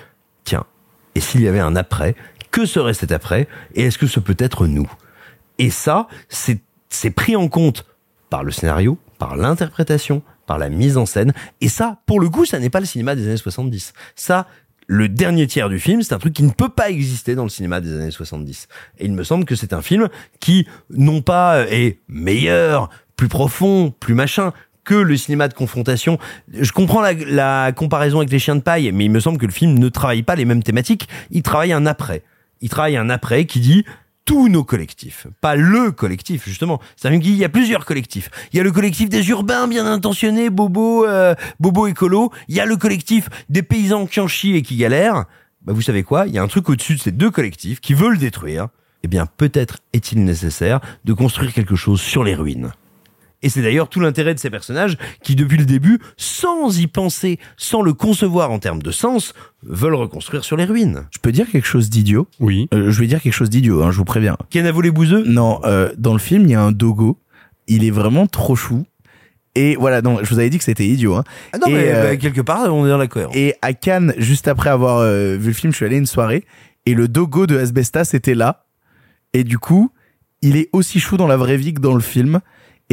tiens, 0.43 0.63
et 1.15 1.19
s'il 1.19 1.41
y 1.41 1.47
avait 1.47 1.59
un 1.59 1.75
après, 1.75 2.15
que 2.51 2.65
serait 2.65 2.93
cet 2.93 3.11
après 3.11 3.47
et 3.75 3.83
est-ce 3.83 3.97
que 3.97 4.07
ce 4.07 4.19
peut 4.19 4.35
être 4.37 4.67
nous? 4.67 4.89
Et 5.57 5.69
ça, 5.69 6.07
c'est 6.29 6.61
c'est 6.91 7.11
pris 7.11 7.35
en 7.35 7.47
compte 7.47 7.85
par 8.29 8.43
le 8.43 8.51
scénario, 8.51 8.99
par 9.17 9.35
l'interprétation, 9.35 10.21
par 10.45 10.57
la 10.57 10.69
mise 10.69 10.97
en 10.97 11.05
scène. 11.05 11.33
Et 11.61 11.69
ça, 11.69 11.99
pour 12.05 12.19
le 12.19 12.29
coup, 12.29 12.45
ça 12.45 12.59
n'est 12.59 12.69
pas 12.69 12.79
le 12.79 12.85
cinéma 12.85 13.15
des 13.15 13.25
années 13.25 13.37
70. 13.37 13.93
Ça, 14.15 14.47
le 14.91 15.07
dernier 15.07 15.47
tiers 15.47 15.69
du 15.69 15.79
film, 15.79 16.01
c'est 16.01 16.13
un 16.13 16.19
truc 16.19 16.33
qui 16.33 16.43
ne 16.43 16.51
peut 16.51 16.67
pas 16.67 16.89
exister 16.89 17.33
dans 17.33 17.43
le 17.43 17.49
cinéma 17.49 17.79
des 17.79 17.93
années 17.93 18.11
70. 18.11 18.67
Et 18.99 19.05
il 19.05 19.13
me 19.13 19.23
semble 19.23 19.45
que 19.45 19.55
c'est 19.55 19.71
un 19.71 19.81
film 19.81 20.09
qui, 20.41 20.67
non 20.89 21.21
pas 21.21 21.65
est 21.69 21.99
meilleur, 22.09 22.89
plus 23.15 23.29
profond, 23.29 23.93
plus 24.01 24.15
machin, 24.15 24.51
que 24.83 24.95
le 24.95 25.15
cinéma 25.15 25.47
de 25.47 25.53
confrontation. 25.53 26.17
Je 26.51 26.73
comprends 26.73 26.99
la, 26.99 27.13
la 27.13 27.71
comparaison 27.71 28.17
avec 28.17 28.31
les 28.31 28.39
chiens 28.39 28.57
de 28.57 28.61
paille, 28.61 28.91
mais 28.91 29.05
il 29.05 29.11
me 29.11 29.21
semble 29.21 29.37
que 29.37 29.45
le 29.45 29.53
film 29.53 29.79
ne 29.79 29.87
travaille 29.87 30.23
pas 30.23 30.35
les 30.35 30.43
mêmes 30.43 30.61
thématiques. 30.61 31.07
Il 31.29 31.41
travaille 31.41 31.71
un 31.71 31.85
après. 31.85 32.23
Il 32.59 32.67
travaille 32.67 32.97
un 32.97 33.09
après 33.09 33.45
qui 33.45 33.61
dit 33.61 33.85
tous 34.25 34.49
nos 34.49 34.63
collectifs, 34.63 35.27
pas 35.41 35.55
le 35.55 35.91
collectif 35.91 36.45
justement. 36.45 36.79
Dit 37.03 37.31
il 37.31 37.35
y 37.35 37.43
a 37.43 37.49
plusieurs 37.49 37.85
collectifs. 37.85 38.29
Il 38.53 38.57
y 38.57 38.59
a 38.59 38.63
le 38.63 38.71
collectif 38.71 39.09
des 39.09 39.29
urbains 39.29 39.67
bien 39.67 39.85
intentionnés, 39.85 40.49
bobo, 40.49 41.05
euh, 41.05 41.35
bobo 41.59 41.87
écolo. 41.87 42.31
Il 42.47 42.55
y 42.55 42.59
a 42.59 42.65
le 42.65 42.77
collectif 42.77 43.29
des 43.49 43.63
paysans 43.63 44.05
qui 44.05 44.19
en 44.19 44.27
chient 44.27 44.55
et 44.55 44.61
qui 44.61 44.77
galèrent. 44.77 45.25
Bah 45.63 45.73
vous 45.73 45.81
savez 45.81 46.03
quoi? 46.03 46.27
Il 46.27 46.33
y 46.33 46.37
a 46.37 46.43
un 46.43 46.47
truc 46.47 46.69
au-dessus 46.69 46.95
de 46.95 47.01
ces 47.01 47.11
deux 47.11 47.31
collectifs 47.31 47.81
qui 47.81 47.93
veulent 47.93 48.13
le 48.13 48.19
détruire. 48.19 48.69
Eh 49.03 49.07
bien 49.07 49.25
peut-être 49.25 49.79
est-il 49.93 50.23
nécessaire 50.23 50.79
de 51.05 51.13
construire 51.13 51.53
quelque 51.53 51.75
chose 51.75 52.01
sur 52.01 52.23
les 52.23 52.35
ruines. 52.35 52.71
Et 53.43 53.49
c'est 53.49 53.61
d'ailleurs 53.61 53.89
tout 53.89 53.99
l'intérêt 53.99 54.33
de 54.33 54.39
ces 54.39 54.49
personnages 54.49 54.97
qui, 55.23 55.35
depuis 55.35 55.57
le 55.57 55.65
début, 55.65 55.99
sans 56.17 56.79
y 56.79 56.87
penser, 56.87 57.39
sans 57.57 57.81
le 57.81 57.93
concevoir 57.93 58.51
en 58.51 58.59
termes 58.59 58.81
de 58.81 58.91
sens, 58.91 59.33
veulent 59.63 59.95
reconstruire 59.95 60.43
sur 60.43 60.57
les 60.57 60.65
ruines. 60.65 61.07
Je 61.11 61.19
peux 61.19 61.31
dire 61.31 61.49
quelque 61.49 61.67
chose 61.67 61.89
d'idiot? 61.89 62.27
Oui. 62.39 62.67
Euh, 62.73 62.91
je 62.91 62.99
vais 62.99 63.07
dire 63.07 63.21
quelque 63.21 63.33
chose 63.33 63.49
d'idiot, 63.49 63.81
hein, 63.81 63.91
je 63.91 63.97
vous 63.97 64.05
préviens. 64.05 64.37
Kenavo 64.49 64.81
les 64.81 64.91
bouseux? 64.91 65.23
Non, 65.25 65.59
euh, 65.65 65.91
dans 65.97 66.13
le 66.13 66.19
film, 66.19 66.43
il 66.43 66.51
y 66.51 66.55
a 66.55 66.61
un 66.61 66.71
dogo. 66.71 67.17
Il 67.67 67.83
est 67.83 67.91
vraiment 67.91 68.27
trop 68.27 68.55
chou. 68.55 68.85
Et 69.55 69.75
voilà, 69.75 70.01
non, 70.01 70.19
je 70.23 70.29
vous 70.29 70.39
avais 70.39 70.49
dit 70.49 70.57
que 70.57 70.63
c'était 70.63 70.87
idiot. 70.87 71.15
Hein. 71.15 71.23
Ah 71.51 71.57
non, 71.57 71.67
Et, 71.67 71.73
mais 71.73 71.91
euh, 71.93 72.03
bah, 72.03 72.17
quelque 72.17 72.41
part, 72.41 72.73
on 72.73 72.85
est 72.85 72.89
dans 72.89 72.97
la 72.97 73.07
cohérence. 73.07 73.35
Et 73.35 73.55
à 73.61 73.73
Cannes, 73.73 74.13
juste 74.17 74.47
après 74.47 74.69
avoir 74.69 74.99
euh, 74.99 75.35
vu 75.35 75.47
le 75.47 75.53
film, 75.53 75.73
je 75.73 75.77
suis 75.77 75.85
allé 75.85 75.95
à 75.95 75.99
une 75.99 76.05
soirée 76.05 76.45
et 76.85 76.93
le 76.93 77.07
dogo 77.07 77.47
de 77.47 77.57
Asbestas 77.57 78.11
était 78.13 78.35
là. 78.35 78.65
Et 79.33 79.43
du 79.43 79.59
coup, 79.59 79.91
il 80.41 80.57
est 80.57 80.69
aussi 80.73 80.99
chou 80.99 81.17
dans 81.17 81.27
la 81.27 81.37
vraie 81.37 81.57
vie 81.57 81.73
que 81.73 81.81
dans 81.81 81.93
le 81.93 82.01
film. 82.01 82.39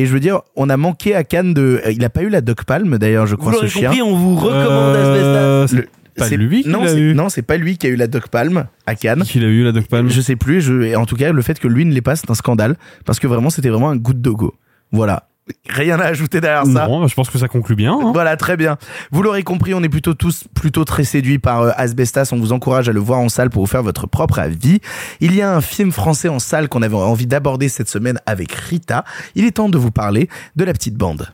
Et 0.01 0.07
je 0.07 0.13
veux 0.13 0.21
dire, 0.21 0.41
on 0.55 0.69
a 0.71 0.77
manqué 0.77 1.15
à 1.15 1.25
Cannes 1.25 1.55
de. 1.55 1.81
euh, 1.85 1.91
Il 1.91 2.05
a 2.05 2.09
pas 2.11 2.23
eu 2.23 2.29
la 2.29 2.41
Doc 2.41 2.65
Palm 2.65 2.99
d'ailleurs, 2.99 3.27
je 3.27 3.33
Vous 3.35 3.39
crois, 3.41 3.53
ce 3.53 3.57
l'aurez 3.57 3.69
chien. 3.69 3.89
compris, 3.89 4.03
on 4.03 4.15
vous 4.15 4.37
recommande 4.37 4.95
Euh, 4.97 5.65
Asbestas. 5.65 5.83
pas 6.17 6.29
lui 6.37 6.63
qui 6.63 6.69
non, 6.69 6.87
eu. 6.87 7.15
non, 7.15 7.29
c'est 7.29 7.43
pas 7.43 7.57
lui 7.57 7.77
qui 7.79 7.87
a 7.87 7.91
eu 7.91 7.97
la 7.97 8.07
Doc 8.07 8.29
Palm 8.29 8.67
à 8.87 8.95
Cannes. 8.95 9.23
Qui 9.25 9.41
l'a 9.41 9.49
eu, 9.49 9.65
la 9.65 9.73
Doc 9.73 9.87
Palm 9.89 10.09
Je 10.09 10.21
sais 10.21 10.37
plus. 10.37 10.61
Je, 10.61 10.83
et 10.83 10.97
en 10.97 11.05
tout 11.05 11.17
cas, 11.17 11.33
le 11.33 11.43
fait 11.43 11.59
que 11.59 11.67
lui 11.69 11.85
ne 11.85 11.93
l'ait 11.93 12.01
pas, 12.01 12.15
c'est 12.17 12.31
un 12.31 12.35
scandale 12.35 12.77
parce 13.05 13.19
que 13.19 13.27
vraiment, 13.27 13.51
c'était 13.51 13.69
vraiment 13.71 13.91
un 13.91 13.97
goût 13.97 14.15
de 14.15 14.21
dogo. 14.21 14.55
Voilà. 14.93 15.28
Rien 15.69 16.01
à 16.01 16.05
ajouter 16.05 16.41
derrière 16.41 16.65
ça. 16.65 16.87
Non, 16.89 17.07
je 17.07 17.15
pense 17.15 17.31
que 17.31 17.39
ça 17.39 17.49
conclut 17.49 17.77
bien. 17.77 17.93
hein. 17.93 18.11
Voilà, 18.13 18.37
très 18.37 18.57
bien. 18.57 18.77
Vous 19.13 19.23
l'aurez 19.23 19.43
compris, 19.43 19.75
on 19.75 19.83
est 19.83 19.89
plutôt 19.89 20.15
tous 20.15 20.45
plutôt 20.55 20.85
très 20.85 21.05
séduits 21.05 21.39
par 21.39 21.63
euh, 21.63 21.71
Asbestas. 21.77 22.31
On 22.33 22.39
vous 22.39 22.53
encourage 22.53 22.89
à 22.89 22.93
le 22.93 23.01
voir 23.01 23.21
en 23.21 23.29
salle 23.29 23.51
pour 23.51 23.63
vous 23.63 23.71
faire 23.71 23.83
votre 23.83 24.07
propre 24.07 24.39
avis. 24.39 24.81
Il 25.21 25.35
y 25.35 25.43
a 25.43 25.55
un 25.55 25.61
film 25.61 25.93
français 25.93 26.29
en 26.29 26.39
salle 26.39 26.69
qu'on 26.69 26.83
avait 26.83 26.97
envie 26.97 27.27
d'aborder 27.27 27.69
cette 27.69 27.89
semaine 27.89 28.19
avec 28.27 28.53
Rita. 28.53 29.05
Il 29.35 29.45
est 29.45 29.53
temps 29.53 29.69
de 29.69 29.79
vous 29.79 29.91
parler 29.91 30.29
de 30.57 30.65
la 30.65 30.73
petite 30.73 30.95
bande. 30.97 31.29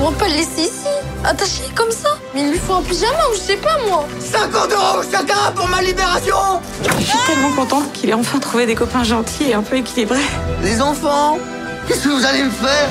On 0.00 0.12
peut 0.12 0.26
le 0.26 0.36
laisser 0.36 0.62
ici, 0.62 0.88
attaché 1.24 1.62
comme 1.74 1.90
ça. 1.90 2.10
Mais 2.36 2.42
il 2.42 2.50
lui 2.50 2.58
faut 2.58 2.74
un 2.74 2.82
pyjama 2.82 3.16
ou 3.32 3.34
je 3.34 3.40
sais 3.40 3.56
pas 3.56 3.78
moi. 3.88 4.06
50 4.20 4.70
euros 4.70 5.02
chacun 5.10 5.52
pour 5.54 5.66
ma 5.68 5.80
libération 5.80 6.36
Je 6.98 7.04
suis 7.06 7.18
tellement 7.26 7.50
contente 7.52 7.90
qu'il 7.94 8.10
ait 8.10 8.14
enfin 8.14 8.38
trouvé 8.40 8.66
des 8.66 8.74
copains 8.74 9.04
gentils 9.04 9.48
et 9.48 9.54
un 9.54 9.62
peu 9.62 9.76
équilibrés. 9.76 10.20
Les 10.62 10.82
enfants 10.82 11.38
Qu'est-ce 11.88 12.04
que 12.04 12.08
vous 12.10 12.26
allez 12.26 12.42
me 12.42 12.50
faire? 12.50 12.88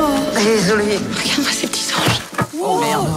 Oh. 0.00 0.04
Désolée. 0.38 0.96
Regarde-moi 0.96 1.50
ces 1.52 1.66
petits 1.66 1.92
anges. 1.92 2.46
Oh 2.58 2.80
merde. 2.80 3.08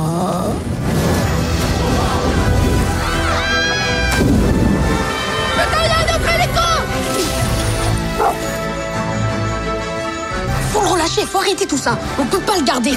Le 10.87 10.93
relâcher, 10.93 11.25
faut 11.25 11.39
arrêter 11.39 11.65
tout 11.65 11.77
ça. 11.77 11.97
On 12.19 12.25
peut 12.25 12.39
pas 12.39 12.57
le 12.57 12.63
garder. 12.63 12.93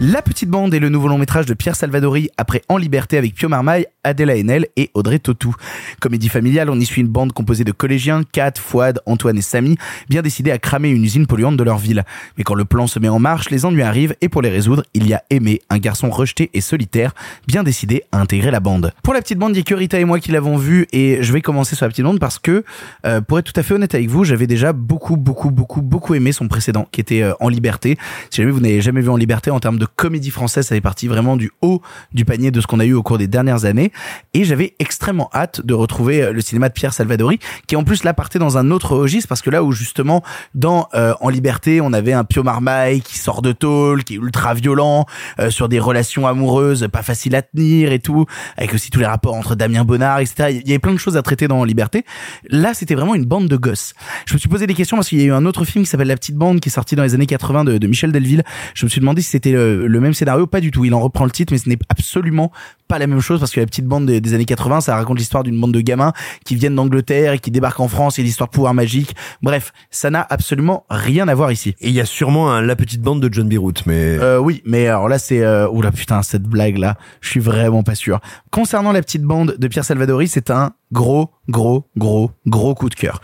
La 0.00 0.22
petite 0.22 0.48
bande 0.48 0.72
est 0.74 0.78
le 0.78 0.90
nouveau 0.90 1.08
long 1.08 1.18
métrage 1.18 1.46
de 1.46 1.54
Pierre 1.54 1.74
Salvadori 1.74 2.30
après 2.36 2.62
En 2.68 2.76
liberté 2.76 3.18
avec 3.18 3.34
Pio 3.34 3.48
Marmaille, 3.48 3.84
Adèle 4.04 4.30
Haenel 4.30 4.68
et 4.76 4.92
Audrey 4.94 5.18
Tautou. 5.18 5.56
Comédie 5.98 6.28
familiale, 6.28 6.70
on 6.70 6.78
y 6.78 6.86
suit 6.86 7.00
une 7.00 7.08
bande 7.08 7.32
composée 7.32 7.64
de 7.64 7.72
collégiens, 7.72 8.22
Kat, 8.30 8.52
Fouad, 8.58 9.00
Antoine 9.06 9.38
et 9.38 9.42
Samy, 9.42 9.76
bien 10.08 10.22
décidés 10.22 10.52
à 10.52 10.58
cramer 10.58 10.90
une 10.90 11.02
usine 11.02 11.26
polluante 11.26 11.56
de 11.56 11.64
leur 11.64 11.78
ville. 11.78 12.04
Mais 12.36 12.44
quand 12.44 12.54
le 12.54 12.64
plan 12.64 12.86
se 12.86 13.00
met 13.00 13.08
en 13.08 13.18
marche, 13.18 13.50
les 13.50 13.64
ennuis 13.64 13.82
arrivent 13.82 14.14
et 14.20 14.28
pour 14.28 14.40
les 14.40 14.50
résoudre, 14.50 14.84
il 14.94 15.04
y 15.08 15.14
a 15.14 15.24
Aimé, 15.30 15.62
un 15.68 15.78
garçon 15.78 16.10
rejeté 16.10 16.48
et 16.54 16.60
solitaire, 16.60 17.12
bien 17.48 17.64
décidé 17.64 18.04
à 18.12 18.20
intégrer 18.20 18.52
la 18.52 18.60
bande. 18.60 18.92
Pour 19.02 19.14
la 19.14 19.20
petite 19.20 19.38
bande, 19.38 19.56
il 19.56 19.58
y 19.58 19.62
a 19.62 19.64
que 19.64 19.74
Rita 19.74 19.98
et 19.98 20.04
moi 20.04 20.20
qui 20.20 20.30
l'avons 20.30 20.58
vu 20.58 20.86
et 20.92 21.24
je 21.24 21.32
vais 21.32 21.40
commencer 21.40 21.74
sur 21.74 21.86
la 21.86 21.90
petite 21.90 22.04
bande 22.04 22.20
parce 22.20 22.38
que, 22.38 22.62
euh, 23.04 23.20
pour 23.20 23.40
être 23.40 23.52
tout 23.52 23.58
à 23.58 23.64
fait 23.64 23.74
honnête 23.74 23.96
avec 23.96 24.08
vous, 24.08 24.22
j'avais 24.22 24.46
déjà 24.46 24.72
beaucoup, 24.72 25.16
beaucoup, 25.16 25.50
beaucoup, 25.50 25.82
beaucoup 25.82 26.14
aimé 26.14 26.30
son 26.30 26.46
précédent 26.46 26.86
qui 26.92 27.00
était 27.00 27.22
euh, 27.22 27.32
En 27.40 27.48
liberté. 27.48 27.98
Si 28.30 28.42
jamais 28.42 28.52
vous 28.52 28.60
n'avez 28.60 28.80
jamais 28.80 29.00
vu 29.00 29.08
En 29.08 29.16
liberté 29.16 29.50
en 29.50 29.58
termes 29.58 29.78
de 29.78 29.87
comédie 29.96 30.30
française, 30.30 30.66
ça 30.66 30.74
fait 30.74 30.80
partie 30.80 31.08
vraiment 31.08 31.36
du 31.36 31.50
haut 31.62 31.82
du 32.12 32.24
panier 32.24 32.50
de 32.50 32.60
ce 32.60 32.66
qu'on 32.66 32.80
a 32.80 32.84
eu 32.84 32.92
au 32.92 33.02
cours 33.02 33.18
des 33.18 33.26
dernières 33.26 33.64
années. 33.64 33.92
Et 34.34 34.44
j'avais 34.44 34.74
extrêmement 34.78 35.30
hâte 35.34 35.64
de 35.64 35.74
retrouver 35.74 36.22
euh, 36.22 36.32
le 36.32 36.40
cinéma 36.40 36.68
de 36.68 36.74
Pierre 36.74 36.92
Salvadori, 36.92 37.38
qui 37.66 37.76
en 37.76 37.84
plus 37.84 38.04
là 38.04 38.14
partait 38.14 38.38
dans 38.38 38.58
un 38.58 38.70
autre 38.70 38.96
registre, 38.96 39.28
parce 39.28 39.42
que 39.42 39.50
là 39.50 39.62
où 39.62 39.72
justement 39.72 40.22
dans 40.54 40.88
euh, 40.94 41.14
En 41.20 41.28
Liberté, 41.28 41.80
on 41.80 41.92
avait 41.92 42.12
un 42.12 42.24
Pio 42.24 42.42
Marmaille 42.42 43.00
qui 43.00 43.18
sort 43.18 43.42
de 43.42 43.52
tôle, 43.52 44.04
qui 44.04 44.14
est 44.14 44.18
ultra 44.18 44.54
violent, 44.54 45.06
euh, 45.40 45.50
sur 45.50 45.68
des 45.68 45.78
relations 45.78 46.26
amoureuses 46.26 46.88
pas 46.92 47.02
faciles 47.02 47.34
à 47.34 47.42
tenir 47.42 47.92
et 47.92 47.98
tout, 47.98 48.26
avec 48.56 48.74
aussi 48.74 48.90
tous 48.90 49.00
les 49.00 49.06
rapports 49.06 49.34
entre 49.34 49.54
Damien 49.54 49.84
Bonnard, 49.84 50.20
etc. 50.20 50.50
Il 50.50 50.68
y 50.68 50.70
avait 50.70 50.78
plein 50.78 50.92
de 50.92 50.98
choses 50.98 51.16
à 51.16 51.22
traiter 51.22 51.48
dans 51.48 51.60
En 51.60 51.64
Liberté. 51.64 52.04
Là, 52.48 52.74
c'était 52.74 52.94
vraiment 52.94 53.14
une 53.14 53.24
bande 53.24 53.48
de 53.48 53.56
gosses. 53.56 53.94
Je 54.26 54.34
me 54.34 54.38
suis 54.38 54.48
posé 54.48 54.66
des 54.66 54.74
questions 54.74 54.96
parce 54.96 55.08
qu'il 55.08 55.20
y 55.20 55.22
a 55.22 55.26
eu 55.26 55.32
un 55.32 55.46
autre 55.46 55.64
film 55.64 55.84
qui 55.84 55.90
s'appelle 55.90 56.08
La 56.08 56.16
Petite 56.16 56.36
Bande, 56.36 56.60
qui 56.60 56.68
est 56.68 56.72
sorti 56.72 56.96
dans 56.96 57.02
les 57.02 57.14
années 57.14 57.26
80 57.26 57.64
de, 57.64 57.78
de 57.78 57.86
Michel 57.86 58.12
Delville. 58.12 58.44
Je 58.74 58.86
me 58.86 58.90
suis 58.90 59.00
demandé 59.00 59.22
si 59.22 59.30
c'était 59.30 59.52
le, 59.78 59.86
le 59.86 60.00
même 60.00 60.14
scénario, 60.14 60.46
pas 60.46 60.60
du 60.60 60.70
tout. 60.70 60.84
Il 60.84 60.94
en 60.94 61.00
reprend 61.00 61.24
le 61.24 61.30
titre, 61.30 61.52
mais 61.52 61.58
ce 61.58 61.68
n'est 61.68 61.78
absolument 61.88 62.52
pas 62.88 62.98
la 62.98 63.06
même 63.06 63.20
chose 63.20 63.38
parce 63.38 63.52
que 63.52 63.60
la 63.60 63.66
petite 63.66 63.84
bande 63.84 64.06
des, 64.06 64.20
des 64.20 64.34
années 64.34 64.46
80, 64.46 64.80
ça 64.80 64.96
raconte 64.96 65.18
l'histoire 65.18 65.44
d'une 65.44 65.60
bande 65.60 65.72
de 65.72 65.80
gamins 65.80 66.12
qui 66.44 66.56
viennent 66.56 66.74
d'Angleterre 66.74 67.34
et 67.34 67.38
qui 67.38 67.50
débarquent 67.50 67.80
en 67.80 67.88
France. 67.88 68.18
A 68.18 68.22
l'histoire 68.22 68.48
de 68.48 68.54
pouvoir 68.54 68.74
magique. 68.74 69.14
Bref, 69.42 69.72
ça 69.90 70.10
n'a 70.10 70.26
absolument 70.28 70.84
rien 70.90 71.28
à 71.28 71.34
voir 71.34 71.52
ici. 71.52 71.76
Et 71.80 71.88
il 71.88 71.94
y 71.94 72.00
a 72.00 72.06
sûrement 72.06 72.50
un 72.50 72.62
La 72.62 72.76
Petite 72.76 73.02
Bande 73.02 73.20
de 73.20 73.32
John 73.32 73.48
Beirut, 73.48 73.74
mais... 73.86 74.18
Euh, 74.18 74.38
oui, 74.38 74.62
mais 74.64 74.88
alors 74.88 75.08
là, 75.08 75.18
c'est... 75.18 75.42
Euh... 75.42 75.68
Oula, 75.68 75.92
putain, 75.92 76.22
cette 76.22 76.44
blague-là, 76.44 76.96
je 77.20 77.28
suis 77.28 77.40
vraiment 77.40 77.82
pas 77.82 77.94
sûr. 77.94 78.20
Concernant 78.50 78.92
la 78.92 79.02
petite 79.02 79.22
bande 79.22 79.56
de 79.58 79.68
Pierre 79.68 79.84
Salvadori, 79.84 80.28
c'est 80.28 80.50
un 80.50 80.72
gros, 80.92 81.30
gros, 81.48 81.86
gros, 81.96 82.30
gros 82.46 82.74
coup 82.74 82.88
de 82.88 82.94
cœur. 82.94 83.20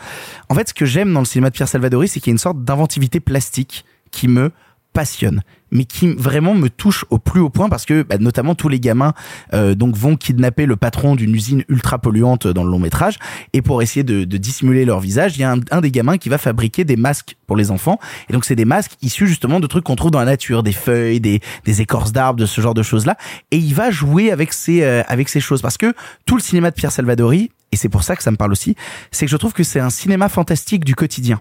En 0.49 0.55
fait, 0.55 0.69
ce 0.69 0.75
que 0.75 0.85
j'aime 0.85 1.13
dans 1.13 1.21
le 1.21 1.27
cinéma 1.27 1.49
de 1.49 1.55
Pierre 1.55 1.69
Salvadori, 1.69 2.09
c'est 2.09 2.21
qu'il 2.21 2.31
y 2.31 2.33
a 2.33 2.35
une 2.35 2.39
sorte 2.39 2.63
d'inventivité 2.63 3.21
plastique 3.21 3.85
qui 4.11 4.29
me 4.29 4.53
passionne 4.95 5.43
mais 5.75 5.85
qui 5.85 6.09
vraiment 6.15 6.55
me 6.55 6.71
touche 6.71 7.05
au 7.11 7.19
plus 7.19 7.41
haut 7.41 7.51
point 7.51 7.69
parce 7.69 7.85
que 7.85 8.03
bah, 8.03 8.17
notamment 8.19 8.55
tous 8.55 8.69
les 8.69 8.81
gamins 8.81 9.13
euh, 9.53 9.75
donc 9.75 9.97
vont 9.97 10.17
kidnapper 10.17 10.65
le 10.67 10.77
patron 10.77 11.17
d'une 11.17 11.35
usine 11.35 11.65
ultra 11.69 11.99
polluante 11.99 12.47
dans 12.47 12.65
le 12.65 12.71
long 12.71 12.79
métrage. 12.79 13.19
Et 13.53 13.61
pour 13.61 13.83
essayer 13.83 14.05
de, 14.05 14.25
de 14.25 14.37
dissimuler 14.39 14.85
leur 14.85 15.01
visage 15.01 15.37
il 15.37 15.41
y 15.41 15.45
a 15.45 15.53
un, 15.53 15.61
un, 15.71 15.81
des 15.81 15.91
gamins 15.91 16.17
qui 16.17 16.29
va 16.29 16.39
fabriquer 16.39 16.85
des 16.85 16.97
masques 16.97 17.37
pour 17.47 17.57
les 17.57 17.71
enfants. 17.71 17.99
Et 18.31 18.33
donc 18.33 18.45
c'est 18.45 18.55
des 18.55 18.65
masques 18.65 18.93
issus 19.03 19.27
justement 19.27 19.61
de 19.61 19.67
trucs 19.67 19.85
qu'on 19.85 19.97
trouve 19.97 20.13
dans 20.13 20.21
la 20.21 20.25
nature 20.25 20.63
des 20.63 20.73
feuilles 20.73 21.21
des, 21.21 21.41
des 21.65 21.81
écorces 21.83 22.13
d'arbres 22.13 22.39
de 22.39 22.47
ce 22.47 22.61
genre 22.61 22.75
de 22.75 22.83
choses 22.83 23.05
là 23.05 23.17
et 23.51 23.59
il 23.59 23.75
va 23.75 23.91
jouer 23.91 24.31
avec 24.31 24.53
ces 24.53 24.83
euh, 24.83 25.03
avec 25.09 25.29
ces 25.29 25.41
choses 25.41 25.61
parce 25.61 25.77
que 25.77 25.93
tout 26.25 26.37
le 26.37 26.43
cinéma 26.43 26.71
de 26.71 26.77
Pierre 26.77 26.93
Salvadori 26.93 27.51
et 27.73 27.77
c'est 27.77 27.89
pour 27.89 28.05
ça 28.05 28.15
que 28.15 28.23
ça 28.23 28.31
me 28.31 28.37
parle 28.37 28.53
aussi 28.53 28.77
c'est 29.11 29.27
que 29.27 29.33
je 29.33 29.37
trouve 29.37 29.53
que 29.53 29.65
c'est 29.65 29.81
un 29.81 29.91
cinéma 29.91 30.29
fantastique 30.29 30.85
du 30.85 30.95
quotidien. 30.95 31.41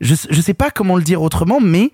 Je 0.00 0.14
je 0.28 0.40
sais 0.40 0.54
pas 0.54 0.70
comment 0.70 0.96
le 0.96 1.04
dire 1.04 1.22
autrement 1.22 1.60
mais 1.60 1.92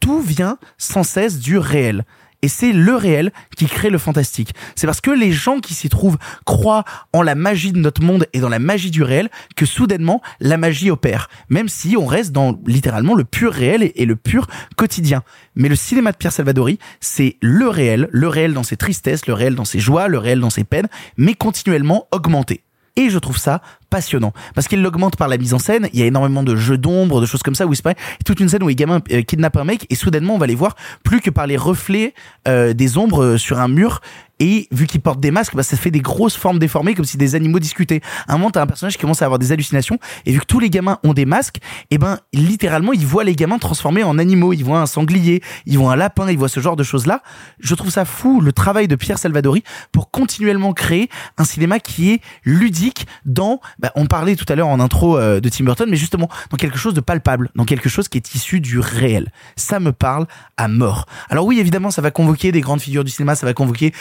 tout 0.00 0.20
vient 0.20 0.58
sans 0.78 1.02
cesse 1.02 1.38
du 1.38 1.58
réel. 1.58 2.04
Et 2.40 2.48
c'est 2.48 2.72
le 2.72 2.94
réel 2.94 3.32
qui 3.56 3.66
crée 3.66 3.90
le 3.90 3.98
fantastique. 3.98 4.54
C'est 4.76 4.86
parce 4.86 5.00
que 5.00 5.10
les 5.10 5.32
gens 5.32 5.58
qui 5.58 5.74
s'y 5.74 5.88
trouvent 5.88 6.18
croient 6.44 6.84
en 7.12 7.22
la 7.22 7.34
magie 7.34 7.72
de 7.72 7.78
notre 7.78 8.02
monde 8.02 8.26
et 8.32 8.38
dans 8.38 8.48
la 8.48 8.60
magie 8.60 8.92
du 8.92 9.02
réel 9.02 9.28
que 9.56 9.66
soudainement 9.66 10.22
la 10.38 10.56
magie 10.56 10.90
opère. 10.90 11.28
Même 11.48 11.68
si 11.68 11.96
on 11.96 12.06
reste 12.06 12.30
dans 12.30 12.60
littéralement 12.66 13.16
le 13.16 13.24
pur 13.24 13.52
réel 13.52 13.90
et, 13.94 14.06
le 14.06 14.14
pur 14.14 14.46
quotidien. 14.76 15.24
Mais 15.56 15.68
le 15.68 15.74
cinéma 15.74 16.12
de 16.12 16.16
Pierre 16.16 16.32
Salvadori, 16.32 16.78
c'est 17.00 17.36
le 17.40 17.68
réel, 17.68 18.08
le 18.12 18.28
réel 18.28 18.54
dans 18.54 18.62
ses 18.62 18.76
tristesses, 18.76 19.26
le 19.26 19.34
réel 19.34 19.56
dans 19.56 19.64
ses 19.64 19.80
joies, 19.80 20.06
le 20.06 20.18
réel 20.18 20.38
dans 20.38 20.50
ses 20.50 20.64
peines, 20.64 20.88
mais 21.16 21.34
continuellement 21.34 22.06
augmenté. 22.12 22.62
Et 22.98 23.10
je 23.10 23.18
trouve 23.20 23.38
ça 23.38 23.62
passionnant 23.90 24.32
parce 24.56 24.66
qu'il 24.66 24.82
l'augmente 24.82 25.16
par 25.16 25.28
la 25.28 25.38
mise 25.38 25.54
en 25.54 25.60
scène. 25.60 25.88
Il 25.92 26.00
y 26.00 26.02
a 26.02 26.06
énormément 26.06 26.42
de 26.42 26.56
jeux 26.56 26.76
d'ombre, 26.76 27.20
de 27.20 27.26
choses 27.26 27.44
comme 27.44 27.54
ça 27.54 27.64
où 27.64 27.72
il 27.72 27.76
se 27.76 27.82
passe 27.82 27.94
toute 28.26 28.40
une 28.40 28.48
scène 28.48 28.64
où 28.64 28.68
les 28.68 28.74
gamins 28.74 29.00
euh, 29.12 29.22
kidnappent 29.22 29.56
un 29.56 29.64
mec 29.64 29.86
et 29.88 29.94
soudainement 29.94 30.34
on 30.34 30.38
va 30.38 30.48
les 30.48 30.56
voir 30.56 30.74
plus 31.04 31.20
que 31.20 31.30
par 31.30 31.46
les 31.46 31.56
reflets 31.56 32.12
euh, 32.48 32.72
des 32.72 32.98
ombres 32.98 33.36
sur 33.36 33.60
un 33.60 33.68
mur. 33.68 34.00
Et 34.40 34.68
vu 34.70 34.86
qu'ils 34.86 35.00
portent 35.00 35.20
des 35.20 35.30
masques, 35.30 35.54
bah, 35.54 35.62
ça 35.62 35.76
fait 35.76 35.90
des 35.90 36.00
grosses 36.00 36.36
formes 36.36 36.58
déformées 36.58 36.94
comme 36.94 37.04
si 37.04 37.16
des 37.16 37.34
animaux 37.34 37.58
discutaient. 37.58 38.00
À 38.26 38.34
un 38.34 38.38
moment, 38.38 38.50
t'as 38.50 38.62
un 38.62 38.66
personnage 38.66 38.94
qui 38.94 39.00
commence 39.00 39.22
à 39.22 39.24
avoir 39.24 39.38
des 39.38 39.52
hallucinations 39.52 39.98
et 40.26 40.32
vu 40.32 40.40
que 40.40 40.46
tous 40.46 40.60
les 40.60 40.70
gamins 40.70 40.98
ont 41.02 41.12
des 41.12 41.26
masques, 41.26 41.58
et 41.90 41.98
ben 41.98 42.18
littéralement 42.32 42.92
ils 42.92 43.06
voient 43.06 43.24
les 43.24 43.34
gamins 43.34 43.58
transformés 43.58 44.02
en 44.02 44.18
animaux. 44.18 44.52
Ils 44.52 44.64
voient 44.64 44.80
un 44.80 44.86
sanglier, 44.86 45.42
ils 45.66 45.78
voient 45.78 45.92
un 45.92 45.96
lapin, 45.96 46.30
ils 46.30 46.38
voient 46.38 46.48
ce 46.48 46.60
genre 46.60 46.76
de 46.76 46.82
choses 46.82 47.06
là. 47.06 47.22
Je 47.60 47.74
trouve 47.74 47.90
ça 47.90 48.04
fou 48.04 48.40
le 48.40 48.52
travail 48.52 48.88
de 48.88 48.96
Pierre 48.96 49.18
Salvadori 49.18 49.62
pour 49.92 50.10
continuellement 50.10 50.72
créer 50.72 51.08
un 51.36 51.44
cinéma 51.44 51.80
qui 51.80 52.12
est 52.12 52.20
ludique 52.44 53.06
dans 53.24 53.60
bah, 53.78 53.92
on 53.94 54.06
parlait 54.06 54.36
tout 54.36 54.46
à 54.48 54.54
l'heure 54.54 54.68
en 54.68 54.80
intro 54.80 55.18
euh, 55.18 55.40
de 55.40 55.48
Tim 55.48 55.64
Burton, 55.64 55.88
mais 55.90 55.96
justement 55.96 56.28
dans 56.50 56.56
quelque 56.56 56.78
chose 56.78 56.94
de 56.94 57.00
palpable, 57.00 57.50
dans 57.54 57.64
quelque 57.64 57.88
chose 57.88 58.08
qui 58.08 58.18
est 58.18 58.34
issu 58.34 58.60
du 58.60 58.78
réel. 58.78 59.32
Ça 59.56 59.80
me 59.80 59.92
parle 59.92 60.26
à 60.56 60.68
mort. 60.68 61.06
Alors 61.30 61.46
oui, 61.46 61.58
évidemment, 61.58 61.90
ça 61.90 62.02
va 62.02 62.10
convoquer 62.10 62.52
des 62.52 62.60
grandes 62.60 62.80
figures 62.80 63.04
du 63.04 63.10
cinéma, 63.10 63.34
ça 63.34 63.46
va 63.46 63.54
convoquer 63.54 63.92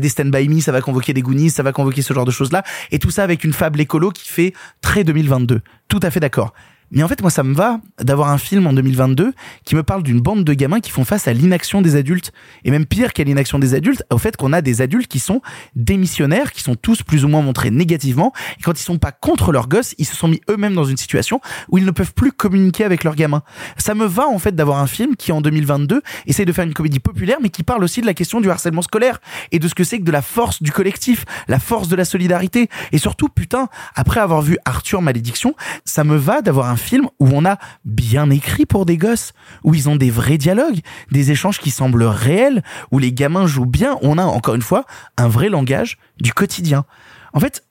des 0.00 0.08
Stand 0.08 0.30
By 0.30 0.48
Me, 0.48 0.60
ça 0.60 0.72
va 0.72 0.80
convoquer 0.80 1.12
des 1.12 1.22
Goonies, 1.22 1.50
ça 1.50 1.62
va 1.62 1.72
convoquer 1.72 2.02
ce 2.02 2.12
genre 2.12 2.24
de 2.24 2.30
choses-là, 2.30 2.62
et 2.90 2.98
tout 2.98 3.10
ça 3.10 3.22
avec 3.22 3.44
une 3.44 3.52
fable 3.52 3.80
écolo 3.80 4.10
qui 4.10 4.28
fait 4.28 4.52
très 4.80 5.04
2022. 5.04 5.60
Tout 5.88 6.00
à 6.02 6.10
fait 6.10 6.20
d'accord. 6.20 6.52
Mais 6.90 7.02
en 7.02 7.08
fait, 7.08 7.20
moi, 7.20 7.30
ça 7.30 7.42
me 7.42 7.54
va 7.54 7.80
d'avoir 8.00 8.30
un 8.30 8.38
film 8.38 8.66
en 8.66 8.72
2022 8.72 9.32
qui 9.64 9.74
me 9.74 9.82
parle 9.82 10.02
d'une 10.02 10.20
bande 10.20 10.44
de 10.44 10.52
gamins 10.52 10.80
qui 10.80 10.90
font 10.90 11.04
face 11.04 11.26
à 11.26 11.32
l'inaction 11.32 11.82
des 11.82 11.96
adultes. 11.96 12.32
Et 12.64 12.70
même 12.70 12.86
pire 12.86 13.12
qu'à 13.12 13.24
l'inaction 13.24 13.58
des 13.58 13.74
adultes, 13.74 14.04
au 14.12 14.18
fait 14.18 14.36
qu'on 14.36 14.52
a 14.52 14.60
des 14.60 14.80
adultes 14.82 15.08
qui 15.08 15.18
sont 15.18 15.40
démissionnaires, 15.74 16.52
qui 16.52 16.62
sont 16.62 16.76
tous 16.76 17.02
plus 17.02 17.24
ou 17.24 17.28
moins 17.28 17.42
montrés 17.42 17.70
négativement. 17.70 18.32
Et 18.58 18.62
quand 18.62 18.78
ils 18.78 18.84
sont 18.84 18.98
pas 18.98 19.12
contre 19.12 19.52
leurs 19.52 19.68
gosses, 19.68 19.94
ils 19.98 20.06
se 20.06 20.14
sont 20.14 20.28
mis 20.28 20.40
eux-mêmes 20.48 20.74
dans 20.74 20.84
une 20.84 20.96
situation 20.96 21.40
où 21.68 21.78
ils 21.78 21.84
ne 21.84 21.90
peuvent 21.90 22.14
plus 22.14 22.32
communiquer 22.32 22.84
avec 22.84 23.02
leurs 23.04 23.16
gamins. 23.16 23.42
Ça 23.76 23.94
me 23.94 24.06
va, 24.06 24.28
en 24.28 24.38
fait, 24.38 24.54
d'avoir 24.54 24.78
un 24.78 24.86
film 24.86 25.16
qui, 25.16 25.32
en 25.32 25.40
2022, 25.40 26.02
essaye 26.26 26.46
de 26.46 26.52
faire 26.52 26.64
une 26.64 26.74
comédie 26.74 27.00
populaire, 27.00 27.38
mais 27.42 27.48
qui 27.48 27.62
parle 27.62 27.82
aussi 27.82 28.00
de 28.00 28.06
la 28.06 28.14
question 28.14 28.40
du 28.40 28.50
harcèlement 28.50 28.82
scolaire 28.82 29.20
et 29.50 29.58
de 29.58 29.66
ce 29.66 29.74
que 29.74 29.84
c'est 29.84 29.98
que 29.98 30.04
de 30.04 30.12
la 30.12 30.22
force 30.22 30.62
du 30.62 30.70
collectif, 30.70 31.24
la 31.48 31.58
force 31.58 31.88
de 31.88 31.96
la 31.96 32.04
solidarité. 32.04 32.68
Et 32.92 32.98
surtout, 32.98 33.28
putain, 33.28 33.68
après 33.94 34.20
avoir 34.20 34.42
vu 34.42 34.58
Arthur 34.64 35.02
Malédiction, 35.02 35.54
ça 35.84 36.04
me 36.04 36.16
va 36.16 36.42
d'avoir 36.42 36.68
un 36.68 36.75
film 36.76 37.08
où 37.18 37.28
on 37.32 37.44
a 37.44 37.58
bien 37.84 38.30
écrit 38.30 38.66
pour 38.66 38.86
des 38.86 38.96
gosses, 38.96 39.32
où 39.64 39.74
ils 39.74 39.88
ont 39.88 39.96
des 39.96 40.10
vrais 40.10 40.38
dialogues, 40.38 40.80
des 41.10 41.30
échanges 41.30 41.58
qui 41.58 41.70
semblent 41.70 42.04
réels, 42.04 42.62
où 42.90 42.98
les 42.98 43.12
gamins 43.12 43.46
jouent 43.46 43.66
bien. 43.66 43.98
On 44.02 44.18
a 44.18 44.24
encore 44.24 44.54
une 44.54 44.62
fois 44.62 44.84
un 45.16 45.28
vrai 45.28 45.48
langage 45.48 45.98
du 46.20 46.32
quotidien. 46.32 46.84
En 47.32 47.40
fait, 47.40 47.64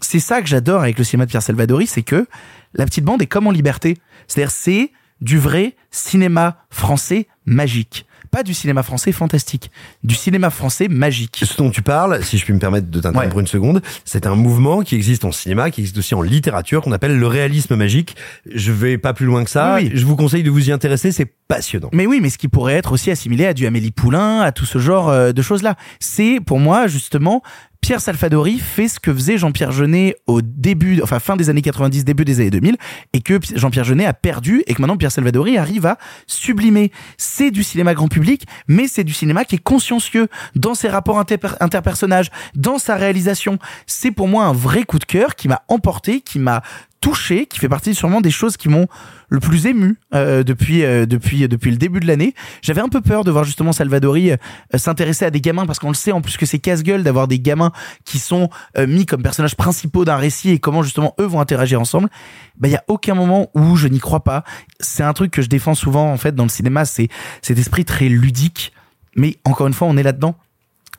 c'est 0.00 0.20
ça 0.20 0.42
que 0.42 0.48
j'adore 0.48 0.82
avec 0.82 0.98
le 0.98 1.04
cinéma 1.04 1.26
de 1.26 1.30
Pierre 1.30 1.42
Salvadori, 1.42 1.86
c'est 1.86 2.02
que 2.02 2.26
la 2.74 2.84
petite 2.84 3.04
bande 3.04 3.22
est 3.22 3.26
comme 3.26 3.46
en 3.46 3.50
liberté. 3.52 3.98
C'est-à-dire, 4.26 4.50
c'est 4.50 4.92
du 5.20 5.38
vrai 5.38 5.76
cinéma 5.90 6.64
français 6.70 7.28
magique. 7.46 8.06
Pas 8.32 8.42
du 8.42 8.54
cinéma 8.54 8.82
français 8.82 9.12
fantastique, 9.12 9.70
du 10.04 10.14
cinéma 10.14 10.48
français 10.48 10.88
magique. 10.88 11.42
Ce 11.44 11.54
dont 11.58 11.68
tu 11.68 11.82
parles, 11.82 12.24
si 12.24 12.38
je 12.38 12.44
puis 12.44 12.54
me 12.54 12.58
permettre 12.58 12.88
de 12.88 12.98
t'interrompre 12.98 13.40
une 13.40 13.46
seconde, 13.46 13.82
c'est 14.06 14.26
un 14.26 14.34
mouvement 14.34 14.80
qui 14.80 14.94
existe 14.94 15.26
en 15.26 15.32
cinéma, 15.32 15.70
qui 15.70 15.82
existe 15.82 15.98
aussi 15.98 16.14
en 16.14 16.22
littérature, 16.22 16.80
qu'on 16.80 16.92
appelle 16.92 17.18
le 17.18 17.26
réalisme 17.26 17.76
magique. 17.76 18.16
Je 18.50 18.72
vais 18.72 18.96
pas 18.96 19.12
plus 19.12 19.26
loin 19.26 19.44
que 19.44 19.50
ça. 19.50 19.76
Oui. 19.76 19.90
Je 19.92 20.06
vous 20.06 20.16
conseille 20.16 20.42
de 20.42 20.48
vous 20.48 20.70
y 20.70 20.72
intéresser, 20.72 21.12
c'est 21.12 21.30
passionnant. 21.46 21.90
Mais 21.92 22.06
oui, 22.06 22.20
mais 22.22 22.30
ce 22.30 22.38
qui 22.38 22.48
pourrait 22.48 22.72
être 22.72 22.92
aussi 22.92 23.10
assimilé 23.10 23.44
à 23.44 23.52
du 23.52 23.66
Amélie 23.66 23.90
Poulain, 23.90 24.40
à 24.40 24.50
tout 24.50 24.64
ce 24.64 24.78
genre 24.78 25.10
euh, 25.10 25.32
de 25.32 25.42
choses-là. 25.42 25.76
C'est 26.00 26.40
pour 26.40 26.58
moi 26.58 26.86
justement 26.86 27.42
Pierre 27.82 28.00
Salvadori 28.00 28.60
fait 28.60 28.86
ce 28.86 29.00
que 29.00 29.12
faisait 29.12 29.38
Jean-Pierre 29.38 29.72
Jeunet 29.72 30.14
au 30.28 30.40
début, 30.40 31.02
enfin 31.02 31.18
fin 31.18 31.34
des 31.34 31.50
années 31.50 31.62
90, 31.62 32.04
début 32.04 32.24
des 32.24 32.38
années 32.38 32.50
2000, 32.50 32.76
et 33.12 33.20
que 33.20 33.40
Jean-Pierre 33.56 33.84
Jeunet 33.84 34.06
a 34.06 34.14
perdu, 34.14 34.62
et 34.68 34.74
que 34.74 34.80
maintenant 34.80 34.96
Pierre 34.96 35.10
Salvadori 35.10 35.58
arrive 35.58 35.84
à 35.84 35.98
sublimer. 36.28 36.92
C'est 37.18 37.50
du 37.50 37.64
cinéma 37.64 37.92
grand 37.94 38.06
public, 38.06 38.46
mais 38.68 38.86
c'est 38.86 39.02
du 39.02 39.12
cinéma 39.12 39.44
qui 39.44 39.56
est 39.56 39.62
consciencieux 39.62 40.28
dans 40.54 40.76
ses 40.76 40.88
rapports 40.88 41.18
inter 41.18 41.38
interpersonnages, 41.58 42.30
dans 42.54 42.78
sa 42.78 42.94
réalisation. 42.94 43.58
C'est 43.88 44.12
pour 44.12 44.28
moi 44.28 44.44
un 44.44 44.52
vrai 44.52 44.84
coup 44.84 45.00
de 45.00 45.04
cœur 45.04 45.34
qui 45.34 45.48
m'a 45.48 45.62
emporté, 45.66 46.20
qui 46.20 46.38
m'a 46.38 46.62
touché, 47.02 47.46
qui 47.46 47.58
fait 47.58 47.68
partie 47.68 47.94
sûrement 47.94 48.22
des 48.22 48.30
choses 48.30 48.56
qui 48.56 48.70
m'ont 48.70 48.86
le 49.28 49.40
plus 49.40 49.66
ému 49.66 49.98
euh, 50.14 50.44
depuis 50.44 50.84
euh, 50.84 51.04
depuis 51.04 51.46
depuis 51.48 51.70
le 51.72 51.76
début 51.76 52.00
de 52.00 52.06
l'année. 52.06 52.32
J'avais 52.62 52.80
un 52.80 52.88
peu 52.88 53.00
peur 53.00 53.24
de 53.24 53.30
voir 53.30 53.44
justement 53.44 53.72
Salvadori 53.72 54.30
euh, 54.30 54.36
s'intéresser 54.76 55.24
à 55.24 55.30
des 55.30 55.40
gamins 55.40 55.66
parce 55.66 55.80
qu'on 55.80 55.88
le 55.88 55.94
sait 55.94 56.12
en 56.12 56.20
plus 56.20 56.36
que 56.36 56.46
c'est 56.46 56.60
casse-gueule 56.60 57.02
d'avoir 57.02 57.26
des 57.28 57.40
gamins 57.40 57.72
qui 58.04 58.18
sont 58.18 58.48
euh, 58.78 58.86
mis 58.86 59.04
comme 59.04 59.22
personnages 59.22 59.56
principaux 59.56 60.04
d'un 60.04 60.16
récit 60.16 60.50
et 60.50 60.58
comment 60.60 60.82
justement 60.82 61.14
eux 61.20 61.26
vont 61.26 61.40
interagir 61.40 61.80
ensemble. 61.80 62.08
Bah 62.56 62.68
il 62.68 62.72
y 62.72 62.76
a 62.76 62.84
aucun 62.86 63.14
moment 63.14 63.50
où 63.54 63.74
je 63.76 63.88
n'y 63.88 63.98
crois 63.98 64.22
pas. 64.22 64.44
C'est 64.78 65.02
un 65.02 65.12
truc 65.12 65.32
que 65.32 65.42
je 65.42 65.48
défends 65.48 65.74
souvent 65.74 66.12
en 66.12 66.16
fait 66.16 66.36
dans 66.36 66.44
le 66.44 66.50
cinéma, 66.50 66.84
c'est 66.84 67.08
cet 67.42 67.58
esprit 67.58 67.84
très 67.84 68.08
ludique. 68.08 68.72
Mais 69.16 69.36
encore 69.44 69.66
une 69.66 69.74
fois, 69.74 69.88
on 69.88 69.96
est 69.96 70.02
là-dedans 70.02 70.36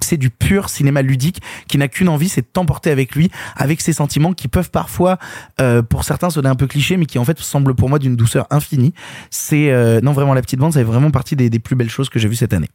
c'est 0.04 0.18
du 0.18 0.30
pur 0.30 0.70
cinéma 0.70 1.02
ludique 1.02 1.42
qui 1.68 1.78
n'a 1.78 1.88
qu'une 1.88 2.10
envie, 2.10 2.30
c'est 2.30 2.42
de 2.42 2.48
t'emporter 2.48 2.92
avec 2.92 3.16
lui, 3.16 3.32
avec 3.56 3.82
ses 3.82 3.94
sentiments 3.94 4.34
qui 4.34 4.48
peuvent 4.48 4.72
parfois, 4.72 5.18
euh, 5.62 5.82
pour 5.82 6.04
certains, 6.04 6.30
sonner 6.30 6.50
un 6.50 6.56
peu 6.56 6.68
cliché, 6.68 6.98
mais 6.98 7.06
qui 7.06 7.20
en 7.20 7.26
fait 7.26 7.40
semblent 7.40 7.76
pour 7.76 7.90
moi 7.90 8.00
d'une 8.00 8.16
douceur 8.16 8.48
infinie. 8.50 8.94
C'est 9.30 9.72
euh, 9.72 10.02
non 10.02 10.14
vraiment 10.14 10.34
la 10.34 10.42
petite 10.42 10.60
bande, 10.60 10.74
ça 10.74 10.80
fait 10.80 10.86
vraiment 10.86 11.12
partie 11.12 11.36
des, 11.36 11.50
des 11.50 11.60
plus 11.60 11.76
belles 11.76 11.90
choses 11.90 12.10
que 12.10 12.20
j'ai 12.20 12.28
vues 12.28 12.36
cette 12.36 12.54
année. 12.54 12.70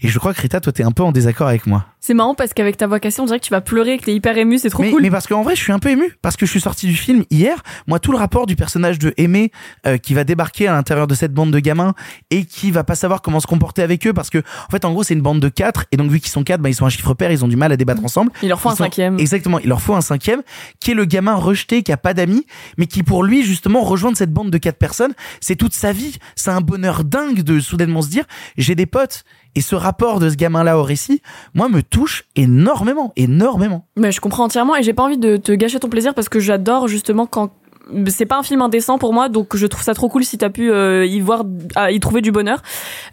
Et 0.00 0.08
je 0.08 0.18
crois 0.18 0.34
que 0.34 0.40
Rita, 0.40 0.60
toi, 0.60 0.72
t'es 0.72 0.84
un 0.84 0.92
peu 0.92 1.02
en 1.02 1.12
désaccord 1.12 1.48
avec 1.48 1.66
moi. 1.66 1.86
C'est 2.00 2.14
marrant 2.14 2.34
parce 2.34 2.54
qu'avec 2.54 2.76
ta 2.76 2.86
voix 2.86 3.00
cassée, 3.00 3.20
on 3.20 3.26
dirait 3.26 3.40
que 3.40 3.44
tu 3.44 3.50
vas 3.50 3.60
pleurer, 3.60 3.98
que 3.98 4.04
t'es 4.04 4.14
hyper 4.14 4.36
ému, 4.38 4.58
c'est 4.58 4.70
trop 4.70 4.82
mais, 4.82 4.90
cool. 4.90 5.02
Mais 5.02 5.10
parce 5.10 5.26
qu'en 5.26 5.42
vrai, 5.42 5.56
je 5.56 5.60
suis 5.60 5.72
un 5.72 5.78
peu 5.78 5.90
ému 5.90 6.16
parce 6.22 6.36
que 6.36 6.46
je 6.46 6.50
suis 6.50 6.60
sorti 6.60 6.86
du 6.86 6.94
film 6.94 7.24
hier. 7.30 7.62
Moi, 7.86 7.98
tout 7.98 8.12
le 8.12 8.18
rapport 8.18 8.46
du 8.46 8.56
personnage 8.56 8.98
de 8.98 9.12
Aimé 9.16 9.50
euh, 9.86 9.98
qui 9.98 10.14
va 10.14 10.24
débarquer 10.24 10.68
à 10.68 10.72
l'intérieur 10.72 11.06
de 11.06 11.14
cette 11.14 11.32
bande 11.32 11.50
de 11.50 11.58
gamins 11.58 11.94
et 12.30 12.44
qui 12.44 12.70
va 12.70 12.84
pas 12.84 12.94
savoir 12.94 13.20
comment 13.20 13.40
se 13.40 13.46
comporter 13.46 13.82
avec 13.82 14.06
eux 14.06 14.12
parce 14.12 14.30
que 14.30 14.38
en 14.38 14.70
fait, 14.70 14.84
en 14.84 14.92
gros, 14.92 15.02
c'est 15.02 15.14
une 15.14 15.22
bande 15.22 15.40
de 15.40 15.48
quatre 15.48 15.86
et 15.92 15.96
donc 15.96 16.10
vu 16.10 16.20
qu'ils 16.20 16.30
sont 16.30 16.44
quatre, 16.44 16.60
bah, 16.60 16.67
ils 16.68 16.74
sont 16.74 16.86
un 16.86 16.90
chiffre 16.90 17.14
pair, 17.14 17.30
ils 17.32 17.44
ont 17.44 17.48
du 17.48 17.56
mal 17.56 17.72
à 17.72 17.76
débattre 17.76 18.04
ensemble. 18.04 18.30
Il 18.42 18.48
leur 18.48 18.60
faut 18.60 18.68
Ils 18.68 18.72
un 18.72 18.76
sont- 18.76 18.84
cinquième. 18.84 19.18
Exactement, 19.18 19.58
il 19.58 19.68
leur 19.68 19.80
faut 19.80 19.94
un 19.94 20.00
cinquième 20.00 20.42
qui 20.80 20.92
est 20.92 20.94
le 20.94 21.04
gamin 21.04 21.34
rejeté, 21.34 21.82
qui 21.82 21.92
a 21.92 21.96
pas 21.96 22.14
d'amis, 22.14 22.46
mais 22.76 22.86
qui 22.86 23.02
pour 23.02 23.22
lui 23.24 23.42
justement 23.42 23.82
rejoindre 23.82 24.16
cette 24.16 24.32
bande 24.32 24.50
de 24.50 24.58
quatre 24.58 24.78
personnes, 24.78 25.12
c'est 25.40 25.56
toute 25.56 25.74
sa 25.74 25.92
vie. 25.92 26.16
C'est 26.36 26.50
un 26.50 26.60
bonheur 26.60 27.04
dingue 27.04 27.42
de 27.42 27.60
soudainement 27.60 28.02
se 28.02 28.08
dire 28.08 28.24
j'ai 28.56 28.74
des 28.74 28.86
potes. 28.86 29.24
Et 29.54 29.60
ce 29.60 29.74
rapport 29.74 30.20
de 30.20 30.28
ce 30.30 30.36
gamin-là 30.36 30.78
au 30.78 30.84
récit, 30.84 31.20
moi, 31.54 31.68
me 31.68 31.82
touche 31.82 32.24
énormément, 32.36 33.12
énormément. 33.16 33.86
Mais 33.96 34.12
je 34.12 34.20
comprends 34.20 34.44
entièrement 34.44 34.76
et 34.76 34.82
j'ai 34.82 34.92
pas 34.92 35.02
envie 35.02 35.18
de 35.18 35.36
te 35.36 35.50
gâcher 35.52 35.80
ton 35.80 35.88
plaisir 35.88 36.14
parce 36.14 36.28
que 36.28 36.38
j'adore 36.38 36.86
justement 36.86 37.26
quand 37.26 37.50
c'est 38.08 38.26
pas 38.26 38.38
un 38.38 38.42
film 38.42 38.62
indécent 38.62 38.98
pour 38.98 39.12
moi 39.12 39.28
donc 39.28 39.56
je 39.56 39.66
trouve 39.66 39.82
ça 39.82 39.94
trop 39.94 40.08
cool 40.08 40.24
si 40.24 40.38
t'as 40.38 40.50
pu 40.50 40.70
euh, 40.70 41.06
y 41.06 41.20
voir 41.20 41.44
à 41.74 41.90
y 41.90 42.00
trouver 42.00 42.20
du 42.20 42.32
bonheur 42.32 42.60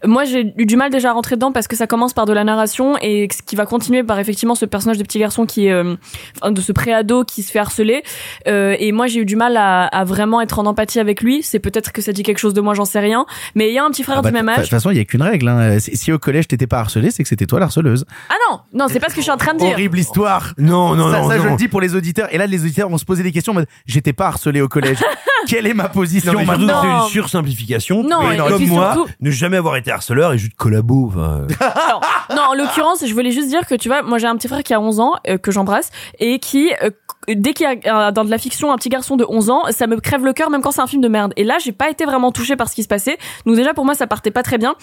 moi 0.05 0.23
j'ai 0.25 0.53
eu 0.57 0.65
du 0.65 0.75
mal 0.75 0.89
déjà 0.91 1.09
à 1.09 1.13
rentrer 1.13 1.35
dedans 1.35 1.51
parce 1.51 1.67
que 1.67 1.75
ça 1.75 1.87
commence 1.87 2.13
par 2.13 2.25
de 2.25 2.33
la 2.33 2.43
narration 2.43 2.95
et 3.01 3.27
ce 3.31 3.41
qui 3.41 3.55
va 3.55 3.65
continuer 3.65 4.03
par 4.03 4.19
effectivement 4.19 4.55
ce 4.55 4.65
personnage 4.65 4.97
de 4.97 5.03
petit 5.03 5.19
garçon 5.19 5.45
qui 5.45 5.67
est 5.67 5.71
euh, 5.71 5.95
enfin, 6.41 6.51
de 6.51 6.61
ce 6.61 6.71
préado 6.71 7.23
qui 7.23 7.43
se 7.43 7.51
fait 7.51 7.59
harceler 7.59 8.03
Euh, 8.47 8.75
et 8.79 8.91
moi 8.91 9.07
j'ai 9.07 9.21
eu 9.21 9.25
du 9.25 9.35
mal 9.35 9.57
à, 9.57 9.85
à 9.85 10.03
vraiment 10.03 10.41
être 10.41 10.59
en 10.59 10.65
empathie 10.65 10.99
avec 10.99 11.21
lui 11.21 11.41
c'est 11.43 11.59
peut-être 11.59 11.91
que 11.91 12.01
ça 12.01 12.11
dit 12.11 12.23
quelque 12.23 12.37
chose 12.39 12.53
de 12.53 12.61
moi 12.61 12.73
j'en 12.73 12.85
sais 12.85 12.99
rien 12.99 13.25
mais 13.55 13.69
il 13.69 13.73
y 13.73 13.77
a 13.79 13.83
un 13.83 13.89
petit 13.91 14.03
frère 14.03 14.17
Ah 14.19 14.21
bah, 14.21 14.29
du 14.29 14.33
même 14.33 14.45
de 14.45 14.51
âge 14.51 14.61
toute 14.61 14.69
façon, 14.69 14.91
il 14.91 14.97
y 14.97 14.99
a 14.99 15.05
qu'une 15.05 15.21
règle. 15.21 15.47
Hein. 15.47 15.77
Si 15.79 16.11
au 16.11 16.19
collège 16.19 16.47
t'étais 16.47 16.67
pas 16.67 16.79
harcelé, 16.79 17.11
c'est 17.11 17.23
que 17.23 17.29
c'était 17.29 17.45
toi 17.45 17.59
la 17.59 17.65
harceleuse. 17.65 18.05
ah 18.29 18.33
non 18.49 18.59
non 18.73 18.85
c'est 18.89 18.99
pas 18.99 19.07
ce 19.09 19.13
que 19.15 19.21
je 19.21 19.23
suis 19.23 19.31
en 19.31 19.37
train 19.37 19.53
de 19.53 19.59
dire 19.59 19.71
Horrible 19.73 19.99
histoire. 19.99 20.53
Non, 20.57 20.95
non, 20.95 21.11
ça, 21.11 21.21
non, 21.21 21.29
ça, 21.29 21.37
je 21.37 21.43
non. 21.43 21.51
le 21.51 21.57
dis 21.57 21.67
pour 21.67 21.81
les 21.81 21.95
auditeurs. 21.95 22.27
Et 22.33 22.37
là, 22.37 22.47
les 22.47 22.61
auditeurs 22.63 22.89
vont 22.89 22.97
se 22.97 23.05
poser 23.05 23.23
des 23.23 23.31
questions. 23.31 23.53
J'étais 23.85 24.13
pas 24.13 24.27
harcelé 24.27 24.61
au 24.65 24.67
collège. 24.67 24.97
Quelle 25.47 25.67
est 25.67 25.73
ma 25.73 25.89
position 25.89 26.33
Non, 26.33 26.39
mais 26.39 26.45
surtout, 26.45 26.59
maintenant 26.61 26.81
c'est 26.81 26.87
Non. 26.87 27.03
une 27.03 27.09
sursimplification. 27.09 28.03
Non, 28.03 28.23
Mais 28.27 28.35
et 28.35 28.37
comme 28.37 28.57
puis 28.57 28.65
moi, 28.67 28.93
surtout- 28.93 29.11
ne 29.21 29.31
jamais 29.31 29.57
avoir 29.57 29.75
été 29.75 29.91
harceleur 29.91 30.33
et 30.33 30.37
juste 30.37 30.55
collabo. 30.55 31.07
enfin, 31.13 31.45
non, 32.35 32.41
en 32.49 32.53
l'occurrence, 32.55 33.05
je 33.05 33.13
voulais 33.13 33.31
juste 33.31 33.47
dire 33.49 33.65
que 33.67 33.75
tu 33.75 33.87
vois, 33.87 34.01
moi 34.01 34.17
j'ai 34.17 34.27
un 34.27 34.35
petit 34.35 34.47
frère 34.47 34.63
qui 34.63 34.73
a 34.73 34.79
11 34.79 34.99
ans, 34.99 35.13
euh, 35.27 35.37
que 35.37 35.51
j'embrasse, 35.51 35.91
et 36.19 36.39
qui, 36.39 36.71
euh, 36.81 36.89
dès 37.27 37.53
qu'il 37.53 37.67
y 37.69 37.87
a 37.89 38.07
euh, 38.07 38.11
dans 38.11 38.25
de 38.25 38.31
la 38.31 38.37
fiction 38.39 38.71
un 38.71 38.75
petit 38.77 38.89
garçon 38.89 39.17
de 39.17 39.25
11 39.27 39.49
ans, 39.51 39.63
ça 39.69 39.85
me 39.87 39.99
crève 39.99 40.25
le 40.25 40.33
cœur 40.33 40.49
même 40.49 40.61
quand 40.61 40.71
c'est 40.71 40.81
un 40.81 40.87
film 40.87 41.01
de 41.03 41.07
merde. 41.09 41.33
Et 41.37 41.43
là, 41.43 41.57
j'ai 41.63 41.71
pas 41.71 41.89
été 41.91 42.05
vraiment 42.05 42.31
touchée 42.31 42.55
par 42.55 42.67
ce 42.67 42.73
qui 42.75 42.81
se 42.83 42.87
passait. 42.87 43.17
Donc 43.45 43.55
déjà, 43.55 43.73
pour 43.75 43.85
moi, 43.85 43.93
ça 43.93 44.07
partait 44.07 44.31
pas 44.31 44.41
très 44.43 44.57
bien. 44.57 44.75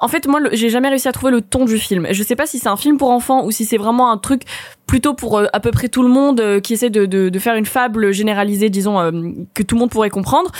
En 0.00 0.08
fait, 0.08 0.26
moi, 0.26 0.40
le- 0.40 0.50
j'ai 0.52 0.68
jamais 0.68 0.88
réussi 0.90 1.08
à 1.08 1.12
trouver 1.12 1.32
le 1.32 1.40
ton 1.40 1.64
du 1.64 1.78
film. 1.78 2.06
Je 2.10 2.22
sais 2.22 2.36
pas 2.36 2.46
si 2.46 2.58
c'est 2.58 2.68
un 2.68 2.76
film 2.76 2.98
pour 2.98 3.10
enfants 3.10 3.44
ou 3.44 3.50
si 3.50 3.64
c'est 3.64 3.78
vraiment 3.78 4.10
un 4.12 4.18
truc 4.18 4.42
plutôt 4.90 5.14
pour 5.14 5.38
euh, 5.38 5.46
à 5.52 5.60
peu 5.60 5.70
près 5.70 5.88
tout 5.88 6.02
le 6.02 6.08
monde 6.08 6.40
euh, 6.40 6.58
qui 6.58 6.72
essaie 6.72 6.90
de, 6.90 7.06
de, 7.06 7.28
de 7.28 7.38
faire 7.38 7.54
une 7.54 7.64
fable 7.64 8.12
généralisée, 8.12 8.70
disons, 8.70 8.98
euh, 8.98 9.12
que 9.54 9.62
tout 9.62 9.76
le 9.76 9.78
monde 9.78 9.90
pourrait 9.90 10.10
comprendre. 10.10 10.50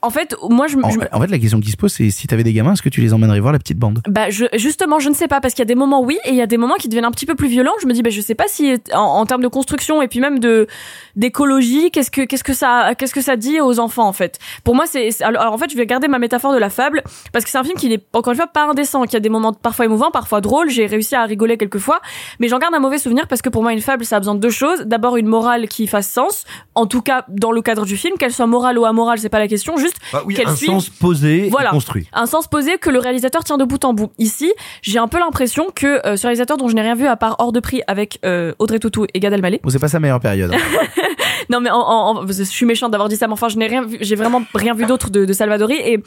En 0.00 0.08
fait, 0.08 0.34
moi, 0.48 0.68
je, 0.68 0.78
En, 0.78 0.88
je 0.88 1.00
en 1.12 1.20
fait, 1.20 1.26
la 1.30 1.38
question 1.38 1.60
qui 1.60 1.70
se 1.70 1.76
pose, 1.76 1.92
c'est 1.92 2.08
si 2.08 2.26
t'avais 2.26 2.44
des 2.44 2.54
gamins, 2.54 2.72
est-ce 2.72 2.80
que 2.80 2.88
tu 2.88 3.02
les 3.02 3.12
emmènerais 3.12 3.40
voir 3.40 3.52
la 3.52 3.58
petite 3.58 3.76
bande? 3.78 4.00
Bah 4.08 4.30
je, 4.30 4.46
justement, 4.54 5.00
je 5.00 5.10
ne 5.10 5.14
sais 5.14 5.28
pas 5.28 5.42
parce 5.42 5.52
qu'il 5.52 5.60
y 5.60 5.68
a 5.68 5.72
des 5.74 5.74
moments 5.74 6.00
oui 6.02 6.16
et 6.24 6.30
il 6.30 6.34
y 6.34 6.40
a 6.40 6.46
des 6.46 6.56
moments 6.56 6.76
qui 6.76 6.88
deviennent 6.88 7.04
un 7.04 7.10
petit 7.10 7.26
peu 7.26 7.34
plus 7.34 7.48
violents. 7.48 7.74
Je 7.82 7.86
me 7.86 7.92
dis 7.92 8.00
bah 8.00 8.08
je 8.08 8.22
sais 8.22 8.34
pas 8.34 8.48
si 8.48 8.74
en, 8.94 9.00
en 9.00 9.26
termes 9.26 9.42
de 9.42 9.48
construction 9.48 10.00
et 10.00 10.08
puis 10.08 10.20
même 10.20 10.38
de 10.38 10.66
d'écologie, 11.14 11.90
qu'est-ce 11.90 12.10
que 12.10 12.22
qu'est-ce 12.22 12.44
que 12.44 12.54
ça 12.54 12.94
qu'est-ce 12.96 13.12
que 13.12 13.20
ça 13.20 13.36
dit 13.36 13.60
aux 13.60 13.78
enfants 13.80 14.08
en 14.08 14.14
fait? 14.14 14.38
Pour 14.64 14.74
moi 14.74 14.86
c'est 14.86 15.10
alors, 15.22 15.52
en 15.52 15.58
fait 15.58 15.70
je 15.70 15.76
vais 15.76 15.84
garder 15.84 16.08
ma 16.08 16.18
métaphore 16.18 16.54
de 16.54 16.58
la 16.58 16.70
fable 16.70 17.02
parce 17.34 17.44
que 17.44 17.50
c'est 17.50 17.58
un 17.58 17.64
film 17.64 17.76
qui 17.76 17.90
n'est 17.90 18.02
encore 18.14 18.32
une 18.32 18.38
fois 18.38 18.46
pas 18.46 18.64
indécent, 18.64 19.04
qui 19.04 19.16
a 19.16 19.20
des 19.20 19.28
moments 19.28 19.52
parfois 19.52 19.84
émouvants, 19.84 20.10
parfois 20.10 20.40
drôles. 20.40 20.70
J'ai 20.70 20.86
réussi 20.86 21.14
à 21.14 21.24
rigoler 21.24 21.58
quelques 21.58 21.78
fois, 21.78 22.00
mais 22.40 22.48
j'en 22.48 22.58
garde 22.58 22.74
un 22.74 22.80
mauvais 22.80 22.98
souvenir 22.98 23.26
parce 23.28 23.42
que 23.42 23.50
pour 23.50 23.62
moi 23.62 23.73
une 23.74 23.80
fable 23.82 24.04
ça 24.06 24.16
a 24.16 24.20
besoin 24.20 24.34
de 24.34 24.40
deux 24.40 24.48
choses. 24.50 24.80
D'abord 24.86 25.16
une 25.18 25.26
morale 25.26 25.68
qui 25.68 25.86
fasse 25.86 26.08
sens, 26.10 26.44
en 26.74 26.86
tout 26.86 27.02
cas 27.02 27.24
dans 27.28 27.52
le 27.52 27.60
cadre 27.60 27.84
du 27.84 27.96
film, 27.98 28.16
qu'elle 28.16 28.32
soit 28.32 28.46
morale 28.46 28.78
ou 28.78 28.86
amorale 28.86 29.18
c'est 29.18 29.28
pas 29.28 29.38
la 29.38 29.48
question, 29.48 29.76
juste 29.76 29.96
bah 30.12 30.22
oui, 30.24 30.34
qu'elle 30.34 30.48
un 30.48 30.56
suive 30.56 30.70
sens 30.70 30.88
posé 30.88 31.48
Voilà. 31.50 31.68
et 31.68 31.72
construit. 31.72 32.08
un 32.14 32.26
sens 32.26 32.46
posé 32.48 32.78
que 32.78 32.88
le 32.88 32.98
réalisateur 32.98 33.44
tient 33.44 33.58
de 33.58 33.64
bout 33.64 33.84
en 33.84 33.92
bout. 33.92 34.10
Ici, 34.18 34.52
j'ai 34.80 34.98
un 34.98 35.08
peu 35.08 35.18
l'impression 35.18 35.66
que 35.74 36.06
euh, 36.06 36.16
ce 36.16 36.22
réalisateur 36.22 36.56
dont 36.56 36.68
je 36.68 36.74
n'ai 36.74 36.82
rien 36.82 36.94
vu 36.94 37.06
à 37.06 37.16
part 37.16 37.36
hors 37.38 37.52
de 37.52 37.60
prix 37.60 37.82
avec 37.86 38.18
euh, 38.24 38.54
Audrey 38.58 38.78
Tautou 38.78 39.04
et 39.12 39.20
Gad 39.20 39.32
Elmaleh. 39.32 39.60
Bon, 39.62 39.68
c'est 39.70 39.78
pas 39.78 39.88
sa 39.88 40.00
meilleure 40.00 40.20
période. 40.20 40.52
hein. 40.54 40.58
Non 41.50 41.60
mais 41.60 41.68
en, 41.70 41.76
en- 41.78 42.16
en- 42.22 42.26
je 42.26 42.42
suis 42.42 42.64
méchante 42.64 42.90
d'avoir 42.92 43.10
dit 43.10 43.16
ça, 43.16 43.26
mais 43.26 43.34
enfin 43.34 43.48
je 43.48 43.58
n'ai 43.58 43.66
rien 43.66 43.82
vu, 43.82 43.98
j'ai 44.00 44.16
vraiment 44.16 44.42
rien 44.54 44.72
vu 44.72 44.86
d'autre 44.86 45.10
de, 45.10 45.26
de 45.26 45.32
Salvadori 45.34 45.74
et 45.74 46.02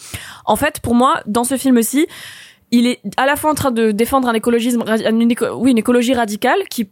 en 0.45 0.55
fait 0.55 0.79
pour 0.79 0.95
moi 0.95 1.21
dans 1.27 1.43
ce 1.43 1.57
film-ci 1.57 2.07
il 2.71 2.87
est 2.87 2.99
à 3.17 3.25
la 3.27 3.35
fois 3.35 3.51
en 3.51 3.53
train 3.53 3.69
de 3.71 3.91
défendre 3.91 4.27
un 4.27 4.33
écologisme, 4.33 4.83
une 5.07 5.35
oui 5.53 5.71
une 5.71 5.77
écologie 5.77 6.15
radicale 6.15 6.57
qui 6.71 6.89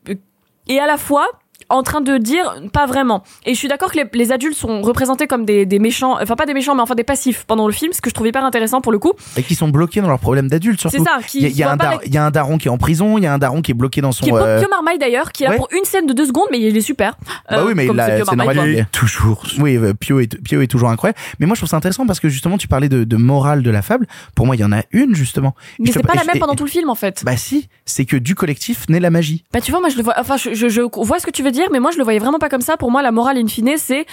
et 0.67 0.79
à 0.79 0.87
la 0.87 0.97
fois 0.97 1.27
en 1.69 1.83
train 1.83 2.01
de 2.01 2.17
dire 2.17 2.55
pas 2.73 2.85
vraiment. 2.85 3.23
Et 3.45 3.53
je 3.53 3.59
suis 3.59 3.67
d'accord 3.67 3.91
que 3.91 3.97
les, 3.97 4.05
les 4.13 4.31
adultes 4.31 4.55
sont 4.57 4.81
représentés 4.81 5.27
comme 5.27 5.45
des, 5.45 5.65
des 5.65 5.79
méchants, 5.79 6.17
enfin 6.21 6.35
pas 6.35 6.45
des 6.45 6.53
méchants, 6.53 6.75
mais 6.75 6.81
enfin 6.81 6.95
des 6.95 7.03
passifs 7.03 7.43
pendant 7.47 7.67
le 7.67 7.73
film, 7.73 7.91
ce 7.93 8.01
que 8.01 8.09
je 8.09 8.13
trouve 8.15 8.27
hyper 8.27 8.43
intéressant 8.45 8.81
pour 8.81 8.91
le 8.91 8.99
coup. 8.99 9.13
Et 9.37 9.43
qui 9.43 9.55
sont 9.55 9.69
bloqués 9.69 10.01
dans 10.01 10.07
leurs 10.09 10.19
problèmes 10.19 10.47
d'adultes, 10.47 10.79
surtout. 10.79 10.97
C'est 10.97 11.03
ça, 11.03 11.17
qui- 11.25 11.39
Il 11.39 11.47
y 11.47 11.55
y 11.59 11.63
avec- 11.63 12.07
y 12.13 12.17
a 12.17 12.25
un 12.25 12.31
daron 12.31 12.57
qui 12.57 12.67
est 12.67 12.71
en 12.71 12.77
prison, 12.77 13.17
il 13.17 13.23
y 13.23 13.27
a 13.27 13.33
un 13.33 13.37
daron 13.37 13.61
qui 13.61 13.71
est 13.71 13.73
bloqué 13.75 14.01
dans 14.01 14.11
son. 14.11 14.23
Qui 14.25 14.29
est 14.31 14.33
euh, 14.35 14.59
Pio 14.59 14.69
Marmaille 14.69 14.99
d'ailleurs, 14.99 15.31
qui 15.31 15.43
est 15.43 15.47
là 15.49 15.55
pour 15.55 15.67
une 15.71 15.85
scène 15.85 16.05
de 16.07 16.13
deux 16.13 16.25
secondes, 16.25 16.47
mais 16.51 16.59
il 16.59 16.75
est 16.77 16.81
super. 16.81 17.17
Bah 17.49 17.57
Euh, 17.59 17.65
oui, 17.67 17.73
mais 17.75 17.87
comme 17.87 17.97
là, 17.97 18.17
c'est 18.17 18.35
normal. 18.35 18.55
quoi. 18.55 18.67
il 18.67 18.79
est- 18.79 18.91
Toujours. 18.91 19.43
Oui, 19.59 19.75
euh, 19.77 19.93
Pio 19.93 20.19
est, 20.19 20.41
Pio 20.41 20.61
est 20.61 20.67
toujours 20.67 20.89
incroyable. 20.89 21.17
Mais 21.39 21.45
moi, 21.45 21.55
je 21.55 21.59
trouve 21.61 21.69
ça 21.69 21.77
intéressant 21.77 22.05
parce 22.05 22.19
que 22.19 22.29
justement, 22.29 22.57
tu 22.57 22.67
parlais 22.67 22.89
de, 22.89 23.03
de 23.03 23.15
morale 23.17 23.63
de 23.63 23.69
la 23.71 23.81
fable. 23.81 24.07
Pour 24.35 24.45
moi, 24.45 24.55
il 24.55 24.59
y 24.59 24.63
en 24.63 24.71
a 24.71 24.81
une, 24.91 25.15
justement. 25.15 25.55
Mais 25.79 25.91
c'est 25.91 26.01
pas 26.03 26.13
la 26.15 26.23
même 26.23 26.39
pendant 26.39 26.55
tout 26.55 26.65
le 26.65 26.69
film 26.69 26.89
en 26.89 26.95
fait. 26.95 27.23
Bah 27.25 27.37
si, 27.37 27.67
c'est 27.85 28.05
que 28.05 28.15
du 28.17 28.35
collectif 28.35 28.87
naît 28.89 28.99
la 28.99 29.09
magie. 29.09 29.43
Bah 29.53 29.61
tu 29.61 29.71
vois, 29.71 29.79
moi 29.79 29.89
je 29.89 29.97
le 29.97 30.03
vois, 30.03 30.13
enfin 30.17 30.37
je, 30.37 30.53
je, 30.53 30.67
je 30.69 30.81
vois 30.81 31.19
ce 31.19 31.25
que 31.25 31.31
tu 31.31 31.43
veux 31.43 31.51
dire, 31.51 31.54
mais 31.71 31.79
moi 31.79 31.91
je 31.91 31.97
le 31.97 32.03
voyais 32.03 32.19
vraiment 32.19 32.39
pas 32.39 32.49
comme 32.49 32.61
ça. 32.61 32.77
Pour 32.77 32.91
moi, 32.91 33.01
la 33.01 33.11
morale 33.11 33.37
in 33.37 33.47
fine, 33.47 33.77
c'est 33.77 34.05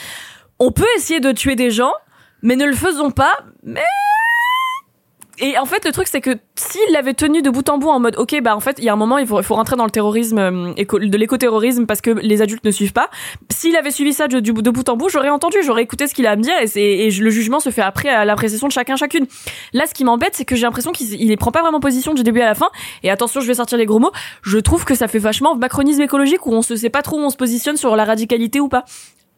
on 0.59 0.71
peut 0.73 0.87
essayer 0.97 1.21
de 1.21 1.33
tuer 1.33 1.57
des 1.57 1.71
gens, 1.71 1.93
mais 2.43 2.57
ne 2.57 2.67
le 2.67 2.75
faisons 2.75 3.11
pas. 3.11 3.33
Mais 3.63 3.83
Et 5.43 5.59
en 5.59 5.67
fait, 5.67 5.85
le 5.85 5.91
truc, 5.91 6.07
c'est 6.07 6.21
que 6.21 6.31
s'il 6.55 6.93
l'avait 6.93 7.15
tenu 7.15 7.43
de 7.43 7.51
bout 7.51 7.69
en 7.69 7.77
bout 7.77 7.89
en 7.89 7.99
mode, 7.99 8.15
ok, 8.17 8.41
bah 8.43 8.55
en 8.55 8.61
fait, 8.61 8.77
il 8.79 8.85
y 8.85 8.89
a 8.89 8.93
un 8.93 8.97
moment, 8.97 9.19
il 9.19 9.27
faut, 9.27 9.43
rentrer 9.57 9.75
dans 9.75 9.85
le 9.85 9.91
terrorisme, 9.91 10.39
euh, 10.39 10.73
de 10.73 11.17
l'écoterrorisme 11.17 11.85
parce 11.85 12.01
que 12.01 12.11
les 12.11 12.43
adultes 12.43 12.65
ne 12.65 12.71
suivent 12.71 12.93
pas. 12.93 13.11
S'il 13.51 13.75
avait 13.75 13.91
suivi 13.91 14.13
ça 14.13 14.29
de, 14.29 14.53
bout 14.53 14.89
en 14.89 14.97
bout, 14.97 15.09
j'aurais 15.09 15.31
entendu, 15.31 15.57
j'aurais 15.65 15.83
écouté 15.83 16.07
ce 16.07 16.15
qu'il 16.15 16.29
a 16.29 16.31
à 16.31 16.37
me 16.37 16.43
dire 16.43 16.55
et, 16.77 17.11
le 17.11 17.31
jugement 17.31 17.59
se 17.59 17.71
fait 17.71 17.83
après 17.83 18.09
à 18.09 18.25
l'appréciation 18.25 18.69
de 18.69 18.73
chacun 18.73 18.95
chacune. 18.95 19.27
Là, 19.73 19.87
ce 19.89 19.95
qui 19.95 20.05
m'embête, 20.05 20.37
c'est 20.37 20.45
que 20.45 20.55
j'ai 20.55 20.63
l'impression 20.63 20.93
qu'il 20.93 21.21
il 21.21 21.37
prend 21.37 21.51
pas 21.51 21.63
vraiment 21.63 21.81
position 21.81 22.15
du 22.15 22.23
début 22.23 22.41
à 22.41 22.47
la 22.47 22.55
fin. 22.55 22.71
Et 23.03 23.11
attention, 23.11 23.41
je 23.41 23.49
vais 23.49 23.55
sortir 23.55 23.79
les 23.79 23.87
gros 23.87 23.99
mots. 23.99 24.13
Je 24.43 24.59
trouve 24.59 24.85
que 24.85 24.95
ça 24.95 25.09
fait 25.09 25.19
vachement 25.19 25.57
macronisme 25.57 26.03
écologique 26.03 26.47
où 26.47 26.53
on 26.53 26.63
se 26.63 26.77
sait 26.77 26.91
pas 26.91 27.03
trop 27.03 27.19
où 27.19 27.21
on 27.21 27.31
se 27.31 27.37
positionne 27.37 27.77
sur 27.77 27.97
la 27.97 28.05
radicalité 28.05 28.61
ou 28.61 28.69
pas. 28.69 28.85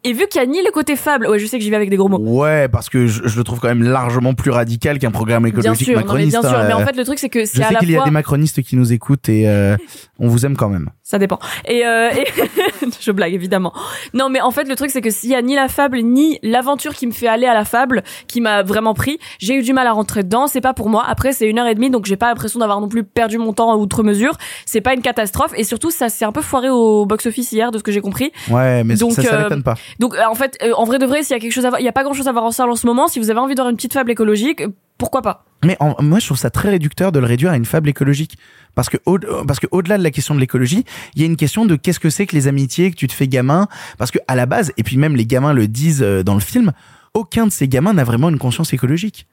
Et 0.07 0.13
vu 0.13 0.27
qu'il 0.27 0.39
y 0.39 0.43
a 0.43 0.47
ni 0.47 0.61
le 0.63 0.69
côté 0.71 0.95
fable, 0.95 1.27
ouais, 1.27 1.39
je 1.39 1.47
sais 1.47 1.57
que 1.57 1.63
j'y 1.63 1.71
vais 1.71 1.75
avec 1.75 1.89
des 1.89 1.95
gros 1.97 2.07
mots. 2.07 2.19
Ouais, 2.19 2.67
parce 2.67 2.89
que 2.89 3.07
je, 3.07 3.23
je 3.27 3.37
le 3.37 3.43
trouve 3.43 3.59
quand 3.59 3.69
même 3.69 3.81
largement 3.81 4.35
plus 4.35 4.51
radical 4.51 4.99
qu'un 4.99 5.09
programme 5.09 5.43
Bien 5.43 5.49
écologique 5.49 5.87
sûr, 5.87 5.99
non, 6.05 6.13
mais 6.13 6.25
bien 6.27 6.41
sûr. 6.41 6.51
hein. 6.51 6.65
Mais 6.67 6.73
en 6.73 6.85
fait, 6.85 6.95
le 6.95 7.03
truc, 7.03 7.17
c'est 7.17 7.27
que 7.29 7.43
c'est 7.45 7.63
à 7.63 7.67
sais 7.69 7.73
la 7.73 7.79
qu'il 7.79 7.89
y 7.89 7.97
a 7.97 8.03
des 8.03 8.11
macronistes 8.11 8.61
qui 8.61 8.75
nous 8.75 8.93
écoutent 8.93 9.27
et 9.29 9.49
euh, 9.49 9.75
on 10.19 10.27
vous 10.27 10.45
aime 10.45 10.55
quand 10.55 10.69
même. 10.69 10.91
Ça 11.07 11.19
dépend. 11.19 11.37
Et, 11.67 11.85
euh, 11.85 12.09
et 12.09 12.25
je 12.99 13.11
blague 13.11 13.35
évidemment. 13.35 13.73
Non, 14.15 14.29
mais 14.29 14.41
en 14.41 14.49
fait, 14.49 14.67
le 14.67 14.75
truc 14.75 14.89
c'est 14.89 15.01
que 15.01 15.11
s'il 15.11 15.29
y 15.29 15.35
a 15.35 15.41
ni 15.43 15.53
la 15.53 15.67
fable 15.67 15.99
ni 15.99 16.39
l'aventure 16.41 16.95
qui 16.95 17.05
me 17.05 17.11
fait 17.11 17.27
aller 17.27 17.45
à 17.45 17.53
la 17.53 17.63
fable, 17.63 18.03
qui 18.27 18.41
m'a 18.41 18.63
vraiment 18.63 18.95
pris, 18.95 19.19
j'ai 19.37 19.53
eu 19.53 19.61
du 19.61 19.71
mal 19.71 19.85
à 19.85 19.91
rentrer 19.91 20.23
dedans. 20.23 20.47
C'est 20.47 20.61
pas 20.61 20.73
pour 20.73 20.89
moi. 20.89 21.03
Après, 21.07 21.31
c'est 21.31 21.47
une 21.47 21.59
heure 21.59 21.67
et 21.67 21.75
demie, 21.75 21.91
donc 21.91 22.07
j'ai 22.07 22.17
pas 22.17 22.29
l'impression 22.29 22.59
d'avoir 22.59 22.81
non 22.81 22.87
plus 22.87 23.03
perdu 23.03 23.37
mon 23.37 23.53
temps 23.53 23.71
à 23.71 23.75
outre 23.75 24.01
mesure. 24.01 24.35
C'est 24.65 24.81
pas 24.81 24.95
une 24.95 25.03
catastrophe. 25.03 25.51
Et 25.55 25.63
surtout, 25.63 25.91
ça 25.91 26.09
s'est 26.09 26.25
un 26.25 26.31
peu 26.31 26.41
foiré 26.41 26.69
au 26.71 27.05
box-office 27.05 27.51
hier, 27.51 27.69
de 27.69 27.77
ce 27.77 27.83
que 27.83 27.91
j'ai 27.91 28.01
compris. 28.01 28.31
Ouais, 28.49 28.83
mais 28.83 28.95
Donc, 28.95 29.11
ça, 29.11 29.21
ça 29.21 29.35
euh, 29.35 29.43
m'étonne 29.43 29.63
pas. 29.63 29.75
Donc, 29.99 30.15
euh, 30.15 30.21
en 30.27 30.33
fait, 30.33 30.57
euh, 30.63 30.71
en 30.75 30.85
vrai 30.85 30.97
de 30.97 31.05
vrai, 31.05 31.21
s'il 31.21 31.35
y 31.35 31.37
a 31.37 31.39
quelque 31.39 31.53
chose 31.53 31.67
à 31.67 31.79
il 31.79 31.85
y 31.85 31.87
a 31.87 31.91
pas 31.91 32.03
grand 32.03 32.13
chose 32.13 32.27
à 32.27 32.31
voir 32.31 32.45
en 32.45 32.51
salle 32.51 32.71
en 32.71 32.75
ce 32.75 32.87
moment. 32.87 33.07
Si 33.07 33.19
vous 33.19 33.29
avez 33.29 33.39
envie 33.39 33.53
de 33.53 33.59
voir 33.59 33.69
une 33.69 33.75
petite 33.75 33.93
fable 33.93 34.09
écologique, 34.09 34.63
pourquoi 34.97 35.21
pas? 35.21 35.45
Mais 35.63 35.77
en- 35.79 35.95
moi, 36.01 36.19
je 36.19 36.25
trouve 36.25 36.37
ça 36.37 36.49
très 36.49 36.69
réducteur 36.69 37.11
de 37.11 37.19
le 37.19 37.25
réduire 37.25 37.51
à 37.51 37.57
une 37.57 37.65
fable 37.65 37.89
écologique. 37.89 38.37
Parce 38.75 38.89
que, 38.89 38.97
au, 39.05 39.17
parce 39.47 39.59
que 39.59 39.67
au-delà 39.71 39.97
de 39.97 40.03
la 40.03 40.11
question 40.11 40.35
de 40.35 40.39
l'écologie, 40.39 40.85
il 41.15 41.21
y 41.21 41.23
a 41.23 41.27
une 41.27 41.37
question 41.37 41.65
de 41.65 41.75
qu'est-ce 41.75 41.99
que 41.99 42.09
c'est 42.09 42.25
que 42.25 42.35
les 42.35 42.47
amitiés 42.47 42.91
que 42.91 42.95
tu 42.95 43.07
te 43.07 43.13
fais 43.13 43.27
gamin? 43.27 43.67
Parce 43.97 44.11
que 44.11 44.19
à 44.27 44.35
la 44.35 44.45
base, 44.45 44.71
et 44.77 44.83
puis 44.83 44.97
même 44.97 45.15
les 45.15 45.25
gamins 45.25 45.53
le 45.53 45.67
disent 45.67 46.03
euh, 46.03 46.23
dans 46.23 46.33
le 46.35 46.39
film, 46.39 46.71
aucun 47.13 47.47
de 47.47 47.51
ces 47.51 47.67
gamins 47.67 47.93
n'a 47.93 48.03
vraiment 48.03 48.29
une 48.29 48.37
conscience 48.37 48.73
écologique. 48.73 49.27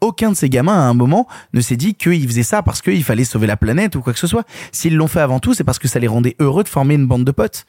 Aucun 0.00 0.30
de 0.30 0.36
ces 0.36 0.48
gamins 0.48 0.74
à 0.74 0.88
un 0.88 0.94
moment 0.94 1.26
ne 1.52 1.60
s'est 1.60 1.76
dit 1.76 1.94
qu'ils 1.94 2.26
faisaient 2.26 2.42
ça 2.44 2.62
parce 2.62 2.80
qu'il 2.82 3.02
fallait 3.04 3.24
sauver 3.24 3.46
la 3.46 3.56
planète 3.56 3.96
ou 3.96 4.00
quoi 4.00 4.12
que 4.12 4.18
ce 4.18 4.26
soit. 4.28 4.44
S'ils 4.72 4.94
l'ont 4.96 5.08
fait 5.08 5.20
avant 5.20 5.40
tout, 5.40 5.54
c'est 5.54 5.64
parce 5.64 5.78
que 5.80 5.88
ça 5.88 5.98
les 5.98 6.06
rendait 6.06 6.36
heureux 6.38 6.62
de 6.62 6.68
former 6.68 6.94
une 6.94 7.06
bande 7.06 7.24
de 7.24 7.32
potes. 7.32 7.66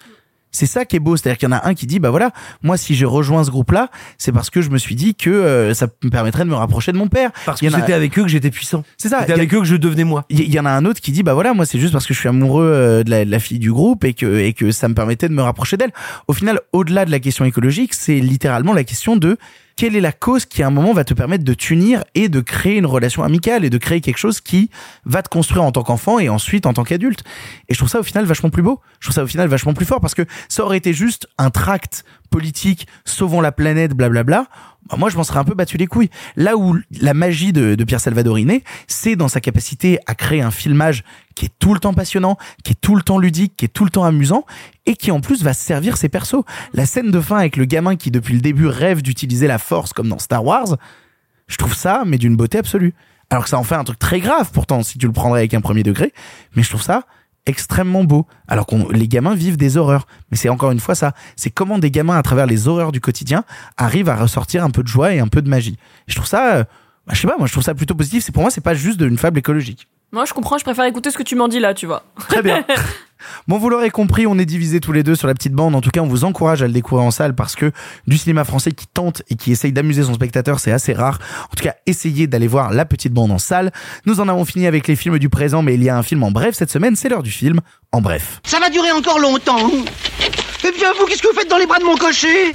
C'est 0.52 0.66
ça 0.66 0.84
qui 0.86 0.96
est 0.96 1.00
beau, 1.00 1.16
c'est-à-dire 1.16 1.38
qu'il 1.38 1.48
y 1.50 1.52
en 1.54 1.56
a 1.56 1.68
un 1.68 1.74
qui 1.76 1.86
dit 1.86 2.00
bah 2.00 2.10
voilà, 2.10 2.32
moi 2.64 2.76
si 2.78 2.96
je 2.96 3.06
rejoins 3.06 3.44
ce 3.44 3.52
groupe-là, 3.52 3.90
c'est 4.18 4.32
parce 4.32 4.50
que 4.50 4.62
je 4.62 4.70
me 4.70 4.78
suis 4.78 4.96
dit 4.96 5.14
que 5.16 5.30
euh, 5.30 5.74
ça 5.74 5.88
me 6.04 6.10
permettrait 6.10 6.44
de 6.44 6.50
me 6.50 6.56
rapprocher 6.56 6.92
de 6.92 6.98
mon 6.98 7.08
père. 7.08 7.32
Parce 7.46 7.62
que 7.62 7.68
a- 7.68 7.70
c'était 7.72 7.94
avec 7.94 8.18
eux 8.18 8.24
que 8.24 8.28
j'étais 8.30 8.50
puissant. 8.52 8.84
C'est 8.98 9.10
ça. 9.10 9.20
C'était 9.22 9.34
a- 9.34 9.36
avec 9.36 9.54
eux 9.54 9.60
que 9.60 9.66
je 9.66 9.76
devenais 9.76 10.04
moi. 10.06 10.26
il 10.30 10.40
y, 10.40 10.44
il 10.44 10.54
y 10.54 10.60
en 10.60 10.66
a 10.66 10.72
un 10.72 10.86
autre 10.86 11.02
qui 11.02 11.12
dit 11.12 11.22
bah 11.24 11.34
voilà 11.34 11.54
moi 11.54 11.66
c'est 11.66 11.80
juste 11.80 11.94
parce 11.94 12.06
que 12.08 12.14
je 12.14 12.20
suis 12.20 12.30
amoureux 12.30 12.66
euh, 12.74 13.04
de 13.04 13.10
la, 13.12 13.26
de 13.26 13.30
la 13.32 13.40
fille 13.40 13.60
du 13.60 13.72
groupe 13.72 14.04
et 14.04 14.14
que 14.14 14.38
et 14.40 14.54
que 14.54 14.72
ça 14.72 14.88
me 14.88 14.94
permettait 14.96 15.30
de 15.30 15.34
me 15.34 15.42
rapprocher 15.44 15.78
d'elle. 15.78 15.92
Au 16.28 16.34
final, 16.34 16.60
au-delà 16.74 17.06
de 17.06 17.12
la 17.12 17.20
question 17.20 17.46
écologique, 17.46 17.94
c'est 17.94 18.20
littéralement 18.20 18.74
la 18.74 18.84
question 18.84 19.16
de 19.16 19.38
quelle 19.80 19.95
est 19.95 20.01
la 20.01 20.11
cause 20.11 20.43
qui 20.43 20.61
à 20.61 20.68
un 20.68 20.72
moment 20.72 20.91
va 20.91 21.06
te 21.06 21.14
permettre 21.14 21.45
de 21.45 21.53
t'unir 21.53 22.03
et 22.14 22.27
de 22.27 22.41
créer 22.41 22.76
une 22.76 22.85
relation 22.85 23.23
amicale 23.23 23.64
et 23.64 23.69
de 23.69 23.77
créer 23.77 24.01
quelque 24.01 24.18
chose 24.18 24.41
qui 24.41 24.69
va 25.06 25.23
te 25.23 25.30
construire 25.30 25.64
en 25.64 25.72
tant 25.72 25.84
qu'enfant 25.84 26.19
et 26.19 26.27
ensuite 26.27 26.65
en 26.65 26.73
tant 26.73 26.84
qu'adulte. 26.84 27.23
Et 27.69 27.73
je 27.73 27.80
trouve 27.80 27.88
ça 27.88 28.01
au 28.01 28.03
final 28.03 28.26
vachement 28.26 28.49
plus 28.49 28.61
beau. 28.61 28.81
Je 28.99 29.07
trouve 29.07 29.15
ça 29.15 29.23
au 29.23 29.27
final 29.27 29.47
vachement 29.47 29.73
plus 29.73 29.85
fort 29.85 30.01
parce 30.01 30.15
que 30.15 30.23
ça 30.49 30.65
aurait 30.65 30.76
été 30.76 30.91
juste 30.91 31.30
un 31.38 31.49
tract 31.49 32.03
politique, 32.30 32.88
sauvons 33.06 33.41
la 33.41 33.51
planète, 33.51 33.93
blablabla. 33.93 34.47
Bah, 34.89 34.95
moi, 34.97 35.10
je 35.10 35.18
m'en 35.18 35.23
serais 35.23 35.39
un 35.39 35.43
peu 35.43 35.53
battu 35.53 35.77
les 35.77 35.88
couilles. 35.88 36.10
Là 36.35 36.57
où 36.57 36.77
la 36.99 37.14
magie 37.14 37.53
de, 37.53 37.76
de 37.76 37.84
Pierre 37.84 37.99
Salvadoriné, 37.99 38.64
c'est 38.88 39.15
dans 39.15 39.27
sa 39.27 39.41
capacité 39.41 39.99
à 40.07 40.15
créer 40.15 40.41
un 40.41 40.51
filmage 40.51 41.03
qui 41.35 41.45
est 41.45 41.51
tout 41.60 41.73
le 41.73 41.80
temps 41.80 41.93
passionnant, 41.93 42.38
qui 42.64 42.73
est 42.73 42.81
tout 42.81 42.95
le 42.95 43.01
temps 43.01 43.19
ludique, 43.19 43.53
qui 43.57 43.65
est 43.65 43.69
tout 43.69 43.85
le 43.85 43.91
temps 43.91 44.03
amusant, 44.03 44.45
et 44.85 44.95
qui 44.95 45.11
en 45.11 45.22
plus 45.22 45.43
va 45.43 45.53
servir 45.53 45.97
ses 45.97 46.10
persos. 46.10 46.43
La 46.73 46.85
scène 46.85 47.11
de 47.11 47.22
fin 47.22 47.38
avec 47.38 47.57
le 47.57 47.65
gamin 47.65 47.95
qui 47.95 48.11
depuis 48.11 48.34
le 48.34 48.41
début 48.41 48.68
rêve 48.68 49.01
d'utiliser 49.01 49.47
la 49.47 49.57
force 49.57 49.93
comme 49.93 50.10
dans 50.10 50.19
Star 50.19 50.43
Wars, 50.43 50.77
je 51.47 51.57
trouve 51.57 51.76
ça, 51.76 52.03
mais 52.06 52.18
d'une 52.18 52.35
beauté 52.35 52.57
absolue. 52.57 52.93
Alors 53.30 53.43
que 53.43 53.49
ça 53.49 53.57
en 53.57 53.64
fait 53.64 53.76
un 53.76 53.84
truc 53.84 53.99
très 53.99 54.19
grave 54.19 54.49
pourtant, 54.51 54.81
si 54.81 54.97
tu 54.97 55.06
le 55.06 55.14
prendrais 55.14 55.41
avec 55.41 55.53
un 55.53 55.61
premier 55.61 55.84
degré, 55.84 56.14
mais 56.56 56.64
je 56.64 56.69
trouve 56.69 56.81
ça 56.81 57.06
extrêmement 57.50 58.04
beau. 58.04 58.26
Alors 58.48 58.66
que 58.66 58.76
les 58.94 59.08
gamins 59.08 59.36
vivent 59.36 59.58
des 59.58 59.78
horreurs. 59.78 60.08
Mais 60.32 60.38
c'est 60.38 60.50
encore 60.50 60.72
une 60.72 60.80
fois 60.80 60.96
ça. 60.96 61.14
C'est 61.36 61.50
comment 61.50 61.80
des 61.80 61.92
gamins, 61.92 62.18
à 62.18 62.24
travers 62.24 62.46
les 62.46 62.68
horreurs 62.68 62.92
du 62.92 63.02
quotidien, 63.02 63.44
arrivent 63.78 64.10
à 64.10 64.16
ressortir 64.16 64.64
un 64.64 64.70
peu 64.70 64.84
de 64.84 64.88
joie 64.88 65.14
et 65.14 65.20
un 65.20 65.28
peu 65.28 65.42
de 65.42 65.50
magie. 65.50 65.78
Et 66.08 66.12
je 66.12 66.16
trouve 66.16 66.28
ça, 66.28 66.56
euh, 66.56 66.64
bah, 67.08 67.14
je 67.14 67.22
sais 67.22 67.28
pas, 67.28 67.38
moi 67.38 67.48
je 67.48 67.52
trouve 67.52 67.64
ça 67.64 67.74
plutôt 67.74 67.96
positif. 67.96 68.24
C'est 68.24 68.32
pour 68.32 68.42
moi, 68.42 68.52
c'est 68.52 68.62
pas 68.62 68.74
juste 68.74 69.02
une 69.02 69.18
fable 69.18 69.40
écologique. 69.40 69.88
Moi, 70.12 70.26
je 70.26 70.34
comprends. 70.34 70.58
Je 70.58 70.64
préfère 70.64 70.86
écouter 70.86 71.12
ce 71.12 71.18
que 71.18 71.24
tu 71.24 71.36
m'en 71.36 71.48
dis 71.48 71.60
là, 71.60 71.74
tu 71.74 71.86
vois. 71.86 72.04
Très 72.28 72.42
bien. 72.42 72.66
Bon, 73.48 73.58
vous 73.58 73.70
l'aurez 73.70 73.90
compris, 73.90 74.28
on 74.28 74.38
est 74.38 74.46
divisés 74.46 74.80
tous 74.80 74.91
les 74.91 75.04
deux 75.04 75.16
sur 75.16 75.28
la 75.28 75.34
petite 75.34 75.54
bande. 75.54 75.76
En 75.76 75.82
tout 75.82 75.90
cas, 75.90 76.02
on 76.02 76.08
vous 76.08 76.24
encourage 76.24 76.62
à 76.62 76.68
le 76.68 76.74
découvrir 76.74 77.06
en 77.06 77.12
salle 77.12 77.36
parce 77.36 77.56
que 77.56 77.72
du 78.08 78.18
cinéma 78.18 78.44
français 78.44 78.72
qui 78.72 78.88
tente 78.88 79.24
et 79.30 79.36
qui 79.36 79.52
essaye 79.52 79.72
d'amuser 79.72 80.04
son 80.04 80.14
spectateur, 80.14 80.60
c'est 80.60 80.72
assez 80.72 80.94
rare. 80.94 81.20
En 81.52 81.56
tout 81.56 81.64
cas, 81.64 81.76
essayez 81.86 82.28
d'aller 82.28 82.48
voir 82.48 82.72
la 82.72 82.86
petite 82.86 83.14
bande 83.14 83.32
en 83.32 83.38
salle. 83.38 83.72
Nous 84.06 84.20
en 84.20 84.28
avons 84.28 84.46
fini 84.46 84.68
avec 84.68 84.88
les 84.88 84.96
films 84.96 85.20
du 85.20 85.30
présent, 85.30 85.62
mais 85.62 85.76
il 85.76 85.84
y 85.84 85.90
a 85.90 85.98
un 85.98 86.04
film 86.04 86.24
en 86.24 86.32
bref 86.32 86.56
cette 86.56 86.72
semaine. 86.72 86.96
C'est 86.96 87.10
l'heure 87.10 87.24
du 87.24 87.32
film 87.32 87.60
en 87.91 88.02
bref. 88.02 88.41
Ça 88.46 88.60
va 88.60 88.70
durer 88.70 88.91
encore 88.91 89.20
longtemps. 89.20 89.72
Eh 90.64 90.72
bien, 90.72 90.90
vous, 90.98 91.06
qu'est-ce 91.06 91.22
que 91.22 91.28
vous 91.28 91.38
faites 91.40 91.50
dans 91.50 91.58
les 91.58 91.66
bras 91.68 91.80
de 91.80 91.86
mon 91.86 91.96
cocher? 91.96 92.52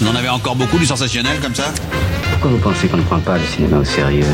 Vous 0.00 0.08
en 0.08 0.14
avez 0.14 0.28
encore 0.28 0.56
beaucoup 0.56 0.78
du 0.78 0.86
sensationnel 0.86 1.38
comme 1.40 1.54
ça 1.54 1.72
Pourquoi 2.32 2.50
vous 2.50 2.58
pensez 2.58 2.88
qu'on 2.88 2.98
ne 2.98 3.02
prend 3.02 3.20
pas 3.20 3.38
le 3.38 3.44
cinéma 3.44 3.78
au 3.78 3.84
sérieux? 3.84 4.26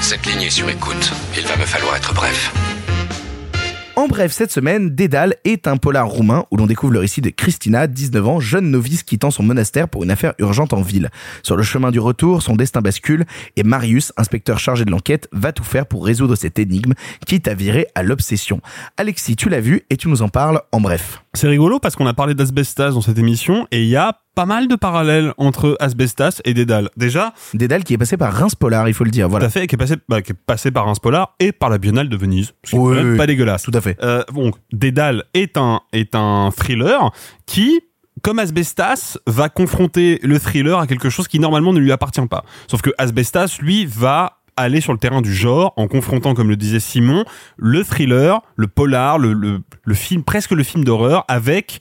Cette 0.00 0.24
ligne 0.26 0.42
est 0.42 0.50
sur 0.50 0.68
écoute. 0.68 1.12
Il 1.36 1.46
va 1.46 1.56
me 1.56 1.64
falloir 1.64 1.96
être 1.96 2.12
bref. 2.14 2.52
En 3.94 4.08
bref, 4.08 4.32
cette 4.32 4.50
semaine, 4.50 4.88
Dédale 4.88 5.36
est 5.44 5.66
un 5.66 5.76
polar 5.76 6.08
roumain 6.08 6.46
où 6.50 6.56
l'on 6.56 6.64
découvre 6.64 6.94
le 6.94 6.98
récit 6.98 7.20
de 7.20 7.28
Christina, 7.28 7.86
19 7.86 8.26
ans, 8.26 8.40
jeune 8.40 8.70
novice 8.70 9.02
quittant 9.02 9.30
son 9.30 9.42
monastère 9.42 9.86
pour 9.86 10.02
une 10.02 10.10
affaire 10.10 10.32
urgente 10.38 10.72
en 10.72 10.80
ville. 10.80 11.10
Sur 11.42 11.56
le 11.56 11.62
chemin 11.62 11.90
du 11.90 12.00
retour, 12.00 12.42
son 12.42 12.56
destin 12.56 12.80
bascule 12.80 13.26
et 13.56 13.64
Marius, 13.64 14.14
inspecteur 14.16 14.58
chargé 14.58 14.86
de 14.86 14.90
l'enquête, 14.90 15.28
va 15.32 15.52
tout 15.52 15.62
faire 15.62 15.84
pour 15.84 16.06
résoudre 16.06 16.36
cette 16.36 16.58
énigme, 16.58 16.94
quitte 17.26 17.48
à 17.48 17.54
virer 17.54 17.86
à 17.94 18.02
l'obsession. 18.02 18.62
Alexis, 18.96 19.36
tu 19.36 19.50
l'as 19.50 19.60
vu 19.60 19.82
et 19.90 19.98
tu 19.98 20.08
nous 20.08 20.22
en 20.22 20.28
parles 20.30 20.62
en 20.72 20.80
bref. 20.80 21.21
C'est 21.34 21.48
rigolo 21.48 21.78
parce 21.78 21.96
qu'on 21.96 22.06
a 22.06 22.12
parlé 22.12 22.34
d'asbestas 22.34 22.90
dans 22.90 23.00
cette 23.00 23.16
émission 23.16 23.66
et 23.70 23.82
il 23.82 23.88
y 23.88 23.96
a 23.96 24.18
pas 24.34 24.44
mal 24.44 24.68
de 24.68 24.74
parallèles 24.76 25.32
entre 25.38 25.78
asbestas 25.80 26.42
et 26.44 26.52
Dédale. 26.52 26.90
Déjà, 26.98 27.32
Dédale 27.54 27.84
qui 27.84 27.94
est 27.94 27.98
passé 27.98 28.18
par 28.18 28.34
Reims 28.34 28.54
Polar, 28.54 28.86
il 28.86 28.92
faut 28.92 29.04
le 29.04 29.10
dire, 29.10 29.30
voilà. 29.30 29.46
tout 29.46 29.48
à 29.48 29.50
fait, 29.50 29.66
qui 29.66 29.74
est 29.74 29.78
passé, 29.78 29.94
bah, 30.10 30.20
qui 30.20 30.32
est 30.32 30.36
passé 30.46 30.70
par 30.70 30.86
un 30.88 30.92
Polar 30.94 31.34
et 31.40 31.52
par 31.52 31.70
la 31.70 31.78
Biennale 31.78 32.10
de 32.10 32.16
Venise. 32.18 32.52
Ce 32.64 32.70
qui 32.72 32.76
est 32.76 32.78
Oui, 32.78 33.16
pas 33.16 33.22
oui. 33.22 33.26
dégueulasse. 33.26 33.62
Tout 33.62 33.70
à 33.72 33.80
fait. 33.80 33.96
Euh, 34.02 34.22
donc, 34.34 34.56
Dédale 34.72 35.24
est 35.32 35.56
un, 35.56 35.80
est 35.94 36.14
un 36.14 36.50
thriller 36.54 37.10
qui, 37.46 37.80
comme 38.22 38.38
Asbestas, 38.38 39.16
va 39.26 39.48
confronter 39.48 40.20
le 40.22 40.38
thriller 40.38 40.78
à 40.80 40.86
quelque 40.86 41.08
chose 41.08 41.28
qui 41.28 41.38
normalement 41.38 41.72
ne 41.72 41.78
lui 41.80 41.92
appartient 41.92 42.26
pas. 42.28 42.44
Sauf 42.70 42.82
que 42.82 42.90
Asbestas, 42.98 43.56
lui, 43.62 43.86
va 43.86 44.41
aller 44.56 44.80
sur 44.80 44.92
le 44.92 44.98
terrain 44.98 45.22
du 45.22 45.34
genre 45.34 45.72
en 45.76 45.88
confrontant, 45.88 46.34
comme 46.34 46.48
le 46.48 46.56
disait 46.56 46.80
Simon, 46.80 47.24
le 47.56 47.84
thriller, 47.84 48.42
le 48.56 48.66
polar, 48.66 49.18
le, 49.18 49.32
le, 49.32 49.94
film, 49.94 50.22
presque 50.22 50.52
le 50.52 50.62
film 50.62 50.84
d'horreur 50.84 51.24
avec 51.28 51.80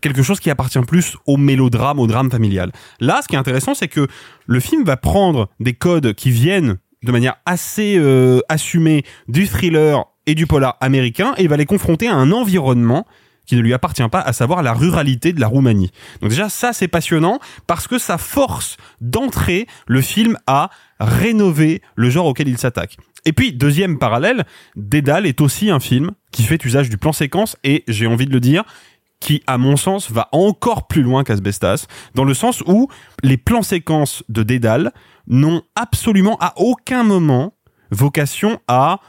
quelque 0.00 0.22
chose 0.22 0.40
qui 0.40 0.50
appartient 0.50 0.78
plus 0.80 1.16
au 1.26 1.36
mélodrame, 1.36 1.98
au 1.98 2.06
drame 2.06 2.30
familial. 2.30 2.72
Là, 3.00 3.20
ce 3.22 3.28
qui 3.28 3.34
est 3.34 3.38
intéressant, 3.38 3.74
c'est 3.74 3.88
que 3.88 4.06
le 4.46 4.60
film 4.60 4.84
va 4.84 4.96
prendre 4.96 5.48
des 5.60 5.74
codes 5.74 6.14
qui 6.14 6.30
viennent 6.30 6.78
de 7.02 7.12
manière 7.12 7.36
assez 7.46 7.96
euh, 7.98 8.40
assumée 8.48 9.04
du 9.28 9.46
thriller 9.46 10.04
et 10.26 10.34
du 10.34 10.46
polar 10.46 10.76
américain 10.80 11.34
et 11.36 11.46
va 11.48 11.56
les 11.56 11.66
confronter 11.66 12.08
à 12.08 12.14
un 12.14 12.32
environnement 12.32 13.06
qui 13.48 13.56
ne 13.56 13.62
lui 13.62 13.72
appartient 13.72 14.06
pas, 14.08 14.20
à 14.20 14.32
savoir 14.32 14.62
la 14.62 14.74
ruralité 14.74 15.32
de 15.32 15.40
la 15.40 15.48
Roumanie. 15.48 15.90
Donc 16.20 16.30
déjà, 16.30 16.48
ça 16.48 16.72
c'est 16.72 16.86
passionnant 16.86 17.40
parce 17.66 17.88
que 17.88 17.98
ça 17.98 18.18
force 18.18 18.76
d'entrer 19.00 19.66
le 19.86 20.02
film 20.02 20.36
à 20.46 20.70
rénover 21.00 21.80
le 21.96 22.10
genre 22.10 22.26
auquel 22.26 22.48
il 22.48 22.58
s'attaque. 22.58 22.98
Et 23.24 23.32
puis, 23.32 23.52
deuxième 23.52 23.98
parallèle, 23.98 24.44
Dédale 24.76 25.26
est 25.26 25.40
aussi 25.40 25.70
un 25.70 25.80
film 25.80 26.12
qui 26.30 26.42
fait 26.42 26.62
usage 26.64 26.90
du 26.90 26.98
plan 26.98 27.12
séquence 27.12 27.56
et, 27.64 27.84
j'ai 27.88 28.06
envie 28.06 28.26
de 28.26 28.32
le 28.32 28.40
dire, 28.40 28.64
qui, 29.18 29.42
à 29.46 29.58
mon 29.58 29.76
sens, 29.76 30.10
va 30.10 30.28
encore 30.32 30.86
plus 30.86 31.02
loin 31.02 31.24
qu'Asbestas, 31.24 31.86
dans 32.14 32.24
le 32.24 32.34
sens 32.34 32.62
où 32.66 32.88
les 33.22 33.36
plans 33.36 33.62
séquences 33.62 34.22
de 34.28 34.42
Dédale 34.42 34.92
n'ont 35.26 35.62
absolument 35.74 36.36
à 36.40 36.52
aucun 36.56 37.02
moment 37.02 37.54
vocation 37.90 38.60
à 38.68 39.00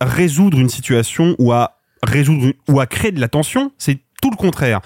résoudre 0.00 0.58
une 0.58 0.70
situation 0.70 1.34
ou 1.38 1.52
à 1.52 1.79
résoudre 2.02 2.52
ou 2.68 2.80
à 2.80 2.86
créer 2.86 3.12
de 3.12 3.20
la 3.20 3.28
tension, 3.28 3.72
c'est 3.78 3.98
tout 4.22 4.30
le 4.30 4.36
contraire. 4.36 4.80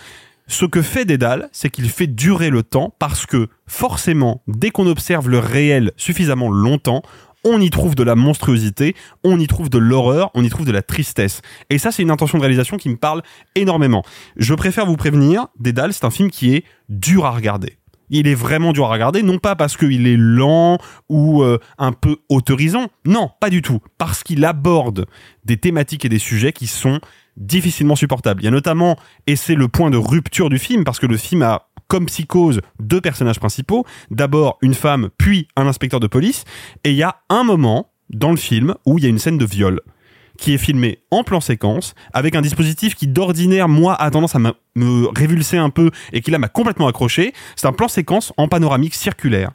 Ce 0.46 0.66
que 0.66 0.82
fait 0.82 1.04
Dédale, 1.04 1.48
c'est 1.52 1.70
qu'il 1.70 1.88
fait 1.88 2.06
durer 2.06 2.50
le 2.50 2.62
temps 2.62 2.94
parce 2.98 3.24
que 3.24 3.48
forcément, 3.66 4.42
dès 4.46 4.70
qu'on 4.70 4.86
observe 4.86 5.28
le 5.28 5.38
réel 5.38 5.92
suffisamment 5.96 6.50
longtemps, 6.50 7.02
on 7.44 7.60
y 7.60 7.70
trouve 7.70 7.94
de 7.94 8.02
la 8.02 8.14
monstruosité, 8.14 8.94
on 9.22 9.38
y 9.38 9.46
trouve 9.46 9.70
de 9.70 9.78
l'horreur, 9.78 10.30
on 10.34 10.42
y 10.44 10.48
trouve 10.48 10.66
de 10.66 10.72
la 10.72 10.82
tristesse. 10.82 11.42
Et 11.70 11.78
ça, 11.78 11.92
c'est 11.92 12.02
une 12.02 12.10
intention 12.10 12.38
de 12.38 12.42
réalisation 12.42 12.76
qui 12.76 12.88
me 12.88 12.96
parle 12.96 13.22
énormément. 13.54 14.02
Je 14.36 14.54
préfère 14.54 14.86
vous 14.86 14.96
prévenir, 14.96 15.48
Dédale, 15.58 15.92
c'est 15.92 16.04
un 16.04 16.10
film 16.10 16.30
qui 16.30 16.54
est 16.54 16.64
dur 16.88 17.26
à 17.26 17.30
regarder. 17.30 17.78
Il 18.10 18.26
est 18.28 18.34
vraiment 18.34 18.72
dur 18.72 18.86
à 18.86 18.90
regarder, 18.90 19.22
non 19.22 19.38
pas 19.38 19.56
parce 19.56 19.76
qu'il 19.76 20.06
est 20.06 20.16
lent 20.16 20.78
ou 21.08 21.42
euh, 21.42 21.58
un 21.78 21.92
peu 21.92 22.16
autorisant, 22.28 22.88
non, 23.04 23.30
pas 23.40 23.50
du 23.50 23.62
tout, 23.62 23.80
parce 23.98 24.22
qu'il 24.22 24.44
aborde 24.44 25.06
des 25.44 25.56
thématiques 25.56 26.04
et 26.04 26.08
des 26.08 26.18
sujets 26.18 26.52
qui 26.52 26.66
sont 26.66 27.00
difficilement 27.36 27.96
supportables. 27.96 28.42
Il 28.42 28.44
y 28.44 28.48
a 28.48 28.52
notamment, 28.52 28.96
et 29.26 29.36
c'est 29.36 29.54
le 29.54 29.68
point 29.68 29.90
de 29.90 29.96
rupture 29.96 30.50
du 30.50 30.58
film, 30.58 30.84
parce 30.84 30.98
que 30.98 31.06
le 31.06 31.16
film 31.16 31.42
a 31.42 31.68
comme 31.88 32.06
psychose 32.06 32.60
deux 32.80 33.00
personnages 33.00 33.38
principaux, 33.38 33.84
d'abord 34.10 34.58
une 34.62 34.74
femme, 34.74 35.10
puis 35.18 35.48
un 35.56 35.66
inspecteur 35.66 36.00
de 36.00 36.06
police, 36.06 36.44
et 36.84 36.90
il 36.90 36.96
y 36.96 37.02
a 37.02 37.16
un 37.28 37.44
moment 37.44 37.90
dans 38.10 38.30
le 38.30 38.36
film 38.36 38.74
où 38.86 38.98
il 38.98 39.04
y 39.04 39.06
a 39.06 39.10
une 39.10 39.18
scène 39.18 39.38
de 39.38 39.44
viol 39.44 39.80
qui 40.38 40.54
est 40.54 40.58
filmé 40.58 40.98
en 41.10 41.24
plan 41.24 41.40
séquence 41.40 41.94
avec 42.12 42.34
un 42.34 42.42
dispositif 42.42 42.94
qui 42.94 43.06
d'ordinaire 43.06 43.68
moi 43.68 43.94
a 43.94 44.10
tendance 44.10 44.34
à 44.34 44.38
me 44.38 45.06
révulser 45.16 45.56
un 45.56 45.70
peu 45.70 45.90
et 46.12 46.20
qui 46.20 46.30
là 46.30 46.38
m'a 46.38 46.48
complètement 46.48 46.88
accroché. 46.88 47.32
C'est 47.56 47.66
un 47.66 47.72
plan 47.72 47.88
séquence 47.88 48.32
en 48.36 48.48
panoramique 48.48 48.94
circulaire 48.94 49.52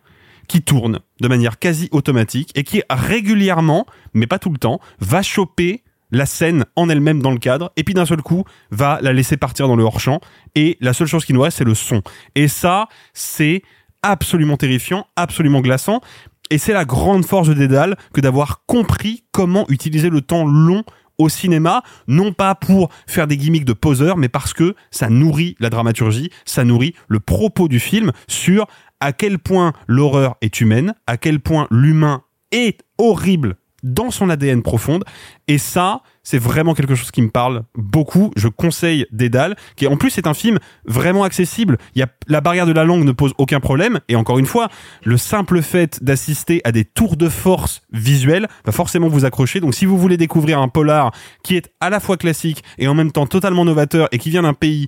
qui 0.48 0.62
tourne 0.62 1.00
de 1.22 1.28
manière 1.28 1.60
quasi 1.60 1.88
automatique 1.92 2.52
et 2.56 2.64
qui 2.64 2.82
régulièrement, 2.90 3.86
mais 4.14 4.28
pas 4.28 4.40
tout 4.40 4.50
le 4.50 4.58
temps, 4.58 4.80
va 5.00 5.22
choper 5.22 5.84
la 6.12 6.26
scène 6.26 6.66
en 6.76 6.90
elle-même 6.90 7.22
dans 7.22 7.32
le 7.32 7.38
cadre 7.38 7.72
et 7.78 7.84
puis 7.84 7.94
d'un 7.94 8.06
seul 8.06 8.22
coup 8.22 8.44
va 8.72 9.00
la 9.02 9.14
laisser 9.14 9.38
partir 9.38 9.68
dans 9.68 9.76
le 9.76 9.84
hors-champ 9.84 10.20
et 10.56 10.76
la 10.82 10.94
seule 10.94 11.08
chose 11.08 11.24
qui 11.24 11.34
nous 11.34 11.42
reste 11.42 11.60
c'est 11.60 11.64
le 11.64 11.76
son. 11.76 12.02
Et 12.36 12.48
ça, 12.48 12.88
c'est 13.14 13.62
absolument 14.02 14.58
terrifiant, 14.58 15.08
absolument 15.16 15.62
glaçant 15.62 16.02
et 16.50 16.58
c'est 16.58 16.74
la 16.74 16.86
grande 16.86 17.26
force 17.26 17.48
de 17.48 17.54
Dédale 17.54 17.96
que 18.14 18.22
d'avoir 18.22 18.66
compris 18.66 19.24
comment 19.32 19.66
utiliser 19.70 20.10
le 20.10 20.22
temps 20.22 20.46
long 20.46 20.84
au 21.18 21.30
cinéma, 21.30 21.84
non 22.08 22.32
pas 22.34 22.56
pour 22.56 22.90
faire 23.06 23.28
des 23.28 23.38
gimmicks 23.38 23.66
de 23.66 23.74
poseur, 23.74 24.18
mais 24.18 24.30
parce 24.30 24.54
que 24.54 24.76
ça 24.90 25.10
nourrit 25.10 25.56
la 25.60 25.70
dramaturgie, 25.70 26.32
ça 26.46 26.64
nourrit 26.64 26.96
le 27.08 27.20
propos 27.20 27.68
du 27.68 27.80
film 27.80 28.12
sur 28.28 28.68
à 29.02 29.14
quel 29.14 29.38
point 29.38 29.74
l'horreur 29.88 30.38
est 30.42 30.62
humaine, 30.62 30.96
à 31.08 31.18
quel 31.18 31.40
point 31.40 31.68
l'humain 31.72 32.24
est 32.52 32.82
horrible 32.98 33.58
dans 33.84 34.12
son 34.12 34.30
ADN 34.30 34.62
profonde. 34.62 35.04
Et 35.48 35.58
ça, 35.58 36.02
c'est 36.30 36.38
vraiment 36.38 36.76
quelque 36.76 36.94
chose 36.94 37.10
qui 37.10 37.24
me 37.24 37.32
parle 37.32 37.64
beaucoup. 37.74 38.30
Je 38.36 38.50
conseille 38.50 39.08
Dédale, 39.12 39.56
qui 39.76 39.88
en 39.88 39.98
plus 39.98 40.16
est 40.20 40.28
un 40.28 40.36
film 40.36 40.60
vraiment 40.86 41.24
accessible. 41.24 41.80
La 42.28 42.40
barrière 42.40 42.68
de 42.68 42.72
la 42.72 42.84
langue 42.84 43.04
ne 43.04 43.12
pose 43.12 43.34
aucun 43.40 43.60
problème. 43.60 44.00
Et 44.10 44.16
encore 44.16 44.38
une 44.38 44.46
fois, 44.46 44.70
le 45.04 45.18
simple 45.18 45.64
fait 45.64 46.04
d'assister 46.04 46.62
à 46.66 46.72
des 46.72 46.86
tours 46.86 47.18
de 47.18 47.30
force 47.30 47.82
visuels 47.92 48.48
va 48.64 48.72
forcément 48.72 49.08
vous 49.08 49.26
accrocher. 49.26 49.60
Donc 49.60 49.74
si 49.74 49.88
vous 49.88 49.98
voulez 49.98 50.18
découvrir 50.18 50.60
un 50.60 50.68
polar 50.68 51.12
qui 51.44 51.56
est 51.56 51.72
à 51.80 51.90
la 51.90 52.00
fois 52.00 52.16
classique 52.16 52.64
et 52.78 52.88
en 52.88 52.94
même 52.94 53.12
temps 53.12 53.26
totalement 53.26 53.66
novateur 53.66 54.08
et 54.12 54.20
qui 54.20 54.30
vient 54.30 54.44
d'un 54.44 54.54
pays 54.54 54.86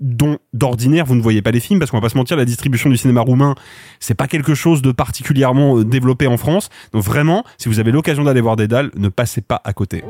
dont 0.00 0.38
d'ordinaire 0.52 1.04
vous 1.04 1.14
ne 1.14 1.22
voyez 1.22 1.42
pas 1.42 1.50
les 1.50 1.60
films 1.60 1.78
parce 1.78 1.90
qu'on 1.90 1.98
va 1.98 2.02
pas 2.02 2.08
se 2.08 2.16
mentir 2.16 2.36
la 2.36 2.44
distribution 2.44 2.90
du 2.90 2.96
cinéma 2.96 3.20
roumain 3.20 3.54
c'est 4.00 4.14
pas 4.14 4.26
quelque 4.26 4.54
chose 4.54 4.82
de 4.82 4.92
particulièrement 4.92 5.78
euh, 5.78 5.84
développé 5.84 6.26
en 6.26 6.36
France. 6.36 6.68
Donc 6.92 7.02
vraiment 7.02 7.44
si 7.58 7.68
vous 7.68 7.80
avez 7.80 7.92
l'occasion 7.92 8.24
d'aller 8.24 8.40
voir 8.40 8.56
Dédale 8.56 8.90
ne 8.96 9.08
passez 9.08 9.40
pas 9.40 9.60
à 9.64 9.72
côté. 9.72 10.04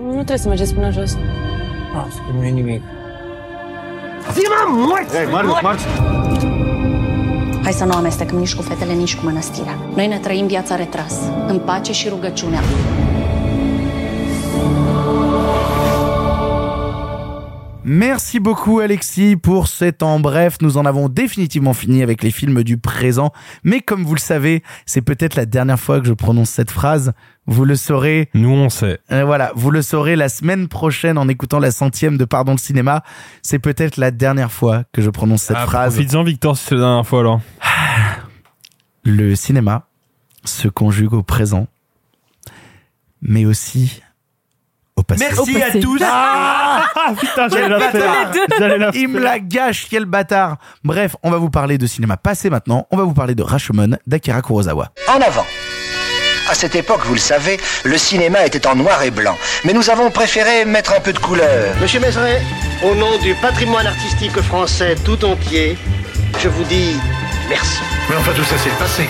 E 5.15 5.31
Marius, 5.31 5.62
marți! 5.62 5.86
Hai 7.65 7.73
să 7.73 7.85
nu 7.85 7.93
amestecăm 7.93 8.39
nici 8.39 8.55
cu 8.55 8.62
fetele, 8.62 8.93
nici 8.93 9.16
cu 9.16 9.24
mănăstirea. 9.24 9.78
Noi 9.94 10.06
ne 10.06 10.19
trăim 10.19 10.47
viața 10.47 10.77
retras, 10.77 11.15
în 11.47 11.59
pace 11.59 11.93
și 11.93 12.09
rugăciunea. 12.09 12.61
Merci 17.86 18.40
beaucoup 18.40 18.81
Alexis 18.81 19.36
pour 19.36 19.69
cet 19.69 20.02
en 20.02 20.19
bref. 20.19 20.56
Nous 20.62 20.78
en 20.78 20.86
avons 20.86 21.11
définitivement 21.11 21.74
fini 21.74 22.02
avec 22.02 22.23
les 22.23 22.31
films 22.31 22.62
du 22.62 22.78
présent. 22.78 23.31
Mais 23.62 23.81
comme 23.82 24.05
vous 24.05 24.15
le 24.15 24.20
savez, 24.20 24.62
c'est 24.86 25.02
peut-être 25.02 25.35
la 25.35 25.44
dernière 25.44 25.78
fois 25.78 26.01
que 26.01 26.06
je 26.06 26.15
prononce 26.15 26.48
cette 26.48 26.70
phrase. 26.70 27.12
Vous 27.47 27.66
le 27.66 27.77
saurez. 27.77 28.31
Nous 28.32 28.48
on 28.48 28.70
sait. 28.70 29.01
Euh, 29.12 29.24
voilà, 29.27 29.52
vous 29.55 29.70
le 29.70 29.82
saurez 29.82 30.16
la 30.16 30.31
semaine 30.31 30.66
prochaine 30.69 31.19
en 31.19 31.28
écoutant 31.28 31.59
la 31.59 31.70
centième 31.70 32.16
de 32.16 32.24
Pardon 32.24 32.52
le 32.52 32.59
cinéma. 32.59 33.02
C'est 33.43 33.59
peut-être 33.59 33.98
la 33.98 34.11
dernière 34.11 34.51
fois 34.51 34.85
que 34.94 35.02
je 35.02 35.11
prononce 35.11 35.43
cette 35.43 35.59
Ah, 35.61 35.66
phrase. 35.66 35.94
Profites-en 35.94 36.24
Victor 36.24 36.56
si 36.56 36.65
c'est 36.65 36.74
la 36.77 36.81
dernière 36.81 37.06
fois 37.06 37.20
alors. 37.20 37.40
Le 39.02 39.35
cinéma 39.35 39.86
se 40.44 40.69
conjugue 40.69 41.12
au 41.12 41.23
présent, 41.23 41.66
mais 43.20 43.44
aussi 43.44 44.01
au 44.96 45.02
passé. 45.02 45.26
Merci 45.28 45.62
à 45.62 45.70
tous. 45.80 46.00
Ah, 46.04 46.82
putain, 47.18 47.48
Quel 47.48 47.62
j'allais 47.62 47.68
la 47.68 47.90
faire. 47.90 48.00
bâtard 48.30 48.32
J'allais 48.58 48.78
la 48.78 48.90
Il 48.94 49.08
me 49.08 49.20
la 49.20 49.38
gâche, 49.38 49.86
quel 49.90 50.04
bâtard 50.04 50.56
Bref, 50.82 51.16
on 51.22 51.30
va 51.30 51.38
vous 51.38 51.50
parler 51.50 51.78
de 51.78 51.86
cinéma 51.86 52.16
passé 52.16 52.50
maintenant. 52.50 52.86
On 52.90 52.96
va 52.96 53.04
vous 53.04 53.14
parler 53.14 53.34
de 53.34 53.42
Rashomon 53.42 53.96
d'Akira 54.06 54.42
Kurosawa. 54.42 54.92
En 55.08 55.20
avant. 55.20 55.46
À 56.50 56.54
cette 56.54 56.74
époque, 56.76 57.00
vous 57.06 57.14
le 57.14 57.20
savez, 57.20 57.58
le 57.84 57.96
cinéma 57.96 58.44
était 58.44 58.66
en 58.66 58.76
noir 58.76 59.02
et 59.02 59.10
blanc. 59.10 59.36
Mais 59.64 59.72
nous 59.72 59.88
avons 59.88 60.10
préféré 60.10 60.66
mettre 60.66 60.92
un 60.94 61.00
peu 61.00 61.12
de 61.14 61.18
couleur. 61.18 61.74
Monsieur 61.80 62.00
Mézeret, 62.00 62.42
au 62.84 62.94
nom 62.94 63.18
du 63.22 63.34
patrimoine 63.36 63.86
artistique 63.86 64.38
français 64.42 64.94
tout 65.06 65.24
entier, 65.24 65.78
je 66.42 66.48
vous 66.48 66.64
dis 66.64 66.96
merci. 67.48 67.80
Mais 68.10 68.16
enfin, 68.16 68.32
tout 68.36 68.44
ça, 68.44 68.56
c'est 68.62 68.68
le 68.70 68.76
passé. 68.76 69.08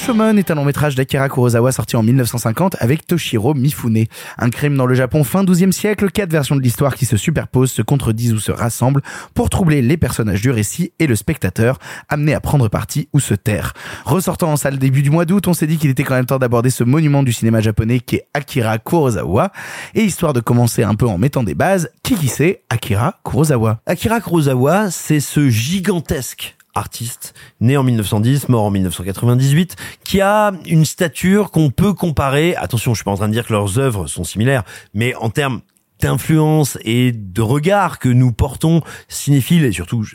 Rashomon 0.00 0.38
est 0.38 0.50
un 0.50 0.54
long 0.54 0.64
métrage 0.64 0.94
d'Akira 0.94 1.28
Kurosawa 1.28 1.72
sorti 1.72 1.94
en 1.94 2.02
1950 2.02 2.74
avec 2.80 3.06
Toshiro 3.06 3.52
Mifune. 3.52 4.06
Un 4.38 4.48
crime 4.48 4.74
dans 4.74 4.86
le 4.86 4.94
Japon 4.94 5.24
fin 5.24 5.44
12e 5.44 5.72
siècle, 5.72 6.10
quatre 6.10 6.32
versions 6.32 6.56
de 6.56 6.62
l'histoire 6.62 6.94
qui 6.94 7.04
se 7.04 7.18
superposent, 7.18 7.70
se 7.70 7.82
contredisent 7.82 8.32
ou 8.32 8.40
se 8.40 8.50
rassemblent 8.50 9.02
pour 9.34 9.50
troubler 9.50 9.82
les 9.82 9.98
personnages 9.98 10.40
du 10.40 10.50
récit 10.50 10.94
et 11.00 11.06
le 11.06 11.14
spectateur, 11.16 11.78
amené 12.08 12.32
à 12.32 12.40
prendre 12.40 12.68
parti 12.68 13.10
ou 13.12 13.20
se 13.20 13.34
taire. 13.34 13.74
Ressortant 14.06 14.50
en 14.50 14.56
salle 14.56 14.78
début 14.78 15.02
du 15.02 15.10
mois 15.10 15.26
d'août, 15.26 15.46
on 15.48 15.52
s'est 15.52 15.66
dit 15.66 15.76
qu'il 15.76 15.90
était 15.90 16.04
quand 16.04 16.14
même 16.14 16.24
temps 16.24 16.38
d'aborder 16.38 16.70
ce 16.70 16.82
monument 16.82 17.22
du 17.22 17.34
cinéma 17.34 17.60
japonais 17.60 18.00
qui 18.00 18.16
est 18.16 18.26
Akira 18.32 18.78
Kurosawa. 18.78 19.52
Et 19.94 20.02
histoire 20.02 20.32
de 20.32 20.40
commencer 20.40 20.82
un 20.82 20.94
peu 20.94 21.06
en 21.06 21.18
mettant 21.18 21.42
des 21.42 21.54
bases, 21.54 21.90
qui 22.02 22.14
qui 22.14 22.28
c'est 22.28 22.62
Akira 22.70 23.16
Kurosawa? 23.22 23.80
Akira 23.84 24.22
Kurosawa, 24.22 24.90
c'est 24.90 25.20
ce 25.20 25.50
gigantesque 25.50 26.56
artiste, 26.74 27.34
né 27.60 27.76
en 27.76 27.82
1910, 27.82 28.48
mort 28.48 28.64
en 28.64 28.70
1998, 28.70 29.76
qui 30.04 30.20
a 30.20 30.52
une 30.66 30.84
stature 30.84 31.50
qu'on 31.50 31.70
peut 31.70 31.92
comparer, 31.92 32.56
attention, 32.56 32.94
je 32.94 32.98
suis 32.98 33.04
pas 33.04 33.10
en 33.10 33.16
train 33.16 33.28
de 33.28 33.32
dire 33.32 33.46
que 33.46 33.52
leurs 33.52 33.78
œuvres 33.78 34.06
sont 34.06 34.24
similaires, 34.24 34.64
mais 34.94 35.14
en 35.14 35.30
termes 35.30 35.60
d'influence 36.00 36.78
et 36.82 37.12
de 37.12 37.42
regard 37.42 37.98
que 37.98 38.08
nous 38.08 38.32
portons 38.32 38.82
cinéphiles, 39.08 39.64
et 39.64 39.72
surtout, 39.72 40.06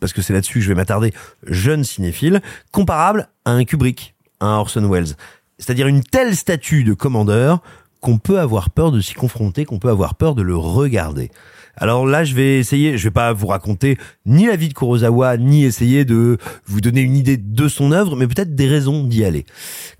parce 0.00 0.12
que 0.12 0.22
c'est 0.22 0.32
là-dessus 0.32 0.54
que 0.54 0.64
je 0.64 0.68
vais 0.68 0.74
m'attarder, 0.74 1.12
jeunes 1.46 1.84
cinéphiles, 1.84 2.40
comparable 2.72 3.28
à 3.44 3.52
un 3.52 3.64
Kubrick, 3.64 4.14
à 4.40 4.46
un 4.46 4.58
Orson 4.58 4.88
Welles. 4.88 5.14
C'est-à-dire 5.58 5.86
une 5.86 6.02
telle 6.02 6.34
statue 6.34 6.84
de 6.84 6.94
commandeur 6.94 7.60
qu'on 8.00 8.18
peut 8.18 8.38
avoir 8.38 8.70
peur 8.70 8.92
de 8.92 9.00
s'y 9.00 9.14
confronter, 9.14 9.64
qu'on 9.64 9.78
peut 9.78 9.88
avoir 9.88 10.14
peur 10.14 10.34
de 10.34 10.42
le 10.42 10.56
regarder. 10.56 11.30
Alors 11.76 12.06
là, 12.06 12.24
je 12.24 12.34
vais 12.34 12.58
essayer, 12.58 12.96
je 12.96 13.04
vais 13.04 13.10
pas 13.10 13.32
vous 13.32 13.46
raconter 13.46 13.98
ni 14.26 14.46
la 14.46 14.56
vie 14.56 14.68
de 14.68 14.74
Kurosawa, 14.74 15.36
ni 15.36 15.64
essayer 15.64 16.04
de 16.04 16.38
vous 16.66 16.80
donner 16.80 17.00
une 17.00 17.16
idée 17.16 17.36
de 17.36 17.68
son 17.68 17.92
œuvre, 17.92 18.16
mais 18.16 18.26
peut-être 18.26 18.54
des 18.54 18.68
raisons 18.68 19.04
d'y 19.04 19.24
aller. 19.24 19.44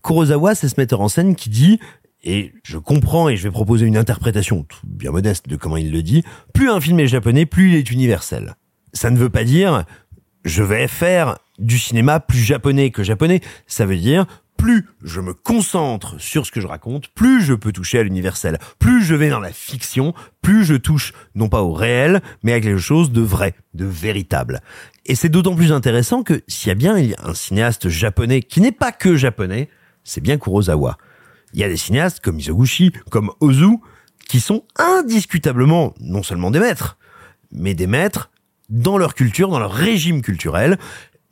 Kurosawa, 0.03 0.55
c'est 0.55 0.69
ce 0.69 0.75
metteur 0.79 1.01
en 1.01 1.09
scène 1.09 1.35
qui 1.35 1.51
dit, 1.51 1.81
et 2.23 2.53
je 2.63 2.79
comprends 2.79 3.29
et 3.29 3.37
je 3.37 3.43
vais 3.43 3.51
proposer 3.51 3.87
une 3.87 3.97
interprétation 3.97 4.67
bien 4.85 5.11
modeste 5.11 5.49
de 5.49 5.57
comment 5.57 5.77
il 5.77 5.93
le 5.93 6.03
dit, 6.03 6.23
plus 6.53 6.71
un 6.71 6.81
film 6.81 7.01
est 7.01 7.07
japonais, 7.07 7.47
plus 7.47 7.71
il 7.71 7.75
est 7.77 7.91
universel. 7.91 8.55
Ça 8.93 9.11
ne 9.11 9.19
veut 9.19 9.29
pas 9.29 9.45
dire, 9.45 9.85
je 10.45 10.63
vais 10.63 10.89
faire 10.89 11.39
du 11.59 11.79
cinéma 11.79 12.21
plus 12.21 12.39
japonais 12.39 12.91
que 12.91 13.03
japonais. 13.03 13.41
Ça 13.67 13.87
veut 13.87 13.97
dire, 13.97 14.27
plus 14.57 14.89
je 15.03 15.21
me 15.21 15.35
concentre 15.35 16.21
sur 16.21 16.47
ce 16.47 16.53
que 16.53 16.61
je 16.61 16.67
raconte, 16.67 17.09
plus 17.09 17.43
je 17.43 17.55
peux 17.55 17.73
toucher 17.73 17.99
à 17.99 18.03
l'universel. 18.03 18.59
Plus 18.79 19.05
je 19.05 19.15
vais 19.15 19.29
dans 19.29 19.41
la 19.41 19.53
fiction, 19.53 20.15
plus 20.43 20.65
je 20.65 20.75
touche 20.75 21.13
non 21.35 21.49
pas 21.49 21.63
au 21.63 21.73
réel, 21.73 22.23
mais 22.43 22.53
à 22.53 22.61
quelque 22.61 22.79
chose 22.79 23.13
de 23.13 23.21
vrai, 23.21 23.55
de 23.75 23.85
véritable. 23.85 24.61
Et 25.07 25.15
c'est 25.15 25.29
d'autant 25.29 25.55
plus 25.55 25.73
intéressant 25.73 26.23
que 26.23 26.43
s'il 26.49 26.69
y 26.69 26.73
a 26.73 26.75
bien 26.75 26.97
un 27.23 27.35
cinéaste 27.35 27.89
japonais 27.89 28.43
qui 28.43 28.61
n'est 28.61 28.73
pas 28.73 28.93
que 28.93 29.17
japonais, 29.17 29.69
c'est 30.05 30.21
bien 30.21 30.39
Kurosawa. 30.39 30.99
Il 31.53 31.61
y 31.61 31.65
a 31.65 31.69
des 31.69 31.77
cinéastes 31.77 32.21
comme 32.21 32.37
Mizoguchi, 32.37 32.93
comme 33.11 33.31
Ozu, 33.41 33.79
qui 34.29 34.41
sont 34.41 34.65
indiscutablement 34.77 35.95
non 36.01 36.23
seulement 36.23 36.51
des 36.51 36.61
maîtres, 36.61 36.99
mais 37.53 37.75
des 37.75 37.87
maîtres 37.87 38.31
dans 38.69 38.99
leur 38.99 39.15
culture, 39.15 39.49
dans 39.49 39.59
leur 39.59 39.73
régime 39.73 40.23
culturel. 40.23 40.79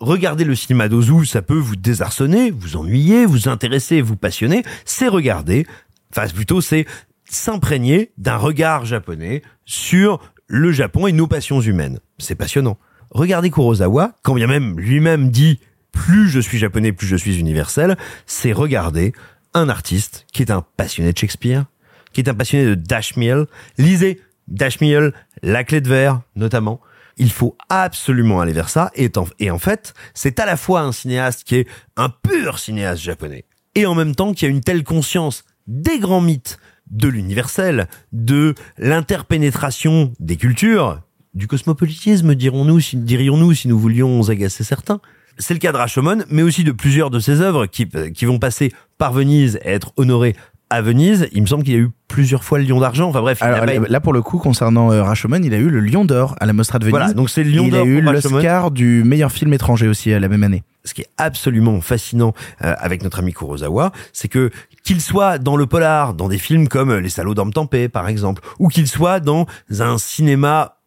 Regarder 0.02 0.42
le 0.42 0.56
cinéma 0.56 0.88
d'Ozu, 0.88 1.26
ça 1.26 1.42
peut 1.42 1.56
vous 1.56 1.76
désarçonner, 1.76 2.50
vous 2.50 2.76
ennuyer, 2.76 3.24
vous 3.24 3.48
intéresser, 3.48 4.00
vous 4.00 4.16
passionner. 4.16 4.64
C'est 4.84 5.06
regarder, 5.06 5.64
enfin 6.10 6.26
plutôt 6.26 6.60
c'est 6.60 6.86
s'imprégner 7.30 8.10
d'un 8.18 8.36
regard 8.36 8.84
japonais 8.84 9.42
sur 9.64 10.18
le 10.48 10.72
Japon 10.72 11.06
et 11.06 11.12
nos 11.12 11.28
passions 11.28 11.60
humaines. 11.60 12.00
C'est 12.18 12.34
passionnant. 12.34 12.78
Regardez 13.12 13.52
Kurosawa, 13.52 14.16
quand 14.24 14.34
bien 14.34 14.48
même 14.48 14.76
lui-même 14.76 15.30
dit 15.30 15.60
plus 15.92 16.28
je 16.28 16.40
suis 16.40 16.58
japonais, 16.58 16.90
plus 16.90 17.06
je 17.06 17.14
suis 17.14 17.38
universel, 17.38 17.96
c'est 18.26 18.52
regarder 18.52 19.12
un 19.54 19.68
artiste 19.68 20.26
qui 20.32 20.42
est 20.42 20.50
un 20.50 20.64
passionné 20.76 21.12
de 21.12 21.18
Shakespeare, 21.18 21.66
qui 22.12 22.22
est 22.22 22.28
un 22.28 22.34
passionné 22.34 22.64
de 22.64 22.74
Dash 22.74 23.14
Mill. 23.16 23.46
Lisez 23.78 24.20
Dash 24.48 24.80
Mill, 24.80 25.12
La 25.44 25.62
Clé 25.62 25.80
de 25.80 25.88
Verre, 25.88 26.22
notamment. 26.34 26.80
Il 27.16 27.30
faut 27.30 27.56
absolument 27.68 28.40
aller 28.40 28.52
vers 28.52 28.68
ça. 28.68 28.90
Et 28.96 29.10
en, 29.50 29.58
fait, 29.58 29.94
c'est 30.14 30.40
à 30.40 30.46
la 30.46 30.56
fois 30.56 30.80
un 30.80 30.92
cinéaste 30.92 31.44
qui 31.44 31.56
est 31.56 31.68
un 31.96 32.08
pur 32.08 32.58
cinéaste 32.58 33.02
japonais, 33.02 33.44
et 33.74 33.86
en 33.86 33.94
même 33.94 34.14
temps 34.14 34.32
qui 34.32 34.44
a 34.44 34.48
une 34.48 34.60
telle 34.60 34.84
conscience 34.84 35.44
des 35.66 35.98
grands 35.98 36.20
mythes, 36.20 36.58
de 36.90 37.08
l'universel, 37.08 37.88
de 38.12 38.54
l'interpénétration 38.76 40.12
des 40.20 40.36
cultures, 40.36 41.00
du 41.34 41.46
cosmopolitisme, 41.46 42.34
dirons-nous, 42.34 42.80
si, 42.80 42.96
dirions-nous, 42.96 43.54
si 43.54 43.68
nous 43.68 43.78
voulions 43.78 44.28
agacer 44.28 44.64
certains. 44.64 45.00
C'est 45.38 45.54
le 45.54 45.60
cas 45.60 45.72
de 45.72 45.78
Rashomon, 45.78 46.24
mais 46.28 46.42
aussi 46.42 46.64
de 46.64 46.72
plusieurs 46.72 47.08
de 47.08 47.18
ses 47.18 47.40
œuvres 47.40 47.66
qui, 47.66 47.88
qui 47.88 48.26
vont 48.26 48.38
passer 48.38 48.72
par 48.98 49.14
Venise 49.14 49.58
et 49.64 49.70
être 49.70 49.92
honorées 49.96 50.36
à 50.72 50.80
Venise. 50.80 51.28
Il 51.32 51.42
me 51.42 51.46
semble 51.46 51.64
qu'il 51.64 51.74
y 51.74 51.76
a 51.76 51.80
eu 51.80 51.90
plusieurs 52.08 52.44
fois 52.44 52.58
le 52.58 52.64
Lion 52.64 52.80
d'argent. 52.80 53.10
Enfin 53.10 53.20
bref. 53.20 53.42
Alors, 53.42 53.64
là, 53.66 54.00
pour 54.00 54.12
le 54.12 54.22
coup, 54.22 54.38
concernant 54.38 54.90
euh, 54.90 55.02
Rashomon, 55.02 55.40
il 55.42 55.52
a 55.54 55.58
eu 55.58 55.68
le 55.68 55.80
Lion 55.80 56.04
d'or 56.04 56.34
à 56.40 56.46
la 56.46 56.52
Mostra 56.54 56.78
de 56.78 56.84
Venise. 56.84 56.98
Voilà, 56.98 57.12
donc 57.12 57.30
c'est 57.30 57.44
le 57.44 57.50
Lion 57.50 57.68
d'or 57.68 57.86
Il 57.86 57.90
a 57.90 57.98
eu 57.98 58.00
l'Oscar 58.00 58.70
du 58.70 59.04
meilleur 59.04 59.30
film 59.30 59.52
étranger 59.52 59.86
aussi 59.86 60.12
à 60.12 60.18
la 60.18 60.28
même 60.28 60.42
année. 60.42 60.62
ce 60.84 60.94
qui 60.94 61.02
est 61.02 61.10
absolument 61.18 61.80
fascinant 61.80 62.32
euh, 62.64 62.74
avec 62.78 63.02
notre 63.02 63.20
ami 63.20 63.32
Kurosawa, 63.32 63.92
c'est 64.12 64.28
que 64.28 64.50
qu'il 64.82 65.00
soit 65.00 65.38
dans 65.38 65.56
le 65.56 65.66
polar, 65.66 66.14
dans 66.14 66.28
des 66.28 66.38
films 66.38 66.66
comme 66.66 66.92
Les 66.96 67.10
Salauds 67.10 67.34
dorment 67.34 67.52
en 67.56 67.66
paix, 67.66 67.88
par 67.88 68.08
exemple, 68.08 68.42
ou 68.58 68.68
qu'il 68.68 68.88
soit 68.88 69.20
dans 69.20 69.46
un 69.78 69.98
cinéma 69.98 70.78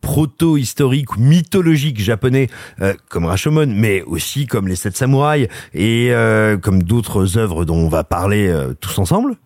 proto-historique 0.00 1.16
ou 1.16 1.20
mythologique 1.20 2.00
japonais 2.00 2.48
euh, 2.80 2.94
comme 3.08 3.26
Rashomon, 3.26 3.66
mais 3.68 4.02
aussi 4.02 4.46
comme 4.46 4.68
Les 4.68 4.76
Sept 4.76 4.96
Samouraïs 4.96 5.48
et 5.74 6.08
euh, 6.12 6.56
comme 6.56 6.82
d'autres 6.82 7.38
œuvres 7.38 7.64
dont 7.64 7.76
on 7.76 7.88
va 7.88 8.04
parler 8.04 8.48
euh, 8.48 8.74
tous 8.74 8.98
ensemble, 8.98 9.36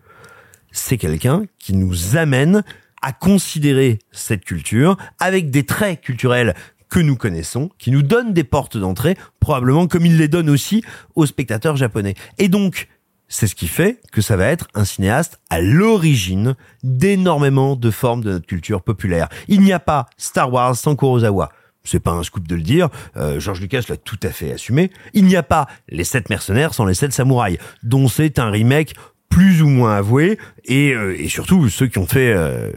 c'est 0.72 0.98
quelqu'un 0.98 1.44
qui 1.58 1.74
nous 1.74 2.16
amène 2.16 2.62
à 3.02 3.12
considérer 3.12 3.98
cette 4.12 4.44
culture 4.44 4.96
avec 5.20 5.50
des 5.50 5.64
traits 5.64 6.00
culturels 6.00 6.54
que 6.88 7.00
nous 7.00 7.16
connaissons, 7.16 7.70
qui 7.78 7.90
nous 7.90 8.02
donnent 8.02 8.32
des 8.32 8.44
portes 8.44 8.76
d'entrée, 8.76 9.16
probablement 9.40 9.88
comme 9.88 10.06
il 10.06 10.16
les 10.16 10.28
donne 10.28 10.48
aussi 10.48 10.84
aux 11.16 11.26
spectateurs 11.26 11.76
japonais. 11.76 12.14
Et 12.38 12.48
donc, 12.48 12.88
c'est 13.28 13.46
ce 13.46 13.54
qui 13.54 13.68
fait 13.68 14.00
que 14.12 14.20
ça 14.20 14.36
va 14.36 14.46
être 14.46 14.68
un 14.74 14.84
cinéaste 14.84 15.40
à 15.50 15.60
l'origine 15.60 16.54
d'énormément 16.82 17.76
de 17.76 17.90
formes 17.90 18.22
de 18.22 18.32
notre 18.32 18.46
culture 18.46 18.82
populaire. 18.82 19.28
Il 19.48 19.60
n'y 19.60 19.72
a 19.72 19.80
pas 19.80 20.06
Star 20.16 20.52
Wars 20.52 20.76
sans 20.76 20.96
Kurosawa. 20.96 21.50
C'est 21.84 22.00
pas 22.00 22.12
un 22.12 22.22
scoop 22.22 22.48
de 22.48 22.54
le 22.54 22.62
dire, 22.62 22.88
euh, 23.16 23.38
George 23.38 23.60
Lucas 23.60 23.82
l'a 23.90 23.98
tout 23.98 24.18
à 24.22 24.30
fait 24.30 24.52
assumé. 24.52 24.90
Il 25.12 25.26
n'y 25.26 25.36
a 25.36 25.42
pas 25.42 25.66
Les 25.88 26.04
Sept 26.04 26.30
Mercenaires 26.30 26.72
sans 26.72 26.86
Les 26.86 26.94
Sept 26.94 27.12
Samouraïs, 27.12 27.58
dont 27.82 28.08
c'est 28.08 28.38
un 28.38 28.50
remake 28.50 28.94
plus 29.28 29.62
ou 29.62 29.68
moins 29.68 29.96
avoué, 29.96 30.38
et, 30.64 30.92
euh, 30.92 31.20
et 31.20 31.28
surtout 31.28 31.68
ceux 31.68 31.86
qui 31.86 31.98
ont 31.98 32.06
fait 32.06 32.32
euh, 32.32 32.70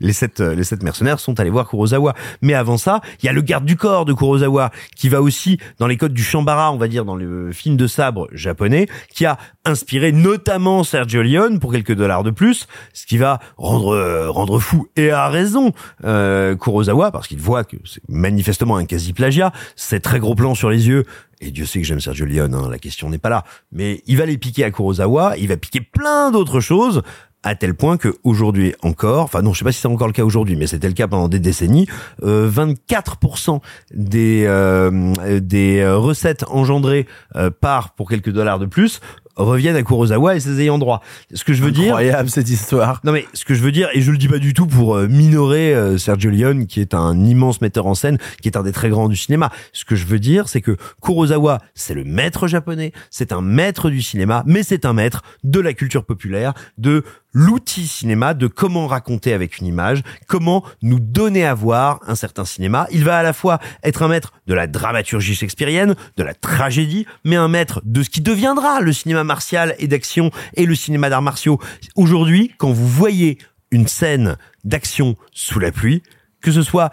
les 0.00 0.12
sept 0.12 0.40
euh, 0.40 0.54
les 0.54 0.64
sept 0.64 0.82
mercenaires 0.82 1.20
sont 1.20 1.38
allés 1.40 1.50
voir 1.50 1.68
Kurosawa. 1.68 2.14
Mais 2.42 2.54
avant 2.54 2.78
ça, 2.78 3.00
il 3.22 3.26
y 3.26 3.28
a 3.28 3.32
le 3.32 3.42
garde 3.42 3.64
du 3.64 3.76
corps 3.76 4.04
de 4.04 4.12
Kurosawa 4.12 4.70
qui 4.94 5.08
va 5.08 5.22
aussi 5.22 5.58
dans 5.78 5.86
les 5.86 5.96
codes 5.96 6.12
du 6.12 6.22
Shambara, 6.22 6.72
on 6.72 6.76
va 6.76 6.88
dire 6.88 7.04
dans 7.04 7.16
le 7.16 7.52
film 7.52 7.76
de 7.76 7.86
sabre 7.86 8.28
japonais, 8.32 8.88
qui 9.12 9.26
a 9.26 9.38
inspiré 9.64 10.12
notamment 10.12 10.84
Sergio 10.84 11.22
Leone 11.22 11.60
pour 11.60 11.72
quelques 11.72 11.94
dollars 11.94 12.22
de 12.22 12.30
plus, 12.30 12.66
ce 12.92 13.06
qui 13.06 13.18
va 13.18 13.40
rendre 13.56 14.28
rendre 14.28 14.58
fou 14.58 14.88
et 14.96 15.10
à 15.10 15.28
raison 15.28 15.72
euh, 16.04 16.56
Kurosawa 16.56 17.10
parce 17.10 17.28
qu'il 17.28 17.40
voit 17.40 17.64
que 17.64 17.76
c'est 17.84 18.02
manifestement 18.08 18.76
un 18.76 18.84
quasi 18.84 19.12
plagiat, 19.12 19.52
ces 19.76 20.00
très 20.00 20.18
gros 20.18 20.34
plans 20.34 20.54
sur 20.54 20.70
les 20.70 20.88
yeux. 20.88 21.04
Et 21.40 21.50
Dieu 21.50 21.66
sait 21.66 21.80
que 21.80 21.86
j'aime 21.86 22.00
Sergio 22.00 22.24
Leone, 22.24 22.54
hein, 22.54 22.68
la 22.70 22.78
question 22.78 23.10
n'est 23.10 23.18
pas 23.18 23.28
là. 23.28 23.44
Mais 23.72 24.02
il 24.06 24.16
va 24.16 24.26
les 24.26 24.38
piquer 24.38 24.64
à 24.64 24.70
Kurosawa, 24.70 25.36
il 25.36 25.48
va 25.48 25.56
piquer 25.56 25.80
plein 25.80 26.30
d'autres 26.30 26.60
choses 26.60 27.02
à 27.42 27.54
tel 27.54 27.74
point 27.74 27.96
que 27.96 28.16
aujourd'hui 28.24 28.74
encore, 28.82 29.22
enfin 29.22 29.40
non, 29.40 29.52
je 29.52 29.60
sais 29.60 29.64
pas 29.64 29.70
si 29.70 29.80
c'est 29.80 29.86
encore 29.86 30.08
le 30.08 30.12
cas 30.12 30.24
aujourd'hui, 30.24 30.56
mais 30.56 30.66
c'était 30.66 30.88
le 30.88 30.94
cas 30.94 31.06
pendant 31.06 31.28
des 31.28 31.38
décennies, 31.38 31.86
euh, 32.24 32.50
24% 32.50 33.60
des 33.94 34.44
euh, 34.46 35.40
des 35.40 35.86
recettes 35.86 36.44
engendrées 36.48 37.06
euh, 37.36 37.50
par 37.50 37.94
pour 37.94 38.08
quelques 38.08 38.30
dollars 38.30 38.58
de 38.58 38.66
plus 38.66 39.00
reviennent 39.36 39.76
à 39.76 39.82
Kurosawa 39.82 40.36
et 40.36 40.40
ses 40.40 40.60
ayants 40.60 40.78
droit. 40.78 41.02
Ce 41.32 41.44
que 41.44 41.52
je 41.52 41.62
veux 41.62 41.70
dire, 41.70 41.94
Incroyable 41.94 42.30
cette 42.30 42.48
histoire. 42.48 43.00
non 43.04 43.12
mais 43.12 43.26
ce 43.34 43.44
que 43.44 43.54
je 43.54 43.62
veux 43.62 43.72
dire, 43.72 43.88
et 43.92 44.00
je 44.00 44.10
le 44.10 44.18
dis 44.18 44.28
pas 44.28 44.38
du 44.38 44.54
tout 44.54 44.66
pour 44.66 44.96
euh, 44.96 45.08
minorer 45.08 45.74
euh, 45.74 45.98
Sergio 45.98 46.30
Leone, 46.30 46.66
qui 46.66 46.80
est 46.80 46.94
un 46.94 47.24
immense 47.24 47.60
metteur 47.60 47.86
en 47.86 47.94
scène, 47.94 48.18
qui 48.42 48.48
est 48.48 48.56
un 48.56 48.62
des 48.62 48.72
très 48.72 48.88
grands 48.88 49.08
du 49.08 49.16
cinéma. 49.16 49.50
Ce 49.72 49.84
que 49.84 49.96
je 49.96 50.06
veux 50.06 50.18
dire, 50.18 50.48
c'est 50.48 50.60
que 50.60 50.76
Kurosawa, 51.02 51.60
c'est 51.74 51.94
le 51.94 52.04
maître 52.04 52.46
japonais, 52.48 52.92
c'est 53.10 53.32
un 53.32 53.42
maître 53.42 53.90
du 53.90 54.02
cinéma, 54.02 54.42
mais 54.46 54.62
c'est 54.62 54.84
un 54.84 54.92
maître 54.92 55.22
de 55.44 55.60
la 55.60 55.72
culture 55.72 56.04
populaire, 56.04 56.54
de 56.78 57.04
l'outil 57.36 57.86
cinéma, 57.86 58.32
de 58.32 58.46
comment 58.46 58.86
raconter 58.86 59.34
avec 59.34 59.58
une 59.58 59.66
image, 59.66 60.02
comment 60.26 60.64
nous 60.80 60.98
donner 60.98 61.44
à 61.44 61.52
voir 61.52 62.00
un 62.06 62.14
certain 62.14 62.46
cinéma. 62.46 62.86
Il 62.92 63.04
va 63.04 63.18
à 63.18 63.22
la 63.22 63.34
fois 63.34 63.58
être 63.82 64.02
un 64.02 64.08
maître 64.08 64.32
de 64.46 64.54
la 64.54 64.66
dramaturgie 64.66 65.34
shakespearienne, 65.34 65.96
de 66.16 66.22
la 66.22 66.32
tragédie, 66.32 67.06
mais 67.24 67.36
un 67.36 67.48
maître 67.48 67.82
de 67.84 68.02
ce 68.02 68.08
qui 68.08 68.22
deviendra 68.22 68.80
le 68.80 68.90
cinéma 68.94 69.22
martial 69.26 69.74
et 69.78 69.88
d'action 69.88 70.30
et 70.54 70.64
le 70.64 70.74
cinéma 70.74 71.10
d'arts 71.10 71.22
martiaux. 71.22 71.60
Aujourd'hui, 71.94 72.52
quand 72.56 72.72
vous 72.72 72.88
voyez 72.88 73.38
une 73.70 73.86
scène 73.86 74.36
d'action 74.64 75.16
sous 75.32 75.58
la 75.58 75.72
pluie, 75.72 76.02
que 76.40 76.52
ce 76.52 76.62
soit 76.62 76.90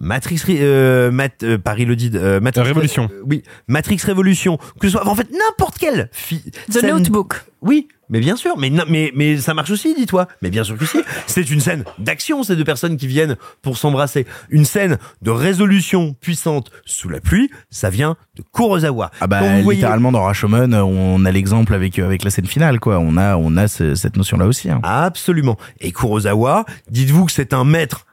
Matrix, 0.00 0.42
euh, 0.50 1.10
Mat- 1.10 1.42
euh, 1.42 1.58
Paris 1.58 1.84
le 1.84 1.96
dit, 1.96 2.10
euh, 2.14 2.40
Matrix 2.40 2.62
Révolution. 2.64 3.08
euh, 3.12 3.22
oui, 3.24 3.42
Matrix 3.68 3.98
Révolution, 4.04 4.58
que 4.80 4.88
ce 4.88 4.90
soit 4.92 5.06
en 5.08 5.14
fait 5.14 5.28
n'importe 5.32 5.78
quelle 5.78 6.08
fi- 6.12 6.42
The 6.70 6.72
scène- 6.80 6.90
Notebook. 6.90 7.42
Oui, 7.62 7.88
mais 8.10 8.20
bien 8.20 8.36
sûr, 8.36 8.56
mais 8.58 8.70
non- 8.70 8.84
mais 8.88 9.10
mais 9.16 9.38
ça 9.38 9.54
marche 9.54 9.70
aussi, 9.70 9.94
dis-toi. 9.94 10.28
Mais 10.42 10.50
bien 10.50 10.62
sûr 10.62 10.76
que 10.76 10.84
si. 10.84 10.98
C'est 11.26 11.50
une 11.50 11.60
scène 11.60 11.84
d'action, 11.98 12.42
ces 12.42 12.54
deux 12.54 12.64
personnes 12.64 12.96
qui 12.96 13.06
viennent 13.06 13.36
pour 13.62 13.78
s'embrasser. 13.78 14.26
Une 14.50 14.64
scène 14.66 14.98
de 15.22 15.30
résolution 15.30 16.14
puissante 16.20 16.70
sous 16.84 17.08
la 17.08 17.20
pluie, 17.20 17.50
ça 17.70 17.88
vient 17.90 18.16
de 18.36 18.42
Kurosawa. 18.54 19.10
Ah 19.20 19.26
bah 19.26 19.40
Quand 19.40 19.56
vous 19.56 19.62
voyez- 19.62 19.78
littéralement 19.78 20.12
dans 20.12 20.22
Rashomon, 20.24 20.72
euh, 20.72 20.82
on 20.82 21.24
a 21.24 21.32
l'exemple 21.32 21.74
avec 21.74 21.98
euh, 21.98 22.04
avec 22.04 22.22
la 22.22 22.30
scène 22.30 22.46
finale 22.46 22.78
quoi. 22.78 22.98
On 22.98 23.16
a 23.16 23.36
on 23.36 23.56
a 23.56 23.66
ce- 23.66 23.94
cette 23.94 24.16
notion 24.16 24.36
là 24.36 24.46
aussi. 24.46 24.70
hein. 24.70 24.80
Absolument. 24.84 25.56
Et 25.80 25.90
Kurosawa, 25.92 26.64
dites-vous 26.90 27.24
que 27.24 27.32
c'est 27.32 27.52
un 27.54 27.64
maître 27.64 28.05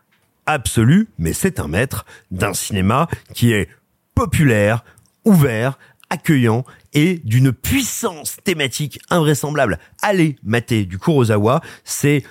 absolu, 0.46 1.08
mais 1.18 1.34
c'est 1.34 1.60
un 1.60 1.68
maître 1.68 2.06
d'un 2.32 2.54
cinéma 2.54 3.08
qui 3.34 3.52
est 3.52 3.70
populaire, 4.16 4.84
ouvert, 5.26 5.78
accueillant 6.10 6.64
et 6.94 7.22
d'une 7.24 7.52
puissance 7.52 8.38
thématique 8.44 9.00
invraisemblable. 9.10 9.80
Allez 10.02 10.36
mater 10.44 10.86
du 10.86 11.00
Kurosawa, 11.00 11.62
c'est 11.84 12.24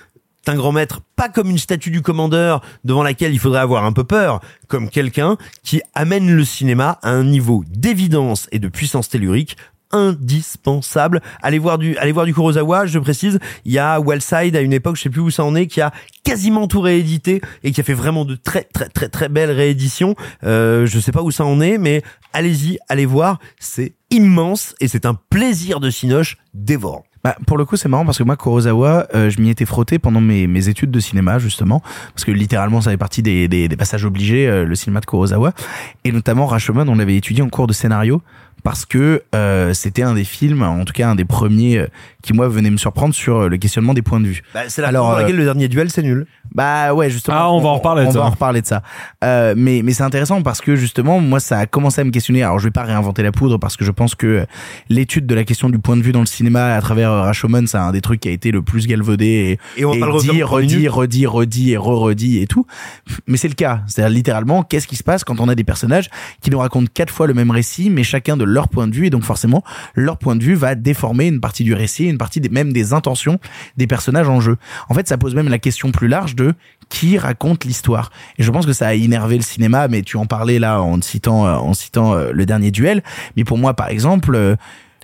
un 0.47 0.55
grand 0.55 0.71
maître, 0.71 1.01
pas 1.15 1.29
comme 1.29 1.49
une 1.49 1.57
statue 1.57 1.89
du 1.89 2.01
commandeur 2.01 2.61
devant 2.83 3.03
laquelle 3.03 3.33
il 3.33 3.39
faudrait 3.39 3.61
avoir 3.61 3.85
un 3.85 3.93
peu 3.93 4.03
peur, 4.03 4.41
comme 4.67 4.89
quelqu'un 4.89 5.37
qui 5.63 5.81
amène 5.93 6.35
le 6.35 6.43
cinéma 6.43 6.99
à 7.01 7.11
un 7.11 7.23
niveau 7.23 7.63
d'évidence 7.67 8.47
et 8.51 8.59
de 8.59 8.67
puissance 8.67 9.09
tellurique 9.09 9.57
indispensable. 9.93 11.21
Allez 11.41 11.59
voir 11.59 11.77
du, 11.77 11.95
allez 11.97 12.11
voir 12.11 12.25
du 12.25 12.33
Kurosawa, 12.33 12.85
je 12.85 12.99
précise. 12.99 13.39
Il 13.63 13.71
y 13.71 13.79
a 13.79 13.99
Wellside 14.01 14.55
à 14.55 14.61
une 14.61 14.73
époque, 14.73 14.97
je 14.97 15.03
sais 15.03 15.09
plus 15.09 15.21
où 15.21 15.29
ça 15.29 15.45
en 15.45 15.55
est, 15.55 15.67
qui 15.67 15.79
a 15.79 15.93
quasiment 16.23 16.67
tout 16.67 16.81
réédité 16.81 17.41
et 17.63 17.71
qui 17.71 17.79
a 17.79 17.83
fait 17.83 17.93
vraiment 17.93 18.25
de 18.25 18.35
très 18.35 18.63
très 18.63 18.89
très 18.89 19.07
très 19.07 19.29
belles 19.29 19.51
rééditions. 19.51 20.15
Euh, 20.43 20.85
je 20.85 20.99
sais 20.99 21.11
pas 21.11 21.21
où 21.21 21.31
ça 21.31 21.45
en 21.45 21.61
est, 21.61 21.77
mais 21.77 22.01
allez-y, 22.33 22.79
allez 22.89 23.05
voir. 23.05 23.39
C'est 23.59 23.93
immense 24.09 24.75
et 24.81 24.87
c'est 24.87 25.05
un 25.05 25.13
plaisir 25.13 25.79
de 25.79 25.89
cinoche 25.89 26.37
dévorant. 26.53 27.05
Bah, 27.23 27.37
pour 27.47 27.57
le 27.57 27.63
coup, 27.63 27.77
c'est 27.77 27.87
marrant 27.87 28.03
parce 28.03 28.17
que 28.17 28.23
moi, 28.23 28.35
Kurosawa, 28.35 29.07
euh, 29.15 29.29
je 29.29 29.39
m'y 29.39 29.49
étais 29.49 29.63
frotté 29.65 29.97
pendant 29.97 30.19
mes, 30.19 30.45
mes 30.45 30.67
études 30.67 30.91
de 30.91 30.99
cinéma, 30.99 31.39
justement, 31.39 31.81
parce 32.13 32.25
que 32.25 32.31
littéralement, 32.31 32.81
ça 32.81 32.91
fait 32.91 32.97
partie 32.97 33.21
des, 33.21 33.47
des, 33.47 33.69
des 33.69 33.77
passages 33.77 34.03
obligés, 34.03 34.45
euh, 34.45 34.65
le 34.65 34.75
cinéma 34.75 34.99
de 34.99 35.05
Kurosawa. 35.05 35.53
Et 36.03 36.11
notamment, 36.11 36.45
Rashomon, 36.47 36.85
on 36.89 36.95
l'avait 36.95 37.15
étudié 37.15 37.41
en 37.41 37.47
cours 37.47 37.67
de 37.67 37.71
scénario 37.71 38.21
parce 38.63 38.85
que 38.85 39.21
euh, 39.35 39.73
c'était 39.73 40.03
un 40.03 40.13
des 40.13 40.23
films, 40.23 40.63
en 40.63 40.85
tout 40.85 40.93
cas 40.93 41.09
un 41.09 41.15
des 41.15 41.25
premiers 41.25 41.77
euh, 41.77 41.87
qui 42.21 42.33
moi 42.33 42.47
venait 42.47 42.71
me 42.71 42.77
surprendre 42.77 43.13
sur 43.13 43.41
euh, 43.41 43.49
le 43.49 43.57
questionnement 43.57 43.93
des 43.93 44.01
points 44.01 44.21
de 44.21 44.27
vue. 44.27 44.41
Bah, 44.53 44.61
c'est 44.69 44.81
la 44.81 44.87
raison 44.87 45.03
pour 45.03 45.13
laquelle 45.13 45.35
le 45.35 45.43
dernier 45.43 45.67
duel 45.67 45.89
c'est 45.91 46.01
nul. 46.01 46.25
Bah 46.53 46.93
ouais, 46.93 47.09
justement. 47.09 47.37
Ah, 47.39 47.51
on 47.51 47.59
va 47.61 47.69
en 47.69 47.75
reparler 47.75 48.03
de 48.03 48.07
On 48.09 48.11
ça. 48.11 48.19
va 48.19 48.25
en 48.25 48.29
reparler 48.29 48.61
de 48.61 48.67
ça. 48.67 48.83
Euh, 49.23 49.53
mais 49.57 49.81
mais 49.83 49.93
c'est 49.93 50.03
intéressant 50.03 50.41
parce 50.41 50.61
que 50.61 50.75
justement, 50.75 51.19
moi, 51.19 51.39
ça 51.39 51.57
a 51.59 51.65
commencé 51.65 52.01
à 52.01 52.03
me 52.03 52.11
questionner. 52.11 52.43
Alors, 52.43 52.59
je 52.59 52.65
vais 52.65 52.71
pas 52.71 52.83
réinventer 52.83 53.23
la 53.23 53.31
poudre 53.31 53.57
parce 53.57 53.75
que 53.77 53.83
je 53.85 53.91
pense 53.91 54.15
que 54.15 54.27
euh, 54.27 54.45
l'étude 54.89 55.25
de 55.25 55.35
la 55.35 55.43
question 55.43 55.69
du 55.69 55.79
point 55.79 55.97
de 55.97 56.01
vue 56.01 56.11
dans 56.11 56.19
le 56.19 56.25
cinéma 56.25 56.75
à 56.75 56.81
travers 56.81 57.11
euh, 57.11 57.21
Rashomon, 57.23 57.65
c'est 57.65 57.77
un 57.77 57.91
des 57.91 58.01
trucs 58.01 58.19
qui 58.19 58.27
a 58.29 58.31
été 58.31 58.51
le 58.51 58.61
plus 58.61 58.85
galvaudé 58.87 59.57
et, 59.77 59.81
Et 59.81 59.85
on 59.85 59.93
va 59.93 59.99
pas 59.99 60.05
le 60.07 60.11
refaire 60.11 60.33
dit, 60.33 60.43
redit, 60.43 60.75
minutes. 60.75 60.89
redit, 60.91 61.25
redit 61.25 61.71
et 61.71 61.77
re-redit 61.77 62.41
et 62.41 62.47
tout. 62.47 62.65
Mais 63.27 63.37
c'est 63.37 63.47
le 63.47 63.55
cas. 63.55 63.81
C'est-à-dire 63.87 64.13
littéralement, 64.13 64.63
qu'est-ce 64.63 64.87
qui 64.87 64.95
se 64.95 65.03
passe 65.03 65.23
quand 65.23 65.39
on 65.39 65.49
a 65.49 65.55
des 65.55 65.63
personnages 65.63 66.09
qui 66.41 66.49
nous 66.51 66.59
racontent 66.59 66.89
quatre 66.93 67.11
fois 67.11 67.27
le 67.27 67.33
même 67.33 67.51
récit, 67.51 67.89
mais 67.89 68.03
chacun 68.03 68.37
de 68.37 68.43
leur 68.43 68.67
point 68.69 68.87
de 68.87 68.93
vue 68.93 69.07
et 69.07 69.09
donc 69.09 69.23
forcément, 69.23 69.63
leur 69.95 70.17
point 70.17 70.35
de 70.35 70.43
vue 70.43 70.53
va 70.55 70.75
déformer 70.75 71.27
une 71.27 71.39
partie 71.39 71.63
du 71.63 71.73
récit, 71.73 72.05
une 72.05 72.17
partie 72.17 72.39
des, 72.41 72.49
même 72.49 72.73
des 72.73 72.93
intentions 72.93 73.39
des 73.77 73.87
personnages 73.87 74.29
en 74.29 74.39
jeu. 74.39 74.57
En 74.89 74.93
fait, 74.93 75.07
ça 75.07 75.17
pose 75.17 75.33
même 75.35 75.49
la 75.49 75.59
question 75.59 75.91
plus 75.91 76.07
large 76.07 76.35
de 76.35 76.42
qui 76.89 77.17
raconte 77.17 77.65
l'histoire. 77.65 78.11
Et 78.37 78.43
je 78.43 78.51
pense 78.51 78.65
que 78.65 78.73
ça 78.73 78.87
a 78.87 78.93
énervé 78.93 79.35
le 79.35 79.41
cinéma, 79.41 79.87
mais 79.87 80.01
tu 80.03 80.17
en 80.17 80.25
parlais 80.25 80.59
là 80.59 80.81
en 80.81 81.01
citant, 81.01 81.47
euh, 81.47 81.55
en 81.55 81.73
citant 81.73 82.13
euh, 82.13 82.31
le 82.31 82.45
dernier 82.45 82.71
duel. 82.71 83.03
Mais 83.35 83.43
pour 83.43 83.57
moi, 83.57 83.73
par 83.73 83.89
exemple, 83.89 84.35
euh, 84.35 84.55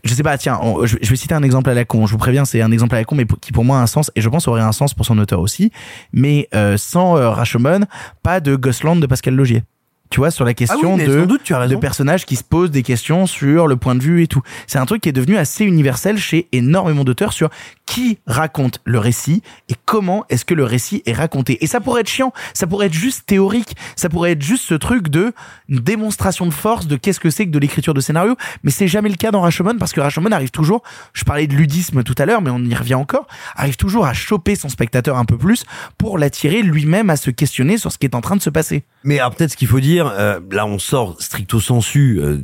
je 0.03 0.13
sais 0.13 0.23
pas, 0.23 0.37
tiens, 0.37 0.59
je, 0.83 0.97
vais 0.97 1.15
citer 1.15 1.33
un 1.33 1.43
exemple 1.43 1.69
à 1.69 1.73
la 1.73 1.85
con. 1.85 2.05
Je 2.05 2.11
vous 2.11 2.17
préviens, 2.17 2.45
c'est 2.45 2.61
un 2.61 2.71
exemple 2.71 2.95
à 2.95 2.99
la 2.99 3.05
con, 3.05 3.15
mais 3.15 3.25
qui 3.41 3.51
pour 3.51 3.65
moi 3.65 3.79
a 3.79 3.81
un 3.81 3.87
sens, 3.87 4.11
et 4.15 4.21
je 4.21 4.29
pense 4.29 4.47
aurait 4.47 4.61
un 4.61 4.71
sens 4.71 4.93
pour 4.93 5.05
son 5.05 5.17
auteur 5.17 5.39
aussi. 5.39 5.71
Mais 6.13 6.47
sans 6.77 7.17
euh, 7.17 7.79
pas 8.23 8.39
de 8.39 8.55
Gosland 8.55 8.97
de 8.97 9.07
Pascal 9.07 9.35
Logier. 9.35 9.63
Tu 10.09 10.19
vois, 10.19 10.31
sur 10.31 10.43
la 10.43 10.53
question 10.53 10.93
Ah 10.93 10.95
oui, 10.95 10.97
mais 10.97 11.07
de, 11.07 11.19
sans 11.19 11.25
doute, 11.27 11.41
tu 11.43 11.53
as 11.53 11.59
raison. 11.59 11.75
de 11.75 11.79
personnages 11.79 12.25
qui 12.25 12.35
se 12.35 12.43
posent 12.43 12.71
des 12.71 12.83
questions 12.83 13.27
sur 13.27 13.67
le 13.67 13.75
point 13.75 13.95
de 13.95 14.01
vue 14.01 14.23
et 14.23 14.27
tout. 14.27 14.41
C'est 14.65 14.79
un 14.79 14.85
truc 14.85 15.01
qui 15.01 15.09
est 15.09 15.13
devenu 15.13 15.37
assez 15.37 15.63
universel 15.65 16.17
chez 16.17 16.47
énormément 16.51 17.03
d'auteurs 17.03 17.31
sur 17.31 17.49
qui 17.85 18.19
raconte 18.27 18.81
le 18.85 18.99
récit 18.99 19.41
et 19.67 19.73
comment 19.85 20.23
est-ce 20.29 20.45
que 20.45 20.53
le 20.53 20.63
récit 20.63 21.01
est 21.05 21.13
raconté. 21.13 21.63
Et 21.63 21.67
ça 21.67 21.79
pourrait 21.79 22.01
être 22.01 22.09
chiant, 22.09 22.33
ça 22.53 22.67
pourrait 22.67 22.85
être 22.85 22.93
juste 22.93 23.25
théorique, 23.25 23.75
ça 23.95 24.09
pourrait 24.09 24.33
être 24.33 24.43
juste 24.43 24.63
ce 24.65 24.75
truc 24.75 25.09
de 25.09 25.33
démonstration 25.69 26.45
de 26.45 26.53
force 26.53 26.85
de 26.85 26.95
qu'est-ce 26.95 27.19
que 27.19 27.31
c'est 27.31 27.45
que 27.45 27.51
de 27.51 27.57
l'écriture 27.59 27.95
de 27.95 28.01
scénario, 28.01 28.35
mais 28.63 28.69
c'est 28.69 28.87
jamais 28.87 29.09
le 29.09 29.15
cas 29.15 29.31
dans 29.31 29.41
Rashomon 29.41 29.77
parce 29.79 29.91
que 29.91 30.01
Rashomon 30.01 30.31
arrive 30.31 30.51
toujours, 30.51 30.83
je 31.13 31.23
parlais 31.23 31.47
de 31.47 31.55
ludisme 31.55 32.03
tout 32.03 32.15
à 32.19 32.25
l'heure, 32.25 32.43
mais 32.43 32.51
on 32.51 32.59
y 32.59 32.75
revient 32.75 32.95
encore, 32.95 33.27
arrive 33.55 33.75
toujours 33.75 34.05
à 34.05 34.13
choper 34.13 34.55
son 34.55 34.69
spectateur 34.69 35.17
un 35.17 35.25
peu 35.25 35.37
plus 35.37 35.65
pour 35.97 36.19
l'attirer 36.19 36.61
lui-même 36.61 37.09
à 37.09 37.15
se 37.15 37.31
questionner 37.31 37.79
sur 37.79 37.91
ce 37.91 37.97
qui 37.97 38.05
est 38.05 38.15
en 38.15 38.21
train 38.21 38.35
de 38.35 38.41
se 38.41 38.51
passer. 38.51 38.83
Mais 39.03 39.17
alors 39.19 39.33
peut-être 39.33 39.51
ce 39.51 39.57
qu'il 39.57 39.67
faut 39.67 39.79
dire, 39.79 39.98
euh, 40.07 40.39
là 40.51 40.65
on 40.65 40.79
sort 40.79 41.15
stricto 41.19 41.59
sensu 41.59 42.19
euh, 42.19 42.41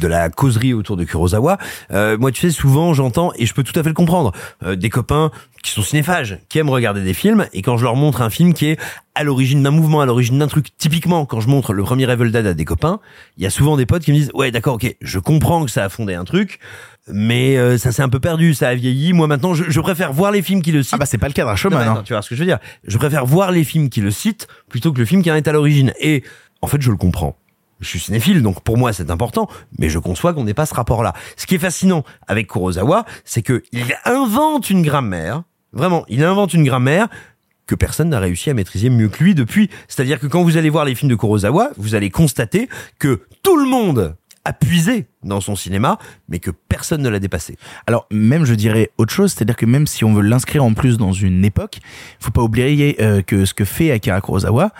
de 0.00 0.06
la 0.06 0.28
causerie 0.30 0.74
autour 0.74 0.96
de 0.96 1.04
Kurosawa. 1.04 1.58
Euh, 1.90 2.16
moi 2.18 2.30
tu 2.32 2.40
sais 2.40 2.50
souvent 2.50 2.94
j'entends 2.94 3.32
et 3.36 3.46
je 3.46 3.54
peux 3.54 3.62
tout 3.62 3.78
à 3.78 3.82
fait 3.82 3.88
le 3.88 3.94
comprendre 3.94 4.32
euh, 4.62 4.76
des 4.76 4.90
copains 4.90 5.30
qui 5.62 5.72
sont 5.72 5.82
cinéphages, 5.82 6.38
qui 6.48 6.58
aiment 6.58 6.70
regarder 6.70 7.02
des 7.02 7.14
films 7.14 7.46
et 7.52 7.62
quand 7.62 7.76
je 7.76 7.84
leur 7.84 7.96
montre 7.96 8.22
un 8.22 8.30
film 8.30 8.54
qui 8.54 8.66
est 8.66 8.80
à 9.14 9.24
l'origine 9.24 9.62
d'un 9.62 9.72
mouvement, 9.72 10.00
à 10.00 10.06
l'origine 10.06 10.38
d'un 10.38 10.46
truc, 10.46 10.68
typiquement 10.76 11.26
quand 11.26 11.40
je 11.40 11.48
montre 11.48 11.72
le 11.72 11.82
premier 11.82 12.10
Evil 12.10 12.30
Dead 12.30 12.46
à 12.46 12.54
des 12.54 12.64
copains, 12.64 13.00
il 13.36 13.42
y 13.42 13.46
a 13.46 13.50
souvent 13.50 13.76
des 13.76 13.86
potes 13.86 14.02
qui 14.02 14.12
me 14.12 14.16
disent 14.16 14.30
ouais 14.34 14.50
d'accord 14.50 14.74
ok 14.74 14.94
je 15.00 15.18
comprends 15.18 15.64
que 15.64 15.70
ça 15.70 15.84
a 15.84 15.88
fondé 15.88 16.14
un 16.14 16.24
truc. 16.24 16.58
Mais 17.10 17.56
euh, 17.56 17.78
ça 17.78 17.90
s'est 17.90 18.02
un 18.02 18.10
peu 18.10 18.20
perdu, 18.20 18.52
ça 18.52 18.68
a 18.68 18.74
vieilli. 18.74 19.14
Moi 19.14 19.26
maintenant, 19.26 19.54
je, 19.54 19.64
je 19.66 19.80
préfère 19.80 20.12
voir 20.12 20.30
les 20.30 20.42
films 20.42 20.60
qui 20.60 20.72
le 20.72 20.82
citent. 20.82 20.92
Ah 20.92 20.98
bah 20.98 21.06
c'est 21.06 21.16
pas 21.16 21.28
le 21.28 21.32
cas. 21.32 21.44
Non, 21.44 21.70
mais 21.70 21.76
hein. 21.76 22.02
tu 22.04 22.12
vois 22.12 22.20
ce 22.20 22.28
que 22.28 22.34
je 22.34 22.40
veux 22.40 22.46
dire 22.46 22.58
Je 22.86 22.98
préfère 22.98 23.24
voir 23.24 23.50
les 23.50 23.64
films 23.64 23.88
qui 23.88 24.02
le 24.02 24.10
citent 24.10 24.46
plutôt 24.68 24.92
que 24.92 24.98
le 24.98 25.06
film 25.06 25.22
qui 25.22 25.30
en 25.30 25.34
est 25.34 25.48
à 25.48 25.52
l'origine. 25.52 25.94
Et 26.00 26.22
en 26.62 26.66
fait, 26.66 26.80
je 26.80 26.90
le 26.90 26.96
comprends. 26.96 27.36
Je 27.80 27.86
suis 27.86 28.00
cinéphile, 28.00 28.42
donc 28.42 28.62
pour 28.62 28.76
moi 28.76 28.92
c'est 28.92 29.08
important, 29.10 29.48
mais 29.78 29.88
je 29.88 30.00
conçois 30.00 30.34
qu'on 30.34 30.42
n'ait 30.42 30.54
pas 30.54 30.66
ce 30.66 30.74
rapport-là. 30.74 31.12
Ce 31.36 31.46
qui 31.46 31.54
est 31.54 31.60
fascinant 31.60 32.02
avec 32.26 32.48
Kurosawa, 32.48 33.04
c'est 33.24 33.42
que 33.42 33.62
il 33.70 33.94
invente 34.04 34.68
une 34.68 34.82
grammaire, 34.82 35.44
vraiment, 35.72 36.04
il 36.08 36.24
invente 36.24 36.54
une 36.54 36.64
grammaire 36.64 37.08
que 37.66 37.76
personne 37.76 38.08
n'a 38.08 38.18
réussi 38.18 38.50
à 38.50 38.54
maîtriser 38.54 38.90
mieux 38.90 39.08
que 39.08 39.22
lui 39.22 39.34
depuis. 39.34 39.70
C'est-à-dire 39.86 40.18
que 40.18 40.26
quand 40.26 40.42
vous 40.42 40.56
allez 40.56 40.70
voir 40.70 40.84
les 40.84 40.96
films 40.96 41.10
de 41.10 41.14
Kurosawa, 41.14 41.70
vous 41.76 41.94
allez 41.94 42.10
constater 42.10 42.68
que 42.98 43.22
tout 43.42 43.56
le 43.56 43.68
monde 43.68 44.16
a 44.44 44.52
puisé 44.52 45.06
dans 45.22 45.40
son 45.40 45.54
cinéma, 45.54 45.98
mais 46.28 46.38
que 46.38 46.50
personne 46.50 47.02
ne 47.02 47.08
l'a 47.08 47.20
dépassé. 47.20 47.56
Alors 47.86 48.06
même 48.10 48.44
je 48.44 48.54
dirais 48.54 48.90
autre 48.96 49.12
chose, 49.12 49.32
c'est-à-dire 49.32 49.56
que 49.56 49.66
même 49.66 49.86
si 49.86 50.04
on 50.04 50.14
veut 50.14 50.22
l'inscrire 50.22 50.64
en 50.64 50.72
plus 50.72 50.96
dans 50.96 51.12
une 51.12 51.44
époque, 51.44 51.78
faut 52.18 52.30
pas 52.30 52.42
oublier 52.42 52.96
euh, 53.00 53.20
que 53.22 53.44
ce 53.44 53.52
que 53.52 53.66
fait 53.66 53.90
Akira 53.92 54.20
Kurosawa, 54.20 54.72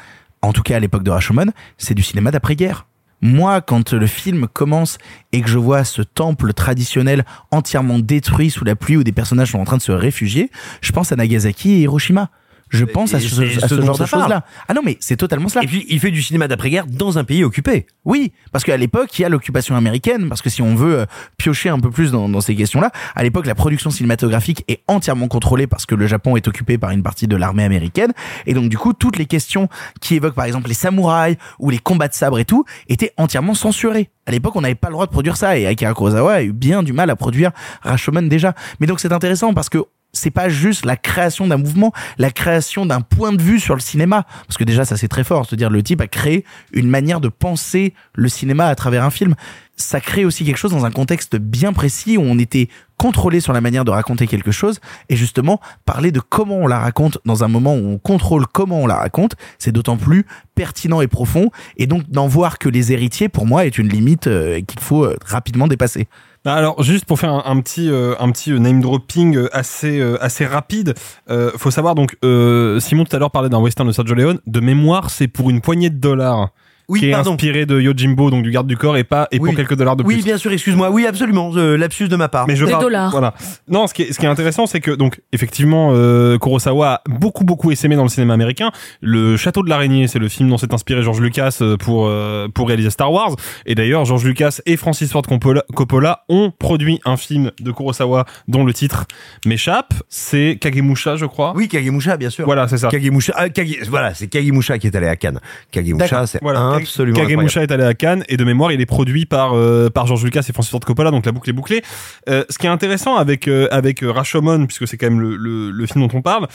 en 0.42 0.52
tout 0.52 0.62
cas 0.62 0.76
à 0.76 0.80
l'époque 0.80 1.02
de 1.02 1.10
Rashomon, 1.10 1.52
c'est 1.76 1.94
du 1.94 2.02
cinéma 2.02 2.30
d'après-guerre. 2.30 2.86
Moi, 3.20 3.60
quand 3.60 3.92
le 3.92 4.06
film 4.06 4.46
commence 4.46 4.98
et 5.32 5.40
que 5.40 5.48
je 5.48 5.58
vois 5.58 5.82
ce 5.82 6.02
temple 6.02 6.52
traditionnel 6.52 7.24
entièrement 7.50 7.98
détruit 7.98 8.50
sous 8.50 8.64
la 8.64 8.76
pluie 8.76 8.96
où 8.96 9.02
des 9.02 9.12
personnages 9.12 9.52
sont 9.52 9.58
en 9.58 9.64
train 9.64 9.76
de 9.76 9.82
se 9.82 9.90
réfugier, 9.90 10.50
je 10.80 10.92
pense 10.92 11.10
à 11.10 11.16
Nagasaki 11.16 11.72
et 11.72 11.80
Hiroshima. 11.80 12.30
Je 12.70 12.84
pense 12.84 13.14
à 13.14 13.20
ce, 13.20 13.28
c'est 13.28 13.56
à 13.56 13.60
ce 13.60 13.68
ce 13.68 13.74
dont 13.74 13.86
genre 13.86 13.98
de 13.98 14.06
choses-là. 14.06 14.44
Ah 14.68 14.74
non, 14.74 14.82
mais 14.84 14.96
c'est 15.00 15.16
totalement 15.16 15.48
cela. 15.48 15.64
Et 15.64 15.66
puis 15.66 15.86
il 15.88 16.00
fait 16.00 16.10
du 16.10 16.22
cinéma 16.22 16.48
d'après-guerre 16.48 16.86
dans 16.86 17.18
un 17.18 17.24
pays 17.24 17.44
occupé. 17.44 17.86
Oui, 18.04 18.32
parce 18.52 18.64
qu'à 18.64 18.76
l'époque, 18.76 19.18
il 19.18 19.22
y 19.22 19.24
a 19.24 19.28
l'occupation 19.28 19.76
américaine, 19.76 20.28
parce 20.28 20.42
que 20.42 20.50
si 20.50 20.62
on 20.62 20.74
veut 20.74 21.00
euh, 21.00 21.06
piocher 21.36 21.68
un 21.68 21.80
peu 21.80 21.90
plus 21.90 22.10
dans, 22.10 22.28
dans 22.28 22.40
ces 22.40 22.54
questions-là, 22.54 22.90
à 23.14 23.22
l'époque, 23.22 23.46
la 23.46 23.54
production 23.54 23.90
cinématographique 23.90 24.64
est 24.68 24.82
entièrement 24.88 25.28
contrôlée 25.28 25.66
parce 25.66 25.86
que 25.86 25.94
le 25.94 26.06
Japon 26.06 26.36
est 26.36 26.46
occupé 26.48 26.78
par 26.78 26.90
une 26.90 27.02
partie 27.02 27.26
de 27.26 27.36
l'armée 27.36 27.64
américaine, 27.64 28.12
et 28.46 28.54
donc 28.54 28.68
du 28.68 28.78
coup, 28.78 28.92
toutes 28.92 29.18
les 29.18 29.26
questions 29.26 29.68
qui 30.00 30.16
évoquent 30.16 30.34
par 30.34 30.44
exemple 30.44 30.68
les 30.68 30.74
samouraïs 30.74 31.36
ou 31.58 31.70
les 31.70 31.78
combats 31.78 32.08
de 32.08 32.14
sabre 32.14 32.38
et 32.38 32.44
tout, 32.44 32.64
étaient 32.88 33.12
entièrement 33.16 33.54
censurées. 33.54 34.10
À 34.26 34.30
l'époque, 34.30 34.56
on 34.56 34.60
n'avait 34.60 34.74
pas 34.74 34.88
le 34.88 34.92
droit 34.92 35.06
de 35.06 35.10
produire 35.10 35.36
ça, 35.36 35.58
et 35.58 35.66
Akira 35.66 35.94
Kurosawa 35.94 36.34
a 36.34 36.42
eu 36.42 36.52
bien 36.52 36.82
du 36.82 36.92
mal 36.92 37.08
à 37.10 37.16
produire 37.16 37.50
Rashomon 37.82 38.22
déjà. 38.22 38.54
Mais 38.78 38.86
donc 38.86 39.00
c'est 39.00 39.12
intéressant 39.12 39.54
parce 39.54 39.68
que 39.68 39.84
c'est 40.12 40.30
pas 40.30 40.48
juste 40.48 40.84
la 40.84 40.96
création 40.96 41.46
d'un 41.46 41.58
mouvement, 41.58 41.92
la 42.18 42.30
création 42.30 42.86
d'un 42.86 43.00
point 43.00 43.32
de 43.32 43.42
vue 43.42 43.60
sur 43.60 43.74
le 43.74 43.80
cinéma. 43.80 44.24
Parce 44.46 44.56
que 44.56 44.64
déjà, 44.64 44.84
ça 44.84 44.96
c'est 44.96 45.08
très 45.08 45.24
fort. 45.24 45.46
C'est-à-dire, 45.46 45.70
le 45.70 45.82
type 45.82 46.00
a 46.00 46.06
créé 46.06 46.44
une 46.72 46.88
manière 46.88 47.20
de 47.20 47.28
penser 47.28 47.94
le 48.14 48.28
cinéma 48.28 48.66
à 48.66 48.74
travers 48.74 49.04
un 49.04 49.10
film. 49.10 49.34
Ça 49.76 50.00
crée 50.00 50.24
aussi 50.24 50.44
quelque 50.44 50.56
chose 50.56 50.72
dans 50.72 50.84
un 50.84 50.90
contexte 50.90 51.36
bien 51.36 51.72
précis 51.72 52.16
où 52.16 52.22
on 52.22 52.38
était 52.38 52.68
contrôlé 52.96 53.38
sur 53.38 53.52
la 53.52 53.60
manière 53.60 53.84
de 53.84 53.92
raconter 53.92 54.26
quelque 54.26 54.50
chose. 54.50 54.80
Et 55.08 55.14
justement, 55.14 55.60
parler 55.84 56.10
de 56.10 56.18
comment 56.18 56.56
on 56.56 56.66
la 56.66 56.80
raconte 56.80 57.18
dans 57.24 57.44
un 57.44 57.48
moment 57.48 57.74
où 57.76 57.86
on 57.86 57.98
contrôle 57.98 58.46
comment 58.48 58.80
on 58.80 58.86
la 58.86 58.96
raconte, 58.96 59.36
c'est 59.58 59.70
d'autant 59.70 59.96
plus 59.96 60.26
pertinent 60.56 61.00
et 61.00 61.06
profond. 61.06 61.50
Et 61.76 61.86
donc, 61.86 62.10
d'en 62.10 62.26
voir 62.26 62.58
que 62.58 62.68
les 62.68 62.92
héritiers, 62.92 63.28
pour 63.28 63.46
moi, 63.46 63.66
est 63.66 63.78
une 63.78 63.88
limite 63.88 64.26
euh, 64.26 64.60
qu'il 64.62 64.80
faut 64.80 65.04
euh, 65.04 65.16
rapidement 65.24 65.68
dépasser. 65.68 66.08
Bah 66.48 66.54
Alors 66.54 66.82
juste 66.82 67.04
pour 67.04 67.20
faire 67.20 67.46
un, 67.46 67.60
petit 67.60 67.90
euh, 67.90 68.14
un 68.18 68.30
petit 68.30 68.52
euh, 68.52 68.58
name 68.58 68.80
dropping 68.80 69.36
euh, 69.36 69.54
assez 69.54 70.00
euh, 70.00 70.16
assez 70.24 70.46
rapide, 70.46 70.94
euh, 71.28 71.50
faut 71.58 71.70
savoir 71.70 71.94
donc 71.94 72.16
euh, 72.24 72.80
Simon 72.80 73.04
tout 73.04 73.14
à 73.14 73.18
l'heure 73.18 73.30
parlait 73.30 73.50
d'un 73.50 73.58
western 73.58 73.86
de 73.86 73.92
Sergio 73.92 74.14
Leone. 74.14 74.40
De 74.46 74.60
mémoire, 74.60 75.10
c'est 75.10 75.28
pour 75.28 75.50
une 75.50 75.60
poignée 75.60 75.90
de 75.90 75.98
dollars. 75.98 76.48
Oui, 76.88 77.00
qui 77.00 77.10
est 77.10 77.14
inspiré 77.14 77.66
de 77.66 77.78
Yojimbo, 77.80 78.30
donc 78.30 78.42
du 78.44 78.50
garde 78.50 78.66
du 78.66 78.76
corps, 78.76 78.96
et 78.96 79.04
pas 79.04 79.28
et 79.30 79.38
Oui. 79.38 79.48
pour 79.50 79.56
quelques 79.56 79.76
dollars 79.76 79.94
de 79.96 80.02
plus. 80.02 80.16
Oui, 80.16 80.22
bien 80.22 80.38
sûr, 80.38 80.50
excuse-moi. 80.52 80.90
Oui, 80.90 81.06
absolument. 81.06 81.50
Euh, 81.54 81.76
lapsus 81.76 82.08
de 82.08 82.16
ma 82.16 82.28
part. 82.28 82.46
Mais 82.46 82.56
je 82.56 82.64
Des 82.64 82.70
parle, 82.70 82.82
dollars. 82.84 83.10
Voilà. 83.10 83.34
Non, 83.68 83.86
ce 83.86 83.92
qui 83.94 84.02
est, 84.02 84.12
ce 84.12 84.18
qui 84.18 84.24
est 84.24 84.28
intéressant, 84.28 84.66
c'est 84.66 84.80
que 84.80 84.90
donc 84.92 85.20
effectivement, 85.32 85.90
euh, 85.92 86.38
Kurosawa 86.38 86.88
a 86.94 87.00
beaucoup 87.08 87.44
beaucoup 87.44 87.70
essaimé 87.70 87.94
dans 87.96 88.04
le 88.04 88.08
cinéma 88.08 88.32
américain. 88.34 88.70
Le 89.02 89.36
Château 89.36 89.62
de 89.62 89.68
l'araignée, 89.68 90.08
c'est 90.08 90.18
le 90.18 90.28
film 90.28 90.48
dont 90.48 90.56
s'est 90.56 90.72
inspiré 90.72 91.02
George 91.02 91.20
Lucas 91.20 91.58
euh, 91.60 91.76
pour 91.76 92.06
euh, 92.06 92.48
pour 92.48 92.68
réaliser 92.68 92.90
Star 92.90 93.12
Wars. 93.12 93.36
Et 93.66 93.74
d'ailleurs, 93.74 94.06
George 94.06 94.24
Lucas 94.24 94.58
et 94.64 94.76
Francis 94.78 95.12
Ford 95.12 95.22
Coppola, 95.22 95.64
Coppola 95.74 96.24
ont 96.30 96.52
produit 96.58 97.00
un 97.04 97.16
film 97.18 97.50
de 97.60 97.70
Kurosawa 97.70 98.24
dont 98.48 98.64
le 98.64 98.72
titre 98.72 99.04
m'échappe. 99.44 99.92
C'est 100.08 100.56
Kagemusha, 100.60 101.16
je 101.16 101.26
crois. 101.26 101.52
Oui, 101.54 101.68
Kagemusha, 101.68 102.16
bien 102.16 102.30
sûr. 102.30 102.46
Voilà, 102.46 102.66
c'est 102.68 102.78
ça. 102.78 102.88
Kagemusha, 102.88 103.34
ah, 103.36 103.48
Kage- 103.50 103.86
voilà, 103.88 104.14
c'est 104.14 104.28
Kagemusha 104.28 104.78
qui 104.78 104.86
est 104.86 104.96
allé 104.96 105.06
à 105.08 105.16
Cannes. 105.16 105.40
Kagemusha, 105.70 106.26
c'est 106.26 106.38
Voilà, 106.42 106.77
absolument 106.78 107.18
Kagemusha 107.18 107.62
est 107.62 107.70
allé 107.70 107.84
à 107.84 107.94
Cannes 107.94 108.24
et 108.28 108.36
de 108.36 108.44
mémoire 108.44 108.72
il 108.72 108.80
est 108.80 108.86
produit 108.86 109.26
par 109.26 109.54
euh, 109.54 109.90
par 109.90 110.06
George 110.06 110.24
Lucas 110.24 110.44
et 110.48 110.52
Francis 110.52 110.70
Ford 110.70 110.80
Coppola 110.80 111.10
donc 111.10 111.26
la 111.26 111.32
boucle 111.32 111.50
est 111.50 111.54
bouclée. 111.54 111.82
Euh, 112.28 112.44
ce 112.48 112.58
qui 112.58 112.66
est 112.66 112.70
intéressant 112.70 113.16
avec 113.16 113.48
euh, 113.48 113.68
avec 113.70 114.02
euh, 114.02 114.10
Rashomon 114.10 114.66
puisque 114.66 114.86
c'est 114.88 114.96
quand 114.96 115.10
même 115.10 115.20
le, 115.20 115.36
le, 115.36 115.70
le 115.70 115.86
film 115.86 116.06
dont 116.06 116.16
on 116.16 116.22
parle, 116.22 116.48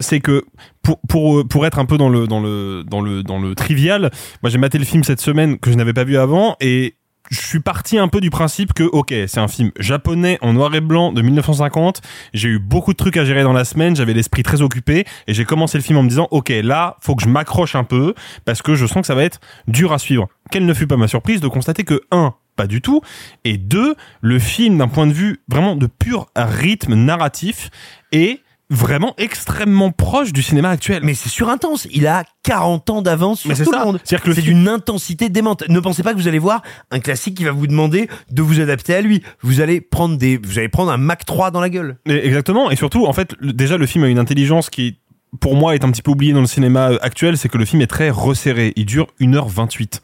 c'est 0.00 0.20
que 0.20 0.44
pour 0.82 1.00
pour 1.08 1.40
euh, 1.40 1.44
pour 1.44 1.66
être 1.66 1.78
un 1.78 1.84
peu 1.84 1.98
dans 1.98 2.08
le 2.08 2.26
dans 2.26 2.40
le 2.40 2.82
dans 2.84 3.00
le 3.00 3.22
dans 3.22 3.38
le 3.40 3.54
trivial, 3.54 4.10
moi 4.42 4.50
j'ai 4.50 4.58
maté 4.58 4.78
le 4.78 4.84
film 4.84 5.04
cette 5.04 5.20
semaine 5.20 5.58
que 5.58 5.70
je 5.70 5.76
n'avais 5.76 5.92
pas 5.92 6.04
vu 6.04 6.16
avant 6.16 6.56
et 6.60 6.96
je 7.30 7.40
suis 7.40 7.60
parti 7.60 7.98
un 7.98 8.08
peu 8.08 8.20
du 8.20 8.30
principe 8.30 8.72
que 8.72 8.84
ok 8.84 9.14
c'est 9.26 9.38
un 9.38 9.48
film 9.48 9.70
japonais 9.78 10.38
en 10.42 10.52
noir 10.52 10.74
et 10.74 10.80
blanc 10.80 11.12
de 11.12 11.22
1950 11.22 12.02
j'ai 12.32 12.48
eu 12.48 12.58
beaucoup 12.58 12.92
de 12.92 12.96
trucs 12.96 13.16
à 13.16 13.24
gérer 13.24 13.42
dans 13.42 13.52
la 13.52 13.64
semaine 13.64 13.96
j'avais 13.96 14.12
l'esprit 14.12 14.42
très 14.42 14.62
occupé 14.62 15.04
et 15.26 15.34
j'ai 15.34 15.44
commencé 15.44 15.78
le 15.78 15.82
film 15.82 15.98
en 15.98 16.02
me 16.02 16.08
disant 16.08 16.28
ok 16.30 16.50
là 16.62 16.96
faut 17.00 17.14
que 17.14 17.22
je 17.22 17.28
m'accroche 17.28 17.74
un 17.74 17.84
peu 17.84 18.14
parce 18.44 18.62
que 18.62 18.74
je 18.74 18.86
sens 18.86 19.02
que 19.02 19.06
ça 19.06 19.14
va 19.14 19.24
être 19.24 19.40
dur 19.68 19.92
à 19.92 19.98
suivre. 19.98 20.28
Quelle 20.50 20.66
ne 20.66 20.74
fut 20.74 20.86
pas 20.86 20.96
ma 20.96 21.08
surprise 21.08 21.40
de 21.40 21.48
constater 21.48 21.84
que 21.84 22.02
un 22.10 22.34
pas 22.56 22.66
du 22.66 22.80
tout 22.80 23.00
et 23.42 23.56
deux 23.56 23.96
le 24.20 24.38
film 24.38 24.78
d'un 24.78 24.88
point 24.88 25.06
de 25.06 25.12
vue 25.12 25.40
vraiment 25.48 25.74
de 25.74 25.86
pur 25.86 26.26
rythme 26.36 26.94
narratif 26.94 27.70
est 28.12 28.40
vraiment 28.74 29.14
extrêmement 29.18 29.90
proche 29.90 30.32
du 30.32 30.42
cinéma 30.42 30.70
actuel. 30.70 31.00
Mais 31.02 31.14
c'est 31.14 31.28
sur 31.28 31.48
intense. 31.48 31.86
Il 31.92 32.06
a 32.06 32.24
40 32.42 32.90
ans 32.90 33.02
d'avance 33.02 33.40
sur 33.40 33.50
tout 33.56 33.70
ça. 33.72 33.78
le 33.80 33.84
monde. 33.84 34.00
C'est 34.04 34.16
film- 34.20 34.34
d'une 34.58 34.68
intensité 34.68 35.28
démente. 35.28 35.64
Ne 35.68 35.80
pensez 35.80 36.02
pas 36.02 36.12
que 36.12 36.18
vous 36.18 36.28
allez 36.28 36.38
voir 36.38 36.62
un 36.90 37.00
classique 37.00 37.36
qui 37.36 37.44
va 37.44 37.52
vous 37.52 37.66
demander 37.66 38.08
de 38.30 38.42
vous 38.42 38.60
adapter 38.60 38.94
à 38.94 39.00
lui. 39.00 39.22
Vous 39.42 39.60
allez 39.60 39.80
prendre 39.80 40.16
des, 40.16 40.36
vous 40.36 40.58
allez 40.58 40.68
prendre 40.68 40.90
un 40.92 40.96
Mac 40.98 41.24
3 41.24 41.50
dans 41.50 41.60
la 41.60 41.70
gueule. 41.70 41.96
Exactement. 42.06 42.70
Et 42.70 42.76
surtout, 42.76 43.06
en 43.06 43.12
fait, 43.12 43.34
le- 43.38 43.52
déjà, 43.52 43.76
le 43.76 43.86
film 43.86 44.04
a 44.04 44.08
une 44.08 44.18
intelligence 44.18 44.68
qui, 44.70 44.98
pour 45.40 45.56
moi, 45.56 45.74
est 45.74 45.84
un 45.84 45.90
petit 45.90 46.02
peu 46.02 46.10
oubliée 46.10 46.32
dans 46.32 46.40
le 46.40 46.46
cinéma 46.46 46.90
euh, 46.92 46.98
actuel. 47.02 47.38
C'est 47.38 47.48
que 47.48 47.58
le 47.58 47.64
film 47.64 47.80
est 47.82 47.86
très 47.86 48.10
resserré. 48.10 48.72
Il 48.76 48.86
dure 48.86 49.06
1h28. 49.20 50.00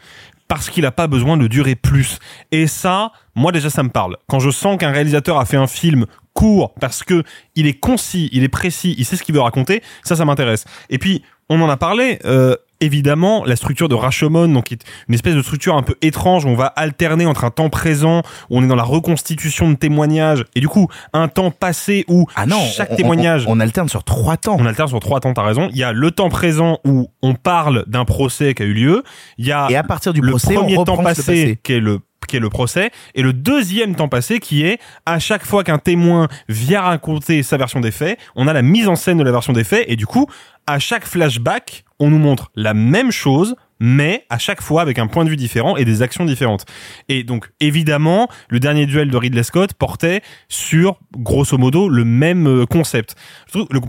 Parce 0.49 0.69
qu'il 0.69 0.83
n'a 0.83 0.91
pas 0.91 1.07
besoin 1.07 1.37
de 1.37 1.47
durer 1.47 1.77
plus. 1.77 2.19
Et 2.51 2.67
ça, 2.67 3.13
moi 3.37 3.53
déjà, 3.53 3.71
ça 3.71 3.85
me 3.85 3.89
parle. 3.89 4.17
Quand 4.29 4.41
je 4.41 4.51
sens 4.51 4.79
qu'un 4.79 4.91
réalisateur 4.91 5.39
a 5.39 5.45
fait 5.45 5.57
un 5.57 5.69
film 5.69 6.07
court 6.35 6.75
parce 6.81 7.03
que 7.03 7.23
il 7.57 7.67
est 7.67 7.79
concis, 7.79 8.29
il 8.33 8.43
est 8.45 8.49
précis, 8.49 8.95
il 8.99 9.05
sait 9.05 9.17
ce 9.17 9.23
qu'il 9.23 9.35
veut 9.35 9.41
raconter, 9.41 9.83
ça, 10.05 10.17
ça 10.17 10.25
m'intéresse. 10.25 10.65
Et 10.89 10.99
puis, 10.99 11.23
on 11.49 11.61
en 11.63 11.69
a 11.69 11.77
parlé. 11.77 12.19
Euh, 12.25 12.55
évidemment, 12.83 13.45
la 13.45 13.57
structure 13.57 13.89
de 13.91 13.95
Rashomon, 13.95 14.49
donc 14.49 14.65
qui 14.65 14.75
est 14.75 14.83
une 15.09 15.15
espèce 15.15 15.35
de 15.35 15.43
structure 15.43 15.77
un 15.77 15.83
peu 15.83 15.97
étrange 16.01 16.47
où 16.47 16.49
on 16.49 16.55
va 16.55 16.67
alterner 16.67 17.27
entre 17.27 17.45
un 17.45 17.51
temps 17.51 17.69
présent 17.69 18.23
où 18.49 18.57
on 18.59 18.63
est 18.63 18.67
dans 18.69 18.75
la 18.77 18.85
reconstitution 18.85 19.69
de 19.71 19.75
témoignages 19.75 20.45
et 20.55 20.61
du 20.61 20.69
coup 20.69 20.89
un 21.13 21.29
temps 21.29 21.51
passé 21.51 22.05
où 22.09 22.27
Ah 22.37 22.47
non, 22.47 22.61
chaque 22.75 22.93
on- 22.93 22.97
témoignage 22.97 23.45
on, 23.47 23.53
on 23.57 23.61
alterne 23.61 23.89
sur 23.91 24.03
trois 24.05 24.39
temps. 24.39 24.57
on 24.59 24.65
alterne 24.65 24.89
sur 24.89 25.01
trois 25.01 25.21
temps, 25.21 25.35
t'as 25.35 25.43
raison. 25.43 25.69
Il 25.73 25.77
y 25.79 25.83
a 25.85 25.93
le 25.93 26.11
temps 26.11 26.31
présent 26.31 26.79
où 26.87 27.09
on 27.21 27.35
parle 27.35 27.85
d'un 27.87 28.07
procès 28.07 28.55
qui 28.55 28.63
a 28.63 28.67
eu 28.67 28.73
lieu. 28.73 29.03
Il 29.37 29.45
y 29.47 29.53
a 29.53 29.67
Et 29.69 29.77
à 29.77 29.83
partir 29.83 30.15
du 30.15 30.23
le 30.23 30.31
procès, 30.31 30.55
premier 30.55 30.77
temps 30.85 30.97
passé, 30.97 31.23
passé. 31.23 31.59
qui 31.63 31.75
est 31.75 31.81
le 31.81 32.01
qui 32.27 32.37
est 32.37 32.41
le 32.41 32.51
procès 32.51 32.91
et 33.15 33.23
le 33.23 33.33
deuxième 33.33 33.95
temps 33.95 34.09
passé 34.09 34.39
qui 34.39 34.65
est 34.65 34.79
à 35.07 35.19
chaque 35.19 35.45
fois 35.45 35.65
qu'un 35.65 35.79
témoin 35.79 36.29
vient 36.49 36.83
raconter 36.83 37.43
sa 37.43 37.57
version 37.57 37.81
des 37.81 37.91
faits, 37.91 38.19
on 38.37 38.47
a 38.49 38.53
la 38.53 38.63
mise 38.63 38.89
en 38.89 38.97
scène 38.97 39.19
de 39.19 39.25
la 39.25 39.33
version 39.33 39.53
des 39.53 39.65
faits 39.65 39.85
et 39.89 39.97
du 39.97 40.07
coup, 40.07 40.27
à 40.67 40.79
chaque 40.79 41.07
flashback, 41.07 41.85
on 41.99 42.11
nous 42.11 42.19
montre 42.19 42.51
la 42.55 42.75
même 42.75 43.11
chose 43.11 43.57
mais 43.81 44.27
à 44.29 44.39
chaque 44.39 44.61
fois 44.61 44.83
avec 44.83 44.99
un 44.99 45.07
point 45.07 45.25
de 45.25 45.31
vue 45.31 45.37
différent 45.37 45.77
et 45.77 45.85
des 45.85 46.03
actions 46.03 46.25
différentes. 46.25 46.67
Et 47.09 47.25
donc 47.25 47.51
évidemment, 47.61 48.29
le 48.51 48.61
dernier 48.61 48.87
duel 48.87 49.11
de 49.11 49.17
Ridley 49.17 49.43
Scott 49.43 49.73
portait 49.73 50.23
sur 50.49 51.01
grosso 51.17 51.57
modo 51.57 51.89
le 51.89 52.05
même 52.05 52.47
euh, 52.47 52.67
concept. 52.67 53.17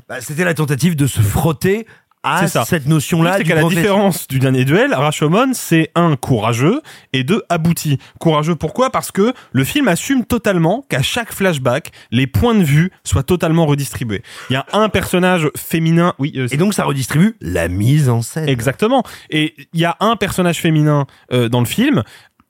Bah, 0.08 0.22
C'était 0.22 0.46
la 0.46 0.54
tentative 0.54 0.96
de 0.96 1.08
se 1.08 1.20
frotter 1.20 1.86
à 2.24 2.42
C'est 2.42 2.48
ça. 2.50 2.66
cette 2.66 2.88
notion-là. 2.88 3.38
C'est 3.38 3.44
qu'à 3.44 3.56
la 3.56 3.64
différence 3.64 4.28
du 4.28 4.40
dernier 4.40 4.66
duel, 4.66 4.94
Rashomon, 4.94 5.52
c'est 5.54 5.92
un 5.96 6.16
courageux 6.16 6.82
et 7.14 7.24
deux 7.24 7.44
abouti. 7.50 7.98
Courageux 8.20 8.56
pourquoi? 8.56 8.92
Parce 8.92 9.12
que 9.12 9.34
le 9.52 9.64
film 9.64 9.88
assume 9.88 10.26
totalement 10.26 10.86
qu'à 10.90 11.02
chaque 11.02 11.34
flashback, 11.34 11.92
les 12.12 12.28
points 12.28 12.56
de 12.56 12.64
vue 12.64 12.92
soient 13.04 13.24
totalement 13.24 13.66
redistribués. 13.66 14.22
Il 14.50 14.54
y 14.54 14.56
a 14.56 14.66
un 14.74 14.90
personnage 14.90 15.50
féminin, 15.56 16.14
oui, 16.20 16.34
euh, 16.36 16.48
Et 16.52 16.58
donc 16.58 16.74
ça 16.74 16.84
redistribue 16.84 17.36
la 17.42 17.68
mise 17.68 18.10
en 18.10 18.22
scène. 18.22 18.48
Exactement. 18.48 19.04
Et 19.30 19.56
il 19.74 19.80
y 19.80 19.86
a 19.86 19.98
un 20.00 20.16
personnage 20.16 20.60
féminin 20.60 21.08
euh, 21.32 21.50
dans 21.50 21.60
le 21.60 21.66
film. 21.66 22.04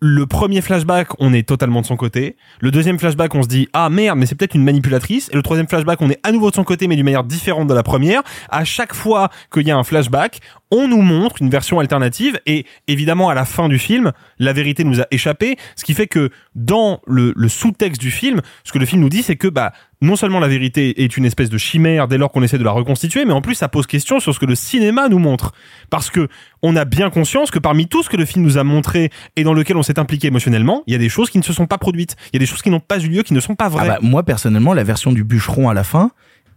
Le 0.04 0.26
premier 0.26 0.62
flashback, 0.62 1.10
on 1.20 1.32
est 1.32 1.48
totalement 1.48 1.82
de 1.82 1.86
son 1.86 1.96
côté. 1.96 2.36
Le 2.60 2.72
deuxième 2.72 2.98
flashback, 2.98 3.36
on 3.36 3.44
se 3.44 3.48
dit 3.48 3.68
ah 3.72 3.88
merde, 3.92 4.18
mais 4.18 4.26
c'est 4.26 4.34
peut-être 4.34 4.56
une 4.56 4.64
manipulatrice. 4.64 5.30
Et 5.32 5.36
le 5.36 5.44
troisième 5.44 5.68
flashback, 5.68 6.02
on 6.02 6.10
est 6.10 6.20
à 6.24 6.32
nouveau 6.32 6.50
de 6.50 6.56
son 6.56 6.64
côté, 6.64 6.88
mais 6.88 6.96
d'une 6.96 7.06
manière 7.06 7.24
différente 7.24 7.68
de 7.68 7.74
la 7.76 7.84
première. 7.84 8.24
À 8.50 8.64
chaque 8.64 8.96
fois 8.96 9.30
qu'il 9.54 9.68
y 9.68 9.70
a 9.70 9.78
un 9.78 9.84
flashback, 9.84 10.40
on 10.72 10.88
nous 10.88 11.04
montre 11.04 11.36
une 11.40 11.52
version 11.52 11.80
alternative. 11.80 12.40
Et 12.48 12.66
évidemment, 12.88 13.30
à 13.30 13.36
la 13.36 13.46
fin 13.46 13.70
du 13.70 13.78
film, 13.78 14.12
la 14.40 14.54
vérité 14.54 14.84
nous 14.84 15.02
a 15.02 15.06
échappé. 15.12 15.58
Ce 15.76 15.86
qui 15.86 15.94
fait 15.94 16.08
que 16.08 16.32
dans 16.56 17.00
le, 17.06 17.32
le 17.36 17.48
sous-texte 17.48 18.02
du 18.02 18.10
film, 18.10 18.42
ce 18.64 18.72
que 18.72 18.80
le 18.80 18.88
film 18.88 19.04
nous 19.04 19.10
dit, 19.10 19.22
c'est 19.22 19.36
que 19.36 19.50
bah 19.50 19.72
non 20.02 20.16
seulement 20.16 20.40
la 20.40 20.48
vérité 20.48 21.04
est 21.04 21.16
une 21.18 21.26
espèce 21.26 21.50
de 21.50 21.58
chimère 21.58 22.08
dès 22.08 22.18
lors 22.18 22.32
qu'on 22.32 22.42
essaie 22.44 22.58
de 22.58 22.64
la 22.64 22.72
reconstituer, 22.72 23.24
mais 23.26 23.34
en 23.34 23.42
plus 23.42 23.56
ça 23.56 23.68
pose 23.70 23.86
question 23.88 24.20
sur 24.20 24.34
ce 24.34 24.40
que 24.40 24.46
le 24.46 24.56
cinéma 24.56 25.10
nous 25.10 25.20
montre. 25.20 25.54
Parce 25.90 26.10
que 26.10 26.28
on 26.64 26.76
a 26.76 26.86
bien 26.86 27.10
conscience 27.10 27.52
que 27.52 27.60
parmi 27.60 27.88
tout 27.88 28.02
ce 28.04 28.10
que 28.10 28.18
le 28.18 28.26
film 28.26 28.44
nous 28.44 28.58
a 28.58 28.64
montré 28.64 29.10
et 29.36 29.44
dans 29.44 29.54
lequel 29.54 29.78
on 29.78 29.84
s'est 29.84 30.00
impliqué 30.00 30.28
émotionnellement, 30.28 30.84
il 30.88 30.94
y 30.94 30.96
a 30.96 31.00
des 31.00 31.10
choses 31.10 31.30
qui 31.30 31.38
ne 31.38 31.44
se 31.44 31.54
sont 31.54 31.68
pas 31.68 31.78
produites. 31.78 32.16
Il 32.32 32.36
y 32.36 32.38
a 32.38 32.40
des 32.40 32.46
choses 32.46 32.62
qui 32.62 32.70
n'ont 32.70 32.80
pas 32.80 33.00
eu 33.00 33.08
lieu, 33.10 33.24
qui 33.24 33.34
ne 33.34 33.40
sont 33.40 33.56
pas 33.56 33.66
Ah 33.66 33.70
vraies. 33.70 33.88
bah, 33.88 34.00
moi 34.02 34.24
personnellement, 34.24 34.74
la 34.74 34.84
version 34.84 35.12
du 35.12 35.24
bûcheron 35.24 35.70
à 35.70 35.74
la 35.74 35.84
fin, 35.84 36.12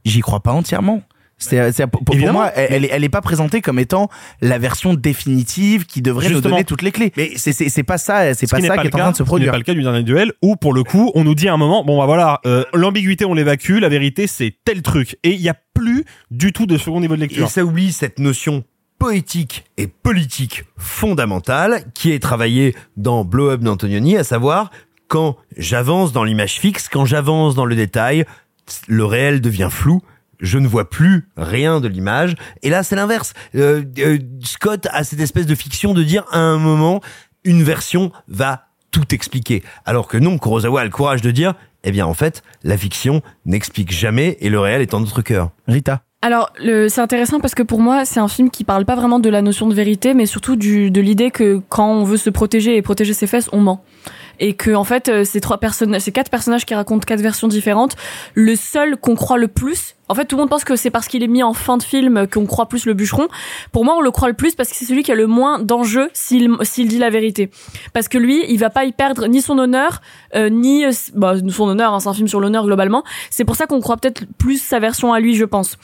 j'y 0.04 0.20
crois 0.20 0.40
pas 0.40 0.52
entièrement. 0.52 1.02
C'est, 1.36 1.72
c'est- 1.72 1.86
pour, 1.86 2.16
moi, 2.32 2.50
elle, 2.54 2.68
elle 2.70 2.84
est, 2.84 2.88
elle 2.92 3.04
est 3.04 3.08
pas 3.08 3.20
présentée 3.20 3.60
comme 3.60 3.78
étant 3.78 4.08
la 4.40 4.58
version 4.58 4.94
définitive 4.94 5.84
qui 5.84 6.00
devrait 6.00 6.30
nous 6.30 6.40
donner 6.40 6.64
toutes 6.64 6.82
les 6.82 6.92
clés. 6.92 7.12
Mais 7.16 7.32
c'est, 7.36 7.52
c'est, 7.52 7.68
c'est 7.68 7.82
pas 7.82 7.98
ça, 7.98 8.32
c'est 8.34 8.46
Ce 8.46 8.50
pas 8.50 8.60
qui 8.60 8.66
ça 8.66 8.74
pas 8.76 8.82
qui 8.82 8.88
est 8.88 8.94
en 8.94 8.98
train 8.98 9.10
de 9.10 9.16
se 9.16 9.18
ce 9.18 9.22
qui 9.22 9.22
n'est 9.24 9.26
produire. 9.26 9.52
pas 9.52 9.58
le 9.58 9.64
cas 9.64 9.74
du 9.74 9.82
dernier 9.82 10.02
duel 10.04 10.32
où 10.42 10.56
pour 10.56 10.72
le 10.72 10.84
coup 10.84 11.10
on 11.14 11.24
nous 11.24 11.34
dit 11.34 11.48
à 11.48 11.54
un 11.54 11.56
moment 11.56 11.84
bon 11.84 11.98
bah 11.98 12.06
voilà 12.06 12.40
euh, 12.46 12.64
l'ambiguïté 12.72 13.24
on 13.24 13.34
l'évacue 13.34 13.78
la 13.78 13.88
vérité 13.88 14.26
c'est 14.26 14.54
tel 14.64 14.80
truc 14.82 15.16
et 15.24 15.30
il 15.32 15.40
y 15.40 15.48
a 15.48 15.54
plus 15.74 16.04
du 16.30 16.52
tout 16.52 16.66
de 16.66 16.78
second 16.78 17.00
niveau 17.00 17.16
de 17.16 17.20
Et 17.22 17.26
lecture. 17.26 17.50
ça 17.50 17.64
oublie 17.64 17.92
cette 17.92 18.18
notion 18.20 18.62
poétique 18.98 19.64
et 19.76 19.86
politique 19.88 20.64
fondamentale 20.76 21.84
qui 21.94 22.12
est 22.12 22.20
travaillée 22.20 22.74
dans 22.96 23.24
Blow 23.24 23.50
Up 23.50 23.60
d'Antonioni, 23.60 24.16
à 24.16 24.24
savoir 24.24 24.70
quand 25.08 25.36
j'avance 25.56 26.12
dans 26.12 26.24
l'image 26.24 26.54
fixe, 26.54 26.88
quand 26.88 27.04
j'avance 27.04 27.54
dans 27.54 27.66
le 27.66 27.74
détail, 27.76 28.24
le 28.88 29.04
réel 29.04 29.40
devient 29.40 29.68
flou. 29.70 30.00
Je 30.44 30.58
ne 30.58 30.68
vois 30.68 30.88
plus 30.90 31.28
rien 31.36 31.80
de 31.80 31.88
l'image. 31.88 32.34
Et 32.62 32.70
là, 32.70 32.82
c'est 32.82 32.96
l'inverse. 32.96 33.32
Euh, 33.54 33.82
euh, 33.98 34.18
Scott 34.44 34.86
a 34.92 35.02
cette 35.04 35.20
espèce 35.20 35.46
de 35.46 35.54
fiction 35.54 35.94
de 35.94 36.02
dire 36.02 36.24
à 36.30 36.38
un 36.38 36.58
moment, 36.58 37.00
une 37.44 37.62
version 37.62 38.12
va 38.28 38.66
tout 38.90 39.14
expliquer. 39.14 39.62
Alors 39.86 40.06
que 40.06 40.18
non, 40.18 40.38
Kurosawa 40.38 40.82
a 40.82 40.84
le 40.84 40.90
courage 40.90 41.22
de 41.22 41.30
dire, 41.30 41.54
eh 41.82 41.90
bien, 41.90 42.06
en 42.06 42.14
fait, 42.14 42.42
la 42.62 42.76
fiction 42.76 43.22
n'explique 43.46 43.90
jamais 43.92 44.36
et 44.40 44.50
le 44.50 44.60
réel 44.60 44.82
est 44.82 44.94
en 44.94 45.00
notre 45.00 45.22
cœur. 45.22 45.50
Rita. 45.66 46.02
Alors, 46.22 46.50
le- 46.58 46.88
c'est 46.88 47.00
intéressant 47.02 47.38
parce 47.40 47.54
que 47.54 47.62
pour 47.62 47.80
moi, 47.80 48.04
c'est 48.06 48.20
un 48.20 48.28
film 48.28 48.50
qui 48.50 48.64
parle 48.64 48.84
pas 48.86 48.94
vraiment 48.96 49.18
de 49.18 49.28
la 49.28 49.42
notion 49.42 49.68
de 49.68 49.74
vérité, 49.74 50.14
mais 50.14 50.24
surtout 50.26 50.56
du, 50.56 50.90
de 50.90 51.00
l'idée 51.02 51.30
que 51.30 51.60
quand 51.68 51.88
on 51.90 52.04
veut 52.04 52.16
se 52.16 52.30
protéger 52.30 52.76
et 52.76 52.82
protéger 52.82 53.12
ses 53.12 53.26
fesses, 53.26 53.48
on 53.52 53.60
ment. 53.60 53.84
Et 54.40 54.54
que, 54.54 54.74
en 54.74 54.84
fait, 54.84 55.08
euh, 55.08 55.24
ces 55.24 55.40
trois 55.40 55.58
personnages, 55.58 56.02
ces 56.02 56.12
quatre 56.12 56.30
personnages 56.30 56.64
qui 56.66 56.74
racontent 56.74 57.04
quatre 57.06 57.20
versions 57.20 57.48
différentes, 57.48 57.96
le 58.34 58.56
seul 58.56 58.96
qu'on 58.96 59.14
croit 59.14 59.38
le 59.38 59.48
plus, 59.48 59.94
en 60.08 60.14
fait, 60.14 60.26
tout 60.26 60.36
le 60.36 60.40
monde 60.42 60.50
pense 60.50 60.64
que 60.64 60.76
c'est 60.76 60.90
parce 60.90 61.08
qu'il 61.08 61.22
est 61.22 61.28
mis 61.28 61.42
en 61.42 61.54
fin 61.54 61.78
de 61.78 61.82
film 61.82 62.26
qu'on 62.26 62.44
croit 62.44 62.66
plus 62.66 62.84
le 62.84 62.92
bûcheron. 62.92 63.26
Pour 63.72 63.84
moi, 63.84 63.96
on 63.96 64.02
le 64.02 64.10
croit 64.10 64.28
le 64.28 64.34
plus 64.34 64.54
parce 64.54 64.68
que 64.68 64.76
c'est 64.76 64.84
celui 64.84 65.02
qui 65.02 65.10
a 65.10 65.14
le 65.14 65.26
moins 65.26 65.58
d'enjeux 65.58 66.10
s'il, 66.12 66.50
s'il 66.62 66.88
dit 66.88 66.98
la 66.98 67.08
vérité. 67.08 67.50
Parce 67.94 68.08
que 68.08 68.18
lui, 68.18 68.44
il 68.48 68.58
va 68.58 68.68
pas 68.68 68.84
y 68.84 68.92
perdre 68.92 69.26
ni 69.28 69.40
son 69.40 69.58
honneur, 69.58 70.02
euh, 70.34 70.50
ni, 70.50 70.84
euh, 70.84 70.90
bah, 71.14 71.36
son 71.48 71.68
honneur, 71.68 71.94
hein, 71.94 72.00
c'est 72.00 72.08
un 72.08 72.14
film 72.14 72.28
sur 72.28 72.40
l'honneur 72.40 72.66
globalement. 72.66 73.02
C'est 73.30 73.44
pour 73.44 73.56
ça 73.56 73.66
qu'on 73.66 73.80
croit 73.80 73.96
peut-être 73.96 74.24
plus 74.36 74.60
sa 74.60 74.78
version 74.78 75.14
à 75.14 75.20
lui, 75.20 75.34
je 75.36 75.44
pense. 75.46 75.78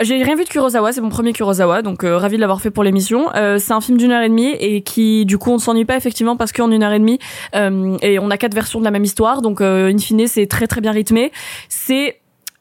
J'ai 0.00 0.22
rien 0.22 0.36
vu 0.36 0.44
de 0.44 0.48
Kurosawa, 0.48 0.92
c'est 0.92 1.02
mon 1.02 1.10
premier 1.10 1.34
Kurosawa, 1.34 1.82
donc 1.82 2.02
euh, 2.02 2.16
ravi 2.16 2.36
de 2.36 2.40
l'avoir 2.40 2.62
fait 2.62 2.70
pour 2.70 2.82
l'émission. 2.82 3.28
Euh, 3.34 3.58
c'est 3.58 3.74
un 3.74 3.82
film 3.82 3.98
d'une 3.98 4.10
heure 4.10 4.22
et 4.22 4.28
demie 4.30 4.52
et 4.58 4.80
qui, 4.80 5.26
du 5.26 5.36
coup, 5.36 5.50
on 5.50 5.56
ne 5.56 5.60
s'ennuie 5.60 5.84
pas 5.84 5.96
effectivement 5.96 6.34
parce 6.34 6.52
qu'en 6.52 6.70
une 6.70 6.82
heure 6.82 6.94
et 6.94 6.98
demie, 6.98 7.18
euh, 7.54 7.98
et 8.00 8.18
on 8.18 8.30
a 8.30 8.38
quatre 8.38 8.54
versions 8.54 8.78
de 8.78 8.84
la 8.84 8.90
même 8.90 9.04
histoire, 9.04 9.42
donc 9.42 9.60
euh, 9.60 9.92
in 9.92 9.98
fine, 9.98 10.26
c'est 10.28 10.46
très 10.46 10.66
très 10.66 10.80
bien 10.80 10.92
rythmé. 10.92 11.30
C'est 11.68 12.16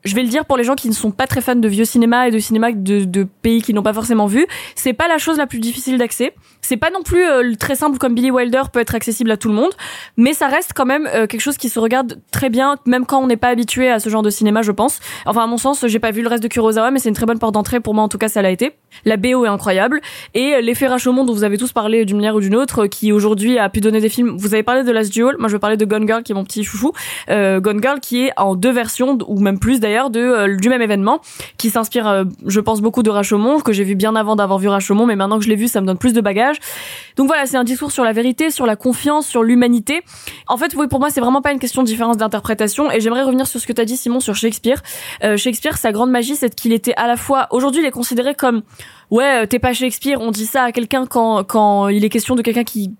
je 0.05 0.15
vais 0.15 0.23
le 0.23 0.29
dire 0.29 0.45
pour 0.45 0.57
les 0.57 0.63
gens 0.63 0.75
qui 0.75 0.87
ne 0.87 0.93
sont 0.93 1.11
pas 1.11 1.27
très 1.27 1.41
fans 1.41 1.55
de 1.55 1.67
vieux 1.67 1.85
cinéma 1.85 2.27
et 2.27 2.31
de 2.31 2.39
cinéma 2.39 2.71
de, 2.71 3.27
pays 3.41 3.61
qui 3.61 3.73
n'ont 3.73 3.83
pas 3.83 3.93
forcément 3.93 4.27
vu, 4.27 4.45
c'est 4.75 4.93
pas 4.93 5.07
la 5.07 5.17
chose 5.17 5.37
la 5.37 5.47
plus 5.47 5.59
difficile 5.59 5.97
d'accès. 5.97 6.33
C'est 6.61 6.77
pas 6.77 6.89
non 6.91 7.03
plus 7.03 7.23
euh, 7.23 7.53
très 7.59 7.75
simple 7.75 7.97
comme 7.97 8.15
Billy 8.15 8.31
Wilder 8.31 8.63
peut 8.71 8.79
être 8.79 8.95
accessible 8.95 9.31
à 9.31 9.37
tout 9.37 9.49
le 9.49 9.55
monde, 9.55 9.71
mais 10.17 10.33
ça 10.33 10.47
reste 10.47 10.73
quand 10.73 10.85
même 10.85 11.07
euh, 11.07 11.27
quelque 11.27 11.41
chose 11.41 11.57
qui 11.57 11.69
se 11.69 11.79
regarde 11.79 12.19
très 12.31 12.49
bien, 12.49 12.77
même 12.85 13.05
quand 13.05 13.19
on 13.19 13.27
n'est 13.27 13.37
pas 13.37 13.49
habitué 13.49 13.89
à 13.89 13.99
ce 13.99 14.09
genre 14.09 14.23
de 14.23 14.29
cinéma, 14.29 14.61
je 14.61 14.71
pense. 14.71 14.99
Enfin, 15.25 15.43
à 15.43 15.47
mon 15.47 15.57
sens, 15.57 15.85
j'ai 15.87 15.99
pas 15.99 16.11
vu 16.11 16.21
le 16.21 16.27
reste 16.27 16.43
de 16.43 16.47
Kurosawa, 16.47 16.91
mais 16.91 16.99
c'est 16.99 17.09
une 17.09 17.15
très 17.15 17.25
bonne 17.25 17.39
porte 17.39 17.53
d'entrée 17.53 17.79
pour 17.79 17.93
moi. 17.93 18.03
En 18.03 18.09
tout 18.09 18.17
cas, 18.17 18.29
ça 18.29 18.41
l'a 18.41 18.51
été. 18.51 18.73
La 19.03 19.17
BO 19.17 19.45
est 19.45 19.49
incroyable 19.49 20.01
et 20.33 20.53
euh, 20.53 20.61
l'effet 20.61 20.87
Rashomon 20.87 21.25
dont 21.25 21.33
vous 21.33 21.43
avez 21.43 21.57
tous 21.57 21.73
parlé 21.73 22.05
d'une 22.05 22.17
manière 22.17 22.35
ou 22.35 22.39
d'une 22.39 22.55
autre, 22.55 22.85
euh, 22.85 22.87
qui 22.87 23.11
aujourd'hui 23.11 23.57
a 23.57 23.69
pu 23.69 23.81
donner 23.81 23.99
des 23.99 24.09
films. 24.09 24.37
Vous 24.37 24.53
avez 24.53 24.63
parlé 24.63 24.83
de 24.83 24.91
Last 24.91 25.11
Duel, 25.11 25.35
moi 25.39 25.49
je 25.49 25.53
vais 25.53 25.59
parler 25.59 25.77
de 25.77 25.85
Gone 25.85 26.07
Girl 26.07 26.23
qui 26.23 26.31
est 26.31 26.35
mon 26.35 26.43
petit 26.43 26.63
chouchou. 26.63 26.93
Euh, 27.29 27.59
Gone 27.59 27.81
Girl 27.81 27.99
qui 27.99 28.25
est 28.25 28.31
en 28.37 28.55
deux 28.55 28.71
versions 28.71 29.17
ou 29.27 29.39
même 29.39 29.59
plus 29.59 29.79
d'ailleurs 29.79 29.94
de 30.09 30.19
euh, 30.19 30.57
du 30.57 30.69
même 30.69 30.81
événement, 30.81 31.21
qui 31.57 31.69
s'inspire, 31.69 32.07
euh, 32.07 32.23
je 32.45 32.59
pense 32.59 32.81
beaucoup 32.81 33.03
de 33.03 33.09
Rashomon 33.09 33.59
que 33.59 33.73
j'ai 33.73 33.83
vu 33.83 33.95
bien 33.95 34.15
avant 34.15 34.35
d'avoir 34.35 34.59
vu 34.59 34.67
Rashomon, 34.67 35.05
mais 35.05 35.15
maintenant 35.15 35.37
que 35.37 35.43
je 35.43 35.49
l'ai 35.49 35.55
vu, 35.55 35.67
ça 35.67 35.81
me 35.81 35.87
donne 35.87 35.97
plus 35.97 36.13
de 36.13 36.21
bagages. 36.21 36.57
Donc 37.15 37.27
voilà, 37.27 37.45
c'est 37.45 37.57
un 37.57 37.63
discours 37.63 37.91
sur 37.91 38.03
la 38.03 38.13
vérité, 38.13 38.51
sur 38.51 38.65
la 38.65 38.75
confiance, 38.75 39.27
sur 39.27 39.43
l'humanité. 39.43 40.01
En 40.47 40.57
fait, 40.57 40.73
oui, 40.75 40.87
pour 40.87 40.99
moi, 40.99 41.09
c'est 41.09 41.21
vraiment 41.21 41.41
pas 41.41 41.51
une 41.51 41.59
question 41.59 41.81
de 41.81 41.87
différence 41.87 42.17
d'interprétation. 42.17 42.91
Et 42.91 42.99
j'aimerais 42.99 43.23
revenir 43.23 43.47
sur 43.47 43.59
ce 43.59 43.67
que 43.67 43.73
tu 43.73 43.81
as 43.81 43.85
dit, 43.85 43.97
Simon, 43.97 44.19
sur 44.19 44.35
Shakespeare. 44.35 44.81
Euh, 45.23 45.37
Shakespeare, 45.37 45.77
sa 45.77 45.91
grande 45.91 46.11
magie, 46.11 46.35
c'est 46.35 46.53
qu'il 46.53 46.73
était 46.73 46.93
à 46.95 47.07
la 47.07 47.17
fois. 47.17 47.47
Aujourd'hui, 47.51 47.81
il 47.81 47.85
est 47.85 47.91
considéré 47.91 48.35
comme 48.35 48.61
ouais, 49.11 49.47
t'es 49.47 49.59
pas 49.59 49.73
Shakespeare. 49.73 50.19
On 50.19 50.31
dit 50.31 50.45
ça 50.45 50.63
à 50.63 50.71
quelqu'un 50.71 51.05
quand 51.05 51.43
quand 51.43 51.87
il 51.87 52.03
est 52.03 52.09
question 52.09 52.35
de 52.35 52.41
quelqu'un 52.41 52.63
qui 52.63 52.91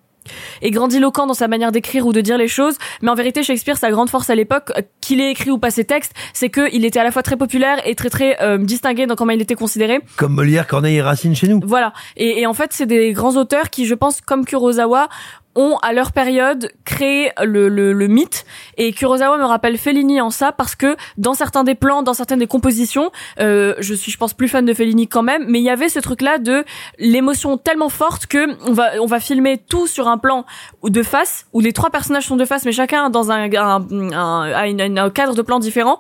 est 0.61 0.71
grandiloquent 0.71 1.27
dans 1.27 1.33
sa 1.33 1.47
manière 1.47 1.71
d'écrire 1.71 2.05
ou 2.05 2.13
de 2.13 2.21
dire 2.21 2.37
les 2.37 2.47
choses, 2.47 2.77
mais 3.01 3.09
en 3.09 3.15
vérité 3.15 3.43
Shakespeare 3.43 3.77
sa 3.77 3.91
grande 3.91 4.09
force 4.09 4.29
à 4.29 4.35
l'époque 4.35 4.71
euh, 4.77 4.81
qu'il 5.01 5.21
ait 5.21 5.31
écrit 5.31 5.51
ou 5.51 5.57
pas 5.57 5.71
ses 5.71 5.85
textes, 5.85 6.13
c'est 6.33 6.49
que 6.49 6.73
il 6.73 6.85
était 6.85 6.99
à 6.99 7.03
la 7.03 7.11
fois 7.11 7.23
très 7.23 7.37
populaire 7.37 7.85
et 7.85 7.95
très 7.95 8.09
très 8.09 8.41
euh, 8.41 8.57
distingué 8.57 9.05
dans 9.05 9.15
comment 9.15 9.31
il 9.31 9.41
était 9.41 9.55
considéré. 9.55 9.99
Comme 10.17 10.33
Molière, 10.33 10.67
Corneille 10.67 10.97
et 10.97 11.01
Racine 11.01 11.35
chez 11.35 11.47
nous. 11.47 11.59
Voilà. 11.63 11.93
Et, 12.17 12.41
et 12.41 12.47
en 12.47 12.53
fait, 12.53 12.71
c'est 12.73 12.85
des 12.85 13.13
grands 13.13 13.35
auteurs 13.37 13.69
qui, 13.69 13.85
je 13.85 13.93
pense, 13.93 14.21
comme 14.21 14.45
Kurosawa, 14.45 15.09
ont 15.55 15.77
à 15.81 15.93
leur 15.93 16.11
période 16.11 16.71
créé 16.83 17.31
le, 17.43 17.69
le, 17.69 17.93
le, 17.93 18.07
mythe. 18.07 18.45
Et 18.77 18.93
Kurosawa 18.93 19.37
me 19.37 19.45
rappelle 19.45 19.77
Fellini 19.77 20.21
en 20.21 20.29
ça 20.29 20.51
parce 20.51 20.75
que 20.75 20.95
dans 21.17 21.33
certains 21.33 21.63
des 21.63 21.75
plans, 21.75 22.03
dans 22.03 22.13
certaines 22.13 22.39
des 22.39 22.47
compositions, 22.47 23.11
euh, 23.39 23.73
je 23.79 23.93
suis 23.93 24.11
je 24.11 24.17
pense 24.17 24.33
plus 24.33 24.47
fan 24.47 24.65
de 24.65 24.73
Fellini 24.73 25.07
quand 25.07 25.23
même, 25.23 25.45
mais 25.47 25.59
il 25.59 25.63
y 25.63 25.69
avait 25.69 25.89
ce 25.89 25.99
truc 25.99 26.21
là 26.21 26.37
de 26.37 26.63
l'émotion 26.99 27.57
tellement 27.57 27.89
forte 27.89 28.27
que 28.27 28.47
on 28.69 28.73
va 28.73 28.91
on 29.01 29.05
va 29.05 29.19
filmer 29.19 29.57
tout 29.57 29.87
sur 29.87 30.07
un 30.07 30.17
plan 30.17 30.45
de 30.83 31.03
face 31.03 31.45
où 31.53 31.59
les 31.59 31.73
trois 31.73 31.89
personnages 31.89 32.25
sont 32.27 32.35
de 32.35 32.45
face 32.45 32.65
mais 32.65 32.71
chacun 32.71 33.09
dans 33.09 33.31
un 33.31 33.49
un, 33.53 33.85
un, 34.13 34.97
un 34.97 35.09
cadre 35.09 35.35
de 35.35 35.41
plan 35.41 35.59
différent 35.59 35.99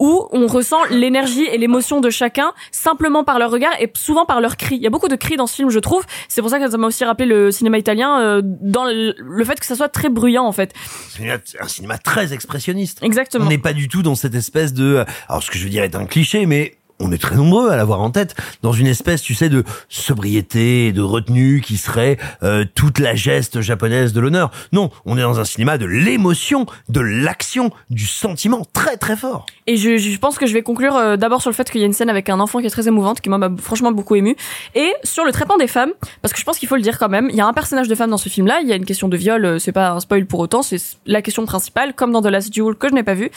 où 0.00 0.26
on 0.32 0.46
ressent 0.46 0.82
l'énergie 0.90 1.44
et 1.44 1.58
l'émotion 1.58 2.00
de 2.00 2.10
chacun 2.10 2.52
simplement 2.72 3.22
par 3.22 3.38
leur 3.38 3.50
regard 3.50 3.72
et 3.78 3.90
souvent 3.94 4.24
par 4.24 4.40
leur 4.40 4.56
cri. 4.56 4.76
Il 4.76 4.82
y 4.82 4.86
a 4.86 4.90
beaucoup 4.90 5.08
de 5.08 5.14
cris 5.14 5.36
dans 5.36 5.46
ce 5.46 5.54
film, 5.54 5.70
je 5.70 5.78
trouve. 5.78 6.04
C'est 6.28 6.40
pour 6.40 6.50
ça 6.50 6.58
que 6.58 6.68
ça 6.68 6.76
m'a 6.78 6.86
aussi 6.86 7.04
rappelé 7.04 7.28
le 7.28 7.50
cinéma 7.52 7.78
italien 7.78 8.18
euh, 8.20 8.40
dans 8.42 8.84
le, 8.84 9.14
le, 9.18 9.44
fait 9.44 9.60
que 9.60 9.66
ça 9.66 9.76
soit 9.76 9.90
très 9.90 10.08
bruyant 10.08 10.44
en 10.44 10.52
fait. 10.52 10.72
C'est 11.10 11.60
un 11.60 11.68
cinéma 11.68 11.98
très 11.98 12.32
expressionniste. 12.32 13.02
Exactement. 13.02 13.44
On 13.44 13.48
n'est 13.48 13.58
pas 13.58 13.74
du 13.74 13.88
tout 13.88 14.02
dans 14.02 14.14
cette 14.14 14.34
espèce 14.34 14.72
de 14.72 15.04
alors 15.28 15.42
ce 15.42 15.50
que 15.50 15.58
je 15.58 15.64
veux 15.64 15.70
dire 15.70 15.84
est 15.84 15.94
un 15.94 16.06
cliché 16.06 16.46
mais 16.46 16.79
on 17.00 17.12
est 17.12 17.18
très 17.18 17.36
nombreux 17.36 17.70
à 17.70 17.76
l'avoir 17.76 18.00
en 18.00 18.10
tête, 18.10 18.34
dans 18.62 18.72
une 18.72 18.86
espèce, 18.86 19.22
tu 19.22 19.34
sais, 19.34 19.48
de 19.48 19.64
sobriété 19.88 20.92
de 20.92 21.02
retenue 21.02 21.60
qui 21.60 21.76
serait 21.76 22.18
euh, 22.42 22.64
toute 22.74 22.98
la 22.98 23.14
geste 23.14 23.60
japonaise 23.60 24.12
de 24.12 24.20
l'honneur. 24.20 24.50
Non, 24.72 24.90
on 25.06 25.18
est 25.18 25.22
dans 25.22 25.40
un 25.40 25.44
cinéma 25.44 25.78
de 25.78 25.86
l'émotion, 25.86 26.66
de 26.88 27.00
l'action, 27.00 27.70
du 27.90 28.06
sentiment 28.06 28.66
très 28.72 28.96
très 28.96 29.16
fort. 29.16 29.46
Et 29.66 29.76
je, 29.76 29.96
je 29.96 30.18
pense 30.18 30.38
que 30.38 30.46
je 30.46 30.54
vais 30.54 30.62
conclure 30.62 30.96
euh, 30.96 31.16
d'abord 31.16 31.40
sur 31.40 31.50
le 31.50 31.54
fait 31.54 31.70
qu'il 31.70 31.80
y 31.80 31.84
a 31.84 31.86
une 31.86 31.92
scène 31.92 32.10
avec 32.10 32.28
un 32.28 32.40
enfant 32.40 32.60
qui 32.60 32.66
est 32.66 32.70
très 32.70 32.88
émouvante, 32.88 33.20
qui 33.20 33.28
m'a 33.28 33.50
franchement 33.58 33.92
beaucoup 33.92 34.16
ému, 34.16 34.36
et 34.74 34.92
sur 35.04 35.24
le 35.24 35.32
traitement 35.32 35.56
des 35.56 35.66
femmes, 35.66 35.92
parce 36.22 36.32
que 36.32 36.40
je 36.40 36.44
pense 36.44 36.58
qu'il 36.58 36.68
faut 36.68 36.76
le 36.76 36.82
dire 36.82 36.98
quand 36.98 37.08
même, 37.08 37.28
il 37.30 37.36
y 37.36 37.40
a 37.40 37.46
un 37.46 37.52
personnage 37.52 37.88
de 37.88 37.94
femme 37.94 38.10
dans 38.10 38.18
ce 38.18 38.28
film-là, 38.28 38.60
il 38.62 38.68
y 38.68 38.72
a 38.72 38.76
une 38.76 38.84
question 38.84 39.08
de 39.08 39.16
viol, 39.16 39.44
euh, 39.44 39.58
c'est 39.58 39.72
pas 39.72 39.90
un 39.90 40.00
spoil 40.00 40.26
pour 40.26 40.40
autant, 40.40 40.62
c'est 40.62 40.78
la 41.06 41.22
question 41.22 41.44
principale, 41.46 41.94
comme 41.94 42.12
dans 42.12 42.22
The 42.22 42.26
Last 42.26 42.50
Duel 42.50 42.74
que 42.74 42.88
je 42.88 42.94
n'ai 42.94 43.02
pas 43.02 43.14
vu. 43.14 43.30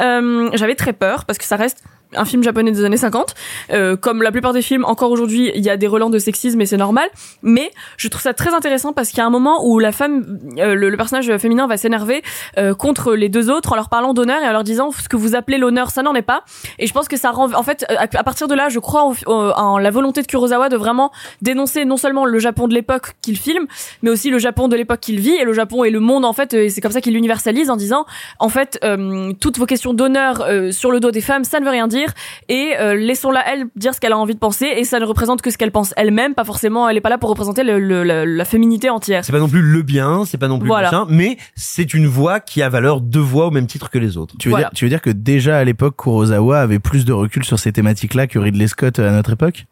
Euh, 0.00 0.50
J'avais 0.54 0.74
très 0.74 0.92
peur 0.92 1.24
parce 1.24 1.38
que 1.38 1.44
ça 1.44 1.56
reste 1.56 1.82
un 2.14 2.24
film 2.24 2.42
japonais 2.42 2.72
des 2.72 2.84
années 2.84 2.96
50. 2.96 3.34
Euh, 3.72 3.96
comme 3.96 4.22
la 4.22 4.32
plupart 4.32 4.52
des 4.52 4.62
films, 4.62 4.84
encore 4.84 5.10
aujourd'hui, 5.10 5.50
il 5.54 5.62
y 5.62 5.70
a 5.70 5.76
des 5.76 5.86
relents 5.86 6.10
de 6.10 6.18
sexisme 6.18 6.60
et 6.60 6.66
c'est 6.66 6.76
normal. 6.76 7.08
Mais 7.42 7.70
je 7.96 8.08
trouve 8.08 8.22
ça 8.22 8.34
très 8.34 8.54
intéressant 8.54 8.92
parce 8.92 9.10
qu'il 9.10 9.18
y 9.18 9.20
a 9.20 9.26
un 9.26 9.30
moment 9.30 9.66
où 9.66 9.78
la 9.78 9.92
femme, 9.92 10.38
euh, 10.58 10.74
le, 10.74 10.96
personnage 10.96 11.36
féminin 11.38 11.66
va 11.66 11.76
s'énerver 11.76 12.22
euh, 12.56 12.74
contre 12.74 13.14
les 13.14 13.28
deux 13.28 13.50
autres 13.50 13.72
en 13.72 13.76
leur 13.76 13.88
parlant 13.88 14.14
d'honneur 14.14 14.42
et 14.42 14.48
en 14.48 14.52
leur 14.52 14.64
disant 14.64 14.90
ce 14.90 15.08
que 15.08 15.16
vous 15.16 15.36
appelez 15.36 15.58
l'honneur, 15.58 15.90
ça 15.90 16.02
n'en 16.02 16.14
est 16.14 16.22
pas. 16.22 16.44
Et 16.78 16.86
je 16.86 16.92
pense 16.92 17.08
que 17.08 17.16
ça 17.16 17.30
rend, 17.30 17.52
en 17.52 17.62
fait, 17.62 17.84
à, 17.88 18.24
partir 18.24 18.48
de 18.48 18.54
là, 18.54 18.68
je 18.68 18.78
crois 18.78 19.04
en, 19.04 19.14
en, 19.26 19.78
la 19.78 19.90
volonté 19.90 20.22
de 20.22 20.26
Kurosawa 20.26 20.68
de 20.68 20.76
vraiment 20.76 21.12
dénoncer 21.42 21.84
non 21.84 21.96
seulement 21.96 22.24
le 22.24 22.38
Japon 22.38 22.68
de 22.68 22.74
l'époque 22.74 23.14
qu'il 23.22 23.38
filme, 23.38 23.66
mais 24.02 24.10
aussi 24.10 24.30
le 24.30 24.38
Japon 24.38 24.68
de 24.68 24.76
l'époque 24.76 25.00
qu'il 25.00 25.20
vit 25.20 25.36
et 25.36 25.44
le 25.44 25.52
Japon 25.52 25.84
et 25.84 25.90
le 25.90 26.00
monde 26.00 26.24
en 26.24 26.32
fait. 26.32 26.54
Et 26.54 26.70
c'est 26.70 26.80
comme 26.80 26.92
ça 26.92 27.00
qu'il 27.00 27.14
l'universalise 27.14 27.70
en 27.70 27.76
disant, 27.76 28.06
en 28.38 28.48
fait, 28.48 28.78
euh, 28.82 29.32
toutes 29.40 29.58
vos 29.58 29.66
questions 29.66 29.94
d'honneur 29.94 30.42
euh, 30.42 30.72
sur 30.72 30.90
le 30.90 31.00
dos 31.00 31.10
des 31.10 31.20
femmes, 31.20 31.44
ça 31.44 31.60
ne 31.60 31.64
veut 31.64 31.70
rien 31.70 31.86
dire 31.86 31.97
et 32.48 32.74
euh, 32.78 32.94
laissons-la 32.94 33.42
elle 33.50 33.66
dire 33.76 33.94
ce 33.94 34.00
qu'elle 34.00 34.12
a 34.12 34.18
envie 34.18 34.34
de 34.34 34.38
penser. 34.38 34.66
Et 34.76 34.84
ça 34.84 34.98
ne 34.98 35.04
représente 35.04 35.42
que 35.42 35.50
ce 35.50 35.58
qu'elle 35.58 35.72
pense 35.72 35.94
elle-même 35.96 36.34
pas 36.34 36.44
forcément 36.44 36.88
elle 36.88 36.96
est 36.96 37.00
pas 37.00 37.08
là 37.08 37.18
pour 37.18 37.30
représenter 37.30 37.62
le, 37.62 37.78
le, 37.78 38.02
la, 38.04 38.24
la, 38.24 38.44
féminité 38.44 38.90
entière. 38.90 39.24
C'est 39.24 39.32
pas 39.32 39.38
non 39.38 39.48
plus 39.48 39.62
le 39.62 39.82
bien 39.82 40.24
c'est 40.24 40.38
pas 40.38 40.48
non 40.48 40.58
plus 40.58 40.68
voilà. 40.68 40.90
le 40.90 40.90
bien 40.90 41.06
mais 41.08 41.38
c'est 41.54 41.94
une 41.94 42.06
voix 42.06 42.40
qui 42.40 42.62
a 42.62 42.68
valeur 42.68 43.00
de 43.00 43.18
voix 43.18 43.46
au 43.46 43.50
même 43.50 43.66
titre 43.66 43.90
que 43.90 43.98
les 43.98 44.16
autres. 44.16 44.34
Tu 44.38 44.48
veux 44.48 44.52
voilà. 44.52 44.68
dire 44.68 44.74
tu 44.74 44.84
veux 44.84 44.88
dire 44.88 45.02
que 45.02 45.10
déjà 45.10 45.58
à 45.58 45.64
l'époque 45.64 45.96
Kurosawa 45.96 46.60
avait 46.60 46.78
plus 46.78 47.04
de 47.04 47.12
recul 47.12 47.44
sur 47.44 47.58
ces 47.58 47.72
thématiques 47.72 48.14
là 48.14 48.26
que 48.26 48.38
Ridley 48.38 48.68
Scott 48.68 48.98
à 48.98 49.10
notre 49.10 49.32
époque? 49.32 49.66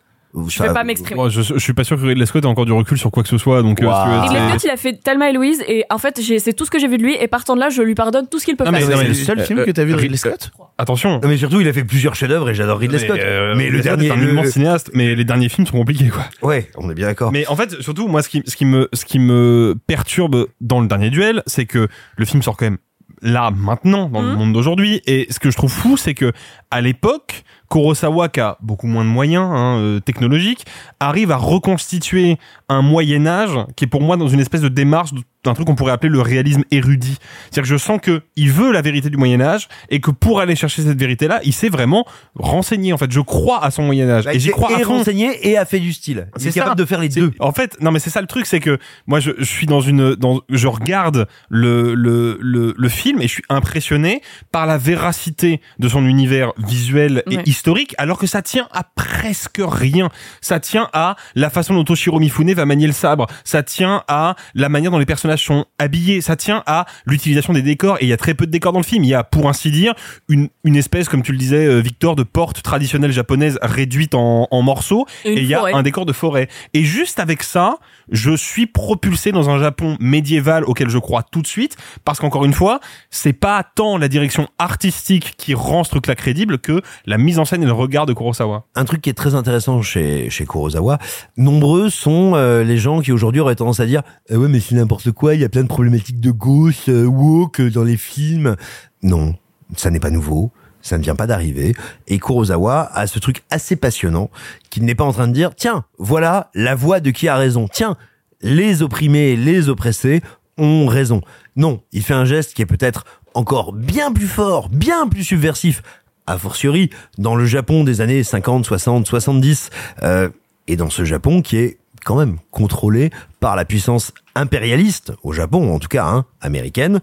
Je 0.48 0.62
vais 0.62 0.72
pas 0.72 0.84
m'exprimer. 0.84 1.30
je, 1.30 1.40
je, 1.40 1.58
suis 1.58 1.72
pas 1.72 1.84
sûr 1.84 1.96
que 1.96 2.06
Ridley 2.06 2.26
Scott 2.26 2.44
ait 2.44 2.46
encore 2.46 2.66
du 2.66 2.72
recul 2.72 2.98
sur 2.98 3.10
quoi 3.10 3.22
que 3.22 3.28
ce 3.28 3.38
soit. 3.38 3.62
Donc, 3.62 3.80
wow. 3.80 3.88
euh, 3.88 4.20
Ridley 4.20 4.48
Scott, 4.48 4.64
il 4.64 4.70
a 4.70 4.76
fait 4.76 4.92
Thelma 4.92 5.30
et 5.30 5.32
Louise 5.32 5.62
et 5.66 5.84
en 5.90 5.98
fait, 5.98 6.20
c'est 6.38 6.52
tout 6.52 6.64
ce 6.64 6.70
que 6.70 6.78
j'ai 6.78 6.88
vu 6.88 6.98
de 6.98 7.02
lui 7.02 7.16
et 7.18 7.26
partant 7.28 7.54
de 7.54 7.60
là, 7.60 7.70
je 7.70 7.82
lui 7.82 7.94
pardonne 7.94 8.26
tout 8.28 8.38
ce 8.38 8.44
qu'il 8.44 8.56
peut 8.56 8.64
non, 8.64 8.72
faire. 8.72 8.98
C'est 8.98 9.08
le 9.08 9.14
seul 9.14 9.40
euh, 9.40 9.44
film 9.44 9.64
que 9.64 9.70
t'as 9.70 9.84
vu 9.84 9.92
de 9.92 9.96
Ridley 9.96 10.16
Scott 10.16 10.50
Attention. 10.78 11.20
Non, 11.22 11.28
mais 11.28 11.38
surtout, 11.38 11.60
il 11.60 11.68
a 11.68 11.72
fait 11.72 11.84
plusieurs 11.84 12.14
chefs-d'œuvre 12.14 12.50
et 12.50 12.54
j'adore 12.54 12.78
Ridley 12.78 12.98
Scott. 12.98 13.18
Euh, 13.18 13.54
mais 13.56 13.70
le 13.70 13.80
dernier, 13.80 14.10
un 14.10 14.20
immense 14.20 14.48
cinéaste, 14.48 14.90
mais 14.92 15.14
les 15.14 15.24
derniers 15.24 15.48
films 15.48 15.66
sont 15.66 15.78
compliqués, 15.78 16.08
quoi. 16.08 16.24
Ouais, 16.42 16.70
on 16.76 16.90
est 16.90 16.94
bien 16.94 17.06
d'accord. 17.06 17.32
Mais 17.32 17.46
en 17.46 17.56
fait, 17.56 17.80
surtout, 17.80 18.08
moi, 18.08 18.22
ce 18.22 18.28
qui, 18.28 18.42
ce 18.46 18.56
qui 18.56 18.64
me, 18.64 18.88
ce 18.92 19.04
qui 19.04 19.18
me 19.18 19.74
perturbe 19.86 20.46
dans 20.60 20.80
le 20.80 20.86
dernier 20.86 21.10
duel, 21.10 21.42
c'est 21.46 21.66
que 21.66 21.88
le 22.16 22.24
film 22.24 22.42
sort 22.42 22.56
quand 22.56 22.66
même 22.66 22.78
là 23.22 23.50
maintenant 23.50 24.08
dans 24.08 24.22
mmh. 24.22 24.30
le 24.30 24.36
monde 24.36 24.52
d'aujourd'hui 24.52 25.02
et 25.06 25.26
ce 25.30 25.38
que 25.38 25.50
je 25.50 25.56
trouve 25.56 25.72
fou 25.72 25.96
c'est 25.96 26.14
que 26.14 26.32
à 26.70 26.80
l'époque 26.80 27.44
Kurosawa 27.70 28.28
qui 28.28 28.40
a 28.40 28.56
beaucoup 28.60 28.86
moins 28.86 29.04
de 29.04 29.10
moyens 29.10 29.48
hein, 29.50 29.78
euh, 29.78 30.00
technologiques 30.00 30.64
arrive 31.00 31.30
à 31.30 31.36
reconstituer 31.36 32.38
un 32.68 32.82
Moyen 32.82 33.26
Âge 33.26 33.58
qui 33.76 33.84
est 33.84 33.88
pour 33.88 34.02
moi 34.02 34.16
dans 34.16 34.28
une 34.28 34.40
espèce 34.40 34.60
de 34.60 34.68
démarche 34.68 35.12
d'un 35.46 35.54
truc 35.54 35.66
qu'on 35.66 35.74
pourrait 35.74 35.92
appeler 35.92 36.10
le 36.12 36.20
réalisme 36.20 36.62
érudit. 36.70 37.16
C'est-à-dire 37.44 37.62
que 37.62 37.68
je 37.68 37.76
sens 37.82 37.98
que 38.02 38.22
il 38.36 38.50
veut 38.52 38.72
la 38.72 38.82
vérité 38.82 39.10
du 39.10 39.16
Moyen 39.16 39.40
Âge 39.40 39.68
et 39.90 40.00
que 40.00 40.10
pour 40.10 40.40
aller 40.40 40.54
chercher 40.56 40.82
cette 40.82 40.98
vérité-là, 40.98 41.40
il 41.44 41.52
s'est 41.52 41.68
vraiment 41.68 42.04
renseigné. 42.34 42.92
En 42.92 42.98
fait, 42.98 43.10
je 43.10 43.20
crois 43.20 43.64
à 43.64 43.70
son 43.70 43.82
Moyen 43.82 44.08
Âge 44.10 44.24
bah, 44.24 44.34
et 44.34 44.38
j'y 44.40 44.50
crois 44.50 44.70
et 44.72 44.74
à 44.74 44.78
fond. 44.80 44.98
renseigné 44.98 45.48
et 45.48 45.56
a 45.56 45.64
fait 45.64 45.80
du 45.80 45.92
style. 45.92 46.28
C'est 46.36 46.52
capable 46.52 46.76
de 46.78 46.84
faire 46.84 47.00
les 47.00 47.08
deux. 47.08 47.32
En 47.40 47.52
fait, 47.52 47.76
non 47.80 47.90
mais 47.90 47.98
c'est 47.98 48.10
ça 48.10 48.20
le 48.20 48.26
truc, 48.26 48.46
c'est 48.46 48.60
que 48.60 48.78
moi 49.06 49.20
je, 49.20 49.30
je, 49.38 49.44
suis 49.44 49.66
dans 49.66 49.80
une, 49.80 50.14
dans, 50.14 50.40
je 50.50 50.66
regarde 50.66 51.26
le, 51.48 51.94
le 51.94 52.38
le 52.40 52.74
le 52.76 52.88
film 52.88 53.20
et 53.20 53.28
je 53.28 53.32
suis 53.32 53.44
impressionné 53.48 54.20
par 54.52 54.66
la 54.66 54.78
véracité 54.78 55.60
de 55.78 55.88
son 55.88 56.04
univers 56.06 56.52
visuel 56.58 57.22
et 57.30 57.36
Ouais. 57.36 57.42
historique, 57.46 57.94
alors 57.98 58.18
que 58.18 58.26
ça 58.26 58.40
tient 58.42 58.66
à 58.72 58.82
presque 58.82 59.60
rien. 59.60 60.08
Ça 60.40 60.58
tient 60.60 60.88
à 60.92 61.16
la 61.34 61.50
façon 61.50 61.74
dont 61.74 61.84
Toshiro 61.84 62.18
Mifune 62.18 62.52
va 62.54 62.64
manier 62.64 62.86
le 62.86 62.92
sabre. 62.92 63.26
Ça 63.44 63.62
tient 63.62 64.02
à 64.08 64.36
la 64.54 64.68
manière 64.68 64.90
dont 64.90 64.98
les 64.98 65.06
personnages 65.06 65.35
sont 65.36 65.66
habillés. 65.78 66.20
Ça 66.20 66.36
tient 66.36 66.62
à 66.66 66.86
l'utilisation 67.06 67.52
des 67.52 67.62
décors. 67.62 67.96
Et 68.00 68.04
il 68.04 68.08
y 68.08 68.12
a 68.12 68.16
très 68.16 68.34
peu 68.34 68.46
de 68.46 68.50
décors 68.50 68.72
dans 68.72 68.80
le 68.80 68.84
film. 68.84 69.04
Il 69.04 69.10
y 69.10 69.14
a, 69.14 69.24
pour 69.24 69.48
ainsi 69.48 69.70
dire, 69.70 69.94
une, 70.28 70.48
une 70.64 70.76
espèce, 70.76 71.08
comme 71.08 71.22
tu 71.22 71.32
le 71.32 71.38
disais, 71.38 71.66
euh, 71.66 71.80
Victor, 71.80 72.16
de 72.16 72.22
porte 72.22 72.62
traditionnelle 72.62 73.12
japonaise 73.12 73.58
réduite 73.62 74.14
en, 74.14 74.48
en 74.50 74.62
morceaux. 74.62 75.06
Et 75.24 75.34
il 75.34 75.46
y 75.46 75.54
a 75.54 75.64
un 75.64 75.82
décor 75.82 76.06
de 76.06 76.12
forêt. 76.12 76.48
Et 76.74 76.84
juste 76.84 77.20
avec 77.20 77.42
ça, 77.42 77.78
je 78.10 78.36
suis 78.36 78.66
propulsé 78.66 79.32
dans 79.32 79.50
un 79.50 79.58
Japon 79.58 79.96
médiéval 80.00 80.64
auquel 80.64 80.88
je 80.88 80.98
crois 80.98 81.22
tout 81.22 81.42
de 81.42 81.46
suite. 81.46 81.76
Parce 82.04 82.18
qu'encore 82.18 82.44
une 82.44 82.52
fois, 82.52 82.80
c'est 83.10 83.32
pas 83.32 83.64
tant 83.64 83.98
la 83.98 84.08
direction 84.08 84.48
artistique 84.58 85.34
qui 85.36 85.54
rend 85.54 85.84
ce 85.84 85.90
truc-là 85.90 86.14
crédible 86.14 86.58
que 86.58 86.82
la 87.04 87.18
mise 87.18 87.38
en 87.38 87.44
scène 87.44 87.62
et 87.62 87.66
le 87.66 87.72
regard 87.72 88.06
de 88.06 88.12
Kurosawa. 88.12 88.66
Un 88.74 88.84
truc 88.84 89.02
qui 89.02 89.10
est 89.10 89.14
très 89.14 89.34
intéressant 89.34 89.82
chez, 89.82 90.28
Kurosawa, 90.48 90.98
nombreux 91.36 91.90
sont 91.90 92.32
euh, 92.34 92.64
les 92.64 92.78
gens 92.78 93.00
qui 93.00 93.12
aujourd'hui 93.12 93.40
auraient 93.40 93.56
tendance 93.56 93.80
à 93.80 93.86
dire 93.86 94.02
ah 94.30 94.36
ouais 94.36 94.48
mais 94.48 94.60
c'est 94.60 94.74
n'importe 94.74 95.10
quoi, 95.12 95.34
il 95.34 95.40
y 95.40 95.44
a 95.44 95.48
plein 95.48 95.62
de 95.62 95.68
problématiques 95.68 96.20
de 96.20 96.30
gauche, 96.30 96.88
euh, 96.88 97.04
woke 97.04 97.60
dans 97.60 97.84
les 97.84 97.96
films. 97.96 98.56
Non, 99.02 99.34
ça 99.76 99.90
n'est 99.90 100.00
pas 100.00 100.10
nouveau. 100.10 100.52
Ça 100.86 100.98
ne 100.98 101.02
vient 101.02 101.16
pas 101.16 101.26
d'arriver. 101.26 101.74
Et 102.06 102.20
Kurosawa 102.20 102.88
a 102.94 103.08
ce 103.08 103.18
truc 103.18 103.42
assez 103.50 103.74
passionnant 103.74 104.30
qu'il 104.70 104.84
n'est 104.84 104.94
pas 104.94 105.02
en 105.02 105.12
train 105.12 105.26
de 105.26 105.32
dire, 105.32 105.52
tiens, 105.56 105.84
voilà 105.98 106.50
la 106.54 106.76
voix 106.76 107.00
de 107.00 107.10
qui 107.10 107.26
a 107.26 107.36
raison. 107.36 107.66
Tiens, 107.66 107.96
les 108.40 108.82
opprimés, 108.82 109.34
les 109.34 109.68
oppressés 109.68 110.22
ont 110.58 110.86
raison. 110.86 111.22
Non, 111.56 111.82
il 111.90 112.02
fait 112.02 112.14
un 112.14 112.24
geste 112.24 112.54
qui 112.54 112.62
est 112.62 112.66
peut-être 112.66 113.04
encore 113.34 113.72
bien 113.72 114.12
plus 114.12 114.28
fort, 114.28 114.68
bien 114.68 115.08
plus 115.08 115.24
subversif, 115.24 115.82
a 116.28 116.38
fortiori 116.38 116.90
dans 117.18 117.34
le 117.34 117.46
Japon 117.46 117.82
des 117.82 118.00
années 118.00 118.22
50, 118.22 118.64
60, 118.64 119.06
70, 119.08 119.70
euh, 120.04 120.28
et 120.68 120.76
dans 120.76 120.90
ce 120.90 121.04
Japon 121.04 121.42
qui 121.42 121.56
est 121.56 121.78
quand 122.06 122.16
même 122.16 122.38
contrôlé 122.52 123.10
par 123.40 123.56
la 123.56 123.64
puissance 123.64 124.12
impérialiste, 124.36 125.12
au 125.24 125.32
Japon 125.32 125.74
en 125.74 125.78
tout 125.80 125.88
cas, 125.88 126.06
hein, 126.06 126.24
américaine, 126.40 127.00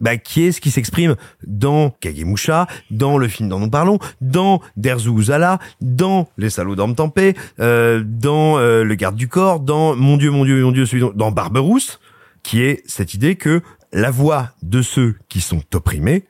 bah, 0.00 0.16
qui 0.16 0.44
est 0.44 0.52
ce 0.52 0.60
qui 0.62 0.70
s'exprime 0.70 1.14
dans 1.46 1.90
Kagemusha, 1.90 2.66
dans 2.90 3.18
le 3.18 3.28
film 3.28 3.50
dont 3.50 3.58
nous 3.60 3.68
parlons, 3.68 3.98
dans 4.22 4.62
Derzu 4.78 5.10
Uzala, 5.10 5.58
dans 5.82 6.28
Les 6.38 6.48
salauds 6.48 6.74
dorment 6.74 6.94
en 6.98 7.10
paix, 7.10 7.34
euh, 7.60 8.02
dans 8.06 8.58
euh, 8.58 8.82
Le 8.82 8.94
garde 8.94 9.16
du 9.16 9.28
corps, 9.28 9.60
dans 9.60 9.94
Mon 9.94 10.16
Dieu, 10.16 10.30
mon 10.30 10.44
Dieu, 10.46 10.62
mon 10.64 10.72
Dieu, 10.72 10.86
celui 10.86 11.02
dont- 11.02 11.12
dans 11.14 11.30
Barberousse, 11.32 12.00
qui 12.42 12.62
est 12.62 12.82
cette 12.86 13.12
idée 13.12 13.36
que 13.36 13.60
la 13.92 14.10
voix 14.10 14.52
de 14.62 14.80
ceux 14.80 15.16
qui 15.28 15.40
sont 15.42 15.62
opprimés 15.74 16.24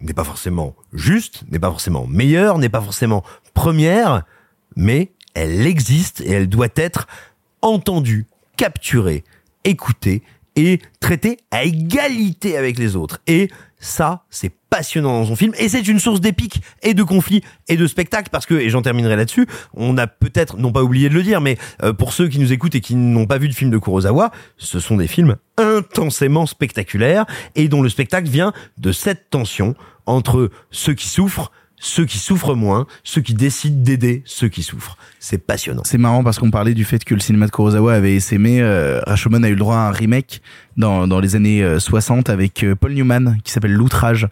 n'est 0.00 0.14
pas 0.14 0.24
forcément 0.24 0.74
juste, 0.92 1.44
n'est 1.50 1.58
pas 1.58 1.70
forcément 1.70 2.06
meilleure, 2.06 2.58
n'est 2.58 2.68
pas 2.68 2.80
forcément 2.82 3.22
première, 3.54 4.24
mais 4.76 5.12
elle 5.34 5.66
existe 5.66 6.20
et 6.20 6.32
elle 6.32 6.48
doit 6.48 6.68
être 6.76 7.06
entendue, 7.62 8.26
capturée, 8.56 9.24
écoutée 9.64 10.22
est 10.56 10.82
traité 11.00 11.38
à 11.50 11.64
égalité 11.64 12.56
avec 12.56 12.78
les 12.78 12.96
autres. 12.96 13.20
Et 13.26 13.48
ça, 13.78 14.24
c'est 14.30 14.52
passionnant 14.70 15.20
dans 15.20 15.26
son 15.26 15.36
film 15.36 15.52
et 15.58 15.68
c'est 15.68 15.86
une 15.86 15.98
source 15.98 16.20
d'épique 16.20 16.62
et 16.82 16.94
de 16.94 17.02
conflits 17.02 17.42
et 17.68 17.76
de 17.76 17.86
spectacles 17.86 18.30
parce 18.30 18.46
que 18.46 18.54
et 18.54 18.70
j'en 18.70 18.80
terminerai 18.80 19.16
là-dessus 19.16 19.46
on 19.74 19.98
a 19.98 20.06
peut-être 20.06 20.56
non 20.56 20.72
pas 20.72 20.82
oublié 20.82 21.10
de 21.10 21.14
le 21.14 21.22
dire 21.22 21.42
mais 21.42 21.58
euh, 21.82 21.92
pour 21.92 22.14
ceux 22.14 22.26
qui 22.28 22.38
nous 22.38 22.54
écoutent 22.54 22.74
et 22.74 22.80
qui 22.80 22.94
n'ont 22.94 23.26
pas 23.26 23.36
vu 23.36 23.48
de 23.50 23.52
film 23.52 23.70
de 23.70 23.76
Kurosawa 23.76 24.30
ce 24.56 24.80
sont 24.80 24.96
des 24.96 25.08
films 25.08 25.36
intensément 25.58 26.46
spectaculaires 26.46 27.26
et 27.54 27.68
dont 27.68 27.82
le 27.82 27.90
spectacle 27.90 28.30
vient 28.30 28.54
de 28.78 28.92
cette 28.92 29.28
tension 29.28 29.74
entre 30.06 30.50
ceux 30.70 30.94
qui 30.94 31.08
souffrent 31.08 31.52
ceux 31.82 32.06
qui 32.06 32.18
souffrent 32.18 32.54
moins, 32.54 32.86
ceux 33.02 33.20
qui 33.20 33.34
décident 33.34 33.82
d'aider 33.82 34.22
ceux 34.24 34.48
qui 34.48 34.62
souffrent. 34.62 34.96
C'est 35.18 35.44
passionnant. 35.44 35.82
C'est 35.84 35.98
marrant 35.98 36.22
parce 36.22 36.38
qu'on 36.38 36.50
parlait 36.50 36.74
du 36.74 36.84
fait 36.84 37.04
que 37.04 37.12
le 37.12 37.20
cinéma 37.20 37.46
de 37.46 37.50
Kurosawa 37.50 37.94
avait 37.94 38.14
essaimé. 38.14 38.62
Euh, 38.62 39.00
Rashomon 39.04 39.42
a 39.42 39.48
eu 39.48 39.54
le 39.54 39.58
droit 39.58 39.76
à 39.76 39.88
un 39.88 39.90
remake 39.90 40.40
dans, 40.76 41.06
dans 41.06 41.20
les 41.20 41.36
années 41.36 41.62
euh, 41.62 41.78
60 41.78 42.30
avec 42.30 42.64
euh, 42.64 42.74
Paul 42.74 42.92
Newman 42.92 43.38
qui 43.44 43.52
s'appelle 43.52 43.72
L'Outrage. 43.72 44.28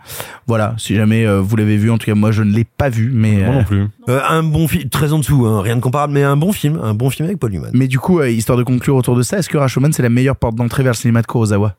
Voilà, 0.47 0.75
si 0.79 0.95
jamais 0.95 1.27
euh, 1.27 1.41
vous 1.41 1.57
l'avez 1.57 1.77
vu, 1.77 1.91
en 1.91 1.99
tout 1.99 2.07
cas 2.07 2.15
moi 2.15 2.31
je 2.33 2.43
ne 2.43 2.53
l'ai 2.53 2.65
pas 2.65 2.89
vu, 2.89 3.11
mais 3.13 3.33
Moi 3.45 3.55
non 3.55 3.65
plus. 3.65 3.87
Euh, 4.09 4.21
un 4.29 4.43
bon 4.43 4.67
film, 4.69 4.89
très 4.89 5.13
en 5.13 5.19
dessous, 5.19 5.47
hein, 5.47 5.61
rien 5.63 5.77
de 5.77 5.81
comparable, 5.81 6.13
mais 6.15 6.23
un 6.23 6.37
bon 6.37 6.53
film, 6.53 6.79
un 6.83 6.95
bon 6.95 7.11
film 7.11 7.27
avec 7.27 7.39
Paul 7.39 7.51
Newman. 7.53 7.71
mais 7.75 7.87
du 7.89 7.99
coup, 7.99 8.21
euh, 8.21 8.31
histoire 8.31 8.59
de 8.59 8.63
conclure 8.65 8.97
autour 8.97 9.17
de 9.17 9.23
ça, 9.23 9.39
est-ce 9.39 9.49
que 9.49 9.59
Rashomon 9.59 9.91
c'est 9.93 10.03
la 10.03 10.09
meilleure 10.09 10.37
porte 10.37 10.55
d'entrée 10.57 10.83
vers 10.83 10.93
le 10.93 10.97
cinéma 10.97 11.23
de 11.23 11.27
Kurosawa? 11.27 11.77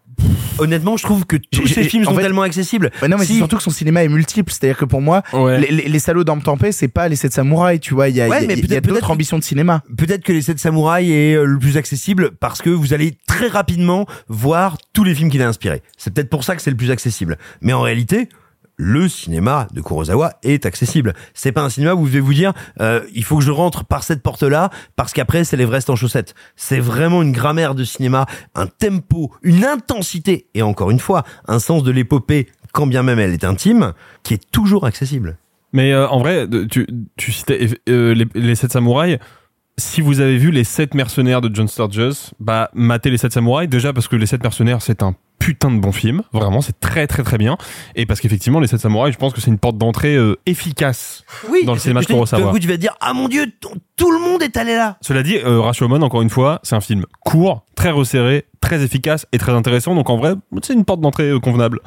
Honnêtement, 0.60 0.98
je 0.98 1.04
trouve 1.04 1.26
que 1.26 1.38
tous 1.52 1.66
ces 1.66 1.84
films 1.84 2.04
sont 2.04 2.14
fait- 2.14 2.22
tellement 2.22 2.44
accessibles. 2.44 2.92
Ouais, 3.02 3.08
non, 3.08 3.18
mais 3.18 3.26
Si- 3.26 3.32
c'est 3.34 3.38
surtout 3.40 3.58
que 3.58 3.64
son 3.64 3.72
cinéma 3.72 4.04
est 4.04 4.10
multiple. 4.10 4.52
C'est-à-dire 4.52 4.78
que 4.78 4.86
pour 4.86 5.02
moi, 5.02 5.24
Ouais. 5.34 5.60
les, 5.60 5.72
les, 5.72 5.90
les 5.90 6.00
salauds 6.00 6.24
d'Amptampé, 6.24 6.72
c'est 6.72 6.90
pas 6.90 7.08
les 7.08 7.16
sept 7.16 7.34
samouraïs, 7.34 7.80
tu 7.80 7.96
vois. 7.96 8.10
Il 8.10 8.16
y 8.16 8.22
a, 8.22 8.28
Ouais, 8.28 8.46
y 8.46 8.50
a- 8.50 8.54
a 8.54 8.56
peut-être- 8.58 8.88
d'autres 8.88 9.10
ambitions 9.10 9.40
de 9.40 9.44
cinéma. 9.44 9.82
Peut-être 9.98 10.24
que 10.24 10.32
les 10.34 10.42
7 10.44 10.60
samouraïs 10.60 11.10
est 11.10 11.34
euh, 11.36 11.46
le 11.46 11.58
plus 11.58 11.78
accessible 11.78 12.32
parce 12.40 12.62
que 12.62 12.70
vous 12.70 12.94
allez 12.94 13.18
très 13.28 13.48
rapidement 13.48 14.06
voir 14.28 14.51
tous 14.94 15.04
les 15.04 15.16
films 15.16 15.30
qu'il 15.30 15.42
a 15.42 15.48
inspirés. 15.48 15.82
C'est 15.98 16.14
peut-être 16.14 16.30
pour 16.30 16.44
ça 16.44 16.56
que 16.56 16.62
c'est 16.62 16.72
le 16.72 16.78
plus 16.78 16.92
accessible. 16.92 17.38
Mais 17.62 17.74
en 17.74 17.82
réalité, 17.82 18.30
le 18.78 19.08
cinéma 19.08 19.68
de 19.74 19.82
Kurosawa 19.82 20.34
est 20.42 20.66
accessible. 20.66 21.14
C'est 21.36 21.52
pas 21.52 21.62
un 21.62 21.70
cinéma 21.70 21.94
où 21.94 22.00
vous 22.00 22.08
devez 22.08 22.20
vous 22.20 22.34
dire 22.34 22.54
euh, 22.80 23.02
il 23.14 23.24
faut 23.24 23.38
que 23.38 23.44
je 23.44 23.52
rentre 23.52 23.86
par 23.86 24.04
cette 24.04 24.24
porte-là 24.24 24.72
parce 24.96 25.14
qu'après 25.14 25.44
c'est 25.44 25.56
l'Everest 25.56 25.90
en 25.92 25.96
chaussettes. 25.96 26.34
C'est 26.56 26.80
vraiment 26.80 27.22
une 27.22 27.32
grammaire 27.32 27.76
de 27.76 27.84
cinéma, 27.84 28.26
un 28.56 28.66
tempo, 28.66 29.32
une 29.44 29.66
intensité 29.66 30.48
et 30.56 30.64
encore 30.64 30.90
une 30.90 31.00
fois 31.00 31.24
un 31.48 31.60
sens 31.60 31.84
de 31.84 31.92
l'épopée 31.92 32.48
quand 32.74 32.88
bien 32.88 33.04
même 33.04 33.20
elle 33.20 33.34
est 33.34 33.44
intime 33.44 33.94
qui 34.24 34.34
est 34.34 34.52
toujours 34.52 34.86
accessible. 34.86 35.38
Mais 35.74 35.94
euh, 35.94 36.08
en 36.08 36.20
vrai, 36.20 36.48
tu, 36.70 37.32
citais 37.32 37.70
euh, 37.88 38.14
les, 38.14 38.28
les 38.34 38.56
7 38.56 38.72
samouraïs. 38.72 39.20
Si 39.82 40.00
vous 40.00 40.20
avez 40.20 40.38
vu 40.38 40.52
les 40.52 40.64
7 40.64 40.94
mercenaires 40.94 41.42
de 41.42 41.50
John 41.54 41.68
Sturges, 41.68 42.30
bah 42.40 42.70
matez 42.76 43.10
les 43.10 43.18
7 43.18 43.34
samouraïs 43.34 43.68
déjà 43.68 43.94
parce 43.94 44.08
que 44.08 44.16
les 44.16 44.28
7 44.28 44.44
mercenaires 44.44 44.80
c'est 44.80 45.02
un 45.02 45.16
putain 45.40 45.72
de 45.72 45.80
bon 45.80 45.92
film, 45.92 46.22
vraiment 46.34 46.62
c'est 46.62 46.80
très 46.80 47.08
très 47.08 47.24
très 47.24 47.40
bien 47.40 47.58
et 47.96 48.06
parce 48.06 48.22
qu'effectivement 48.22 48.60
les 48.60 48.68
7 48.68 48.80
samouraïs, 48.80 49.12
je 49.12 49.18
pense 49.18 49.34
que 49.34 49.42
c'est 49.42 49.50
une 49.50 49.58
porte 49.58 49.80
d'entrée 49.80 50.16
euh, 50.16 50.38
efficace 50.46 51.24
Oui, 51.50 51.66
dans 51.66 51.74
le 51.74 51.80
cinéma 51.80 52.04
Kurosawa. 52.04 52.44
d'un 52.44 52.52
coup, 52.52 52.60
tu 52.60 52.68
vas 52.68 52.76
te 52.76 52.80
dire 52.80 52.96
ah 53.02 53.14
mon 53.14 53.28
dieu 53.28 53.52
tout 53.98 54.12
le 54.12 54.20
monde 54.20 54.44
est 54.44 54.56
allé 54.56 54.76
là. 54.76 54.98
Cela 55.02 55.24
dit, 55.24 55.38
euh, 55.38 55.60
Rashomon, 55.62 56.02
encore 56.02 56.22
une 56.22 56.30
fois, 56.30 56.60
c'est 56.64 56.76
un 56.76 56.82
film 56.82 57.06
court, 57.20 57.66
très 57.76 57.90
resserré, 57.90 58.46
très 58.62 58.84
efficace 58.84 59.26
et 59.32 59.40
très 59.40 59.52
intéressant. 59.52 59.96
Donc 59.96 60.12
en 60.12 60.18
vrai, 60.18 60.36
c'est 60.62 60.74
une 60.74 60.86
porte 60.86 61.02
d'entrée 61.02 61.30
euh, 61.30 61.40
convenable. 61.40 61.80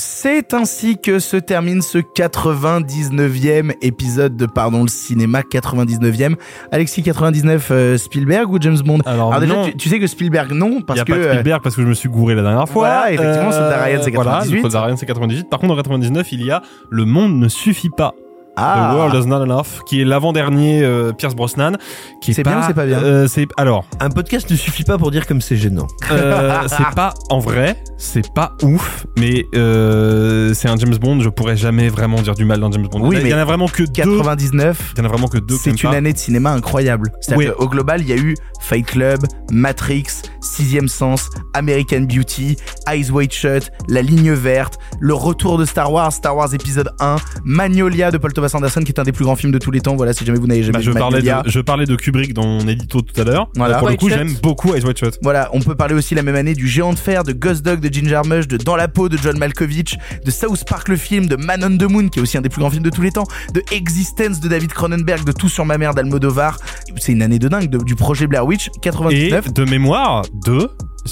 C'est 0.00 0.54
ainsi 0.54 0.96
que 0.96 1.18
se 1.18 1.36
termine 1.36 1.82
ce 1.82 1.98
99e 1.98 3.74
épisode 3.82 4.36
de 4.36 4.46
Pardon 4.46 4.82
le 4.82 4.88
cinéma 4.88 5.40
99e. 5.40 6.36
Alexis 6.70 7.02
99 7.02 7.68
euh, 7.72 7.98
Spielberg 7.98 8.48
ou 8.48 8.58
James 8.60 8.78
Bond? 8.78 9.00
Alors, 9.06 9.40
déjà 9.40 9.52
non. 9.52 9.64
tu, 9.64 9.76
tu 9.76 9.88
sais 9.88 9.98
que 9.98 10.06
Spielberg 10.06 10.52
non 10.52 10.82
parce 10.82 11.00
a 11.00 11.04
que 11.04 11.10
pas 11.10 11.18
de 11.18 11.24
Spielberg 11.24 11.62
parce 11.64 11.74
que 11.74 11.82
je 11.82 11.88
me 11.88 11.94
suis 11.94 12.08
gouré 12.08 12.36
la 12.36 12.42
dernière 12.42 12.68
fois. 12.68 12.86
Voilà, 12.86 13.12
effectivement, 13.12 13.50
Soldat 13.50 13.82
Ryan, 13.82 14.00
c'est 14.00 14.12
Voilà, 14.12 14.30
98. 14.34 14.62
Soldat 14.62 14.82
Ryan, 14.82 14.96
c'est 14.96 15.06
98. 15.06 15.50
Par 15.50 15.58
contre, 15.58 15.72
en 15.72 15.76
99, 15.76 16.30
il 16.30 16.44
y 16.44 16.52
a 16.52 16.62
Le 16.90 17.04
monde 17.04 17.34
ne 17.34 17.48
suffit 17.48 17.90
pas. 17.90 18.14
Ah. 18.60 18.90
The 18.92 18.96
World 18.96 19.24
is 19.24 19.26
not 19.28 19.44
enough, 19.44 19.82
qui 19.86 20.00
est 20.00 20.04
l'avant-dernier 20.04 20.82
euh, 20.82 21.12
Pierce 21.12 21.34
Brosnan. 21.36 21.72
qui 22.20 22.32
est 22.32 22.34
C'est 22.34 22.42
bien 22.42 22.54
pas- 22.54 22.58
ou 22.60 22.66
c'est 22.66 22.74
pas 22.74 22.86
bien 22.86 22.98
euh, 23.02 23.26
C'est 23.28 23.46
alors, 23.56 23.84
Un 24.00 24.10
podcast 24.10 24.50
ne 24.50 24.56
suffit 24.56 24.82
pas 24.84 24.98
pour 24.98 25.10
dire 25.12 25.26
comme 25.26 25.40
c'est 25.40 25.56
gênant. 25.56 25.86
euh, 26.10 26.58
c'est 26.66 26.94
pas 26.96 27.14
en 27.30 27.38
vrai, 27.38 27.82
c'est 27.98 28.32
pas 28.34 28.54
ouf, 28.62 29.06
mais 29.16 29.46
euh, 29.54 30.52
c'est 30.54 30.68
un 30.68 30.76
James 30.76 30.96
Bond. 30.96 31.20
Je 31.20 31.28
pourrais 31.28 31.56
jamais 31.56 31.88
vraiment 31.88 32.20
dire 32.20 32.34
du 32.34 32.44
mal 32.44 32.60
d'un 32.60 32.70
James 32.72 32.86
Bond. 32.90 33.00
Oui, 33.06 33.16
il 33.20 33.20
y 33.20 33.22
en 33.22 33.24
a- 33.24 33.28
il 33.28 33.30
y 33.30 33.32
en 33.34 33.36
mais 33.36 33.42
a 33.42 33.44
vraiment 33.44 33.68
que 33.68 33.82
deux. 33.84 34.18
99 34.18 34.92
Il 34.94 34.98
y 34.98 35.02
en 35.02 35.04
a 35.04 35.08
vraiment 35.08 35.28
que 35.28 35.38
deux. 35.38 35.56
c'est 35.56 35.70
une 35.70 35.78
pas. 35.90 35.96
année 35.96 36.12
de 36.12 36.18
cinéma 36.18 36.50
incroyable. 36.52 37.12
C'est-à-dire 37.20 37.50
Oui. 37.50 37.54
qu'au 37.56 37.68
global, 37.68 38.00
il 38.00 38.08
y 38.08 38.12
a 38.12 38.16
eu 38.16 38.34
Fight 38.60 38.86
Club, 38.86 39.20
Matrix, 39.50 40.04
Sixième 40.40 40.88
Sens, 40.88 41.28
American 41.54 42.02
Beauty, 42.02 42.56
Eyes 42.88 43.10
Wide 43.10 43.32
Shut, 43.32 43.70
La 43.88 44.02
Ligne 44.02 44.32
Verte, 44.32 44.78
le 45.00 45.14
retour 45.14 45.58
de 45.58 45.64
Star 45.64 45.92
Wars, 45.92 46.12
Star 46.12 46.36
Wars 46.36 46.52
épisode 46.54 46.90
1, 47.00 47.16
Magnolia 47.44 48.10
de 48.10 48.18
Paul 48.18 48.32
Thomas 48.32 48.50
Anderson 48.54 48.80
qui 48.82 48.92
est 48.92 49.00
un 49.00 49.04
des 49.04 49.12
plus 49.12 49.24
grands 49.24 49.36
films 49.36 49.52
de 49.52 49.58
tous 49.58 49.70
les 49.70 49.80
temps. 49.80 49.96
Voilà, 49.96 50.12
si 50.12 50.24
jamais 50.24 50.38
vous 50.38 50.46
n'avez 50.46 50.62
jamais 50.62 50.74
Bah, 50.74 50.78
vu 50.80 50.84
je, 50.86 50.90
parlais 50.92 51.16
Magnolia. 51.18 51.42
de, 51.42 51.48
je 51.50 51.60
parlais 51.60 51.86
de 51.86 51.96
Kubrick 51.96 52.34
dans 52.34 52.46
mon 52.46 52.66
édito 52.68 53.00
tout 53.00 53.20
à 53.20 53.24
l'heure. 53.24 53.48
Voilà. 53.56 53.78
Pour 53.78 53.88
le 53.88 53.96
coup, 53.96 54.08
j'aime 54.08 54.32
beaucoup 54.42 54.74
Eyes 54.74 54.84
Wide 54.84 54.98
Shut. 54.98 55.18
Voilà, 55.22 55.48
on 55.52 55.60
peut 55.60 55.74
parler 55.74 55.94
aussi 55.94 56.14
la 56.14 56.22
même 56.22 56.36
année 56.36 56.54
du 56.54 56.68
Géant 56.68 56.92
de 56.92 56.98
Fer, 56.98 57.24
de 57.24 57.32
Ghost 57.32 57.64
Dog 57.64 57.80
de 57.80 57.92
Ginger 57.92 58.20
Mush, 58.26 58.46
de 58.48 58.56
Dans 58.58 58.76
la 58.76 58.88
peau 58.88 59.08
de 59.08 59.16
John 59.16 59.38
Malkovich, 59.38 59.96
de 60.24 60.30
South 60.30 60.64
Park 60.68 60.88
le 60.88 60.96
film, 60.96 61.26
de 61.26 61.36
Man 61.36 61.64
on 61.64 61.76
the 61.76 61.90
Moon 61.90 62.08
qui 62.08 62.18
est 62.18 62.22
aussi 62.22 62.36
un 62.38 62.42
des 62.42 62.48
plus 62.48 62.60
grands 62.60 62.70
films 62.70 62.82
de 62.82 62.90
tous 62.90 63.02
les 63.02 63.10
temps, 63.12 63.24
de 63.54 63.62
Existence 63.72 64.40
de 64.40 64.48
David 64.48 64.72
Cronenberg, 64.72 65.24
de 65.24 65.32
Tout 65.32 65.48
sur 65.48 65.64
ma 65.64 65.78
mère 65.78 65.94
d'Almodovar. 65.94 66.58
C'est 66.98 67.12
une 67.12 67.22
année 67.22 67.38
de 67.38 67.48
dingue, 67.48 67.70
de- 67.70 67.78
du 67.78 67.94
projet 67.94 68.26
Blair 68.26 68.46
Witch, 68.48 68.68
Et 68.68 68.80
99. 68.80 69.52
de 69.52 69.64
mémoire, 69.64 70.22
de. 70.44 70.70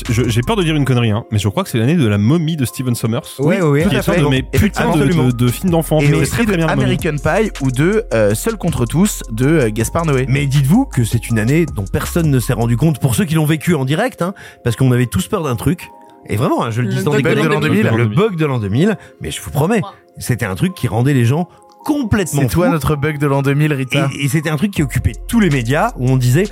J'ai 0.09 0.43
peur 0.43 0.57
de 0.57 0.63
dire 0.63 0.75
une 0.75 0.85
connerie, 0.85 1.11
hein, 1.11 1.25
mais 1.31 1.39
je 1.39 1.49
crois 1.49 1.65
que 1.65 1.71
c'est 1.71 1.79
l'année 1.79 1.95
de 1.95 2.07
la 2.07 2.19
momie 2.19 2.57
de 2.57 2.65
Steven 2.65 2.95
Sommers. 2.95 3.21
Oui, 3.39 3.57
oui, 3.63 3.83
tout 3.83 3.89
qui 3.91 3.97
est 3.97 4.03
fait. 4.03 4.21
de 4.21 4.27
mes 4.27 4.43
putains 4.43 4.85
de, 4.87 4.89
absolument. 5.03 5.25
de, 5.25 5.31
de 5.33 5.49
films 5.49 5.71
d'enfants. 5.71 6.01
Et 6.01 6.13
aussi 6.15 6.45
de. 6.45 6.63
American 6.63 7.17
Pie 7.17 7.51
ou 7.63 7.71
de 7.71 8.05
euh, 8.13 8.35
Seul 8.35 8.57
contre 8.57 8.85
tous 8.85 9.23
de 9.31 9.47
euh, 9.47 9.71
Gaspard 9.71 10.07
Noé. 10.07 10.27
Mais 10.29 10.47
dites-vous 10.47 10.87
que 10.87 11.05
c'est 11.05 11.29
une 11.29 11.39
année 11.39 11.67
dont 11.67 11.85
personne 11.91 12.31
ne 12.31 12.39
s'est 12.41 12.53
rendu 12.53 12.77
compte 12.77 13.01
pour 13.01 13.15
ceux 13.15 13.25
qui 13.25 13.35
l'ont 13.35 13.47
vécu 13.47 13.75
en 13.75 13.85
direct, 13.85 14.23
hein, 14.23 14.35
parce 14.65 14.77
qu'on 14.77 14.91
avait 14.93 15.07
tous 15.07 15.29
peur 15.29 15.43
d'un 15.43 15.57
truc. 15.57 15.89
Et 16.29 16.37
vraiment, 16.37 16.65
hein, 16.65 16.71
je 16.71 16.81
le 16.83 16.89
Le 16.89 16.95
dis 16.95 17.03
sans 17.03 17.13
bug 17.13 17.23
déconner, 17.23 17.43
de 17.43 17.49
l'an 17.49 17.61
2000. 17.61 17.91
le 17.97 18.07
bug 18.07 18.37
de 18.37 18.45
l'an 18.47 18.59
2000. 18.59 18.99
Mais 19.21 19.31
je 19.31 19.41
vous 19.41 19.51
promets, 19.51 19.83
c'était 20.19 20.47
un 20.47 20.57
truc 20.57 20.75
qui 20.75 20.89
rendait 20.89 21.15
les 21.15 21.25
gens 21.25 21.49
complètement 21.85 22.43
C'est 22.43 22.49
toi 22.49 22.69
notre 22.69 22.97
bug 22.97 23.19
de 23.19 23.27
l'an 23.27 23.43
2000, 23.43 23.73
Rita. 23.73 24.09
Et, 24.19 24.25
et 24.25 24.29
c'était 24.29 24.51
un 24.51 24.57
truc 24.57 24.73
qui 24.73 24.83
occupait 24.83 25.13
tous 25.29 25.39
les 25.41 25.51
médias 25.51 25.93
où 25.97 26.11
on 26.11 26.17
disait, 26.17 26.45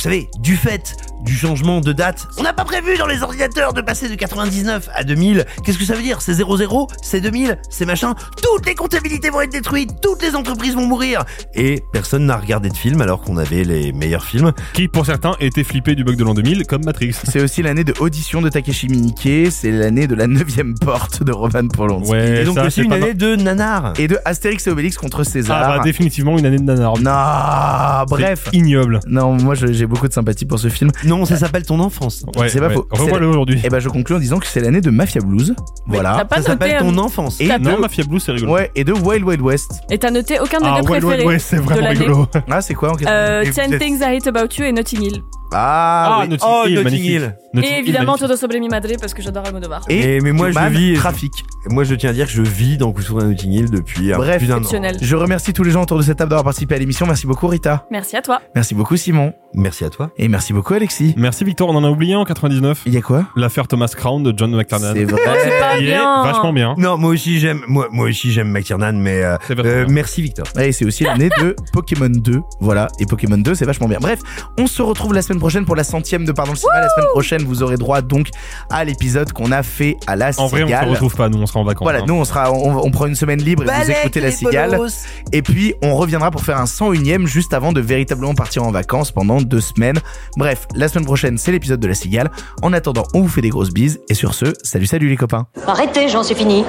vous 0.00 0.04
savez, 0.04 0.30
du 0.38 0.56
fait 0.56 0.96
du 1.24 1.34
changement 1.36 1.82
de 1.82 1.92
date, 1.92 2.26
on 2.38 2.42
n'a 2.42 2.54
pas 2.54 2.64
prévu 2.64 2.96
dans 2.96 3.06
les 3.06 3.22
ordinateurs 3.22 3.74
de 3.74 3.82
passer 3.82 4.08
de 4.08 4.14
99 4.14 4.88
à 4.94 5.04
2000. 5.04 5.44
Qu'est-ce 5.62 5.76
que 5.76 5.84
ça 5.84 5.94
veut 5.94 6.02
dire? 6.02 6.22
C'est 6.22 6.32
00, 6.32 6.86
c'est 7.02 7.20
2000, 7.20 7.58
c'est 7.68 7.84
machin. 7.84 8.14
Toutes 8.42 8.64
les 8.64 8.74
comptabilités 8.74 9.28
vont 9.28 9.42
être 9.42 9.52
détruites, 9.52 9.90
toutes 10.00 10.22
les 10.22 10.34
entreprises 10.34 10.74
vont 10.74 10.86
mourir. 10.86 11.24
Et 11.54 11.82
personne 11.92 12.24
n'a 12.24 12.38
regardé 12.38 12.70
de 12.70 12.76
film 12.76 13.02
alors 13.02 13.20
qu'on 13.20 13.36
avait 13.36 13.62
les 13.64 13.92
meilleurs 13.92 14.24
films. 14.24 14.52
Qui, 14.72 14.88
pour 14.88 15.04
certains, 15.04 15.36
étaient 15.40 15.64
flippés 15.64 15.94
du 15.94 16.02
bug 16.04 16.16
de 16.16 16.24
l'an 16.24 16.32
2000, 16.32 16.66
comme 16.66 16.84
Matrix. 16.84 17.12
C'est 17.24 17.42
aussi 17.42 17.62
l'année 17.62 17.84
de 17.84 17.92
Audition 18.00 18.40
de 18.40 18.48
Takeshi 18.48 18.88
Miike, 18.88 19.52
c'est 19.52 19.70
l'année 19.70 20.06
de 20.06 20.14
la 20.14 20.26
neuvième 20.26 20.74
porte 20.78 21.22
de 21.22 21.32
Roman 21.32 21.68
Polanski. 21.68 22.10
Ouais, 22.10 22.40
et 22.40 22.44
donc 22.44 22.54
ça, 22.54 22.64
aussi 22.64 22.82
une 22.82 22.92
année 22.94 23.12
de 23.12 23.36
nanar. 23.36 23.92
Et 23.98 24.08
de 24.08 24.18
Astérix 24.24 24.66
et 24.66 24.70
Obélix 24.70 24.96
contre 24.96 25.24
César. 25.24 25.60
Ah 25.62 25.76
bah 25.76 25.84
définitivement 25.84 26.38
une 26.38 26.46
année 26.46 26.58
de 26.58 26.62
nanar. 26.62 26.94
non, 26.98 28.06
bref. 28.08 28.48
Ignoble. 28.52 29.00
Non, 29.06 29.34
moi 29.34 29.54
j'ai 29.54 29.89
beaucoup 29.90 30.08
de 30.08 30.12
sympathie 30.14 30.46
pour 30.46 30.58
ce 30.58 30.68
film. 30.68 30.90
Non, 31.04 31.26
ça 31.26 31.36
s'appelle 31.36 31.64
ton 31.64 31.78
enfance. 31.80 32.24
Ouais, 32.36 32.48
C'est 32.48 32.60
pas 32.60 32.68
ouais. 32.68 32.74
faux. 32.74 32.86
Revois-le 32.90 33.26
aujourd'hui. 33.26 33.60
Et 33.62 33.68
ben 33.68 33.78
je 33.80 33.88
conclus 33.90 34.14
en 34.14 34.18
disant 34.18 34.38
que 34.38 34.46
c'est 34.46 34.60
l'année 34.60 34.80
de 34.80 34.88
Mafia 34.90 35.20
Blues. 35.20 35.54
Mais 35.86 35.94
Voilà. 35.96 36.26
Ça 36.34 36.40
s'appelle 36.42 36.78
ton 36.78 36.96
enfance. 36.96 37.38
Et 37.40 37.48
T'as 37.48 37.58
de, 37.58 37.64
Non, 37.64 37.78
Mafia 37.78 38.04
Blue, 38.04 38.20
c'est 38.20 38.32
rigolo. 38.32 38.52
ouais, 38.54 38.70
et 38.74 38.84
de 38.84 38.92
Wild 38.92 39.24
Wild 39.24 39.42
West. 39.42 39.70
Et 39.90 39.98
t'as 39.98 40.10
noté 40.10 40.40
aucun 40.40 40.58
des 40.60 40.64
Ah, 40.66 40.80
deux 40.80 40.88
ouais, 40.88 41.00
préférés 41.00 41.22
ouais, 41.24 41.34
ouais, 41.34 41.38
c'est 41.38 41.56
de 41.56 41.60
vraiment 41.62 41.82
l'année. 41.82 41.98
rigolo. 42.00 42.26
Ah, 42.50 42.60
c'est 42.62 42.74
quoi 42.74 42.90
en 42.92 42.94
question 42.94 43.14
Euh, 43.14 43.42
Et 43.42 43.50
10 43.50 43.50
vous 43.52 43.60
êtes- 43.74 43.78
Things 43.80 43.98
I 44.00 44.16
Hate 44.16 44.26
About 44.28 44.54
You 44.58 44.64
et 44.64 44.72
Notting 44.72 45.02
Hill. 45.02 45.22
Ah, 45.52 46.18
oui. 46.22 46.28
Notting 46.28 46.48
Oh, 46.48 46.62
Hill, 46.66 46.74
Notting 46.74 46.84
magnifique. 46.84 47.10
Hill. 47.10 47.34
Notting 47.52 47.68
Et 47.68 47.72
Hill, 47.72 47.78
évidemment 47.80 48.04
magnifique. 48.12 48.28
Todo 48.28 48.36
sobre 48.36 48.58
mi 48.60 48.68
madre 48.68 48.88
parce 49.00 49.14
que 49.14 49.22
j'adore 49.22 49.46
Almodovar. 49.46 49.82
Et, 49.88 50.16
Et- 50.16 50.20
mais 50.20 50.32
moi, 50.32 50.50
je 50.50 50.58
vis- 50.70 50.94
Trafic. 50.94 51.32
Moi, 51.68 51.84
je 51.84 51.94
tiens 51.94 52.10
à 52.10 52.12
dire 52.12 52.26
que 52.26 52.32
je 52.32 52.42
vis 52.42 52.78
dans 52.78 52.92
Coup 52.92 53.02
sur 53.02 53.16
Notting 53.16 53.52
Hill 53.52 53.70
depuis 53.70 54.12
un- 54.12 54.16
Bref. 54.16 54.38
plus 54.38 54.46
d'un 54.46 54.58
an. 54.62 54.92
Je 55.00 55.16
remercie 55.16 55.52
tous 55.52 55.62
les 55.64 55.70
gens 55.72 55.82
autour 55.82 55.98
de 55.98 56.02
cette 56.02 56.18
table 56.18 56.30
d'avoir 56.30 56.44
participé 56.44 56.74
à 56.76 56.78
l'émission. 56.78 57.06
Merci 57.06 57.26
beaucoup 57.26 57.46
Rita. 57.48 57.86
Merci 57.90 58.16
à 58.16 58.22
toi. 58.22 58.40
Merci 58.54 58.74
beaucoup 58.74 58.96
Simon. 58.96 59.32
Merci 59.54 59.84
à 59.84 59.90
toi. 59.90 60.10
Et 60.16 60.28
merci 60.28 60.52
beaucoup 60.52 60.74
Alexis. 60.74 61.12
Merci 61.16 61.42
Victor, 61.44 61.68
on 61.68 61.74
en 61.74 61.82
a 61.84 61.90
oublié 61.90 62.14
en 62.14 62.24
99. 62.24 62.82
Il 62.86 62.94
y 62.94 62.96
a 62.96 63.00
quoi? 63.02 63.24
L'affaire 63.34 63.66
Thomas 63.66 63.88
Crown 63.94 64.22
de 64.22 64.32
John 64.36 64.54
McTiernan. 64.54 64.92
C'est 64.94 65.04
vrai. 65.04 65.20
C'est 65.42 65.58
pas 65.60 65.78
bien. 65.80 66.22
vachement 66.22 66.52
bien. 66.52 66.74
Non, 66.78 66.96
moi 66.96 67.10
aussi 67.10 67.40
j'aime, 67.40 67.60
moi, 67.66 67.88
moi 67.90 68.06
aussi 68.08 68.30
j'aime 68.30 68.48
McTiernan, 68.52 68.92
mais 68.92 69.22
euh, 69.24 69.36
euh, 69.58 69.86
merci 69.88 70.22
Victor. 70.22 70.46
Et 70.60 70.70
c'est 70.70 70.84
aussi 70.84 71.02
l'année 71.02 71.30
de 71.40 71.56
Pokémon 71.72 72.08
2. 72.08 72.40
Voilà. 72.60 72.86
Et 73.00 73.06
Pokémon 73.06 73.38
2, 73.38 73.54
c'est 73.56 73.64
vachement 73.64 73.88
bien. 73.88 73.98
Bref, 74.00 74.20
on 74.56 74.68
se 74.68 74.82
retrouve 74.82 75.14
la 75.14 75.22
semaine 75.22 75.39
prochaine 75.40 75.64
pour 75.64 75.74
la 75.76 75.84
centième 75.84 76.24
de 76.24 76.32
Pardon 76.32 76.52
le 76.52 76.56
cinéma. 76.58 76.80
La 76.80 76.88
semaine 76.90 77.08
prochaine, 77.10 77.42
vous 77.42 77.62
aurez 77.62 77.76
droit 77.76 78.00
donc 78.02 78.28
à 78.70 78.84
l'épisode 78.84 79.32
qu'on 79.32 79.50
a 79.52 79.62
fait 79.62 79.96
à 80.06 80.14
la 80.16 80.30
En 80.38 80.46
vrai, 80.46 80.62
on 80.62 80.66
se 80.66 80.72
Cigale. 80.72 80.88
retrouve 80.90 81.14
pas, 81.16 81.28
nous 81.28 81.38
on 81.42 81.46
sera 81.46 81.60
en 81.60 81.64
vacances. 81.64 81.84
Voilà, 81.84 82.00
hein. 82.00 82.04
nous 82.06 82.14
on 82.14 82.24
sera, 82.24 82.52
on, 82.52 82.78
on 82.84 82.90
prend 82.90 83.06
une 83.06 83.14
semaine 83.14 83.40
libre 83.42 83.64
et 83.64 83.66
vous 83.84 83.90
écoutez 83.90 84.20
la 84.20 84.30
cigale. 84.30 84.70
bolos. 84.70 85.04
Et 85.32 85.42
puis 85.42 85.74
on 85.82 85.96
reviendra 85.96 86.30
pour 86.30 86.42
faire 86.42 86.58
un 86.58 86.64
101ème 86.64 87.26
juste 87.26 87.52
avant 87.54 87.72
de 87.72 87.80
véritablement 87.80 88.34
partir 88.34 88.62
en 88.64 88.70
vacances 88.70 89.10
pendant 89.12 89.40
deux 89.40 89.60
semaines. 89.60 89.98
Bref, 90.36 90.66
la 90.74 90.88
semaine 90.88 91.04
prochaine, 91.06 91.38
c'est 91.38 91.52
l'épisode 91.52 91.80
de 91.80 91.88
la 91.88 91.94
cigale. 91.94 92.30
En 92.62 92.72
attendant, 92.72 93.04
on 93.14 93.22
vous 93.22 93.28
fait 93.28 93.40
des 93.42 93.48
grosses 93.50 93.70
bises. 93.70 94.00
Et 94.08 94.14
sur 94.14 94.34
ce, 94.34 94.46
salut 94.62 94.86
salut 94.86 95.08
les 95.08 95.16
copains. 95.16 95.46
Arrêtez, 95.66 96.08
j'en 96.08 96.22
suis 96.22 96.34
fini. 96.34 96.64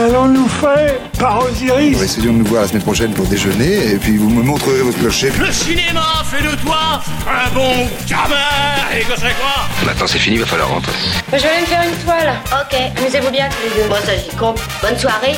Qu'allons-nous 0.00 0.48
faire 0.48 0.98
par 1.18 1.44
Osiris 1.44 2.00
Essayons 2.00 2.32
de 2.32 2.38
nous 2.38 2.46
voir 2.46 2.62
la 2.62 2.68
semaine 2.68 2.82
prochaine 2.82 3.12
pour 3.12 3.26
déjeuner 3.26 3.92
et 3.92 3.96
puis 3.96 4.16
vous 4.16 4.30
me 4.30 4.42
montrerez 4.42 4.80
votre 4.80 4.98
clocher. 4.98 5.30
Le 5.38 5.52
cinéma 5.52 6.22
fait 6.24 6.42
de 6.42 6.56
toi 6.62 7.02
un 7.28 7.50
bon 7.50 7.86
gamin 8.08 8.96
Et 8.96 9.00
que 9.02 9.12
c'est 9.16 9.36
quoi 9.38 9.68
Maintenant 9.84 10.06
c'est 10.06 10.18
fini, 10.18 10.38
va 10.38 10.46
falloir 10.46 10.70
rentrer. 10.70 10.92
Je 11.34 11.36
vais 11.36 11.48
aller 11.48 11.60
me 11.60 11.66
faire 11.66 11.82
une 11.82 11.98
toile. 12.02 12.32
Ok, 12.50 12.80
amusez-vous 12.96 13.30
bien 13.30 13.50
tous 13.50 13.76
les 13.76 13.82
deux. 13.82 13.88
Moi, 13.90 13.98
ça, 14.00 14.12
j'y 14.16 14.34
compte. 14.38 14.58
Bonne 14.80 14.98
soirée. 14.98 15.36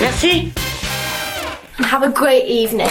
Merci. 0.00 0.52
Have 1.80 2.04
a 2.04 2.10
great 2.10 2.44
evening. 2.46 2.86